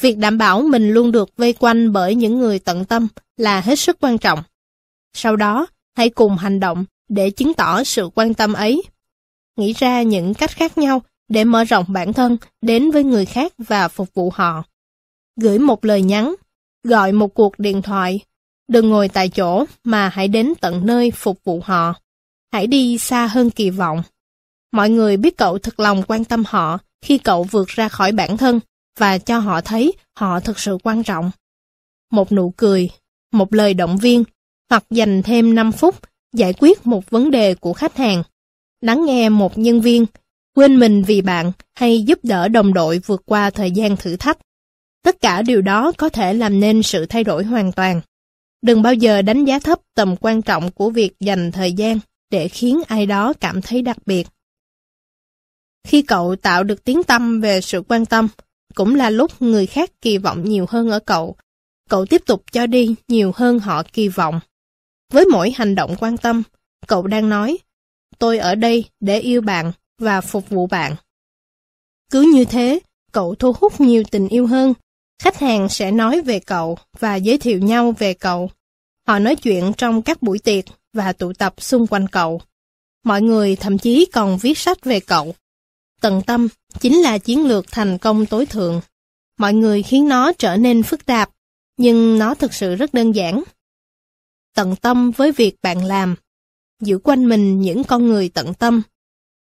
Việc 0.00 0.18
đảm 0.18 0.38
bảo 0.38 0.62
mình 0.62 0.90
luôn 0.90 1.12
được 1.12 1.36
vây 1.36 1.52
quanh 1.52 1.92
bởi 1.92 2.14
những 2.14 2.38
người 2.38 2.58
tận 2.58 2.84
tâm 2.84 3.08
là 3.36 3.60
hết 3.60 3.78
sức 3.78 3.96
quan 4.00 4.18
trọng. 4.18 4.42
Sau 5.12 5.36
đó, 5.36 5.66
hãy 5.96 6.10
cùng 6.10 6.36
hành 6.36 6.60
động 6.60 6.84
để 7.08 7.30
chứng 7.30 7.54
tỏ 7.54 7.84
sự 7.84 8.10
quan 8.14 8.34
tâm 8.34 8.52
ấy. 8.52 8.82
Nghĩ 9.56 9.72
ra 9.72 10.02
những 10.02 10.34
cách 10.34 10.50
khác 10.50 10.78
nhau 10.78 11.02
để 11.28 11.44
mở 11.44 11.64
rộng 11.64 11.84
bản 11.88 12.12
thân 12.12 12.36
đến 12.62 12.90
với 12.90 13.04
người 13.04 13.26
khác 13.26 13.52
và 13.58 13.88
phục 13.88 14.14
vụ 14.14 14.30
họ. 14.34 14.62
Gửi 15.40 15.58
một 15.58 15.84
lời 15.84 16.02
nhắn, 16.02 16.34
gọi 16.84 17.12
một 17.12 17.34
cuộc 17.34 17.58
điện 17.58 17.82
thoại. 17.82 18.20
Đừng 18.68 18.88
ngồi 18.88 19.08
tại 19.08 19.28
chỗ 19.28 19.64
mà 19.84 20.08
hãy 20.08 20.28
đến 20.28 20.52
tận 20.60 20.86
nơi 20.86 21.10
phục 21.10 21.38
vụ 21.44 21.60
họ. 21.64 21.94
Hãy 22.52 22.66
đi 22.66 22.98
xa 22.98 23.26
hơn 23.26 23.50
kỳ 23.50 23.70
vọng. 23.70 24.02
Mọi 24.72 24.90
người 24.90 25.16
biết 25.16 25.36
cậu 25.36 25.58
thật 25.58 25.80
lòng 25.80 26.02
quan 26.08 26.24
tâm 26.24 26.44
họ 26.46 26.78
khi 27.04 27.18
cậu 27.18 27.42
vượt 27.42 27.68
ra 27.68 27.88
khỏi 27.88 28.12
bản 28.12 28.36
thân 28.36 28.60
và 28.98 29.18
cho 29.18 29.38
họ 29.38 29.60
thấy 29.60 29.92
họ 30.18 30.40
thực 30.40 30.58
sự 30.58 30.78
quan 30.82 31.02
trọng. 31.02 31.30
Một 32.12 32.32
nụ 32.32 32.52
cười, 32.56 32.90
một 33.32 33.54
lời 33.54 33.74
động 33.74 33.98
viên, 33.98 34.24
hoặc 34.70 34.84
dành 34.90 35.22
thêm 35.22 35.54
5 35.54 35.72
phút 35.72 35.94
giải 36.32 36.54
quyết 36.58 36.86
một 36.86 37.10
vấn 37.10 37.30
đề 37.30 37.54
của 37.54 37.72
khách 37.72 37.96
hàng. 37.96 38.22
Lắng 38.80 39.04
nghe 39.04 39.28
một 39.28 39.58
nhân 39.58 39.80
viên, 39.80 40.06
quên 40.56 40.78
mình 40.78 41.02
vì 41.02 41.22
bạn 41.22 41.52
hay 41.74 42.02
giúp 42.02 42.18
đỡ 42.22 42.48
đồng 42.48 42.74
đội 42.74 43.00
vượt 43.06 43.22
qua 43.26 43.50
thời 43.50 43.70
gian 43.70 43.96
thử 43.96 44.16
thách. 44.16 44.38
Tất 45.04 45.20
cả 45.20 45.42
điều 45.42 45.62
đó 45.62 45.92
có 45.98 46.08
thể 46.08 46.34
làm 46.34 46.60
nên 46.60 46.82
sự 46.82 47.06
thay 47.06 47.24
đổi 47.24 47.44
hoàn 47.44 47.72
toàn. 47.72 48.00
Đừng 48.62 48.82
bao 48.82 48.94
giờ 48.94 49.22
đánh 49.22 49.44
giá 49.44 49.58
thấp 49.58 49.78
tầm 49.94 50.16
quan 50.20 50.42
trọng 50.42 50.70
của 50.70 50.90
việc 50.90 51.12
dành 51.20 51.52
thời 51.52 51.72
gian 51.72 51.98
để 52.30 52.48
khiến 52.48 52.82
ai 52.88 53.06
đó 53.06 53.32
cảm 53.40 53.62
thấy 53.62 53.82
đặc 53.82 53.96
biệt. 54.06 54.26
Khi 55.88 56.02
cậu 56.02 56.36
tạo 56.36 56.64
được 56.64 56.84
tiếng 56.84 57.02
tâm 57.02 57.40
về 57.40 57.60
sự 57.60 57.82
quan 57.88 58.06
tâm, 58.06 58.28
cũng 58.74 58.94
là 58.94 59.10
lúc 59.10 59.42
người 59.42 59.66
khác 59.66 59.90
kỳ 60.00 60.18
vọng 60.18 60.44
nhiều 60.44 60.66
hơn 60.68 60.90
ở 60.90 60.98
cậu. 60.98 61.36
Cậu 61.90 62.06
tiếp 62.06 62.22
tục 62.26 62.44
cho 62.52 62.66
đi 62.66 62.94
nhiều 63.08 63.32
hơn 63.34 63.58
họ 63.58 63.82
kỳ 63.92 64.08
vọng. 64.08 64.40
Với 65.12 65.24
mỗi 65.32 65.52
hành 65.56 65.74
động 65.74 65.96
quan 66.00 66.16
tâm, 66.16 66.42
cậu 66.86 67.06
đang 67.06 67.28
nói, 67.28 67.58
tôi 68.18 68.38
ở 68.38 68.54
đây 68.54 68.84
để 69.00 69.20
yêu 69.20 69.40
bạn 69.40 69.72
và 69.98 70.20
phục 70.20 70.48
vụ 70.48 70.66
bạn. 70.66 70.96
Cứ 72.10 72.30
như 72.34 72.44
thế, 72.44 72.80
cậu 73.12 73.34
thu 73.34 73.52
hút 73.60 73.80
nhiều 73.80 74.02
tình 74.10 74.28
yêu 74.28 74.46
hơn. 74.46 74.74
Khách 75.22 75.38
hàng 75.38 75.68
sẽ 75.68 75.90
nói 75.90 76.20
về 76.20 76.38
cậu 76.40 76.78
và 76.98 77.16
giới 77.16 77.38
thiệu 77.38 77.58
nhau 77.58 77.94
về 77.98 78.14
cậu. 78.14 78.50
Họ 79.06 79.18
nói 79.18 79.36
chuyện 79.36 79.72
trong 79.76 80.02
các 80.02 80.22
buổi 80.22 80.38
tiệc 80.38 80.64
và 80.92 81.12
tụ 81.12 81.32
tập 81.32 81.54
xung 81.58 81.86
quanh 81.86 82.08
cậu. 82.08 82.40
Mọi 83.04 83.22
người 83.22 83.56
thậm 83.56 83.78
chí 83.78 84.06
còn 84.12 84.38
viết 84.38 84.58
sách 84.58 84.84
về 84.84 85.00
cậu. 85.00 85.34
Tận 86.00 86.22
tâm 86.26 86.48
chính 86.80 86.96
là 86.96 87.18
chiến 87.18 87.48
lược 87.48 87.66
thành 87.70 87.98
công 87.98 88.26
tối 88.26 88.46
thượng. 88.46 88.80
Mọi 89.38 89.54
người 89.54 89.82
khiến 89.82 90.08
nó 90.08 90.32
trở 90.32 90.56
nên 90.56 90.82
phức 90.82 91.06
tạp, 91.06 91.30
nhưng 91.76 92.18
nó 92.18 92.34
thực 92.34 92.54
sự 92.54 92.74
rất 92.74 92.94
đơn 92.94 93.12
giản. 93.12 93.42
Tận 94.54 94.76
tâm 94.76 95.10
với 95.10 95.32
việc 95.32 95.56
bạn 95.62 95.84
làm, 95.84 96.16
giữ 96.80 96.98
quanh 96.98 97.28
mình 97.28 97.60
những 97.60 97.84
con 97.84 98.06
người 98.06 98.28
tận 98.28 98.54
tâm, 98.54 98.82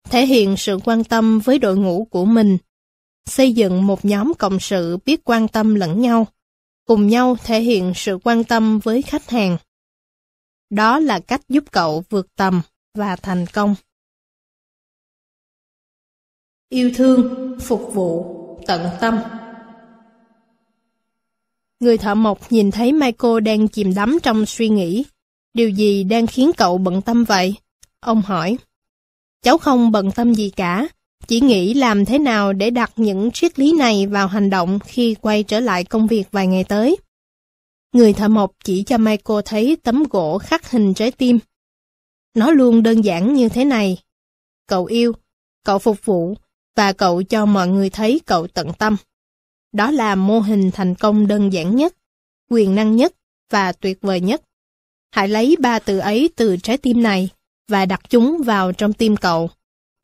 thể 0.09 0.25
hiện 0.25 0.57
sự 0.57 0.79
quan 0.85 1.03
tâm 1.03 1.39
với 1.39 1.59
đội 1.59 1.77
ngũ 1.77 2.07
của 2.11 2.25
mình, 2.25 2.57
xây 3.25 3.53
dựng 3.53 3.87
một 3.87 4.05
nhóm 4.05 4.33
cộng 4.39 4.59
sự 4.59 4.97
biết 5.05 5.21
quan 5.23 5.47
tâm 5.47 5.75
lẫn 5.75 6.01
nhau, 6.01 6.27
cùng 6.85 7.07
nhau 7.07 7.37
thể 7.43 7.61
hiện 7.61 7.93
sự 7.95 8.19
quan 8.23 8.43
tâm 8.43 8.79
với 8.79 9.01
khách 9.01 9.29
hàng. 9.29 9.57
Đó 10.69 10.99
là 10.99 11.19
cách 11.19 11.41
giúp 11.49 11.63
cậu 11.71 12.03
vượt 12.09 12.27
tầm 12.35 12.61
và 12.93 13.15
thành 13.15 13.45
công. 13.53 13.75
Yêu 16.69 16.91
thương, 16.95 17.55
phục 17.59 17.91
vụ, 17.93 18.25
tận 18.67 18.89
tâm. 19.01 19.19
Người 21.79 21.97
thợ 21.97 22.15
mộc 22.15 22.51
nhìn 22.51 22.71
thấy 22.71 22.93
Michael 22.93 23.39
đang 23.39 23.67
chìm 23.67 23.93
đắm 23.93 24.17
trong 24.23 24.45
suy 24.45 24.69
nghĩ. 24.69 25.05
Điều 25.53 25.69
gì 25.69 26.03
đang 26.03 26.27
khiến 26.27 26.51
cậu 26.57 26.77
bận 26.77 27.01
tâm 27.01 27.23
vậy? 27.23 27.55
Ông 27.99 28.21
hỏi. 28.21 28.57
Cháu 29.45 29.57
không 29.57 29.91
bận 29.91 30.11
tâm 30.11 30.33
gì 30.33 30.49
cả, 30.49 30.87
chỉ 31.27 31.41
nghĩ 31.41 31.73
làm 31.73 32.05
thế 32.05 32.19
nào 32.19 32.53
để 32.53 32.69
đặt 32.69 32.91
những 32.95 33.31
triết 33.31 33.59
lý 33.59 33.73
này 33.73 34.07
vào 34.07 34.27
hành 34.27 34.49
động 34.49 34.79
khi 34.85 35.15
quay 35.21 35.43
trở 35.43 35.59
lại 35.59 35.83
công 35.83 36.07
việc 36.07 36.23
vài 36.31 36.47
ngày 36.47 36.63
tới. 36.63 36.97
Người 37.93 38.13
thợ 38.13 38.27
mộc 38.27 38.51
chỉ 38.63 38.83
cho 38.83 38.97
Michael 38.97 39.39
thấy 39.45 39.77
tấm 39.83 40.03
gỗ 40.09 40.37
khắc 40.37 40.71
hình 40.71 40.93
trái 40.93 41.11
tim. 41.11 41.39
Nó 42.33 42.51
luôn 42.51 42.83
đơn 42.83 43.01
giản 43.01 43.33
như 43.33 43.49
thế 43.49 43.65
này. 43.65 43.97
Cậu 44.67 44.85
yêu, 44.85 45.13
cậu 45.65 45.79
phục 45.79 46.05
vụ, 46.05 46.35
và 46.75 46.93
cậu 46.93 47.23
cho 47.23 47.45
mọi 47.45 47.67
người 47.67 47.89
thấy 47.89 48.21
cậu 48.25 48.47
tận 48.47 48.73
tâm. 48.73 48.95
Đó 49.73 49.91
là 49.91 50.15
mô 50.15 50.39
hình 50.39 50.71
thành 50.71 50.95
công 50.95 51.27
đơn 51.27 51.53
giản 51.53 51.75
nhất, 51.75 51.95
quyền 52.49 52.75
năng 52.75 52.95
nhất 52.95 53.13
và 53.51 53.71
tuyệt 53.71 53.97
vời 54.01 54.21
nhất. 54.21 54.41
Hãy 55.11 55.27
lấy 55.27 55.55
ba 55.59 55.79
từ 55.79 55.97
ấy 55.97 56.29
từ 56.35 56.57
trái 56.57 56.77
tim 56.77 57.03
này 57.03 57.29
và 57.67 57.85
đặt 57.85 58.01
chúng 58.09 58.41
vào 58.45 58.71
trong 58.71 58.93
tim 58.93 59.17
cậu. 59.17 59.49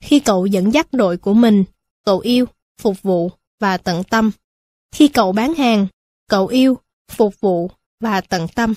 Khi 0.04 0.20
cậu 0.20 0.46
dẫn 0.46 0.74
dắt 0.74 0.88
đội 0.92 1.18
của 1.18 1.34
mình, 1.34 1.64
cậu 2.06 2.20
yêu, 2.20 2.46
phục 2.82 3.02
vụ 3.02 3.32
và 3.60 3.78
tận 3.78 4.04
tâm. 4.04 4.32
Khi 4.96 5.08
cậu 5.08 5.32
bán 5.32 5.54
hàng, 5.54 5.88
cậu 6.28 6.48
yêu, 6.48 6.78
phục 7.12 7.42
vụ 7.42 7.72
và 8.00 8.22
tận 8.22 8.48
tâm. 8.56 8.74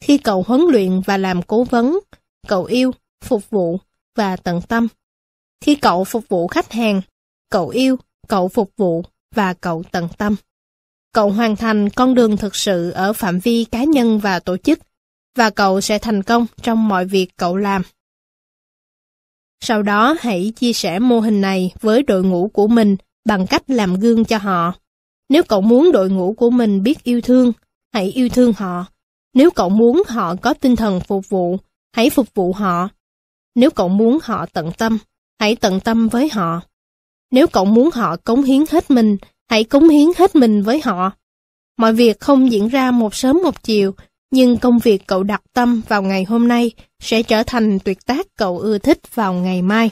Khi 0.00 0.18
cậu 0.18 0.44
huấn 0.46 0.60
luyện 0.60 1.00
và 1.00 1.16
làm 1.16 1.42
cố 1.42 1.64
vấn, 1.64 1.98
cậu 2.48 2.64
yêu, 2.64 2.92
phục 3.24 3.50
vụ 3.50 3.78
và 4.16 4.36
tận 4.36 4.60
tâm. 4.68 4.88
Khi 5.60 5.74
cậu 5.74 6.04
phục 6.04 6.28
vụ 6.28 6.46
khách 6.46 6.72
hàng, 6.72 7.00
cậu 7.50 7.68
yêu, 7.68 7.96
cậu 8.28 8.48
phục 8.48 8.72
vụ 8.76 9.02
và 9.34 9.54
cậu 9.54 9.82
tận 9.90 10.08
tâm. 10.18 10.36
Cậu 11.12 11.30
hoàn 11.30 11.56
thành 11.56 11.90
con 11.90 12.14
đường 12.14 12.36
thực 12.36 12.56
sự 12.56 12.90
ở 12.90 13.12
phạm 13.12 13.38
vi 13.38 13.64
cá 13.64 13.84
nhân 13.84 14.18
và 14.18 14.40
tổ 14.40 14.56
chức, 14.56 14.78
và 15.36 15.50
cậu 15.50 15.80
sẽ 15.80 15.98
thành 15.98 16.22
công 16.22 16.46
trong 16.62 16.88
mọi 16.88 17.04
việc 17.04 17.28
cậu 17.36 17.56
làm. 17.56 17.82
Sau 19.60 19.82
đó 19.82 20.16
hãy 20.20 20.52
chia 20.56 20.72
sẻ 20.72 20.98
mô 20.98 21.20
hình 21.20 21.40
này 21.40 21.72
với 21.80 22.02
đội 22.02 22.24
ngũ 22.24 22.48
của 22.48 22.66
mình 22.68 22.96
bằng 23.24 23.46
cách 23.46 23.62
làm 23.70 23.94
gương 23.94 24.24
cho 24.24 24.38
họ. 24.38 24.72
Nếu 25.28 25.42
cậu 25.42 25.60
muốn 25.60 25.92
đội 25.92 26.10
ngũ 26.10 26.32
của 26.32 26.50
mình 26.50 26.82
biết 26.82 27.04
yêu 27.04 27.20
thương, 27.20 27.52
hãy 27.92 28.06
yêu 28.06 28.28
thương 28.28 28.52
họ. 28.52 28.86
Nếu 29.34 29.50
cậu 29.50 29.68
muốn 29.68 30.02
họ 30.08 30.34
có 30.42 30.54
tinh 30.54 30.76
thần 30.76 31.00
phục 31.00 31.28
vụ, 31.28 31.56
hãy 31.92 32.10
phục 32.10 32.34
vụ 32.34 32.52
họ. 32.52 32.88
Nếu 33.54 33.70
cậu 33.70 33.88
muốn 33.88 34.18
họ 34.22 34.46
tận 34.52 34.70
tâm, 34.78 34.98
hãy 35.40 35.56
tận 35.56 35.80
tâm 35.80 36.08
với 36.08 36.28
họ. 36.32 36.60
Nếu 37.30 37.46
cậu 37.46 37.64
muốn 37.64 37.90
họ 37.90 38.16
cống 38.16 38.42
hiến 38.42 38.64
hết 38.70 38.90
mình, 38.90 39.16
hãy 39.50 39.64
cống 39.64 39.88
hiến 39.88 40.08
hết 40.18 40.36
mình 40.36 40.62
với 40.62 40.80
họ. 40.84 41.12
Mọi 41.78 41.92
việc 41.92 42.20
không 42.20 42.52
diễn 42.52 42.68
ra 42.68 42.90
một 42.90 43.14
sớm 43.14 43.40
một 43.42 43.62
chiều, 43.62 43.94
nhưng 44.30 44.58
công 44.58 44.78
việc 44.78 45.06
cậu 45.06 45.22
đặt 45.22 45.42
tâm 45.52 45.82
vào 45.88 46.02
ngày 46.02 46.24
hôm 46.24 46.48
nay 46.48 46.70
sẽ 47.02 47.22
trở 47.22 47.42
thành 47.42 47.78
tuyệt 47.78 48.06
tác 48.06 48.26
cậu 48.36 48.58
ưa 48.58 48.78
thích 48.78 49.14
vào 49.14 49.34
ngày 49.34 49.62
mai. 49.62 49.90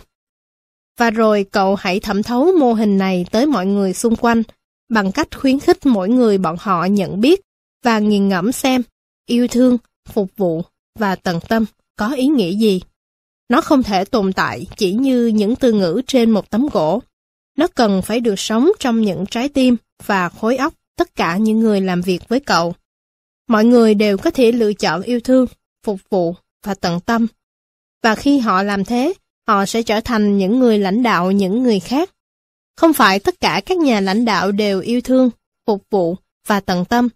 Và 0.99 1.11
rồi 1.11 1.47
cậu 1.53 1.75
hãy 1.75 2.01
thẩm 2.01 2.23
thấu 2.23 2.53
mô 2.61 2.73
hình 2.73 2.99
này 2.99 3.27
tới 3.31 3.47
mọi 3.47 3.67
người 3.67 3.93
xung 3.93 4.17
quanh 4.17 4.43
bằng 4.89 5.13
cách 5.13 5.29
khuyến 5.37 5.61
khích 5.61 5.87
mỗi 5.87 6.09
người 6.09 6.39
bọn 6.39 6.57
họ 6.61 6.85
nhận 6.85 7.21
biết 7.21 7.41
và 7.85 7.99
nghiền 7.99 8.29
ngẫm 8.29 8.53
xem 8.53 8.83
yêu 9.27 9.49
thương, 9.49 9.79
phục 10.09 10.31
vụ 10.37 10.63
và 10.99 11.17
tận 11.17 11.41
tâm 11.49 11.65
có 11.97 12.13
ý 12.13 12.27
nghĩa 12.27 12.53
gì. 12.53 12.81
Nó 13.49 13.61
không 13.61 13.83
thể 13.83 14.05
tồn 14.05 14.33
tại 14.33 14.67
chỉ 14.77 14.93
như 14.93 15.27
những 15.27 15.57
từ 15.57 15.73
ngữ 15.73 16.03
trên 16.07 16.31
một 16.31 16.51
tấm 16.51 16.67
gỗ. 16.73 17.03
Nó 17.59 17.67
cần 17.75 18.03
phải 18.03 18.21
được 18.21 18.39
sống 18.39 18.71
trong 18.79 19.03
những 19.03 19.25
trái 19.31 19.49
tim 19.49 19.77
và 20.07 20.29
khối 20.29 20.57
óc 20.57 20.75
tất 20.97 21.15
cả 21.15 21.37
những 21.37 21.61
người 21.61 21.81
làm 21.81 22.01
việc 22.01 22.29
với 22.29 22.41
cậu. 22.41 22.75
Mọi 23.49 23.65
người 23.65 23.95
đều 23.95 24.19
có 24.19 24.31
thể 24.31 24.53
lựa 24.53 24.73
chọn 24.73 25.03
yêu 25.03 25.21
thương, 25.21 25.47
phục 25.85 26.01
vụ 26.11 26.35
và 26.65 26.75
tận 26.75 27.01
tâm. 27.01 27.27
Và 28.03 28.15
khi 28.15 28.39
họ 28.39 28.63
làm 28.63 28.85
thế, 28.85 29.15
họ 29.49 29.67
sẽ 29.67 29.83
trở 29.83 30.01
thành 30.01 30.39
những 30.39 30.59
người 30.59 30.79
lãnh 30.79 31.03
đạo 31.03 31.31
những 31.31 31.63
người 31.63 31.81
khác. 31.81 32.11
Không 32.77 32.93
phải 32.93 33.19
tất 33.19 33.41
cả 33.41 33.61
các 33.67 33.79
nhà 33.79 34.01
lãnh 34.01 34.25
đạo 34.25 34.53
đều 34.53 34.81
yêu 34.81 35.01
thương, 35.01 35.31
phục 35.67 35.83
vụ 35.91 36.17
và 36.47 36.61
tận 36.61 36.85
tâm, 36.85 37.09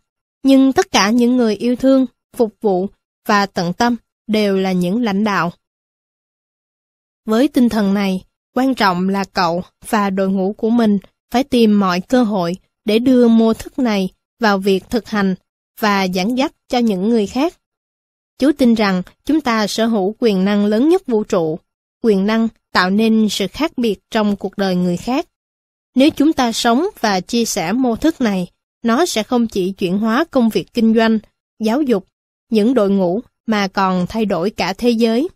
nhưng 0.43 0.73
tất 0.73 0.91
cả 0.91 1.11
những 1.11 1.37
người 1.37 1.55
yêu 1.57 1.77
thương, 1.77 2.07
phục 2.37 2.55
vụ 2.61 2.89
và 3.29 3.47
tận 3.47 3.73
tâm 3.73 3.97
đều 4.27 4.57
là 4.57 4.73
những 4.73 5.03
lãnh 5.03 5.25
đạo. 5.25 5.53
Với 7.25 7.49
tinh 7.49 7.69
thần 7.69 7.95
này, 7.95 8.25
quan 8.55 8.75
trọng 8.75 9.09
là 9.09 9.25
cậu 9.25 9.63
và 9.89 10.11
đội 10.11 10.29
ngũ 10.29 10.53
của 10.53 10.71
mình 10.71 10.99
phải 11.31 11.45
tìm 11.45 11.81
mọi 11.81 12.01
cơ 12.01 12.23
hội 12.23 12.57
để 12.85 12.99
đưa 12.99 13.29
mô 13.29 13.55
thức 13.55 13.79
này 13.79 14.09
vào 14.41 14.59
việc 14.59 14.91
thực 14.91 15.09
hành 15.09 15.35
và 15.81 16.09
giảng 16.15 16.39
dắt 16.39 16.53
cho 16.69 16.79
những 16.79 17.09
người 17.09 17.27
khác. 17.27 17.55
Chú 18.39 18.53
tin 18.53 18.75
rằng 18.75 19.03
chúng 19.25 19.41
ta 19.41 19.67
sở 19.67 19.87
hữu 19.87 20.15
quyền 20.19 20.45
năng 20.45 20.67
lớn 20.67 20.89
nhất 20.89 21.07
vũ 21.07 21.25
trụ, 21.25 21.59
quyền 22.03 22.27
năng 22.27 22.49
tạo 22.73 22.91
nên 22.91 23.29
sự 23.31 23.47
khác 23.47 23.73
biệt 23.77 24.01
trong 24.11 24.37
cuộc 24.37 24.57
đời 24.57 24.77
người 24.77 24.97
khác. 24.97 25.27
Nếu 25.95 26.11
chúng 26.11 26.33
ta 26.33 26.53
sống 26.53 26.87
và 27.01 27.21
chia 27.21 27.45
sẻ 27.45 27.73
mô 27.73 27.97
thức 27.97 28.21
này, 28.21 28.47
nó 28.83 29.07
sẽ 29.07 29.23
không 29.23 29.47
chỉ 29.47 29.73
chuyển 29.73 29.99
hóa 29.99 30.25
công 30.31 30.49
việc 30.49 30.75
kinh 30.75 30.95
doanh, 30.95 31.19
giáo 31.59 31.83
dục, 31.83 32.07
những 32.51 32.75
đội 32.75 32.91
ngũ 32.91 33.21
mà 33.47 33.69
còn 33.69 34.07
thay 34.09 34.25
đổi 34.25 34.51
cả 34.51 34.73
thế 34.73 34.91
giới. 34.91 35.29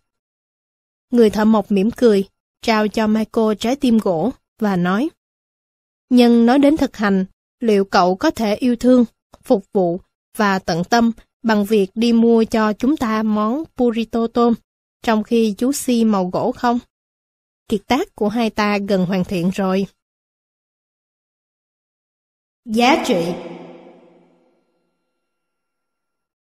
Người 1.11 1.29
thợ 1.29 1.45
mộc 1.45 1.71
mỉm 1.71 1.91
cười, 1.91 2.23
trao 2.61 2.87
cho 2.87 3.07
Michael 3.07 3.55
trái 3.59 3.75
tim 3.75 3.97
gỗ 3.97 4.31
và 4.59 4.75
nói 4.75 5.09
Nhân 6.09 6.45
nói 6.45 6.59
đến 6.59 6.77
thực 6.77 6.97
hành, 6.97 7.25
liệu 7.59 7.85
cậu 7.85 8.15
có 8.15 8.31
thể 8.31 8.55
yêu 8.55 8.75
thương, 8.75 9.05
phục 9.43 9.65
vụ 9.73 9.99
và 10.35 10.59
tận 10.59 10.83
tâm 10.83 11.11
bằng 11.43 11.65
việc 11.65 11.91
đi 11.95 12.13
mua 12.13 12.43
cho 12.43 12.73
chúng 12.73 12.97
ta 12.97 13.23
món 13.23 13.63
burrito 13.77 14.27
tôm, 14.27 14.53
trong 15.03 15.23
khi 15.23 15.55
chú 15.57 15.71
si 15.71 16.05
màu 16.05 16.29
gỗ 16.29 16.51
không? 16.51 16.79
Kiệt 17.67 17.81
tác 17.87 18.15
của 18.15 18.29
hai 18.29 18.49
ta 18.49 18.77
gần 18.77 19.05
hoàn 19.05 19.23
thiện 19.23 19.49
rồi. 19.49 19.87
Giá 22.65 23.03
trị 23.07 23.33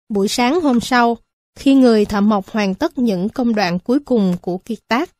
Buổi 0.09 0.29
sáng 0.29 0.61
hôm 0.61 0.81
sau, 0.81 1.19
khi 1.55 1.75
người 1.75 2.05
thợ 2.05 2.21
mộc 2.21 2.49
hoàn 2.49 2.75
tất 2.75 2.99
những 2.99 3.29
công 3.29 3.55
đoạn 3.55 3.79
cuối 3.79 3.99
cùng 4.01 4.37
của 4.43 4.59
kiệt 4.59 4.79
tác, 4.89 5.11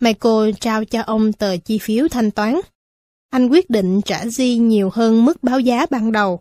Michael 0.00 0.50
trao 0.60 0.84
cho 0.84 1.02
ông 1.02 1.32
tờ 1.32 1.56
chi 1.56 1.78
phiếu 1.78 2.08
thanh 2.08 2.30
toán. 2.30 2.60
Anh 3.30 3.48
quyết 3.48 3.70
định 3.70 4.00
trả 4.04 4.26
Di 4.26 4.56
nhiều 4.56 4.90
hơn 4.92 5.24
mức 5.24 5.42
báo 5.42 5.60
giá 5.60 5.86
ban 5.90 6.12
đầu. 6.12 6.40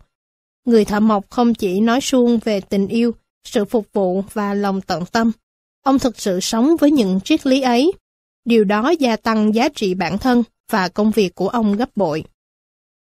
Người 0.66 0.86
thợ 0.86 1.00
mộc 1.00 1.30
không 1.30 1.54
chỉ 1.54 1.80
nói 1.80 2.02
suông 2.02 2.40
về 2.40 2.62
tình 2.62 2.88
yêu, 2.88 3.16
sự 3.44 3.66
phục 3.66 3.88
vụ 3.94 4.24
và 4.34 4.54
lòng 4.54 4.82
tận 4.82 5.06
tâm. 5.06 5.32
Ông 5.84 6.00
thực 6.00 6.20
sự 6.20 6.40
sống 6.40 6.76
với 6.80 6.92
những 6.92 7.20
triết 7.24 7.48
lý 7.48 7.62
ấy. 7.62 7.92
Điều 8.46 8.64
đó 8.64 8.90
gia 8.90 9.16
tăng 9.16 9.56
giá 9.56 9.70
trị 9.70 9.94
bản 9.94 10.18
thân 10.18 10.44
và 10.72 10.90
công 10.90 11.12
việc 11.12 11.36
của 11.36 11.50
ông 11.50 11.76
gấp 11.76 11.90
bội. 11.96 12.24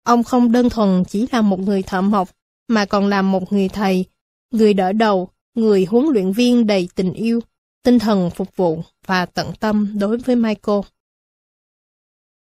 Ông 0.03 0.23
không 0.23 0.51
đơn 0.51 0.69
thuần 0.69 1.03
chỉ 1.09 1.27
là 1.31 1.41
một 1.41 1.59
người 1.59 1.83
thợ 1.83 2.01
mộc, 2.01 2.29
mà 2.67 2.85
còn 2.85 3.07
là 3.07 3.21
một 3.21 3.53
người 3.53 3.69
thầy, 3.69 4.05
người 4.51 4.73
đỡ 4.73 4.91
đầu, 4.91 5.29
người 5.55 5.85
huấn 5.85 6.05
luyện 6.05 6.31
viên 6.31 6.67
đầy 6.67 6.89
tình 6.95 7.13
yêu, 7.13 7.39
tinh 7.83 7.99
thần 7.99 8.29
phục 8.29 8.55
vụ 8.55 8.83
và 9.05 9.25
tận 9.25 9.53
tâm 9.59 9.99
đối 9.99 10.17
với 10.17 10.35
Michael. 10.35 10.79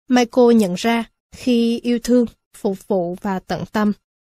Michael 0.08 0.54
nhận 0.54 0.74
ra, 0.74 1.04
khi 1.36 1.80
yêu 1.80 1.98
thương, 2.02 2.26
phục 2.56 2.88
vụ 2.88 3.16
và 3.22 3.38
tận 3.38 3.64
tâm, 3.72 3.92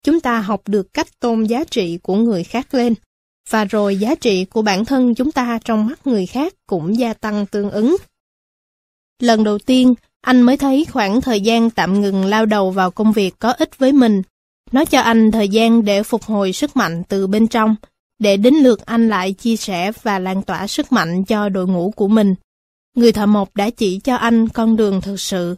chúng 0.07 0.21
ta 0.21 0.41
học 0.41 0.69
được 0.69 0.95
cách 0.95 1.21
tôn 1.21 1.45
giá 1.45 1.65
trị 1.65 1.99
của 2.03 2.17
người 2.17 2.45
khác 2.45 2.75
lên, 2.75 2.95
và 3.51 3.65
rồi 3.65 3.97
giá 3.97 4.15
trị 4.15 4.45
của 4.45 4.63
bản 4.63 4.85
thân 4.85 5.15
chúng 5.15 5.33
ta 5.33 5.59
trong 5.65 5.87
mắt 5.87 6.07
người 6.07 6.27
khác 6.27 6.55
cũng 6.67 6.99
gia 6.99 7.15
tăng 7.15 7.47
tương 7.47 7.71
ứng. 7.71 7.97
Lần 9.23 9.45
đầu 9.45 9.59
tiên, 9.59 9.95
anh 10.21 10.43
mới 10.43 10.57
thấy 10.57 10.87
khoảng 10.93 11.21
thời 11.21 11.41
gian 11.41 11.71
tạm 11.71 12.01
ngừng 12.01 12.25
lao 12.25 12.47
đầu 12.47 12.71
vào 12.71 12.91
công 12.91 13.13
việc 13.13 13.35
có 13.39 13.53
ích 13.53 13.79
với 13.79 13.93
mình. 13.93 14.23
Nó 14.73 14.85
cho 14.85 15.01
anh 15.01 15.31
thời 15.31 15.49
gian 15.49 15.85
để 15.85 16.03
phục 16.03 16.23
hồi 16.23 16.53
sức 16.53 16.77
mạnh 16.77 17.03
từ 17.09 17.27
bên 17.27 17.49
trong, 17.49 17.77
để 18.19 18.37
đến 18.37 18.55
lượt 18.55 18.87
anh 18.87 19.09
lại 19.09 19.33
chia 19.33 19.57
sẻ 19.57 19.93
và 20.03 20.19
lan 20.19 20.43
tỏa 20.43 20.67
sức 20.67 20.93
mạnh 20.93 21.25
cho 21.25 21.49
đội 21.49 21.67
ngũ 21.67 21.91
của 21.91 22.09
mình. 22.09 22.35
Người 22.97 23.13
thợ 23.13 23.27
mộc 23.27 23.57
đã 23.57 23.71
chỉ 23.71 23.99
cho 23.99 24.17
anh 24.17 24.49
con 24.49 24.77
đường 24.77 25.01
thực 25.01 25.21
sự. 25.21 25.57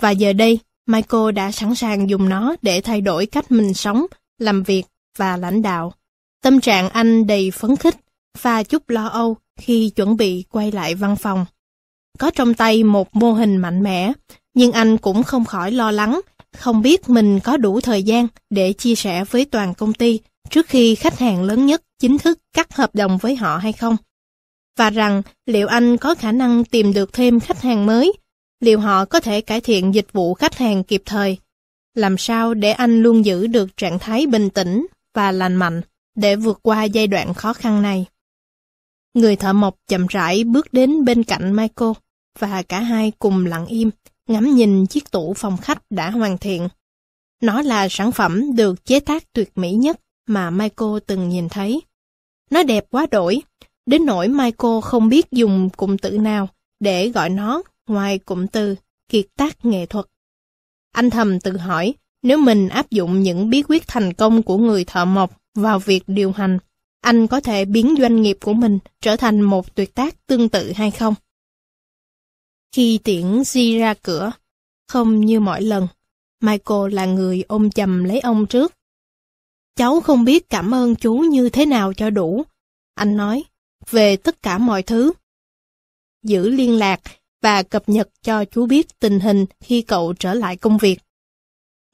Và 0.00 0.10
giờ 0.10 0.32
đây, 0.32 0.58
Michael 0.86 1.32
đã 1.34 1.52
sẵn 1.52 1.74
sàng 1.74 2.10
dùng 2.10 2.28
nó 2.28 2.56
để 2.62 2.80
thay 2.80 3.00
đổi 3.00 3.26
cách 3.26 3.50
mình 3.50 3.74
sống, 3.74 4.06
làm 4.38 4.62
việc 4.62 4.82
và 5.18 5.36
lãnh 5.36 5.62
đạo. 5.62 5.92
Tâm 6.42 6.60
trạng 6.60 6.88
anh 6.88 7.26
đầy 7.26 7.50
phấn 7.50 7.76
khích, 7.76 7.96
và 8.42 8.62
chút 8.62 8.90
lo 8.90 9.06
âu 9.06 9.36
khi 9.60 9.90
chuẩn 9.90 10.16
bị 10.16 10.44
quay 10.50 10.72
lại 10.72 10.94
văn 10.94 11.16
phòng. 11.16 11.46
Có 12.18 12.30
trong 12.30 12.54
tay 12.54 12.84
một 12.84 13.16
mô 13.16 13.32
hình 13.32 13.56
mạnh 13.56 13.82
mẽ, 13.82 14.12
nhưng 14.54 14.72
anh 14.72 14.98
cũng 14.98 15.22
không 15.22 15.44
khỏi 15.44 15.72
lo 15.72 15.90
lắng, 15.90 16.20
không 16.56 16.82
biết 16.82 17.08
mình 17.08 17.40
có 17.40 17.56
đủ 17.56 17.80
thời 17.80 18.02
gian 18.02 18.26
để 18.50 18.72
chia 18.72 18.94
sẻ 18.94 19.24
với 19.24 19.44
toàn 19.44 19.74
công 19.74 19.92
ty 19.92 20.20
trước 20.50 20.66
khi 20.68 20.94
khách 20.94 21.18
hàng 21.18 21.42
lớn 21.42 21.66
nhất 21.66 21.82
chính 21.98 22.18
thức 22.18 22.38
cắt 22.52 22.76
hợp 22.76 22.94
đồng 22.94 23.18
với 23.18 23.36
họ 23.36 23.56
hay 23.56 23.72
không. 23.72 23.96
Và 24.78 24.90
rằng 24.90 25.22
liệu 25.46 25.66
anh 25.66 25.96
có 25.96 26.14
khả 26.14 26.32
năng 26.32 26.64
tìm 26.64 26.92
được 26.92 27.12
thêm 27.12 27.40
khách 27.40 27.62
hàng 27.62 27.86
mới, 27.86 28.12
liệu 28.66 28.80
họ 28.80 29.04
có 29.04 29.20
thể 29.20 29.40
cải 29.40 29.60
thiện 29.60 29.94
dịch 29.94 30.12
vụ 30.12 30.34
khách 30.34 30.54
hàng 30.54 30.84
kịp 30.84 31.02
thời. 31.04 31.38
Làm 31.94 32.18
sao 32.18 32.54
để 32.54 32.72
anh 32.72 33.02
luôn 33.02 33.24
giữ 33.24 33.46
được 33.46 33.76
trạng 33.76 33.98
thái 33.98 34.26
bình 34.26 34.50
tĩnh 34.50 34.86
và 35.14 35.32
lành 35.32 35.56
mạnh 35.56 35.80
để 36.16 36.36
vượt 36.36 36.58
qua 36.62 36.84
giai 36.84 37.06
đoạn 37.06 37.34
khó 37.34 37.52
khăn 37.52 37.82
này. 37.82 38.06
Người 39.14 39.36
thợ 39.36 39.52
mộc 39.52 39.76
chậm 39.88 40.06
rãi 40.06 40.44
bước 40.44 40.72
đến 40.72 41.04
bên 41.04 41.24
cạnh 41.24 41.56
Michael 41.56 41.90
và 42.38 42.62
cả 42.62 42.80
hai 42.80 43.12
cùng 43.18 43.46
lặng 43.46 43.66
im, 43.66 43.90
ngắm 44.28 44.54
nhìn 44.54 44.86
chiếc 44.86 45.10
tủ 45.10 45.34
phòng 45.34 45.56
khách 45.56 45.82
đã 45.90 46.10
hoàn 46.10 46.38
thiện. 46.38 46.68
Nó 47.42 47.62
là 47.62 47.88
sản 47.90 48.12
phẩm 48.12 48.56
được 48.56 48.84
chế 48.84 49.00
tác 49.00 49.32
tuyệt 49.32 49.50
mỹ 49.54 49.72
nhất 49.72 50.00
mà 50.28 50.50
Michael 50.50 50.98
từng 51.06 51.28
nhìn 51.28 51.48
thấy. 51.48 51.82
Nó 52.50 52.62
đẹp 52.62 52.84
quá 52.90 53.06
đổi, 53.10 53.42
đến 53.86 54.06
nỗi 54.06 54.28
Michael 54.28 54.80
không 54.82 55.08
biết 55.08 55.30
dùng 55.30 55.70
cụm 55.76 55.96
từ 55.96 56.18
nào 56.18 56.48
để 56.80 57.08
gọi 57.08 57.30
nó 57.30 57.62
ngoài 57.86 58.18
cụm 58.18 58.46
từ 58.46 58.76
kiệt 59.08 59.26
tác 59.36 59.64
nghệ 59.64 59.86
thuật. 59.86 60.06
Anh 60.92 61.10
thầm 61.10 61.40
tự 61.40 61.56
hỏi, 61.56 61.94
nếu 62.22 62.38
mình 62.38 62.68
áp 62.68 62.90
dụng 62.90 63.20
những 63.20 63.50
bí 63.50 63.62
quyết 63.68 63.82
thành 63.86 64.12
công 64.12 64.42
của 64.42 64.58
người 64.58 64.84
thợ 64.84 65.04
mộc 65.04 65.40
vào 65.54 65.78
việc 65.78 66.02
điều 66.06 66.32
hành, 66.32 66.58
anh 67.00 67.26
có 67.26 67.40
thể 67.40 67.64
biến 67.64 67.94
doanh 67.98 68.22
nghiệp 68.22 68.38
của 68.42 68.52
mình 68.52 68.78
trở 69.00 69.16
thành 69.16 69.40
một 69.40 69.74
tuyệt 69.74 69.94
tác 69.94 70.26
tương 70.26 70.48
tự 70.48 70.72
hay 70.72 70.90
không. 70.90 71.14
Khi 72.72 72.98
tiễn 73.04 73.44
Di 73.44 73.78
ra 73.78 73.94
cửa, 73.94 74.32
không 74.88 75.20
như 75.20 75.40
mọi 75.40 75.62
lần, 75.62 75.88
Michael 76.40 76.92
là 76.92 77.06
người 77.06 77.44
ôm 77.48 77.70
chầm 77.70 78.04
lấy 78.04 78.20
ông 78.20 78.46
trước. 78.46 78.74
Cháu 79.76 80.00
không 80.00 80.24
biết 80.24 80.50
cảm 80.50 80.74
ơn 80.74 80.96
chú 80.96 81.14
như 81.16 81.48
thế 81.48 81.66
nào 81.66 81.92
cho 81.92 82.10
đủ, 82.10 82.42
anh 82.94 83.16
nói, 83.16 83.44
về 83.90 84.16
tất 84.16 84.42
cả 84.42 84.58
mọi 84.58 84.82
thứ. 84.82 85.12
Giữ 86.22 86.48
liên 86.48 86.78
lạc 86.78 87.00
và 87.46 87.62
cập 87.62 87.88
nhật 87.88 88.08
cho 88.22 88.44
chú 88.44 88.66
biết 88.66 88.98
tình 88.98 89.20
hình 89.20 89.46
khi 89.60 89.82
cậu 89.82 90.14
trở 90.18 90.34
lại 90.34 90.56
công 90.56 90.78
việc. 90.78 90.98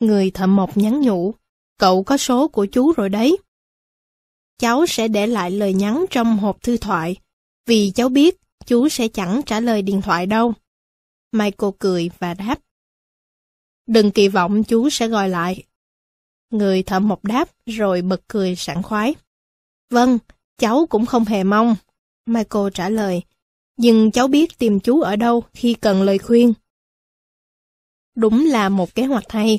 Người 0.01 0.31
thợ 0.31 0.47
mộc 0.47 0.77
nhắn 0.77 1.01
nhủ, 1.01 1.35
cậu 1.79 2.05
có 2.05 2.17
số 2.17 2.49
của 2.49 2.67
chú 2.67 2.93
rồi 2.93 3.09
đấy. 3.09 3.37
Cháu 4.59 4.87
sẽ 4.87 5.09
để 5.09 5.27
lại 5.27 5.51
lời 5.51 5.75
nhắn 5.75 6.05
trong 6.11 6.39
hộp 6.39 6.63
thư 6.63 6.77
thoại, 6.77 7.17
vì 7.67 7.93
cháu 7.95 8.09
biết 8.09 8.37
chú 8.67 8.89
sẽ 8.89 9.09
chẳng 9.09 9.41
trả 9.47 9.61
lời 9.61 9.83
điện 9.83 10.03
thoại 10.03 10.27
đâu. 10.27 10.55
Michael 11.33 11.73
cười 11.79 12.11
và 12.19 12.35
đáp. 12.35 12.59
Đừng 13.87 14.11
kỳ 14.11 14.29
vọng 14.29 14.65
chú 14.65 14.91
sẽ 14.91 15.09
gọi 15.09 15.29
lại. 15.29 15.65
Người 16.51 16.83
thợ 16.83 17.01
mộc 17.01 17.25
đáp 17.25 17.49
rồi 17.67 18.03
bật 18.03 18.21
cười 18.29 18.57
sảng 18.57 18.83
khoái. 18.83 19.15
Vâng, 19.91 20.19
cháu 20.59 20.87
cũng 20.91 21.07
không 21.07 21.25
hề 21.25 21.45
mong. 21.45 21.77
Michael 22.27 22.67
trả 22.75 22.89
lời. 22.89 23.23
Nhưng 23.83 24.11
cháu 24.11 24.29
biết 24.29 24.59
tìm 24.59 24.81
chú 24.81 25.01
ở 25.01 25.17
đâu 25.17 25.45
khi 25.55 25.75
cần 25.75 26.03
lời 26.03 26.19
khuyên. 26.19 26.53
Đúng 28.17 28.47
là 28.47 28.69
một 28.69 28.95
kế 28.95 29.05
hoạch 29.05 29.33
hay. 29.33 29.59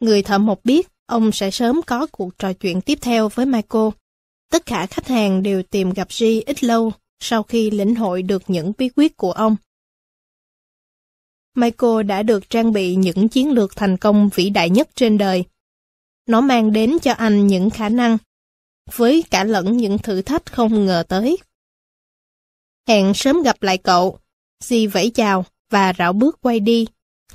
Người 0.00 0.22
thợ 0.22 0.38
mộc 0.38 0.64
biết 0.64 0.88
ông 1.06 1.32
sẽ 1.32 1.50
sớm 1.50 1.80
có 1.86 2.06
cuộc 2.12 2.38
trò 2.38 2.52
chuyện 2.52 2.80
tiếp 2.80 2.98
theo 3.02 3.28
với 3.28 3.46
Michael. 3.46 3.88
Tất 4.50 4.66
cả 4.66 4.86
khách 4.86 5.08
hàng 5.08 5.42
đều 5.42 5.62
tìm 5.62 5.90
gặp 5.90 6.08
G 6.20 6.24
ít 6.46 6.64
lâu 6.64 6.92
sau 7.20 7.42
khi 7.42 7.70
lĩnh 7.70 7.94
hội 7.94 8.22
được 8.22 8.42
những 8.48 8.72
bí 8.78 8.88
quyết 8.96 9.16
của 9.16 9.32
ông. 9.32 9.56
Michael 11.54 12.02
đã 12.02 12.22
được 12.22 12.50
trang 12.50 12.72
bị 12.72 12.94
những 12.94 13.28
chiến 13.28 13.50
lược 13.50 13.76
thành 13.76 13.96
công 13.96 14.30
vĩ 14.34 14.50
đại 14.50 14.70
nhất 14.70 14.88
trên 14.94 15.18
đời. 15.18 15.44
Nó 16.26 16.40
mang 16.40 16.72
đến 16.72 16.98
cho 17.02 17.12
anh 17.12 17.46
những 17.46 17.70
khả 17.70 17.88
năng, 17.88 18.18
với 18.92 19.24
cả 19.30 19.44
lẫn 19.44 19.76
những 19.76 19.98
thử 19.98 20.22
thách 20.22 20.52
không 20.52 20.86
ngờ 20.86 21.04
tới. 21.08 21.36
Hẹn 22.90 23.14
sớm 23.14 23.42
gặp 23.42 23.62
lại 23.62 23.78
cậu, 23.78 24.18
Di 24.60 24.86
vẫy 24.86 25.10
chào 25.10 25.44
và 25.70 25.92
rảo 25.98 26.12
bước 26.12 26.38
quay 26.40 26.60
đi, 26.60 26.86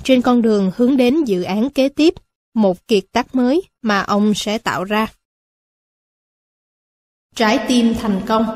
trên 0.02 0.22
con 0.22 0.42
đường 0.42 0.70
hướng 0.76 0.96
đến 0.96 1.24
dự 1.24 1.42
án 1.42 1.70
kế 1.70 1.88
tiếp, 1.88 2.14
một 2.54 2.88
kiệt 2.88 3.04
tác 3.12 3.34
mới 3.34 3.62
mà 3.82 4.00
ông 4.00 4.34
sẽ 4.34 4.58
tạo 4.58 4.84
ra. 4.84 5.06
Trái 7.34 7.58
tim 7.68 7.94
thành 7.94 8.20
công 8.26 8.46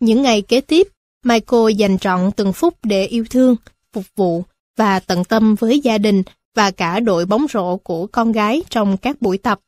Những 0.00 0.22
ngày 0.22 0.42
kế 0.42 0.60
tiếp, 0.60 0.88
Michael 1.24 1.72
dành 1.76 1.98
trọn 1.98 2.30
từng 2.36 2.52
phút 2.52 2.74
để 2.82 3.06
yêu 3.06 3.24
thương, 3.30 3.56
phục 3.92 4.04
vụ 4.16 4.44
và 4.76 5.00
tận 5.00 5.24
tâm 5.24 5.54
với 5.54 5.80
gia 5.80 5.98
đình 5.98 6.22
và 6.54 6.70
cả 6.70 7.00
đội 7.00 7.26
bóng 7.26 7.46
rổ 7.52 7.76
của 7.76 8.06
con 8.06 8.32
gái 8.32 8.62
trong 8.70 8.96
các 8.96 9.22
buổi 9.22 9.38
tập. 9.38 9.60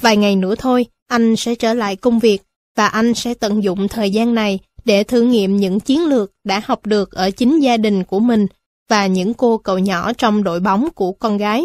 Vài 0.00 0.16
ngày 0.16 0.36
nữa 0.36 0.54
thôi, 0.58 0.86
anh 1.06 1.36
sẽ 1.36 1.54
trở 1.54 1.74
lại 1.74 1.96
công 1.96 2.18
việc 2.18 2.42
và 2.76 2.86
anh 2.86 3.14
sẽ 3.14 3.34
tận 3.34 3.62
dụng 3.62 3.88
thời 3.88 4.10
gian 4.10 4.34
này 4.34 4.58
để 4.84 5.04
thử 5.04 5.22
nghiệm 5.22 5.56
những 5.56 5.80
chiến 5.80 6.06
lược 6.06 6.32
đã 6.44 6.62
học 6.64 6.86
được 6.86 7.12
ở 7.12 7.30
chính 7.30 7.58
gia 7.58 7.76
đình 7.76 8.04
của 8.04 8.20
mình 8.20 8.46
và 8.88 9.06
những 9.06 9.34
cô 9.34 9.58
cậu 9.58 9.78
nhỏ 9.78 10.12
trong 10.12 10.42
đội 10.42 10.60
bóng 10.60 10.88
của 10.94 11.12
con 11.12 11.36
gái. 11.36 11.64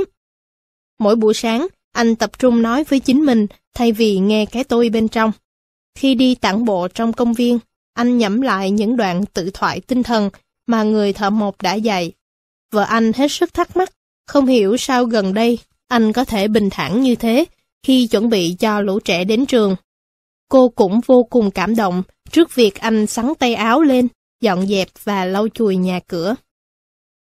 Mỗi 0.99 1.15
buổi 1.15 1.33
sáng, 1.33 1.67
anh 1.91 2.15
tập 2.15 2.39
trung 2.39 2.61
nói 2.61 2.83
với 2.83 2.99
chính 2.99 3.25
mình 3.25 3.47
thay 3.73 3.91
vì 3.91 4.19
nghe 4.19 4.45
cái 4.45 4.63
tôi 4.63 4.89
bên 4.89 5.07
trong. 5.07 5.31
Khi 5.95 6.15
đi 6.15 6.35
tản 6.35 6.65
bộ 6.65 6.87
trong 6.87 7.13
công 7.13 7.33
viên, 7.33 7.59
anh 7.93 8.17
nhẩm 8.17 8.41
lại 8.41 8.71
những 8.71 8.97
đoạn 8.97 9.25
tự 9.25 9.49
thoại 9.53 9.79
tinh 9.79 10.03
thần 10.03 10.29
mà 10.67 10.83
người 10.83 11.13
thợ 11.13 11.29
một 11.29 11.61
đã 11.61 11.73
dạy. 11.73 12.11
Vợ 12.71 12.83
anh 12.83 13.13
hết 13.13 13.31
sức 13.31 13.53
thắc 13.53 13.77
mắc, 13.77 13.93
không 14.27 14.45
hiểu 14.45 14.77
sao 14.77 15.05
gần 15.05 15.33
đây 15.33 15.59
anh 15.87 16.13
có 16.13 16.25
thể 16.25 16.47
bình 16.47 16.69
thản 16.69 17.01
như 17.01 17.15
thế 17.15 17.45
khi 17.83 18.07
chuẩn 18.07 18.29
bị 18.29 18.55
cho 18.59 18.81
lũ 18.81 18.99
trẻ 18.99 19.23
đến 19.23 19.45
trường. 19.45 19.75
Cô 20.49 20.69
cũng 20.69 20.99
vô 21.05 21.23
cùng 21.23 21.51
cảm 21.51 21.75
động 21.75 22.03
trước 22.31 22.55
việc 22.55 22.75
anh 22.75 23.07
sắn 23.07 23.33
tay 23.39 23.55
áo 23.55 23.81
lên, 23.81 24.07
dọn 24.41 24.67
dẹp 24.67 24.87
và 25.03 25.25
lau 25.25 25.47
chùi 25.47 25.75
nhà 25.75 25.99
cửa. 26.07 26.35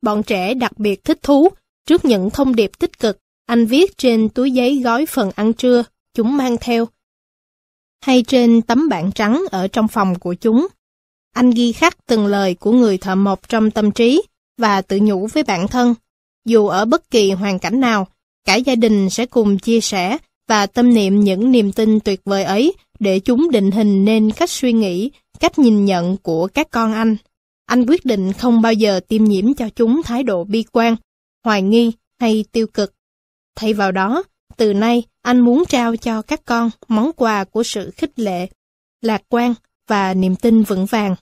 Bọn 0.03 0.23
trẻ 0.23 0.55
đặc 0.55 0.79
biệt 0.79 1.05
thích 1.05 1.19
thú 1.23 1.49
trước 1.87 2.05
những 2.05 2.31
thông 2.31 2.55
điệp 2.55 2.71
tích 2.79 2.99
cực 2.99 3.19
anh 3.47 3.67
viết 3.67 3.99
trên 3.99 4.29
túi 4.29 4.51
giấy 4.51 4.81
gói 4.85 5.07
phần 5.07 5.31
ăn 5.35 5.53
trưa 5.53 5.85
chúng 6.15 6.37
mang 6.37 6.57
theo 6.61 6.89
hay 8.05 8.23
trên 8.23 8.63
tấm 8.63 8.89
bảng 8.89 9.13
trắng 9.13 9.45
ở 9.51 9.69
trong 9.69 9.89
phòng 9.89 10.19
của 10.19 10.35
chúng. 10.35 10.67
Anh 11.35 11.51
ghi 11.51 11.73
khắc 11.73 12.07
từng 12.07 12.27
lời 12.27 12.55
của 12.55 12.73
người 12.73 12.99
thợ 12.99 13.15
mộc 13.15 13.49
trong 13.49 13.71
tâm 13.71 13.91
trí 13.91 14.23
và 14.59 14.83
tự 14.83 14.99
nhủ 15.03 15.27
với 15.27 15.43
bản 15.43 15.69
thân. 15.69 15.95
Dù 16.45 16.67
ở 16.67 16.85
bất 16.85 17.11
kỳ 17.11 17.31
hoàn 17.31 17.59
cảnh 17.59 17.81
nào, 17.81 18.07
cả 18.45 18.55
gia 18.55 18.75
đình 18.75 19.11
sẽ 19.11 19.27
cùng 19.27 19.59
chia 19.59 19.81
sẻ 19.81 20.19
và 20.49 20.67
tâm 20.67 20.95
niệm 20.95 21.21
những 21.21 21.51
niềm 21.51 21.73
tin 21.73 22.01
tuyệt 22.01 22.21
vời 22.25 22.45
ấy 22.45 22.75
để 22.99 23.21
chúng 23.21 23.51
định 23.51 23.71
hình 23.71 24.05
nên 24.05 24.31
cách 24.31 24.51
suy 24.51 24.73
nghĩ, 24.73 25.11
cách 25.41 25.59
nhìn 25.59 25.85
nhận 25.85 26.17
của 26.17 26.47
các 26.47 26.71
con 26.71 26.93
anh. 26.93 27.17
Anh 27.67 27.87
quyết 27.87 28.05
định 28.05 28.33
không 28.33 28.63
bao 28.63 28.73
giờ 28.73 29.01
tiêm 29.09 29.25
nhiễm 29.25 29.55
cho 29.55 29.69
chúng 29.69 30.03
thái 30.03 30.23
độ 30.23 30.45
bi 30.45 30.65
quan, 30.73 30.97
hoài 31.45 31.63
nghi 31.63 31.93
hay 32.21 32.45
tiêu 32.53 32.67
cực. 32.67 32.95
Thay 33.57 33.75
vào 33.75 33.93
đó, 33.93 34.23
từ 34.57 34.75
nay, 34.75 35.03
anh 35.23 35.41
muốn 35.41 35.65
trao 35.69 35.97
cho 35.97 36.23
các 36.23 36.41
con 36.45 36.71
món 36.89 37.13
quà 37.13 37.45
của 37.45 37.63
sự 37.63 37.91
khích 37.91 38.19
lệ, 38.19 38.47
lạc 39.01 39.23
quan 39.29 39.55
và 39.89 40.15
niềm 40.15 40.37
tin 40.37 40.63
vững 40.63 40.87
vàng. 40.87 41.15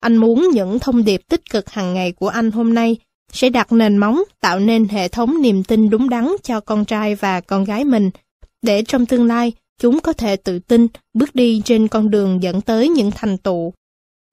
Anh 0.00 0.16
muốn 0.16 0.48
những 0.52 0.78
thông 0.78 1.04
điệp 1.04 1.20
tích 1.28 1.50
cực 1.50 1.70
hàng 1.70 1.94
ngày 1.94 2.12
của 2.12 2.28
anh 2.28 2.50
hôm 2.50 2.74
nay 2.74 2.96
sẽ 3.32 3.48
đặt 3.48 3.72
nền 3.72 3.96
móng 3.96 4.22
tạo 4.40 4.58
nên 4.58 4.88
hệ 4.88 5.08
thống 5.08 5.42
niềm 5.42 5.64
tin 5.64 5.90
đúng 5.90 6.08
đắn 6.08 6.28
cho 6.42 6.60
con 6.60 6.84
trai 6.84 7.14
và 7.14 7.40
con 7.40 7.64
gái 7.64 7.84
mình, 7.84 8.10
để 8.66 8.82
trong 8.82 9.06
tương 9.06 9.26
lai 9.26 9.52
chúng 9.80 10.00
có 10.00 10.12
thể 10.12 10.36
tự 10.36 10.58
tin 10.58 10.86
bước 11.14 11.34
đi 11.34 11.62
trên 11.64 11.88
con 11.88 12.10
đường 12.10 12.42
dẫn 12.42 12.60
tới 12.60 12.88
những 12.88 13.10
thành 13.10 13.38
tựu, 13.38 13.72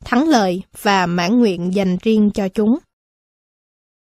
thắng 0.05 0.29
lợi 0.29 0.61
và 0.81 1.05
mãn 1.05 1.39
nguyện 1.39 1.73
dành 1.75 1.97
riêng 2.01 2.31
cho 2.33 2.47
chúng. 2.47 2.77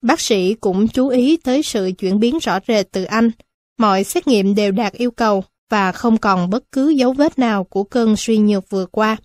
Bác 0.02 0.20
sĩ 0.20 0.54
cũng 0.54 0.88
chú 0.88 1.08
ý 1.08 1.36
tới 1.36 1.62
sự 1.62 1.92
chuyển 1.98 2.20
biến 2.20 2.38
rõ 2.38 2.58
rệt 2.68 2.86
từ 2.92 3.04
anh, 3.04 3.30
Mọi 3.78 4.04
xét 4.04 4.26
nghiệm 4.26 4.54
đều 4.54 4.72
đạt 4.72 4.92
yêu 4.92 5.10
cầu 5.10 5.44
và 5.70 5.92
không 5.92 6.18
còn 6.18 6.50
bất 6.50 6.72
cứ 6.72 6.88
dấu 6.88 7.12
vết 7.12 7.38
nào 7.38 7.64
của 7.64 7.84
cơn 7.84 8.16
suy 8.16 8.38
nhược 8.38 8.70
vừa 8.70 8.86
qua. 8.86 9.16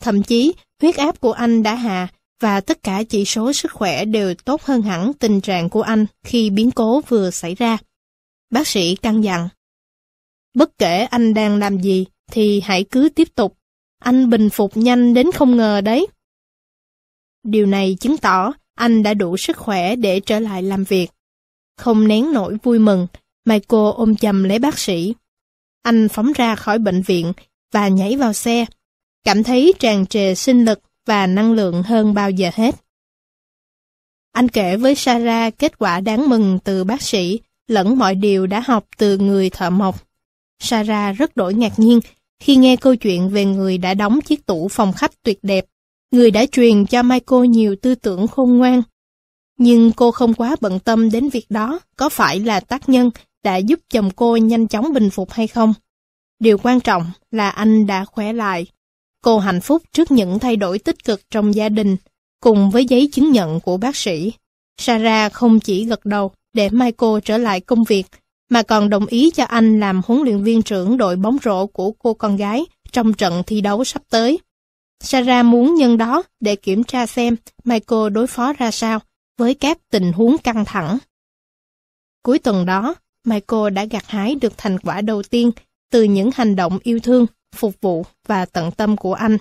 Thậm 0.00 0.22
chí, 0.22 0.52
huyết 0.80 0.96
áp 0.96 1.20
của 1.20 1.32
anh 1.32 1.62
đã 1.62 1.74
hạ 1.74 2.08
và 2.40 2.60
tất 2.60 2.82
cả 2.82 3.02
chỉ 3.02 3.24
số 3.24 3.52
sức 3.52 3.72
khỏe 3.72 4.04
đều 4.04 4.34
tốt 4.34 4.62
hơn 4.62 4.82
hẳn 4.82 5.12
tình 5.18 5.40
trạng 5.40 5.68
của 5.68 5.82
anh 5.82 6.06
khi 6.24 6.50
biến 6.50 6.70
cố 6.70 7.00
vừa 7.00 7.30
xảy 7.30 7.54
ra. 7.54 7.78
Bác 8.50 8.68
sĩ 8.68 8.96
căn 8.96 9.20
dặn. 9.20 9.48
Bất 10.54 10.78
kể 10.78 11.04
anh 11.04 11.34
đang 11.34 11.58
làm 11.58 11.80
gì 11.80 12.06
thì 12.30 12.60
hãy 12.60 12.84
cứ 12.84 13.08
tiếp 13.14 13.28
tục. 13.34 13.56
Anh 13.98 14.30
bình 14.30 14.50
phục 14.50 14.76
nhanh 14.76 15.14
đến 15.14 15.32
không 15.34 15.56
ngờ 15.56 15.80
đấy. 15.80 16.06
Điều 17.42 17.66
này 17.66 17.96
chứng 18.00 18.18
tỏ 18.18 18.52
anh 18.74 19.02
đã 19.02 19.14
đủ 19.14 19.36
sức 19.36 19.56
khỏe 19.56 19.96
để 19.96 20.20
trở 20.20 20.38
lại 20.38 20.62
làm 20.62 20.84
việc. 20.84 21.10
Không 21.76 22.08
nén 22.08 22.32
nổi 22.32 22.56
vui 22.62 22.78
mừng, 22.78 23.06
Michael 23.44 23.90
ôm 23.94 24.16
chầm 24.16 24.44
lấy 24.44 24.58
bác 24.58 24.78
sĩ. 24.78 25.14
Anh 25.82 26.08
phóng 26.08 26.32
ra 26.32 26.56
khỏi 26.56 26.78
bệnh 26.78 27.02
viện 27.02 27.32
và 27.72 27.88
nhảy 27.88 28.16
vào 28.16 28.32
xe, 28.32 28.66
cảm 29.24 29.42
thấy 29.42 29.72
tràn 29.78 30.06
trề 30.06 30.34
sinh 30.34 30.64
lực 30.64 30.80
và 31.06 31.26
năng 31.26 31.52
lượng 31.52 31.82
hơn 31.82 32.14
bao 32.14 32.30
giờ 32.30 32.50
hết. 32.54 32.74
Anh 34.32 34.48
kể 34.48 34.76
với 34.76 34.94
Sarah 34.94 35.58
kết 35.58 35.78
quả 35.78 36.00
đáng 36.00 36.28
mừng 36.28 36.58
từ 36.64 36.84
bác 36.84 37.02
sĩ 37.02 37.40
lẫn 37.68 37.98
mọi 37.98 38.14
điều 38.14 38.46
đã 38.46 38.60
học 38.60 38.86
từ 38.96 39.18
người 39.18 39.50
thợ 39.50 39.70
mộc. 39.70 40.11
Sarah 40.62 41.16
rất 41.16 41.36
đổi 41.36 41.54
ngạc 41.54 41.78
nhiên 41.78 42.00
khi 42.42 42.56
nghe 42.56 42.76
câu 42.76 42.96
chuyện 42.96 43.28
về 43.28 43.44
người 43.44 43.78
đã 43.78 43.94
đóng 43.94 44.20
chiếc 44.20 44.46
tủ 44.46 44.68
phòng 44.68 44.92
khách 44.92 45.22
tuyệt 45.22 45.38
đẹp, 45.42 45.64
người 46.10 46.30
đã 46.30 46.46
truyền 46.52 46.86
cho 46.86 47.02
Michael 47.02 47.46
nhiều 47.46 47.76
tư 47.82 47.94
tưởng 47.94 48.26
khôn 48.26 48.58
ngoan. 48.58 48.82
Nhưng 49.58 49.92
cô 49.92 50.10
không 50.10 50.34
quá 50.34 50.56
bận 50.60 50.78
tâm 50.78 51.10
đến 51.10 51.28
việc 51.28 51.46
đó 51.48 51.80
có 51.96 52.08
phải 52.08 52.40
là 52.40 52.60
tác 52.60 52.88
nhân 52.88 53.10
đã 53.44 53.56
giúp 53.56 53.80
chồng 53.90 54.10
cô 54.16 54.36
nhanh 54.36 54.68
chóng 54.68 54.92
bình 54.92 55.10
phục 55.10 55.30
hay 55.30 55.46
không. 55.46 55.74
Điều 56.38 56.58
quan 56.58 56.80
trọng 56.80 57.10
là 57.30 57.48
anh 57.50 57.86
đã 57.86 58.04
khỏe 58.04 58.32
lại. 58.32 58.66
Cô 59.24 59.38
hạnh 59.38 59.60
phúc 59.60 59.82
trước 59.92 60.10
những 60.10 60.38
thay 60.38 60.56
đổi 60.56 60.78
tích 60.78 61.04
cực 61.04 61.20
trong 61.30 61.54
gia 61.54 61.68
đình, 61.68 61.96
cùng 62.40 62.70
với 62.70 62.84
giấy 62.84 63.08
chứng 63.12 63.32
nhận 63.32 63.60
của 63.60 63.76
bác 63.76 63.96
sĩ. 63.96 64.32
Sarah 64.80 65.32
không 65.32 65.60
chỉ 65.60 65.84
gật 65.84 66.04
đầu 66.04 66.30
để 66.52 66.68
Michael 66.70 67.12
trở 67.24 67.38
lại 67.38 67.60
công 67.60 67.84
việc, 67.84 68.06
mà 68.52 68.62
còn 68.62 68.90
đồng 68.90 69.06
ý 69.06 69.30
cho 69.30 69.44
anh 69.44 69.80
làm 69.80 70.00
huấn 70.06 70.22
luyện 70.22 70.42
viên 70.42 70.62
trưởng 70.62 70.96
đội 70.96 71.16
bóng 71.16 71.36
rổ 71.44 71.66
của 71.66 71.92
cô 71.92 72.14
con 72.14 72.36
gái 72.36 72.64
trong 72.92 73.12
trận 73.12 73.42
thi 73.46 73.60
đấu 73.60 73.84
sắp 73.84 74.02
tới. 74.10 74.38
Sarah 75.00 75.44
muốn 75.46 75.74
nhân 75.74 75.98
đó 75.98 76.22
để 76.40 76.56
kiểm 76.56 76.84
tra 76.84 77.06
xem 77.06 77.36
Michael 77.64 78.10
đối 78.12 78.26
phó 78.26 78.52
ra 78.52 78.70
sao 78.70 79.00
với 79.38 79.54
các 79.54 79.78
tình 79.90 80.12
huống 80.12 80.38
căng 80.38 80.64
thẳng. 80.64 80.98
Cuối 82.22 82.38
tuần 82.38 82.66
đó, 82.66 82.94
Michael 83.24 83.72
đã 83.72 83.84
gặt 83.84 84.04
hái 84.06 84.34
được 84.34 84.52
thành 84.56 84.78
quả 84.78 85.00
đầu 85.00 85.22
tiên 85.22 85.50
từ 85.90 86.02
những 86.02 86.30
hành 86.34 86.56
động 86.56 86.78
yêu 86.82 86.98
thương, 87.02 87.26
phục 87.54 87.74
vụ 87.80 88.04
và 88.26 88.44
tận 88.44 88.70
tâm 88.70 88.96
của 88.96 89.14
anh. 89.14 89.36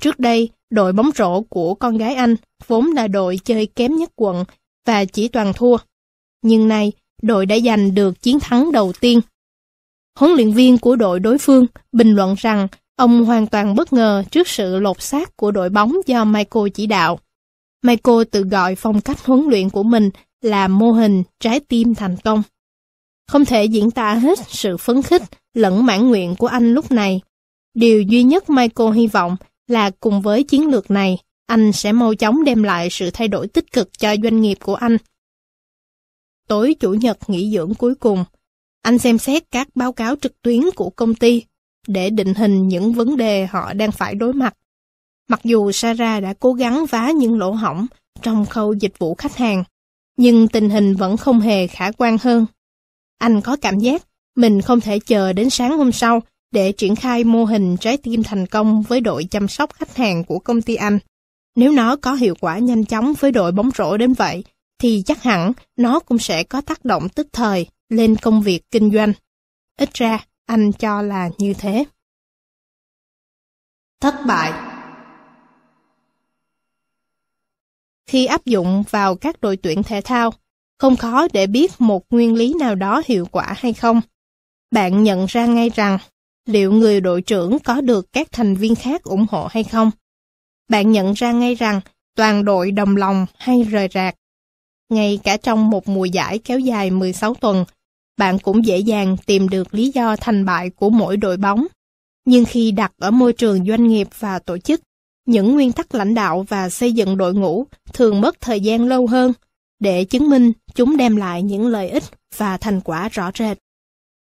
Trước 0.00 0.18
đây, 0.18 0.50
đội 0.70 0.92
bóng 0.92 1.10
rổ 1.14 1.40
của 1.42 1.74
con 1.74 1.98
gái 1.98 2.14
anh 2.14 2.36
vốn 2.66 2.86
là 2.86 3.08
đội 3.08 3.40
chơi 3.44 3.66
kém 3.66 3.96
nhất 3.96 4.10
quận 4.16 4.44
và 4.86 5.04
chỉ 5.04 5.28
toàn 5.28 5.52
thua. 5.52 5.76
Nhưng 6.42 6.68
nay, 6.68 6.92
đội 7.22 7.46
đã 7.46 7.58
giành 7.58 7.94
được 7.94 8.22
chiến 8.22 8.40
thắng 8.40 8.72
đầu 8.72 8.92
tiên. 9.00 9.20
Huấn 10.18 10.32
luyện 10.32 10.52
viên 10.52 10.78
của 10.78 10.96
đội 10.96 11.20
đối 11.20 11.38
phương 11.38 11.66
bình 11.92 12.14
luận 12.14 12.34
rằng 12.38 12.68
ông 12.96 13.24
hoàn 13.24 13.46
toàn 13.46 13.74
bất 13.74 13.92
ngờ 13.92 14.24
trước 14.30 14.48
sự 14.48 14.78
lột 14.80 15.02
xác 15.02 15.36
của 15.36 15.50
đội 15.50 15.70
bóng 15.70 15.96
do 16.06 16.24
Michael 16.24 16.68
chỉ 16.74 16.86
đạo. 16.86 17.18
Michael 17.82 18.22
tự 18.30 18.42
gọi 18.42 18.74
phong 18.74 19.00
cách 19.00 19.24
huấn 19.24 19.46
luyện 19.48 19.70
của 19.70 19.82
mình 19.82 20.10
là 20.42 20.68
mô 20.68 20.92
hình 20.92 21.22
trái 21.40 21.60
tim 21.60 21.94
thành 21.94 22.16
công. 22.16 22.42
Không 23.28 23.44
thể 23.44 23.64
diễn 23.64 23.90
tả 23.90 24.14
hết 24.14 24.38
sự 24.48 24.76
phấn 24.76 25.02
khích 25.02 25.22
lẫn 25.54 25.86
mãn 25.86 26.08
nguyện 26.08 26.34
của 26.36 26.46
anh 26.46 26.74
lúc 26.74 26.90
này. 26.90 27.20
Điều 27.74 28.02
duy 28.02 28.22
nhất 28.22 28.50
Michael 28.50 28.92
hy 28.94 29.06
vọng 29.06 29.36
là 29.68 29.90
cùng 30.00 30.22
với 30.22 30.42
chiến 30.42 30.68
lược 30.70 30.90
này, 30.90 31.18
anh 31.46 31.72
sẽ 31.72 31.92
mau 31.92 32.14
chóng 32.14 32.44
đem 32.44 32.62
lại 32.62 32.88
sự 32.90 33.10
thay 33.10 33.28
đổi 33.28 33.48
tích 33.48 33.72
cực 33.72 33.98
cho 33.98 34.14
doanh 34.22 34.40
nghiệp 34.40 34.58
của 34.62 34.74
anh. 34.74 34.96
Tối 36.48 36.74
Chủ 36.80 36.94
nhật 36.94 37.30
nghỉ 37.30 37.50
dưỡng 37.50 37.74
cuối 37.74 37.94
cùng, 37.94 38.24
anh 38.82 38.98
xem 38.98 39.18
xét 39.18 39.50
các 39.50 39.68
báo 39.74 39.92
cáo 39.92 40.16
trực 40.16 40.42
tuyến 40.42 40.60
của 40.76 40.90
công 40.90 41.14
ty 41.14 41.42
để 41.86 42.10
định 42.10 42.34
hình 42.34 42.68
những 42.68 42.92
vấn 42.92 43.16
đề 43.16 43.46
họ 43.46 43.72
đang 43.72 43.92
phải 43.92 44.14
đối 44.14 44.32
mặt. 44.32 44.54
Mặc 45.28 45.40
dù 45.44 45.72
Sarah 45.72 46.22
đã 46.22 46.34
cố 46.40 46.52
gắng 46.52 46.86
vá 46.86 47.10
những 47.10 47.38
lỗ 47.38 47.50
hỏng 47.50 47.86
trong 48.22 48.46
khâu 48.46 48.72
dịch 48.72 48.98
vụ 48.98 49.14
khách 49.14 49.36
hàng, 49.36 49.64
nhưng 50.16 50.48
tình 50.48 50.70
hình 50.70 50.96
vẫn 50.96 51.16
không 51.16 51.40
hề 51.40 51.66
khả 51.66 51.90
quan 51.90 52.16
hơn. 52.20 52.46
Anh 53.18 53.40
có 53.40 53.56
cảm 53.56 53.78
giác 53.78 54.02
mình 54.36 54.60
không 54.62 54.80
thể 54.80 54.98
chờ 54.98 55.32
đến 55.32 55.50
sáng 55.50 55.78
hôm 55.78 55.92
sau 55.92 56.22
để 56.52 56.72
triển 56.72 56.96
khai 56.96 57.24
mô 57.24 57.44
hình 57.44 57.76
trái 57.76 57.96
tim 57.96 58.22
thành 58.22 58.46
công 58.46 58.82
với 58.82 59.00
đội 59.00 59.24
chăm 59.24 59.48
sóc 59.48 59.72
khách 59.74 59.96
hàng 59.96 60.24
của 60.24 60.38
công 60.38 60.62
ty 60.62 60.74
anh. 60.74 60.98
Nếu 61.56 61.72
nó 61.72 61.96
có 61.96 62.14
hiệu 62.14 62.34
quả 62.40 62.58
nhanh 62.58 62.84
chóng 62.84 63.14
với 63.20 63.32
đội 63.32 63.52
bóng 63.52 63.70
rổ 63.78 63.96
đến 63.96 64.12
vậy, 64.12 64.44
thì 64.78 65.02
chắc 65.06 65.22
hẳn 65.22 65.52
nó 65.76 66.00
cũng 66.00 66.18
sẽ 66.18 66.44
có 66.44 66.60
tác 66.60 66.84
động 66.84 67.08
tức 67.08 67.26
thời 67.32 67.66
lên 67.88 68.16
công 68.16 68.42
việc 68.42 68.70
kinh 68.70 68.90
doanh. 68.90 69.12
Ít 69.78 69.94
ra, 69.94 70.26
anh 70.46 70.72
cho 70.72 71.02
là 71.02 71.30
như 71.38 71.54
thế. 71.54 71.84
Thất 74.00 74.14
bại 74.26 74.52
Khi 78.06 78.26
áp 78.26 78.44
dụng 78.44 78.84
vào 78.90 79.14
các 79.14 79.40
đội 79.40 79.56
tuyển 79.56 79.82
thể 79.82 80.00
thao, 80.00 80.32
không 80.78 80.96
khó 80.96 81.28
để 81.32 81.46
biết 81.46 81.72
một 81.78 82.04
nguyên 82.10 82.34
lý 82.34 82.54
nào 82.60 82.74
đó 82.74 83.02
hiệu 83.06 83.26
quả 83.30 83.54
hay 83.56 83.72
không. 83.72 84.00
Bạn 84.70 85.02
nhận 85.02 85.26
ra 85.26 85.46
ngay 85.46 85.70
rằng 85.74 85.98
liệu 86.46 86.72
người 86.72 87.00
đội 87.00 87.22
trưởng 87.22 87.58
có 87.58 87.80
được 87.80 88.12
các 88.12 88.28
thành 88.32 88.54
viên 88.54 88.74
khác 88.74 89.02
ủng 89.02 89.26
hộ 89.30 89.48
hay 89.50 89.64
không. 89.64 89.90
Bạn 90.68 90.92
nhận 90.92 91.12
ra 91.12 91.32
ngay 91.32 91.54
rằng 91.54 91.80
toàn 92.16 92.44
đội 92.44 92.70
đồng 92.70 92.96
lòng 92.96 93.26
hay 93.38 93.62
rời 93.62 93.88
rạc. 93.94 94.14
Ngay 94.88 95.18
cả 95.24 95.36
trong 95.36 95.70
một 95.70 95.88
mùa 95.88 96.04
giải 96.04 96.38
kéo 96.38 96.58
dài 96.58 96.90
16 96.90 97.34
tuần, 97.34 97.64
bạn 98.18 98.38
cũng 98.38 98.66
dễ 98.66 98.78
dàng 98.78 99.16
tìm 99.26 99.48
được 99.48 99.74
lý 99.74 99.90
do 99.94 100.16
thành 100.16 100.44
bại 100.44 100.70
của 100.70 100.90
mỗi 100.90 101.16
đội 101.16 101.36
bóng. 101.36 101.66
Nhưng 102.24 102.44
khi 102.44 102.70
đặt 102.70 102.92
ở 102.98 103.10
môi 103.10 103.32
trường 103.32 103.66
doanh 103.66 103.88
nghiệp 103.88 104.08
và 104.18 104.38
tổ 104.38 104.58
chức, 104.58 104.80
những 105.26 105.54
nguyên 105.54 105.72
tắc 105.72 105.94
lãnh 105.94 106.14
đạo 106.14 106.46
và 106.48 106.68
xây 106.68 106.92
dựng 106.92 107.16
đội 107.16 107.34
ngũ 107.34 107.66
thường 107.92 108.20
mất 108.20 108.40
thời 108.40 108.60
gian 108.60 108.88
lâu 108.88 109.06
hơn 109.06 109.32
để 109.80 110.04
chứng 110.04 110.30
minh 110.30 110.52
chúng 110.74 110.96
đem 110.96 111.16
lại 111.16 111.42
những 111.42 111.66
lợi 111.66 111.88
ích 111.88 112.04
và 112.36 112.56
thành 112.56 112.80
quả 112.80 113.08
rõ 113.08 113.30
rệt. 113.38 113.58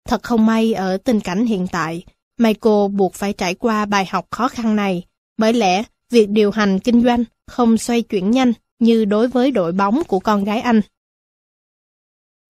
Thật 0.08 0.22
không 0.22 0.46
may 0.46 0.72
ở 0.72 0.96
tình 0.96 1.20
cảnh 1.20 1.46
hiện 1.46 1.66
tại, 1.72 2.04
Michael 2.38 2.88
buộc 2.92 3.14
phải 3.14 3.32
trải 3.32 3.54
qua 3.54 3.84
bài 3.84 4.06
học 4.10 4.26
khó 4.30 4.48
khăn 4.48 4.76
này, 4.76 5.04
bởi 5.38 5.52
lẽ 5.52 5.82
việc 6.10 6.28
điều 6.28 6.50
hành 6.50 6.78
kinh 6.78 7.02
doanh 7.02 7.24
không 7.46 7.78
xoay 7.78 8.02
chuyển 8.02 8.30
nhanh 8.30 8.52
như 8.78 9.04
đối 9.04 9.28
với 9.28 9.50
đội 9.50 9.72
bóng 9.72 10.02
của 10.04 10.20
con 10.20 10.44
gái 10.44 10.60
anh. 10.60 10.80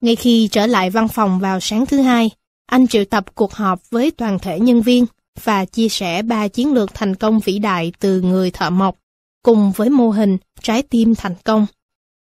Ngay 0.00 0.16
khi 0.16 0.48
trở 0.52 0.66
lại 0.66 0.90
văn 0.90 1.08
phòng 1.08 1.38
vào 1.38 1.60
sáng 1.60 1.86
thứ 1.86 2.00
hai, 2.00 2.30
anh 2.66 2.86
triệu 2.86 3.04
tập 3.04 3.24
cuộc 3.34 3.52
họp 3.52 3.90
với 3.90 4.10
toàn 4.10 4.38
thể 4.38 4.60
nhân 4.60 4.82
viên 4.82 5.06
và 5.44 5.64
chia 5.64 5.88
sẻ 5.88 6.22
ba 6.22 6.48
chiến 6.48 6.74
lược 6.74 6.94
thành 6.94 7.14
công 7.14 7.40
vĩ 7.40 7.58
đại 7.58 7.92
từ 8.00 8.20
người 8.20 8.50
thợ 8.50 8.70
mộc, 8.70 8.96
cùng 9.42 9.72
với 9.76 9.90
mô 9.90 10.10
hình 10.10 10.38
trái 10.62 10.82
tim 10.82 11.14
thành 11.14 11.34
công. 11.44 11.66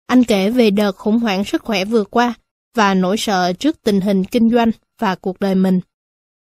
Anh 0.08 0.24
kể 0.24 0.50
về 0.50 0.69
đợt 0.69 0.92
khủng 0.92 1.19
hoảng 1.19 1.45
sức 1.45 1.64
khỏe 1.64 1.85
vừa 1.85 2.03
qua 2.03 2.34
và 2.75 2.93
nỗi 2.93 3.17
sợ 3.17 3.53
trước 3.53 3.84
tình 3.84 4.01
hình 4.01 4.25
kinh 4.25 4.50
doanh 4.50 4.72
và 5.00 5.16
cuộc 5.16 5.40
đời 5.40 5.56
mình. 5.56 5.80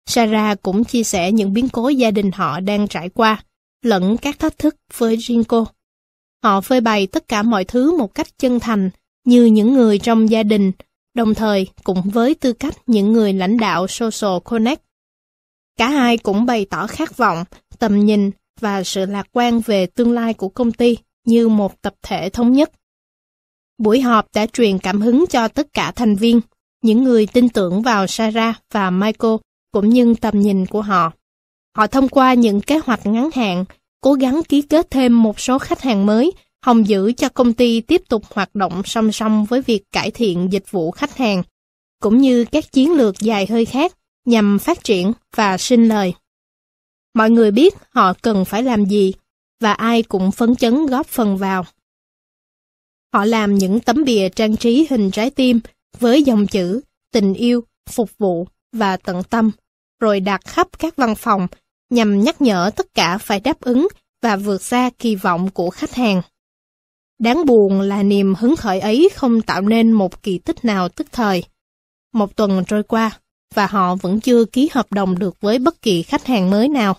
Sarah 0.06 0.62
cũng 0.62 0.84
chia 0.84 1.04
sẻ 1.04 1.32
những 1.32 1.54
biến 1.54 1.70
cố 1.70 1.90
gia 1.90 2.12
đình 2.12 2.32
họ 2.32 2.60
đang 2.60 2.88
trải 2.88 3.10
qua, 3.10 3.44
lẫn 3.82 4.18
các 4.18 4.40
thách 4.40 4.58
thức 4.58 4.76
với 4.98 5.16
riêng 5.16 5.44
cô. 5.44 5.68
Họ 6.44 6.62
phơi 6.62 6.82
bày 6.82 7.08
tất 7.08 7.28
cả 7.28 7.44
mọi 7.44 7.64
thứ 7.64 7.98
một 7.98 8.16
cách 8.16 8.28
chân 8.38 8.60
thành, 8.60 8.90
như 9.26 9.46
những 9.46 9.74
người 9.74 10.00
trong 10.00 10.30
gia 10.30 10.44
đình, 10.44 10.72
đồng 11.16 11.34
thời 11.34 11.68
cũng 11.84 12.02
với 12.02 12.36
tư 12.36 12.54
cách 12.54 12.76
những 12.88 13.14
người 13.14 13.34
lãnh 13.34 13.58
đạo 13.58 13.88
Social 13.88 14.40
Connect. 14.44 14.82
Cả 15.78 15.90
hai 15.90 16.18
cũng 16.18 16.46
bày 16.46 16.66
tỏ 16.66 16.88
khát 16.88 17.18
vọng, 17.18 17.44
tầm 17.80 18.06
nhìn 18.06 18.32
và 18.60 18.84
sự 18.84 19.06
lạc 19.06 19.28
quan 19.32 19.60
về 19.60 19.86
tương 19.86 20.12
lai 20.12 20.34
của 20.34 20.50
công 20.50 20.72
ty 20.72 20.98
như 21.26 21.48
một 21.48 21.82
tập 21.82 21.94
thể 22.02 22.30
thống 22.30 22.52
nhất. 22.52 22.72
Buổi 23.78 24.02
họp 24.02 24.28
đã 24.34 24.46
truyền 24.46 24.80
cảm 24.80 25.02
hứng 25.02 25.26
cho 25.30 25.48
tất 25.48 25.74
cả 25.74 25.92
thành 25.92 26.16
viên, 26.16 26.42
những 26.82 27.04
người 27.04 27.28
tin 27.34 27.50
tưởng 27.50 27.82
vào 27.82 28.08
Sarah 28.08 28.62
và 28.72 28.90
Michael 28.90 29.36
cũng 29.72 29.90
như 29.90 30.14
tầm 30.22 30.40
nhìn 30.40 30.66
của 30.66 30.82
họ. 30.82 31.12
Họ 31.78 31.88
thông 31.88 32.10
qua 32.10 32.34
những 32.34 32.62
kế 32.62 32.78
hoạch 32.78 33.06
ngắn 33.06 33.30
hạn, 33.36 33.66
cố 34.02 34.14
gắng 34.14 34.42
ký 34.50 34.62
kết 34.62 34.92
thêm 34.92 35.24
một 35.24 35.40
số 35.40 35.60
khách 35.60 35.82
hàng 35.82 36.06
mới, 36.06 36.32
hòng 36.66 36.88
giữ 36.88 37.12
cho 37.12 37.30
công 37.30 37.54
ty 37.54 37.82
tiếp 37.82 38.02
tục 38.10 38.24
hoạt 38.34 38.56
động 38.56 38.82
song 38.86 39.12
song 39.12 39.46
với 39.46 39.62
việc 39.62 39.84
cải 39.92 40.12
thiện 40.12 40.52
dịch 40.52 40.72
vụ 40.72 40.92
khách 40.92 41.18
hàng, 41.18 41.44
cũng 42.02 42.18
như 42.18 42.46
các 42.46 42.72
chiến 42.72 42.94
lược 42.94 43.20
dài 43.20 43.48
hơi 43.50 43.66
khác 43.66 43.94
nhằm 44.26 44.60
phát 44.60 44.84
triển 44.84 45.14
và 45.36 45.58
sinh 45.58 45.88
lời. 45.88 46.14
Mọi 47.14 47.30
người 47.30 47.52
biết 47.52 47.74
họ 47.90 48.14
cần 48.22 48.46
phải 48.46 48.64
làm 48.64 48.86
gì, 48.86 49.14
và 49.60 49.74
ai 49.74 50.04
cũng 50.04 50.32
phấn 50.32 50.56
chấn 50.56 50.86
góp 50.86 51.08
phần 51.08 51.38
vào. 51.38 51.66
Họ 53.14 53.26
làm 53.26 53.56
những 53.58 53.80
tấm 53.80 54.04
bìa 54.04 54.30
trang 54.30 54.58
trí 54.58 54.88
hình 54.90 55.12
trái 55.12 55.30
tim 55.30 55.60
với 56.00 56.24
dòng 56.24 56.48
chữ 56.48 56.82
tình 57.12 57.34
yêu, 57.34 57.64
phục 57.90 58.10
vụ 58.18 58.48
và 58.72 58.98
tận 58.98 59.24
tâm, 59.24 59.52
rồi 60.00 60.20
đặt 60.20 60.42
khắp 60.46 60.80
các 60.80 60.96
văn 60.96 61.16
phòng 61.16 61.48
nhằm 61.90 62.24
nhắc 62.24 62.42
nhở 62.42 62.72
tất 62.76 62.94
cả 62.94 63.18
phải 63.18 63.40
đáp 63.40 63.62
ứng 63.62 63.88
và 64.22 64.36
vượt 64.36 64.62
xa 64.62 64.90
kỳ 65.00 65.16
vọng 65.16 65.50
của 65.50 65.70
khách 65.70 65.94
hàng. 65.94 66.22
Đáng 67.20 67.46
buồn 67.46 67.82
là 67.82 68.04
niềm 68.04 68.36
hứng 68.36 68.56
khởi 68.56 68.80
ấy 68.80 69.10
không 69.16 69.42
tạo 69.42 69.62
nên 69.62 69.92
một 69.92 70.24
kỳ 70.24 70.38
tích 70.38 70.66
nào 70.66 70.90
tức 70.90 71.08
thời. 71.12 71.44
Một 72.14 72.36
tuần 72.36 72.64
trôi 72.68 72.84
qua, 72.84 73.20
và 73.54 73.68
họ 73.68 73.96
vẫn 73.96 74.20
chưa 74.20 74.46
ký 74.46 74.70
hợp 74.74 74.92
đồng 74.92 75.20
được 75.20 75.42
với 75.42 75.60
bất 75.60 75.82
kỳ 75.82 76.04
khách 76.04 76.26
hàng 76.26 76.50
mới 76.50 76.68
nào. 76.68 76.96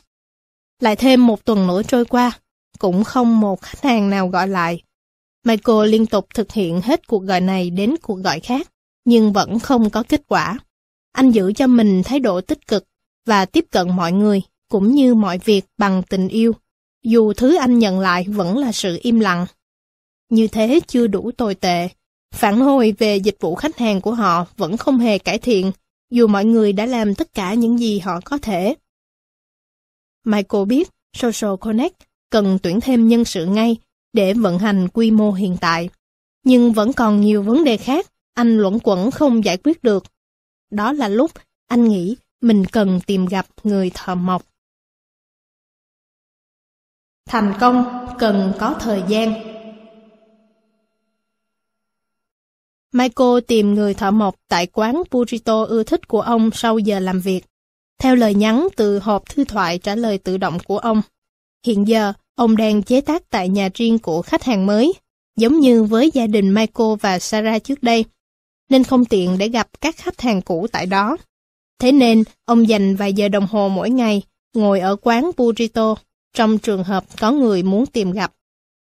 Lại 0.81 0.97
thêm 0.97 1.27
một 1.27 1.45
tuần 1.45 1.67
nữa 1.67 1.83
trôi 1.83 2.05
qua, 2.05 2.33
cũng 2.79 3.05
không 3.05 3.41
một 3.41 3.63
khách 3.63 3.83
hàng 3.83 4.11
nào 4.11 4.29
gọi 4.29 4.49
lại. 4.49 4.83
Michael 5.45 5.89
liên 5.89 6.07
tục 6.07 6.27
thực 6.35 6.53
hiện 6.53 6.81
hết 6.81 7.07
cuộc 7.07 7.23
gọi 7.23 7.41
này 7.41 7.71
đến 7.71 7.95
cuộc 8.03 8.15
gọi 8.15 8.41
khác, 8.41 8.71
nhưng 9.05 9.33
vẫn 9.33 9.59
không 9.59 9.91
có 9.91 10.03
kết 10.09 10.23
quả. 10.29 10.59
Anh 11.13 11.31
giữ 11.31 11.53
cho 11.53 11.67
mình 11.67 12.03
thái 12.03 12.21
độ 12.21 12.41
tích 12.41 12.67
cực 12.67 12.85
và 13.27 13.45
tiếp 13.45 13.65
cận 13.71 13.97
mọi 13.97 14.13
người, 14.13 14.43
cũng 14.71 14.95
như 14.95 15.15
mọi 15.15 15.39
việc 15.39 15.65
bằng 15.79 16.03
tình 16.09 16.29
yêu, 16.29 16.53
dù 17.05 17.33
thứ 17.33 17.57
anh 17.57 17.79
nhận 17.79 18.01
lại 18.01 18.25
vẫn 18.29 18.59
là 18.59 18.73
sự 18.73 18.99
im 19.03 19.21
lặng. 19.21 19.47
Như 20.29 20.47
thế 20.47 20.81
chưa 20.87 21.07
đủ 21.07 21.31
tồi 21.37 21.55
tệ. 21.55 21.89
Phản 22.35 22.61
hồi 22.61 22.95
về 22.99 23.17
dịch 23.17 23.37
vụ 23.41 23.55
khách 23.55 23.79
hàng 23.79 24.01
của 24.01 24.15
họ 24.15 24.47
vẫn 24.57 24.77
không 24.77 24.99
hề 24.99 25.19
cải 25.19 25.39
thiện, 25.39 25.73
dù 26.11 26.27
mọi 26.27 26.45
người 26.45 26.73
đã 26.73 26.87
làm 26.87 27.15
tất 27.15 27.35
cả 27.35 27.55
những 27.55 27.79
gì 27.79 27.99
họ 27.99 28.21
có 28.25 28.39
thể. 28.39 28.75
Michael 30.25 30.65
biết 30.65 30.89
Social 31.17 31.57
Connect 31.61 31.95
cần 32.31 32.59
tuyển 32.63 32.81
thêm 32.81 33.09
nhân 33.09 33.25
sự 33.25 33.47
ngay 33.47 33.77
để 34.13 34.35
vận 34.35 34.59
hành 34.59 34.89
quy 34.89 35.11
mô 35.11 35.33
hiện 35.33 35.57
tại. 35.61 35.89
Nhưng 36.45 36.73
vẫn 36.73 36.93
còn 36.93 37.21
nhiều 37.21 37.43
vấn 37.43 37.65
đề 37.65 37.77
khác 37.77 38.07
anh 38.35 38.59
luẩn 38.59 38.79
quẩn 38.83 39.11
không 39.11 39.45
giải 39.45 39.57
quyết 39.57 39.83
được. 39.83 40.05
Đó 40.71 40.93
là 40.93 41.09
lúc 41.09 41.31
anh 41.67 41.89
nghĩ 41.89 42.17
mình 42.41 42.65
cần 42.65 43.01
tìm 43.07 43.27
gặp 43.27 43.47
người 43.65 43.91
thợ 43.95 44.15
mộc. 44.15 44.50
Thành 47.27 47.55
công 47.61 48.07
cần 48.19 48.53
có 48.59 48.75
thời 48.81 49.03
gian. 49.09 49.35
Michael 52.93 53.41
tìm 53.47 53.75
người 53.75 53.95
thợ 53.95 54.11
mộc 54.11 54.35
tại 54.49 54.67
quán 54.67 55.03
burrito 55.11 55.63
ưa 55.63 55.83
thích 55.83 56.09
của 56.09 56.21
ông 56.21 56.51
sau 56.55 56.79
giờ 56.79 57.01
làm 57.01 57.21
việc. 57.21 57.45
Theo 57.99 58.15
lời 58.15 58.35
nhắn 58.35 58.69
từ 58.77 58.99
hộp 58.99 59.29
thư 59.29 59.45
thoại 59.45 59.79
trả 59.79 59.95
lời 59.95 60.19
tự 60.19 60.37
động 60.37 60.59
của 60.65 60.79
ông, 60.79 61.03
hiện 61.67 61.89
giờ 61.89 62.13
ông 62.35 62.57
đang 62.57 62.83
chế 62.83 63.01
tác 63.01 63.31
tại 63.31 63.49
nhà 63.49 63.69
riêng 63.75 63.99
của 63.99 64.23
khách 64.23 64.43
hàng 64.43 64.67
mới, 64.67 64.93
giống 65.37 65.61
như 65.61 65.85
với 65.85 66.11
gia 66.15 66.27
đình 66.27 66.55
Michael 66.55 66.91
và 67.01 67.19
Sarah 67.19 67.65
trước 67.65 67.83
đây, 67.83 68.05
nên 68.69 68.85
không 68.85 69.05
tiện 69.05 69.39
để 69.39 69.49
gặp 69.49 69.69
các 69.81 69.97
khách 69.97 70.21
hàng 70.21 70.43
cũ 70.43 70.67
tại 70.73 70.87
đó. 70.87 71.17
Thế 71.79 71.93
nên, 71.93 72.25
ông 72.45 72.69
dành 72.69 72.97
vài 72.97 73.13
giờ 73.13 73.29
đồng 73.29 73.47
hồ 73.47 73.69
mỗi 73.69 73.91
ngày, 73.91 74.23
ngồi 74.55 74.81
ở 74.81 74.97
quán 74.97 75.31
Burrito, 75.37 75.95
trong 76.35 76.59
trường 76.59 76.85
hợp 76.85 77.05
có 77.21 77.31
người 77.31 77.63
muốn 77.63 77.87
tìm 77.87 78.13
gặp. 78.13 78.33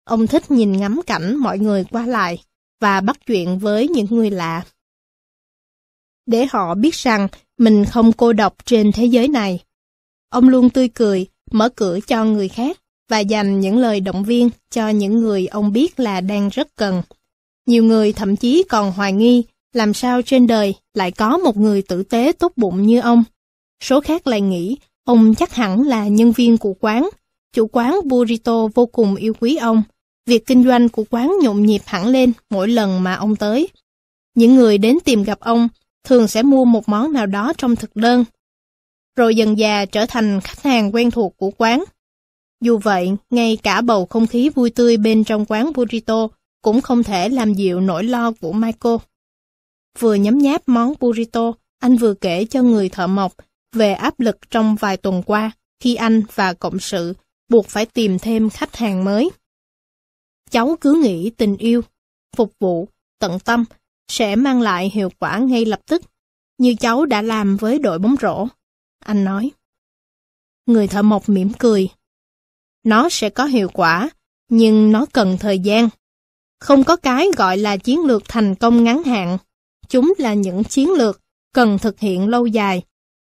Ông 0.03 0.27
thích 0.27 0.51
nhìn 0.51 0.77
ngắm 0.77 1.01
cảnh 1.07 1.35
mọi 1.35 1.59
người 1.59 1.85
qua 1.91 2.05
lại, 2.05 2.43
và 2.81 3.01
bắt 3.01 3.17
chuyện 3.25 3.59
với 3.59 3.87
những 3.87 4.07
người 4.09 4.31
lạ. 4.31 4.63
Để 6.25 6.47
họ 6.51 6.75
biết 6.75 6.95
rằng 6.95 7.27
mình 7.57 7.85
không 7.85 8.13
cô 8.13 8.33
độc 8.33 8.65
trên 8.65 8.91
thế 8.91 9.05
giới 9.05 9.27
này. 9.27 9.59
Ông 10.29 10.49
luôn 10.49 10.69
tươi 10.69 10.87
cười, 10.87 11.27
mở 11.51 11.69
cửa 11.69 11.99
cho 12.07 12.25
người 12.25 12.49
khác 12.49 12.77
và 13.09 13.19
dành 13.19 13.59
những 13.59 13.77
lời 13.77 13.99
động 13.99 14.23
viên 14.23 14.49
cho 14.69 14.89
những 14.89 15.19
người 15.19 15.47
ông 15.47 15.73
biết 15.73 15.99
là 15.99 16.21
đang 16.21 16.49
rất 16.49 16.67
cần. 16.75 17.01
Nhiều 17.65 17.83
người 17.83 18.13
thậm 18.13 18.35
chí 18.35 18.63
còn 18.69 18.91
hoài 18.91 19.13
nghi 19.13 19.43
làm 19.73 19.93
sao 19.93 20.21
trên 20.21 20.47
đời 20.47 20.75
lại 20.93 21.11
có 21.11 21.37
một 21.37 21.57
người 21.57 21.81
tử 21.81 22.03
tế 22.03 22.31
tốt 22.39 22.51
bụng 22.55 22.81
như 22.81 22.99
ông. 22.99 23.23
Số 23.83 24.01
khác 24.01 24.27
lại 24.27 24.41
nghĩ 24.41 24.77
ông 25.03 25.35
chắc 25.35 25.53
hẳn 25.53 25.87
là 25.87 26.07
nhân 26.07 26.31
viên 26.31 26.57
của 26.57 26.73
quán. 26.79 27.09
Chủ 27.53 27.67
quán 27.67 27.95
Burrito 28.05 28.67
vô 28.67 28.85
cùng 28.85 29.15
yêu 29.15 29.33
quý 29.39 29.55
ông. 29.55 29.83
Việc 30.25 30.45
kinh 30.45 30.63
doanh 30.63 30.89
của 30.89 31.03
quán 31.09 31.33
nhộn 31.41 31.65
nhịp 31.65 31.81
hẳn 31.85 32.07
lên 32.07 32.33
mỗi 32.49 32.67
lần 32.67 33.03
mà 33.03 33.15
ông 33.15 33.35
tới. 33.35 33.67
Những 34.35 34.55
người 34.55 34.77
đến 34.77 34.97
tìm 35.05 35.23
gặp 35.23 35.39
ông 35.39 35.67
thường 36.03 36.27
sẽ 36.27 36.43
mua 36.43 36.65
một 36.65 36.89
món 36.89 37.13
nào 37.13 37.25
đó 37.25 37.53
trong 37.57 37.75
thực 37.75 37.95
đơn. 37.95 38.25
Rồi 39.15 39.35
dần 39.35 39.57
già 39.57 39.85
trở 39.85 40.05
thành 40.05 40.41
khách 40.41 40.63
hàng 40.63 40.95
quen 40.95 41.11
thuộc 41.11 41.37
của 41.37 41.51
quán. 41.57 41.83
Dù 42.61 42.77
vậy, 42.77 43.11
ngay 43.29 43.57
cả 43.63 43.81
bầu 43.81 44.05
không 44.05 44.27
khí 44.27 44.49
vui 44.49 44.69
tươi 44.69 44.97
bên 44.97 45.23
trong 45.23 45.45
quán 45.45 45.71
burrito 45.75 46.27
cũng 46.61 46.81
không 46.81 47.03
thể 47.03 47.29
làm 47.29 47.53
dịu 47.53 47.81
nỗi 47.81 48.03
lo 48.03 48.31
của 48.31 48.51
Michael. 48.51 48.95
Vừa 49.99 50.15
nhấm 50.15 50.37
nháp 50.37 50.61
món 50.65 50.93
burrito, 50.99 51.53
anh 51.79 51.97
vừa 51.97 52.13
kể 52.13 52.45
cho 52.45 52.61
người 52.61 52.89
thợ 52.89 53.07
mộc 53.07 53.33
về 53.73 53.93
áp 53.93 54.19
lực 54.19 54.37
trong 54.49 54.75
vài 54.75 54.97
tuần 54.97 55.23
qua 55.23 55.51
khi 55.79 55.95
anh 55.95 56.21
và 56.35 56.53
cộng 56.53 56.79
sự 56.79 57.13
buộc 57.51 57.67
phải 57.67 57.85
tìm 57.85 58.19
thêm 58.19 58.49
khách 58.49 58.75
hàng 58.75 59.03
mới. 59.03 59.29
Cháu 60.49 60.77
cứ 60.81 61.01
nghĩ 61.03 61.29
tình 61.29 61.57
yêu, 61.57 61.81
phục 62.35 62.53
vụ, 62.59 62.87
tận 63.19 63.39
tâm 63.39 63.65
sẽ 64.07 64.35
mang 64.35 64.61
lại 64.61 64.91
hiệu 64.93 65.09
quả 65.19 65.37
ngay 65.37 65.65
lập 65.65 65.79
tức, 65.85 66.01
như 66.57 66.75
cháu 66.79 67.05
đã 67.05 67.21
làm 67.21 67.57
với 67.57 67.79
đội 67.79 67.99
bóng 67.99 68.15
rổ. 68.21 68.47
Anh 68.99 69.23
nói. 69.23 69.51
Người 70.65 70.87
thợ 70.87 71.01
mộc 71.01 71.29
mỉm 71.29 71.51
cười. 71.59 71.89
Nó 72.83 73.09
sẽ 73.09 73.29
có 73.29 73.45
hiệu 73.45 73.69
quả, 73.73 74.09
nhưng 74.49 74.91
nó 74.91 75.05
cần 75.13 75.37
thời 75.39 75.59
gian. 75.59 75.89
Không 76.59 76.83
có 76.83 76.95
cái 76.95 77.27
gọi 77.37 77.57
là 77.57 77.77
chiến 77.77 78.05
lược 78.05 78.23
thành 78.27 78.55
công 78.55 78.83
ngắn 78.83 79.03
hạn. 79.03 79.37
Chúng 79.89 80.13
là 80.17 80.33
những 80.33 80.63
chiến 80.63 80.91
lược 80.91 81.21
cần 81.53 81.77
thực 81.77 81.99
hiện 81.99 82.27
lâu 82.27 82.45
dài. 82.45 82.83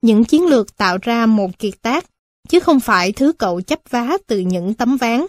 Những 0.02 0.26
chiến 0.26 0.45
lược 0.45 0.77
tạo 0.77 0.98
ra 1.02 1.26
một 1.26 1.60
kiệt 1.60 1.82
tác, 1.82 2.06
chứ 2.49 2.59
không 2.59 2.80
phải 2.80 3.11
thứ 3.11 3.33
cậu 3.33 3.61
chấp 3.61 3.80
vá 3.90 4.17
từ 4.27 4.40
những 4.40 4.74
tấm 4.74 4.98
ván. 4.98 5.25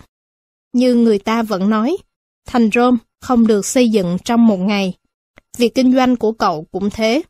Như 0.72 0.94
người 0.94 1.18
ta 1.18 1.42
vẫn 1.42 1.70
nói, 1.70 1.96
thành 2.46 2.70
Rome 2.74 2.98
không 3.20 3.46
được 3.46 3.66
xây 3.66 3.88
dựng 3.88 4.18
trong 4.24 4.46
một 4.46 4.56
ngày. 4.56 4.94
Việc 5.58 5.74
kinh 5.74 5.94
doanh 5.94 6.16
của 6.16 6.32
cậu 6.32 6.66
cũng 6.72 6.90
thế. 6.90 7.22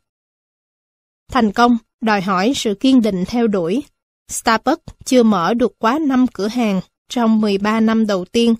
Thành 1.31 1.51
công 1.51 1.77
đòi 2.01 2.21
hỏi 2.21 2.53
sự 2.55 2.73
kiên 2.73 3.01
định 3.01 3.23
theo 3.27 3.47
đuổi. 3.47 3.83
Starbucks 4.31 4.83
chưa 5.05 5.23
mở 5.23 5.53
được 5.53 5.79
quá 5.79 5.99
5 5.99 6.25
cửa 6.33 6.47
hàng 6.47 6.81
trong 7.09 7.41
13 7.41 7.79
năm 7.79 8.07
đầu 8.07 8.25
tiên. 8.25 8.55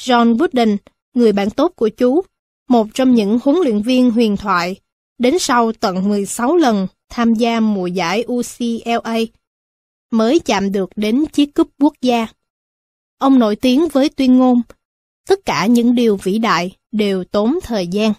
John 0.00 0.36
Wooden, 0.36 0.76
người 1.14 1.32
bạn 1.32 1.50
tốt 1.50 1.72
của 1.76 1.88
chú, 1.88 2.22
một 2.68 2.86
trong 2.94 3.14
những 3.14 3.38
huấn 3.42 3.56
luyện 3.64 3.82
viên 3.82 4.10
huyền 4.10 4.36
thoại, 4.36 4.76
đến 5.18 5.38
sau 5.38 5.72
tận 5.72 6.08
16 6.08 6.56
lần 6.56 6.86
tham 7.08 7.34
gia 7.34 7.60
mùa 7.60 7.86
giải 7.86 8.24
UCLA, 8.32 9.18
mới 10.10 10.38
chạm 10.38 10.72
được 10.72 10.90
đến 10.96 11.24
chiếc 11.32 11.54
cúp 11.54 11.68
quốc 11.78 11.94
gia. 12.00 12.26
Ông 13.18 13.38
nổi 13.38 13.56
tiếng 13.56 13.88
với 13.88 14.08
tuyên 14.08 14.38
ngôn, 14.38 14.62
tất 15.28 15.38
cả 15.44 15.66
những 15.66 15.94
điều 15.94 16.16
vĩ 16.16 16.38
đại 16.38 16.76
đều 16.92 17.24
tốn 17.24 17.58
thời 17.62 17.86
gian. 17.86 18.12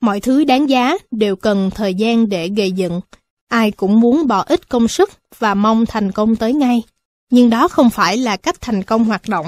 Mọi 0.00 0.20
thứ 0.20 0.44
đáng 0.44 0.68
giá 0.68 0.96
đều 1.10 1.36
cần 1.36 1.70
thời 1.74 1.94
gian 1.94 2.28
để 2.28 2.48
gây 2.48 2.72
dựng. 2.72 3.00
Ai 3.48 3.70
cũng 3.70 4.00
muốn 4.00 4.26
bỏ 4.26 4.42
ít 4.42 4.68
công 4.68 4.88
sức 4.88 5.10
và 5.38 5.54
mong 5.54 5.86
thành 5.86 6.12
công 6.12 6.36
tới 6.36 6.52
ngay. 6.52 6.82
Nhưng 7.30 7.50
đó 7.50 7.68
không 7.68 7.90
phải 7.90 8.16
là 8.16 8.36
cách 8.36 8.60
thành 8.60 8.82
công 8.82 9.04
hoạt 9.04 9.28
động. 9.28 9.46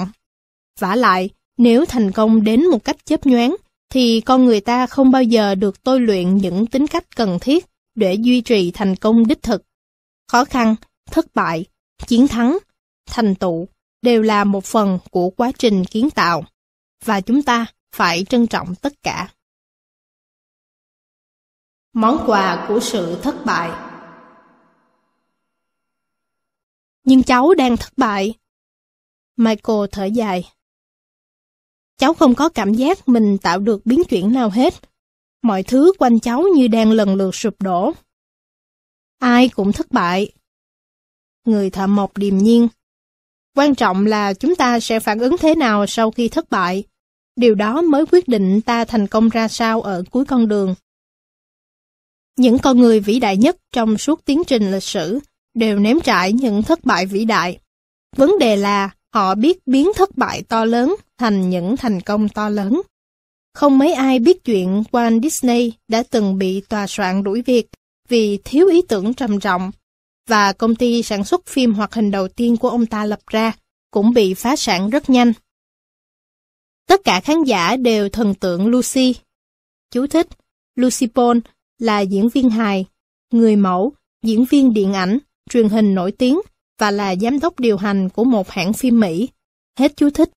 vả 0.79 0.95
lại, 0.95 1.29
nếu 1.57 1.85
thành 1.85 2.11
công 2.11 2.43
đến 2.43 2.65
một 2.65 2.83
cách 2.83 3.05
chớp 3.05 3.25
nhoáng, 3.25 3.55
thì 3.89 4.21
con 4.21 4.45
người 4.45 4.61
ta 4.61 4.87
không 4.87 5.11
bao 5.11 5.23
giờ 5.23 5.55
được 5.55 5.83
tôi 5.83 5.99
luyện 5.99 6.37
những 6.37 6.65
tính 6.65 6.87
cách 6.87 7.15
cần 7.15 7.39
thiết 7.41 7.65
để 7.95 8.13
duy 8.13 8.41
trì 8.41 8.71
thành 8.71 8.95
công 8.95 9.27
đích 9.27 9.41
thực. 9.41 9.63
Khó 10.29 10.45
khăn, 10.45 10.75
thất 11.05 11.25
bại, 11.35 11.65
chiến 12.07 12.27
thắng, 12.27 12.57
thành 13.05 13.35
tựu 13.35 13.67
đều 14.01 14.21
là 14.21 14.43
một 14.43 14.65
phần 14.65 14.99
của 15.11 15.29
quá 15.29 15.51
trình 15.57 15.85
kiến 15.85 16.09
tạo. 16.09 16.43
Và 17.05 17.21
chúng 17.21 17.43
ta 17.43 17.65
phải 17.95 18.25
trân 18.29 18.47
trọng 18.47 18.75
tất 18.75 18.93
cả. 19.03 19.29
Món 21.93 22.23
quà 22.27 22.65
của 22.67 22.79
sự 22.79 23.19
thất 23.21 23.45
bại 23.45 23.71
Nhưng 27.03 27.23
cháu 27.23 27.53
đang 27.53 27.77
thất 27.77 27.93
bại. 27.97 28.33
Michael 29.37 29.79
thở 29.91 30.05
dài. 30.05 30.51
Cháu 31.97 32.13
không 32.13 32.35
có 32.35 32.49
cảm 32.49 32.73
giác 32.73 33.09
mình 33.09 33.37
tạo 33.37 33.59
được 33.59 33.85
biến 33.85 34.03
chuyển 34.09 34.33
nào 34.33 34.49
hết. 34.49 34.73
Mọi 35.41 35.63
thứ 35.63 35.91
quanh 35.97 36.19
cháu 36.19 36.43
như 36.55 36.67
đang 36.67 36.91
lần 36.91 37.15
lượt 37.15 37.35
sụp 37.35 37.61
đổ. 37.61 37.93
Ai 39.19 39.49
cũng 39.49 39.71
thất 39.71 39.91
bại. 39.91 40.31
Người 41.45 41.69
thợ 41.69 41.87
mộc 41.87 42.17
điềm 42.17 42.37
nhiên. 42.37 42.67
Quan 43.55 43.75
trọng 43.75 44.05
là 44.05 44.33
chúng 44.33 44.55
ta 44.55 44.79
sẽ 44.79 44.99
phản 44.99 45.19
ứng 45.19 45.37
thế 45.37 45.55
nào 45.55 45.85
sau 45.87 46.11
khi 46.11 46.27
thất 46.27 46.49
bại. 46.49 46.83
Điều 47.35 47.55
đó 47.55 47.81
mới 47.81 48.05
quyết 48.05 48.27
định 48.27 48.61
ta 48.61 48.85
thành 48.85 49.07
công 49.07 49.29
ra 49.29 49.47
sao 49.47 49.81
ở 49.81 50.03
cuối 50.11 50.25
con 50.25 50.47
đường. 50.47 50.75
Những 52.37 52.59
con 52.59 52.77
người 52.77 52.99
vĩ 52.99 53.19
đại 53.19 53.37
nhất 53.37 53.57
trong 53.71 53.97
suốt 53.97 54.25
tiến 54.25 54.43
trình 54.47 54.71
lịch 54.71 54.83
sử 54.83 55.19
đều 55.53 55.79
ném 55.79 56.01
trải 56.01 56.33
những 56.33 56.63
thất 56.63 56.85
bại 56.85 57.05
vĩ 57.05 57.25
đại. 57.25 57.59
Vấn 58.15 58.39
đề 58.39 58.55
là 58.55 58.89
họ 59.13 59.35
biết 59.35 59.67
biến 59.67 59.91
thất 59.95 60.17
bại 60.17 60.43
to 60.43 60.65
lớn 60.65 60.95
thành 61.17 61.49
những 61.49 61.77
thành 61.77 62.01
công 62.01 62.29
to 62.29 62.49
lớn. 62.49 62.81
Không 63.53 63.77
mấy 63.77 63.93
ai 63.93 64.19
biết 64.19 64.43
chuyện 64.43 64.83
Walt 64.91 65.21
Disney 65.21 65.73
đã 65.87 66.03
từng 66.09 66.37
bị 66.37 66.61
tòa 66.61 66.87
soạn 66.87 67.23
đuổi 67.23 67.41
việc 67.41 67.67
vì 68.09 68.39
thiếu 68.43 68.67
ý 68.67 68.81
tưởng 68.81 69.13
trầm 69.13 69.39
trọng 69.39 69.71
và 70.27 70.53
công 70.53 70.75
ty 70.75 71.03
sản 71.03 71.23
xuất 71.23 71.45
phim 71.45 71.73
hoạt 71.73 71.93
hình 71.93 72.11
đầu 72.11 72.27
tiên 72.27 72.57
của 72.57 72.69
ông 72.69 72.85
ta 72.85 73.05
lập 73.05 73.19
ra 73.27 73.53
cũng 73.91 74.13
bị 74.13 74.33
phá 74.33 74.55
sản 74.55 74.89
rất 74.89 75.09
nhanh. 75.09 75.33
Tất 76.87 77.01
cả 77.03 77.19
khán 77.19 77.43
giả 77.43 77.75
đều 77.75 78.09
thần 78.09 78.35
tượng 78.35 78.67
Lucy. 78.67 79.15
Chú 79.91 80.07
thích, 80.07 80.27
Lucy 80.75 81.07
Paul 81.07 81.37
là 81.79 81.99
diễn 81.99 82.29
viên 82.29 82.49
hài, 82.49 82.85
người 83.31 83.55
mẫu, 83.55 83.93
diễn 84.23 84.45
viên 84.45 84.73
điện 84.73 84.93
ảnh, 84.93 85.17
truyền 85.49 85.69
hình 85.69 85.95
nổi 85.95 86.11
tiếng 86.11 86.39
và 86.79 86.91
là 86.91 87.15
giám 87.15 87.39
đốc 87.39 87.59
điều 87.59 87.77
hành 87.77 88.09
của 88.09 88.23
một 88.23 88.49
hãng 88.49 88.73
phim 88.73 88.99
Mỹ. 88.99 89.29
Hết 89.79 89.93
chú 89.95 90.09
thích. 90.09 90.29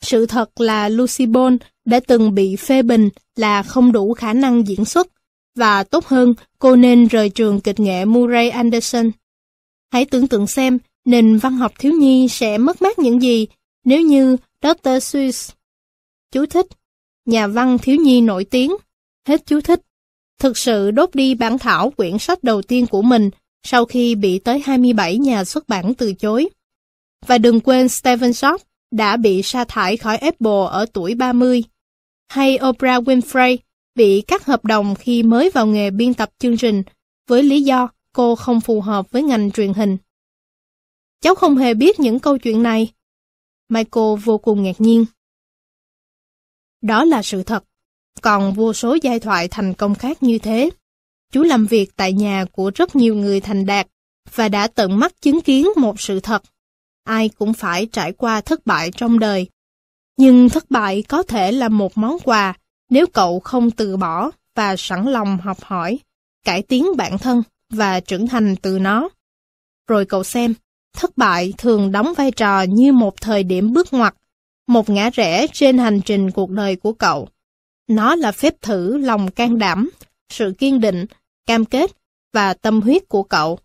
Sự 0.00 0.26
thật 0.26 0.60
là 0.60 0.88
Lucy 0.88 1.26
Bone 1.26 1.56
đã 1.84 2.00
từng 2.00 2.34
bị 2.34 2.56
phê 2.56 2.82
bình 2.82 3.08
là 3.36 3.62
không 3.62 3.92
đủ 3.92 4.14
khả 4.14 4.32
năng 4.32 4.66
diễn 4.68 4.84
xuất 4.84 5.06
và 5.54 5.84
tốt 5.84 6.06
hơn 6.06 6.34
cô 6.58 6.76
nên 6.76 7.06
rời 7.06 7.28
trường 7.28 7.60
kịch 7.60 7.80
nghệ 7.80 8.04
Murray 8.04 8.48
Anderson. 8.48 9.10
Hãy 9.92 10.04
tưởng 10.04 10.28
tượng 10.28 10.46
xem 10.46 10.78
nền 11.04 11.38
văn 11.38 11.56
học 11.56 11.72
thiếu 11.78 11.92
nhi 11.92 12.28
sẽ 12.28 12.58
mất 12.58 12.82
mát 12.82 12.98
những 12.98 13.22
gì 13.22 13.46
nếu 13.84 14.00
như 14.00 14.36
Dr. 14.62 15.02
Seuss. 15.02 15.52
Chú 16.32 16.46
thích, 16.46 16.66
nhà 17.26 17.46
văn 17.46 17.78
thiếu 17.78 17.96
nhi 17.96 18.20
nổi 18.20 18.44
tiếng 18.44 18.76
Hết 19.28 19.46
chú 19.46 19.60
thích. 19.60 19.80
Thực 20.38 20.58
sự 20.58 20.90
đốt 20.90 21.14
đi 21.14 21.34
bản 21.34 21.58
thảo 21.58 21.90
quyển 21.90 22.18
sách 22.18 22.44
đầu 22.44 22.62
tiên 22.62 22.86
của 22.86 23.02
mình 23.02 23.30
sau 23.62 23.84
khi 23.84 24.14
bị 24.14 24.38
tới 24.38 24.62
27 24.66 25.18
nhà 25.18 25.44
xuất 25.44 25.68
bản 25.68 25.94
từ 25.94 26.12
chối. 26.12 26.48
Và 27.26 27.38
đừng 27.38 27.60
quên 27.60 27.88
Steven 27.88 28.30
Jobs 28.30 28.58
đã 28.90 29.16
bị 29.16 29.42
sa 29.42 29.64
thải 29.64 29.96
khỏi 29.96 30.16
Apple 30.16 30.66
ở 30.70 30.86
tuổi 30.92 31.14
30. 31.14 31.62
Hay 32.28 32.58
Oprah 32.68 33.02
Winfrey 33.02 33.56
bị 33.94 34.20
cắt 34.20 34.46
hợp 34.46 34.64
đồng 34.64 34.94
khi 34.94 35.22
mới 35.22 35.50
vào 35.50 35.66
nghề 35.66 35.90
biên 35.90 36.14
tập 36.14 36.30
chương 36.38 36.56
trình 36.56 36.82
với 37.28 37.42
lý 37.42 37.62
do 37.62 37.88
cô 38.12 38.36
không 38.36 38.60
phù 38.60 38.80
hợp 38.80 39.10
với 39.10 39.22
ngành 39.22 39.50
truyền 39.50 39.72
hình. 39.72 39.96
Cháu 41.20 41.34
không 41.34 41.56
hề 41.56 41.74
biết 41.74 42.00
những 42.00 42.18
câu 42.18 42.38
chuyện 42.38 42.62
này. 42.62 42.92
Michael 43.68 44.16
vô 44.24 44.38
cùng 44.38 44.62
ngạc 44.62 44.80
nhiên. 44.80 45.04
Đó 46.82 47.04
là 47.04 47.22
sự 47.22 47.42
thật. 47.42 47.64
Còn 48.22 48.52
vô 48.52 48.72
số 48.72 48.96
giai 49.02 49.20
thoại 49.20 49.48
thành 49.48 49.74
công 49.74 49.94
khác 49.94 50.22
như 50.22 50.38
thế. 50.38 50.70
Chú 51.32 51.42
làm 51.42 51.66
việc 51.66 51.96
tại 51.96 52.12
nhà 52.12 52.44
của 52.52 52.70
rất 52.74 52.96
nhiều 52.96 53.14
người 53.14 53.40
thành 53.40 53.66
đạt 53.66 53.86
và 54.34 54.48
đã 54.48 54.66
tận 54.66 54.98
mắt 54.98 55.22
chứng 55.22 55.40
kiến 55.40 55.68
một 55.76 56.00
sự 56.00 56.20
thật. 56.20 56.42
Ai 57.04 57.28
cũng 57.28 57.54
phải 57.54 57.86
trải 57.86 58.12
qua 58.12 58.40
thất 58.40 58.66
bại 58.66 58.90
trong 58.96 59.18
đời. 59.18 59.46
Nhưng 60.16 60.48
thất 60.48 60.70
bại 60.70 61.04
có 61.08 61.22
thể 61.22 61.52
là 61.52 61.68
một 61.68 61.98
món 61.98 62.18
quà 62.18 62.54
nếu 62.90 63.06
cậu 63.06 63.40
không 63.40 63.70
từ 63.70 63.96
bỏ 63.96 64.30
và 64.54 64.76
sẵn 64.78 65.06
lòng 65.06 65.38
học 65.38 65.58
hỏi, 65.62 65.98
cải 66.44 66.62
tiến 66.62 66.86
bản 66.96 67.18
thân 67.18 67.42
và 67.70 68.00
trưởng 68.00 68.26
thành 68.26 68.56
từ 68.56 68.78
nó. 68.78 69.08
Rồi 69.88 70.04
cậu 70.04 70.24
xem, 70.24 70.54
thất 70.96 71.16
bại 71.16 71.52
thường 71.58 71.92
đóng 71.92 72.12
vai 72.16 72.30
trò 72.30 72.62
như 72.62 72.92
một 72.92 73.20
thời 73.20 73.42
điểm 73.42 73.72
bước 73.72 73.92
ngoặt, 73.92 74.14
một 74.66 74.90
ngã 74.90 75.10
rẽ 75.10 75.46
trên 75.52 75.78
hành 75.78 76.00
trình 76.00 76.30
cuộc 76.30 76.50
đời 76.50 76.76
của 76.76 76.92
cậu. 76.92 77.28
Nó 77.88 78.14
là 78.14 78.32
phép 78.32 78.54
thử 78.62 78.98
lòng 78.98 79.30
can 79.30 79.58
đảm, 79.58 79.90
sự 80.32 80.54
kiên 80.58 80.80
định, 80.80 81.06
cam 81.46 81.64
kết 81.64 81.90
và 82.32 82.54
tâm 82.54 82.80
huyết 82.80 83.08
của 83.08 83.22
cậu. 83.22 83.58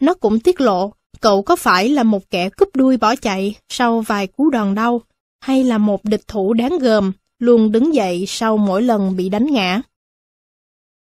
Nó 0.00 0.14
cũng 0.14 0.40
tiết 0.40 0.60
lộ 0.60 0.92
cậu 1.20 1.42
có 1.42 1.56
phải 1.56 1.88
là 1.88 2.02
một 2.02 2.30
kẻ 2.30 2.50
cúp 2.50 2.76
đuôi 2.76 2.96
bỏ 2.96 3.16
chạy 3.16 3.54
sau 3.68 4.00
vài 4.00 4.26
cú 4.26 4.50
đòn 4.50 4.74
đau, 4.74 5.00
hay 5.40 5.64
là 5.64 5.78
một 5.78 6.04
địch 6.04 6.28
thủ 6.28 6.52
đáng 6.52 6.78
gờm, 6.78 7.12
luôn 7.42 7.72
đứng 7.72 7.94
dậy 7.94 8.24
sau 8.28 8.56
mỗi 8.56 8.82
lần 8.82 9.16
bị 9.16 9.28
đánh 9.28 9.46
ngã. 9.46 9.80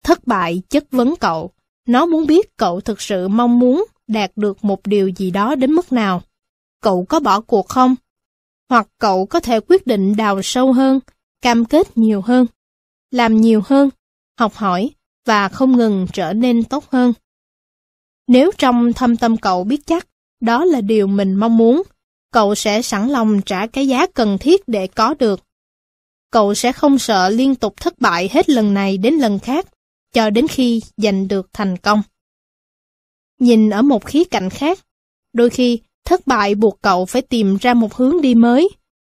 Thất 0.04 0.26
bại 0.26 0.62
chất 0.68 0.90
vấn 0.90 1.14
cậu, 1.20 1.50
nó 1.86 2.06
muốn 2.06 2.26
biết 2.26 2.56
cậu 2.56 2.80
thực 2.80 3.00
sự 3.00 3.28
mong 3.28 3.58
muốn 3.58 3.84
đạt 4.06 4.30
được 4.36 4.64
một 4.64 4.86
điều 4.86 5.08
gì 5.08 5.30
đó 5.30 5.54
đến 5.54 5.72
mức 5.72 5.92
nào. 5.92 6.22
Cậu 6.82 7.04
có 7.08 7.20
bỏ 7.20 7.40
cuộc 7.40 7.68
không? 7.68 7.94
Hoặc 8.68 8.88
cậu 8.98 9.26
có 9.26 9.40
thể 9.40 9.60
quyết 9.60 9.86
định 9.86 10.16
đào 10.16 10.42
sâu 10.42 10.72
hơn, 10.72 11.00
cam 11.42 11.64
kết 11.64 11.98
nhiều 11.98 12.20
hơn, 12.20 12.46
làm 13.10 13.40
nhiều 13.40 13.62
hơn, 13.64 13.90
học 14.38 14.54
hỏi 14.54 14.90
và 15.26 15.48
không 15.48 15.76
ngừng 15.76 16.06
trở 16.12 16.32
nên 16.32 16.64
tốt 16.64 16.84
hơn. 16.90 17.12
Nếu 18.26 18.50
trong 18.58 18.92
thâm 18.92 19.16
tâm 19.16 19.36
cậu 19.36 19.64
biết 19.64 19.86
chắc 19.86 20.06
đó 20.40 20.64
là 20.64 20.80
điều 20.80 21.06
mình 21.06 21.34
mong 21.34 21.56
muốn, 21.56 21.82
cậu 22.32 22.54
sẽ 22.54 22.82
sẵn 22.82 23.08
lòng 23.08 23.40
trả 23.46 23.66
cái 23.66 23.88
giá 23.88 24.06
cần 24.06 24.38
thiết 24.38 24.68
để 24.68 24.86
có 24.86 25.14
được. 25.18 25.40
Cậu 26.30 26.54
sẽ 26.54 26.72
không 26.72 26.98
sợ 26.98 27.28
liên 27.28 27.54
tục 27.54 27.76
thất 27.76 27.98
bại 27.98 28.28
hết 28.32 28.48
lần 28.50 28.74
này 28.74 28.98
đến 28.98 29.14
lần 29.14 29.38
khác, 29.38 29.66
cho 30.12 30.30
đến 30.30 30.48
khi 30.48 30.80
giành 30.96 31.28
được 31.28 31.48
thành 31.52 31.76
công. 31.76 32.02
Nhìn 33.38 33.70
ở 33.70 33.82
một 33.82 34.04
khía 34.04 34.24
cạnh 34.24 34.50
khác, 34.50 34.78
đôi 35.32 35.50
khi 35.50 35.80
thất 36.04 36.26
bại 36.26 36.54
buộc 36.54 36.82
cậu 36.82 37.06
phải 37.06 37.22
tìm 37.22 37.56
ra 37.56 37.74
một 37.74 37.94
hướng 37.94 38.20
đi 38.20 38.34
mới, 38.34 38.68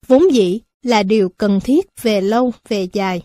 vốn 0.07 0.33
dĩ 0.33 0.59
là 0.83 1.03
điều 1.03 1.29
cần 1.29 1.59
thiết 1.59 1.87
về 2.01 2.21
lâu 2.21 2.53
về 2.67 2.87
dài. 2.93 3.21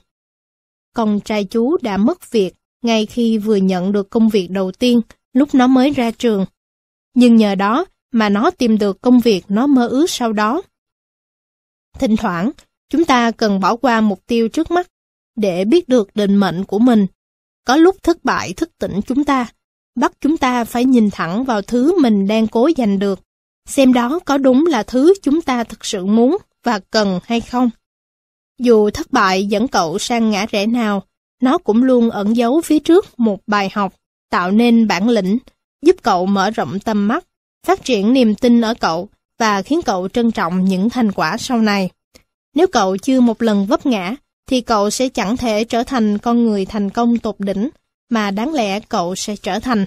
Con 0.94 1.20
trai 1.20 1.44
chú 1.44 1.76
đã 1.82 1.96
mất 1.96 2.30
việc 2.30 2.54
ngay 2.82 3.06
khi 3.06 3.38
vừa 3.38 3.56
nhận 3.56 3.92
được 3.92 4.10
công 4.10 4.28
việc 4.28 4.50
đầu 4.50 4.72
tiên 4.72 5.00
lúc 5.32 5.54
nó 5.54 5.66
mới 5.66 5.90
ra 5.90 6.10
trường. 6.10 6.46
Nhưng 7.14 7.36
nhờ 7.36 7.54
đó 7.54 7.84
mà 8.12 8.28
nó 8.28 8.50
tìm 8.50 8.78
được 8.78 9.00
công 9.00 9.20
việc 9.20 9.44
nó 9.48 9.66
mơ 9.66 9.88
ước 9.88 10.10
sau 10.10 10.32
đó. 10.32 10.62
Thỉnh 11.98 12.16
thoảng, 12.16 12.50
chúng 12.90 13.04
ta 13.04 13.30
cần 13.30 13.60
bỏ 13.60 13.76
qua 13.76 14.00
mục 14.00 14.20
tiêu 14.26 14.48
trước 14.48 14.70
mắt 14.70 14.86
để 15.36 15.64
biết 15.64 15.88
được 15.88 16.10
định 16.14 16.36
mệnh 16.36 16.64
của 16.64 16.78
mình. 16.78 17.06
Có 17.66 17.76
lúc 17.76 17.96
thất 18.02 18.24
bại 18.24 18.52
thức 18.52 18.70
tỉnh 18.78 19.00
chúng 19.06 19.24
ta, 19.24 19.46
bắt 19.94 20.12
chúng 20.20 20.36
ta 20.36 20.64
phải 20.64 20.84
nhìn 20.84 21.10
thẳng 21.10 21.44
vào 21.44 21.62
thứ 21.62 22.00
mình 22.00 22.26
đang 22.26 22.46
cố 22.46 22.70
giành 22.76 22.98
được, 22.98 23.20
xem 23.68 23.92
đó 23.92 24.18
có 24.24 24.38
đúng 24.38 24.66
là 24.66 24.82
thứ 24.82 25.14
chúng 25.22 25.42
ta 25.42 25.64
thực 25.64 25.84
sự 25.84 26.04
muốn 26.04 26.38
và 26.64 26.80
cần 26.90 27.20
hay 27.24 27.40
không. 27.40 27.70
Dù 28.58 28.90
thất 28.90 29.12
bại 29.12 29.46
dẫn 29.46 29.68
cậu 29.68 29.98
sang 29.98 30.30
ngã 30.30 30.46
rẽ 30.46 30.66
nào, 30.66 31.02
nó 31.42 31.58
cũng 31.58 31.82
luôn 31.82 32.10
ẩn 32.10 32.36
giấu 32.36 32.60
phía 32.60 32.78
trước 32.78 33.20
một 33.20 33.40
bài 33.46 33.70
học, 33.72 33.94
tạo 34.30 34.50
nên 34.50 34.86
bản 34.88 35.08
lĩnh, 35.08 35.38
giúp 35.82 35.96
cậu 36.02 36.26
mở 36.26 36.50
rộng 36.50 36.80
tầm 36.80 37.08
mắt, 37.08 37.24
phát 37.66 37.84
triển 37.84 38.12
niềm 38.12 38.34
tin 38.34 38.60
ở 38.60 38.74
cậu 38.80 39.08
và 39.38 39.62
khiến 39.62 39.82
cậu 39.82 40.08
trân 40.08 40.30
trọng 40.30 40.64
những 40.64 40.90
thành 40.90 41.12
quả 41.12 41.36
sau 41.38 41.58
này. 41.58 41.90
Nếu 42.54 42.66
cậu 42.66 42.96
chưa 42.96 43.20
một 43.20 43.42
lần 43.42 43.66
vấp 43.66 43.86
ngã, 43.86 44.16
thì 44.46 44.60
cậu 44.60 44.90
sẽ 44.90 45.08
chẳng 45.08 45.36
thể 45.36 45.64
trở 45.64 45.84
thành 45.84 46.18
con 46.18 46.44
người 46.44 46.64
thành 46.64 46.90
công 46.90 47.18
tột 47.18 47.36
đỉnh, 47.38 47.68
mà 48.10 48.30
đáng 48.30 48.54
lẽ 48.54 48.80
cậu 48.80 49.14
sẽ 49.14 49.36
trở 49.36 49.58
thành. 49.58 49.86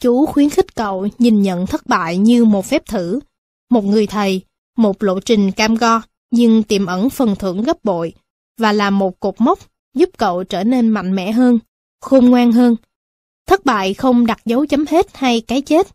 Chú 0.00 0.26
khuyến 0.26 0.50
khích 0.50 0.74
cậu 0.74 1.08
nhìn 1.18 1.42
nhận 1.42 1.66
thất 1.66 1.86
bại 1.86 2.18
như 2.18 2.44
một 2.44 2.66
phép 2.66 2.86
thử, 2.86 3.20
một 3.70 3.84
người 3.84 4.06
thầy, 4.06 4.40
một 4.76 5.02
lộ 5.02 5.20
trình 5.20 5.52
cam 5.52 5.74
go, 5.74 6.02
nhưng 6.30 6.62
tiềm 6.62 6.86
ẩn 6.86 7.10
phần 7.10 7.36
thưởng 7.36 7.62
gấp 7.62 7.84
bội, 7.84 8.12
và 8.58 8.72
là 8.72 8.90
một 8.90 9.20
cột 9.20 9.34
mốc 9.40 9.58
giúp 9.94 10.08
cậu 10.18 10.44
trở 10.44 10.64
nên 10.64 10.88
mạnh 10.88 11.14
mẽ 11.14 11.32
hơn, 11.32 11.58
khôn 12.00 12.30
ngoan 12.30 12.52
hơn. 12.52 12.76
Thất 13.46 13.64
bại 13.64 13.94
không 13.94 14.26
đặt 14.26 14.40
dấu 14.44 14.66
chấm 14.66 14.86
hết 14.86 15.16
hay 15.16 15.40
cái 15.40 15.62
chết. 15.62 15.86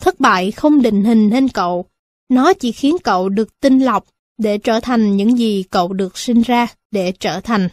Thất 0.00 0.20
bại 0.20 0.50
không 0.50 0.82
định 0.82 1.04
hình 1.04 1.30
nên 1.30 1.48
cậu. 1.48 1.84
Nó 2.28 2.52
chỉ 2.52 2.72
khiến 2.72 2.96
cậu 3.04 3.28
được 3.28 3.60
tinh 3.60 3.78
lọc 3.78 4.04
để 4.38 4.58
trở 4.58 4.80
thành 4.80 5.16
những 5.16 5.38
gì 5.38 5.64
cậu 5.70 5.92
được 5.92 6.18
sinh 6.18 6.42
ra 6.42 6.66
để 6.90 7.12
trở 7.12 7.40
thành. 7.40 7.68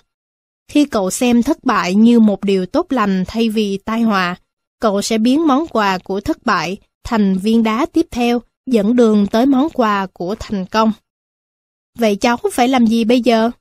Khi 0.68 0.85
cậu 0.85 1.11
xem 1.11 1.44
thất 1.44 1.64
bại 1.64 1.95
như 1.95 2.19
một 2.19 2.44
điều 2.44 2.66
tốt 2.66 2.85
lành 2.90 3.24
thay 3.27 3.50
vì 3.50 3.77
tai 3.77 4.02
họa, 4.02 4.35
cậu 4.80 5.02
sẽ 5.02 5.18
biến 5.18 5.48
món 5.48 5.68
quà 5.68 5.98
của 5.98 6.22
thất 6.22 6.45
bại 6.45 6.77
thành 7.03 7.38
viên 7.38 7.64
đá 7.64 7.85
tiếp 7.94 8.06
theo, 8.11 8.42
dẫn 8.66 8.95
đường 8.95 9.27
tới 9.27 9.45
món 9.45 9.69
quà 9.69 10.08
của 10.14 10.35
thành 10.40 10.66
công. 10.66 10.92
Vậy 11.98 12.16
cháu 12.16 12.38
phải 12.53 12.68
làm 12.68 12.88
gì 12.88 13.03
bây 13.03 13.22
giờ? 13.22 13.52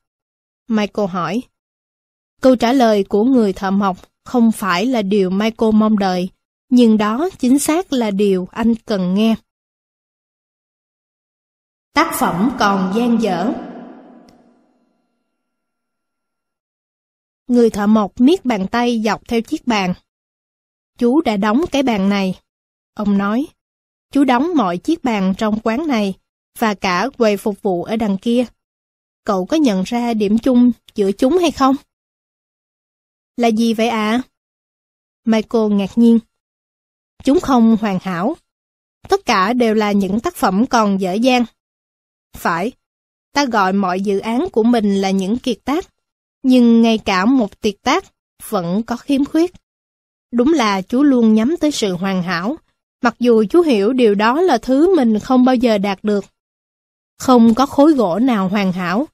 Michael 0.68 1.08
hỏi. 1.08 1.42
Câu 2.40 2.56
trả 2.56 2.72
lời 2.72 3.04
của 3.04 3.24
người 3.24 3.52
thợ 3.52 3.70
mộc 3.70 3.96
không 4.24 4.52
phải 4.52 4.86
là 4.86 5.02
điều 5.02 5.30
Michael 5.30 5.72
mong 5.72 5.98
đợi, 5.98 6.28
nhưng 6.70 6.98
đó 6.98 7.28
chính 7.38 7.58
xác 7.58 7.92
là 7.92 8.10
điều 8.10 8.48
anh 8.50 8.74
cần 8.74 9.14
nghe. 9.14 9.34
Tác 11.94 12.14
phẩm 12.18 12.56
còn 12.58 12.92
gian 12.96 13.22
dở 13.22 13.52
Người 17.46 17.70
thợ 17.70 17.86
mộc 17.86 18.20
miết 18.20 18.44
bàn 18.44 18.66
tay 18.70 19.02
dọc 19.04 19.28
theo 19.28 19.40
chiếc 19.40 19.66
bàn. 19.66 19.94
Chú 20.98 21.20
đã 21.20 21.36
đóng 21.36 21.64
cái 21.72 21.82
bàn 21.82 22.08
này. 22.08 22.40
Ông 22.94 23.18
nói, 23.18 23.46
chú 24.12 24.24
đóng 24.24 24.48
mọi 24.56 24.78
chiếc 24.78 25.04
bàn 25.04 25.34
trong 25.38 25.60
quán 25.60 25.88
này 25.88 26.14
và 26.58 26.74
cả 26.74 27.08
quầy 27.18 27.36
phục 27.36 27.62
vụ 27.62 27.84
ở 27.84 27.96
đằng 27.96 28.18
kia. 28.18 28.44
Cậu 29.24 29.46
có 29.46 29.56
nhận 29.56 29.82
ra 29.82 30.14
điểm 30.14 30.38
chung 30.38 30.72
giữa 30.94 31.12
chúng 31.12 31.38
hay 31.38 31.50
không? 31.50 31.76
Là 33.36 33.48
gì 33.48 33.74
vậy 33.74 33.88
ạ? 33.88 34.10
À? 34.10 34.22
Michael 35.24 35.72
ngạc 35.72 35.98
nhiên. 35.98 36.18
Chúng 37.24 37.40
không 37.40 37.76
hoàn 37.80 37.98
hảo. 38.02 38.36
Tất 39.08 39.20
cả 39.26 39.52
đều 39.52 39.74
là 39.74 39.92
những 39.92 40.20
tác 40.20 40.36
phẩm 40.36 40.66
còn 40.66 41.00
dở 41.00 41.12
dang. 41.12 41.44
Phải, 42.36 42.72
ta 43.32 43.44
gọi 43.44 43.72
mọi 43.72 44.00
dự 44.00 44.18
án 44.18 44.48
của 44.52 44.62
mình 44.62 45.00
là 45.00 45.10
những 45.10 45.38
kiệt 45.38 45.58
tác, 45.64 45.86
nhưng 46.42 46.82
ngay 46.82 46.98
cả 46.98 47.24
một 47.24 47.60
tiệt 47.60 47.74
tác 47.82 48.04
vẫn 48.48 48.82
có 48.82 48.96
khiếm 48.96 49.24
khuyết. 49.24 49.52
Đúng 50.32 50.52
là 50.52 50.82
chú 50.82 51.02
luôn 51.02 51.34
nhắm 51.34 51.56
tới 51.60 51.70
sự 51.70 51.92
hoàn 51.92 52.22
hảo, 52.22 52.56
mặc 53.02 53.14
dù 53.18 53.44
chú 53.50 53.60
hiểu 53.60 53.92
điều 53.92 54.14
đó 54.14 54.40
là 54.40 54.58
thứ 54.58 54.96
mình 54.96 55.18
không 55.18 55.44
bao 55.44 55.54
giờ 55.54 55.78
đạt 55.78 55.98
được. 56.02 56.24
Không 57.18 57.54
có 57.54 57.66
khối 57.66 57.92
gỗ 57.92 58.18
nào 58.18 58.48
hoàn 58.48 58.72
hảo, 58.72 59.06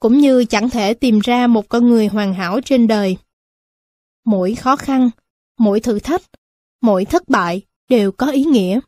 cũng 0.00 0.18
như 0.18 0.44
chẳng 0.44 0.70
thể 0.70 0.94
tìm 0.94 1.18
ra 1.18 1.46
một 1.46 1.68
con 1.68 1.88
người 1.88 2.06
hoàn 2.06 2.34
hảo 2.34 2.60
trên 2.60 2.86
đời. 2.86 3.16
Mỗi 4.24 4.54
khó 4.54 4.76
khăn, 4.76 5.10
mỗi 5.58 5.80
thử 5.80 5.98
thách, 5.98 6.22
mỗi 6.82 7.04
thất 7.04 7.28
bại 7.28 7.62
đều 7.88 8.12
có 8.12 8.26
ý 8.26 8.44
nghĩa. 8.44 8.80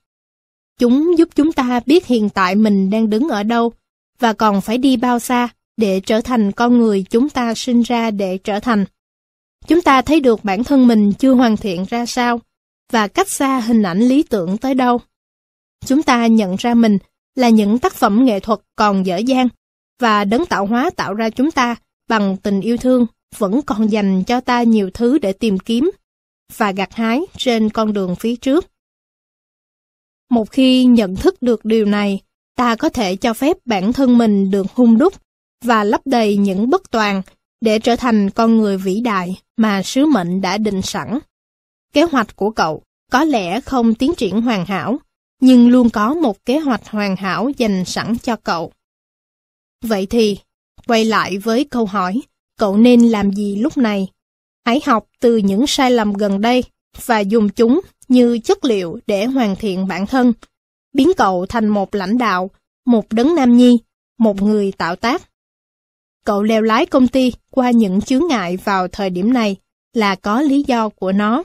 Chúng 0.78 1.18
giúp 1.18 1.28
chúng 1.34 1.52
ta 1.52 1.80
biết 1.86 2.06
hiện 2.06 2.28
tại 2.28 2.54
mình 2.54 2.90
đang 2.90 3.10
đứng 3.10 3.28
ở 3.28 3.42
đâu 3.42 3.72
và 4.20 4.32
còn 4.32 4.60
phải 4.60 4.78
đi 4.78 4.96
bao 4.96 5.18
xa 5.18 5.48
để 5.76 6.00
trở 6.00 6.20
thành 6.20 6.52
con 6.52 6.78
người 6.78 7.04
chúng 7.10 7.28
ta 7.28 7.54
sinh 7.54 7.82
ra 7.82 8.10
để 8.10 8.38
trở 8.38 8.60
thành. 8.60 8.84
Chúng 9.66 9.82
ta 9.82 10.02
thấy 10.02 10.20
được 10.20 10.44
bản 10.44 10.64
thân 10.64 10.86
mình 10.86 11.12
chưa 11.12 11.32
hoàn 11.32 11.56
thiện 11.56 11.84
ra 11.90 12.06
sao 12.06 12.40
và 12.92 13.08
cách 13.08 13.28
xa 13.28 13.60
hình 13.60 13.82
ảnh 13.82 13.98
lý 13.98 14.22
tưởng 14.22 14.58
tới 14.58 14.74
đâu. 14.74 15.00
Chúng 15.86 16.02
ta 16.02 16.26
nhận 16.26 16.56
ra 16.56 16.74
mình 16.74 16.98
là 17.34 17.48
những 17.48 17.78
tác 17.78 17.94
phẩm 17.94 18.24
nghệ 18.24 18.40
thuật 18.40 18.60
còn 18.76 19.06
dở 19.06 19.16
dang 19.16 19.48
và 20.00 20.24
đấng 20.24 20.46
tạo 20.46 20.66
hóa 20.66 20.90
tạo 20.96 21.14
ra 21.14 21.30
chúng 21.30 21.50
ta 21.50 21.76
bằng 22.08 22.36
tình 22.36 22.60
yêu 22.60 22.76
thương 22.76 23.06
vẫn 23.38 23.60
còn 23.62 23.86
dành 23.86 24.24
cho 24.24 24.40
ta 24.40 24.62
nhiều 24.62 24.90
thứ 24.94 25.18
để 25.18 25.32
tìm 25.32 25.58
kiếm 25.58 25.90
và 26.56 26.72
gặt 26.72 26.94
hái 26.94 27.20
trên 27.36 27.70
con 27.70 27.92
đường 27.92 28.16
phía 28.16 28.36
trước. 28.36 28.66
Một 30.30 30.50
khi 30.50 30.84
nhận 30.84 31.16
thức 31.16 31.42
được 31.42 31.64
điều 31.64 31.84
này, 31.84 32.20
ta 32.58 32.76
có 32.76 32.88
thể 32.88 33.16
cho 33.16 33.34
phép 33.34 33.56
bản 33.64 33.92
thân 33.92 34.18
mình 34.18 34.50
được 34.50 34.66
hung 34.74 34.98
đúc 34.98 35.14
và 35.64 35.84
lấp 35.84 36.00
đầy 36.04 36.36
những 36.36 36.70
bất 36.70 36.90
toàn 36.90 37.22
để 37.60 37.78
trở 37.78 37.96
thành 37.96 38.30
con 38.30 38.58
người 38.58 38.78
vĩ 38.78 39.00
đại 39.00 39.40
mà 39.56 39.82
sứ 39.82 40.06
mệnh 40.06 40.40
đã 40.40 40.58
định 40.58 40.82
sẵn. 40.82 41.18
Kế 41.92 42.02
hoạch 42.02 42.36
của 42.36 42.50
cậu 42.50 42.82
có 43.12 43.24
lẽ 43.24 43.60
không 43.60 43.94
tiến 43.94 44.14
triển 44.14 44.40
hoàn 44.40 44.66
hảo, 44.66 44.98
nhưng 45.40 45.68
luôn 45.68 45.90
có 45.90 46.14
một 46.14 46.44
kế 46.44 46.58
hoạch 46.58 46.88
hoàn 46.88 47.16
hảo 47.16 47.50
dành 47.56 47.84
sẵn 47.84 48.18
cho 48.18 48.36
cậu. 48.36 48.72
Vậy 49.84 50.06
thì, 50.06 50.38
quay 50.86 51.04
lại 51.04 51.38
với 51.38 51.64
câu 51.64 51.86
hỏi, 51.86 52.20
cậu 52.58 52.76
nên 52.76 53.08
làm 53.08 53.32
gì 53.32 53.56
lúc 53.56 53.76
này? 53.76 54.08
Hãy 54.66 54.80
học 54.86 55.06
từ 55.20 55.36
những 55.36 55.66
sai 55.66 55.90
lầm 55.90 56.12
gần 56.12 56.40
đây 56.40 56.64
và 57.06 57.20
dùng 57.20 57.48
chúng 57.48 57.80
như 58.08 58.38
chất 58.38 58.64
liệu 58.64 58.98
để 59.06 59.24
hoàn 59.24 59.56
thiện 59.56 59.86
bản 59.86 60.06
thân, 60.06 60.32
biến 60.92 61.12
cậu 61.16 61.46
thành 61.46 61.68
một 61.68 61.94
lãnh 61.94 62.18
đạo, 62.18 62.50
một 62.86 63.12
đấng 63.12 63.34
nam 63.34 63.56
nhi, 63.56 63.78
một 64.18 64.42
người 64.42 64.72
tạo 64.72 64.96
tác. 64.96 65.22
Cậu 66.24 66.42
leo 66.42 66.62
lái 66.62 66.86
công 66.86 67.08
ty 67.08 67.32
qua 67.50 67.70
những 67.70 68.00
chướng 68.00 68.26
ngại 68.28 68.56
vào 68.56 68.88
thời 68.88 69.10
điểm 69.10 69.32
này 69.32 69.56
là 69.92 70.14
có 70.14 70.42
lý 70.42 70.64
do 70.66 70.88
của 70.88 71.12
nó. 71.12 71.44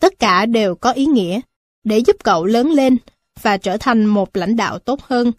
Tất 0.00 0.18
cả 0.18 0.46
đều 0.46 0.74
có 0.74 0.92
ý 0.92 1.06
nghĩa 1.06 1.40
để 1.84 1.98
giúp 1.98 2.16
cậu 2.24 2.44
lớn 2.44 2.70
lên 2.70 2.96
và 3.42 3.56
trở 3.56 3.76
thành 3.80 4.04
một 4.04 4.36
lãnh 4.36 4.56
đạo 4.56 4.78
tốt 4.78 5.00
hơn. 5.02 5.32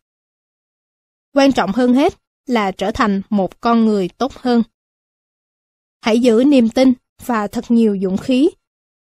Quan 1.33 1.51
trọng 1.51 1.71
hơn 1.71 1.93
hết 1.93 2.13
là 2.45 2.71
trở 2.71 2.91
thành 2.91 3.21
một 3.29 3.61
con 3.61 3.85
người 3.85 4.09
tốt 4.17 4.33
hơn. 4.33 4.63
Hãy 6.01 6.19
giữ 6.19 6.43
niềm 6.47 6.69
tin 6.69 6.93
và 7.25 7.47
thật 7.47 7.71
nhiều 7.71 7.97
dũng 8.03 8.17
khí. 8.17 8.49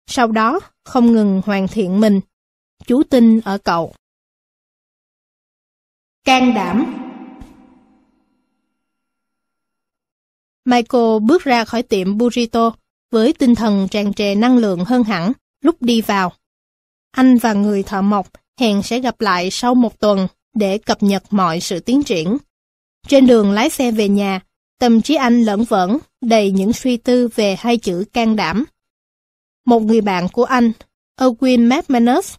Sau 0.06 0.26
đó, 0.26 0.60
không 0.84 1.12
ngừng 1.12 1.42
hoàn 1.44 1.68
thiện 1.68 2.00
mình. 2.00 2.20
Chú 2.86 3.02
tin 3.02 3.40
ở 3.40 3.58
cậu. 3.58 3.94
Can 6.28 6.54
đảm 6.54 6.94
Michael 10.64 11.18
bước 11.22 11.44
ra 11.44 11.64
khỏi 11.64 11.82
tiệm 11.82 12.18
burrito 12.18 12.72
với 13.10 13.32
tinh 13.32 13.54
thần 13.54 13.88
tràn 13.90 14.14
trề 14.14 14.34
năng 14.34 14.56
lượng 14.56 14.84
hơn 14.84 15.04
hẳn 15.04 15.32
lúc 15.64 15.82
đi 15.82 16.00
vào. 16.00 16.32
Anh 17.10 17.36
và 17.38 17.52
người 17.52 17.82
thợ 17.82 18.02
mộc 18.02 18.28
hẹn 18.60 18.82
sẽ 18.82 19.00
gặp 19.00 19.20
lại 19.20 19.50
sau 19.50 19.74
một 19.74 20.00
tuần 20.00 20.28
để 20.54 20.78
cập 20.78 21.02
nhật 21.02 21.22
mọi 21.30 21.60
sự 21.60 21.80
tiến 21.80 22.02
triển. 22.02 22.36
Trên 23.06 23.26
đường 23.26 23.52
lái 23.52 23.70
xe 23.70 23.90
về 23.90 24.08
nhà, 24.08 24.40
tâm 24.78 25.02
trí 25.02 25.14
anh 25.14 25.42
lẫn 25.42 25.64
vẫn 25.64 25.98
đầy 26.20 26.50
những 26.50 26.72
suy 26.72 26.96
tư 26.96 27.28
về 27.34 27.56
hai 27.58 27.76
chữ 27.76 28.04
can 28.12 28.36
đảm. 28.36 28.64
Một 29.66 29.80
người 29.80 30.00
bạn 30.00 30.28
của 30.32 30.44
anh, 30.44 30.72
Owen 31.20 31.68
McManus, 31.68 32.34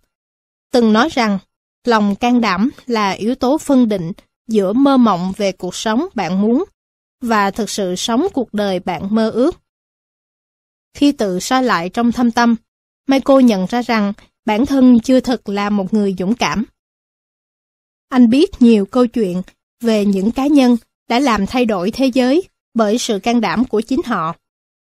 từng 0.72 0.94
nói 0.94 1.10
rằng 1.12 1.40
lòng 1.88 2.16
can 2.16 2.42
đảm 2.42 2.70
là 2.86 3.12
yếu 3.12 3.36
tố 3.36 3.58
phân 3.58 3.90
định 3.90 4.12
giữa 4.48 4.74
mơ 4.74 4.98
mộng 4.98 5.34
về 5.38 5.52
cuộc 5.52 5.76
sống 5.76 6.08
bạn 6.16 6.42
muốn 6.42 6.64
và 7.22 7.52
thực 7.52 7.70
sự 7.70 7.96
sống 7.96 8.28
cuộc 8.34 8.54
đời 8.54 8.80
bạn 8.80 9.16
mơ 9.16 9.30
ước. 9.30 9.60
Khi 10.94 11.12
tự 11.12 11.40
soi 11.40 11.64
lại 11.64 11.90
trong 11.90 12.12
thâm 12.12 12.32
tâm, 12.32 12.56
Michael 13.08 13.44
nhận 13.44 13.66
ra 13.66 13.82
rằng 13.82 14.14
bản 14.46 14.66
thân 14.66 15.00
chưa 15.00 15.20
thực 15.20 15.50
là 15.50 15.70
một 15.70 15.94
người 15.94 16.16
dũng 16.20 16.36
cảm. 16.36 16.64
Anh 18.10 18.30
biết 18.30 18.62
nhiều 18.62 18.86
câu 18.86 19.08
chuyện 19.08 19.42
về 19.82 20.06
những 20.06 20.32
cá 20.32 20.48
nhân 20.48 20.78
đã 21.10 21.20
làm 21.20 21.46
thay 21.46 21.66
đổi 21.66 21.92
thế 21.92 22.06
giới 22.06 22.44
bởi 22.74 22.98
sự 22.98 23.20
can 23.20 23.42
đảm 23.42 23.66
của 23.66 23.82
chính 23.82 24.02
họ. 24.06 24.36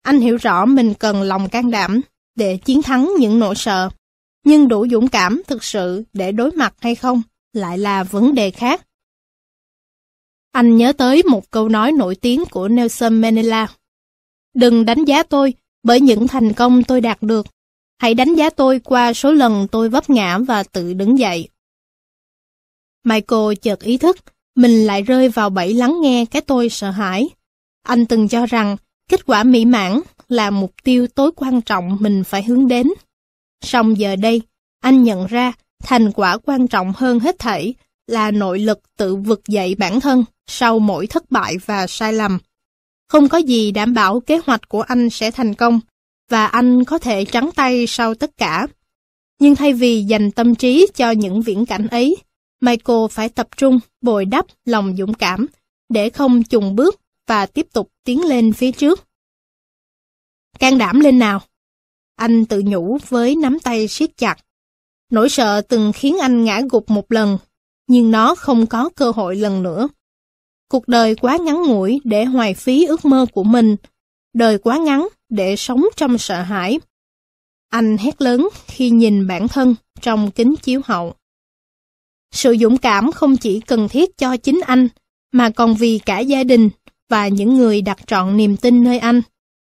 Anh 0.02 0.20
hiểu 0.20 0.36
rõ 0.36 0.66
mình 0.66 0.94
cần 0.94 1.22
lòng 1.22 1.48
can 1.48 1.70
đảm 1.70 2.00
để 2.34 2.56
chiến 2.56 2.82
thắng 2.82 3.12
những 3.18 3.38
nỗi 3.38 3.54
sợ, 3.54 3.88
nhưng 4.48 4.68
đủ 4.68 4.86
dũng 4.90 5.08
cảm 5.08 5.42
thực 5.46 5.64
sự 5.64 6.04
để 6.12 6.32
đối 6.32 6.50
mặt 6.50 6.74
hay 6.80 6.94
không 6.94 7.22
lại 7.52 7.78
là 7.78 8.04
vấn 8.04 8.34
đề 8.34 8.50
khác. 8.50 8.86
Anh 10.52 10.76
nhớ 10.76 10.92
tới 10.92 11.22
một 11.22 11.50
câu 11.50 11.68
nói 11.68 11.92
nổi 11.92 12.16
tiếng 12.16 12.44
của 12.50 12.68
Nelson 12.68 13.20
Mandela. 13.20 13.66
Đừng 14.54 14.84
đánh 14.84 15.04
giá 15.04 15.22
tôi 15.22 15.54
bởi 15.82 16.00
những 16.00 16.28
thành 16.28 16.52
công 16.52 16.82
tôi 16.82 17.00
đạt 17.00 17.22
được. 17.22 17.46
Hãy 17.98 18.14
đánh 18.14 18.34
giá 18.34 18.50
tôi 18.50 18.80
qua 18.80 19.12
số 19.12 19.32
lần 19.32 19.68
tôi 19.70 19.88
vấp 19.88 20.10
ngã 20.10 20.38
và 20.38 20.62
tự 20.62 20.94
đứng 20.94 21.18
dậy. 21.18 21.48
Michael 23.04 23.54
chợt 23.62 23.80
ý 23.80 23.96
thức, 23.96 24.16
mình 24.54 24.86
lại 24.86 25.02
rơi 25.02 25.28
vào 25.28 25.50
bẫy 25.50 25.74
lắng 25.74 26.00
nghe 26.00 26.24
cái 26.24 26.42
tôi 26.42 26.68
sợ 26.68 26.90
hãi. 26.90 27.28
Anh 27.82 28.06
từng 28.06 28.28
cho 28.28 28.46
rằng 28.46 28.76
kết 29.10 29.26
quả 29.26 29.44
mỹ 29.44 29.64
mãn 29.64 30.00
là 30.28 30.50
mục 30.50 30.72
tiêu 30.82 31.06
tối 31.06 31.30
quan 31.36 31.62
trọng 31.62 31.96
mình 32.00 32.24
phải 32.24 32.42
hướng 32.42 32.68
đến. 32.68 32.88
Song 33.62 33.98
giờ 33.98 34.16
đây, 34.16 34.42
anh 34.80 35.02
nhận 35.02 35.26
ra 35.26 35.52
thành 35.84 36.12
quả 36.12 36.38
quan 36.38 36.68
trọng 36.68 36.92
hơn 36.96 37.20
hết 37.20 37.38
thảy 37.38 37.74
là 38.06 38.30
nội 38.30 38.58
lực 38.58 38.80
tự 38.96 39.16
vực 39.16 39.40
dậy 39.48 39.74
bản 39.74 40.00
thân 40.00 40.24
sau 40.46 40.78
mỗi 40.78 41.06
thất 41.06 41.30
bại 41.30 41.56
và 41.66 41.86
sai 41.86 42.12
lầm. 42.12 42.38
Không 43.08 43.28
có 43.28 43.38
gì 43.38 43.72
đảm 43.72 43.94
bảo 43.94 44.20
kế 44.20 44.40
hoạch 44.46 44.68
của 44.68 44.80
anh 44.80 45.10
sẽ 45.10 45.30
thành 45.30 45.54
công, 45.54 45.80
và 46.30 46.46
anh 46.46 46.84
có 46.84 46.98
thể 46.98 47.24
trắng 47.24 47.50
tay 47.54 47.86
sau 47.86 48.14
tất 48.14 48.30
cả. 48.36 48.66
Nhưng 49.40 49.56
thay 49.56 49.72
vì 49.72 50.02
dành 50.02 50.30
tâm 50.30 50.54
trí 50.54 50.86
cho 50.94 51.10
những 51.10 51.42
viễn 51.42 51.66
cảnh 51.66 51.86
ấy, 51.86 52.16
Michael 52.60 52.98
phải 53.10 53.28
tập 53.28 53.48
trung 53.56 53.78
bồi 54.00 54.24
đắp 54.24 54.46
lòng 54.64 54.96
dũng 54.98 55.14
cảm 55.14 55.46
để 55.88 56.10
không 56.10 56.42
chùng 56.42 56.76
bước 56.76 57.00
và 57.26 57.46
tiếp 57.46 57.66
tục 57.72 57.88
tiến 58.04 58.24
lên 58.24 58.52
phía 58.52 58.72
trước. 58.72 59.04
Can 60.58 60.78
đảm 60.78 61.00
lên 61.00 61.18
nào! 61.18 61.40
Anh 62.18 62.44
tự 62.44 62.62
nhủ 62.66 62.98
với 63.08 63.36
nắm 63.36 63.58
tay 63.60 63.88
siết 63.88 64.16
chặt. 64.16 64.36
Nỗi 65.10 65.28
sợ 65.28 65.60
từng 65.60 65.92
khiến 65.94 66.16
anh 66.20 66.44
ngã 66.44 66.60
gục 66.70 66.90
một 66.90 67.12
lần, 67.12 67.38
nhưng 67.86 68.10
nó 68.10 68.34
không 68.34 68.66
có 68.66 68.90
cơ 68.96 69.10
hội 69.10 69.36
lần 69.36 69.62
nữa. 69.62 69.88
Cuộc 70.68 70.88
đời 70.88 71.14
quá 71.14 71.36
ngắn 71.36 71.62
ngủi 71.62 72.00
để 72.04 72.24
hoài 72.24 72.54
phí 72.54 72.86
ước 72.86 73.04
mơ 73.04 73.26
của 73.32 73.44
mình. 73.44 73.76
Đời 74.34 74.58
quá 74.58 74.78
ngắn 74.78 75.08
để 75.28 75.56
sống 75.56 75.84
trong 75.96 76.18
sợ 76.18 76.42
hãi. 76.42 76.80
Anh 77.68 77.96
hét 77.98 78.22
lớn 78.22 78.48
khi 78.66 78.90
nhìn 78.90 79.26
bản 79.26 79.48
thân 79.48 79.74
trong 80.00 80.30
kính 80.30 80.54
chiếu 80.62 80.80
hậu. 80.84 81.14
Sự 82.34 82.56
dũng 82.60 82.78
cảm 82.78 83.12
không 83.12 83.36
chỉ 83.36 83.60
cần 83.60 83.88
thiết 83.88 84.18
cho 84.18 84.36
chính 84.36 84.60
anh, 84.66 84.88
mà 85.32 85.50
còn 85.50 85.74
vì 85.74 85.98
cả 85.98 86.18
gia 86.18 86.44
đình 86.44 86.70
và 87.08 87.28
những 87.28 87.56
người 87.56 87.82
đặt 87.82 88.06
trọn 88.06 88.36
niềm 88.36 88.56
tin 88.56 88.84
nơi 88.84 88.98
anh. 88.98 89.22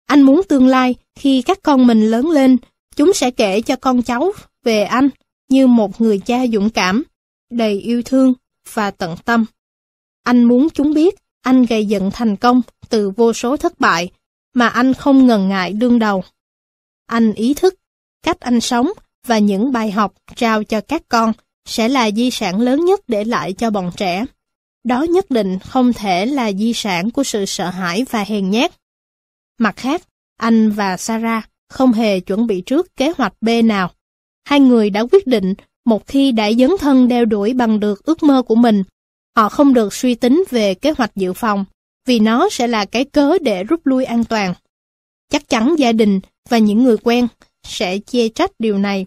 Anh 0.07 0.23
muốn 0.23 0.41
tương 0.49 0.67
lai 0.67 0.95
khi 1.21 1.43
các 1.43 1.59
con 1.63 1.87
mình 1.87 2.11
lớn 2.11 2.31
lên, 2.31 2.57
chúng 2.97 3.13
sẽ 3.13 3.31
kể 3.31 3.61
cho 3.61 3.77
con 3.77 4.03
cháu 4.03 4.33
về 4.65 4.83
anh 4.83 5.09
như 5.49 5.67
một 5.67 6.01
người 6.01 6.19
cha 6.19 6.47
dũng 6.53 6.71
cảm, 6.71 7.03
đầy 7.51 7.81
yêu 7.81 8.03
thương 8.03 8.35
và 8.73 8.91
tận 8.91 9.17
tâm. 9.25 9.45
Anh 10.23 10.45
muốn 10.45 10.69
chúng 10.71 10.95
biết 10.95 11.15
anh 11.43 11.65
gây 11.65 11.87
dựng 11.87 12.11
thành 12.11 12.37
công 12.37 12.63
từ 12.89 13.11
vô 13.11 13.33
số 13.33 13.57
thất 13.57 13.81
bại 13.81 14.11
mà 14.55 14.69
anh 14.69 14.95
không 14.95 15.27
ngần 15.27 15.49
ngại 15.49 15.73
đương 15.73 15.99
đầu. 15.99 16.25
Anh 17.07 17.33
ý 17.33 17.55
thức 17.55 17.75
cách 18.23 18.41
anh 18.41 18.61
sống 18.61 18.91
và 19.27 19.39
những 19.39 19.73
bài 19.73 19.91
học 19.91 20.15
trao 20.37 20.65
cho 20.65 20.81
các 20.81 21.03
con 21.09 21.33
sẽ 21.69 21.89
là 21.89 22.11
di 22.11 22.31
sản 22.31 22.61
lớn 22.61 22.85
nhất 22.85 23.01
để 23.09 23.25
lại 23.25 23.53
cho 23.53 23.71
bọn 23.71 23.91
trẻ. 23.97 24.25
Đó 24.85 25.03
nhất 25.03 25.31
định 25.31 25.59
không 25.59 25.93
thể 25.93 26.27
là 26.27 26.53
di 26.53 26.73
sản 26.75 27.11
của 27.11 27.25
sự 27.25 27.45
sợ 27.47 27.71
hãi 27.71 28.05
và 28.11 28.25
hèn 28.25 28.51
nhát. 28.51 28.73
Mặt 29.59 29.77
khác, 29.77 30.03
anh 30.41 30.71
và 30.71 30.97
Sarah 30.97 31.49
không 31.69 31.93
hề 31.93 32.21
chuẩn 32.21 32.47
bị 32.47 32.61
trước 32.61 32.97
kế 32.97 33.13
hoạch 33.19 33.35
B 33.41 33.49
nào. 33.65 33.91
Hai 34.45 34.61
người 34.61 34.91
đã 34.91 35.05
quyết 35.13 35.27
định 35.27 35.55
một 35.85 36.07
khi 36.07 36.33
đã 36.33 36.53
dấn 36.53 36.71
thân 36.81 37.09
đeo 37.09 37.25
đuổi 37.25 37.55
bằng 37.55 37.81
được 37.81 38.05
ước 38.05 38.23
mơ 38.23 38.43
của 38.43 38.55
mình, 38.55 38.83
họ 39.37 39.49
không 39.49 39.75
được 39.75 39.95
suy 39.95 40.15
tính 40.15 40.45
về 40.51 40.75
kế 40.75 40.93
hoạch 40.99 41.17
dự 41.17 41.33
phòng, 41.33 41.65
vì 42.07 42.19
nó 42.19 42.49
sẽ 42.49 42.67
là 42.67 42.85
cái 42.85 43.05
cớ 43.05 43.39
để 43.39 43.65
rút 43.65 43.87
lui 43.87 44.05
an 44.05 44.25
toàn. 44.25 44.55
Chắc 45.33 45.49
chắn 45.49 45.75
gia 45.79 45.93
đình 45.93 46.21
và 46.49 46.59
những 46.59 46.83
người 46.83 46.97
quen 46.97 47.29
sẽ 47.67 47.99
chê 47.99 48.29
trách 48.29 48.51
điều 48.59 48.79
này, 48.79 49.07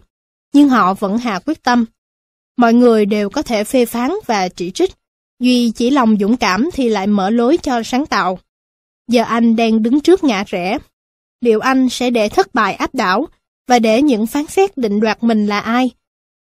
nhưng 0.54 0.68
họ 0.68 0.94
vẫn 0.94 1.18
hạ 1.18 1.40
quyết 1.46 1.62
tâm. 1.62 1.84
Mọi 2.56 2.74
người 2.74 3.06
đều 3.06 3.30
có 3.30 3.42
thể 3.42 3.64
phê 3.64 3.86
phán 3.86 4.10
và 4.26 4.48
chỉ 4.48 4.70
trích, 4.70 4.90
Duy 5.40 5.70
chỉ 5.70 5.90
lòng 5.90 6.16
dũng 6.20 6.36
cảm 6.36 6.68
thì 6.72 6.88
lại 6.88 7.06
mở 7.06 7.30
lối 7.30 7.56
cho 7.56 7.82
sáng 7.82 8.06
tạo. 8.06 8.38
Giờ 9.08 9.22
anh 9.22 9.56
đang 9.56 9.82
đứng 9.82 10.00
trước 10.00 10.24
ngã 10.24 10.44
rẽ. 10.46 10.78
Liệu 11.44 11.60
anh 11.60 11.88
sẽ 11.88 12.10
để 12.10 12.28
thất 12.28 12.54
bại 12.54 12.74
áp 12.74 12.94
đảo 12.94 13.28
và 13.68 13.78
để 13.78 14.02
những 14.02 14.26
phán 14.26 14.46
xét 14.46 14.76
định 14.76 15.00
đoạt 15.00 15.22
mình 15.22 15.46
là 15.46 15.60
ai? 15.60 15.90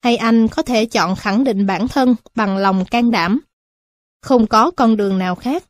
Hay 0.04 0.18
anh 0.18 0.48
có 0.48 0.62
thể 0.62 0.86
chọn 0.86 1.16
khẳng 1.16 1.44
định 1.44 1.66
bản 1.66 1.88
thân 1.88 2.16
bằng 2.36 2.58
lòng 2.58 2.86
can 2.86 3.12
đảm? 3.12 3.40
Không 4.22 4.48
có 4.48 4.72
con 4.72 4.98
đường 4.98 5.18
nào 5.18 5.36
khác. 5.36 5.64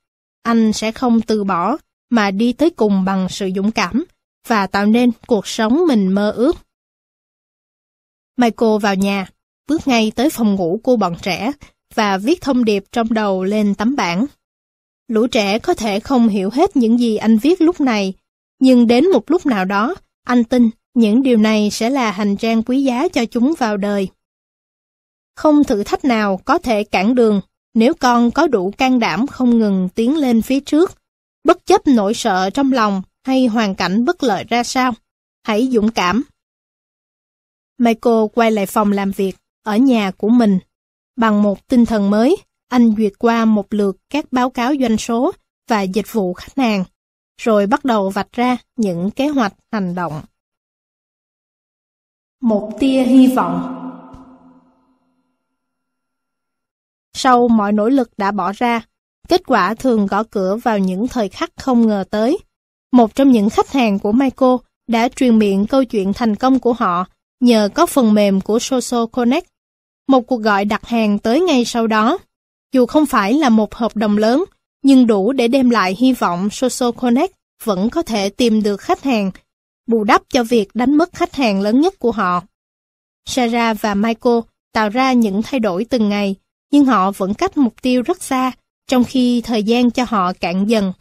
Anh 0.44 0.74
sẽ 0.74 0.92
không 0.92 1.22
từ 1.22 1.44
bỏ 1.44 1.78
mà 2.10 2.32
đi 2.32 2.54
tới 2.54 2.70
cùng 2.70 3.06
bằng 3.06 3.28
sự 3.30 3.50
dũng 3.56 3.72
cảm 3.72 4.06
và 4.48 4.68
tạo 4.68 4.86
nên 4.86 5.12
cuộc 5.28 5.48
sống 5.48 5.88
mình 5.88 6.08
mơ 6.08 6.32
ước. 6.32 6.56
Michael 8.38 8.78
vào 8.82 8.96
nhà, 8.96 9.28
bước 9.68 9.88
ngay 9.88 10.12
tới 10.16 10.30
phòng 10.30 10.56
ngủ 10.56 10.80
của 10.84 10.96
bọn 10.96 11.16
trẻ 11.22 11.52
và 11.94 12.18
viết 12.18 12.42
thông 12.42 12.66
điệp 12.66 12.84
trong 12.92 13.14
đầu 13.14 13.44
lên 13.44 13.76
tấm 13.76 13.96
bảng. 13.96 14.26
Lũ 15.08 15.28
trẻ 15.28 15.60
có 15.60 15.74
thể 15.74 16.00
không 16.00 16.28
hiểu 16.28 16.50
hết 16.50 16.76
những 16.76 17.00
gì 17.00 17.16
anh 17.16 17.38
viết 17.38 17.62
lúc 17.62 17.82
này, 17.82 18.14
nhưng 18.64 18.88
đến 18.88 19.12
một 19.12 19.32
lúc 19.32 19.46
nào 19.46 19.66
đó, 19.66 19.96
anh 20.26 20.44
tin 20.44 20.70
những 20.94 21.24
điều 21.24 21.38
này 21.38 21.70
sẽ 21.72 21.90
là 21.90 22.12
hành 22.12 22.38
trang 22.38 22.64
quý 22.64 22.84
giá 22.84 23.08
cho 23.08 23.26
chúng 23.26 23.54
vào 23.58 23.78
đời. 23.78 24.08
Không 25.36 25.64
thử 25.64 25.84
thách 25.84 26.06
nào 26.06 26.38
có 26.46 26.58
thể 26.58 26.84
cản 26.84 27.16
đường 27.16 27.42
nếu 27.74 27.94
con 27.94 28.32
có 28.32 28.48
đủ 28.48 28.72
can 28.78 29.00
đảm 29.00 29.28
không 29.28 29.60
ngừng 29.60 29.90
tiến 29.96 30.18
lên 30.18 30.42
phía 30.42 30.60
trước, 30.60 30.92
bất 31.44 31.66
chấp 31.66 31.88
nỗi 31.88 32.14
sợ 32.14 32.50
trong 32.50 32.74
lòng 32.74 33.02
hay 33.26 33.48
hoàn 33.48 33.76
cảnh 33.76 34.06
bất 34.06 34.24
lợi 34.24 34.44
ra 34.44 34.64
sao. 34.64 34.94
Hãy 35.44 35.70
dũng 35.72 35.92
cảm. 35.92 36.24
Michael 37.78 38.26
quay 38.34 38.52
lại 38.52 38.66
phòng 38.66 38.92
làm 38.92 39.12
việc 39.12 39.36
ở 39.64 39.78
nhà 39.78 40.12
của 40.12 40.30
mình. 40.30 40.60
Bằng 41.16 41.44
một 41.44 41.68
tinh 41.68 41.86
thần 41.86 42.10
mới, 42.10 42.38
anh 42.70 42.96
duyệt 42.98 43.14
qua 43.20 43.46
một 43.46 43.74
lượt 43.74 43.98
các 44.10 44.26
báo 44.32 44.50
cáo 44.50 44.74
doanh 44.82 44.98
số 44.98 45.32
và 45.70 45.82
dịch 45.82 46.14
vụ 46.14 46.34
khách 46.34 46.58
hàng, 46.58 46.84
rồi 47.38 47.68
bắt 47.68 47.86
đầu 47.86 48.10
vạch 48.10 48.32
ra 48.32 48.58
những 48.76 49.12
kế 49.12 49.28
hoạch 49.28 49.54
hành 49.72 49.96
động. 49.96 50.22
Một 52.42 52.72
tia 52.80 53.04
hy 53.04 53.28
vọng 53.28 53.80
Sau 57.14 57.48
mọi 57.48 57.72
nỗ 57.72 57.90
lực 57.90 58.10
đã 58.18 58.32
bỏ 58.32 58.52
ra, 58.52 58.82
kết 59.28 59.42
quả 59.46 59.74
thường 59.74 60.08
gõ 60.08 60.24
cửa 60.24 60.56
vào 60.56 60.80
những 60.80 61.08
thời 61.08 61.30
khắc 61.30 61.52
không 61.58 61.88
ngờ 61.88 62.04
tới. 62.10 62.38
Một 62.92 63.16
trong 63.16 63.32
những 63.32 63.50
khách 63.50 63.72
hàng 63.72 64.00
của 64.00 64.12
Michael 64.12 64.56
đã 64.88 65.10
truyền 65.10 65.40
miệng 65.40 65.68
câu 65.68 65.84
chuyện 65.84 66.14
thành 66.14 66.36
công 66.36 66.60
của 66.60 66.74
họ 66.74 67.06
nhờ 67.40 67.70
có 67.74 67.86
phần 67.86 68.14
mềm 68.14 68.42
của 68.42 68.60
Social 68.60 69.04
Connect. 69.12 69.48
Một 70.08 70.28
cuộc 70.28 70.42
gọi 70.42 70.66
đặt 70.66 70.86
hàng 70.86 71.20
tới 71.20 71.42
ngay 71.42 71.66
sau 71.66 71.88
đó. 71.88 72.18
Dù 72.74 72.86
không 72.86 73.06
phải 73.06 73.34
là 73.34 73.50
một 73.50 73.76
hợp 73.76 73.96
đồng 73.96 74.18
lớn, 74.18 74.44
nhưng 74.84 75.08
đủ 75.08 75.32
để 75.32 75.48
đem 75.48 75.70
lại 75.70 75.96
hy 76.00 76.14
vọng 76.14 76.50
Social 76.52 76.92
Connect 76.98 77.34
vẫn 77.64 77.90
có 77.90 78.02
thể 78.02 78.30
tìm 78.30 78.64
được 78.64 78.82
khách 78.82 79.04
hàng, 79.04 79.32
bù 79.88 80.04
đắp 80.04 80.22
cho 80.30 80.44
việc 80.44 80.68
đánh 80.74 80.98
mất 80.98 81.14
khách 81.14 81.36
hàng 81.36 81.62
lớn 81.62 81.82
nhất 81.82 82.00
của 82.00 82.12
họ. 82.12 82.42
Sarah 83.26 83.82
và 83.82 83.96
Michael 83.96 84.40
tạo 84.74 84.90
ra 84.90 85.14
những 85.14 85.42
thay 85.42 85.60
đổi 85.60 85.86
từng 85.86 86.10
ngày, 86.10 86.36
nhưng 86.72 86.86
họ 86.86 87.12
vẫn 87.12 87.34
cách 87.34 87.58
mục 87.58 87.82
tiêu 87.82 88.02
rất 88.02 88.24
xa, 88.24 88.52
trong 88.88 89.04
khi 89.04 89.42
thời 89.42 89.64
gian 89.64 89.92
cho 89.92 90.06
họ 90.08 90.34
cạn 90.34 90.66
dần. 90.66 90.94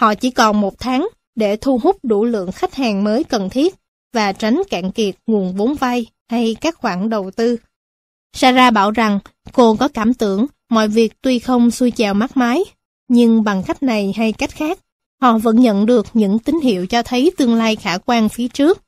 Họ 0.00 0.14
chỉ 0.14 0.30
còn 0.30 0.60
một 0.60 0.78
tháng 0.78 1.08
để 1.34 1.56
thu 1.56 1.78
hút 1.82 1.96
đủ 2.02 2.24
lượng 2.24 2.52
khách 2.52 2.74
hàng 2.74 3.04
mới 3.04 3.24
cần 3.24 3.50
thiết 3.50 3.74
và 4.12 4.32
tránh 4.32 4.62
cạn 4.70 4.92
kiệt 4.92 5.14
nguồn 5.26 5.56
vốn 5.56 5.74
vay 5.74 6.06
hay 6.30 6.56
các 6.60 6.76
khoản 6.76 7.10
đầu 7.10 7.30
tư. 7.30 7.56
Sarah 8.36 8.72
bảo 8.72 8.90
rằng 8.90 9.18
cô 9.52 9.76
có 9.76 9.88
cảm 9.88 10.14
tưởng 10.14 10.46
mọi 10.70 10.88
việc 10.88 11.12
tuy 11.22 11.38
không 11.38 11.70
xuôi 11.70 11.90
chèo 11.90 12.14
mắt 12.14 12.36
mái, 12.36 12.64
nhưng 13.10 13.44
bằng 13.44 13.62
cách 13.66 13.82
này 13.82 14.12
hay 14.16 14.32
cách 14.32 14.50
khác, 14.50 14.78
họ 15.20 15.38
vẫn 15.38 15.60
nhận 15.60 15.86
được 15.86 16.06
những 16.14 16.38
tín 16.38 16.60
hiệu 16.60 16.86
cho 16.86 17.02
thấy 17.02 17.32
tương 17.36 17.54
lai 17.54 17.76
khả 17.76 17.98
quan 17.98 18.28
phía 18.28 18.48
trước. 18.48 18.82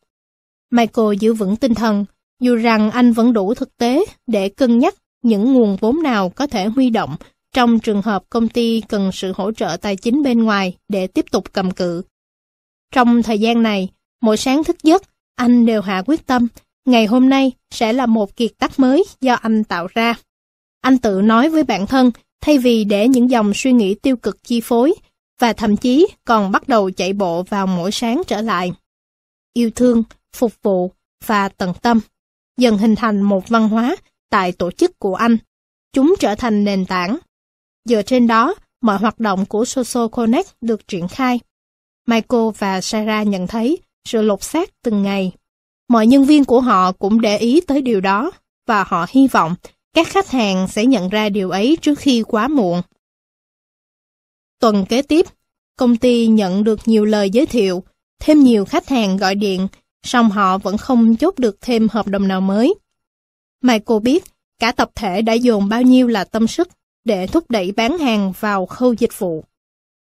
Michael 0.70 1.08
giữ 1.20 1.34
vững 1.34 1.56
tinh 1.56 1.74
thần, 1.74 2.04
dù 2.40 2.56
rằng 2.56 2.90
anh 2.90 3.12
vẫn 3.12 3.32
đủ 3.32 3.54
thực 3.54 3.76
tế 3.76 4.04
để 4.26 4.48
cân 4.48 4.78
nhắc 4.78 4.94
những 5.22 5.52
nguồn 5.52 5.76
vốn 5.76 6.02
nào 6.02 6.28
có 6.28 6.46
thể 6.46 6.66
huy 6.66 6.90
động 6.90 7.16
trong 7.52 7.78
trường 7.78 8.02
hợp 8.02 8.24
công 8.30 8.48
ty 8.48 8.82
cần 8.88 9.10
sự 9.12 9.32
hỗ 9.36 9.52
trợ 9.52 9.76
tài 9.80 9.96
chính 9.96 10.22
bên 10.22 10.44
ngoài 10.44 10.76
để 10.88 11.06
tiếp 11.06 11.24
tục 11.30 11.52
cầm 11.52 11.70
cự. 11.70 12.02
Trong 12.92 13.22
thời 13.22 13.38
gian 13.38 13.62
này, 13.62 13.88
mỗi 14.20 14.36
sáng 14.36 14.64
thức 14.64 14.76
giấc, 14.82 15.02
anh 15.36 15.66
đều 15.66 15.82
hạ 15.82 16.02
quyết 16.06 16.26
tâm, 16.26 16.48
ngày 16.84 17.06
hôm 17.06 17.28
nay 17.28 17.52
sẽ 17.70 17.92
là 17.92 18.06
một 18.06 18.36
kiệt 18.36 18.50
tác 18.58 18.80
mới 18.80 19.04
do 19.20 19.34
anh 19.34 19.64
tạo 19.64 19.86
ra. 19.94 20.14
Anh 20.80 20.98
tự 20.98 21.20
nói 21.20 21.50
với 21.50 21.64
bản 21.64 21.86
thân, 21.86 22.10
thay 22.42 22.58
vì 22.58 22.84
để 22.84 23.08
những 23.08 23.30
dòng 23.30 23.52
suy 23.54 23.72
nghĩ 23.72 23.94
tiêu 23.94 24.16
cực 24.16 24.42
chi 24.42 24.60
phối, 24.60 24.94
và 25.40 25.52
thậm 25.52 25.76
chí 25.76 26.06
còn 26.24 26.52
bắt 26.52 26.68
đầu 26.68 26.90
chạy 26.90 27.12
bộ 27.12 27.42
vào 27.42 27.66
mỗi 27.66 27.92
sáng 27.92 28.22
trở 28.26 28.40
lại. 28.40 28.72
Yêu 29.52 29.70
thương, 29.74 30.02
phục 30.36 30.52
vụ 30.62 30.92
và 31.26 31.48
tận 31.48 31.72
tâm 31.82 32.00
dần 32.56 32.78
hình 32.78 32.94
thành 32.96 33.22
một 33.22 33.48
văn 33.48 33.68
hóa 33.68 33.96
tại 34.30 34.52
tổ 34.52 34.70
chức 34.70 34.98
của 34.98 35.14
anh. 35.14 35.36
Chúng 35.92 36.14
trở 36.20 36.34
thành 36.34 36.64
nền 36.64 36.86
tảng. 36.86 37.18
Dựa 37.84 38.02
trên 38.02 38.26
đó, 38.26 38.54
mọi 38.82 38.98
hoạt 38.98 39.20
động 39.20 39.46
của 39.46 39.64
Social 39.64 40.08
Connect 40.12 40.48
được 40.60 40.88
triển 40.88 41.08
khai. 41.08 41.40
Michael 42.06 42.42
và 42.58 42.80
Sarah 42.80 43.26
nhận 43.26 43.46
thấy 43.46 43.78
sự 44.08 44.22
lột 44.22 44.42
xác 44.42 44.70
từng 44.82 45.02
ngày. 45.02 45.32
Mọi 45.88 46.06
nhân 46.06 46.24
viên 46.24 46.44
của 46.44 46.60
họ 46.60 46.92
cũng 46.92 47.20
để 47.20 47.38
ý 47.38 47.60
tới 47.60 47.82
điều 47.82 48.00
đó 48.00 48.30
và 48.66 48.84
họ 48.84 49.06
hy 49.08 49.28
vọng 49.28 49.54
các 49.94 50.06
khách 50.06 50.30
hàng 50.30 50.68
sẽ 50.68 50.86
nhận 50.86 51.08
ra 51.08 51.28
điều 51.28 51.50
ấy 51.50 51.76
trước 51.82 51.98
khi 51.98 52.22
quá 52.22 52.48
muộn. 52.48 52.82
Tuần 54.60 54.86
kế 54.88 55.02
tiếp, 55.02 55.26
công 55.76 55.96
ty 55.96 56.26
nhận 56.26 56.64
được 56.64 56.80
nhiều 56.88 57.04
lời 57.04 57.30
giới 57.30 57.46
thiệu, 57.46 57.84
thêm 58.20 58.40
nhiều 58.42 58.64
khách 58.64 58.88
hàng 58.88 59.16
gọi 59.16 59.34
điện, 59.34 59.68
song 60.02 60.30
họ 60.30 60.58
vẫn 60.58 60.78
không 60.78 61.16
chốt 61.16 61.38
được 61.38 61.60
thêm 61.60 61.88
hợp 61.88 62.06
đồng 62.06 62.28
nào 62.28 62.40
mới. 62.40 62.74
Michael 63.62 64.00
biết 64.02 64.24
cả 64.58 64.72
tập 64.72 64.90
thể 64.94 65.22
đã 65.22 65.32
dồn 65.32 65.68
bao 65.68 65.82
nhiêu 65.82 66.06
là 66.06 66.24
tâm 66.24 66.46
sức 66.46 66.68
để 67.04 67.26
thúc 67.26 67.50
đẩy 67.50 67.72
bán 67.72 67.98
hàng 67.98 68.32
vào 68.40 68.66
khâu 68.66 68.92
dịch 68.92 69.18
vụ. 69.18 69.44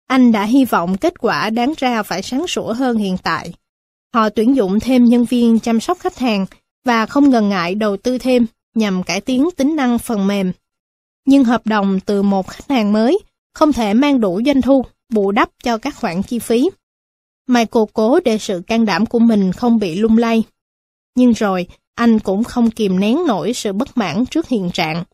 Anh 0.06 0.32
đã 0.32 0.44
hy 0.44 0.64
vọng 0.64 0.96
kết 0.96 1.18
quả 1.18 1.50
đáng 1.50 1.72
ra 1.76 2.02
phải 2.02 2.22
sáng 2.22 2.46
sủa 2.46 2.72
hơn 2.72 2.96
hiện 2.96 3.16
tại. 3.22 3.54
Họ 4.14 4.28
tuyển 4.28 4.56
dụng 4.56 4.80
thêm 4.80 5.04
nhân 5.04 5.24
viên 5.24 5.58
chăm 5.58 5.80
sóc 5.80 5.98
khách 5.98 6.18
hàng 6.18 6.46
và 6.84 7.06
không 7.06 7.30
ngần 7.30 7.48
ngại 7.48 7.74
đầu 7.74 7.96
tư 7.96 8.18
thêm 8.18 8.46
nhằm 8.78 9.02
cải 9.02 9.20
tiến 9.20 9.48
tính 9.56 9.76
năng 9.76 9.98
phần 9.98 10.26
mềm. 10.26 10.52
Nhưng 11.26 11.44
hợp 11.44 11.66
đồng 11.66 12.00
từ 12.00 12.22
một 12.22 12.48
khách 12.48 12.68
hàng 12.68 12.92
mới 12.92 13.18
không 13.54 13.72
thể 13.72 13.94
mang 13.94 14.20
đủ 14.20 14.40
doanh 14.46 14.62
thu 14.62 14.84
bù 15.12 15.32
đắp 15.32 15.50
cho 15.62 15.78
các 15.78 15.96
khoản 15.96 16.22
chi 16.22 16.38
phí. 16.38 16.70
Michael 17.46 17.84
cố 17.92 18.20
để 18.24 18.38
sự 18.38 18.62
can 18.66 18.84
đảm 18.84 19.06
của 19.06 19.18
mình 19.18 19.52
không 19.52 19.78
bị 19.78 19.94
lung 19.94 20.18
lay. 20.18 20.42
Nhưng 21.14 21.32
rồi, 21.32 21.66
anh 21.94 22.18
cũng 22.18 22.44
không 22.44 22.70
kìm 22.70 23.00
nén 23.00 23.18
nổi 23.26 23.52
sự 23.52 23.72
bất 23.72 23.96
mãn 23.96 24.26
trước 24.26 24.48
hiện 24.48 24.70
trạng. 24.72 25.04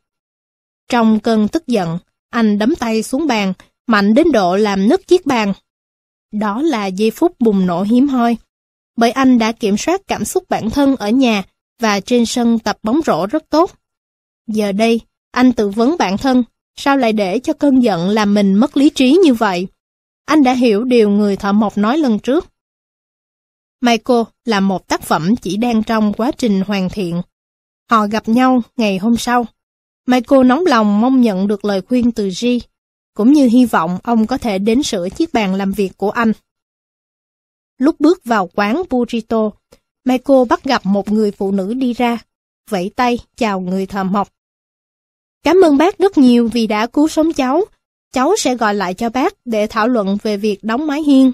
Trong 0.89 1.20
cơn 1.20 1.49
tức 1.49 1.67
giận, 1.67 1.99
anh 2.31 2.59
đấm 2.59 2.76
tay 2.76 3.02
xuống 3.02 3.26
bàn, 3.26 3.52
mạnh 3.86 4.15
đến 4.15 4.33
độ 4.33 4.57
làm 4.57 4.89
nứt 4.89 5.07
chiếc 5.07 5.26
bàn. 5.26 5.52
Đó 6.33 6.62
là 6.62 6.86
giây 6.86 7.10
phút 7.10 7.33
bùng 7.39 7.67
nổ 7.67 7.83
hiếm 7.83 8.09
hoi, 8.09 8.36
bởi 8.97 9.10
anh 9.10 9.39
đã 9.39 9.52
kiểm 9.52 9.76
soát 9.76 10.01
cảm 10.07 10.25
xúc 10.25 10.44
bản 10.49 10.70
thân 10.70 10.97
ở 10.97 11.10
nhà 11.10 11.43
và 11.81 12.01
trên 12.01 12.27
sân 12.27 12.59
tập 12.59 12.78
bóng 12.83 13.01
rổ 13.07 13.27
rất 13.27 13.44
tốt. 13.51 13.70
Giờ 14.47 14.73
đây, 14.73 15.01
anh 15.31 15.53
tự 15.53 15.69
vấn 15.69 15.97
bản 15.99 16.19
thân, 16.19 16.44
sao 16.77 16.97
lại 16.97 17.12
để 17.12 17.39
cho 17.39 17.53
cơn 17.53 17.83
giận 17.83 18.09
làm 18.09 18.35
mình 18.35 18.55
mất 18.55 18.77
lý 18.77 18.91
trí 18.91 19.12
như 19.25 19.35
vậy? 19.35 19.67
Anh 20.25 20.43
đã 20.43 20.53
hiểu 20.53 20.85
điều 20.85 21.11
người 21.11 21.36
thợ 21.36 21.53
mộc 21.53 21.78
nói 21.78 21.99
lần 21.99 22.19
trước. 22.19 22.47
Michael 23.81 24.23
là 24.44 24.61
một 24.61 24.89
tác 24.89 25.03
phẩm 25.03 25.36
chỉ 25.36 25.57
đang 25.57 25.83
trong 25.83 26.12
quá 26.12 26.31
trình 26.39 26.61
hoàn 26.61 26.89
thiện. 26.89 27.23
Họ 27.91 28.07
gặp 28.07 28.28
nhau 28.28 28.62
ngày 28.77 28.99
hôm 28.99 29.17
sau. 29.17 29.47
Michael 30.07 30.44
nóng 30.44 30.67
lòng 30.67 31.01
mong 31.01 31.20
nhận 31.20 31.47
được 31.47 31.65
lời 31.65 31.81
khuyên 31.81 32.12
từ 32.12 32.28
G, 32.28 32.47
cũng 33.15 33.33
như 33.33 33.47
hy 33.47 33.65
vọng 33.65 33.99
ông 34.03 34.27
có 34.27 34.39
thể 34.39 34.59
đến 34.59 34.83
sửa 34.83 35.09
chiếc 35.09 35.33
bàn 35.33 35.55
làm 35.55 35.73
việc 35.73 35.93
của 35.97 36.11
anh. 36.11 36.33
Lúc 37.78 38.01
bước 38.01 38.25
vào 38.25 38.51
quán 38.55 38.83
Burrito, 38.91 39.51
Michael 40.05 40.44
bắt 40.49 40.65
gặp 40.65 40.86
một 40.86 41.12
người 41.12 41.31
phụ 41.31 41.52
nữ 41.52 41.74
đi 41.74 41.92
ra, 41.92 42.18
vẫy 42.70 42.91
tay 42.97 43.18
chào 43.36 43.60
người 43.60 43.86
thợ 43.86 44.05
mộc. 44.05 44.28
Cảm 45.42 45.60
ơn 45.65 45.76
bác 45.76 45.99
rất 45.99 46.18
nhiều 46.18 46.49
vì 46.52 46.66
đã 46.66 46.86
cứu 46.86 47.08
sống 47.08 47.33
cháu. 47.33 47.65
Cháu 48.12 48.34
sẽ 48.39 48.55
gọi 48.55 48.74
lại 48.74 48.94
cho 48.94 49.08
bác 49.10 49.34
để 49.44 49.66
thảo 49.66 49.89
luận 49.89 50.18
về 50.23 50.36
việc 50.36 50.58
đóng 50.65 50.86
mái 50.86 51.02
hiên. 51.02 51.33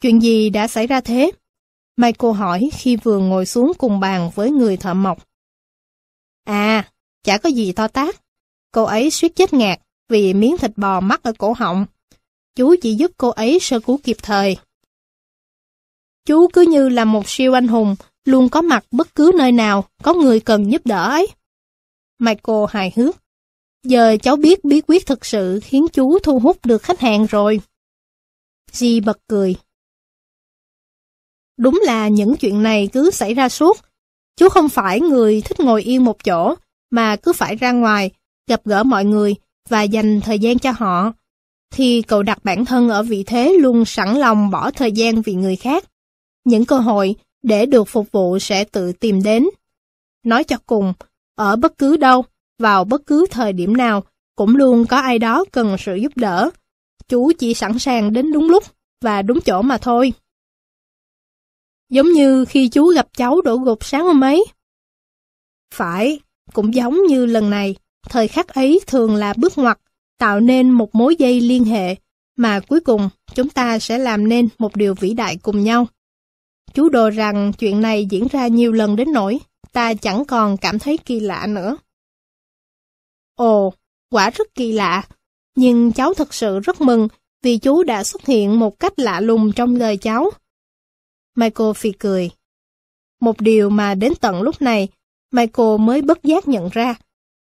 Chuyện 0.00 0.22
gì 0.22 0.50
đã 0.50 0.68
xảy 0.68 0.86
ra 0.86 1.00
thế? 1.00 1.30
Michael 1.96 2.34
hỏi 2.34 2.70
khi 2.72 2.96
vừa 2.96 3.18
ngồi 3.18 3.46
xuống 3.46 3.72
cùng 3.78 4.00
bàn 4.00 4.30
với 4.34 4.50
người 4.50 4.76
thợ 4.76 4.94
mộc. 4.94 5.28
À, 6.44 6.90
chả 7.22 7.38
có 7.38 7.48
gì 7.48 7.72
to 7.72 7.88
tát. 7.88 8.16
Cô 8.70 8.82
ấy 8.82 9.10
suýt 9.10 9.36
chết 9.36 9.52
ngạt 9.52 9.80
vì 10.08 10.34
miếng 10.34 10.58
thịt 10.58 10.70
bò 10.76 11.00
mắc 11.00 11.22
ở 11.22 11.32
cổ 11.38 11.52
họng. 11.52 11.86
Chú 12.54 12.74
chỉ 12.82 12.94
giúp 12.94 13.10
cô 13.16 13.28
ấy 13.28 13.58
sơ 13.60 13.80
cứu 13.80 13.98
kịp 14.02 14.16
thời. 14.22 14.56
Chú 16.24 16.48
cứ 16.48 16.62
như 16.62 16.88
là 16.88 17.04
một 17.04 17.28
siêu 17.28 17.52
anh 17.52 17.68
hùng, 17.68 17.96
luôn 18.24 18.48
có 18.48 18.62
mặt 18.62 18.84
bất 18.90 19.14
cứ 19.14 19.32
nơi 19.38 19.52
nào 19.52 19.84
có 20.02 20.14
người 20.14 20.40
cần 20.40 20.72
giúp 20.72 20.82
đỡ 20.86 21.08
ấy. 21.08 21.26
Michael 22.18 22.64
hài 22.68 22.92
hước. 22.96 23.16
Giờ 23.82 24.16
cháu 24.22 24.36
biết 24.36 24.64
bí 24.64 24.80
quyết 24.86 25.06
thực 25.06 25.26
sự 25.26 25.60
khiến 25.62 25.86
chú 25.92 26.18
thu 26.18 26.38
hút 26.38 26.66
được 26.66 26.82
khách 26.82 27.00
hàng 27.00 27.26
rồi. 27.26 27.60
Di 28.72 29.00
bật 29.00 29.18
cười. 29.28 29.56
Đúng 31.56 31.80
là 31.84 32.08
những 32.08 32.36
chuyện 32.36 32.62
này 32.62 32.88
cứ 32.92 33.10
xảy 33.10 33.34
ra 33.34 33.48
suốt. 33.48 33.78
Chú 34.36 34.48
không 34.48 34.68
phải 34.68 35.00
người 35.00 35.40
thích 35.40 35.60
ngồi 35.60 35.82
yên 35.82 36.04
một 36.04 36.24
chỗ, 36.24 36.54
mà 36.90 37.16
cứ 37.16 37.32
phải 37.32 37.56
ra 37.56 37.72
ngoài, 37.72 38.10
gặp 38.46 38.60
gỡ 38.64 38.84
mọi 38.84 39.04
người 39.04 39.34
và 39.68 39.82
dành 39.82 40.20
thời 40.20 40.38
gian 40.38 40.58
cho 40.58 40.72
họ. 40.76 41.12
Thì 41.70 42.02
cậu 42.02 42.22
đặt 42.22 42.44
bản 42.44 42.64
thân 42.64 42.88
ở 42.88 43.02
vị 43.02 43.24
thế 43.26 43.56
luôn 43.60 43.84
sẵn 43.84 44.16
lòng 44.16 44.50
bỏ 44.50 44.70
thời 44.70 44.92
gian 44.92 45.22
vì 45.22 45.34
người 45.34 45.56
khác. 45.56 45.84
Những 46.44 46.64
cơ 46.64 46.78
hội 46.78 47.14
để 47.42 47.66
được 47.66 47.84
phục 47.84 48.12
vụ 48.12 48.38
sẽ 48.38 48.64
tự 48.64 48.92
tìm 48.92 49.22
đến. 49.22 49.46
Nói 50.24 50.44
cho 50.44 50.56
cùng, 50.66 50.92
ở 51.36 51.56
bất 51.56 51.78
cứ 51.78 51.96
đâu, 51.96 52.24
vào 52.58 52.84
bất 52.84 53.06
cứ 53.06 53.26
thời 53.30 53.52
điểm 53.52 53.76
nào, 53.76 54.04
cũng 54.36 54.56
luôn 54.56 54.86
có 54.86 54.96
ai 54.96 55.18
đó 55.18 55.44
cần 55.52 55.76
sự 55.78 55.94
giúp 55.94 56.12
đỡ. 56.16 56.50
Chú 57.08 57.32
chỉ 57.38 57.54
sẵn 57.54 57.78
sàng 57.78 58.12
đến 58.12 58.32
đúng 58.32 58.50
lúc 58.50 58.64
và 59.00 59.22
đúng 59.22 59.40
chỗ 59.40 59.62
mà 59.62 59.78
thôi. 59.78 60.12
Giống 61.90 62.12
như 62.12 62.44
khi 62.44 62.68
chú 62.68 62.86
gặp 62.86 63.08
cháu 63.16 63.40
đổ 63.40 63.56
gục 63.56 63.84
sáng 63.84 64.04
hôm 64.04 64.24
ấy. 64.24 64.44
Phải, 65.74 66.20
cũng 66.52 66.74
giống 66.74 67.06
như 67.06 67.26
lần 67.26 67.50
này, 67.50 67.76
thời 68.08 68.28
khắc 68.28 68.48
ấy 68.48 68.80
thường 68.86 69.14
là 69.14 69.34
bước 69.36 69.58
ngoặt, 69.58 69.78
tạo 70.18 70.40
nên 70.40 70.70
một 70.70 70.94
mối 70.94 71.16
dây 71.16 71.40
liên 71.40 71.64
hệ, 71.64 71.96
mà 72.36 72.60
cuối 72.60 72.80
cùng 72.80 73.08
chúng 73.34 73.48
ta 73.48 73.78
sẽ 73.78 73.98
làm 73.98 74.28
nên 74.28 74.48
một 74.58 74.76
điều 74.76 74.94
vĩ 74.94 75.14
đại 75.14 75.36
cùng 75.42 75.64
nhau. 75.64 75.86
Chú 76.74 76.88
đồ 76.88 77.10
rằng 77.10 77.52
chuyện 77.58 77.80
này 77.80 78.06
diễn 78.10 78.26
ra 78.32 78.46
nhiều 78.46 78.72
lần 78.72 78.96
đến 78.96 79.12
nỗi 79.12 79.38
ta 79.72 79.94
chẳng 79.94 80.24
còn 80.24 80.56
cảm 80.56 80.78
thấy 80.78 80.98
kỳ 80.98 81.20
lạ 81.20 81.46
nữa. 81.46 81.76
Ồ, 83.34 83.74
quả 84.10 84.30
rất 84.30 84.54
kỳ 84.54 84.72
lạ, 84.72 85.02
nhưng 85.56 85.92
cháu 85.92 86.14
thật 86.14 86.34
sự 86.34 86.60
rất 86.60 86.80
mừng 86.80 87.08
vì 87.42 87.58
chú 87.58 87.82
đã 87.82 88.04
xuất 88.04 88.26
hiện 88.26 88.58
một 88.58 88.80
cách 88.80 88.98
lạ 88.98 89.20
lùng 89.20 89.52
trong 89.52 89.76
lời 89.76 89.96
cháu. 89.96 90.30
Michael 91.36 91.72
phì 91.76 91.92
cười. 91.92 92.30
Một 93.20 93.40
điều 93.40 93.70
mà 93.70 93.94
đến 93.94 94.12
tận 94.20 94.42
lúc 94.42 94.62
này, 94.62 94.88
Michael 95.30 95.78
mới 95.80 96.02
bất 96.02 96.22
giác 96.22 96.48
nhận 96.48 96.68
ra, 96.72 96.94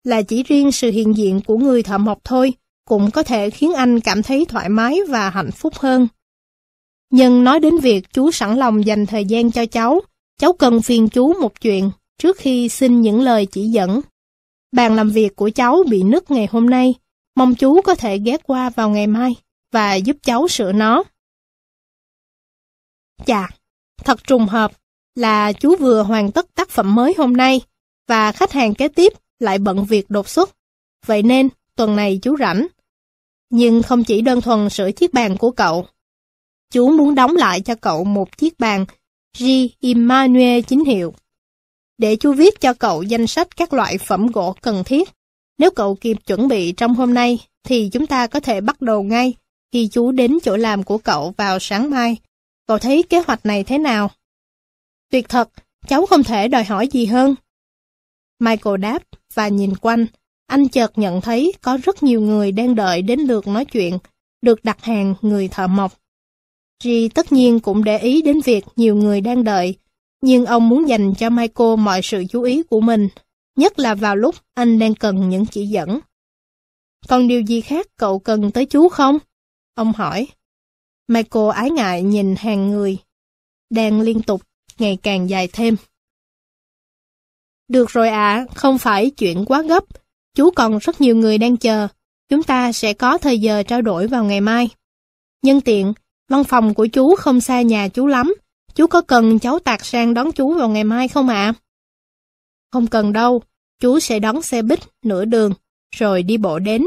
là 0.03 0.21
chỉ 0.21 0.43
riêng 0.43 0.71
sự 0.71 0.91
hiện 0.91 1.17
diện 1.17 1.41
của 1.45 1.57
người 1.57 1.83
thợ 1.83 1.97
mộc 1.97 2.19
thôi, 2.23 2.53
cũng 2.85 3.11
có 3.11 3.23
thể 3.23 3.49
khiến 3.49 3.73
anh 3.73 3.99
cảm 3.99 4.23
thấy 4.23 4.45
thoải 4.45 4.69
mái 4.69 4.99
và 5.09 5.29
hạnh 5.29 5.51
phúc 5.51 5.73
hơn. 5.75 6.07
Nhưng 7.16 7.43
nói 7.43 7.59
đến 7.59 7.77
việc 7.77 8.14
chú 8.14 8.32
sẵn 8.32 8.56
lòng 8.58 8.85
dành 8.85 9.06
thời 9.06 9.25
gian 9.25 9.51
cho 9.51 9.66
cháu, 9.66 10.01
cháu 10.40 10.53
cần 10.53 10.82
phiền 10.82 11.09
chú 11.09 11.33
một 11.42 11.61
chuyện 11.61 11.92
trước 12.17 12.38
khi 12.38 12.69
xin 12.69 13.01
những 13.01 13.22
lời 13.22 13.45
chỉ 13.45 13.67
dẫn. 13.67 14.01
Bàn 14.72 14.95
làm 14.95 15.09
việc 15.09 15.35
của 15.35 15.50
cháu 15.56 15.83
bị 15.90 16.03
nứt 16.03 16.32
ngày 16.32 16.48
hôm 16.51 16.69
nay, 16.69 16.93
mong 17.35 17.56
chú 17.56 17.82
có 17.82 17.95
thể 17.95 18.17
ghé 18.17 18.38
qua 18.43 18.69
vào 18.69 18.90
ngày 18.90 19.08
mai 19.08 19.35
và 19.72 19.95
giúp 19.95 20.17
cháu 20.24 20.48
sửa 20.48 20.72
nó. 20.72 21.03
Chà, 23.25 23.50
thật 24.03 24.24
trùng 24.24 24.45
hợp 24.45 24.72
là 25.16 25.53
chú 25.53 25.75
vừa 25.75 26.03
hoàn 26.03 26.32
tất 26.32 26.53
tác 26.53 26.69
phẩm 26.69 26.95
mới 26.95 27.14
hôm 27.17 27.38
nay 27.38 27.61
và 28.08 28.32
khách 28.32 28.51
hàng 28.51 28.74
kế 28.74 28.88
tiếp 28.88 29.14
lại 29.40 29.58
bận 29.58 29.85
việc 29.85 30.09
đột 30.09 30.30
xuất. 30.30 30.50
Vậy 31.06 31.24
nên, 31.24 31.50
tuần 31.75 31.95
này 31.95 32.19
chú 32.22 32.38
rảnh. 32.38 32.67
Nhưng 33.50 33.83
không 33.83 34.03
chỉ 34.03 34.22
đơn 34.22 34.42
thuần 34.42 34.69
sửa 34.69 34.92
chiếc 34.92 35.14
bàn 35.14 35.38
của 35.38 35.51
cậu. 35.51 35.88
Chú 36.73 36.91
muốn 36.91 37.15
đóng 37.15 37.35
lại 37.35 37.61
cho 37.61 37.75
cậu 37.75 38.03
một 38.03 38.37
chiếc 38.37 38.59
bàn 38.59 38.85
G. 39.39 39.45
Emmanuel 39.81 40.61
chính 40.61 40.85
hiệu. 40.85 41.13
Để 41.97 42.15
chú 42.15 42.33
viết 42.33 42.61
cho 42.61 42.73
cậu 42.73 43.03
danh 43.03 43.27
sách 43.27 43.57
các 43.57 43.73
loại 43.73 43.97
phẩm 43.97 44.27
gỗ 44.27 44.55
cần 44.61 44.83
thiết. 44.83 45.09
Nếu 45.57 45.71
cậu 45.71 45.95
kịp 45.95 46.17
chuẩn 46.25 46.47
bị 46.47 46.71
trong 46.71 46.95
hôm 46.95 47.13
nay, 47.13 47.39
thì 47.63 47.89
chúng 47.93 48.07
ta 48.07 48.27
có 48.27 48.39
thể 48.39 48.61
bắt 48.61 48.81
đầu 48.81 49.03
ngay 49.03 49.33
khi 49.71 49.87
chú 49.87 50.11
đến 50.11 50.37
chỗ 50.43 50.57
làm 50.57 50.83
của 50.83 50.97
cậu 50.97 51.33
vào 51.37 51.59
sáng 51.59 51.89
mai. 51.89 52.17
Cậu 52.67 52.79
thấy 52.79 53.03
kế 53.03 53.23
hoạch 53.27 53.45
này 53.45 53.63
thế 53.63 53.77
nào? 53.77 54.11
Tuyệt 55.11 55.29
thật, 55.29 55.49
cháu 55.87 56.05
không 56.05 56.23
thể 56.23 56.47
đòi 56.47 56.63
hỏi 56.63 56.87
gì 56.87 57.05
hơn. 57.05 57.35
Michael 58.39 58.77
đáp 58.77 59.03
và 59.33 59.47
nhìn 59.47 59.75
quanh, 59.75 60.05
anh 60.47 60.67
chợt 60.67 60.97
nhận 60.97 61.21
thấy 61.21 61.53
có 61.61 61.77
rất 61.83 62.03
nhiều 62.03 62.21
người 62.21 62.51
đang 62.51 62.75
đợi 62.75 63.01
đến 63.01 63.19
lượt 63.19 63.47
nói 63.47 63.65
chuyện, 63.65 63.97
được 64.41 64.63
đặt 64.63 64.83
hàng 64.83 65.15
người 65.21 65.47
thợ 65.47 65.67
mộc. 65.67 66.02
G 66.83 66.89
tất 67.15 67.31
nhiên 67.31 67.59
cũng 67.59 67.83
để 67.83 67.97
ý 67.97 68.21
đến 68.21 68.39
việc 68.45 68.65
nhiều 68.75 68.95
người 68.95 69.21
đang 69.21 69.43
đợi, 69.43 69.75
nhưng 70.21 70.45
ông 70.45 70.69
muốn 70.69 70.89
dành 70.89 71.13
cho 71.13 71.29
Michael 71.29 71.75
mọi 71.77 72.01
sự 72.03 72.23
chú 72.29 72.41
ý 72.41 72.63
của 72.63 72.81
mình, 72.81 73.07
nhất 73.55 73.79
là 73.79 73.95
vào 73.95 74.15
lúc 74.15 74.35
anh 74.53 74.79
đang 74.79 74.95
cần 74.95 75.29
những 75.29 75.45
chỉ 75.45 75.67
dẫn. 75.67 75.99
Còn 77.07 77.27
điều 77.27 77.41
gì 77.41 77.61
khác 77.61 77.87
cậu 77.97 78.19
cần 78.19 78.51
tới 78.51 78.65
chú 78.65 78.89
không? 78.89 79.17
Ông 79.75 79.93
hỏi. 79.93 80.27
Michael 81.07 81.51
ái 81.53 81.69
ngại 81.69 82.01
nhìn 82.01 82.35
hàng 82.35 82.69
người, 82.69 82.97
đang 83.69 84.01
liên 84.01 84.21
tục, 84.21 84.41
ngày 84.79 84.97
càng 85.03 85.29
dài 85.29 85.47
thêm. 85.53 85.75
Được 87.67 87.89
rồi 87.89 88.09
ạ, 88.09 88.35
à, 88.35 88.45
không 88.55 88.77
phải 88.77 89.09
chuyện 89.09 89.45
quá 89.45 89.61
gấp. 89.61 89.83
Chú 90.35 90.51
còn 90.51 90.77
rất 90.77 91.01
nhiều 91.01 91.15
người 91.15 91.37
đang 91.37 91.57
chờ. 91.57 91.87
Chúng 92.29 92.43
ta 92.43 92.71
sẽ 92.71 92.93
có 92.93 93.17
thời 93.17 93.39
giờ 93.39 93.63
trao 93.63 93.81
đổi 93.81 94.07
vào 94.07 94.23
ngày 94.23 94.41
mai. 94.41 94.69
Nhân 95.41 95.61
tiện, 95.61 95.93
văn 96.29 96.43
phòng 96.43 96.73
của 96.73 96.87
chú 96.87 97.15
không 97.15 97.41
xa 97.41 97.61
nhà 97.61 97.87
chú 97.87 98.07
lắm. 98.07 98.33
Chú 98.75 98.87
có 98.87 99.01
cần 99.01 99.39
cháu 99.39 99.59
tạc 99.59 99.85
sang 99.85 100.13
đón 100.13 100.31
chú 100.31 100.53
vào 100.53 100.69
ngày 100.69 100.83
mai 100.83 101.07
không 101.07 101.29
ạ? 101.29 101.35
À? 101.35 101.53
Không 102.71 102.87
cần 102.87 103.13
đâu, 103.13 103.41
chú 103.79 103.99
sẽ 103.99 104.19
đón 104.19 104.41
xe 104.41 104.61
buýt 104.61 104.79
nửa 105.01 105.25
đường, 105.25 105.53
rồi 105.95 106.23
đi 106.23 106.37
bộ 106.37 106.59
đến. 106.59 106.85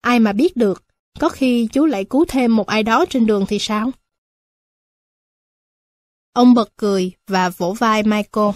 Ai 0.00 0.18
mà 0.20 0.32
biết 0.32 0.56
được, 0.56 0.84
có 1.20 1.28
khi 1.28 1.68
chú 1.72 1.84
lại 1.84 2.04
cứu 2.04 2.24
thêm 2.28 2.56
một 2.56 2.66
ai 2.66 2.82
đó 2.82 3.04
trên 3.10 3.26
đường 3.26 3.44
thì 3.48 3.58
sao? 3.58 3.90
Ông 6.32 6.54
bật 6.54 6.76
cười 6.76 7.12
và 7.26 7.48
vỗ 7.48 7.72
vai 7.72 8.02
Michael. 8.02 8.50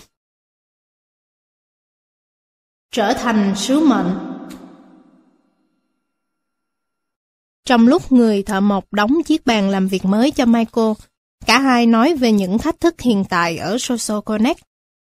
Trở 2.91 3.13
thành 3.13 3.55
sứ 3.57 3.81
mệnh 3.81 4.36
Trong 7.67 7.89
lúc 7.89 8.13
người 8.13 8.43
thợ 8.43 8.61
mộc 8.61 8.93
đóng 8.93 9.23
chiếc 9.23 9.47
bàn 9.47 9.69
làm 9.69 9.89
việc 9.89 10.05
mới 10.05 10.31
cho 10.31 10.47
Michael, 10.47 10.93
cả 11.47 11.61
hai 11.61 11.87
nói 11.87 12.15
về 12.15 12.33
những 12.33 12.59
thách 12.59 12.81
thức 12.81 13.01
hiện 13.01 13.25
tại 13.29 13.57
ở 13.59 13.77
Social 13.79 14.21
Connect. 14.25 14.59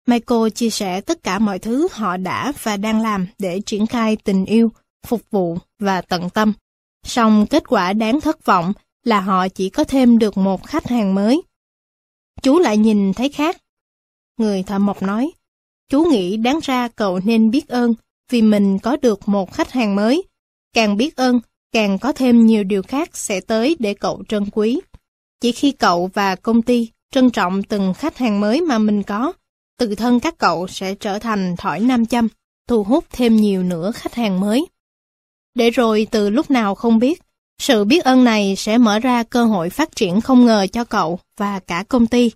Michael 0.06 0.50
chia 0.54 0.70
sẻ 0.70 1.00
tất 1.00 1.22
cả 1.22 1.38
mọi 1.38 1.58
thứ 1.58 1.88
họ 1.92 2.16
đã 2.16 2.52
và 2.62 2.76
đang 2.76 3.02
làm 3.02 3.26
để 3.38 3.60
triển 3.66 3.86
khai 3.86 4.16
tình 4.16 4.44
yêu, 4.44 4.72
phục 5.06 5.22
vụ 5.30 5.58
và 5.78 6.00
tận 6.00 6.30
tâm. 6.30 6.52
Song 7.06 7.46
kết 7.46 7.68
quả 7.68 7.92
đáng 7.92 8.20
thất 8.20 8.44
vọng 8.44 8.72
là 9.04 9.20
họ 9.20 9.48
chỉ 9.48 9.70
có 9.70 9.84
thêm 9.84 10.18
được 10.18 10.36
một 10.36 10.66
khách 10.66 10.86
hàng 10.86 11.14
mới. 11.14 11.42
Chú 12.42 12.58
lại 12.58 12.76
nhìn 12.76 13.12
thấy 13.12 13.28
khác. 13.28 13.56
Người 14.38 14.62
thợ 14.62 14.78
mộc 14.78 15.02
nói, 15.02 15.32
chú 15.88 16.04
nghĩ 16.04 16.36
đáng 16.36 16.58
ra 16.62 16.88
cậu 16.88 17.20
nên 17.24 17.50
biết 17.50 17.68
ơn 17.68 17.94
vì 18.30 18.42
mình 18.42 18.78
có 18.78 18.96
được 18.96 19.28
một 19.28 19.52
khách 19.52 19.72
hàng 19.72 19.96
mới. 19.96 20.22
Càng 20.72 20.96
biết 20.96 21.16
ơn, 21.16 21.40
càng 21.72 21.98
có 21.98 22.12
thêm 22.12 22.46
nhiều 22.46 22.64
điều 22.64 22.82
khác 22.82 23.16
sẽ 23.16 23.40
tới 23.40 23.76
để 23.78 23.94
cậu 23.94 24.22
trân 24.28 24.44
quý. 24.52 24.80
Chỉ 25.40 25.52
khi 25.52 25.72
cậu 25.72 26.10
và 26.14 26.34
công 26.34 26.62
ty 26.62 26.90
trân 27.10 27.30
trọng 27.30 27.62
từng 27.62 27.94
khách 27.94 28.18
hàng 28.18 28.40
mới 28.40 28.60
mà 28.60 28.78
mình 28.78 29.02
có, 29.02 29.32
tự 29.78 29.94
thân 29.94 30.20
các 30.20 30.38
cậu 30.38 30.68
sẽ 30.68 30.94
trở 30.94 31.18
thành 31.18 31.56
thỏi 31.56 31.80
nam 31.80 32.06
châm, 32.06 32.28
thu 32.68 32.84
hút 32.84 33.04
thêm 33.10 33.36
nhiều 33.36 33.62
nữa 33.62 33.92
khách 33.94 34.14
hàng 34.14 34.40
mới. 34.40 34.66
Để 35.54 35.70
rồi 35.70 36.06
từ 36.10 36.30
lúc 36.30 36.50
nào 36.50 36.74
không 36.74 36.98
biết, 36.98 37.22
sự 37.58 37.84
biết 37.84 38.04
ơn 38.04 38.24
này 38.24 38.54
sẽ 38.56 38.78
mở 38.78 38.98
ra 38.98 39.22
cơ 39.22 39.44
hội 39.44 39.70
phát 39.70 39.96
triển 39.96 40.20
không 40.20 40.46
ngờ 40.46 40.66
cho 40.72 40.84
cậu 40.84 41.18
và 41.36 41.58
cả 41.58 41.84
công 41.88 42.06
ty. 42.06 42.30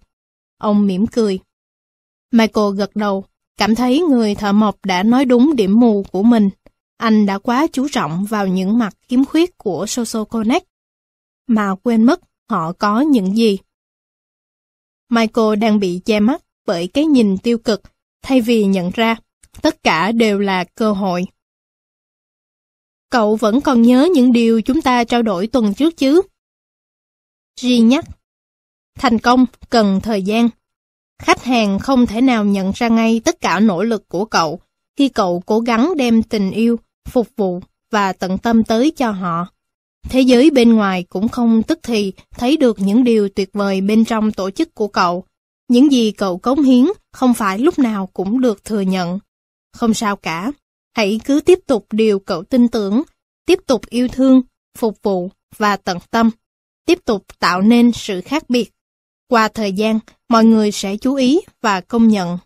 Ông 0.59 0.87
mỉm 0.87 1.07
cười. 1.07 1.39
Michael 2.33 2.75
gật 2.77 2.97
đầu, 2.97 3.25
cảm 3.57 3.75
thấy 3.75 4.01
người 4.01 4.35
thợ 4.35 4.53
mộc 4.53 4.85
đã 4.85 5.03
nói 5.03 5.25
đúng 5.25 5.57
điểm 5.57 5.81
mù 5.81 6.05
của 6.13 6.23
mình. 6.23 6.51
Anh 7.03 7.27
đã 7.27 7.39
quá 7.39 7.67
chú 7.73 7.89
trọng 7.89 8.25
vào 8.25 8.47
những 8.47 8.79
mặt 8.79 8.95
khiếm 9.09 9.25
khuyết 9.25 9.59
của 9.59 9.87
Social 9.87 10.23
Connect, 10.31 10.65
mà 11.47 11.75
quên 11.83 12.05
mất 12.05 12.21
họ 12.51 12.73
có 12.73 13.01
những 13.01 13.37
gì. 13.37 13.59
Michael 15.09 15.57
đang 15.57 15.81
bị 15.81 16.01
che 16.05 16.21
mắt 16.21 16.43
bởi 16.67 16.89
cái 16.89 17.07
nhìn 17.07 17.39
tiêu 17.39 17.59
cực, 17.59 17.83
thay 18.23 18.41
vì 18.41 18.65
nhận 18.65 18.91
ra 18.95 19.17
tất 19.63 19.83
cả 19.83 20.13
đều 20.13 20.39
là 20.39 20.65
cơ 20.65 20.93
hội. 20.93 21.25
Cậu 23.11 23.37
vẫn 23.37 23.61
còn 23.61 23.83
nhớ 23.83 24.09
những 24.15 24.33
điều 24.33 24.63
chúng 24.63 24.83
ta 24.83 25.05
trao 25.05 25.23
đổi 25.23 25.47
tuần 25.47 25.75
trước 25.75 25.97
chứ? 25.97 26.23
Ri 27.61 27.79
nhắc. 27.79 28.05
Thành 28.99 29.19
công 29.19 29.47
cần 29.71 30.01
thời 30.03 30.23
gian. 30.23 30.49
Khách 31.23 31.45
hàng 31.45 31.79
không 31.79 32.07
thể 32.07 32.21
nào 32.21 32.45
nhận 32.45 32.73
ra 32.75 32.89
ngay 32.89 33.21
tất 33.25 33.41
cả 33.41 33.61
nỗ 33.61 33.83
lực 33.83 34.09
của 34.09 34.25
cậu 34.25 34.61
khi 34.97 35.09
cậu 35.09 35.43
cố 35.47 35.61
gắng 35.61 35.93
đem 35.97 36.23
tình 36.23 36.51
yêu, 36.51 36.79
phục 37.09 37.29
vụ 37.37 37.61
và 37.91 38.13
tận 38.13 38.39
tâm 38.39 38.65
tới 38.65 38.93
cho 38.97 39.11
họ. 39.11 39.47
Thế 40.09 40.21
giới 40.21 40.51
bên 40.51 40.73
ngoài 40.75 41.03
cũng 41.09 41.29
không 41.29 41.63
tức 41.63 41.79
thì 41.83 42.13
thấy 42.31 42.57
được 42.57 42.81
những 42.81 43.05
điều 43.05 43.29
tuyệt 43.29 43.51
vời 43.53 43.81
bên 43.81 44.05
trong 44.05 44.33
tổ 44.33 44.51
chức 44.51 44.75
của 44.75 44.89
cậu. 44.89 45.25
Những 45.69 45.93
gì 45.93 46.13
cậu 46.13 46.39
cống 46.39 46.63
hiến 46.63 46.87
không 47.13 47.35
phải 47.35 47.59
lúc 47.59 47.79
nào 47.79 48.07
cũng 48.07 48.41
được 48.41 48.65
thừa 48.65 48.81
nhận. 48.81 49.19
Không 49.73 49.95
sao 49.95 50.17
cả, 50.17 50.53
hãy 50.97 51.21
cứ 51.25 51.41
tiếp 51.41 51.59
tục 51.67 51.87
điều 51.91 52.19
cậu 52.19 52.43
tin 52.43 52.69
tưởng, 52.69 53.03
tiếp 53.47 53.59
tục 53.67 53.87
yêu 53.89 54.09
thương, 54.09 54.43
phục 54.79 55.03
vụ 55.03 55.31
và 55.57 55.77
tận 55.77 55.99
tâm, 56.11 56.31
tiếp 56.87 56.99
tục 57.05 57.25
tạo 57.39 57.63
nên 57.63 57.93
sự 57.93 58.21
khác 58.21 58.51
biệt. 58.51 58.71
Qua 59.29 59.49
thời 59.49 59.73
gian, 59.73 59.99
mọi 60.29 60.45
người 60.45 60.73
sẽ 60.73 60.97
chú 60.97 61.15
ý 61.15 61.41
và 61.61 61.81
công 61.81 62.09
nhận. 62.09 62.39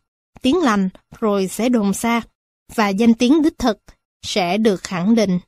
Tiếng 0.42 0.62
lành 0.62 0.88
rồi 1.20 1.48
sẽ 1.48 1.68
đồn 1.68 1.94
xa, 1.94 2.22
và 2.74 2.88
danh 2.88 3.14
tiếng 3.14 3.42
đích 3.42 3.58
thực 3.58 3.78
sẽ 4.26 4.58
được 4.58 4.82
khẳng 4.82 5.14
định. 5.14 5.38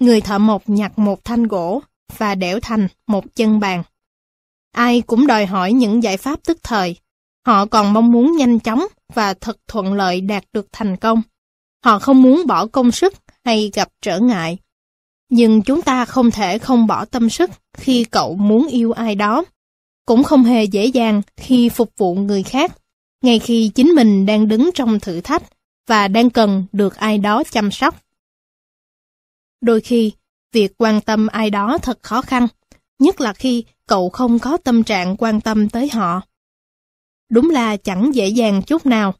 Người 0.00 0.20
thợ 0.20 0.38
mộc 0.38 0.62
nhặt 0.66 0.98
một 0.98 1.24
thanh 1.24 1.42
gỗ 1.42 1.82
và 2.16 2.34
đẽo 2.34 2.60
thành 2.62 2.88
một 3.06 3.24
chân 3.34 3.60
bàn. 3.60 3.82
Ai 4.72 5.00
cũng 5.00 5.26
đòi 5.26 5.46
hỏi 5.46 5.72
những 5.72 6.02
giải 6.02 6.16
pháp 6.16 6.40
tức 6.44 6.58
thời. 6.62 6.96
Họ 7.46 7.66
còn 7.66 7.92
mong 7.92 8.12
muốn 8.12 8.36
nhanh 8.36 8.58
chóng 8.58 8.86
và 9.14 9.34
thật 9.34 9.56
thuận 9.68 9.94
lợi 9.94 10.20
đạt 10.20 10.44
được 10.52 10.66
thành 10.72 10.96
công. 10.96 11.22
Họ 11.84 11.98
không 11.98 12.22
muốn 12.22 12.46
bỏ 12.46 12.66
công 12.66 12.92
sức 12.92 13.14
hay 13.44 13.70
gặp 13.74 13.88
trở 14.02 14.20
ngại. 14.20 14.58
Nhưng 15.30 15.62
chúng 15.62 15.82
ta 15.82 16.04
không 16.04 16.30
thể 16.30 16.58
không 16.58 16.86
bỏ 16.86 17.04
tâm 17.04 17.30
sức 17.30 17.50
khi 17.76 18.04
cậu 18.04 18.34
muốn 18.34 18.66
yêu 18.66 18.92
ai 18.92 19.14
đó. 19.14 19.44
Cũng 20.06 20.24
không 20.24 20.44
hề 20.44 20.64
dễ 20.64 20.86
dàng 20.86 21.22
khi 21.36 21.68
phục 21.68 21.90
vụ 21.96 22.14
người 22.14 22.42
khác, 22.42 22.76
ngay 23.22 23.38
khi 23.38 23.70
chính 23.74 23.88
mình 23.88 24.26
đang 24.26 24.48
đứng 24.48 24.70
trong 24.74 25.00
thử 25.00 25.20
thách 25.20 25.42
và 25.86 26.08
đang 26.08 26.30
cần 26.30 26.66
được 26.72 26.96
ai 26.96 27.18
đó 27.18 27.42
chăm 27.50 27.70
sóc. 27.70 28.04
Đôi 29.60 29.80
khi, 29.80 30.12
việc 30.52 30.72
quan 30.78 31.00
tâm 31.00 31.26
ai 31.26 31.50
đó 31.50 31.78
thật 31.82 31.98
khó 32.02 32.22
khăn, 32.22 32.46
nhất 32.98 33.20
là 33.20 33.32
khi 33.32 33.64
cậu 33.86 34.10
không 34.10 34.38
có 34.38 34.56
tâm 34.56 34.82
trạng 34.82 35.16
quan 35.16 35.40
tâm 35.40 35.68
tới 35.68 35.88
họ. 35.88 36.20
Đúng 37.30 37.50
là 37.50 37.76
chẳng 37.76 38.14
dễ 38.14 38.28
dàng 38.28 38.62
chút 38.62 38.86
nào. 38.86 39.14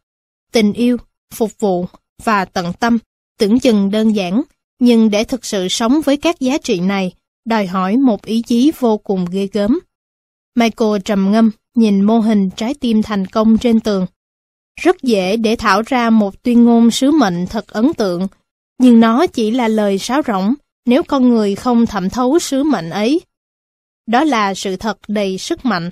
Tình 0.53 0.73
yêu, 0.73 0.97
phục 1.35 1.59
vụ 1.59 1.87
và 2.25 2.45
tận 2.45 2.73
tâm 2.73 2.99
tưởng 3.39 3.61
chừng 3.61 3.91
đơn 3.91 4.13
giản, 4.13 4.43
nhưng 4.79 5.11
để 5.11 5.25
thực 5.25 5.45
sự 5.45 5.69
sống 5.69 6.01
với 6.05 6.17
các 6.17 6.41
giá 6.41 6.59
trị 6.59 6.81
này, 6.81 7.13
đòi 7.45 7.67
hỏi 7.67 7.97
một 7.97 8.25
ý 8.25 8.43
chí 8.43 8.73
vô 8.79 8.99
cùng 8.99 9.25
ghê 9.31 9.49
gớm. 9.53 9.79
Michael 10.55 11.01
trầm 11.05 11.33
ngâm, 11.33 11.51
nhìn 11.75 12.03
mô 12.03 12.19
hình 12.19 12.51
trái 12.51 12.75
tim 12.75 13.03
thành 13.03 13.27
công 13.27 13.59
trên 13.59 13.81
tường. 13.81 14.07
Rất 14.81 15.03
dễ 15.03 15.37
để 15.37 15.57
thảo 15.57 15.83
ra 15.87 16.11
một 16.11 16.43
tuyên 16.43 16.65
ngôn 16.65 16.91
sứ 16.91 17.11
mệnh 17.11 17.47
thật 17.47 17.69
ấn 17.69 17.95
tượng, 17.95 18.27
nhưng 18.79 19.01
nó 19.01 19.27
chỉ 19.27 19.51
là 19.51 19.69
lời 19.69 19.99
sáo 19.99 20.23
rỗng 20.27 20.55
nếu 20.87 21.03
con 21.03 21.29
người 21.29 21.55
không 21.55 21.87
thẩm 21.87 22.11
thấu 22.11 22.39
sứ 22.39 22.65
mệnh 22.65 22.91
ấy. 22.91 23.21
Đó 24.07 24.25
là 24.25 24.55
sự 24.55 24.77
thật 24.77 24.99
đầy 25.09 25.39
sức 25.39 25.65
mạnh. 25.65 25.91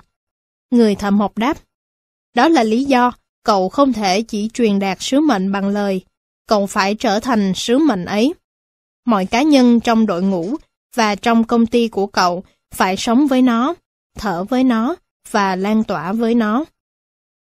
Người 0.71 0.95
thợ 0.95 1.11
mộc 1.11 1.39
đáp. 1.39 1.59
Đó 2.35 2.49
là 2.49 2.63
lý 2.63 2.85
do 2.85 3.13
cậu 3.45 3.69
không 3.69 3.93
thể 3.93 4.23
chỉ 4.23 4.51
truyền 4.55 4.79
đạt 4.79 4.99
sứ 5.01 5.21
mệnh 5.21 5.53
bằng 5.53 5.69
lời. 5.69 6.05
Cậu 6.47 6.67
phải 6.67 6.95
trở 6.95 7.21
thành 7.21 7.53
sứ 7.55 7.79
mệnh 7.79 8.05
ấy. 8.05 8.35
Mọi 9.07 9.27
cá 9.27 9.43
nhân 9.43 9.81
trong 9.81 10.07
đội 10.07 10.23
ngũ 10.23 10.57
và 10.95 11.15
trong 11.15 11.45
công 11.45 11.67
ty 11.67 11.89
của 11.89 12.07
cậu 12.07 12.45
phải 12.75 12.97
sống 12.97 13.27
với 13.27 13.43
nó, 13.43 13.75
thở 14.19 14.45
với 14.45 14.65
nó 14.65 14.97
và 15.31 15.57
lan 15.57 15.85
tỏa 15.85 16.13
với 16.13 16.35
nó. 16.35 16.65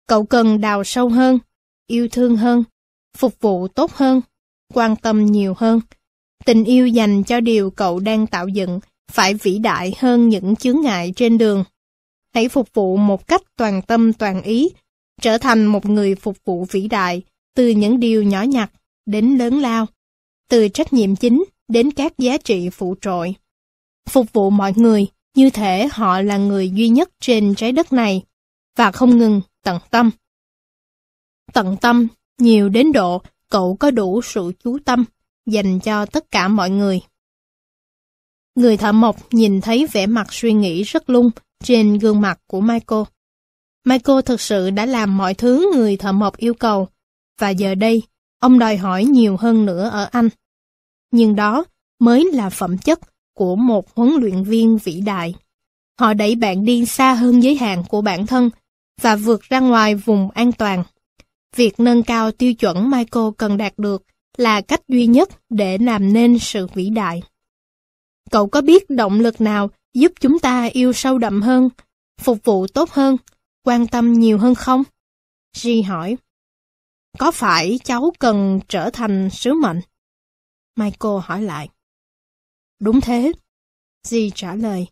Cậu 0.08 0.26
cần 0.26 0.61
đào 0.61 0.84
sâu 0.84 1.10
hơn, 1.10 1.40
yêu 1.88 2.08
thương 2.11 2.36
hơn, 2.36 2.64
phục 3.18 3.42
vụ 3.42 3.68
tốt 3.68 3.92
hơn, 3.92 4.22
quan 4.74 4.95
tâm 4.95 5.26
nhiều 5.26 5.53
hơn. 5.58 5.80
Tình 6.45 6.64
yêu 6.64 6.88
dành 6.88 7.24
cho 7.24 7.40
điều 7.40 7.69
cậu 7.69 8.00
đang 8.00 8.27
tạo 8.27 8.48
dựng 8.48 8.80
phải 9.11 9.34
vĩ 9.34 9.58
đại 9.60 9.95
hơn 10.00 10.30
những 10.30 10.56
chướng 10.56 10.82
ngại 10.82 11.14
trên 11.16 11.38
đường. 11.38 11.64
Hãy 12.34 12.50
phục 12.50 12.74
vụ 12.74 12.98
một 12.98 13.27
cách 13.27 13.42
toàn 13.56 13.82
tâm 13.82 14.14
toàn 14.14 14.42
ý, 14.42 14.69
trở 15.22 15.38
thành 15.38 15.66
một 15.66 15.86
người 15.86 16.16
phục 16.16 16.38
vụ 16.45 16.66
vĩ 16.72 16.88
đại 16.88 17.22
từ 17.56 17.69
những 17.69 18.00
điều 18.00 18.24
nhỏ 18.24 18.42
nhặt 18.42 18.72
đến 19.06 19.38
lớn 19.38 19.61
lao, 19.61 19.86
từ 20.50 20.68
trách 20.68 20.94
nhiệm 20.94 21.16
chính 21.16 21.44
đến 21.68 21.92
các 21.92 22.18
giá 22.18 22.38
trị 22.38 22.69
phụ 22.69 22.95
trội. 23.02 23.36
Phục 24.10 24.34
vụ 24.34 24.50
mọi 24.50 24.74
người 24.76 25.08
như 25.36 25.50
thể 25.50 25.88
họ 25.92 26.22
là 26.22 26.38
người 26.38 26.69
duy 26.69 26.90
nhất 26.90 27.10
trên 27.19 27.56
trái 27.56 27.72
đất 27.72 27.94
này 27.94 28.24
và 28.77 28.92
không 28.92 29.18
ngừng 29.18 29.42
tận 29.67 29.79
tâm. 29.89 30.09
Tận 31.53 31.77
tâm 31.81 32.07
nhiều 32.37 32.69
đến 32.69 32.91
độ 32.91 33.21
cậu 33.49 33.77
có 33.79 33.91
đủ 33.91 34.21
sự 34.21 34.51
chú 34.63 34.77
tâm 34.85 35.05
dành 35.45 35.79
cho 35.79 36.05
tất 36.05 36.31
cả 36.31 36.47
mọi 36.47 36.69
người. 36.69 37.01
Người 38.55 38.77
thợ 38.77 38.91
mộc 38.91 39.33
nhìn 39.33 39.61
thấy 39.61 39.87
vẻ 39.87 40.07
mặt 40.07 40.27
suy 40.33 40.53
nghĩ 40.53 40.83
rất 40.83 41.09
lung 41.09 41.29
trên 41.63 41.97
gương 41.97 42.21
mặt 42.21 42.39
của 42.47 42.61
Michael. 42.61 43.01
Michael 43.85 44.21
thực 44.25 44.41
sự 44.41 44.69
đã 44.69 44.85
làm 44.85 45.17
mọi 45.17 45.33
thứ 45.33 45.71
người 45.75 45.97
thợ 45.97 46.11
mộc 46.11 46.37
yêu 46.37 46.53
cầu, 46.53 46.87
và 47.39 47.49
giờ 47.49 47.75
đây, 47.75 48.03
ông 48.39 48.59
đòi 48.59 48.77
hỏi 48.77 49.05
nhiều 49.05 49.37
hơn 49.37 49.65
nữa 49.65 49.89
ở 49.89 50.09
anh. 50.11 50.29
Nhưng 51.11 51.35
đó 51.35 51.65
mới 51.99 52.31
là 52.33 52.49
phẩm 52.49 52.77
chất 52.77 52.99
của 53.33 53.55
một 53.55 53.95
huấn 53.95 54.09
luyện 54.21 54.43
viên 54.43 54.77
vĩ 54.77 55.01
đại. 55.01 55.35
Họ 55.99 56.13
đẩy 56.13 56.35
bạn 56.35 56.65
đi 56.65 56.85
xa 56.85 57.13
hơn 57.13 57.43
giới 57.43 57.55
hạn 57.55 57.83
của 57.89 58.01
bản 58.01 58.25
thân 58.27 58.49
và 59.01 59.16
vượt 59.16 59.42
ra 59.42 59.59
ngoài 59.59 59.95
vùng 59.95 60.32
an 60.32 60.51
toàn. 60.51 60.84
Việc 61.56 61.80
nâng 61.80 62.03
cao 62.03 62.32
tiêu 62.32 62.53
chuẩn 62.53 62.90
Michael 62.90 63.26
cần 63.38 63.58
đạt 63.58 63.74
được 63.77 64.03
là 64.38 64.61
cách 64.61 64.82
duy 64.88 65.08
nhất 65.08 65.30
để 65.50 65.77
làm 65.77 66.14
nên 66.14 66.40
sự 66.40 66.67
vĩ 66.74 66.90
đại. 66.90 67.24
Cậu 68.32 68.48
có 68.48 68.61
biết 68.61 68.90
động 68.90 69.19
lực 69.19 69.42
nào 69.42 69.69
giúp 69.93 70.11
chúng 70.19 70.40
ta 70.40 70.66
yêu 70.66 70.93
sâu 70.93 71.17
đậm 71.17 71.42
hơn, 71.42 71.69
phục 72.22 72.38
vụ 72.43 72.67
tốt 72.67 72.90
hơn, 72.92 73.17
quan 73.64 73.88
tâm 73.88 74.14
nhiều 74.14 74.38
hơn 74.38 74.56
không? 74.56 74.84
Ri 75.53 75.82
hỏi. 75.82 76.17
Có 77.17 77.32
phải 77.32 77.80
cháu 77.84 78.11
cần 78.19 78.59
trở 78.67 78.90
thành 78.90 79.30
sứ 79.30 79.53
mệnh? 79.53 79.82
Michael 80.76 81.14
hỏi 81.24 81.42
lại. 81.42 81.69
Đúng 82.80 83.01
thế. 83.01 83.32
G 84.09 84.16
trả 84.35 84.56
lời. 84.56 84.88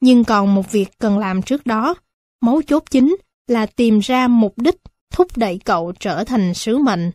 Nhưng 0.00 0.24
còn 0.24 0.54
một 0.54 0.72
việc 0.72 0.88
cần 0.98 1.18
làm 1.18 1.42
trước 1.42 1.66
đó. 1.66 1.94
Mấu 2.40 2.62
chốt 2.62 2.82
chính 2.90 3.16
là 3.50 3.66
tìm 3.66 3.98
ra 3.98 4.28
mục 4.28 4.58
đích 4.58 4.76
thúc 5.10 5.36
đẩy 5.36 5.58
cậu 5.64 5.92
trở 6.00 6.24
thành 6.24 6.54
sứ 6.54 6.78
mệnh. 6.78 7.10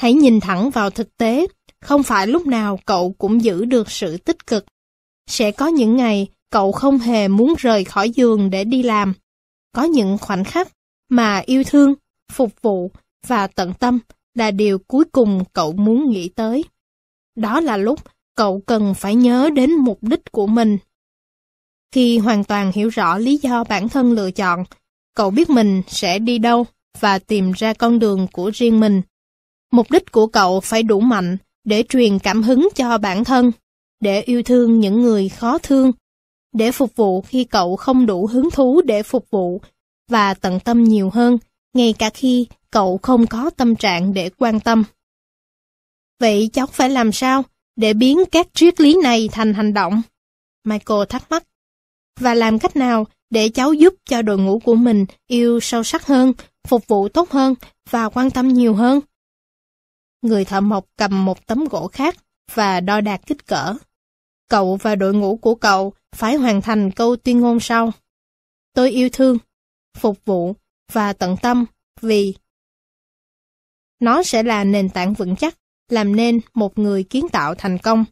Hãy 0.00 0.14
nhìn 0.14 0.40
thẳng 0.40 0.70
vào 0.70 0.90
thực 0.90 1.16
tế, 1.16 1.46
không 1.80 2.02
phải 2.02 2.26
lúc 2.26 2.46
nào 2.46 2.78
cậu 2.86 3.14
cũng 3.18 3.44
giữ 3.44 3.64
được 3.64 3.90
sự 3.90 4.16
tích 4.16 4.46
cực. 4.46 4.66
Sẽ 5.26 5.52
có 5.52 5.66
những 5.66 5.96
ngày 5.96 6.28
cậu 6.50 6.72
không 6.72 6.98
hề 6.98 7.28
muốn 7.28 7.54
rời 7.58 7.84
khỏi 7.84 8.10
giường 8.10 8.50
để 8.50 8.64
đi 8.64 8.82
làm. 8.82 9.14
Có 9.72 9.82
những 9.82 10.18
khoảnh 10.18 10.44
khắc 10.44 10.68
mà 11.08 11.38
yêu 11.46 11.64
thương, 11.64 11.94
phục 12.32 12.52
vụ 12.62 12.90
và 13.26 13.46
tận 13.46 13.74
tâm 13.74 13.98
là 14.34 14.50
điều 14.50 14.78
cuối 14.78 15.04
cùng 15.12 15.44
cậu 15.52 15.72
muốn 15.72 16.10
nghĩ 16.10 16.28
tới. 16.28 16.64
Đó 17.36 17.60
là 17.60 17.76
lúc 17.76 18.00
cậu 18.34 18.62
cần 18.66 18.94
phải 18.94 19.14
nhớ 19.14 19.50
đến 19.54 19.74
mục 19.74 19.98
đích 20.02 20.32
của 20.32 20.46
mình. 20.46 20.78
Khi 21.92 22.18
hoàn 22.18 22.44
toàn 22.44 22.72
hiểu 22.74 22.88
rõ 22.88 23.18
lý 23.18 23.36
do 23.36 23.64
bản 23.64 23.88
thân 23.88 24.12
lựa 24.12 24.30
chọn, 24.30 24.64
cậu 25.14 25.30
biết 25.30 25.50
mình 25.50 25.82
sẽ 25.88 26.18
đi 26.18 26.38
đâu 26.38 26.66
và 27.00 27.18
tìm 27.18 27.52
ra 27.52 27.72
con 27.72 27.98
đường 27.98 28.26
của 28.32 28.50
riêng 28.54 28.80
mình. 28.80 29.02
Mục 29.72 29.90
đích 29.90 30.12
của 30.12 30.26
cậu 30.26 30.60
phải 30.60 30.82
đủ 30.82 31.00
mạnh 31.00 31.36
để 31.64 31.84
truyền 31.88 32.18
cảm 32.18 32.42
hứng 32.42 32.68
cho 32.74 32.98
bản 32.98 33.24
thân, 33.24 33.52
để 34.00 34.20
yêu 34.20 34.42
thương 34.42 34.80
những 34.80 35.02
người 35.02 35.28
khó 35.28 35.58
thương, 35.58 35.92
để 36.52 36.72
phục 36.72 36.96
vụ 36.96 37.22
khi 37.22 37.44
cậu 37.44 37.76
không 37.76 38.06
đủ 38.06 38.26
hứng 38.26 38.50
thú 38.50 38.80
để 38.84 39.02
phục 39.02 39.26
vụ, 39.30 39.60
và 40.08 40.34
tận 40.34 40.60
tâm 40.60 40.84
nhiều 40.84 41.10
hơn, 41.10 41.38
ngay 41.74 41.94
cả 41.98 42.10
khi 42.10 42.46
cậu 42.70 42.98
không 43.02 43.26
có 43.26 43.50
tâm 43.50 43.76
trạng 43.76 44.14
để 44.14 44.30
quan 44.38 44.60
tâm. 44.60 44.84
Vậy 46.20 46.50
cháu 46.52 46.66
phải 46.66 46.90
làm 46.90 47.12
sao 47.12 47.42
để 47.76 47.94
biến 47.94 48.18
các 48.32 48.48
triết 48.54 48.80
lý 48.80 48.96
này 49.02 49.28
thành 49.32 49.54
hành 49.54 49.74
động? 49.74 50.02
Michael 50.64 51.00
thắc 51.08 51.30
mắc. 51.30 51.44
Và 52.20 52.34
làm 52.34 52.58
cách 52.58 52.76
nào 52.76 53.06
để 53.34 53.48
cháu 53.48 53.72
giúp 53.72 53.94
cho 54.04 54.22
đội 54.22 54.38
ngũ 54.38 54.58
của 54.58 54.74
mình 54.74 55.06
yêu 55.26 55.60
sâu 55.60 55.82
sắc 55.82 56.06
hơn, 56.06 56.32
phục 56.68 56.86
vụ 56.86 57.08
tốt 57.08 57.30
hơn 57.30 57.54
và 57.90 58.08
quan 58.08 58.30
tâm 58.30 58.48
nhiều 58.48 58.74
hơn? 58.74 59.00
Người 60.22 60.44
thợ 60.44 60.60
mộc 60.60 60.86
cầm 60.96 61.24
một 61.24 61.46
tấm 61.46 61.64
gỗ 61.64 61.88
khác 61.88 62.16
và 62.54 62.80
đo 62.80 63.00
đạt 63.00 63.26
kích 63.26 63.46
cỡ. 63.46 63.74
Cậu 64.48 64.76
và 64.76 64.94
đội 64.94 65.14
ngũ 65.14 65.36
của 65.36 65.54
cậu 65.54 65.92
phải 66.16 66.36
hoàn 66.36 66.62
thành 66.62 66.90
câu 66.90 67.16
tuyên 67.16 67.40
ngôn 67.40 67.60
sau. 67.60 67.92
Tôi 68.74 68.90
yêu 68.90 69.08
thương, 69.12 69.38
phục 69.96 70.24
vụ 70.24 70.54
và 70.92 71.12
tận 71.12 71.36
tâm 71.42 71.64
vì 72.00 72.34
nó 74.00 74.22
sẽ 74.22 74.42
là 74.42 74.64
nền 74.64 74.88
tảng 74.88 75.14
vững 75.14 75.36
chắc 75.36 75.58
làm 75.88 76.16
nên 76.16 76.40
một 76.54 76.78
người 76.78 77.04
kiến 77.04 77.28
tạo 77.28 77.54
thành 77.54 77.78
công. 77.78 78.04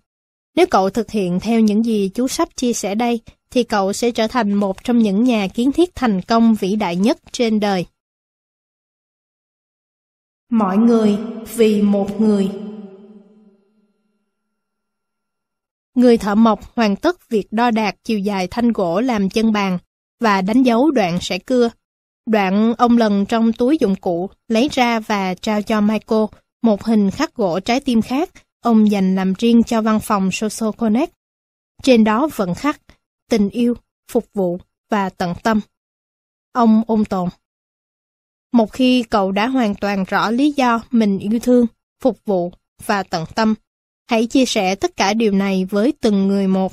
Nếu 0.57 0.67
cậu 0.70 0.91
thực 0.91 1.10
hiện 1.10 1.41
theo 1.41 1.60
những 1.60 1.84
gì 1.84 2.10
chú 2.15 2.28
sắp 2.28 2.57
chia 2.57 2.73
sẻ 2.73 2.94
đây, 2.94 3.20
thì 3.52 3.64
cậu 3.64 3.92
sẽ 3.92 4.10
trở 4.10 4.26
thành 4.26 4.55
một 4.55 4.84
trong 4.84 4.98
những 4.98 5.24
nhà 5.24 5.48
kiến 5.48 5.72
thiết 5.72 5.94
thành 5.94 6.20
công 6.22 6.55
vĩ 6.55 6.76
đại 6.76 6.97
nhất 6.97 7.18
trên 7.32 7.60
đời. 7.60 7.86
Mọi 10.50 10.78
người 10.78 11.16
vì 11.55 11.82
một 11.82 12.20
người 12.20 12.50
Người 15.94 16.18
thợ 16.18 16.34
mộc 16.34 16.76
hoàn 16.76 16.97
tất 16.97 17.28
việc 17.28 17.47
đo 17.50 17.70
đạt 17.70 17.97
chiều 18.05 18.18
dài 18.18 18.48
thanh 18.50 18.72
gỗ 18.72 19.00
làm 19.00 19.31
chân 19.31 19.52
bàn 19.52 19.78
và 20.20 20.40
đánh 20.40 20.62
dấu 20.62 20.90
đoạn 20.90 21.18
sẽ 21.20 21.39
cưa. 21.39 21.70
Đoạn 22.26 22.74
ông 22.78 22.98
lần 22.98 23.26
trong 23.26 23.52
túi 23.52 23.78
dụng 23.78 23.97
cụ, 23.97 24.31
lấy 24.48 24.68
ra 24.72 25.00
và 25.00 25.34
trao 25.34 25.62
cho 25.62 25.81
Michael 25.81 26.24
một 26.62 26.84
hình 26.84 27.10
khắc 27.10 27.34
gỗ 27.34 27.60
trái 27.60 27.81
tim 27.81 28.02
khác 28.02 28.31
ông 28.62 28.90
dành 28.90 29.14
làm 29.14 29.34
riêng 29.39 29.62
cho 29.62 29.82
văn 29.82 30.00
phòng 30.00 30.31
Social 30.32 30.70
Connect. 30.76 31.12
Trên 31.82 32.05
đó 32.05 32.28
vẫn 32.36 32.55
khắc 32.55 32.81
tình 33.28 33.51
yêu, 33.51 33.75
phục 34.10 34.26
vụ 34.34 34.59
và 34.91 35.09
tận 35.09 35.34
tâm. 35.42 35.60
Ông 36.52 36.83
ôn 36.86 37.05
tồn. 37.05 37.28
Một 38.52 38.73
khi 38.73 39.02
cậu 39.02 39.33
đã 39.33 39.49
hoàn 39.49 39.75
toàn 39.75 40.05
rõ 40.05 40.31
lý 40.31 40.52
do 40.52 40.83
mình 40.91 41.18
yêu 41.18 41.39
thương, 41.42 41.67
phục 42.01 42.25
vụ 42.25 42.52
và 42.86 43.02
tận 43.02 43.25
tâm, 43.34 43.55
hãy 44.10 44.26
chia 44.26 44.44
sẻ 44.44 44.75
tất 44.75 44.97
cả 44.97 45.15
điều 45.15 45.33
này 45.33 45.65
với 45.65 45.92
từng 46.01 46.28
người 46.28 46.47
một. 46.47 46.73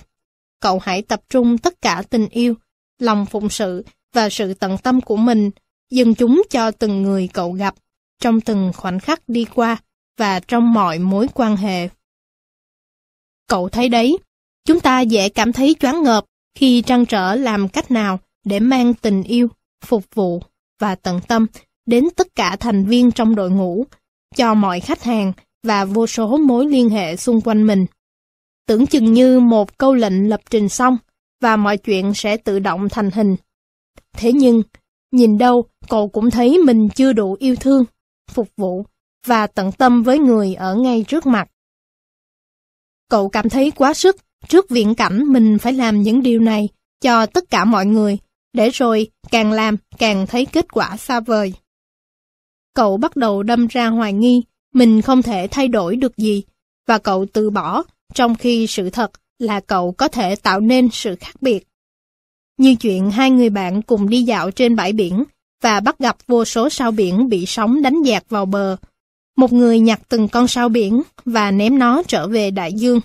Cậu 0.60 0.80
hãy 0.80 1.02
tập 1.02 1.22
trung 1.30 1.58
tất 1.58 1.82
cả 1.82 2.03
tình 2.10 2.28
yêu, 2.30 2.53
lòng 3.00 3.26
phụng 3.26 3.50
sự 3.50 3.86
và 4.14 4.30
sự 4.30 4.53
tận 4.53 4.78
tâm 4.78 5.02
của 5.02 5.18
mình, 5.18 5.52
dâng 5.90 6.16
chúng 6.16 6.44
cho 6.50 6.72
từng 6.72 7.02
người 7.02 7.30
cậu 7.34 7.52
gặp, 7.52 7.76
trong 8.19 8.42
từng 8.42 8.72
khoảnh 8.76 9.00
khắc 9.00 9.30
đi 9.30 9.45
qua 9.45 9.78
và 10.18 10.40
trong 10.40 10.74
mọi 10.74 11.00
mối 11.00 11.28
quan 11.34 11.58
hệ. 11.58 11.90
Cậu 13.48 13.69
thấy 13.69 13.90
đấy, 13.90 14.18
chúng 14.66 14.80
ta 14.80 15.02
dễ 15.02 15.30
cảm 15.30 15.53
thấy 15.53 15.76
choáng 15.80 16.03
ngợp 16.03 16.26
khi 16.60 16.82
trăn 16.82 17.06
trở 17.06 17.36
làm 17.36 17.68
cách 17.68 17.92
nào 17.92 18.20
để 18.46 18.60
mang 18.60 18.94
tình 18.94 19.24
yêu, 19.24 19.48
phục 19.86 20.04
vụ 20.16 20.42
và 20.80 20.96
tận 20.96 21.20
tâm 21.28 21.46
đến 21.86 22.04
tất 22.16 22.28
cả 22.36 22.56
thành 22.60 22.86
viên 22.86 23.12
trong 23.12 23.36
đội 23.36 23.52
ngũ, 23.52 23.86
cho 24.36 24.54
mọi 24.54 24.80
khách 24.80 25.04
hàng 25.04 25.34
và 25.64 25.86
vô 25.86 26.08
số 26.08 26.38
mối 26.38 26.68
liên 26.68 26.90
hệ 26.90 27.16
xung 27.16 27.42
quanh 27.42 27.68
mình. 27.68 27.86
Tưởng 28.68 28.86
chừng 28.88 29.14
như 29.14 29.40
một 29.40 29.78
câu 29.78 29.94
lệnh 29.94 30.30
lập 30.30 30.42
trình 30.50 30.70
xong 30.70 30.98
và 31.42 31.56
mọi 31.56 31.78
chuyện 31.78 32.14
sẽ 32.14 32.38
tự 32.38 32.60
động 32.60 32.90
thành 32.90 33.12
hình. 33.12 33.36
Thế 34.18 34.34
nhưng, 34.34 34.64
nhìn 35.12 35.38
đâu 35.38 35.66
cậu 35.90 36.10
cũng 36.10 36.32
thấy 36.32 36.58
mình 36.58 36.90
chưa 36.96 37.14
đủ 37.14 37.36
yêu 37.40 37.56
thương, 37.56 37.86
phục 38.32 38.48
vụ 38.58 38.86
và 39.26 39.48
tận 39.48 39.72
tâm 39.72 40.04
với 40.04 40.20
người 40.20 40.56
ở 40.56 40.76
ngay 40.76 41.06
trước 41.08 41.26
mặt. 41.26 41.50
Cậu 43.10 43.30
cảm 43.30 43.50
thấy 43.50 43.72
quá 43.72 43.94
sức 43.94 44.16
trước 44.48 44.69
viễn 44.69 44.95
cảnh 44.95 45.24
mình 45.34 45.58
phải 45.59 45.74
làm 45.74 46.01
những 46.01 46.24
điều 46.24 46.40
này 46.40 46.69
cho 47.01 47.26
tất 47.26 47.50
cả 47.50 47.66
mọi 47.66 47.85
người, 47.85 48.18
để 48.53 48.69
rồi 48.69 49.08
càng 49.32 49.51
làm 49.51 49.77
càng 49.98 50.27
thấy 50.27 50.45
kết 50.45 50.66
quả 50.72 50.98
xa 50.98 51.19
vời. 51.19 51.53
Cậu 52.74 52.98
bắt 52.98 53.16
đầu 53.16 53.43
đâm 53.43 53.68
ra 53.68 53.88
hoài 53.88 54.14
nghi 54.14 54.43
mình 54.74 55.01
không 55.01 55.22
thể 55.22 55.48
thay 55.51 55.68
đổi 55.68 55.95
được 55.95 56.18
gì, 56.18 56.43
và 56.88 56.98
cậu 56.98 57.26
từ 57.34 57.50
bỏ, 57.50 57.84
trong 58.14 58.35
khi 58.35 58.68
sự 58.68 58.90
thật 58.90 59.11
là 59.40 59.59
cậu 59.59 59.92
có 59.92 60.08
thể 60.08 60.35
tạo 60.35 60.59
nên 60.59 60.90
sự 60.92 61.16
khác 61.19 61.35
biệt. 61.42 61.68
Như 62.58 62.76
chuyện 62.76 63.11
hai 63.11 63.32
người 63.32 63.50
bạn 63.50 63.82
cùng 63.82 64.09
đi 64.09 64.24
dạo 64.24 64.51
trên 64.51 64.76
bãi 64.76 64.93
biển 64.93 65.24
và 65.64 65.80
bắt 65.80 66.00
gặp 66.00 66.18
vô 66.27 66.45
số 66.45 66.69
sao 66.69 66.92
biển 66.92 67.30
bị 67.30 67.45
sóng 67.45 67.82
đánh 67.82 68.01
dạt 68.01 68.24
vào 68.30 68.45
bờ. 68.45 68.77
Một 69.38 69.53
người 69.53 69.80
nhặt 69.80 70.01
từng 70.09 70.27
con 70.27 70.48
sao 70.48 70.69
biển 70.69 71.01
và 71.26 71.51
ném 71.51 71.80
nó 71.80 72.03
trở 72.08 72.27
về 72.27 72.51
đại 72.51 72.74
dương. 72.74 73.00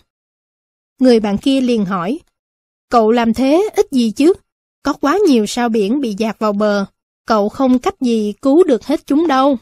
Người 0.98 1.20
bạn 1.20 1.39
kia 1.39 1.60
liền 1.60 1.84
hỏi, 1.84 2.20
cậu 2.89 3.10
làm 3.10 3.34
thế 3.34 3.68
ít 3.76 3.86
gì 3.90 4.10
chứ? 4.10 4.32
Có 4.82 4.92
quá 4.92 5.18
nhiều 5.28 5.47
sao 5.47 5.68
biển 5.68 6.00
bị 6.00 6.14
dạt 6.18 6.39
vào 6.39 6.52
bờ, 6.52 6.86
cậu 7.26 7.48
không 7.48 7.78
cách 7.78 8.00
gì 8.00 8.34
cứu 8.42 8.64
được 8.64 8.84
hết 8.84 9.06
chúng 9.06 9.26
đâu. 9.26 9.56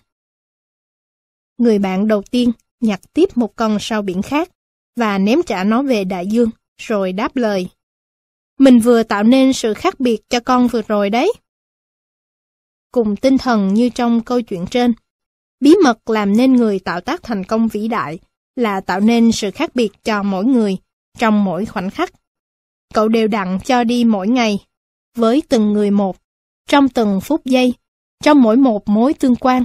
Người 1.59 1.79
bạn 1.79 2.09
đầu 2.09 2.23
tiên 2.31 2.53
nhặt 2.81 3.01
tiếp 3.13 3.37
một 3.37 3.57
con 3.57 3.77
sao 3.81 4.03
biển 4.03 4.23
khác 4.23 4.51
và 4.97 5.19
ném 5.19 5.43
trả 5.47 5.65
nó 5.65 5.83
về 5.83 6.05
đại 6.05 6.27
dương, 6.27 6.51
rồi 6.79 7.13
đáp 7.13 7.37
lời. 7.37 7.69
Mình 8.59 8.79
vừa 8.79 9.03
tạo 9.03 9.23
nên 9.23 9.53
sự 9.53 9.75
khác 9.75 10.01
biệt 10.01 10.21
cho 10.29 10.41
con 10.41 10.69
vừa 10.69 10.83
rồi 10.83 11.11
đấy. 11.11 11.33
Cùng 12.93 13.17
tinh 13.17 13.39
thần 13.39 13.75
như 13.75 13.89
trong 13.89 14.21
câu 14.21 14.43
chuyện 14.43 14.67
trên, 14.71 14.93
bí 15.61 15.75
mật 15.85 16.11
làm 16.11 16.37
nên 16.37 16.53
người 16.53 16.79
tạo 16.79 17.01
tác 17.01 17.23
thành 17.23 17.45
công 17.45 17.69
vĩ 17.69 17.89
đại 17.89 18.19
là 18.57 18.81
tạo 18.81 19.01
nên 19.01 19.33
sự 19.33 19.51
khác 19.51 19.75
biệt 19.75 19.93
cho 20.05 20.23
mỗi 20.23 20.45
người 20.45 20.77
trong 21.19 21.45
mỗi 21.45 21.65
khoảnh 21.65 21.91
khắc. 21.91 22.13
Cậu 22.95 23.09
đều 23.09 23.29
đặn 23.29 23.59
cho 23.65 23.85
đi 23.85 24.05
mỗi 24.05 24.29
ngày, 24.29 24.59
với 25.17 25.43
từng 25.49 25.73
người 25.73 25.91
một, 25.91 26.17
trong 26.69 26.89
từng 26.89 27.21
phút 27.21 27.45
giây, 27.45 27.75
trong 28.23 28.43
mỗi 28.43 28.57
một 28.57 28.89
mối 28.89 29.15
tương 29.15 29.37
quan. 29.37 29.65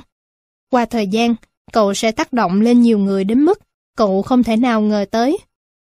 Qua 0.72 0.86
thời 0.86 1.08
gian, 1.08 1.36
cậu 1.72 1.94
sẽ 1.94 2.12
tác 2.12 2.34
động 2.34 2.62
lên 2.62 2.82
nhiều 2.82 3.00
người 3.00 3.24
đến 3.24 3.42
mức 3.42 3.60
cậu 3.98 4.22
không 4.22 4.44
thể 4.44 4.58
nào 4.58 4.82
ngờ 4.82 5.06
tới. 5.12 5.38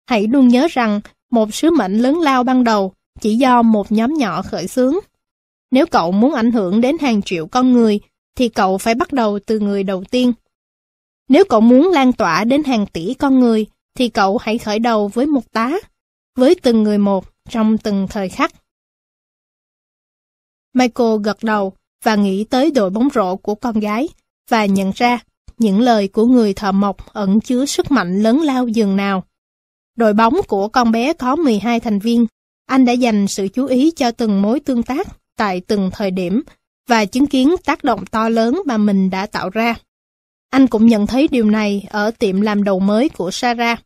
Hãy 0.10 0.28
luôn 0.28 0.48
nhớ 0.48 0.68
rằng 0.72 1.02
một 1.32 1.54
sứ 1.54 1.72
mệnh 1.72 1.98
lớn 1.98 2.20
lao 2.20 2.44
ban 2.44 2.64
đầu 2.64 2.94
chỉ 3.22 3.36
do 3.36 3.62
một 3.62 3.92
nhóm 3.92 4.14
nhỏ 4.14 4.42
khởi 4.42 4.68
xướng. 4.68 4.94
Nếu 5.72 5.86
cậu 5.86 6.12
muốn 6.12 6.34
ảnh 6.34 6.52
hưởng 6.52 6.82
đến 6.82 6.98
hàng 7.02 7.22
triệu 7.22 7.48
con 7.48 7.72
người, 7.72 8.00
thì 8.36 8.50
cậu 8.50 8.78
phải 8.78 8.96
bắt 8.96 9.14
đầu 9.14 9.40
từ 9.46 9.60
người 9.60 9.84
đầu 9.84 10.04
tiên. 10.12 10.34
Nếu 11.30 11.44
cậu 11.50 11.62
muốn 11.62 11.90
lan 11.90 12.14
tỏa 12.14 12.44
đến 12.44 12.64
hàng 12.64 12.86
tỷ 12.86 13.14
con 13.14 13.40
người, 13.40 13.66
thì 13.96 14.10
cậu 14.10 14.38
hãy 14.38 14.58
khởi 14.58 14.80
đầu 14.80 15.08
với 15.08 15.26
một 15.26 15.52
tá, 15.52 15.72
với 16.36 16.56
từng 16.62 16.84
người 16.84 16.98
một 16.98 17.26
trong 17.50 17.78
từng 17.78 18.08
thời 18.10 18.30
khắc. 18.30 18.52
Michael 20.74 21.20
gật 21.24 21.44
đầu 21.44 21.74
và 22.04 22.16
nghĩ 22.16 22.44
tới 22.44 22.72
đội 22.72 22.90
bóng 22.90 23.10
rổ 23.14 23.36
của 23.36 23.56
con 23.56 23.80
gái 23.80 24.10
và 24.50 24.66
nhận 24.66 24.92
ra 24.96 25.20
những 25.58 25.80
lời 25.80 26.08
của 26.08 26.26
người 26.26 26.54
thợ 26.54 26.72
mộc 26.72 27.14
ẩn 27.14 27.40
chứa 27.40 27.66
sức 27.66 27.92
mạnh 27.92 28.24
lớn 28.24 28.42
lao 28.42 28.68
dường 28.68 28.96
nào. 28.96 29.24
Đội 29.96 30.14
bóng 30.14 30.34
của 30.48 30.68
con 30.68 30.92
bé 30.92 31.14
có 31.14 31.36
12 31.36 31.80
thành 31.80 32.00
viên. 32.00 32.26
Anh 32.66 32.86
đã 32.86 32.94
dành 32.94 33.28
sự 33.28 33.48
chú 33.48 33.66
ý 33.66 33.92
cho 33.92 34.12
từng 34.12 34.42
mối 34.42 34.60
tương 34.60 34.84
tác 34.84 35.08
tại 35.38 35.62
từng 35.68 35.90
thời 35.94 36.12
điểm 36.12 36.44
và 36.88 37.06
chứng 37.06 37.28
kiến 37.28 37.56
tác 37.66 37.84
động 37.84 38.06
to 38.06 38.30
lớn 38.30 38.62
mà 38.66 38.78
mình 38.78 39.10
đã 39.10 39.26
tạo 39.26 39.50
ra. 39.50 39.76
Anh 40.50 40.68
cũng 40.68 40.86
nhận 40.86 41.08
thấy 41.08 41.28
điều 41.28 41.50
này 41.50 41.86
ở 41.90 42.12
tiệm 42.12 42.42
làm 42.42 42.64
đầu 42.64 42.80
mới 42.80 43.10
của 43.10 43.32
Sarah. 43.32 43.84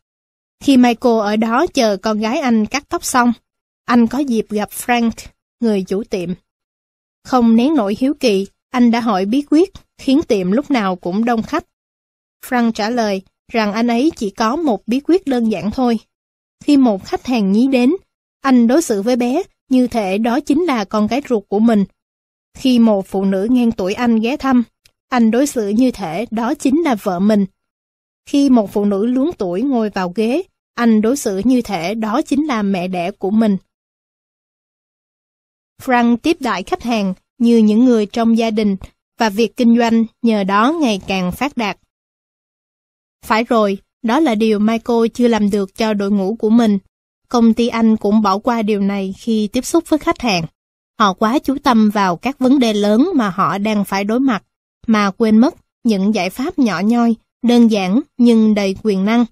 Khi 0.64 0.76
Michael 0.76 1.20
ở 1.20 1.36
đó 1.36 1.66
chờ 1.66 1.96
con 1.96 2.20
gái 2.20 2.38
anh 2.38 2.66
cắt 2.66 2.84
tóc 2.88 3.04
xong, 3.04 3.32
anh 3.84 4.06
có 4.06 4.18
dịp 4.18 4.46
gặp 4.50 4.70
Frank, 4.70 5.10
người 5.60 5.82
chủ 5.82 6.04
tiệm. 6.04 6.30
Không 7.24 7.56
nén 7.56 7.74
nổi 7.74 7.96
hiếu 7.98 8.14
kỳ, 8.20 8.46
anh 8.70 8.90
đã 8.90 9.00
hỏi 9.00 9.24
bí 9.24 9.44
quyết, 9.50 9.72
khiến 9.98 10.20
tiệm 10.28 10.52
lúc 10.52 10.70
nào 10.70 10.96
cũng 10.96 11.24
đông 11.24 11.42
khách. 11.42 11.64
Frank 12.46 12.72
trả 12.72 12.90
lời 12.90 13.22
rằng 13.52 13.72
anh 13.72 13.86
ấy 13.86 14.10
chỉ 14.16 14.30
có 14.30 14.56
một 14.56 14.82
bí 14.86 15.00
quyết 15.04 15.26
đơn 15.26 15.52
giản 15.52 15.70
thôi. 15.70 15.98
Khi 16.64 16.76
một 16.76 17.04
khách 17.04 17.26
hàng 17.26 17.52
nhí 17.52 17.66
đến, 17.66 17.92
anh 18.40 18.66
đối 18.66 18.82
xử 18.82 19.02
với 19.02 19.16
bé 19.16 19.42
như 19.70 19.86
thể 19.86 20.18
đó 20.18 20.40
chính 20.40 20.64
là 20.64 20.84
con 20.84 21.06
gái 21.06 21.22
ruột 21.28 21.44
của 21.48 21.58
mình. 21.58 21.84
Khi 22.58 22.78
một 22.78 23.06
phụ 23.06 23.24
nữ 23.24 23.46
ngang 23.50 23.72
tuổi 23.72 23.94
anh 23.94 24.20
ghé 24.20 24.36
thăm, 24.36 24.62
anh 25.14 25.30
đối 25.30 25.46
xử 25.46 25.68
như 25.68 25.90
thể 25.90 26.26
đó 26.30 26.54
chính 26.54 26.82
là 26.82 26.94
vợ 26.94 27.18
mình. 27.18 27.46
Khi 28.28 28.50
một 28.50 28.72
phụ 28.72 28.84
nữ 28.84 29.06
luống 29.06 29.30
tuổi 29.38 29.62
ngồi 29.62 29.90
vào 29.90 30.12
ghế, 30.14 30.42
anh 30.74 31.00
đối 31.00 31.16
xử 31.16 31.40
như 31.44 31.62
thể 31.62 31.94
đó 31.94 32.22
chính 32.22 32.46
là 32.46 32.62
mẹ 32.62 32.88
đẻ 32.88 33.10
của 33.10 33.30
mình. 33.30 33.56
Frank 35.82 36.16
tiếp 36.16 36.36
đại 36.40 36.62
khách 36.62 36.82
hàng 36.82 37.14
như 37.38 37.58
những 37.58 37.84
người 37.84 38.06
trong 38.06 38.38
gia 38.38 38.50
đình 38.50 38.76
và 39.18 39.30
việc 39.30 39.56
kinh 39.56 39.78
doanh 39.78 40.04
nhờ 40.22 40.44
đó 40.44 40.72
ngày 40.80 41.00
càng 41.06 41.32
phát 41.32 41.56
đạt. 41.56 41.78
Phải 43.24 43.44
rồi, 43.44 43.78
đó 44.02 44.20
là 44.20 44.34
điều 44.34 44.58
Michael 44.58 45.08
chưa 45.14 45.28
làm 45.28 45.50
được 45.50 45.76
cho 45.76 45.94
đội 45.94 46.10
ngũ 46.10 46.36
của 46.36 46.50
mình. 46.50 46.78
Công 47.28 47.54
ty 47.54 47.68
anh 47.68 47.96
cũng 47.96 48.22
bỏ 48.22 48.38
qua 48.38 48.62
điều 48.62 48.80
này 48.80 49.14
khi 49.18 49.48
tiếp 49.52 49.64
xúc 49.64 49.84
với 49.88 49.98
khách 49.98 50.20
hàng. 50.20 50.44
Họ 50.98 51.12
quá 51.12 51.38
chú 51.38 51.56
tâm 51.62 51.90
vào 51.90 52.16
các 52.16 52.38
vấn 52.38 52.58
đề 52.58 52.72
lớn 52.72 53.08
mà 53.14 53.30
họ 53.30 53.58
đang 53.58 53.84
phải 53.84 54.04
đối 54.04 54.20
mặt, 54.20 54.42
mà 54.86 55.10
quên 55.10 55.38
mất 55.38 55.54
những 55.84 56.14
giải 56.14 56.30
pháp 56.30 56.58
nhỏ 56.58 56.80
nhoi, 56.80 57.14
đơn 57.42 57.70
giản 57.70 58.00
nhưng 58.18 58.54
đầy 58.54 58.76
quyền 58.82 59.04
năng. 59.04 59.24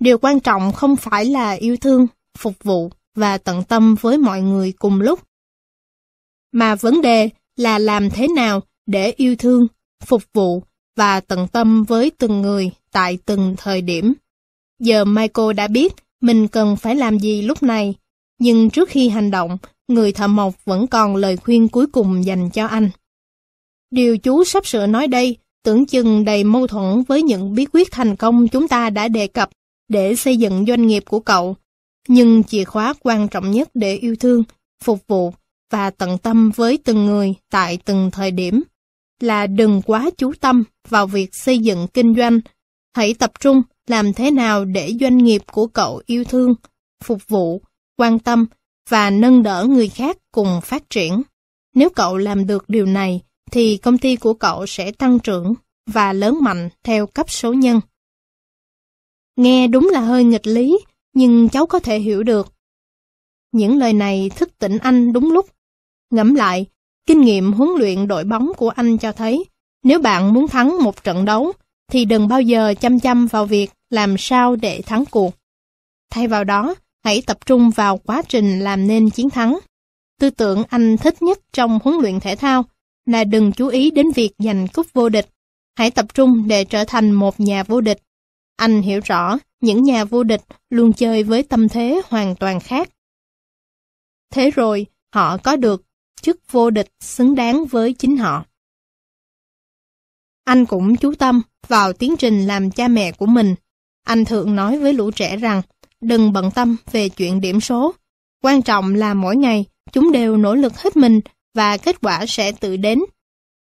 Điều 0.00 0.18
quan 0.18 0.40
trọng 0.40 0.72
không 0.72 0.96
phải 0.96 1.24
là 1.24 1.50
yêu 1.50 1.76
thương, 1.76 2.06
phục 2.38 2.54
vụ 2.64 2.90
và 3.14 3.38
tận 3.38 3.64
tâm 3.64 3.94
với 4.00 4.18
mọi 4.18 4.42
người 4.42 4.72
cùng 4.72 5.00
lúc. 5.00 5.20
Mà 6.52 6.74
vấn 6.74 7.02
đề 7.02 7.28
là 7.56 7.78
làm 7.78 8.10
thế 8.10 8.28
nào 8.28 8.60
để 8.86 9.12
yêu 9.16 9.36
thương, 9.36 9.66
phục 10.04 10.22
vụ 10.34 10.62
và 10.96 11.20
tận 11.20 11.48
tâm 11.48 11.84
với 11.84 12.10
từng 12.10 12.42
người 12.42 12.70
tại 12.92 13.18
từng 13.26 13.54
thời 13.58 13.82
điểm. 13.82 14.14
Giờ 14.80 15.04
Michael 15.04 15.52
đã 15.52 15.68
biết 15.68 15.92
mình 16.20 16.48
cần 16.48 16.76
phải 16.76 16.94
làm 16.96 17.18
gì 17.18 17.42
lúc 17.42 17.62
này, 17.62 17.94
nhưng 18.38 18.70
trước 18.70 18.88
khi 18.88 19.08
hành 19.08 19.30
động, 19.30 19.58
người 19.88 20.12
thợ 20.12 20.26
mộc 20.26 20.64
vẫn 20.64 20.86
còn 20.86 21.16
lời 21.16 21.36
khuyên 21.36 21.68
cuối 21.68 21.86
cùng 21.86 22.24
dành 22.24 22.50
cho 22.50 22.66
anh. 22.66 22.90
Điều 23.92 24.18
chú 24.18 24.44
sắp 24.44 24.66
sửa 24.66 24.86
nói 24.86 25.08
đây 25.08 25.36
tưởng 25.64 25.86
chừng 25.86 26.24
đầy 26.24 26.44
mâu 26.44 26.66
thuẫn 26.66 27.02
với 27.08 27.22
những 27.22 27.54
bí 27.54 27.66
quyết 27.72 27.90
thành 27.90 28.16
công 28.16 28.48
chúng 28.48 28.68
ta 28.68 28.90
đã 28.90 29.08
đề 29.08 29.26
cập 29.26 29.50
để 29.88 30.16
xây 30.16 30.36
dựng 30.36 30.64
doanh 30.68 30.86
nghiệp 30.86 31.02
của 31.06 31.20
cậu. 31.20 31.56
Nhưng 32.08 32.44
chìa 32.44 32.64
khóa 32.64 32.94
quan 33.00 33.28
trọng 33.28 33.50
nhất 33.50 33.68
để 33.74 33.96
yêu 33.96 34.16
thương, 34.20 34.42
phục 34.84 35.06
vụ 35.06 35.32
và 35.70 35.90
tận 35.90 36.18
tâm 36.18 36.50
với 36.50 36.78
từng 36.84 37.06
người 37.06 37.34
tại 37.50 37.78
từng 37.84 38.10
thời 38.10 38.30
điểm 38.30 38.62
là 39.20 39.46
đừng 39.46 39.82
quá 39.82 40.10
chú 40.16 40.32
tâm 40.40 40.64
vào 40.88 41.06
việc 41.06 41.34
xây 41.34 41.58
dựng 41.58 41.86
kinh 41.94 42.14
doanh. 42.14 42.40
Hãy 42.96 43.14
tập 43.14 43.32
trung 43.40 43.62
làm 43.86 44.12
thế 44.12 44.30
nào 44.30 44.64
để 44.64 44.94
doanh 45.00 45.18
nghiệp 45.18 45.42
của 45.52 45.66
cậu 45.66 46.02
yêu 46.06 46.24
thương, 46.24 46.54
phục 47.04 47.28
vụ, 47.28 47.62
quan 47.96 48.18
tâm 48.18 48.46
và 48.88 49.10
nâng 49.10 49.42
đỡ 49.42 49.66
người 49.68 49.88
khác 49.88 50.16
cùng 50.32 50.60
phát 50.62 50.90
triển. 50.90 51.22
Nếu 51.74 51.88
cậu 51.90 52.16
làm 52.16 52.46
được 52.46 52.64
điều 52.68 52.86
này, 52.86 53.20
thì 53.52 53.76
công 53.76 53.98
ty 53.98 54.16
của 54.16 54.34
cậu 54.34 54.66
sẽ 54.66 54.92
tăng 54.92 55.18
trưởng 55.18 55.54
và 55.86 56.12
lớn 56.12 56.38
mạnh 56.40 56.68
theo 56.84 57.06
cấp 57.06 57.30
số 57.30 57.52
nhân. 57.52 57.80
Nghe 59.36 59.66
đúng 59.66 59.88
là 59.92 60.00
hơi 60.00 60.24
nghịch 60.24 60.46
lý, 60.46 60.78
nhưng 61.14 61.48
cháu 61.48 61.66
có 61.66 61.78
thể 61.78 61.98
hiểu 61.98 62.22
được. 62.22 62.52
Những 63.52 63.78
lời 63.78 63.92
này 63.92 64.30
thức 64.36 64.58
tỉnh 64.58 64.78
anh 64.78 65.12
đúng 65.12 65.32
lúc. 65.32 65.46
Ngẫm 66.10 66.34
lại, 66.34 66.66
kinh 67.06 67.20
nghiệm 67.20 67.52
huấn 67.52 67.70
luyện 67.78 68.08
đội 68.08 68.24
bóng 68.24 68.52
của 68.56 68.68
anh 68.68 68.98
cho 68.98 69.12
thấy, 69.12 69.44
nếu 69.82 69.98
bạn 69.98 70.32
muốn 70.32 70.48
thắng 70.48 70.82
một 70.82 71.04
trận 71.04 71.24
đấu, 71.24 71.52
thì 71.92 72.04
đừng 72.04 72.28
bao 72.28 72.40
giờ 72.40 72.74
chăm 72.80 73.00
chăm 73.00 73.26
vào 73.26 73.46
việc 73.46 73.70
làm 73.90 74.14
sao 74.18 74.56
để 74.56 74.82
thắng 74.86 75.04
cuộc. 75.10 75.34
Thay 76.10 76.28
vào 76.28 76.44
đó, 76.44 76.74
hãy 77.04 77.22
tập 77.26 77.38
trung 77.46 77.70
vào 77.70 77.98
quá 77.98 78.22
trình 78.28 78.60
làm 78.60 78.86
nên 78.86 79.10
chiến 79.10 79.30
thắng. 79.30 79.58
Tư 80.20 80.30
tưởng 80.30 80.62
anh 80.68 80.96
thích 80.96 81.22
nhất 81.22 81.38
trong 81.52 81.78
huấn 81.84 81.98
luyện 82.00 82.20
thể 82.20 82.36
thao 82.36 82.64
là 83.06 83.24
đừng 83.24 83.52
chú 83.52 83.68
ý 83.68 83.90
đến 83.90 84.10
việc 84.10 84.30
giành 84.38 84.68
cúp 84.68 84.86
vô 84.92 85.08
địch. 85.08 85.28
Hãy 85.78 85.90
tập 85.90 86.06
trung 86.14 86.48
để 86.48 86.64
trở 86.64 86.84
thành 86.84 87.12
một 87.12 87.40
nhà 87.40 87.62
vô 87.62 87.80
địch. 87.80 87.98
Anh 88.56 88.82
hiểu 88.82 89.00
rõ, 89.04 89.38
những 89.60 89.82
nhà 89.82 90.04
vô 90.04 90.22
địch 90.22 90.42
luôn 90.70 90.92
chơi 90.92 91.22
với 91.22 91.42
tâm 91.42 91.68
thế 91.68 92.02
hoàn 92.08 92.36
toàn 92.36 92.60
khác. 92.60 92.88
Thế 94.30 94.50
rồi, 94.50 94.86
họ 95.14 95.36
có 95.36 95.56
được 95.56 95.84
chức 96.22 96.52
vô 96.52 96.70
địch 96.70 96.88
xứng 97.00 97.34
đáng 97.34 97.64
với 97.64 97.92
chính 97.92 98.16
họ. 98.16 98.44
Anh 100.44 100.66
cũng 100.66 100.96
chú 100.96 101.14
tâm 101.14 101.42
vào 101.68 101.92
tiến 101.92 102.16
trình 102.16 102.46
làm 102.46 102.70
cha 102.70 102.88
mẹ 102.88 103.12
của 103.12 103.26
mình. 103.26 103.54
Anh 104.04 104.24
thường 104.24 104.56
nói 104.56 104.78
với 104.78 104.92
lũ 104.92 105.10
trẻ 105.10 105.36
rằng, 105.36 105.62
đừng 106.00 106.32
bận 106.32 106.50
tâm 106.50 106.76
về 106.92 107.08
chuyện 107.08 107.40
điểm 107.40 107.60
số. 107.60 107.94
Quan 108.42 108.62
trọng 108.62 108.94
là 108.94 109.14
mỗi 109.14 109.36
ngày, 109.36 109.64
chúng 109.92 110.12
đều 110.12 110.36
nỗ 110.36 110.54
lực 110.54 110.78
hết 110.78 110.96
mình 110.96 111.20
và 111.54 111.76
kết 111.76 112.00
quả 112.00 112.26
sẽ 112.28 112.52
tự 112.52 112.76
đến. 112.76 113.00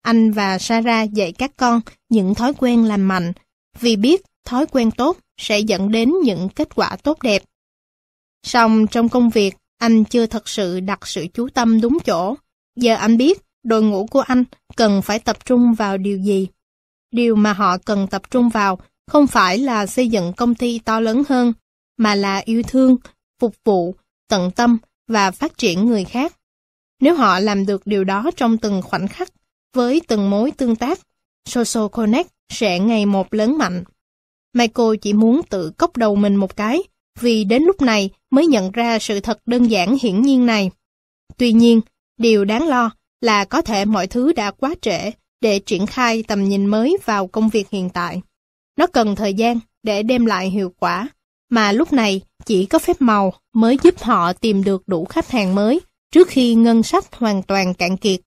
Anh 0.02 0.32
và 0.32 0.60
Sarah 0.60 1.14
dạy 1.14 1.32
các 1.32 1.52
con 1.58 1.82
những 2.10 2.36
thói 2.36 2.54
quen 2.54 2.86
lành 2.86 3.02
mạnh, 3.02 3.34
vì 3.80 3.96
biết 3.96 4.22
thói 4.46 4.66
quen 4.66 4.92
tốt 4.92 5.18
sẽ 5.38 5.60
dẫn 5.60 5.92
đến 5.92 6.14
những 6.24 6.50
kết 6.50 6.76
quả 6.76 6.96
tốt 7.04 7.22
đẹp. 7.22 7.44
Song 8.46 8.88
trong 8.88 9.10
công 9.10 9.30
việc, 9.30 9.56
anh 9.78 10.04
chưa 10.04 10.26
thật 10.26 10.48
sự 10.50 10.80
đặt 10.80 11.08
sự 11.08 11.28
chú 11.34 11.50
tâm 11.50 11.82
đúng 11.82 11.98
chỗ. 12.06 12.36
Giờ 12.76 12.96
anh 12.96 13.18
biết 13.18 13.42
đội 13.64 13.84
ngũ 13.84 14.06
của 14.08 14.22
anh 14.22 14.44
cần 14.76 15.02
phải 15.02 15.20
tập 15.20 15.46
trung 15.46 15.74
vào 15.74 15.98
điều 15.98 16.18
gì. 16.18 16.48
Điều 17.12 17.36
mà 17.36 17.54
họ 17.54 17.78
cần 17.78 18.08
tập 18.08 18.32
trung 18.32 18.50
vào 18.50 18.80
không 19.08 19.28
phải 19.28 19.58
là 19.58 19.86
xây 19.86 20.08
dựng 20.08 20.34
công 20.34 20.56
ty 20.56 20.80
to 20.80 21.00
lớn 21.00 21.24
hơn, 21.30 21.54
mà 21.98 22.16
là 22.16 22.38
yêu 22.46 22.64
thương, 22.68 22.98
phục 23.40 23.56
vụ, 23.66 23.96
tận 24.30 24.52
tâm 24.52 24.78
và 25.08 25.32
phát 25.32 25.58
triển 25.58 25.86
người 25.86 26.04
khác 26.06 26.34
nếu 27.04 27.16
họ 27.16 27.40
làm 27.40 27.66
được 27.66 27.88
điều 27.88 28.04
đó 28.04 28.32
trong 28.36 28.58
từng 28.58 28.82
khoảnh 28.82 29.08
khắc, 29.08 29.30
với 29.76 30.02
từng 30.08 30.30
mối 30.30 30.52
tương 30.52 30.76
tác, 30.76 31.00
Social 31.50 31.88
Connect 31.92 32.30
sẽ 32.50 32.80
ngày 32.80 33.06
một 33.06 33.34
lớn 33.34 33.58
mạnh. 33.58 33.84
Michael 34.54 34.90
chỉ 35.02 35.14
muốn 35.14 35.42
tự 35.50 35.72
cốc 35.78 35.98
đầu 35.98 36.16
mình 36.16 36.36
một 36.36 36.56
cái, 36.56 36.80
vì 37.20 37.44
đến 37.44 37.64
lúc 37.64 37.82
này 37.82 38.10
mới 38.32 38.48
nhận 38.48 38.72
ra 38.72 39.00
sự 39.00 39.20
thật 39.20 39.40
đơn 39.46 39.72
giản 39.72 39.98
hiển 40.02 40.22
nhiên 40.22 40.46
này. 40.46 40.72
Tuy 41.38 41.54
nhiên, 41.54 41.82
điều 42.18 42.46
đáng 42.46 42.68
lo 42.68 42.92
là 43.22 43.46
có 43.46 43.62
thể 43.62 43.86
mọi 43.86 44.08
thứ 44.08 44.34
đã 44.34 44.52
quá 44.52 44.76
trễ 44.82 45.12
để 45.42 45.60
triển 45.60 45.86
khai 45.86 46.24
tầm 46.28 46.44
nhìn 46.44 46.66
mới 46.66 46.98
vào 47.06 47.28
công 47.28 47.50
việc 47.50 47.70
hiện 47.70 47.90
tại. 47.90 48.22
Nó 48.78 48.88
cần 48.88 49.16
thời 49.16 49.34
gian 49.34 49.60
để 49.84 50.04
đem 50.04 50.26
lại 50.26 50.50
hiệu 50.50 50.74
quả, 50.80 51.08
mà 51.50 51.72
lúc 51.72 51.94
này 51.94 52.22
chỉ 52.46 52.66
có 52.66 52.80
phép 52.80 52.96
màu 53.00 53.34
mới 53.54 53.78
giúp 53.84 53.96
họ 54.02 54.34
tìm 54.34 54.64
được 54.64 54.88
đủ 54.88 55.06
khách 55.06 55.32
hàng 55.32 55.56
mới 55.56 55.82
trước 56.14 56.28
khi 56.28 56.56
ngân 56.56 56.84
sách 56.84 57.16
hoàn 57.16 57.44
toàn 57.44 57.74
cạn 57.74 57.98
kiệt. 57.98 58.20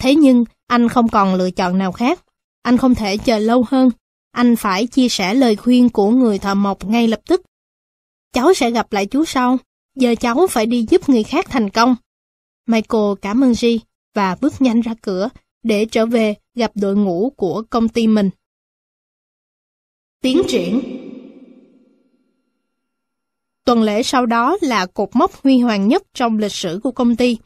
Thế 0.00 0.14
nhưng, 0.14 0.44
anh 0.66 0.88
không 0.88 1.08
còn 1.08 1.34
lựa 1.34 1.50
chọn 1.50 1.78
nào 1.78 1.92
khác. 1.92 2.24
Anh 2.62 2.76
không 2.76 2.94
thể 2.94 3.16
chờ 3.16 3.38
lâu 3.38 3.64
hơn. 3.68 3.90
Anh 4.30 4.56
phải 4.56 4.86
chia 4.86 5.08
sẻ 5.08 5.34
lời 5.34 5.56
khuyên 5.56 5.90
của 5.90 6.10
người 6.10 6.38
thợ 6.38 6.54
mộc 6.54 6.84
ngay 6.84 7.08
lập 7.08 7.20
tức. 7.26 7.42
Cháu 8.32 8.54
sẽ 8.54 8.70
gặp 8.70 8.92
lại 8.92 9.06
chú 9.06 9.24
sau. 9.24 9.58
Giờ 9.96 10.14
cháu 10.20 10.46
phải 10.50 10.66
đi 10.66 10.86
giúp 10.90 11.08
người 11.08 11.22
khác 11.22 11.46
thành 11.48 11.70
công. 11.70 11.96
Michael 12.66 13.12
cảm 13.22 13.44
ơn 13.44 13.52
G 13.52 13.66
và 14.14 14.36
bước 14.40 14.62
nhanh 14.62 14.80
ra 14.80 14.94
cửa 15.02 15.28
để 15.62 15.84
trở 15.84 16.06
về 16.06 16.34
gặp 16.54 16.72
đội 16.74 16.96
ngũ 16.96 17.32
của 17.36 17.62
công 17.70 17.88
ty 17.88 18.06
mình. 18.06 18.30
Tiến 20.22 20.42
triển 20.48 21.03
Tuần 23.64 23.82
lễ 23.82 24.02
sau 24.02 24.26
đó 24.26 24.56
là 24.60 24.86
cột 24.86 25.08
mốc 25.12 25.42
huy 25.42 25.58
hoàng 25.58 25.88
nhất 25.88 26.02
trong 26.14 26.38
lịch 26.38 26.52
sử 26.52 26.80
của 26.82 26.92
công 26.92 27.16
ty. 27.16 27.38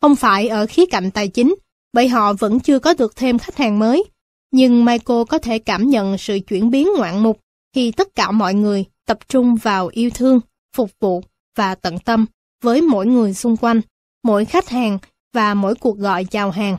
Không 0.00 0.16
phải 0.16 0.48
ở 0.48 0.66
khía 0.66 0.86
cạnh 0.86 1.10
tài 1.10 1.28
chính, 1.28 1.54
bởi 1.92 2.08
họ 2.08 2.32
vẫn 2.32 2.60
chưa 2.60 2.78
có 2.78 2.94
được 2.94 3.16
thêm 3.16 3.38
khách 3.38 3.56
hàng 3.56 3.78
mới. 3.78 4.04
Nhưng 4.50 4.84
Michael 4.84 5.22
có 5.28 5.38
thể 5.38 5.58
cảm 5.58 5.88
nhận 5.88 6.18
sự 6.18 6.38
chuyển 6.48 6.70
biến 6.70 6.88
ngoạn 6.96 7.22
mục 7.22 7.40
khi 7.74 7.92
tất 7.92 8.14
cả 8.14 8.30
mọi 8.30 8.54
người 8.54 8.84
tập 9.06 9.18
trung 9.28 9.56
vào 9.56 9.88
yêu 9.92 10.10
thương, 10.14 10.40
phục 10.76 10.90
vụ 11.00 11.22
và 11.56 11.74
tận 11.74 11.98
tâm 11.98 12.26
với 12.62 12.80
mỗi 12.80 13.06
người 13.06 13.34
xung 13.34 13.56
quanh, 13.56 13.80
mỗi 14.24 14.44
khách 14.44 14.68
hàng 14.68 14.98
và 15.32 15.54
mỗi 15.54 15.74
cuộc 15.74 15.98
gọi 15.98 16.24
chào 16.24 16.50
hàng. 16.50 16.76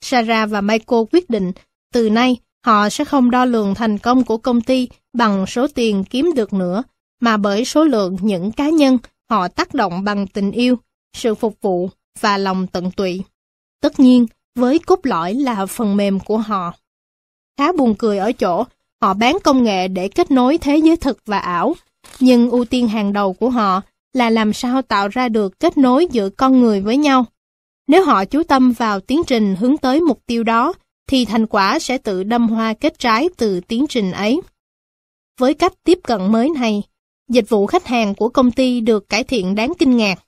Sarah 0.00 0.50
và 0.50 0.60
Michael 0.60 1.02
quyết 1.12 1.30
định 1.30 1.52
từ 1.92 2.10
nay 2.10 2.36
họ 2.64 2.88
sẽ 2.88 3.04
không 3.04 3.30
đo 3.30 3.44
lường 3.44 3.74
thành 3.74 3.98
công 3.98 4.24
của 4.24 4.38
công 4.38 4.60
ty 4.60 4.88
bằng 5.12 5.46
số 5.46 5.66
tiền 5.66 6.04
kiếm 6.04 6.32
được 6.36 6.52
nữa, 6.52 6.82
mà 7.24 7.36
bởi 7.36 7.64
số 7.64 7.84
lượng 7.84 8.16
những 8.20 8.52
cá 8.52 8.68
nhân 8.68 8.98
họ 9.30 9.48
tác 9.48 9.74
động 9.74 10.04
bằng 10.04 10.26
tình 10.26 10.50
yêu, 10.50 10.78
sự 11.16 11.34
phục 11.34 11.56
vụ 11.60 11.90
và 12.20 12.38
lòng 12.38 12.66
tận 12.66 12.90
tụy. 12.90 13.22
Tất 13.80 14.00
nhiên, 14.00 14.26
với 14.54 14.78
cốt 14.78 15.00
lõi 15.02 15.34
là 15.34 15.66
phần 15.66 15.96
mềm 15.96 16.20
của 16.20 16.38
họ. 16.38 16.72
Khá 17.58 17.72
buồn 17.72 17.94
cười 17.98 18.18
ở 18.18 18.32
chỗ, 18.32 18.64
họ 19.02 19.14
bán 19.14 19.38
công 19.44 19.64
nghệ 19.64 19.88
để 19.88 20.08
kết 20.08 20.30
nối 20.30 20.58
thế 20.58 20.76
giới 20.76 20.96
thực 20.96 21.18
và 21.26 21.38
ảo, 21.38 21.74
nhưng 22.20 22.50
ưu 22.50 22.64
tiên 22.64 22.88
hàng 22.88 23.12
đầu 23.12 23.32
của 23.32 23.50
họ 23.50 23.82
là 24.12 24.30
làm 24.30 24.52
sao 24.52 24.82
tạo 24.82 25.08
ra 25.08 25.28
được 25.28 25.60
kết 25.60 25.78
nối 25.78 26.06
giữa 26.10 26.28
con 26.30 26.60
người 26.60 26.80
với 26.80 26.96
nhau. 26.96 27.24
Nếu 27.86 28.04
họ 28.04 28.24
chú 28.24 28.42
tâm 28.42 28.72
vào 28.72 29.00
tiến 29.00 29.22
trình 29.26 29.56
hướng 29.56 29.76
tới 29.76 30.00
mục 30.00 30.20
tiêu 30.26 30.44
đó, 30.44 30.72
thì 31.08 31.24
thành 31.24 31.46
quả 31.46 31.78
sẽ 31.78 31.98
tự 31.98 32.22
đâm 32.22 32.48
hoa 32.48 32.74
kết 32.74 32.98
trái 32.98 33.28
từ 33.36 33.60
tiến 33.60 33.86
trình 33.88 34.12
ấy. 34.12 34.40
Với 35.40 35.54
cách 35.54 35.72
tiếp 35.84 35.98
cận 36.02 36.32
mới 36.32 36.50
này, 36.50 36.82
dịch 37.28 37.48
vụ 37.48 37.66
khách 37.66 37.86
hàng 37.86 38.14
của 38.14 38.28
công 38.28 38.50
ty 38.50 38.80
được 38.80 39.08
cải 39.08 39.24
thiện 39.24 39.54
đáng 39.54 39.72
kinh 39.78 39.96
ngạc. 39.96 40.18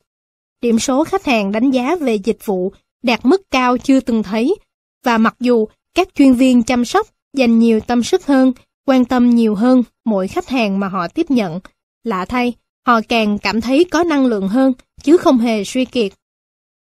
Điểm 0.61 0.79
số 0.79 1.05
khách 1.05 1.25
hàng 1.27 1.53
đánh 1.53 1.71
giá 1.71 1.97
về 1.97 2.15
dịch 2.15 2.47
vụ 2.47 2.73
đạt 3.03 3.25
mức 3.25 3.43
cao 3.51 3.79
chưa 3.79 4.01
từng 4.01 4.23
thấy, 4.23 4.57
và 5.05 5.19
mặc 5.19 5.37
dù 5.41 5.67
các 5.95 6.09
chuyên 6.15 6.33
viên 6.33 6.63
chăm 6.63 6.85
sóc 6.85 7.07
dành 7.37 7.59
nhiều 7.59 7.81
tâm 7.81 8.03
sức 8.03 8.27
hơn, 8.27 8.53
quan 8.87 9.05
tâm 9.05 9.31
nhiều 9.31 9.55
hơn 9.55 9.83
mỗi 10.05 10.29
khách 10.29 10.49
hàng 10.49 10.81
mà 10.81 10.89
họ 10.89 11.09
tiếp 11.09 11.31
nhận, 11.31 11.61
lạ 12.05 12.25
thay, 12.25 12.53
họ 12.87 13.01
càng 13.09 13.39
cảm 13.39 13.61
thấy 13.61 13.85
có 13.85 14.03
năng 14.03 14.27
lượng 14.27 14.49
hơn, 14.49 14.73
chứ 15.03 15.17
không 15.17 15.39
hề 15.39 15.65
suy 15.65 15.85
kiệt. 15.85 16.13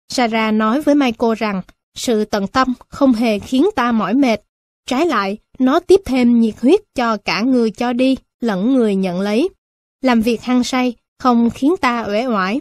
Sarah 0.08 0.54
nói 0.54 0.80
với 0.80 0.94
Michael 0.94 1.34
rằng, 1.38 1.62
sự 1.94 2.24
tận 2.24 2.46
tâm 2.46 2.74
không 2.88 3.12
hề 3.12 3.38
khiến 3.38 3.66
ta 3.76 3.92
mỏi 3.92 4.14
mệt. 4.14 4.40
Trái 4.86 5.06
lại, 5.06 5.38
nó 5.58 5.80
tiếp 5.80 6.00
thêm 6.04 6.40
nhiệt 6.40 6.54
huyết 6.60 6.80
cho 6.94 7.16
cả 7.16 7.40
người 7.40 7.70
cho 7.70 7.92
đi, 7.92 8.16
lẫn 8.40 8.74
người 8.74 8.94
nhận 8.94 9.20
lấy. 9.20 9.48
Làm 10.04 10.20
việc 10.20 10.42
hăng 10.42 10.64
say 10.64 10.94
không 11.18 11.50
khiến 11.50 11.74
ta 11.80 12.04
uể 12.08 12.26
oải. 12.26 12.60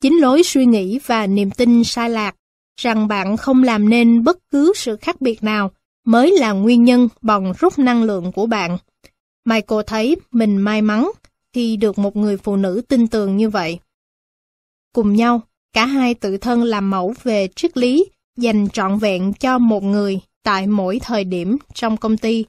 Chính 0.00 0.20
lối 0.20 0.42
suy 0.42 0.66
nghĩ 0.66 0.98
và 1.06 1.26
niềm 1.26 1.50
tin 1.50 1.84
sai 1.84 2.10
lạc 2.10 2.36
rằng 2.80 3.08
bạn 3.08 3.36
không 3.36 3.62
làm 3.62 3.88
nên 3.88 4.24
bất 4.24 4.38
cứ 4.50 4.72
sự 4.76 4.96
khác 4.96 5.20
biệt 5.20 5.42
nào 5.42 5.70
mới 6.06 6.38
là 6.38 6.52
nguyên 6.52 6.84
nhân 6.84 7.08
bòn 7.22 7.52
rút 7.58 7.78
năng 7.78 8.02
lượng 8.02 8.32
của 8.32 8.46
bạn. 8.46 8.78
Michael 9.44 9.82
thấy 9.86 10.16
mình 10.30 10.56
may 10.56 10.82
mắn 10.82 11.10
khi 11.52 11.76
được 11.76 11.98
một 11.98 12.16
người 12.16 12.36
phụ 12.36 12.56
nữ 12.56 12.82
tin 12.88 13.06
tưởng 13.06 13.36
như 13.36 13.48
vậy. 13.48 13.78
Cùng 14.92 15.12
nhau, 15.12 15.40
cả 15.72 15.86
hai 15.86 16.14
tự 16.14 16.36
thân 16.36 16.62
làm 16.62 16.90
mẫu 16.90 17.14
về 17.22 17.48
triết 17.56 17.76
lý 17.76 18.06
dành 18.36 18.68
trọn 18.68 18.98
vẹn 18.98 19.32
cho 19.32 19.58
một 19.58 19.82
người 19.82 20.20
tại 20.42 20.66
mỗi 20.66 21.00
thời 21.02 21.24
điểm 21.24 21.56
trong 21.74 21.96
công 21.96 22.16
ty. 22.16 22.44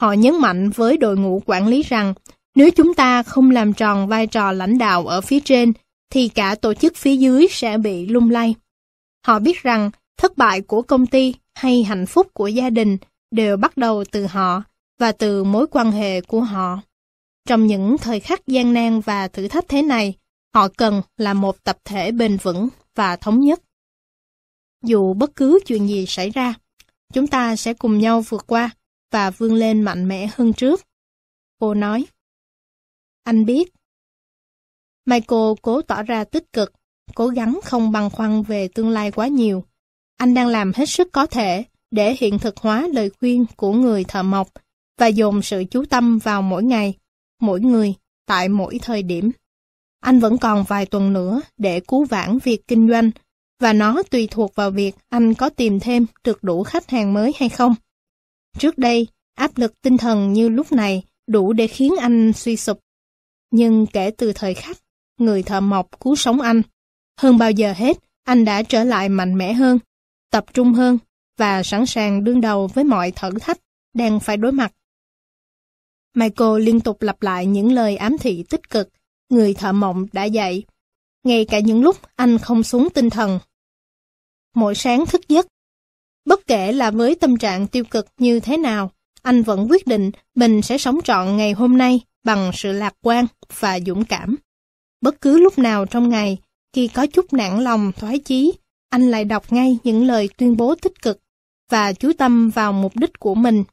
Họ 0.00 0.12
nhấn 0.12 0.40
mạnh 0.40 0.70
với 0.70 0.96
đội 0.96 1.16
ngũ 1.16 1.42
quản 1.46 1.68
lý 1.68 1.82
rằng 1.82 2.14
nếu 2.54 2.70
chúng 2.70 2.94
ta 2.94 3.22
không 3.22 3.50
làm 3.50 3.72
tròn 3.72 4.08
vai 4.08 4.26
trò 4.26 4.52
lãnh 4.52 4.78
đạo 4.78 5.06
ở 5.06 5.20
phía 5.20 5.40
trên 5.40 5.72
thì 6.10 6.28
cả 6.28 6.54
tổ 6.54 6.74
chức 6.74 6.96
phía 6.96 7.16
dưới 7.16 7.46
sẽ 7.50 7.78
bị 7.78 8.06
lung 8.06 8.30
lay. 8.30 8.54
Họ 9.26 9.38
biết 9.38 9.62
rằng 9.62 9.90
thất 10.16 10.36
bại 10.36 10.60
của 10.60 10.82
công 10.82 11.06
ty 11.06 11.34
hay 11.54 11.82
hạnh 11.82 12.06
phúc 12.06 12.26
của 12.34 12.46
gia 12.48 12.70
đình 12.70 12.96
đều 13.30 13.56
bắt 13.56 13.76
đầu 13.76 14.04
từ 14.12 14.26
họ 14.26 14.62
và 14.98 15.12
từ 15.12 15.44
mối 15.44 15.66
quan 15.70 15.92
hệ 15.92 16.20
của 16.20 16.40
họ. 16.40 16.80
Trong 17.48 17.66
những 17.66 17.96
thời 17.98 18.20
khắc 18.20 18.46
gian 18.46 18.72
nan 18.72 19.00
và 19.00 19.28
thử 19.28 19.48
thách 19.48 19.68
thế 19.68 19.82
này, 19.82 20.14
họ 20.54 20.68
cần 20.76 21.02
là 21.16 21.34
một 21.34 21.64
tập 21.64 21.78
thể 21.84 22.12
bền 22.12 22.36
vững 22.36 22.68
và 22.94 23.16
thống 23.16 23.40
nhất. 23.40 23.62
Dù 24.84 25.14
bất 25.14 25.36
cứ 25.36 25.58
chuyện 25.66 25.88
gì 25.88 26.06
xảy 26.06 26.30
ra, 26.30 26.54
chúng 27.12 27.26
ta 27.26 27.56
sẽ 27.56 27.74
cùng 27.74 27.98
nhau 27.98 28.20
vượt 28.20 28.44
qua 28.46 28.70
và 29.10 29.30
vươn 29.30 29.54
lên 29.54 29.82
mạnh 29.82 30.08
mẽ 30.08 30.28
hơn 30.34 30.52
trước. 30.52 30.80
Cô 31.60 31.74
nói. 31.74 32.06
Anh 33.24 33.44
biết. 33.44 33.72
Michael 35.06 35.52
cố 35.62 35.82
tỏ 35.82 36.02
ra 36.02 36.24
tích 36.24 36.52
cực, 36.52 36.72
cố 37.14 37.26
gắng 37.26 37.60
không 37.64 37.92
băn 37.92 38.10
khoăn 38.10 38.42
về 38.42 38.68
tương 38.68 38.90
lai 38.90 39.10
quá 39.10 39.26
nhiều. 39.28 39.64
Anh 40.16 40.34
đang 40.34 40.48
làm 40.48 40.72
hết 40.74 40.88
sức 40.88 41.08
có 41.12 41.26
thể 41.26 41.64
để 41.90 42.16
hiện 42.18 42.38
thực 42.38 42.56
hóa 42.56 42.88
lời 42.92 43.10
khuyên 43.20 43.46
của 43.56 43.72
người 43.72 44.04
thợ 44.04 44.22
mộc 44.22 44.48
và 44.98 45.06
dồn 45.06 45.42
sự 45.42 45.64
chú 45.70 45.84
tâm 45.84 46.18
vào 46.18 46.42
mỗi 46.42 46.62
ngày, 46.62 46.94
mỗi 47.40 47.60
người, 47.60 47.94
tại 48.26 48.48
mỗi 48.48 48.78
thời 48.82 49.02
điểm. 49.02 49.30
Anh 50.00 50.20
vẫn 50.20 50.38
còn 50.38 50.64
vài 50.68 50.86
tuần 50.86 51.12
nữa 51.12 51.40
để 51.58 51.80
cứu 51.80 52.04
vãn 52.04 52.38
việc 52.38 52.68
kinh 52.68 52.88
doanh 52.88 53.10
và 53.60 53.72
nó 53.72 54.02
tùy 54.10 54.28
thuộc 54.30 54.54
vào 54.54 54.70
việc 54.70 54.94
anh 55.08 55.34
có 55.34 55.48
tìm 55.48 55.80
thêm 55.80 56.06
được 56.24 56.42
đủ 56.42 56.62
khách 56.62 56.90
hàng 56.90 57.14
mới 57.14 57.32
hay 57.36 57.48
không. 57.48 57.74
Trước 58.58 58.78
đây, 58.78 59.06
áp 59.34 59.58
lực 59.58 59.80
tinh 59.82 59.98
thần 59.98 60.32
như 60.32 60.48
lúc 60.48 60.72
này 60.72 61.02
đủ 61.26 61.52
để 61.52 61.66
khiến 61.66 61.94
anh 62.00 62.32
suy 62.32 62.56
sụp. 62.56 62.78
Nhưng 63.52 63.86
kể 63.86 64.10
từ 64.18 64.32
thời 64.32 64.54
khắc, 64.54 64.76
người 65.18 65.42
thợ 65.42 65.60
mộc 65.60 66.00
cứu 66.00 66.16
sống 66.16 66.40
anh, 66.40 66.62
hơn 67.20 67.38
bao 67.38 67.50
giờ 67.50 67.72
hết, 67.72 67.98
anh 68.24 68.44
đã 68.44 68.62
trở 68.62 68.84
lại 68.84 69.08
mạnh 69.08 69.38
mẽ 69.38 69.52
hơn, 69.52 69.78
tập 70.30 70.44
trung 70.54 70.72
hơn 70.72 70.98
và 71.38 71.62
sẵn 71.62 71.86
sàng 71.86 72.24
đương 72.24 72.40
đầu 72.40 72.66
với 72.66 72.84
mọi 72.84 73.10
thử 73.10 73.30
thách 73.40 73.58
đang 73.94 74.20
phải 74.20 74.36
đối 74.36 74.52
mặt. 74.52 74.72
Michael 76.14 76.62
liên 76.62 76.80
tục 76.80 77.02
lặp 77.02 77.22
lại 77.22 77.46
những 77.46 77.72
lời 77.72 77.96
ám 77.96 78.18
thị 78.18 78.44
tích 78.50 78.70
cực 78.70 78.88
người 79.28 79.54
thợ 79.54 79.72
mộng 79.72 80.06
đã 80.12 80.24
dạy. 80.24 80.64
Ngay 81.24 81.44
cả 81.44 81.58
những 81.58 81.82
lúc 81.82 81.96
anh 82.16 82.38
không 82.38 82.62
xuống 82.62 82.88
tinh 82.94 83.10
thần 83.10 83.38
mỗi 84.54 84.74
sáng 84.74 85.06
thức 85.06 85.28
giấc. 85.28 85.46
Bất 86.24 86.46
kể 86.46 86.72
là 86.72 86.90
với 86.90 87.14
tâm 87.14 87.36
trạng 87.36 87.66
tiêu 87.66 87.84
cực 87.84 88.06
như 88.18 88.40
thế 88.40 88.56
nào, 88.56 88.90
anh 89.22 89.42
vẫn 89.42 89.66
quyết 89.70 89.86
định 89.86 90.10
mình 90.34 90.62
sẽ 90.62 90.78
sống 90.78 90.98
trọn 91.04 91.36
ngày 91.36 91.52
hôm 91.52 91.78
nay 91.78 92.00
bằng 92.24 92.50
sự 92.54 92.72
lạc 92.72 92.94
quan 93.02 93.26
và 93.58 93.80
dũng 93.86 94.04
cảm. 94.04 94.36
Bất 95.00 95.20
cứ 95.20 95.38
lúc 95.38 95.58
nào 95.58 95.86
trong 95.86 96.08
ngày, 96.08 96.38
khi 96.72 96.88
có 96.88 97.06
chút 97.06 97.32
nản 97.32 97.64
lòng 97.64 97.92
thoái 97.92 98.18
chí, 98.18 98.52
anh 98.90 99.10
lại 99.10 99.24
đọc 99.24 99.52
ngay 99.52 99.78
những 99.84 100.06
lời 100.06 100.28
tuyên 100.36 100.56
bố 100.56 100.74
tích 100.74 101.02
cực 101.02 101.18
và 101.70 101.92
chú 101.92 102.12
tâm 102.18 102.50
vào 102.50 102.72
mục 102.72 102.96
đích 102.96 103.18
của 103.18 103.34
mình. 103.34 103.64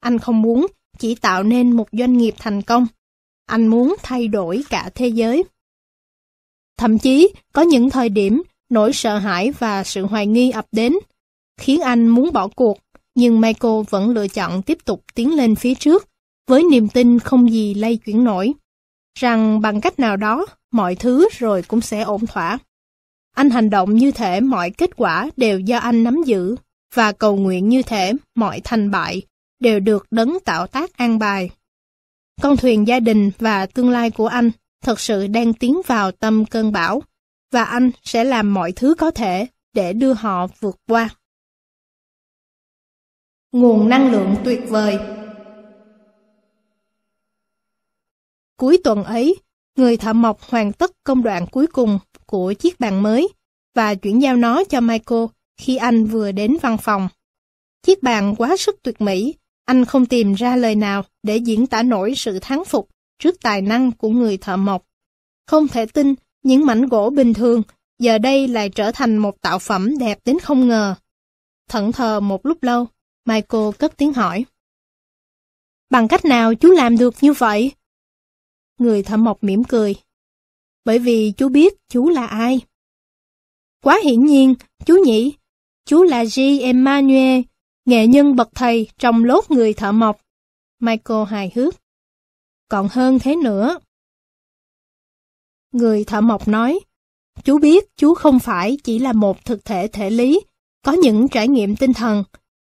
Anh 0.00 0.18
không 0.18 0.42
muốn 0.42 0.66
chỉ 0.98 1.14
tạo 1.14 1.42
nên 1.42 1.72
một 1.72 1.88
doanh 1.92 2.18
nghiệp 2.18 2.34
thành 2.38 2.62
công. 2.62 2.86
Anh 3.46 3.66
muốn 3.66 3.96
thay 4.02 4.28
đổi 4.28 4.62
cả 4.70 4.90
thế 4.94 5.08
giới. 5.08 5.44
Thậm 6.78 6.98
chí, 6.98 7.28
có 7.52 7.62
những 7.62 7.90
thời 7.90 8.08
điểm 8.08 8.42
Nỗi 8.68 8.92
sợ 8.92 9.18
hãi 9.18 9.52
và 9.58 9.84
sự 9.84 10.06
hoài 10.06 10.26
nghi 10.26 10.50
ập 10.50 10.66
đến, 10.72 10.92
khiến 11.60 11.80
anh 11.80 12.08
muốn 12.08 12.32
bỏ 12.32 12.48
cuộc, 12.48 12.78
nhưng 13.14 13.40
Michael 13.40 13.82
vẫn 13.90 14.10
lựa 14.10 14.28
chọn 14.28 14.62
tiếp 14.62 14.78
tục 14.84 15.04
tiến 15.14 15.36
lên 15.36 15.54
phía 15.54 15.74
trước, 15.74 16.08
với 16.46 16.64
niềm 16.70 16.88
tin 16.88 17.18
không 17.18 17.50
gì 17.50 17.74
lay 17.74 17.96
chuyển 17.96 18.24
nổi, 18.24 18.52
rằng 19.18 19.60
bằng 19.60 19.80
cách 19.80 19.98
nào 19.98 20.16
đó, 20.16 20.46
mọi 20.70 20.94
thứ 20.94 21.28
rồi 21.38 21.62
cũng 21.62 21.80
sẽ 21.80 22.02
ổn 22.02 22.26
thỏa. 22.26 22.58
Anh 23.34 23.50
hành 23.50 23.70
động 23.70 23.94
như 23.94 24.10
thể 24.10 24.40
mọi 24.40 24.70
kết 24.70 24.90
quả 24.96 25.30
đều 25.36 25.58
do 25.58 25.78
anh 25.78 26.04
nắm 26.04 26.22
giữ, 26.26 26.56
và 26.94 27.12
cầu 27.12 27.36
nguyện 27.36 27.68
như 27.68 27.82
thể 27.82 28.12
mọi 28.34 28.60
thành 28.64 28.90
bại 28.90 29.22
đều 29.60 29.80
được 29.80 30.06
đấng 30.10 30.38
tạo 30.44 30.66
tác 30.66 30.96
an 30.96 31.18
bài. 31.18 31.50
Con 32.42 32.56
thuyền 32.56 32.86
gia 32.88 33.00
đình 33.00 33.30
và 33.38 33.66
tương 33.66 33.90
lai 33.90 34.10
của 34.10 34.26
anh 34.26 34.50
thật 34.82 35.00
sự 35.00 35.26
đang 35.26 35.54
tiến 35.54 35.80
vào 35.86 36.12
tâm 36.12 36.44
cơn 36.44 36.72
bão, 36.72 37.02
và 37.52 37.64
anh 37.64 37.90
sẽ 38.02 38.24
làm 38.24 38.54
mọi 38.54 38.72
thứ 38.72 38.94
có 38.94 39.10
thể 39.10 39.46
để 39.72 39.92
đưa 39.92 40.12
họ 40.12 40.46
vượt 40.60 40.76
qua. 40.88 41.08
Nguồn 43.52 43.88
năng 43.88 44.12
lượng 44.12 44.34
tuyệt 44.44 44.60
vời 44.68 44.98
Cuối 48.56 48.78
tuần 48.84 49.04
ấy, 49.04 49.36
người 49.76 49.96
thợ 49.96 50.12
mộc 50.12 50.42
hoàn 50.42 50.72
tất 50.72 50.90
công 51.04 51.22
đoạn 51.22 51.46
cuối 51.46 51.66
cùng 51.66 51.98
của 52.26 52.52
chiếc 52.52 52.80
bàn 52.80 53.02
mới 53.02 53.28
và 53.74 53.94
chuyển 53.94 54.22
giao 54.22 54.36
nó 54.36 54.64
cho 54.64 54.80
Michael 54.80 55.24
khi 55.60 55.76
anh 55.76 56.06
vừa 56.06 56.32
đến 56.32 56.56
văn 56.62 56.76
phòng. 56.78 57.08
Chiếc 57.82 58.02
bàn 58.02 58.34
quá 58.38 58.56
sức 58.56 58.82
tuyệt 58.82 59.00
mỹ, 59.00 59.34
anh 59.64 59.84
không 59.84 60.06
tìm 60.06 60.34
ra 60.34 60.56
lời 60.56 60.74
nào 60.74 61.04
để 61.22 61.36
diễn 61.36 61.66
tả 61.66 61.82
nổi 61.82 62.14
sự 62.16 62.38
thán 62.38 62.64
phục 62.64 62.88
trước 63.18 63.36
tài 63.42 63.62
năng 63.62 63.92
của 63.92 64.08
người 64.08 64.36
thợ 64.36 64.56
mộc. 64.56 64.84
Không 65.46 65.68
thể 65.68 65.86
tin 65.86 66.14
những 66.42 66.66
mảnh 66.66 66.86
gỗ 66.86 67.10
bình 67.10 67.34
thường 67.34 67.62
giờ 67.98 68.18
đây 68.18 68.48
lại 68.48 68.68
trở 68.68 68.90
thành 68.92 69.16
một 69.16 69.40
tạo 69.40 69.58
phẩm 69.58 69.98
đẹp 69.98 70.18
đến 70.24 70.38
không 70.38 70.68
ngờ. 70.68 70.94
Thận 71.68 71.92
thờ 71.92 72.20
một 72.20 72.46
lúc 72.46 72.62
lâu, 72.62 72.86
Michael 73.24 73.70
cất 73.78 73.96
tiếng 73.96 74.12
hỏi. 74.12 74.44
Bằng 75.90 76.08
cách 76.08 76.24
nào 76.24 76.54
chú 76.54 76.70
làm 76.70 76.98
được 76.98 77.14
như 77.20 77.32
vậy? 77.32 77.72
Người 78.78 79.02
thợ 79.02 79.16
mộc 79.16 79.44
mỉm 79.44 79.64
cười. 79.64 79.94
Bởi 80.84 80.98
vì 80.98 81.32
chú 81.36 81.48
biết 81.48 81.74
chú 81.88 82.08
là 82.08 82.26
ai. 82.26 82.60
Quá 83.82 84.00
hiển 84.04 84.24
nhiên, 84.24 84.54
chú 84.86 84.96
nhỉ, 85.04 85.34
chú 85.84 86.02
là 86.02 86.24
G. 86.24 86.40
Emmanuel, 86.60 87.40
nghệ 87.84 88.06
nhân 88.06 88.36
bậc 88.36 88.48
thầy 88.54 88.88
trong 88.98 89.24
lốt 89.24 89.50
người 89.50 89.72
thợ 89.72 89.92
mộc. 89.92 90.20
Michael 90.80 91.26
hài 91.28 91.52
hước. 91.54 91.74
Còn 92.68 92.88
hơn 92.90 93.18
thế 93.18 93.36
nữa. 93.36 93.78
Người 95.72 96.04
thợ 96.04 96.20
mộc 96.20 96.48
nói, 96.48 96.80
chú 97.44 97.58
biết 97.58 97.96
chú 97.96 98.14
không 98.14 98.38
phải 98.38 98.78
chỉ 98.84 98.98
là 98.98 99.12
một 99.12 99.44
thực 99.44 99.64
thể 99.64 99.88
thể 99.88 100.10
lý, 100.10 100.40
có 100.84 100.92
những 100.92 101.28
trải 101.28 101.48
nghiệm 101.48 101.76
tinh 101.76 101.92
thần, 101.92 102.24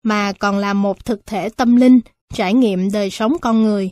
mà 0.02 0.32
còn 0.32 0.58
là 0.58 0.72
một 0.72 1.04
thực 1.04 1.26
thể 1.26 1.48
tâm 1.48 1.76
linh, 1.76 2.00
trải 2.34 2.54
nghiệm 2.54 2.92
đời 2.92 3.10
sống 3.10 3.36
con 3.40 3.62
người. 3.62 3.90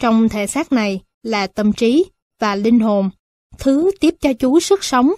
Trong 0.00 0.28
thể 0.28 0.46
xác 0.46 0.72
này 0.72 1.00
là 1.22 1.46
tâm 1.46 1.72
trí 1.72 2.04
và 2.40 2.54
linh 2.56 2.80
hồn, 2.80 3.10
thứ 3.58 3.90
tiếp 4.00 4.14
cho 4.20 4.32
chú 4.32 4.60
sức 4.60 4.84
sống. 4.84 5.12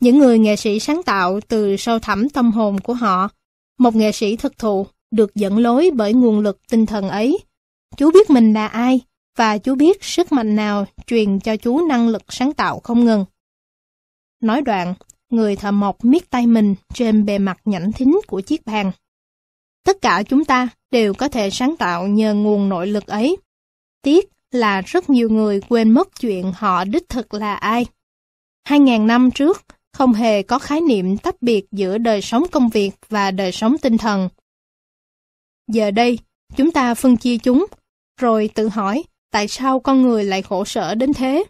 Những 0.00 0.18
người 0.18 0.38
nghệ 0.38 0.56
sĩ 0.56 0.80
sáng 0.80 1.02
tạo 1.02 1.40
từ 1.48 1.76
sâu 1.76 1.98
thẳm 1.98 2.28
tâm 2.28 2.52
hồn 2.52 2.80
của 2.80 2.94
họ, 2.94 3.28
một 3.78 3.94
nghệ 3.94 4.12
sĩ 4.12 4.36
thực 4.36 4.58
thụ 4.58 4.86
được 5.10 5.34
dẫn 5.34 5.58
lối 5.58 5.90
bởi 5.94 6.12
nguồn 6.12 6.40
lực 6.40 6.58
tinh 6.70 6.86
thần 6.86 7.08
ấy. 7.08 7.38
Chú 7.96 8.10
biết 8.10 8.30
mình 8.30 8.52
là 8.52 8.66
ai, 8.66 9.00
và 9.36 9.58
chú 9.58 9.74
biết 9.74 10.04
sức 10.04 10.32
mạnh 10.32 10.56
nào 10.56 10.86
truyền 11.06 11.40
cho 11.40 11.56
chú 11.56 11.86
năng 11.86 12.08
lực 12.08 12.22
sáng 12.28 12.52
tạo 12.52 12.80
không 12.80 13.04
ngừng. 13.04 13.24
Nói 14.42 14.62
đoạn, 14.62 14.94
người 15.30 15.56
thợ 15.56 15.70
mộc 15.70 16.04
miết 16.04 16.30
tay 16.30 16.46
mình 16.46 16.74
trên 16.94 17.24
bề 17.24 17.38
mặt 17.38 17.60
nhẵn 17.64 17.92
thính 17.92 18.20
của 18.26 18.40
chiếc 18.40 18.66
bàn. 18.66 18.92
Tất 19.84 19.96
cả 20.02 20.22
chúng 20.22 20.44
ta 20.44 20.68
đều 20.90 21.14
có 21.14 21.28
thể 21.28 21.50
sáng 21.50 21.76
tạo 21.76 22.06
nhờ 22.06 22.34
nguồn 22.34 22.68
nội 22.68 22.86
lực 22.86 23.06
ấy. 23.06 23.36
Tiếc 24.02 24.28
là 24.50 24.80
rất 24.80 25.10
nhiều 25.10 25.28
người 25.30 25.60
quên 25.68 25.90
mất 25.90 26.20
chuyện 26.20 26.52
họ 26.56 26.84
đích 26.84 27.08
thực 27.08 27.34
là 27.34 27.54
ai. 27.54 27.86
Hai 28.64 28.80
ngàn 28.80 29.06
năm 29.06 29.30
trước, 29.30 29.64
không 29.92 30.12
hề 30.12 30.42
có 30.42 30.58
khái 30.58 30.80
niệm 30.80 31.16
tách 31.16 31.42
biệt 31.42 31.66
giữa 31.72 31.98
đời 31.98 32.22
sống 32.22 32.44
công 32.52 32.68
việc 32.68 32.90
và 33.08 33.30
đời 33.30 33.52
sống 33.52 33.78
tinh 33.78 33.98
thần. 33.98 34.28
Giờ 35.68 35.90
đây, 35.90 36.18
chúng 36.56 36.70
ta 36.70 36.94
phân 36.94 37.16
chia 37.16 37.38
chúng, 37.38 37.66
rồi 38.20 38.50
tự 38.54 38.68
hỏi 38.68 39.04
tại 39.30 39.48
sao 39.48 39.80
con 39.80 40.02
người 40.02 40.24
lại 40.24 40.42
khổ 40.42 40.64
sở 40.64 40.94
đến 40.94 41.12
thế. 41.12 41.44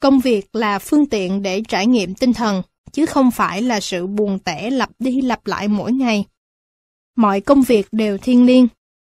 Công 0.00 0.20
việc 0.20 0.54
là 0.54 0.78
phương 0.78 1.06
tiện 1.06 1.42
để 1.42 1.62
trải 1.68 1.86
nghiệm 1.86 2.14
tinh 2.14 2.32
thần, 2.32 2.62
chứ 2.92 3.06
không 3.06 3.30
phải 3.30 3.62
là 3.62 3.80
sự 3.80 4.06
buồn 4.06 4.38
tẻ 4.38 4.70
lặp 4.70 4.90
đi 4.98 5.20
lặp 5.20 5.46
lại 5.46 5.68
mỗi 5.68 5.92
ngày. 5.92 6.24
Mọi 7.16 7.40
công 7.40 7.62
việc 7.62 7.86
đều 7.92 8.18
thiên 8.18 8.46
liêng, 8.46 8.68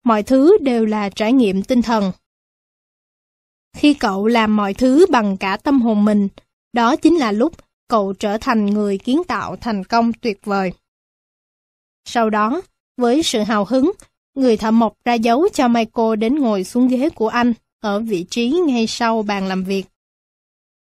mọi 0.04 0.22
thứ 0.22 0.58
đều 0.60 0.86
là 0.86 1.08
trải 1.08 1.32
nghiệm 1.32 1.62
tinh 1.62 1.82
thần. 1.82 2.12
Khi 3.78 3.94
cậu 3.94 4.26
làm 4.26 4.56
mọi 4.56 4.74
thứ 4.74 5.06
bằng 5.10 5.36
cả 5.36 5.56
tâm 5.56 5.80
hồn 5.80 6.04
mình, 6.04 6.28
đó 6.72 6.96
chính 6.96 7.16
là 7.16 7.32
lúc 7.32 7.52
cậu 7.88 8.12
trở 8.12 8.38
thành 8.38 8.66
người 8.66 8.98
kiến 8.98 9.22
tạo 9.28 9.56
thành 9.56 9.84
công 9.84 10.12
tuyệt 10.12 10.40
vời. 10.44 10.72
Sau 12.04 12.30
đó, 12.30 12.60
với 12.96 13.22
sự 13.22 13.40
hào 13.40 13.64
hứng, 13.64 13.92
người 14.34 14.56
thợ 14.56 14.70
mộc 14.70 15.04
ra 15.04 15.14
dấu 15.14 15.48
cho 15.54 15.68
Michael 15.68 16.16
đến 16.18 16.34
ngồi 16.38 16.64
xuống 16.64 16.88
ghế 16.88 17.08
của 17.10 17.28
anh 17.28 17.52
ở 17.80 18.00
vị 18.00 18.26
trí 18.30 18.48
ngay 18.50 18.86
sau 18.86 19.22
bàn 19.22 19.46
làm 19.46 19.64
việc. 19.64 19.84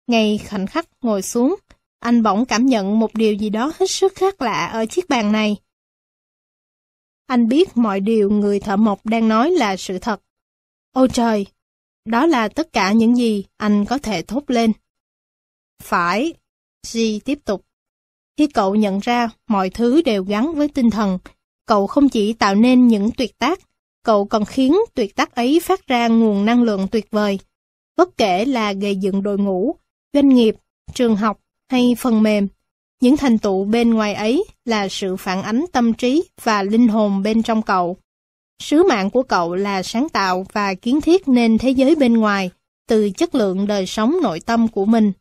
Ngay 0.06 0.40
khoảnh 0.50 0.66
khắc 0.66 0.88
ngồi 1.02 1.22
xuống, 1.22 1.56
anh 2.00 2.22
bỗng 2.22 2.44
cảm 2.44 2.66
nhận 2.66 2.98
một 2.98 3.14
điều 3.14 3.34
gì 3.34 3.50
đó 3.50 3.72
hết 3.78 3.90
sức 3.90 4.14
khác 4.14 4.42
lạ 4.42 4.66
ở 4.66 4.86
chiếc 4.86 5.08
bàn 5.08 5.32
này. 5.32 5.56
Anh 7.26 7.48
biết 7.48 7.76
mọi 7.76 8.00
điều 8.00 8.30
người 8.30 8.60
thợ 8.60 8.76
mộc 8.76 9.06
đang 9.06 9.28
nói 9.28 9.50
là 9.50 9.76
sự 9.76 9.98
thật. 9.98 10.20
Ôi 10.92 11.08
trời! 11.12 11.46
Đó 12.04 12.26
là 12.26 12.48
tất 12.48 12.72
cả 12.72 12.92
những 12.92 13.16
gì 13.16 13.44
anh 13.56 13.84
có 13.84 13.98
thể 13.98 14.22
thốt 14.22 14.42
lên. 14.46 14.72
Phải, 15.82 16.32
G 16.92 16.98
tiếp 17.24 17.38
tục. 17.44 17.64
Khi 18.36 18.46
cậu 18.46 18.74
nhận 18.74 19.00
ra 19.00 19.28
mọi 19.48 19.70
thứ 19.70 20.02
đều 20.02 20.24
gắn 20.24 20.54
với 20.54 20.68
tinh 20.68 20.90
thần, 20.90 21.18
cậu 21.66 21.86
không 21.86 22.08
chỉ 22.08 22.32
tạo 22.32 22.54
nên 22.54 22.88
những 22.88 23.10
tuyệt 23.16 23.38
tác, 23.38 23.60
cậu 24.04 24.26
còn 24.26 24.44
khiến 24.44 24.76
tuyệt 24.94 25.16
tác 25.16 25.34
ấy 25.34 25.60
phát 25.62 25.86
ra 25.86 26.08
nguồn 26.08 26.44
năng 26.44 26.62
lượng 26.62 26.88
tuyệt 26.88 27.10
vời. 27.10 27.38
Bất 27.96 28.16
kể 28.16 28.44
là 28.44 28.72
gây 28.72 28.96
dựng 28.96 29.22
đội 29.22 29.38
ngũ, 29.38 29.74
doanh 30.12 30.28
nghiệp, 30.28 30.56
trường 30.94 31.16
học 31.16 31.40
hay 31.70 31.96
phần 31.98 32.22
mềm, 32.22 32.48
những 33.00 33.16
thành 33.16 33.38
tựu 33.38 33.64
bên 33.64 33.94
ngoài 33.94 34.14
ấy 34.14 34.44
là 34.64 34.88
sự 34.88 35.16
phản 35.16 35.42
ánh 35.42 35.64
tâm 35.72 35.92
trí 35.92 36.24
và 36.42 36.62
linh 36.62 36.88
hồn 36.88 37.22
bên 37.22 37.42
trong 37.42 37.62
cậu. 37.62 37.96
Sứ 38.62 38.82
mạng 38.88 39.10
của 39.10 39.22
cậu 39.22 39.54
là 39.54 39.82
sáng 39.82 40.08
tạo 40.08 40.46
và 40.52 40.74
kiến 40.74 41.00
thiết 41.00 41.28
nên 41.28 41.58
thế 41.58 41.70
giới 41.70 41.94
bên 41.94 42.14
ngoài 42.14 42.50
từ 42.88 43.10
chất 43.10 43.34
lượng 43.34 43.66
đời 43.66 43.86
sống 43.86 44.16
nội 44.22 44.40
tâm 44.40 44.68
của 44.68 44.84
mình. 44.84 45.12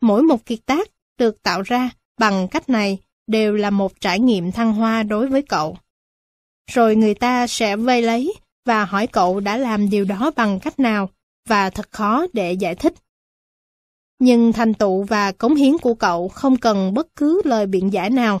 Mỗi 0.00 0.22
một 0.22 0.46
kiệt 0.46 0.58
tác 0.66 0.88
được 1.18 1.42
tạo 1.42 1.62
ra 1.62 1.90
bằng 2.18 2.48
cách 2.48 2.68
này 2.68 2.98
đều 3.26 3.54
là 3.54 3.70
một 3.70 4.00
trải 4.00 4.20
nghiệm 4.20 4.52
thăng 4.52 4.72
hoa 4.72 5.02
đối 5.02 5.28
với 5.28 5.42
cậu. 5.42 5.78
Rồi 6.70 6.96
người 6.96 7.14
ta 7.14 7.46
sẽ 7.46 7.76
vây 7.76 8.02
lấy 8.02 8.34
và 8.64 8.84
hỏi 8.84 9.06
cậu 9.06 9.40
đã 9.40 9.56
làm 9.56 9.90
điều 9.90 10.04
đó 10.04 10.30
bằng 10.36 10.60
cách 10.60 10.80
nào 10.80 11.10
và 11.48 11.70
thật 11.70 11.90
khó 11.90 12.26
để 12.32 12.52
giải 12.52 12.74
thích. 12.74 12.94
Nhưng 14.18 14.52
thành 14.52 14.74
tựu 14.74 15.02
và 15.02 15.32
cống 15.32 15.54
hiến 15.54 15.78
của 15.78 15.94
cậu 15.94 16.28
không 16.28 16.56
cần 16.56 16.94
bất 16.94 17.16
cứ 17.16 17.42
lời 17.44 17.66
biện 17.66 17.92
giải 17.92 18.10
nào. 18.10 18.40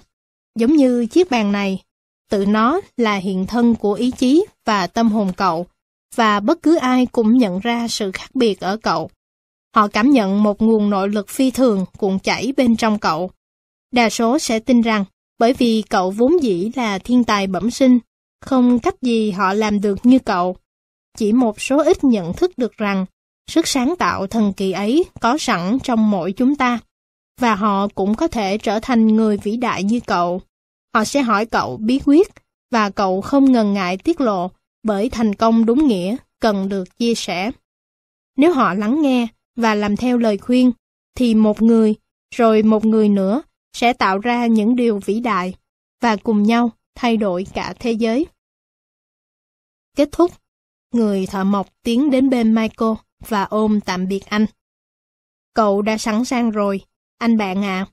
Giống 0.54 0.76
như 0.76 1.06
chiếc 1.06 1.30
bàn 1.30 1.52
này, 1.52 1.82
tự 2.28 2.46
nó 2.46 2.80
là 2.96 3.16
hiện 3.16 3.46
thân 3.46 3.74
của 3.74 3.92
ý 3.92 4.10
chí 4.10 4.44
và 4.64 4.86
tâm 4.86 5.10
hồn 5.10 5.32
cậu, 5.36 5.66
và 6.14 6.40
bất 6.40 6.62
cứ 6.62 6.76
ai 6.76 7.06
cũng 7.06 7.38
nhận 7.38 7.58
ra 7.58 7.88
sự 7.88 8.12
khác 8.12 8.30
biệt 8.34 8.60
ở 8.60 8.76
cậu. 8.76 9.10
Họ 9.74 9.88
cảm 9.88 10.10
nhận 10.10 10.42
một 10.42 10.62
nguồn 10.62 10.90
nội 10.90 11.08
lực 11.08 11.28
phi 11.28 11.50
thường 11.50 11.84
cuộn 11.98 12.18
chảy 12.18 12.52
bên 12.56 12.76
trong 12.76 12.98
cậu. 12.98 13.30
Đa 13.92 14.10
số 14.10 14.38
sẽ 14.38 14.58
tin 14.58 14.80
rằng, 14.80 15.04
bởi 15.38 15.52
vì 15.52 15.82
cậu 15.82 16.10
vốn 16.10 16.42
dĩ 16.42 16.70
là 16.74 16.98
thiên 16.98 17.24
tài 17.24 17.46
bẩm 17.46 17.70
sinh, 17.70 17.98
không 18.40 18.78
cách 18.78 19.02
gì 19.02 19.30
họ 19.30 19.52
làm 19.52 19.80
được 19.80 20.06
như 20.06 20.18
cậu. 20.18 20.56
Chỉ 21.18 21.32
một 21.32 21.60
số 21.60 21.82
ít 21.82 22.04
nhận 22.04 22.32
thức 22.32 22.58
được 22.58 22.76
rằng, 22.76 23.06
sức 23.50 23.68
sáng 23.68 23.94
tạo 23.98 24.26
thần 24.26 24.52
kỳ 24.52 24.72
ấy 24.72 25.04
có 25.20 25.38
sẵn 25.38 25.78
trong 25.82 26.10
mỗi 26.10 26.32
chúng 26.32 26.56
ta, 26.56 26.78
và 27.40 27.54
họ 27.54 27.88
cũng 27.94 28.14
có 28.14 28.28
thể 28.28 28.58
trở 28.58 28.80
thành 28.80 29.06
người 29.06 29.36
vĩ 29.36 29.56
đại 29.56 29.82
như 29.82 30.00
cậu. 30.00 30.40
Họ 30.94 31.04
sẽ 31.04 31.22
hỏi 31.22 31.46
cậu 31.46 31.76
bí 31.76 32.00
quyết, 32.04 32.28
và 32.70 32.90
cậu 32.90 33.20
không 33.20 33.52
ngần 33.52 33.74
ngại 33.74 33.96
tiết 33.96 34.20
lộ, 34.20 34.50
bởi 34.82 35.08
thành 35.08 35.34
công 35.34 35.66
đúng 35.66 35.88
nghĩa 35.88 36.16
cần 36.40 36.68
được 36.68 36.96
chia 36.96 37.14
sẻ. 37.14 37.50
Nếu 38.36 38.52
họ 38.52 38.74
lắng 38.74 39.02
nghe 39.02 39.26
và 39.56 39.74
làm 39.74 39.96
theo 39.96 40.18
lời 40.18 40.38
khuyên, 40.38 40.72
thì 41.14 41.34
một 41.34 41.62
người, 41.62 41.94
rồi 42.34 42.62
một 42.62 42.84
người 42.84 43.08
nữa 43.08 43.42
sẽ 43.72 43.92
tạo 43.92 44.18
ra 44.18 44.46
những 44.46 44.76
điều 44.76 45.00
vĩ 45.04 45.20
đại 45.20 45.54
và 46.00 46.16
cùng 46.16 46.42
nhau 46.42 46.70
thay 46.94 47.16
đổi 47.16 47.46
cả 47.54 47.74
thế 47.80 47.92
giới. 47.92 48.26
Kết 49.96 50.08
thúc, 50.12 50.32
người 50.92 51.26
thợ 51.26 51.44
mộc 51.44 51.68
tiến 51.82 52.10
đến 52.10 52.30
bên 52.30 52.54
Michael 52.54 52.92
và 53.28 53.44
ôm 53.44 53.80
tạm 53.80 54.08
biệt 54.08 54.26
anh. 54.26 54.46
Cậu 55.54 55.82
đã 55.82 55.98
sẵn 55.98 56.24
sàng 56.24 56.50
rồi, 56.50 56.80
anh 57.18 57.36
bạn 57.36 57.64
ạ. 57.64 57.86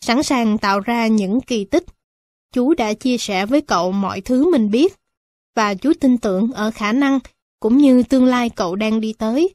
Sẵn 0.00 0.22
sàng 0.22 0.58
tạo 0.58 0.80
ra 0.80 1.06
những 1.06 1.40
kỳ 1.40 1.64
tích. 1.64 1.84
Chú 2.52 2.74
đã 2.74 2.92
chia 2.92 3.18
sẻ 3.18 3.46
với 3.46 3.60
cậu 3.60 3.92
mọi 3.92 4.20
thứ 4.20 4.52
mình 4.52 4.70
biết, 4.70 4.96
và 5.56 5.74
chú 5.74 5.92
tin 6.00 6.18
tưởng 6.18 6.52
ở 6.52 6.70
khả 6.70 6.92
năng 6.92 7.18
cũng 7.60 7.78
như 7.78 8.02
tương 8.02 8.24
lai 8.24 8.50
cậu 8.50 8.76
đang 8.76 9.00
đi 9.00 9.12
tới. 9.12 9.54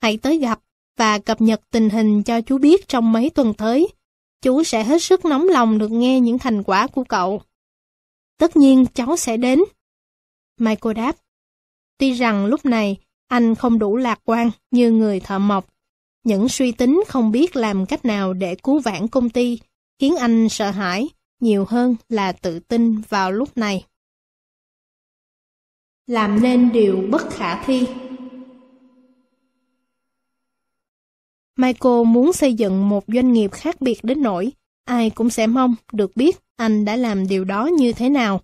Hãy 0.00 0.16
tới 0.16 0.38
gặp 0.38 0.60
và 0.96 1.18
cập 1.18 1.40
nhật 1.40 1.60
tình 1.70 1.90
hình 1.90 2.22
cho 2.22 2.40
chú 2.40 2.58
biết 2.58 2.88
trong 2.88 3.12
mấy 3.12 3.30
tuần 3.30 3.54
tới. 3.54 3.88
chú 4.42 4.62
sẽ 4.62 4.84
hết 4.84 5.02
sức 5.02 5.24
nóng 5.24 5.48
lòng 5.48 5.78
được 5.78 5.90
nghe 5.90 6.20
những 6.20 6.38
thành 6.38 6.62
quả 6.62 6.86
của 6.86 7.04
cậu. 7.04 7.42
Tất 8.38 8.56
nhiên 8.56 8.86
cháu 8.94 9.16
sẽ 9.16 9.36
đến. 9.36 9.60
Michael 10.60 10.96
đáp. 10.96 11.16
Tuy 11.98 12.12
rằng 12.12 12.46
lúc 12.46 12.64
này 12.64 12.96
anh 13.28 13.54
không 13.54 13.78
đủ 13.78 13.96
lạc 13.96 14.20
quan 14.24 14.50
như 14.70 14.90
người 14.90 15.20
thợ 15.20 15.38
mộc. 15.38 15.66
Những 16.24 16.48
suy 16.48 16.72
tính 16.72 17.02
không 17.08 17.32
biết 17.32 17.56
làm 17.56 17.86
cách 17.86 18.04
nào 18.04 18.32
để 18.32 18.54
cứu 18.54 18.80
vãn 18.80 19.08
công 19.08 19.30
ty 19.30 19.58
khiến 19.98 20.16
anh 20.16 20.48
sợ 20.48 20.70
hãi 20.70 21.08
nhiều 21.42 21.64
hơn 21.68 21.96
là 22.08 22.32
tự 22.32 22.58
tin 22.58 23.00
vào 23.00 23.32
lúc 23.32 23.56
này. 23.56 23.86
Làm 26.06 26.42
nên 26.42 26.72
điều 26.72 27.04
bất 27.10 27.30
khả 27.30 27.64
thi 27.64 27.86
Michael 31.56 32.04
muốn 32.06 32.32
xây 32.32 32.54
dựng 32.54 32.88
một 32.88 33.04
doanh 33.06 33.32
nghiệp 33.32 33.52
khác 33.52 33.80
biệt 33.80 33.98
đến 34.02 34.22
nỗi 34.22 34.52
ai 34.84 35.10
cũng 35.10 35.30
sẽ 35.30 35.46
mong 35.46 35.74
được 35.92 36.16
biết 36.16 36.40
anh 36.56 36.84
đã 36.84 36.96
làm 36.96 37.28
điều 37.28 37.44
đó 37.44 37.66
như 37.78 37.92
thế 37.92 38.08
nào. 38.08 38.40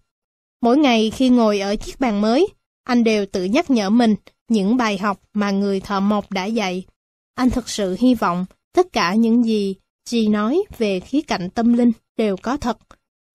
Mỗi 0.63 0.79
ngày 0.79 1.11
khi 1.11 1.29
ngồi 1.29 1.61
ở 1.61 1.77
chiếc 1.77 2.01
bàn 2.01 2.21
mới, 2.21 2.49
anh 2.85 3.05
đều 3.05 3.27
tự 3.27 3.45
nhắc 3.45 3.71
nhở 3.71 3.91
mình 3.91 4.15
những 4.49 4.77
bài 4.77 4.99
học 4.99 5.21
mà 5.33 5.51
người 5.51 5.81
thợ 5.81 6.01
mộc 6.01 6.33
đã 6.33 6.45
dạy. 6.45 6.87
Anh 7.35 7.51
thực 7.51 7.69
sự 7.69 7.97
hy 7.99 8.15
vọng 8.15 8.47
tất 8.73 8.93
cả 8.93 9.15
những 9.15 9.45
gì 9.45 9.77
Chi 10.09 10.29
nói 10.29 10.65
về 10.79 11.01
khía 11.01 11.21
cạnh 11.21 11.51
tâm 11.51 11.73
linh 11.73 11.93
đều 12.17 12.37
có 12.37 12.57
thật, 12.57 12.79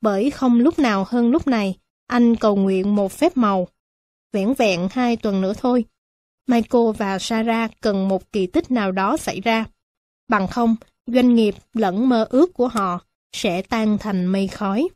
bởi 0.01 0.31
không 0.31 0.59
lúc 0.59 0.79
nào 0.79 1.05
hơn 1.07 1.31
lúc 1.31 1.47
này, 1.47 1.77
anh 2.07 2.35
cầu 2.35 2.55
nguyện 2.55 2.95
một 2.95 3.11
phép 3.11 3.37
màu. 3.37 3.67
Vẹn 4.31 4.53
vẹn 4.53 4.87
hai 4.91 5.17
tuần 5.17 5.41
nữa 5.41 5.53
thôi, 5.57 5.85
Michael 6.47 6.83
và 6.97 7.19
Sarah 7.19 7.71
cần 7.81 8.07
một 8.07 8.31
kỳ 8.31 8.47
tích 8.47 8.71
nào 8.71 8.91
đó 8.91 9.17
xảy 9.17 9.41
ra. 9.41 9.65
Bằng 10.27 10.47
không, 10.47 10.75
doanh 11.07 11.35
nghiệp 11.35 11.55
lẫn 11.73 12.09
mơ 12.09 12.27
ước 12.29 12.53
của 12.53 12.67
họ 12.67 12.99
sẽ 13.35 13.61
tan 13.61 13.97
thành 13.97 14.25
mây 14.25 14.47
khói. 14.47 14.87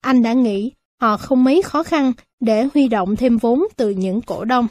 Anh 0.00 0.22
đã 0.22 0.32
nghĩ 0.32 0.72
họ 1.00 1.16
không 1.16 1.44
mấy 1.44 1.62
khó 1.62 1.82
khăn 1.82 2.12
để 2.40 2.68
huy 2.74 2.88
động 2.88 3.16
thêm 3.16 3.36
vốn 3.38 3.62
từ 3.76 3.90
những 3.90 4.22
cổ 4.22 4.44
đông. 4.44 4.66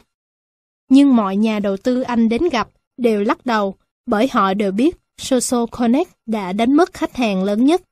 Nhưng 0.90 1.16
mọi 1.16 1.36
nhà 1.36 1.58
đầu 1.58 1.76
tư 1.76 2.00
anh 2.00 2.28
đến 2.28 2.42
gặp 2.52 2.68
đều 2.96 3.24
lắc 3.24 3.46
đầu 3.46 3.76
bởi 4.06 4.28
họ 4.32 4.54
đều 4.54 4.72
biết 4.72 4.96
Social 5.18 5.64
Connect 5.70 6.10
đã 6.26 6.52
đánh 6.52 6.72
mất 6.72 6.92
khách 6.92 7.16
hàng 7.16 7.44
lớn 7.44 7.64
nhất. 7.64 7.82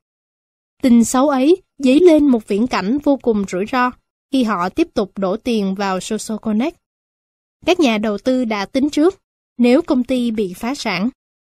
Tình 0.82 1.04
xấu 1.04 1.28
ấy 1.28 1.62
dấy 1.78 2.00
lên 2.00 2.26
một 2.26 2.48
viễn 2.48 2.66
cảnh 2.66 2.98
vô 3.04 3.16
cùng 3.16 3.44
rủi 3.48 3.64
ro 3.72 3.90
khi 4.32 4.44
họ 4.44 4.68
tiếp 4.68 4.88
tục 4.94 5.18
đổ 5.18 5.36
tiền 5.36 5.74
vào 5.74 6.00
Social 6.00 6.38
Connect. 6.42 6.76
Các 7.66 7.80
nhà 7.80 7.98
đầu 7.98 8.18
tư 8.18 8.44
đã 8.44 8.66
tính 8.66 8.90
trước, 8.90 9.20
nếu 9.58 9.82
công 9.82 10.04
ty 10.04 10.30
bị 10.30 10.54
phá 10.56 10.74
sản, 10.74 11.08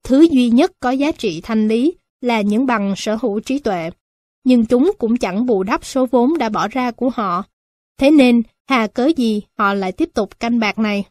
thứ 0.04 0.26
duy 0.30 0.50
nhất 0.50 0.72
có 0.80 0.90
giá 0.90 1.12
trị 1.12 1.40
thanh 1.40 1.68
lý 1.68 1.92
là 2.20 2.40
những 2.40 2.66
bằng 2.66 2.94
sở 2.96 3.18
hữu 3.20 3.40
trí 3.40 3.58
tuệ, 3.58 3.90
nhưng 4.44 4.66
chúng 4.66 4.92
cũng 4.98 5.16
chẳng 5.16 5.46
bù 5.46 5.62
đắp 5.62 5.84
số 5.84 6.06
vốn 6.06 6.38
đã 6.38 6.48
bỏ 6.48 6.68
ra 6.68 6.90
của 6.90 7.10
họ. 7.14 7.44
Thế 7.98 8.10
nên, 8.10 8.42
hà 8.68 8.86
cớ 8.86 9.10
gì 9.16 9.42
họ 9.58 9.74
lại 9.74 9.92
tiếp 9.92 10.10
tục 10.14 10.40
canh 10.40 10.58
bạc 10.58 10.78
này? 10.78 11.04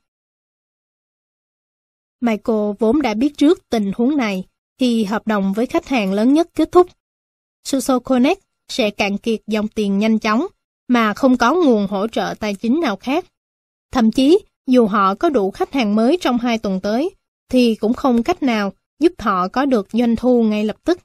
Michael 2.21 2.71
vốn 2.79 3.01
đã 3.01 3.13
biết 3.13 3.37
trước 3.37 3.69
tình 3.69 3.91
huống 3.95 4.17
này 4.17 4.43
khi 4.79 5.03
hợp 5.03 5.27
đồng 5.27 5.53
với 5.53 5.65
khách 5.65 5.87
hàng 5.87 6.13
lớn 6.13 6.33
nhất 6.33 6.47
kết 6.55 6.71
thúc. 6.71 6.87
Suso 7.67 7.99
Connect 7.99 8.41
sẽ 8.69 8.89
cạn 8.89 9.17
kiệt 9.17 9.39
dòng 9.47 9.67
tiền 9.67 9.99
nhanh 9.99 10.19
chóng 10.19 10.45
mà 10.87 11.13
không 11.13 11.37
có 11.37 11.55
nguồn 11.55 11.87
hỗ 11.87 12.07
trợ 12.07 12.33
tài 12.39 12.55
chính 12.55 12.81
nào 12.81 12.95
khác. 12.95 13.25
Thậm 13.91 14.11
chí, 14.11 14.39
dù 14.67 14.87
họ 14.87 15.15
có 15.15 15.29
đủ 15.29 15.51
khách 15.51 15.73
hàng 15.73 15.95
mới 15.95 16.17
trong 16.21 16.37
hai 16.37 16.57
tuần 16.57 16.79
tới, 16.79 17.09
thì 17.51 17.75
cũng 17.75 17.93
không 17.93 18.23
cách 18.23 18.43
nào 18.43 18.73
giúp 18.99 19.13
họ 19.19 19.47
có 19.47 19.65
được 19.65 19.87
doanh 19.93 20.15
thu 20.15 20.43
ngay 20.43 20.65
lập 20.65 20.75
tức. 20.83 20.99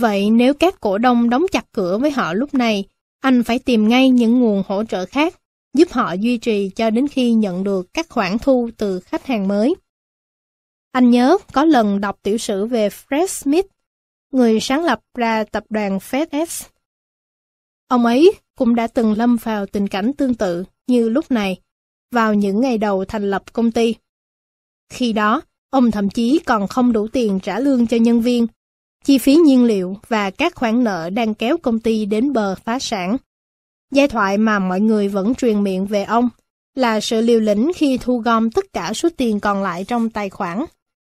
Vậy 0.00 0.30
nếu 0.30 0.54
các 0.54 0.80
cổ 0.80 0.98
đông 0.98 1.30
đóng 1.30 1.46
chặt 1.52 1.64
cửa 1.72 1.98
với 1.98 2.10
họ 2.10 2.32
lúc 2.32 2.54
này, 2.54 2.84
anh 3.20 3.42
phải 3.42 3.58
tìm 3.58 3.88
ngay 3.88 4.10
những 4.10 4.40
nguồn 4.40 4.62
hỗ 4.66 4.84
trợ 4.84 5.06
khác, 5.06 5.34
giúp 5.74 5.92
họ 5.92 6.12
duy 6.12 6.38
trì 6.38 6.68
cho 6.68 6.90
đến 6.90 7.08
khi 7.08 7.32
nhận 7.32 7.64
được 7.64 7.94
các 7.94 8.08
khoản 8.08 8.38
thu 8.38 8.70
từ 8.76 9.00
khách 9.00 9.26
hàng 9.26 9.48
mới. 9.48 9.74
Anh 10.96 11.10
nhớ 11.10 11.36
có 11.52 11.64
lần 11.64 12.00
đọc 12.00 12.18
tiểu 12.22 12.38
sử 12.38 12.66
về 12.66 12.88
Fred 12.88 13.26
Smith, 13.26 13.66
người 14.32 14.60
sáng 14.60 14.84
lập 14.84 15.00
ra 15.14 15.44
tập 15.44 15.64
đoàn 15.70 15.98
FedEx. 15.98 16.62
Ông 17.88 18.06
ấy 18.06 18.32
cũng 18.58 18.74
đã 18.74 18.86
từng 18.86 19.12
lâm 19.16 19.36
vào 19.36 19.66
tình 19.66 19.88
cảnh 19.88 20.12
tương 20.12 20.34
tự 20.34 20.64
như 20.86 21.08
lúc 21.08 21.30
này, 21.30 21.60
vào 22.10 22.34
những 22.34 22.60
ngày 22.60 22.78
đầu 22.78 23.04
thành 23.04 23.30
lập 23.30 23.52
công 23.52 23.72
ty. 23.72 23.94
Khi 24.88 25.12
đó, 25.12 25.42
ông 25.70 25.90
thậm 25.90 26.10
chí 26.10 26.40
còn 26.46 26.68
không 26.68 26.92
đủ 26.92 27.08
tiền 27.08 27.40
trả 27.40 27.60
lương 27.60 27.86
cho 27.86 27.96
nhân 27.96 28.20
viên, 28.20 28.46
chi 29.04 29.18
phí 29.18 29.34
nhiên 29.36 29.64
liệu 29.64 29.96
và 30.08 30.30
các 30.30 30.54
khoản 30.54 30.84
nợ 30.84 31.10
đang 31.10 31.34
kéo 31.34 31.56
công 31.56 31.80
ty 31.80 32.06
đến 32.06 32.32
bờ 32.32 32.54
phá 32.54 32.78
sản. 32.78 33.16
Giai 33.90 34.08
thoại 34.08 34.38
mà 34.38 34.58
mọi 34.58 34.80
người 34.80 35.08
vẫn 35.08 35.34
truyền 35.34 35.62
miệng 35.62 35.86
về 35.86 36.04
ông 36.04 36.28
là 36.74 37.00
sự 37.00 37.20
liều 37.20 37.40
lĩnh 37.40 37.72
khi 37.76 37.98
thu 37.98 38.18
gom 38.18 38.50
tất 38.50 38.64
cả 38.72 38.92
số 38.92 39.08
tiền 39.16 39.40
còn 39.40 39.62
lại 39.62 39.84
trong 39.84 40.10
tài 40.10 40.30
khoản, 40.30 40.64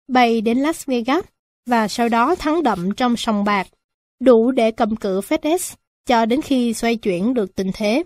bay 0.08 0.40
đến 0.40 0.58
Las 0.58 0.86
Vegas 0.86 1.24
và 1.66 1.88
sau 1.88 2.08
đó 2.08 2.34
thắng 2.34 2.62
đậm 2.62 2.94
trong 2.94 3.16
sòng 3.16 3.44
bạc, 3.44 3.66
đủ 4.20 4.50
để 4.50 4.70
cầm 4.70 4.96
cự 4.96 5.20
FedEx 5.20 5.74
cho 6.06 6.26
đến 6.26 6.42
khi 6.42 6.74
xoay 6.74 6.96
chuyển 6.96 7.34
được 7.34 7.54
tình 7.54 7.70
thế. 7.74 8.02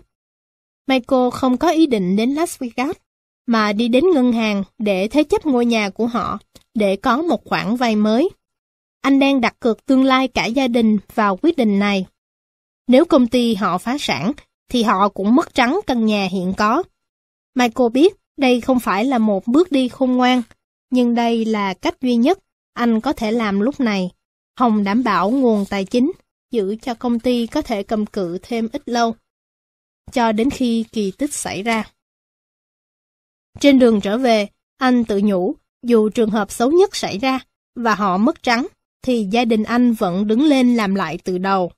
Michael 0.87 1.29
không 1.33 1.57
có 1.57 1.69
ý 1.69 1.87
định 1.87 2.15
đến 2.15 2.29
Las 2.29 2.59
Vegas, 2.59 2.95
mà 3.45 3.73
đi 3.73 3.87
đến 3.87 4.03
ngân 4.13 4.31
hàng 4.31 4.63
để 4.77 5.07
thế 5.07 5.23
chấp 5.23 5.45
ngôi 5.45 5.65
nhà 5.65 5.89
của 5.89 6.07
họ, 6.07 6.39
để 6.73 6.95
có 6.95 7.21
một 7.21 7.45
khoản 7.45 7.75
vay 7.75 7.95
mới. 7.95 8.29
Anh 9.01 9.19
đang 9.19 9.41
đặt 9.41 9.59
cược 9.59 9.85
tương 9.85 10.03
lai 10.03 10.27
cả 10.27 10.45
gia 10.45 10.67
đình 10.67 10.97
vào 11.15 11.37
quyết 11.41 11.57
định 11.57 11.79
này. 11.79 12.05
Nếu 12.87 13.05
công 13.05 13.27
ty 13.27 13.55
họ 13.55 13.77
phá 13.77 13.97
sản, 13.99 14.31
thì 14.69 14.83
họ 14.83 15.09
cũng 15.09 15.35
mất 15.35 15.53
trắng 15.53 15.79
căn 15.87 16.05
nhà 16.05 16.27
hiện 16.31 16.53
có. 16.57 16.83
Michael 17.55 17.89
biết 17.89 18.13
đây 18.37 18.61
không 18.61 18.79
phải 18.79 19.05
là 19.05 19.17
một 19.17 19.47
bước 19.47 19.71
đi 19.71 19.87
khôn 19.87 20.11
ngoan, 20.11 20.41
nhưng 20.93 21.15
đây 21.15 21.45
là 21.45 21.73
cách 21.73 22.01
duy 22.01 22.15
nhất 22.15 22.39
anh 22.73 23.01
có 23.01 23.13
thể 23.13 23.31
làm 23.31 23.59
lúc 23.59 23.79
này. 23.79 24.11
Hồng 24.59 24.83
đảm 24.83 25.03
bảo 25.03 25.31
nguồn 25.31 25.65
tài 25.69 25.85
chính, 25.85 26.11
giữ 26.51 26.75
cho 26.81 26.93
công 26.93 27.19
ty 27.19 27.47
có 27.47 27.61
thể 27.61 27.83
cầm 27.83 28.05
cự 28.05 28.37
thêm 28.41 28.67
ít 28.73 28.81
lâu 28.85 29.15
cho 30.11 30.31
đến 30.31 30.49
khi 30.49 30.85
kỳ 30.91 31.11
tích 31.11 31.33
xảy 31.33 31.63
ra. 31.63 31.83
Trên 33.59 33.79
đường 33.79 34.01
trở 34.01 34.17
về, 34.17 34.47
anh 34.77 35.05
tự 35.05 35.21
nhủ, 35.23 35.55
dù 35.83 36.09
trường 36.09 36.29
hợp 36.29 36.51
xấu 36.51 36.71
nhất 36.71 36.95
xảy 36.95 37.17
ra 37.17 37.39
và 37.75 37.95
họ 37.95 38.17
mất 38.17 38.43
trắng, 38.43 38.67
thì 39.01 39.27
gia 39.31 39.45
đình 39.45 39.63
anh 39.63 39.93
vẫn 39.93 40.27
đứng 40.27 40.43
lên 40.43 40.75
làm 40.75 40.95
lại 40.95 41.17
từ 41.23 41.37
đầu. 41.37 41.71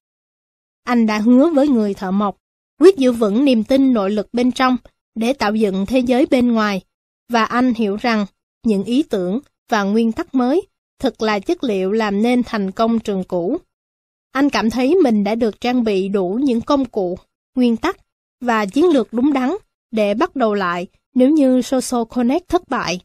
Anh 0.84 1.06
đã 1.06 1.18
hứa 1.18 1.50
với 1.50 1.68
người 1.68 1.94
thợ 1.94 2.12
mộc, 2.12 2.38
quyết 2.80 2.98
giữ 2.98 3.12
vững 3.12 3.46
niềm 3.46 3.64
tin 3.64 3.94
nội 3.94 4.12
lực 4.12 4.28
bên 4.34 4.52
trong 4.52 4.78
để 5.16 5.34
tạo 5.34 5.56
dựng 5.56 5.86
thế 5.86 6.00
giới 6.00 6.26
bên 6.26 6.52
ngoài, 6.52 6.82
và 7.30 7.46
anh 7.46 7.74
hiểu 7.74 7.96
rằng 7.96 8.26
những 8.68 8.84
ý 8.84 9.04
tưởng 9.04 9.40
và 9.70 9.84
nguyên 9.84 10.12
tắc 10.12 10.36
mới 10.36 10.68
thực 11.00 11.22
là 11.22 11.40
chất 11.40 11.64
liệu 11.64 11.92
làm 11.92 12.22
nên 12.22 12.44
thành 12.44 12.72
công 12.72 13.00
trường 13.00 13.24
cũ. 13.24 13.58
Anh 14.32 14.50
cảm 14.50 14.70
thấy 14.70 14.96
mình 14.96 15.24
đã 15.24 15.36
được 15.36 15.62
trang 15.62 15.84
bị 15.84 16.08
đủ 16.08 16.40
những 16.44 16.62
công 16.62 16.86
cụ, 16.86 17.18
nguyên 17.56 17.78
tắc 17.78 17.98
và 18.42 18.66
chiến 18.66 18.86
lược 18.86 19.14
đúng 19.14 19.34
đắn 19.34 19.56
để 19.92 20.14
bắt 20.14 20.36
đầu 20.36 20.54
lại 20.54 20.88
nếu 21.14 21.30
như 21.30 21.62
Social 21.62 22.04
Connect 22.10 22.48
thất 22.48 22.70
bại. 22.70 23.00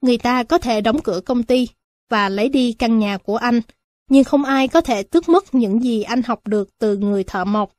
Người 0.00 0.18
ta 0.18 0.42
có 0.42 0.58
thể 0.58 0.80
đóng 0.80 1.00
cửa 1.02 1.20
công 1.20 1.42
ty 1.42 1.68
và 2.10 2.28
lấy 2.28 2.48
đi 2.48 2.72
căn 2.72 2.98
nhà 2.98 3.18
của 3.18 3.36
anh, 3.36 3.60
nhưng 4.10 4.24
không 4.24 4.44
ai 4.44 4.68
có 4.68 4.80
thể 4.80 5.02
tước 5.02 5.28
mất 5.28 5.54
những 5.54 5.82
gì 5.82 6.02
anh 6.02 6.22
học 6.22 6.46
được 6.46 6.78
từ 6.78 6.96
người 6.96 7.24
thợ 7.24 7.44
mộc. 7.44 7.72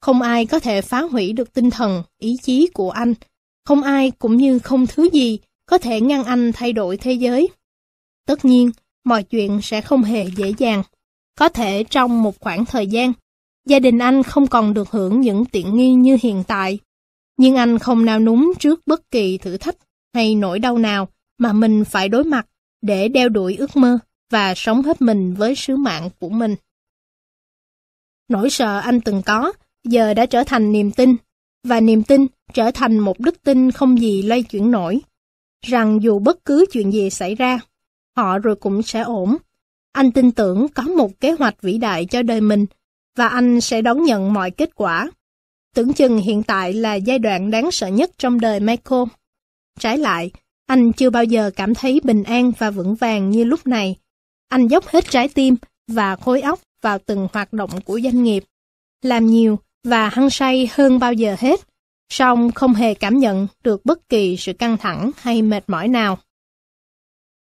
Không 0.00 0.22
ai 0.22 0.46
có 0.46 0.60
thể 0.60 0.82
phá 0.82 1.00
hủy 1.02 1.32
được 1.32 1.52
tinh 1.52 1.70
thần, 1.70 2.02
ý 2.18 2.36
chí 2.42 2.68
của 2.74 2.90
anh. 2.90 3.14
Không 3.64 3.82
ai 3.82 4.10
cũng 4.10 4.36
như 4.36 4.58
không 4.58 4.86
thứ 4.86 5.08
gì 5.12 5.38
có 5.70 5.78
thể 5.78 6.00
ngăn 6.00 6.24
anh 6.24 6.52
thay 6.52 6.72
đổi 6.72 6.96
thế 6.96 7.12
giới. 7.12 7.48
Tất 8.26 8.44
nhiên, 8.44 8.70
mọi 9.04 9.22
chuyện 9.22 9.60
sẽ 9.62 9.80
không 9.80 10.02
hề 10.02 10.26
dễ 10.36 10.52
dàng. 10.58 10.82
Có 11.38 11.48
thể 11.48 11.84
trong 11.84 12.22
một 12.22 12.40
khoảng 12.40 12.64
thời 12.64 12.86
gian, 12.86 13.12
Gia 13.66 13.78
đình 13.78 13.98
anh 13.98 14.22
không 14.22 14.46
còn 14.46 14.74
được 14.74 14.90
hưởng 14.90 15.20
những 15.20 15.44
tiện 15.44 15.76
nghi 15.76 15.92
như 15.92 16.16
hiện 16.22 16.44
tại, 16.46 16.78
nhưng 17.36 17.56
anh 17.56 17.78
không 17.78 18.04
nào 18.04 18.20
núng 18.20 18.52
trước 18.58 18.86
bất 18.86 19.10
kỳ 19.10 19.38
thử 19.38 19.56
thách 19.56 19.76
hay 20.14 20.34
nỗi 20.34 20.58
đau 20.58 20.78
nào 20.78 21.08
mà 21.38 21.52
mình 21.52 21.84
phải 21.84 22.08
đối 22.08 22.24
mặt 22.24 22.46
để 22.82 23.08
đeo 23.08 23.28
đuổi 23.28 23.56
ước 23.56 23.76
mơ 23.76 23.98
và 24.30 24.54
sống 24.56 24.82
hết 24.82 25.02
mình 25.02 25.34
với 25.34 25.54
sứ 25.54 25.76
mạng 25.76 26.10
của 26.18 26.28
mình. 26.28 26.54
Nỗi 28.28 28.50
sợ 28.50 28.78
anh 28.78 29.00
từng 29.00 29.22
có 29.22 29.52
giờ 29.84 30.14
đã 30.14 30.26
trở 30.26 30.44
thành 30.44 30.72
niềm 30.72 30.90
tin, 30.90 31.16
và 31.64 31.80
niềm 31.80 32.02
tin 32.02 32.26
trở 32.54 32.70
thành 32.70 32.98
một 32.98 33.20
đức 33.20 33.42
tin 33.42 33.70
không 33.70 34.00
gì 34.00 34.22
lay 34.22 34.42
chuyển 34.42 34.70
nổi, 34.70 35.00
rằng 35.62 36.02
dù 36.02 36.18
bất 36.18 36.44
cứ 36.44 36.64
chuyện 36.72 36.92
gì 36.92 37.10
xảy 37.10 37.34
ra, 37.34 37.60
họ 38.16 38.38
rồi 38.38 38.56
cũng 38.56 38.82
sẽ 38.82 39.00
ổn. 39.00 39.36
Anh 39.92 40.12
tin 40.12 40.32
tưởng 40.32 40.66
có 40.68 40.82
một 40.82 41.20
kế 41.20 41.32
hoạch 41.32 41.62
vĩ 41.62 41.78
đại 41.78 42.06
cho 42.06 42.22
đời 42.22 42.40
mình 42.40 42.66
và 43.16 43.28
anh 43.28 43.60
sẽ 43.60 43.82
đón 43.82 44.04
nhận 44.04 44.32
mọi 44.32 44.50
kết 44.50 44.70
quả. 44.74 45.10
Tưởng 45.74 45.92
chừng 45.92 46.18
hiện 46.18 46.42
tại 46.42 46.72
là 46.72 46.94
giai 46.94 47.18
đoạn 47.18 47.50
đáng 47.50 47.70
sợ 47.70 47.86
nhất 47.86 48.10
trong 48.18 48.40
đời 48.40 48.60
Michael. 48.60 49.02
Trái 49.78 49.98
lại, 49.98 50.30
anh 50.66 50.92
chưa 50.92 51.10
bao 51.10 51.24
giờ 51.24 51.50
cảm 51.56 51.74
thấy 51.74 52.00
bình 52.04 52.22
an 52.22 52.52
và 52.58 52.70
vững 52.70 52.94
vàng 52.94 53.30
như 53.30 53.44
lúc 53.44 53.66
này. 53.66 53.96
Anh 54.48 54.68
dốc 54.68 54.86
hết 54.86 55.04
trái 55.10 55.28
tim 55.28 55.56
và 55.88 56.16
khối 56.16 56.40
óc 56.40 56.60
vào 56.82 56.98
từng 56.98 57.28
hoạt 57.32 57.52
động 57.52 57.70
của 57.84 58.00
doanh 58.00 58.22
nghiệp. 58.22 58.44
Làm 59.02 59.26
nhiều 59.26 59.58
và 59.84 60.08
hăng 60.08 60.30
say 60.30 60.70
hơn 60.72 60.98
bao 60.98 61.12
giờ 61.12 61.36
hết, 61.38 61.60
song 62.10 62.52
không 62.52 62.74
hề 62.74 62.94
cảm 62.94 63.18
nhận 63.18 63.46
được 63.64 63.84
bất 63.84 64.08
kỳ 64.08 64.36
sự 64.36 64.52
căng 64.52 64.76
thẳng 64.76 65.10
hay 65.16 65.42
mệt 65.42 65.64
mỏi 65.66 65.88
nào. 65.88 66.18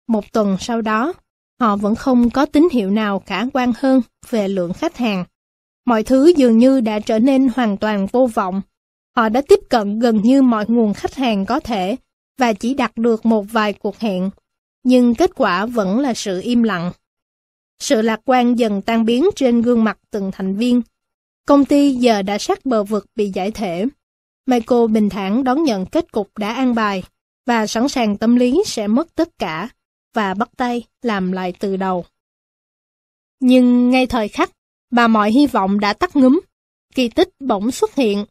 Một 0.09 0.33
tuần 0.33 0.57
sau 0.61 0.83
đó, 0.83 1.13
họ 1.61 1.77
vẫn 1.77 1.95
không 1.95 2.31
có 2.31 2.47
tín 2.47 2.69
hiệu 2.73 2.91
nào 2.91 3.23
khả 3.27 3.45
quan 3.53 3.73
hơn 3.79 4.03
về 4.31 4.49
lượng 4.49 4.73
khách 4.73 4.97
hàng. 4.97 5.25
Mọi 5.87 6.03
thứ 6.03 6.33
dường 6.37 6.59
như 6.59 6.81
đã 6.81 7.01
trở 7.01 7.19
nên 7.19 7.49
hoàn 7.57 7.77
toàn 7.77 8.07
vô 8.07 8.27
vọng. 8.27 8.63
Họ 9.17 9.29
đã 9.29 9.43
tiếp 9.49 9.61
cận 9.69 9.99
gần 9.99 10.21
như 10.23 10.43
mọi 10.43 10.65
nguồn 10.69 10.95
khách 10.95 11.15
hàng 11.15 11.47
có 11.47 11.61
thể 11.61 11.97
và 12.39 12.53
chỉ 12.53 12.75
đạt 12.75 12.97
được 12.97 13.27
một 13.27 13.45
vài 13.53 13.73
cuộc 13.73 13.99
hẹn. 13.99 14.31
Nhưng 14.85 15.15
kết 15.15 15.31
quả 15.35 15.67
vẫn 15.67 15.99
là 15.99 16.15
sự 16.15 16.41
im 16.41 16.63
lặng. 16.63 16.93
Sự 17.79 18.03
lạc 18.03 18.21
quan 18.25 18.59
dần 18.59 18.83
tan 18.83 19.05
biến 19.05 19.25
trên 19.37 19.63
gương 19.63 19.85
mặt 19.85 19.99
từng 20.11 20.31
thành 20.33 20.57
viên. 20.57 20.83
Công 21.47 21.65
ty 21.65 21.95
giờ 21.95 22.23
đã 22.23 22.39
sát 22.39 22.67
bờ 22.67 22.85
vực 22.85 23.07
bị 23.17 23.31
giải 23.35 23.51
thể. 23.51 23.87
Michael 24.49 24.87
bình 24.91 25.09
thản 25.09 25.45
đón 25.45 25.63
nhận 25.63 25.87
kết 25.87 26.13
cục 26.13 26.39
đã 26.39 26.53
an 26.53 26.75
bài 26.75 27.03
và 27.47 27.67
sẵn 27.67 27.89
sàng 27.89 28.17
tâm 28.17 28.37
lý 28.37 28.63
sẽ 28.67 28.87
mất 28.87 29.15
tất 29.15 29.39
cả 29.39 29.69
và 30.15 30.35
bắt 30.35 30.49
tay 30.57 30.83
làm 31.03 31.33
lại 31.33 31.53
từ 31.59 31.77
đầu. 31.77 32.05
Nhưng 33.41 33.91
ngay 33.91 34.07
thời 34.07 34.29
khắc 34.29 34.51
mà 34.91 35.09
mọi 35.09 35.31
hy 35.31 35.47
vọng 35.47 35.81
đã 35.81 35.93
tắt 35.93 36.17
ngúm, 36.17 36.41
kỳ 36.95 37.09
tích 37.09 37.29
bỗng 37.41 37.71
xuất 37.71 37.95
hiện. 37.95 38.25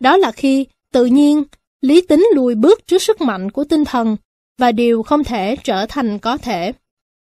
Đó 0.00 0.16
là 0.16 0.32
khi, 0.32 0.66
tự 0.92 1.06
nhiên, 1.06 1.44
lý 1.80 2.00
tính 2.00 2.28
lùi 2.34 2.54
bước 2.54 2.86
trước 2.86 3.02
sức 3.02 3.20
mạnh 3.20 3.50
của 3.50 3.64
tinh 3.64 3.84
thần 3.84 4.16
và 4.58 4.72
điều 4.72 5.02
không 5.02 5.24
thể 5.24 5.56
trở 5.64 5.86
thành 5.86 6.18
có 6.18 6.36
thể. 6.36 6.72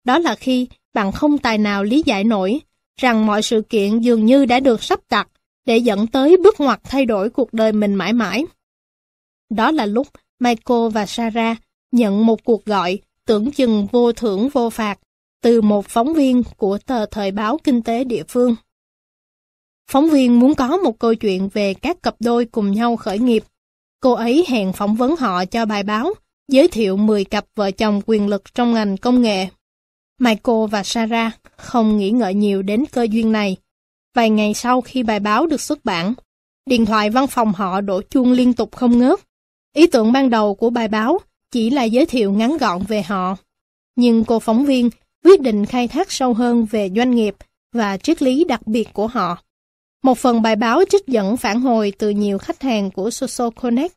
Đó 0.04 0.18
là 0.18 0.34
khi 0.34 0.68
bạn 0.94 1.12
không 1.12 1.38
tài 1.38 1.58
nào 1.58 1.84
lý 1.84 2.02
giải 2.06 2.24
nổi 2.24 2.60
rằng 3.00 3.26
mọi 3.26 3.42
sự 3.42 3.62
kiện 3.68 3.98
dường 3.98 4.26
như 4.26 4.44
đã 4.44 4.60
được 4.60 4.82
sắp 4.82 5.00
đặt 5.10 5.28
để 5.66 5.78
dẫn 5.78 6.06
tới 6.06 6.36
bước 6.36 6.60
ngoặt 6.60 6.80
thay 6.84 7.06
đổi 7.06 7.30
cuộc 7.30 7.52
đời 7.52 7.72
mình 7.72 7.94
mãi 7.94 8.12
mãi. 8.12 8.44
Đó 9.50 9.70
là 9.70 9.86
lúc 9.86 10.06
Michael 10.40 10.88
và 10.92 11.06
Sarah 11.06 11.58
nhận 11.92 12.26
một 12.26 12.44
cuộc 12.44 12.64
gọi 12.64 12.98
tưởng 13.26 13.50
chừng 13.50 13.86
vô 13.92 14.12
thưởng 14.12 14.48
vô 14.48 14.70
phạt 14.70 14.98
từ 15.42 15.60
một 15.60 15.86
phóng 15.86 16.14
viên 16.14 16.42
của 16.56 16.78
tờ 16.78 17.06
thời 17.06 17.30
báo 17.30 17.58
kinh 17.64 17.82
tế 17.82 18.04
địa 18.04 18.22
phương. 18.28 18.56
Phóng 19.90 20.10
viên 20.10 20.40
muốn 20.40 20.54
có 20.54 20.76
một 20.76 20.98
câu 20.98 21.14
chuyện 21.14 21.48
về 21.48 21.74
các 21.74 22.02
cặp 22.02 22.14
đôi 22.20 22.44
cùng 22.44 22.72
nhau 22.72 22.96
khởi 22.96 23.18
nghiệp. 23.18 23.44
Cô 24.00 24.12
ấy 24.12 24.44
hẹn 24.48 24.72
phỏng 24.72 24.94
vấn 24.96 25.16
họ 25.16 25.44
cho 25.44 25.66
bài 25.66 25.82
báo, 25.82 26.14
giới 26.48 26.68
thiệu 26.68 26.96
10 26.96 27.24
cặp 27.24 27.46
vợ 27.54 27.70
chồng 27.70 28.00
quyền 28.06 28.28
lực 28.28 28.54
trong 28.54 28.74
ngành 28.74 28.96
công 28.96 29.22
nghệ. 29.22 29.48
Michael 30.20 30.66
và 30.70 30.82
Sarah 30.82 31.32
không 31.56 31.98
nghĩ 31.98 32.10
ngợi 32.10 32.34
nhiều 32.34 32.62
đến 32.62 32.84
cơ 32.92 33.02
duyên 33.10 33.32
này. 33.32 33.56
Vài 34.14 34.30
ngày 34.30 34.54
sau 34.54 34.80
khi 34.80 35.02
bài 35.02 35.20
báo 35.20 35.46
được 35.46 35.60
xuất 35.60 35.84
bản, 35.84 36.14
điện 36.66 36.86
thoại 36.86 37.10
văn 37.10 37.26
phòng 37.26 37.52
họ 37.52 37.80
đổ 37.80 38.02
chuông 38.10 38.32
liên 38.32 38.52
tục 38.52 38.76
không 38.76 38.98
ngớt. 38.98 39.20
Ý 39.74 39.86
tưởng 39.86 40.12
ban 40.12 40.30
đầu 40.30 40.54
của 40.54 40.70
bài 40.70 40.88
báo 40.88 41.18
chỉ 41.50 41.70
là 41.70 41.84
giới 41.84 42.06
thiệu 42.06 42.32
ngắn 42.32 42.56
gọn 42.56 42.82
về 42.88 43.02
họ. 43.02 43.36
Nhưng 43.96 44.24
cô 44.24 44.38
phóng 44.38 44.64
viên 44.64 44.90
quyết 45.24 45.40
định 45.40 45.66
khai 45.66 45.88
thác 45.88 46.12
sâu 46.12 46.34
hơn 46.34 46.66
về 46.70 46.90
doanh 46.96 47.14
nghiệp 47.14 47.34
và 47.72 47.96
triết 47.96 48.22
lý 48.22 48.44
đặc 48.44 48.66
biệt 48.66 48.88
của 48.92 49.06
họ. 49.06 49.38
Một 50.02 50.18
phần 50.18 50.42
bài 50.42 50.56
báo 50.56 50.80
trích 50.90 51.06
dẫn 51.06 51.36
phản 51.36 51.60
hồi 51.60 51.92
từ 51.98 52.10
nhiều 52.10 52.38
khách 52.38 52.62
hàng 52.62 52.90
của 52.90 53.10
Social 53.10 53.48
Connect. 53.60 53.94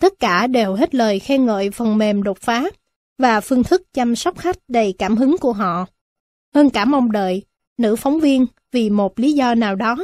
Tất 0.00 0.12
cả 0.18 0.46
đều 0.46 0.74
hết 0.74 0.94
lời 0.94 1.18
khen 1.18 1.46
ngợi 1.46 1.70
phần 1.70 1.98
mềm 1.98 2.22
đột 2.22 2.38
phá 2.38 2.64
và 3.18 3.40
phương 3.40 3.64
thức 3.64 3.82
chăm 3.94 4.16
sóc 4.16 4.38
khách 4.38 4.56
đầy 4.68 4.94
cảm 4.98 5.16
hứng 5.16 5.38
của 5.38 5.52
họ. 5.52 5.86
Hơn 6.54 6.70
cả 6.70 6.84
mong 6.84 7.12
đợi, 7.12 7.42
nữ 7.78 7.96
phóng 7.96 8.20
viên 8.20 8.46
vì 8.72 8.90
một 8.90 9.18
lý 9.18 9.32
do 9.32 9.54
nào 9.54 9.76
đó 9.76 9.96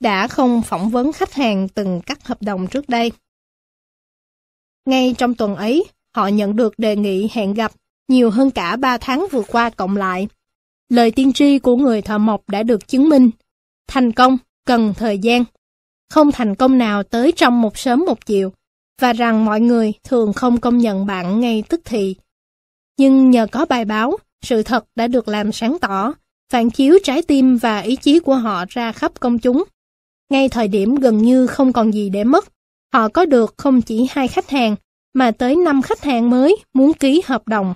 đã 0.00 0.28
không 0.28 0.62
phỏng 0.62 0.90
vấn 0.90 1.12
khách 1.12 1.32
hàng 1.32 1.68
từng 1.68 2.00
cắt 2.06 2.26
hợp 2.26 2.42
đồng 2.42 2.66
trước 2.66 2.88
đây. 2.88 3.12
Ngay 4.86 5.14
trong 5.18 5.34
tuần 5.34 5.56
ấy, 5.56 5.84
họ 6.16 6.28
nhận 6.28 6.56
được 6.56 6.78
đề 6.78 6.96
nghị 6.96 7.28
hẹn 7.32 7.54
gặp 7.54 7.72
nhiều 8.08 8.30
hơn 8.30 8.50
cả 8.50 8.76
3 8.76 8.98
tháng 8.98 9.26
vừa 9.32 9.42
qua 9.42 9.70
cộng 9.70 9.96
lại. 9.96 10.28
Lời 10.88 11.10
tiên 11.10 11.32
tri 11.32 11.58
của 11.58 11.76
người 11.76 12.02
thợ 12.02 12.18
mộc 12.18 12.48
đã 12.48 12.62
được 12.62 12.88
chứng 12.88 13.08
minh. 13.08 13.30
Thành 13.88 14.12
công 14.12 14.38
cần 14.66 14.94
thời 14.96 15.18
gian. 15.18 15.44
Không 16.10 16.32
thành 16.32 16.54
công 16.54 16.78
nào 16.78 17.02
tới 17.02 17.32
trong 17.32 17.62
một 17.62 17.78
sớm 17.78 18.04
một 18.06 18.26
chiều, 18.26 18.52
và 19.00 19.12
rằng 19.12 19.44
mọi 19.44 19.60
người 19.60 19.92
thường 20.04 20.32
không 20.32 20.60
công 20.60 20.78
nhận 20.78 21.06
bạn 21.06 21.40
ngay 21.40 21.62
tức 21.68 21.80
thì. 21.84 22.16
Nhưng 22.98 23.30
nhờ 23.30 23.46
có 23.52 23.64
bài 23.64 23.84
báo, 23.84 24.16
sự 24.42 24.62
thật 24.62 24.84
đã 24.94 25.06
được 25.06 25.28
làm 25.28 25.52
sáng 25.52 25.78
tỏ, 25.80 26.14
phản 26.52 26.70
chiếu 26.70 26.98
trái 27.04 27.22
tim 27.22 27.56
và 27.56 27.78
ý 27.78 27.96
chí 27.96 28.18
của 28.18 28.34
họ 28.34 28.64
ra 28.68 28.92
khắp 28.92 29.20
công 29.20 29.38
chúng. 29.38 29.64
Ngay 30.30 30.48
thời 30.48 30.68
điểm 30.68 30.94
gần 30.94 31.18
như 31.18 31.46
không 31.46 31.72
còn 31.72 31.94
gì 31.94 32.10
để 32.10 32.24
mất, 32.24 32.48
họ 32.92 33.08
có 33.08 33.24
được 33.24 33.54
không 33.56 33.82
chỉ 33.82 34.06
hai 34.10 34.28
khách 34.28 34.50
hàng, 34.50 34.76
mà 35.14 35.30
tới 35.30 35.56
năm 35.56 35.82
khách 35.82 36.02
hàng 36.02 36.30
mới 36.30 36.56
muốn 36.74 36.92
ký 36.92 37.22
hợp 37.24 37.48
đồng. 37.48 37.74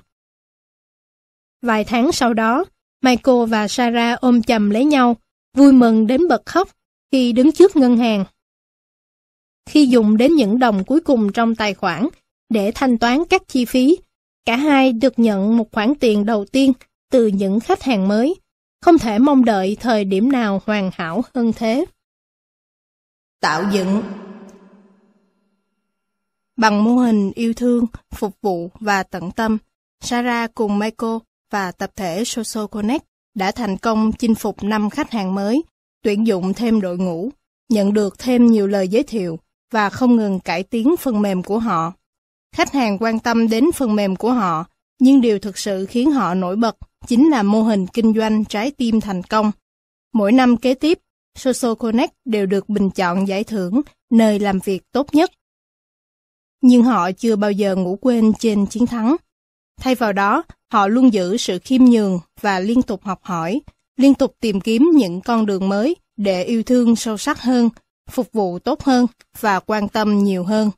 Vài 1.62 1.84
tháng 1.84 2.12
sau 2.12 2.34
đó, 2.34 2.64
Michael 3.02 3.46
và 3.48 3.68
Sarah 3.68 4.20
ôm 4.20 4.42
chầm 4.42 4.70
lấy 4.70 4.84
nhau, 4.84 5.16
vui 5.56 5.72
mừng 5.72 6.06
đến 6.06 6.28
bật 6.28 6.46
khóc 6.46 6.68
khi 7.12 7.32
đứng 7.32 7.52
trước 7.52 7.76
ngân 7.76 7.96
hàng. 7.96 8.24
Khi 9.70 9.86
dùng 9.86 10.16
đến 10.16 10.34
những 10.34 10.58
đồng 10.58 10.84
cuối 10.84 11.00
cùng 11.00 11.32
trong 11.32 11.54
tài 11.54 11.74
khoản 11.74 12.08
để 12.48 12.72
thanh 12.74 12.98
toán 12.98 13.24
các 13.24 13.42
chi 13.48 13.64
phí, 13.64 13.96
cả 14.44 14.56
hai 14.56 14.92
được 14.92 15.18
nhận 15.18 15.56
một 15.56 15.72
khoản 15.72 15.94
tiền 15.94 16.26
đầu 16.26 16.44
tiên 16.44 16.72
từ 17.10 17.26
những 17.26 17.60
khách 17.60 17.82
hàng 17.82 18.08
mới, 18.08 18.34
không 18.82 18.98
thể 18.98 19.18
mong 19.18 19.44
đợi 19.44 19.76
thời 19.80 20.04
điểm 20.04 20.32
nào 20.32 20.62
hoàn 20.66 20.90
hảo 20.94 21.24
hơn 21.34 21.52
thế. 21.52 21.84
Tạo 23.40 23.64
dựng 23.72 24.02
Bằng 26.56 26.84
mô 26.84 26.96
hình 26.96 27.32
yêu 27.34 27.54
thương, 27.54 27.86
phục 28.14 28.36
vụ 28.42 28.70
và 28.80 29.02
tận 29.02 29.30
tâm, 29.30 29.58
Sarah 30.00 30.54
cùng 30.54 30.78
Michael 30.78 31.16
và 31.50 31.72
tập 31.72 31.90
thể 31.96 32.24
Social 32.24 32.66
Connect 32.70 33.04
đã 33.34 33.52
thành 33.52 33.76
công 33.76 34.12
chinh 34.12 34.34
phục 34.34 34.62
5 34.62 34.90
khách 34.90 35.10
hàng 35.10 35.34
mới, 35.34 35.62
tuyển 36.02 36.26
dụng 36.26 36.54
thêm 36.54 36.80
đội 36.80 36.98
ngũ, 36.98 37.30
nhận 37.68 37.92
được 37.92 38.18
thêm 38.18 38.46
nhiều 38.46 38.66
lời 38.66 38.88
giới 38.88 39.02
thiệu 39.02 39.38
và 39.72 39.90
không 39.90 40.16
ngừng 40.16 40.40
cải 40.40 40.62
tiến 40.62 40.96
phần 40.96 41.22
mềm 41.22 41.42
của 41.42 41.58
họ. 41.58 41.92
Khách 42.56 42.72
hàng 42.72 42.98
quan 43.00 43.18
tâm 43.18 43.48
đến 43.48 43.72
phần 43.74 43.94
mềm 43.96 44.16
của 44.16 44.32
họ, 44.32 44.64
nhưng 44.98 45.20
điều 45.20 45.38
thực 45.38 45.58
sự 45.58 45.86
khiến 45.86 46.10
họ 46.10 46.34
nổi 46.34 46.56
bật 46.56 46.76
chính 47.06 47.30
là 47.30 47.42
mô 47.42 47.62
hình 47.62 47.86
kinh 47.86 48.14
doanh 48.14 48.44
trái 48.44 48.70
tim 48.70 49.00
thành 49.00 49.22
công. 49.22 49.52
Mỗi 50.12 50.32
năm 50.32 50.56
kế 50.56 50.74
tiếp, 50.74 50.98
Social 51.38 51.74
Connect 51.78 52.12
đều 52.24 52.46
được 52.46 52.68
bình 52.68 52.90
chọn 52.90 53.28
giải 53.28 53.44
thưởng 53.44 53.80
nơi 54.10 54.38
làm 54.38 54.58
việc 54.64 54.82
tốt 54.92 55.14
nhất. 55.14 55.30
Nhưng 56.62 56.82
họ 56.82 57.12
chưa 57.12 57.36
bao 57.36 57.52
giờ 57.52 57.76
ngủ 57.76 57.98
quên 58.00 58.32
trên 58.38 58.66
chiến 58.66 58.86
thắng. 58.86 59.16
Thay 59.80 59.94
vào 59.94 60.12
đó, 60.12 60.42
họ 60.72 60.88
luôn 60.88 61.12
giữ 61.12 61.36
sự 61.36 61.58
khiêm 61.58 61.84
nhường 61.84 62.20
và 62.40 62.60
liên 62.60 62.82
tục 62.82 63.02
học 63.04 63.20
hỏi, 63.22 63.60
liên 63.96 64.14
tục 64.14 64.36
tìm 64.40 64.60
kiếm 64.60 64.90
những 64.94 65.20
con 65.20 65.46
đường 65.46 65.68
mới 65.68 65.96
để 66.16 66.44
yêu 66.44 66.62
thương 66.62 66.96
sâu 66.96 67.16
sắc 67.16 67.40
hơn, 67.40 67.68
phục 68.10 68.32
vụ 68.32 68.58
tốt 68.58 68.82
hơn 68.82 69.06
và 69.40 69.60
quan 69.60 69.88
tâm 69.88 70.18
nhiều 70.24 70.44
hơn. 70.44 70.70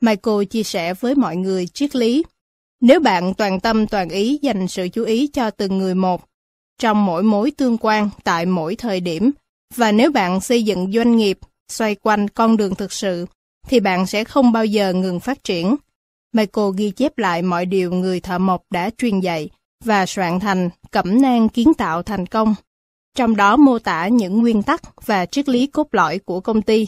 Michael 0.00 0.44
chia 0.50 0.62
sẻ 0.62 0.94
với 0.94 1.14
mọi 1.14 1.36
người 1.36 1.66
triết 1.66 1.96
lý. 1.96 2.24
Nếu 2.86 3.00
bạn 3.00 3.34
toàn 3.34 3.60
tâm 3.60 3.86
toàn 3.86 4.08
ý 4.08 4.38
dành 4.42 4.68
sự 4.68 4.88
chú 4.88 5.04
ý 5.04 5.26
cho 5.26 5.50
từng 5.50 5.78
người 5.78 5.94
một, 5.94 6.24
trong 6.78 7.06
mỗi 7.06 7.22
mối 7.22 7.50
tương 7.50 7.78
quan 7.78 8.10
tại 8.24 8.46
mỗi 8.46 8.76
thời 8.76 9.00
điểm, 9.00 9.30
và 9.74 9.92
nếu 9.92 10.10
bạn 10.10 10.40
xây 10.40 10.62
dựng 10.62 10.92
doanh 10.92 11.16
nghiệp 11.16 11.38
xoay 11.68 11.94
quanh 11.94 12.28
con 12.28 12.56
đường 12.56 12.74
thực 12.74 12.92
sự, 12.92 13.26
thì 13.68 13.80
bạn 13.80 14.06
sẽ 14.06 14.24
không 14.24 14.52
bao 14.52 14.64
giờ 14.64 14.92
ngừng 14.92 15.20
phát 15.20 15.44
triển. 15.44 15.76
Michael 16.32 16.68
ghi 16.76 16.90
chép 16.90 17.18
lại 17.18 17.42
mọi 17.42 17.66
điều 17.66 17.92
người 17.92 18.20
thợ 18.20 18.38
mộc 18.38 18.62
đã 18.70 18.90
truyền 18.98 19.20
dạy 19.20 19.48
và 19.84 20.06
soạn 20.06 20.40
thành 20.40 20.70
cẩm 20.90 21.22
nang 21.22 21.48
kiến 21.48 21.74
tạo 21.74 22.02
thành 22.02 22.26
công, 22.26 22.54
trong 23.16 23.36
đó 23.36 23.56
mô 23.56 23.78
tả 23.78 24.08
những 24.08 24.38
nguyên 24.38 24.62
tắc 24.62 25.06
và 25.06 25.26
triết 25.26 25.48
lý 25.48 25.66
cốt 25.66 25.88
lõi 25.92 26.18
của 26.18 26.40
công 26.40 26.62
ty. 26.62 26.86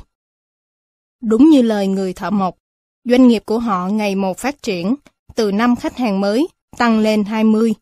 Đúng 1.22 1.50
như 1.50 1.62
lời 1.62 1.86
người 1.86 2.12
thợ 2.12 2.30
mộc, 2.30 2.56
doanh 3.04 3.28
nghiệp 3.28 3.42
của 3.46 3.58
họ 3.58 3.88
ngày 3.88 4.14
một 4.14 4.38
phát 4.38 4.62
triển, 4.62 4.94
từ 5.34 5.52
5 5.52 5.76
khách 5.76 5.96
hàng 5.96 6.20
mới 6.20 6.48
tăng 6.76 6.98
lên 6.98 7.24
20, 7.24 7.74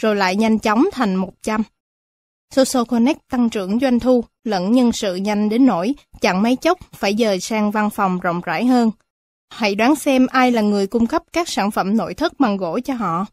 rồi 0.00 0.16
lại 0.16 0.36
nhanh 0.36 0.58
chóng 0.58 0.84
thành 0.92 1.14
100. 1.14 1.62
Social 2.54 2.84
Connect 2.88 3.28
tăng 3.30 3.50
trưởng 3.50 3.78
doanh 3.80 4.00
thu 4.00 4.24
lẫn 4.44 4.72
nhân 4.72 4.92
sự 4.92 5.14
nhanh 5.14 5.48
đến 5.48 5.66
nỗi 5.66 5.94
chẳng 6.20 6.42
mấy 6.42 6.56
chốc 6.56 6.78
phải 6.92 7.16
dời 7.18 7.40
sang 7.40 7.70
văn 7.70 7.90
phòng 7.90 8.20
rộng 8.20 8.40
rãi 8.44 8.64
hơn. 8.64 8.90
Hãy 9.50 9.74
đoán 9.74 9.96
xem 9.96 10.26
ai 10.26 10.52
là 10.52 10.62
người 10.62 10.86
cung 10.86 11.06
cấp 11.06 11.22
các 11.32 11.48
sản 11.48 11.70
phẩm 11.70 11.96
nội 11.96 12.14
thất 12.14 12.40
bằng 12.40 12.56
gỗ 12.56 12.80
cho 12.84 12.94
họ. 12.94 13.26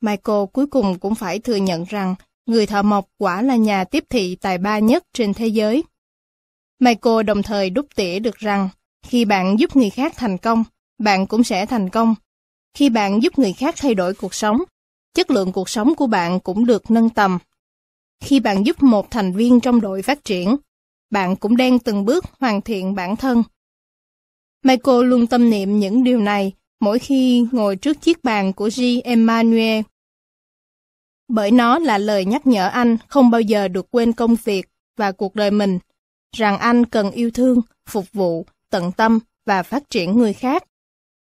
Michael 0.00 0.44
cuối 0.52 0.66
cùng 0.66 0.98
cũng 0.98 1.14
phải 1.14 1.38
thừa 1.38 1.56
nhận 1.56 1.84
rằng 1.84 2.14
người 2.46 2.66
thợ 2.66 2.82
mộc 2.82 3.08
quả 3.18 3.42
là 3.42 3.56
nhà 3.56 3.84
tiếp 3.84 4.04
thị 4.10 4.34
tài 4.34 4.58
ba 4.58 4.78
nhất 4.78 5.04
trên 5.12 5.34
thế 5.34 5.46
giới. 5.46 5.84
Michael 6.78 7.22
đồng 7.22 7.42
thời 7.42 7.70
đúc 7.70 7.86
tỉa 7.96 8.18
được 8.18 8.36
rằng 8.36 8.68
khi 9.06 9.24
bạn 9.24 9.58
giúp 9.58 9.76
người 9.76 9.90
khác 9.90 10.12
thành 10.16 10.38
công, 10.38 10.64
bạn 10.98 11.26
cũng 11.26 11.44
sẽ 11.44 11.66
thành 11.66 11.88
công. 11.88 12.14
Khi 12.74 12.88
bạn 12.88 13.22
giúp 13.22 13.38
người 13.38 13.52
khác 13.52 13.74
thay 13.78 13.94
đổi 13.94 14.14
cuộc 14.14 14.34
sống, 14.34 14.62
chất 15.14 15.30
lượng 15.30 15.52
cuộc 15.52 15.68
sống 15.68 15.94
của 15.94 16.06
bạn 16.06 16.40
cũng 16.40 16.66
được 16.66 16.90
nâng 16.90 17.10
tầm. 17.10 17.38
khi 18.20 18.40
bạn 18.40 18.66
giúp 18.66 18.82
một 18.82 19.10
thành 19.10 19.32
viên 19.32 19.60
trong 19.60 19.80
đội 19.80 20.02
phát 20.02 20.24
triển, 20.24 20.56
bạn 21.10 21.36
cũng 21.36 21.56
đang 21.56 21.78
từng 21.78 22.04
bước 22.04 22.24
hoàn 22.40 22.62
thiện 22.62 22.94
bản 22.94 23.16
thân. 23.16 23.42
Michael 24.64 25.04
luôn 25.04 25.26
tâm 25.26 25.50
niệm 25.50 25.78
những 25.78 26.04
điều 26.04 26.20
này 26.20 26.52
mỗi 26.80 26.98
khi 26.98 27.46
ngồi 27.52 27.76
trước 27.76 28.00
chiếc 28.00 28.24
bàn 28.24 28.52
của 28.52 28.70
G. 28.76 28.80
Emmanuel. 29.04 29.82
Bởi 31.28 31.50
nó 31.50 31.78
là 31.78 31.98
lời 31.98 32.24
nhắc 32.24 32.46
nhở 32.46 32.68
anh 32.68 32.96
không 33.08 33.30
bao 33.30 33.40
giờ 33.40 33.68
được 33.68 33.86
quên 33.90 34.12
công 34.12 34.36
việc 34.44 34.68
và 34.96 35.12
cuộc 35.12 35.34
đời 35.34 35.50
mình, 35.50 35.78
rằng 36.36 36.58
anh 36.58 36.86
cần 36.86 37.10
yêu 37.10 37.30
thương, 37.30 37.60
phục 37.88 38.12
vụ, 38.12 38.46
tận 38.70 38.92
tâm 38.92 39.18
và 39.46 39.62
phát 39.62 39.90
triển 39.90 40.18
người 40.18 40.32
khác. 40.32 40.64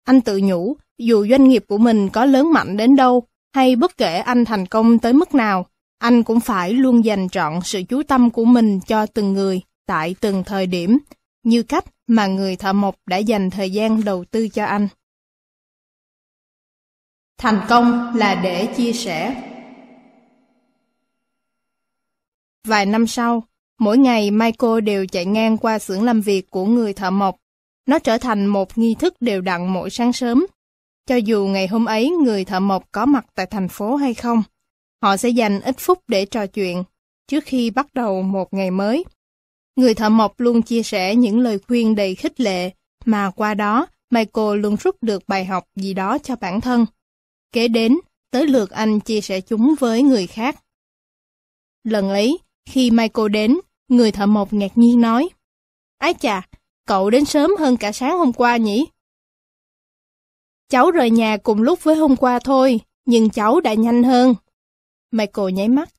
Anh 0.03 0.21
tự 0.21 0.39
nhủ, 0.43 0.75
dù 0.99 1.27
doanh 1.29 1.47
nghiệp 1.47 1.65
của 1.67 1.77
mình 1.77 2.09
có 2.09 2.25
lớn 2.25 2.51
mạnh 2.53 2.77
đến 2.77 2.95
đâu, 2.95 3.23
hay 3.53 3.75
bất 3.75 3.97
kể 3.97 4.17
anh 4.17 4.45
thành 4.45 4.65
công 4.65 4.99
tới 4.99 5.13
mức 5.13 5.35
nào, 5.35 5.65
anh 5.97 6.23
cũng 6.23 6.39
phải 6.39 6.73
luôn 6.73 7.05
dành 7.05 7.29
trọn 7.29 7.59
sự 7.63 7.81
chú 7.89 8.03
tâm 8.03 8.29
của 8.29 8.45
mình 8.45 8.79
cho 8.87 9.05
từng 9.05 9.33
người 9.33 9.61
tại 9.85 10.15
từng 10.21 10.43
thời 10.43 10.67
điểm, 10.67 10.97
như 11.43 11.63
cách 11.63 11.85
mà 12.07 12.27
người 12.27 12.55
thợ 12.55 12.73
mộc 12.73 12.95
đã 13.05 13.17
dành 13.17 13.49
thời 13.49 13.69
gian 13.69 14.03
đầu 14.03 14.25
tư 14.31 14.47
cho 14.47 14.65
anh. 14.65 14.87
Thành 17.37 17.61
công 17.69 18.15
là 18.15 18.35
để 18.35 18.65
chia 18.65 18.93
sẻ. 18.93 19.43
Vài 22.67 22.85
năm 22.85 23.07
sau, 23.07 23.43
mỗi 23.79 23.97
ngày 23.97 24.31
Michael 24.31 24.81
đều 24.81 25.05
chạy 25.05 25.25
ngang 25.25 25.57
qua 25.57 25.79
xưởng 25.79 26.03
làm 26.03 26.21
việc 26.21 26.49
của 26.49 26.65
người 26.65 26.93
thợ 26.93 27.09
mộc. 27.09 27.35
Nó 27.85 27.99
trở 27.99 28.17
thành 28.17 28.45
một 28.45 28.77
nghi 28.77 28.95
thức 28.99 29.13
đều 29.19 29.41
đặn 29.41 29.67
mỗi 29.67 29.89
sáng 29.89 30.13
sớm. 30.13 30.45
Cho 31.05 31.15
dù 31.15 31.45
ngày 31.45 31.67
hôm 31.67 31.85
ấy 31.85 32.09
người 32.09 32.45
thợ 32.45 32.59
mộc 32.59 32.91
có 32.91 33.05
mặt 33.05 33.25
tại 33.35 33.45
thành 33.45 33.69
phố 33.69 33.95
hay 33.95 34.13
không, 34.13 34.43
họ 35.03 35.17
sẽ 35.17 35.29
dành 35.29 35.61
ít 35.61 35.75
phút 35.79 35.99
để 36.07 36.25
trò 36.25 36.47
chuyện 36.47 36.83
trước 37.27 37.43
khi 37.45 37.69
bắt 37.69 37.93
đầu 37.93 38.21
một 38.21 38.53
ngày 38.53 38.71
mới. 38.71 39.05
Người 39.75 39.93
thợ 39.93 40.09
mộc 40.09 40.39
luôn 40.39 40.61
chia 40.61 40.83
sẻ 40.83 41.15
những 41.15 41.39
lời 41.39 41.59
khuyên 41.67 41.95
đầy 41.95 42.15
khích 42.15 42.39
lệ, 42.39 42.71
mà 43.05 43.31
qua 43.35 43.53
đó 43.53 43.87
Michael 44.09 44.59
luôn 44.59 44.75
rút 44.75 44.95
được 45.01 45.23
bài 45.27 45.45
học 45.45 45.63
gì 45.75 45.93
đó 45.93 46.17
cho 46.17 46.35
bản 46.35 46.61
thân. 46.61 46.85
Kế 47.51 47.67
đến, 47.67 47.97
tới 48.31 48.47
lượt 48.47 48.69
anh 48.69 48.99
chia 48.99 49.21
sẻ 49.21 49.41
chúng 49.41 49.75
với 49.79 50.01
người 50.01 50.27
khác. 50.27 50.63
Lần 51.83 52.09
ấy, 52.09 52.37
khi 52.69 52.91
Michael 52.91 53.29
đến, 53.29 53.57
người 53.87 54.11
thợ 54.11 54.25
mộc 54.25 54.53
ngạc 54.53 54.77
nhiên 54.77 55.01
nói, 55.01 55.29
Ái 55.97 56.13
chà, 56.19 56.47
cậu 56.87 57.09
đến 57.09 57.25
sớm 57.25 57.51
hơn 57.59 57.77
cả 57.77 57.91
sáng 57.91 58.17
hôm 58.17 58.33
qua 58.33 58.57
nhỉ? 58.57 58.85
Cháu 60.69 60.91
rời 60.91 61.09
nhà 61.09 61.37
cùng 61.37 61.61
lúc 61.61 61.83
với 61.83 61.95
hôm 61.95 62.15
qua 62.15 62.39
thôi, 62.39 62.79
nhưng 63.05 63.29
cháu 63.29 63.59
đã 63.59 63.73
nhanh 63.73 64.03
hơn. 64.03 64.35
Michael 65.11 65.51
nháy 65.51 65.67
mắt. 65.67 65.89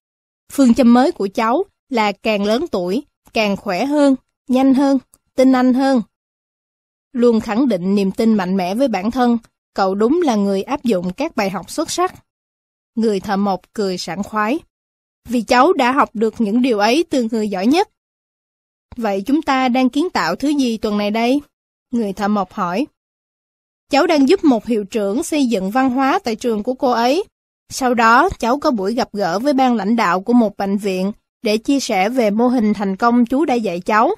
Phương 0.53 0.75
châm 0.75 0.95
mới 0.95 1.13
của 1.13 1.29
cháu 1.35 1.65
là 1.89 2.13
càng 2.13 2.45
lớn 2.45 2.65
tuổi, 2.71 3.03
càng 3.33 3.57
khỏe 3.57 3.85
hơn, 3.85 4.15
nhanh 4.49 4.75
hơn, 4.75 4.99
tin 5.35 5.53
anh 5.53 5.75
hơn. 5.75 6.03
Luôn 7.13 7.41
khẳng 7.41 7.69
định 7.69 7.95
niềm 7.95 8.13
tin 8.13 8.35
mạnh 8.35 8.57
mẽ 8.57 8.75
với 8.75 8.89
bản 8.89 9.11
thân, 9.11 9.39
cậu 9.75 9.95
đúng 9.95 10.23
là 10.25 10.35
người 10.35 10.63
áp 10.63 10.85
dụng 10.85 11.13
các 11.13 11.37
bài 11.37 11.51
học 11.51 11.71
xuất 11.71 11.91
sắc. 11.91 12.15
Người 12.95 13.21
thợ 13.21 13.37
mộc 13.37 13.61
cười 13.73 13.99
sảng 13.99 14.23
khoái. 14.23 14.59
Vì 15.29 15.43
cháu 15.43 15.73
đã 15.73 15.93
học 15.93 16.11
được 16.15 16.35
những 16.39 16.63
điều 16.63 16.79
ấy 16.79 17.05
từ 17.11 17.29
người 17.31 17.49
giỏi 17.49 17.67
nhất. 17.67 17.89
Vậy 18.97 19.23
chúng 19.27 19.43
ta 19.43 19.69
đang 19.69 19.89
kiến 19.89 20.11
tạo 20.11 20.37
thứ 20.37 20.49
gì 20.49 20.79
tuần 20.79 20.99
này 20.99 21.11
đây? 21.11 21.41
Người 21.91 22.13
thợ 22.13 22.29
mộc 22.29 22.53
hỏi. 22.53 22.87
Cháu 23.91 24.07
đang 24.07 24.29
giúp 24.29 24.45
một 24.45 24.67
hiệu 24.67 24.85
trưởng 24.85 25.23
xây 25.23 25.47
dựng 25.47 25.71
văn 25.71 25.91
hóa 25.91 26.19
tại 26.25 26.37
trường 26.37 26.63
của 26.63 26.75
cô 26.75 26.91
ấy. 26.91 27.25
Sau 27.73 27.95
đó, 27.95 28.29
cháu 28.39 28.59
có 28.59 28.71
buổi 28.71 28.95
gặp 28.95 29.09
gỡ 29.13 29.39
với 29.39 29.53
ban 29.53 29.77
lãnh 29.77 29.97
đạo 29.97 30.21
của 30.21 30.33
một 30.33 30.57
bệnh 30.57 30.77
viện 30.77 31.13
để 31.43 31.59
chia 31.59 31.81
sẻ 31.81 32.09
về 32.09 32.31
mô 32.31 32.49
hình 32.49 32.75
thành 32.75 32.97
công 32.97 33.27
chú 33.27 33.45
đã 33.45 33.55
dạy 33.55 33.81
cháu. 33.81 34.15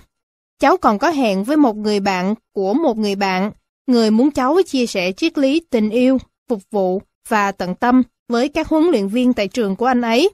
Cháu 0.59 0.77
còn 0.77 0.99
có 0.99 1.11
hẹn 1.11 1.45
với 1.45 1.57
một 1.57 1.77
người 1.77 2.01
bạn 2.01 2.35
của 2.55 2.75
một 2.75 2.99
người 2.99 3.15
bạn, 3.15 3.53
người 3.87 4.11
muốn 4.11 4.31
cháu 4.31 4.57
chia 4.67 4.87
sẻ 4.87 5.13
triết 5.13 5.39
lý 5.39 5.61
tình 5.71 5.91
yêu, 5.91 6.19
phục 6.49 6.63
vụ 6.71 7.03
và 7.29 7.53
tận 7.53 7.75
tâm 7.75 8.03
với 8.29 8.49
các 8.49 8.69
huấn 8.69 8.85
luyện 8.85 9.09
viên 9.09 9.33
tại 9.33 9.49
trường 9.49 9.77
của 9.77 9.87
anh 9.87 10.01
ấy. 10.01 10.31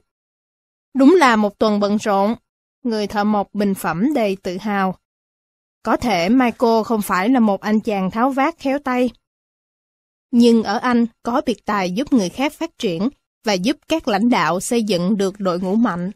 Đúng 0.97 1.15
là 1.15 1.35
một 1.35 1.59
tuần 1.59 1.79
bận 1.79 1.97
rộn, 1.97 2.35
người 2.83 3.07
thợ 3.07 3.23
mộc 3.23 3.53
bình 3.53 3.75
phẩm 3.75 4.13
đầy 4.13 4.37
tự 4.43 4.57
hào. 4.57 4.95
Có 5.83 5.97
thể 5.97 6.29
Michael 6.29 6.83
không 6.85 7.01
phải 7.01 7.29
là 7.29 7.39
một 7.39 7.61
anh 7.61 7.79
chàng 7.79 8.11
tháo 8.11 8.31
vát 8.31 8.59
khéo 8.59 8.79
tay. 8.79 9.09
Nhưng 10.31 10.63
ở 10.63 10.77
anh 10.77 11.05
có 11.23 11.41
biệt 11.45 11.65
tài 11.65 11.91
giúp 11.91 12.13
người 12.13 12.29
khác 12.29 12.53
phát 12.53 12.77
triển 12.77 13.09
và 13.45 13.53
giúp 13.53 13.77
các 13.87 14.07
lãnh 14.07 14.29
đạo 14.29 14.59
xây 14.59 14.83
dựng 14.83 15.17
được 15.17 15.39
đội 15.39 15.59
ngũ 15.59 15.75
mạnh 15.75 16.11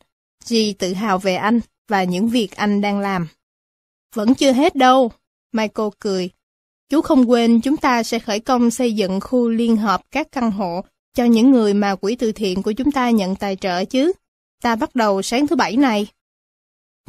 G 0.50 0.56
tự 0.80 0.94
hào 0.94 1.18
về 1.18 1.36
anh 1.36 1.60
và 1.88 2.04
những 2.04 2.28
việc 2.28 2.56
anh 2.56 2.82
đang 2.82 3.00
làm. 3.00 3.28
Vẫn 4.16 4.36
chưa 4.36 4.52
hết 4.52 4.76
đâu, 4.76 5.12
Michael 5.52 5.90
cười. 6.00 6.30
Chú 6.90 7.02
không 7.02 7.30
quên 7.30 7.62
chúng 7.62 7.78
ta 7.78 8.04
sẽ 8.04 8.20
khởi 8.20 8.40
công 8.40 8.72
xây 8.72 8.94
dựng 8.94 9.20
khu 9.20 9.50
liên 9.50 9.78
hợp 9.78 10.02
các 10.12 10.28
căn 10.32 10.52
hộ 10.52 10.82
cho 11.14 11.26
những 11.26 11.52
người 11.52 11.74
mà 11.74 11.96
quỹ 11.96 12.16
từ 12.16 12.32
thiện 12.32 12.64
của 12.64 12.72
chúng 12.72 12.92
ta 12.92 13.10
nhận 13.10 13.36
tài 13.36 13.56
trợ 13.56 13.86
chứ. 13.86 14.12
Ta 14.62 14.76
bắt 14.76 14.96
đầu 14.96 15.22
sáng 15.22 15.48
thứ 15.48 15.56
bảy 15.56 15.78
này. 15.78 16.08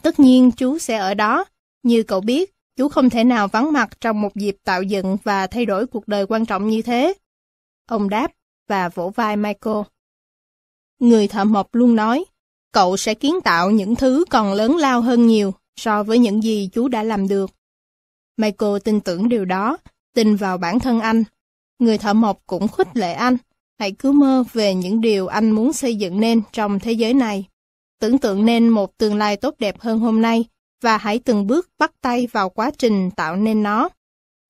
Tất 0.03 0.21
nhiên 0.21 0.51
chú 0.51 0.79
sẽ 0.79 0.97
ở 0.97 1.15
đó. 1.15 1.45
Như 1.83 2.03
cậu 2.03 2.21
biết, 2.21 2.54
chú 2.77 2.89
không 2.89 3.11
thể 3.11 3.25
nào 3.25 3.49
vắng 3.49 3.73
mặt 3.73 4.01
trong 4.01 4.21
một 4.21 4.35
dịp 4.35 4.57
tạo 4.65 4.83
dựng 4.83 5.17
và 5.23 5.47
thay 5.47 5.67
đổi 5.67 5.87
cuộc 5.87 6.09
đời 6.09 6.27
quan 6.27 6.47
trọng 6.47 6.69
như 6.69 6.83
thế. 6.83 7.15
Ông 7.89 8.09
đáp 8.09 8.33
và 8.69 8.89
vỗ 8.89 9.11
vai 9.11 9.37
Michael. 9.37 9.77
Người 10.99 11.29
thợ 11.29 11.45
mộc 11.45 11.75
luôn 11.75 11.97
nói, 11.97 12.25
cậu 12.73 12.97
sẽ 12.97 13.15
kiến 13.15 13.41
tạo 13.41 13.71
những 13.71 13.95
thứ 13.95 14.25
còn 14.31 14.53
lớn 14.53 14.77
lao 14.77 15.01
hơn 15.01 15.27
nhiều 15.27 15.55
so 15.77 16.03
với 16.03 16.19
những 16.19 16.43
gì 16.43 16.69
chú 16.73 16.89
đã 16.89 17.03
làm 17.03 17.29
được. 17.29 17.51
Michael 18.37 18.79
tin 18.85 19.01
tưởng 19.01 19.29
điều 19.29 19.45
đó, 19.45 19.77
tin 20.15 20.37
vào 20.37 20.59
bản 20.59 20.81
thân 20.81 21.01
anh. 21.01 21.25
Người 21.79 21.99
thợ 21.99 22.13
mộc 22.13 22.39
cũng 22.47 22.69
khích 22.69 22.97
lệ 22.97 23.13
anh, 23.13 23.37
hãy 23.79 23.93
cứ 23.93 24.13
mơ 24.13 24.45
về 24.53 24.75
những 24.75 25.01
điều 25.01 25.27
anh 25.27 25.51
muốn 25.51 25.73
xây 25.73 25.97
dựng 25.97 26.21
nên 26.21 26.43
trong 26.53 26.79
thế 26.79 26.93
giới 26.93 27.15
này. 27.15 27.49
Tưởng 28.01 28.19
tượng 28.19 28.45
nên 28.45 28.69
một 28.69 28.99
tương 28.99 29.17
lai 29.17 29.37
tốt 29.37 29.55
đẹp 29.59 29.81
hơn 29.81 29.99
hôm 29.99 30.23
nay 30.23 30.45
và 30.85 30.99
hãy 30.99 31.19
từng 31.19 31.47
bước 31.47 31.69
bắt 31.79 31.93
tay 32.01 32.27
vào 32.33 32.49
quá 32.51 32.71
trình 32.79 33.11
tạo 33.11 33.37
nên 33.37 33.63
nó. 33.63 33.89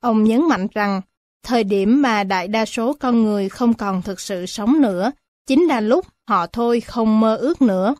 Ông 0.01 0.25
nhấn 0.25 0.49
mạnh 0.49 0.67
rằng, 0.75 1.01
thời 1.43 1.65
điểm 1.65 2.03
mà 2.03 2.25
đại 2.25 2.49
đa 2.49 2.65
số 2.65 2.97
con 3.01 3.23
người 3.23 3.49
không 3.49 3.75
còn 3.75 4.03
thực 4.03 4.21
sự 4.21 4.47
sống 4.47 4.81
nữa, 4.81 5.13
chính 5.47 5.65
là 5.65 5.81
lúc 5.81 6.07
họ 6.29 6.47
thôi 6.47 6.81
không 6.81 7.21
mơ 7.21 7.37
ước 7.37 7.63
nữa. 7.63 7.95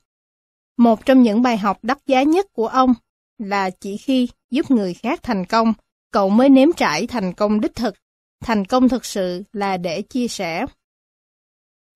Một 0.77 1.07
trong 1.07 1.23
những 1.23 1.43
bài 1.43 1.57
học 1.57 1.79
đắt 1.83 1.99
giá 2.07 2.23
nhất 2.23 2.47
của 2.53 2.67
ông 2.67 2.95
là 3.39 3.71
chỉ 3.71 3.97
khi 3.97 4.29
giúp 4.51 4.71
người 4.71 4.95
khác 4.95 5.21
thành 5.23 5.47
công, 5.47 5.73
cậu 6.13 6.29
mới 6.29 6.49
nếm 6.49 6.73
trải 6.73 7.07
thành 7.07 7.33
công 7.33 7.61
đích 7.61 7.75
thực. 7.75 7.95
Thành 8.45 8.65
công 8.65 8.89
thực 8.89 9.05
sự 9.05 9.43
là 9.53 9.77
để 9.77 10.03
chia 10.03 10.29
sẻ. 10.29 10.67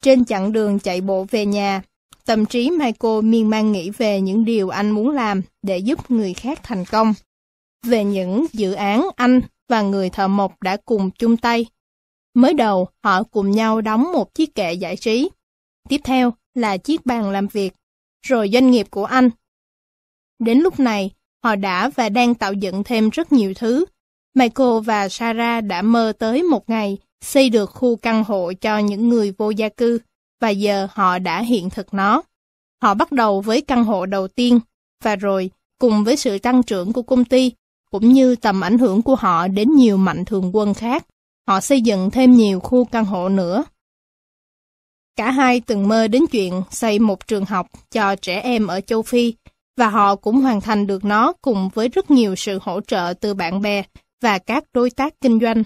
Trên 0.03 0.25
chặng 0.25 0.53
đường 0.53 0.79
chạy 0.79 1.01
bộ 1.01 1.27
về 1.31 1.47
nhà, 1.47 1.83
tâm 2.29 2.47
trí 2.47 2.71
Michael 2.71 3.23
miên 3.23 3.51
man 3.51 3.73
nghĩ 3.73 3.91
về 3.91 4.21
những 4.21 4.45
điều 4.45 4.69
anh 4.69 4.91
muốn 4.91 5.11
làm 5.11 5.43
để 5.63 5.79
giúp 5.79 6.11
người 6.11 6.35
khác 6.35 6.61
thành 6.63 6.85
công. 6.85 7.15
Về 7.87 8.05
những 8.05 8.47
dự 8.53 8.73
án 8.73 9.09
anh 9.17 9.41
và 9.69 9.83
người 9.83 10.11
thợ 10.11 10.29
mộc 10.29 10.63
đã 10.63 10.77
cùng 10.85 11.11
chung 11.11 11.37
tay. 11.37 11.67
Mới 12.35 12.55
đầu, 12.55 12.89
họ 13.05 13.23
cùng 13.23 13.51
nhau 13.51 13.81
đóng 13.81 14.13
một 14.13 14.35
chiếc 14.35 14.55
kệ 14.55 14.73
giải 14.73 14.97
trí. 14.97 15.29
Tiếp 15.89 16.01
theo 16.05 16.33
là 16.55 16.77
chiếc 16.77 17.07
bàn 17.07 17.31
làm 17.31 17.47
việc 17.49 17.73
rồi 18.27 18.51
doanh 18.53 18.71
nghiệp 18.71 18.87
của 18.91 19.05
anh. 19.05 19.31
Đến 20.39 20.59
lúc 20.59 20.81
này, 20.81 21.11
họ 21.45 21.57
đã 21.57 21.89
và 21.89 22.09
đang 22.09 22.35
tạo 22.35 22.53
dựng 22.53 22.85
thêm 22.85 23.11
rất 23.11 23.33
nhiều 23.33 23.55
thứ. 23.55 23.85
Michael 24.35 24.81
và 24.85 25.09
Sarah 25.09 25.65
đã 25.65 25.83
mơ 25.83 26.13
tới 26.19 26.43
một 26.43 26.71
ngày 26.71 26.99
xây 27.25 27.51
được 27.51 27.67
khu 27.67 27.97
căn 27.97 28.25
hộ 28.25 28.53
cho 28.61 28.79
những 28.79 29.09
người 29.09 29.35
vô 29.39 29.51
gia 29.51 29.69
cư, 29.69 29.99
và 30.41 30.49
giờ 30.49 30.89
họ 30.91 31.19
đã 31.19 31.43
hiện 31.43 31.71
thực 31.71 31.95
nó. 31.95 32.23
Họ 32.83 32.95
bắt 32.95 33.13
đầu 33.13 33.41
với 33.41 33.61
căn 33.61 33.85
hộ 33.85 34.07
đầu 34.07 34.29
tiên, 34.29 34.61
và 35.05 35.17
rồi, 35.17 35.51
cùng 35.79 36.05
với 36.05 36.17
sự 36.17 36.39
tăng 36.39 36.63
trưởng 36.63 36.93
của 36.93 37.03
công 37.03 37.25
ty, 37.25 37.53
cũng 37.91 38.13
như 38.13 38.37
tầm 38.37 38.61
ảnh 38.61 38.79
hưởng 38.79 39.03
của 39.03 39.15
họ 39.15 39.49
đến 39.49 39.73
nhiều 39.75 39.97
mạnh 39.97 40.25
thường 40.25 40.57
quân 40.57 40.75
khác, 40.75 41.07
họ 41.49 41.61
xây 41.61 41.81
dựng 41.81 42.11
thêm 42.11 42.33
nhiều 42.33 42.61
khu 42.61 42.85
căn 42.85 43.05
hộ 43.05 43.29
nữa. 43.29 43.65
Cả 45.17 45.31
hai 45.31 45.61
từng 45.61 45.89
mơ 45.89 46.09
đến 46.09 46.23
chuyện 46.31 46.63
xây 46.71 46.99
một 46.99 47.27
trường 47.27 47.45
học 47.45 47.67
cho 47.91 48.17
trẻ 48.17 48.41
em 48.41 48.67
ở 48.67 48.81
châu 48.81 49.03
Phi, 49.03 49.35
và 49.77 49.89
họ 49.89 50.17
cũng 50.17 50.41
hoàn 50.41 50.61
thành 50.61 50.87
được 50.87 51.05
nó 51.05 51.33
cùng 51.43 51.69
với 51.75 51.89
rất 51.89 52.11
nhiều 52.11 52.37
sự 52.37 52.59
hỗ 52.63 52.81
trợ 52.81 53.15
từ 53.21 53.35
bạn 53.35 53.61
bè 53.61 53.83
và 54.23 54.39
các 54.39 54.65
đối 54.73 54.91
tác 54.91 55.21
kinh 55.21 55.41
doanh. 55.41 55.63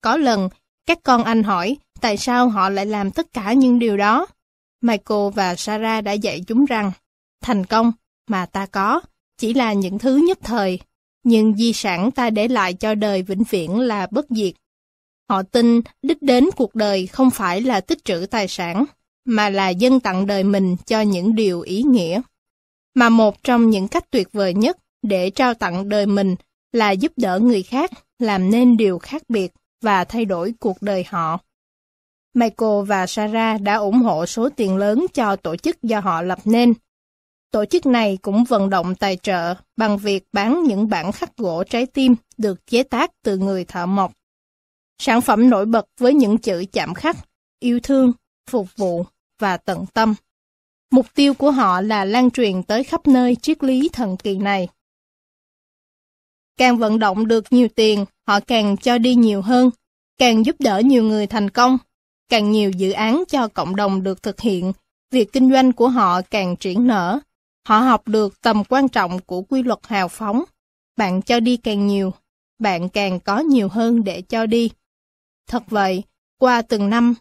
Có 0.00 0.16
lần, 0.16 0.48
các 0.86 0.98
con 1.02 1.24
anh 1.24 1.42
hỏi 1.42 1.76
tại 2.02 2.16
sao 2.16 2.48
họ 2.48 2.68
lại 2.68 2.86
làm 2.86 3.10
tất 3.10 3.32
cả 3.32 3.52
những 3.52 3.78
điều 3.78 3.96
đó. 3.96 4.26
Michael 4.80 5.30
và 5.34 5.54
Sarah 5.54 6.04
đã 6.04 6.12
dạy 6.12 6.40
chúng 6.46 6.64
rằng, 6.64 6.92
thành 7.42 7.66
công 7.66 7.92
mà 8.28 8.46
ta 8.46 8.66
có 8.66 9.00
chỉ 9.38 9.54
là 9.54 9.72
những 9.72 9.98
thứ 9.98 10.16
nhất 10.16 10.38
thời, 10.42 10.80
nhưng 11.24 11.56
di 11.56 11.72
sản 11.72 12.10
ta 12.10 12.30
để 12.30 12.48
lại 12.48 12.74
cho 12.74 12.94
đời 12.94 13.22
vĩnh 13.22 13.42
viễn 13.50 13.80
là 13.80 14.06
bất 14.10 14.26
diệt. 14.30 14.54
Họ 15.28 15.42
tin 15.42 15.80
đích 16.02 16.22
đến 16.22 16.48
cuộc 16.56 16.74
đời 16.74 17.06
không 17.06 17.30
phải 17.30 17.60
là 17.60 17.80
tích 17.80 18.04
trữ 18.04 18.26
tài 18.30 18.48
sản, 18.48 18.84
mà 19.24 19.50
là 19.50 19.68
dân 19.68 20.00
tặng 20.00 20.26
đời 20.26 20.44
mình 20.44 20.76
cho 20.86 21.00
những 21.00 21.34
điều 21.34 21.60
ý 21.60 21.82
nghĩa. 21.82 22.20
Mà 22.94 23.08
một 23.08 23.42
trong 23.42 23.70
những 23.70 23.88
cách 23.88 24.10
tuyệt 24.10 24.28
vời 24.32 24.54
nhất 24.54 24.76
để 25.02 25.30
trao 25.30 25.54
tặng 25.54 25.88
đời 25.88 26.06
mình 26.06 26.36
là 26.72 26.90
giúp 26.90 27.12
đỡ 27.16 27.38
người 27.38 27.62
khác 27.62 27.90
làm 28.18 28.50
nên 28.50 28.76
điều 28.76 28.98
khác 28.98 29.22
biệt 29.28 29.52
và 29.82 30.04
thay 30.04 30.24
đổi 30.24 30.54
cuộc 30.60 30.82
đời 30.82 31.04
họ. 31.08 31.38
Michael 32.34 32.84
và 32.86 33.06
Sarah 33.06 33.60
đã 33.60 33.74
ủng 33.74 34.02
hộ 34.02 34.26
số 34.26 34.48
tiền 34.56 34.76
lớn 34.76 35.06
cho 35.14 35.36
tổ 35.36 35.56
chức 35.56 35.82
do 35.82 36.00
họ 36.00 36.22
lập 36.22 36.38
nên. 36.44 36.74
Tổ 37.50 37.64
chức 37.64 37.86
này 37.86 38.18
cũng 38.22 38.44
vận 38.44 38.70
động 38.70 38.94
tài 38.94 39.16
trợ 39.16 39.54
bằng 39.76 39.98
việc 39.98 40.24
bán 40.32 40.62
những 40.62 40.88
bản 40.88 41.12
khắc 41.12 41.36
gỗ 41.36 41.64
trái 41.64 41.86
tim 41.86 42.14
được 42.38 42.66
chế 42.66 42.82
tác 42.82 43.10
từ 43.24 43.36
người 43.36 43.64
thợ 43.64 43.86
mộc. 43.86 44.12
Sản 44.98 45.20
phẩm 45.20 45.50
nổi 45.50 45.66
bật 45.66 45.86
với 46.00 46.14
những 46.14 46.38
chữ 46.38 46.64
chạm 46.72 46.94
khắc, 46.94 47.16
yêu 47.60 47.80
thương, 47.82 48.12
phục 48.50 48.76
vụ 48.76 49.04
và 49.38 49.56
tận 49.56 49.86
tâm. 49.94 50.14
Mục 50.90 51.06
tiêu 51.14 51.34
của 51.34 51.50
họ 51.50 51.80
là 51.80 52.04
lan 52.04 52.30
truyền 52.30 52.62
tới 52.62 52.84
khắp 52.84 53.06
nơi 53.06 53.36
triết 53.36 53.64
lý 53.64 53.88
thần 53.92 54.16
kỳ 54.16 54.36
này. 54.38 54.68
Càng 56.56 56.78
vận 56.78 56.98
động 56.98 57.28
được 57.28 57.44
nhiều 57.50 57.68
tiền, 57.68 58.04
họ 58.26 58.40
càng 58.40 58.76
cho 58.76 58.98
đi 58.98 59.14
nhiều 59.14 59.42
hơn, 59.42 59.70
càng 60.18 60.46
giúp 60.46 60.56
đỡ 60.58 60.78
nhiều 60.84 61.04
người 61.04 61.26
thành 61.26 61.50
công, 61.50 61.78
càng 62.32 62.52
nhiều 62.52 62.70
dự 62.70 62.90
án 62.90 63.24
cho 63.28 63.48
cộng 63.48 63.76
đồng 63.76 64.02
được 64.02 64.22
thực 64.22 64.40
hiện, 64.40 64.72
việc 65.10 65.32
kinh 65.32 65.52
doanh 65.52 65.72
của 65.72 65.88
họ 65.88 66.22
càng 66.22 66.56
triển 66.56 66.86
nở. 66.86 67.18
Họ 67.68 67.78
học 67.78 68.08
được 68.08 68.40
tầm 68.40 68.64
quan 68.68 68.88
trọng 68.88 69.18
của 69.20 69.42
quy 69.42 69.62
luật 69.62 69.78
hào 69.82 70.08
phóng. 70.08 70.44
Bạn 70.96 71.22
cho 71.22 71.40
đi 71.40 71.56
càng 71.56 71.86
nhiều, 71.86 72.12
bạn 72.58 72.88
càng 72.88 73.20
có 73.20 73.38
nhiều 73.38 73.68
hơn 73.68 74.04
để 74.04 74.22
cho 74.22 74.46
đi. 74.46 74.70
Thật 75.48 75.62
vậy, 75.66 76.02
qua 76.38 76.62
từng 76.62 76.90
năm, 76.90 77.14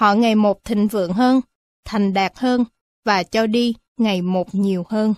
họ 0.00 0.14
ngày 0.14 0.34
một 0.34 0.64
thịnh 0.64 0.88
vượng 0.88 1.12
hơn, 1.12 1.40
thành 1.84 2.14
đạt 2.14 2.32
hơn 2.38 2.64
và 3.04 3.22
cho 3.22 3.46
đi 3.46 3.74
ngày 3.96 4.22
một 4.22 4.54
nhiều 4.54 4.84
hơn. 4.88 5.14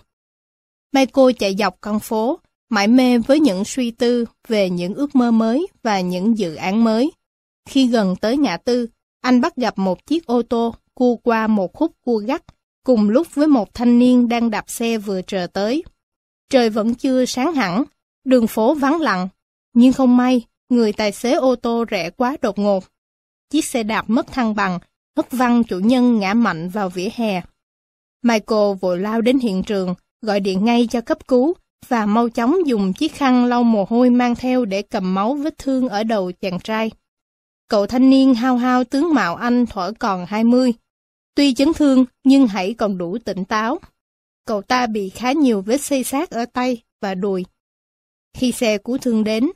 Michael 0.93 1.27
chạy 1.39 1.55
dọc 1.55 1.77
con 1.81 1.99
phố, 1.99 2.39
mải 2.69 2.87
mê 2.87 3.17
với 3.17 3.39
những 3.39 3.65
suy 3.65 3.91
tư 3.91 4.25
về 4.47 4.69
những 4.69 4.93
ước 4.93 5.15
mơ 5.15 5.31
mới 5.31 5.67
và 5.83 6.01
những 6.01 6.37
dự 6.37 6.55
án 6.55 6.83
mới. 6.83 7.11
Khi 7.69 7.87
gần 7.87 8.15
tới 8.15 8.37
ngã 8.37 8.57
tư, 8.57 8.87
anh 9.21 9.41
bắt 9.41 9.55
gặp 9.55 9.77
một 9.77 10.05
chiếc 10.05 10.25
ô 10.25 10.41
tô 10.41 10.75
cua 10.93 11.15
qua 11.15 11.47
một 11.47 11.73
khúc 11.73 11.91
cua 12.05 12.17
gắt, 12.17 12.43
cùng 12.85 13.09
lúc 13.09 13.35
với 13.35 13.47
một 13.47 13.73
thanh 13.73 13.99
niên 13.99 14.29
đang 14.29 14.49
đạp 14.49 14.65
xe 14.67 14.97
vừa 14.97 15.21
chờ 15.21 15.47
tới. 15.53 15.83
Trời 16.49 16.69
vẫn 16.69 16.95
chưa 16.95 17.25
sáng 17.25 17.53
hẳn, 17.53 17.83
đường 18.25 18.47
phố 18.47 18.73
vắng 18.73 19.01
lặng, 19.01 19.27
nhưng 19.73 19.93
không 19.93 20.17
may, 20.17 20.45
người 20.69 20.93
tài 20.93 21.11
xế 21.11 21.33
ô 21.33 21.55
tô 21.55 21.85
rẽ 21.87 22.09
quá 22.09 22.37
đột 22.41 22.59
ngột. 22.59 22.83
Chiếc 23.49 23.65
xe 23.65 23.83
đạp 23.83 24.05
mất 24.07 24.31
thăng 24.31 24.55
bằng, 24.55 24.79
hất 25.17 25.31
văng 25.31 25.63
chủ 25.63 25.79
nhân 25.79 26.19
ngã 26.19 26.33
mạnh 26.33 26.69
vào 26.69 26.89
vỉa 26.89 27.09
hè. 27.15 27.41
Michael 28.23 28.73
vội 28.81 28.99
lao 28.99 29.21
đến 29.21 29.39
hiện 29.39 29.63
trường, 29.63 29.95
gọi 30.21 30.39
điện 30.39 30.65
ngay 30.65 30.87
cho 30.91 31.01
cấp 31.01 31.27
cứu 31.27 31.53
và 31.87 32.05
mau 32.05 32.29
chóng 32.29 32.55
dùng 32.65 32.93
chiếc 32.93 33.13
khăn 33.13 33.45
lau 33.45 33.63
mồ 33.63 33.85
hôi 33.89 34.09
mang 34.09 34.35
theo 34.35 34.65
để 34.65 34.81
cầm 34.81 35.13
máu 35.13 35.33
vết 35.33 35.57
thương 35.57 35.89
ở 35.89 36.03
đầu 36.03 36.31
chàng 36.31 36.59
trai. 36.59 36.91
Cậu 37.71 37.87
thanh 37.87 38.09
niên 38.09 38.33
hao 38.33 38.57
hao 38.57 38.83
tướng 38.83 39.13
mạo 39.13 39.35
anh 39.35 39.65
thuở 39.65 39.91
còn 39.99 40.25
20. 40.25 40.73
Tuy 41.35 41.53
chấn 41.53 41.73
thương 41.73 42.05
nhưng 42.23 42.47
hãy 42.47 42.73
còn 42.73 42.97
đủ 42.97 43.17
tỉnh 43.25 43.45
táo. 43.45 43.79
Cậu 44.45 44.61
ta 44.61 44.87
bị 44.87 45.09
khá 45.09 45.31
nhiều 45.31 45.61
vết 45.61 45.81
xây 45.81 46.03
sát 46.03 46.29
ở 46.29 46.45
tay 46.45 46.81
và 47.01 47.15
đùi. 47.15 47.45
Khi 48.37 48.51
xe 48.51 48.77
cứu 48.77 48.97
thương 48.97 49.23
đến, 49.23 49.49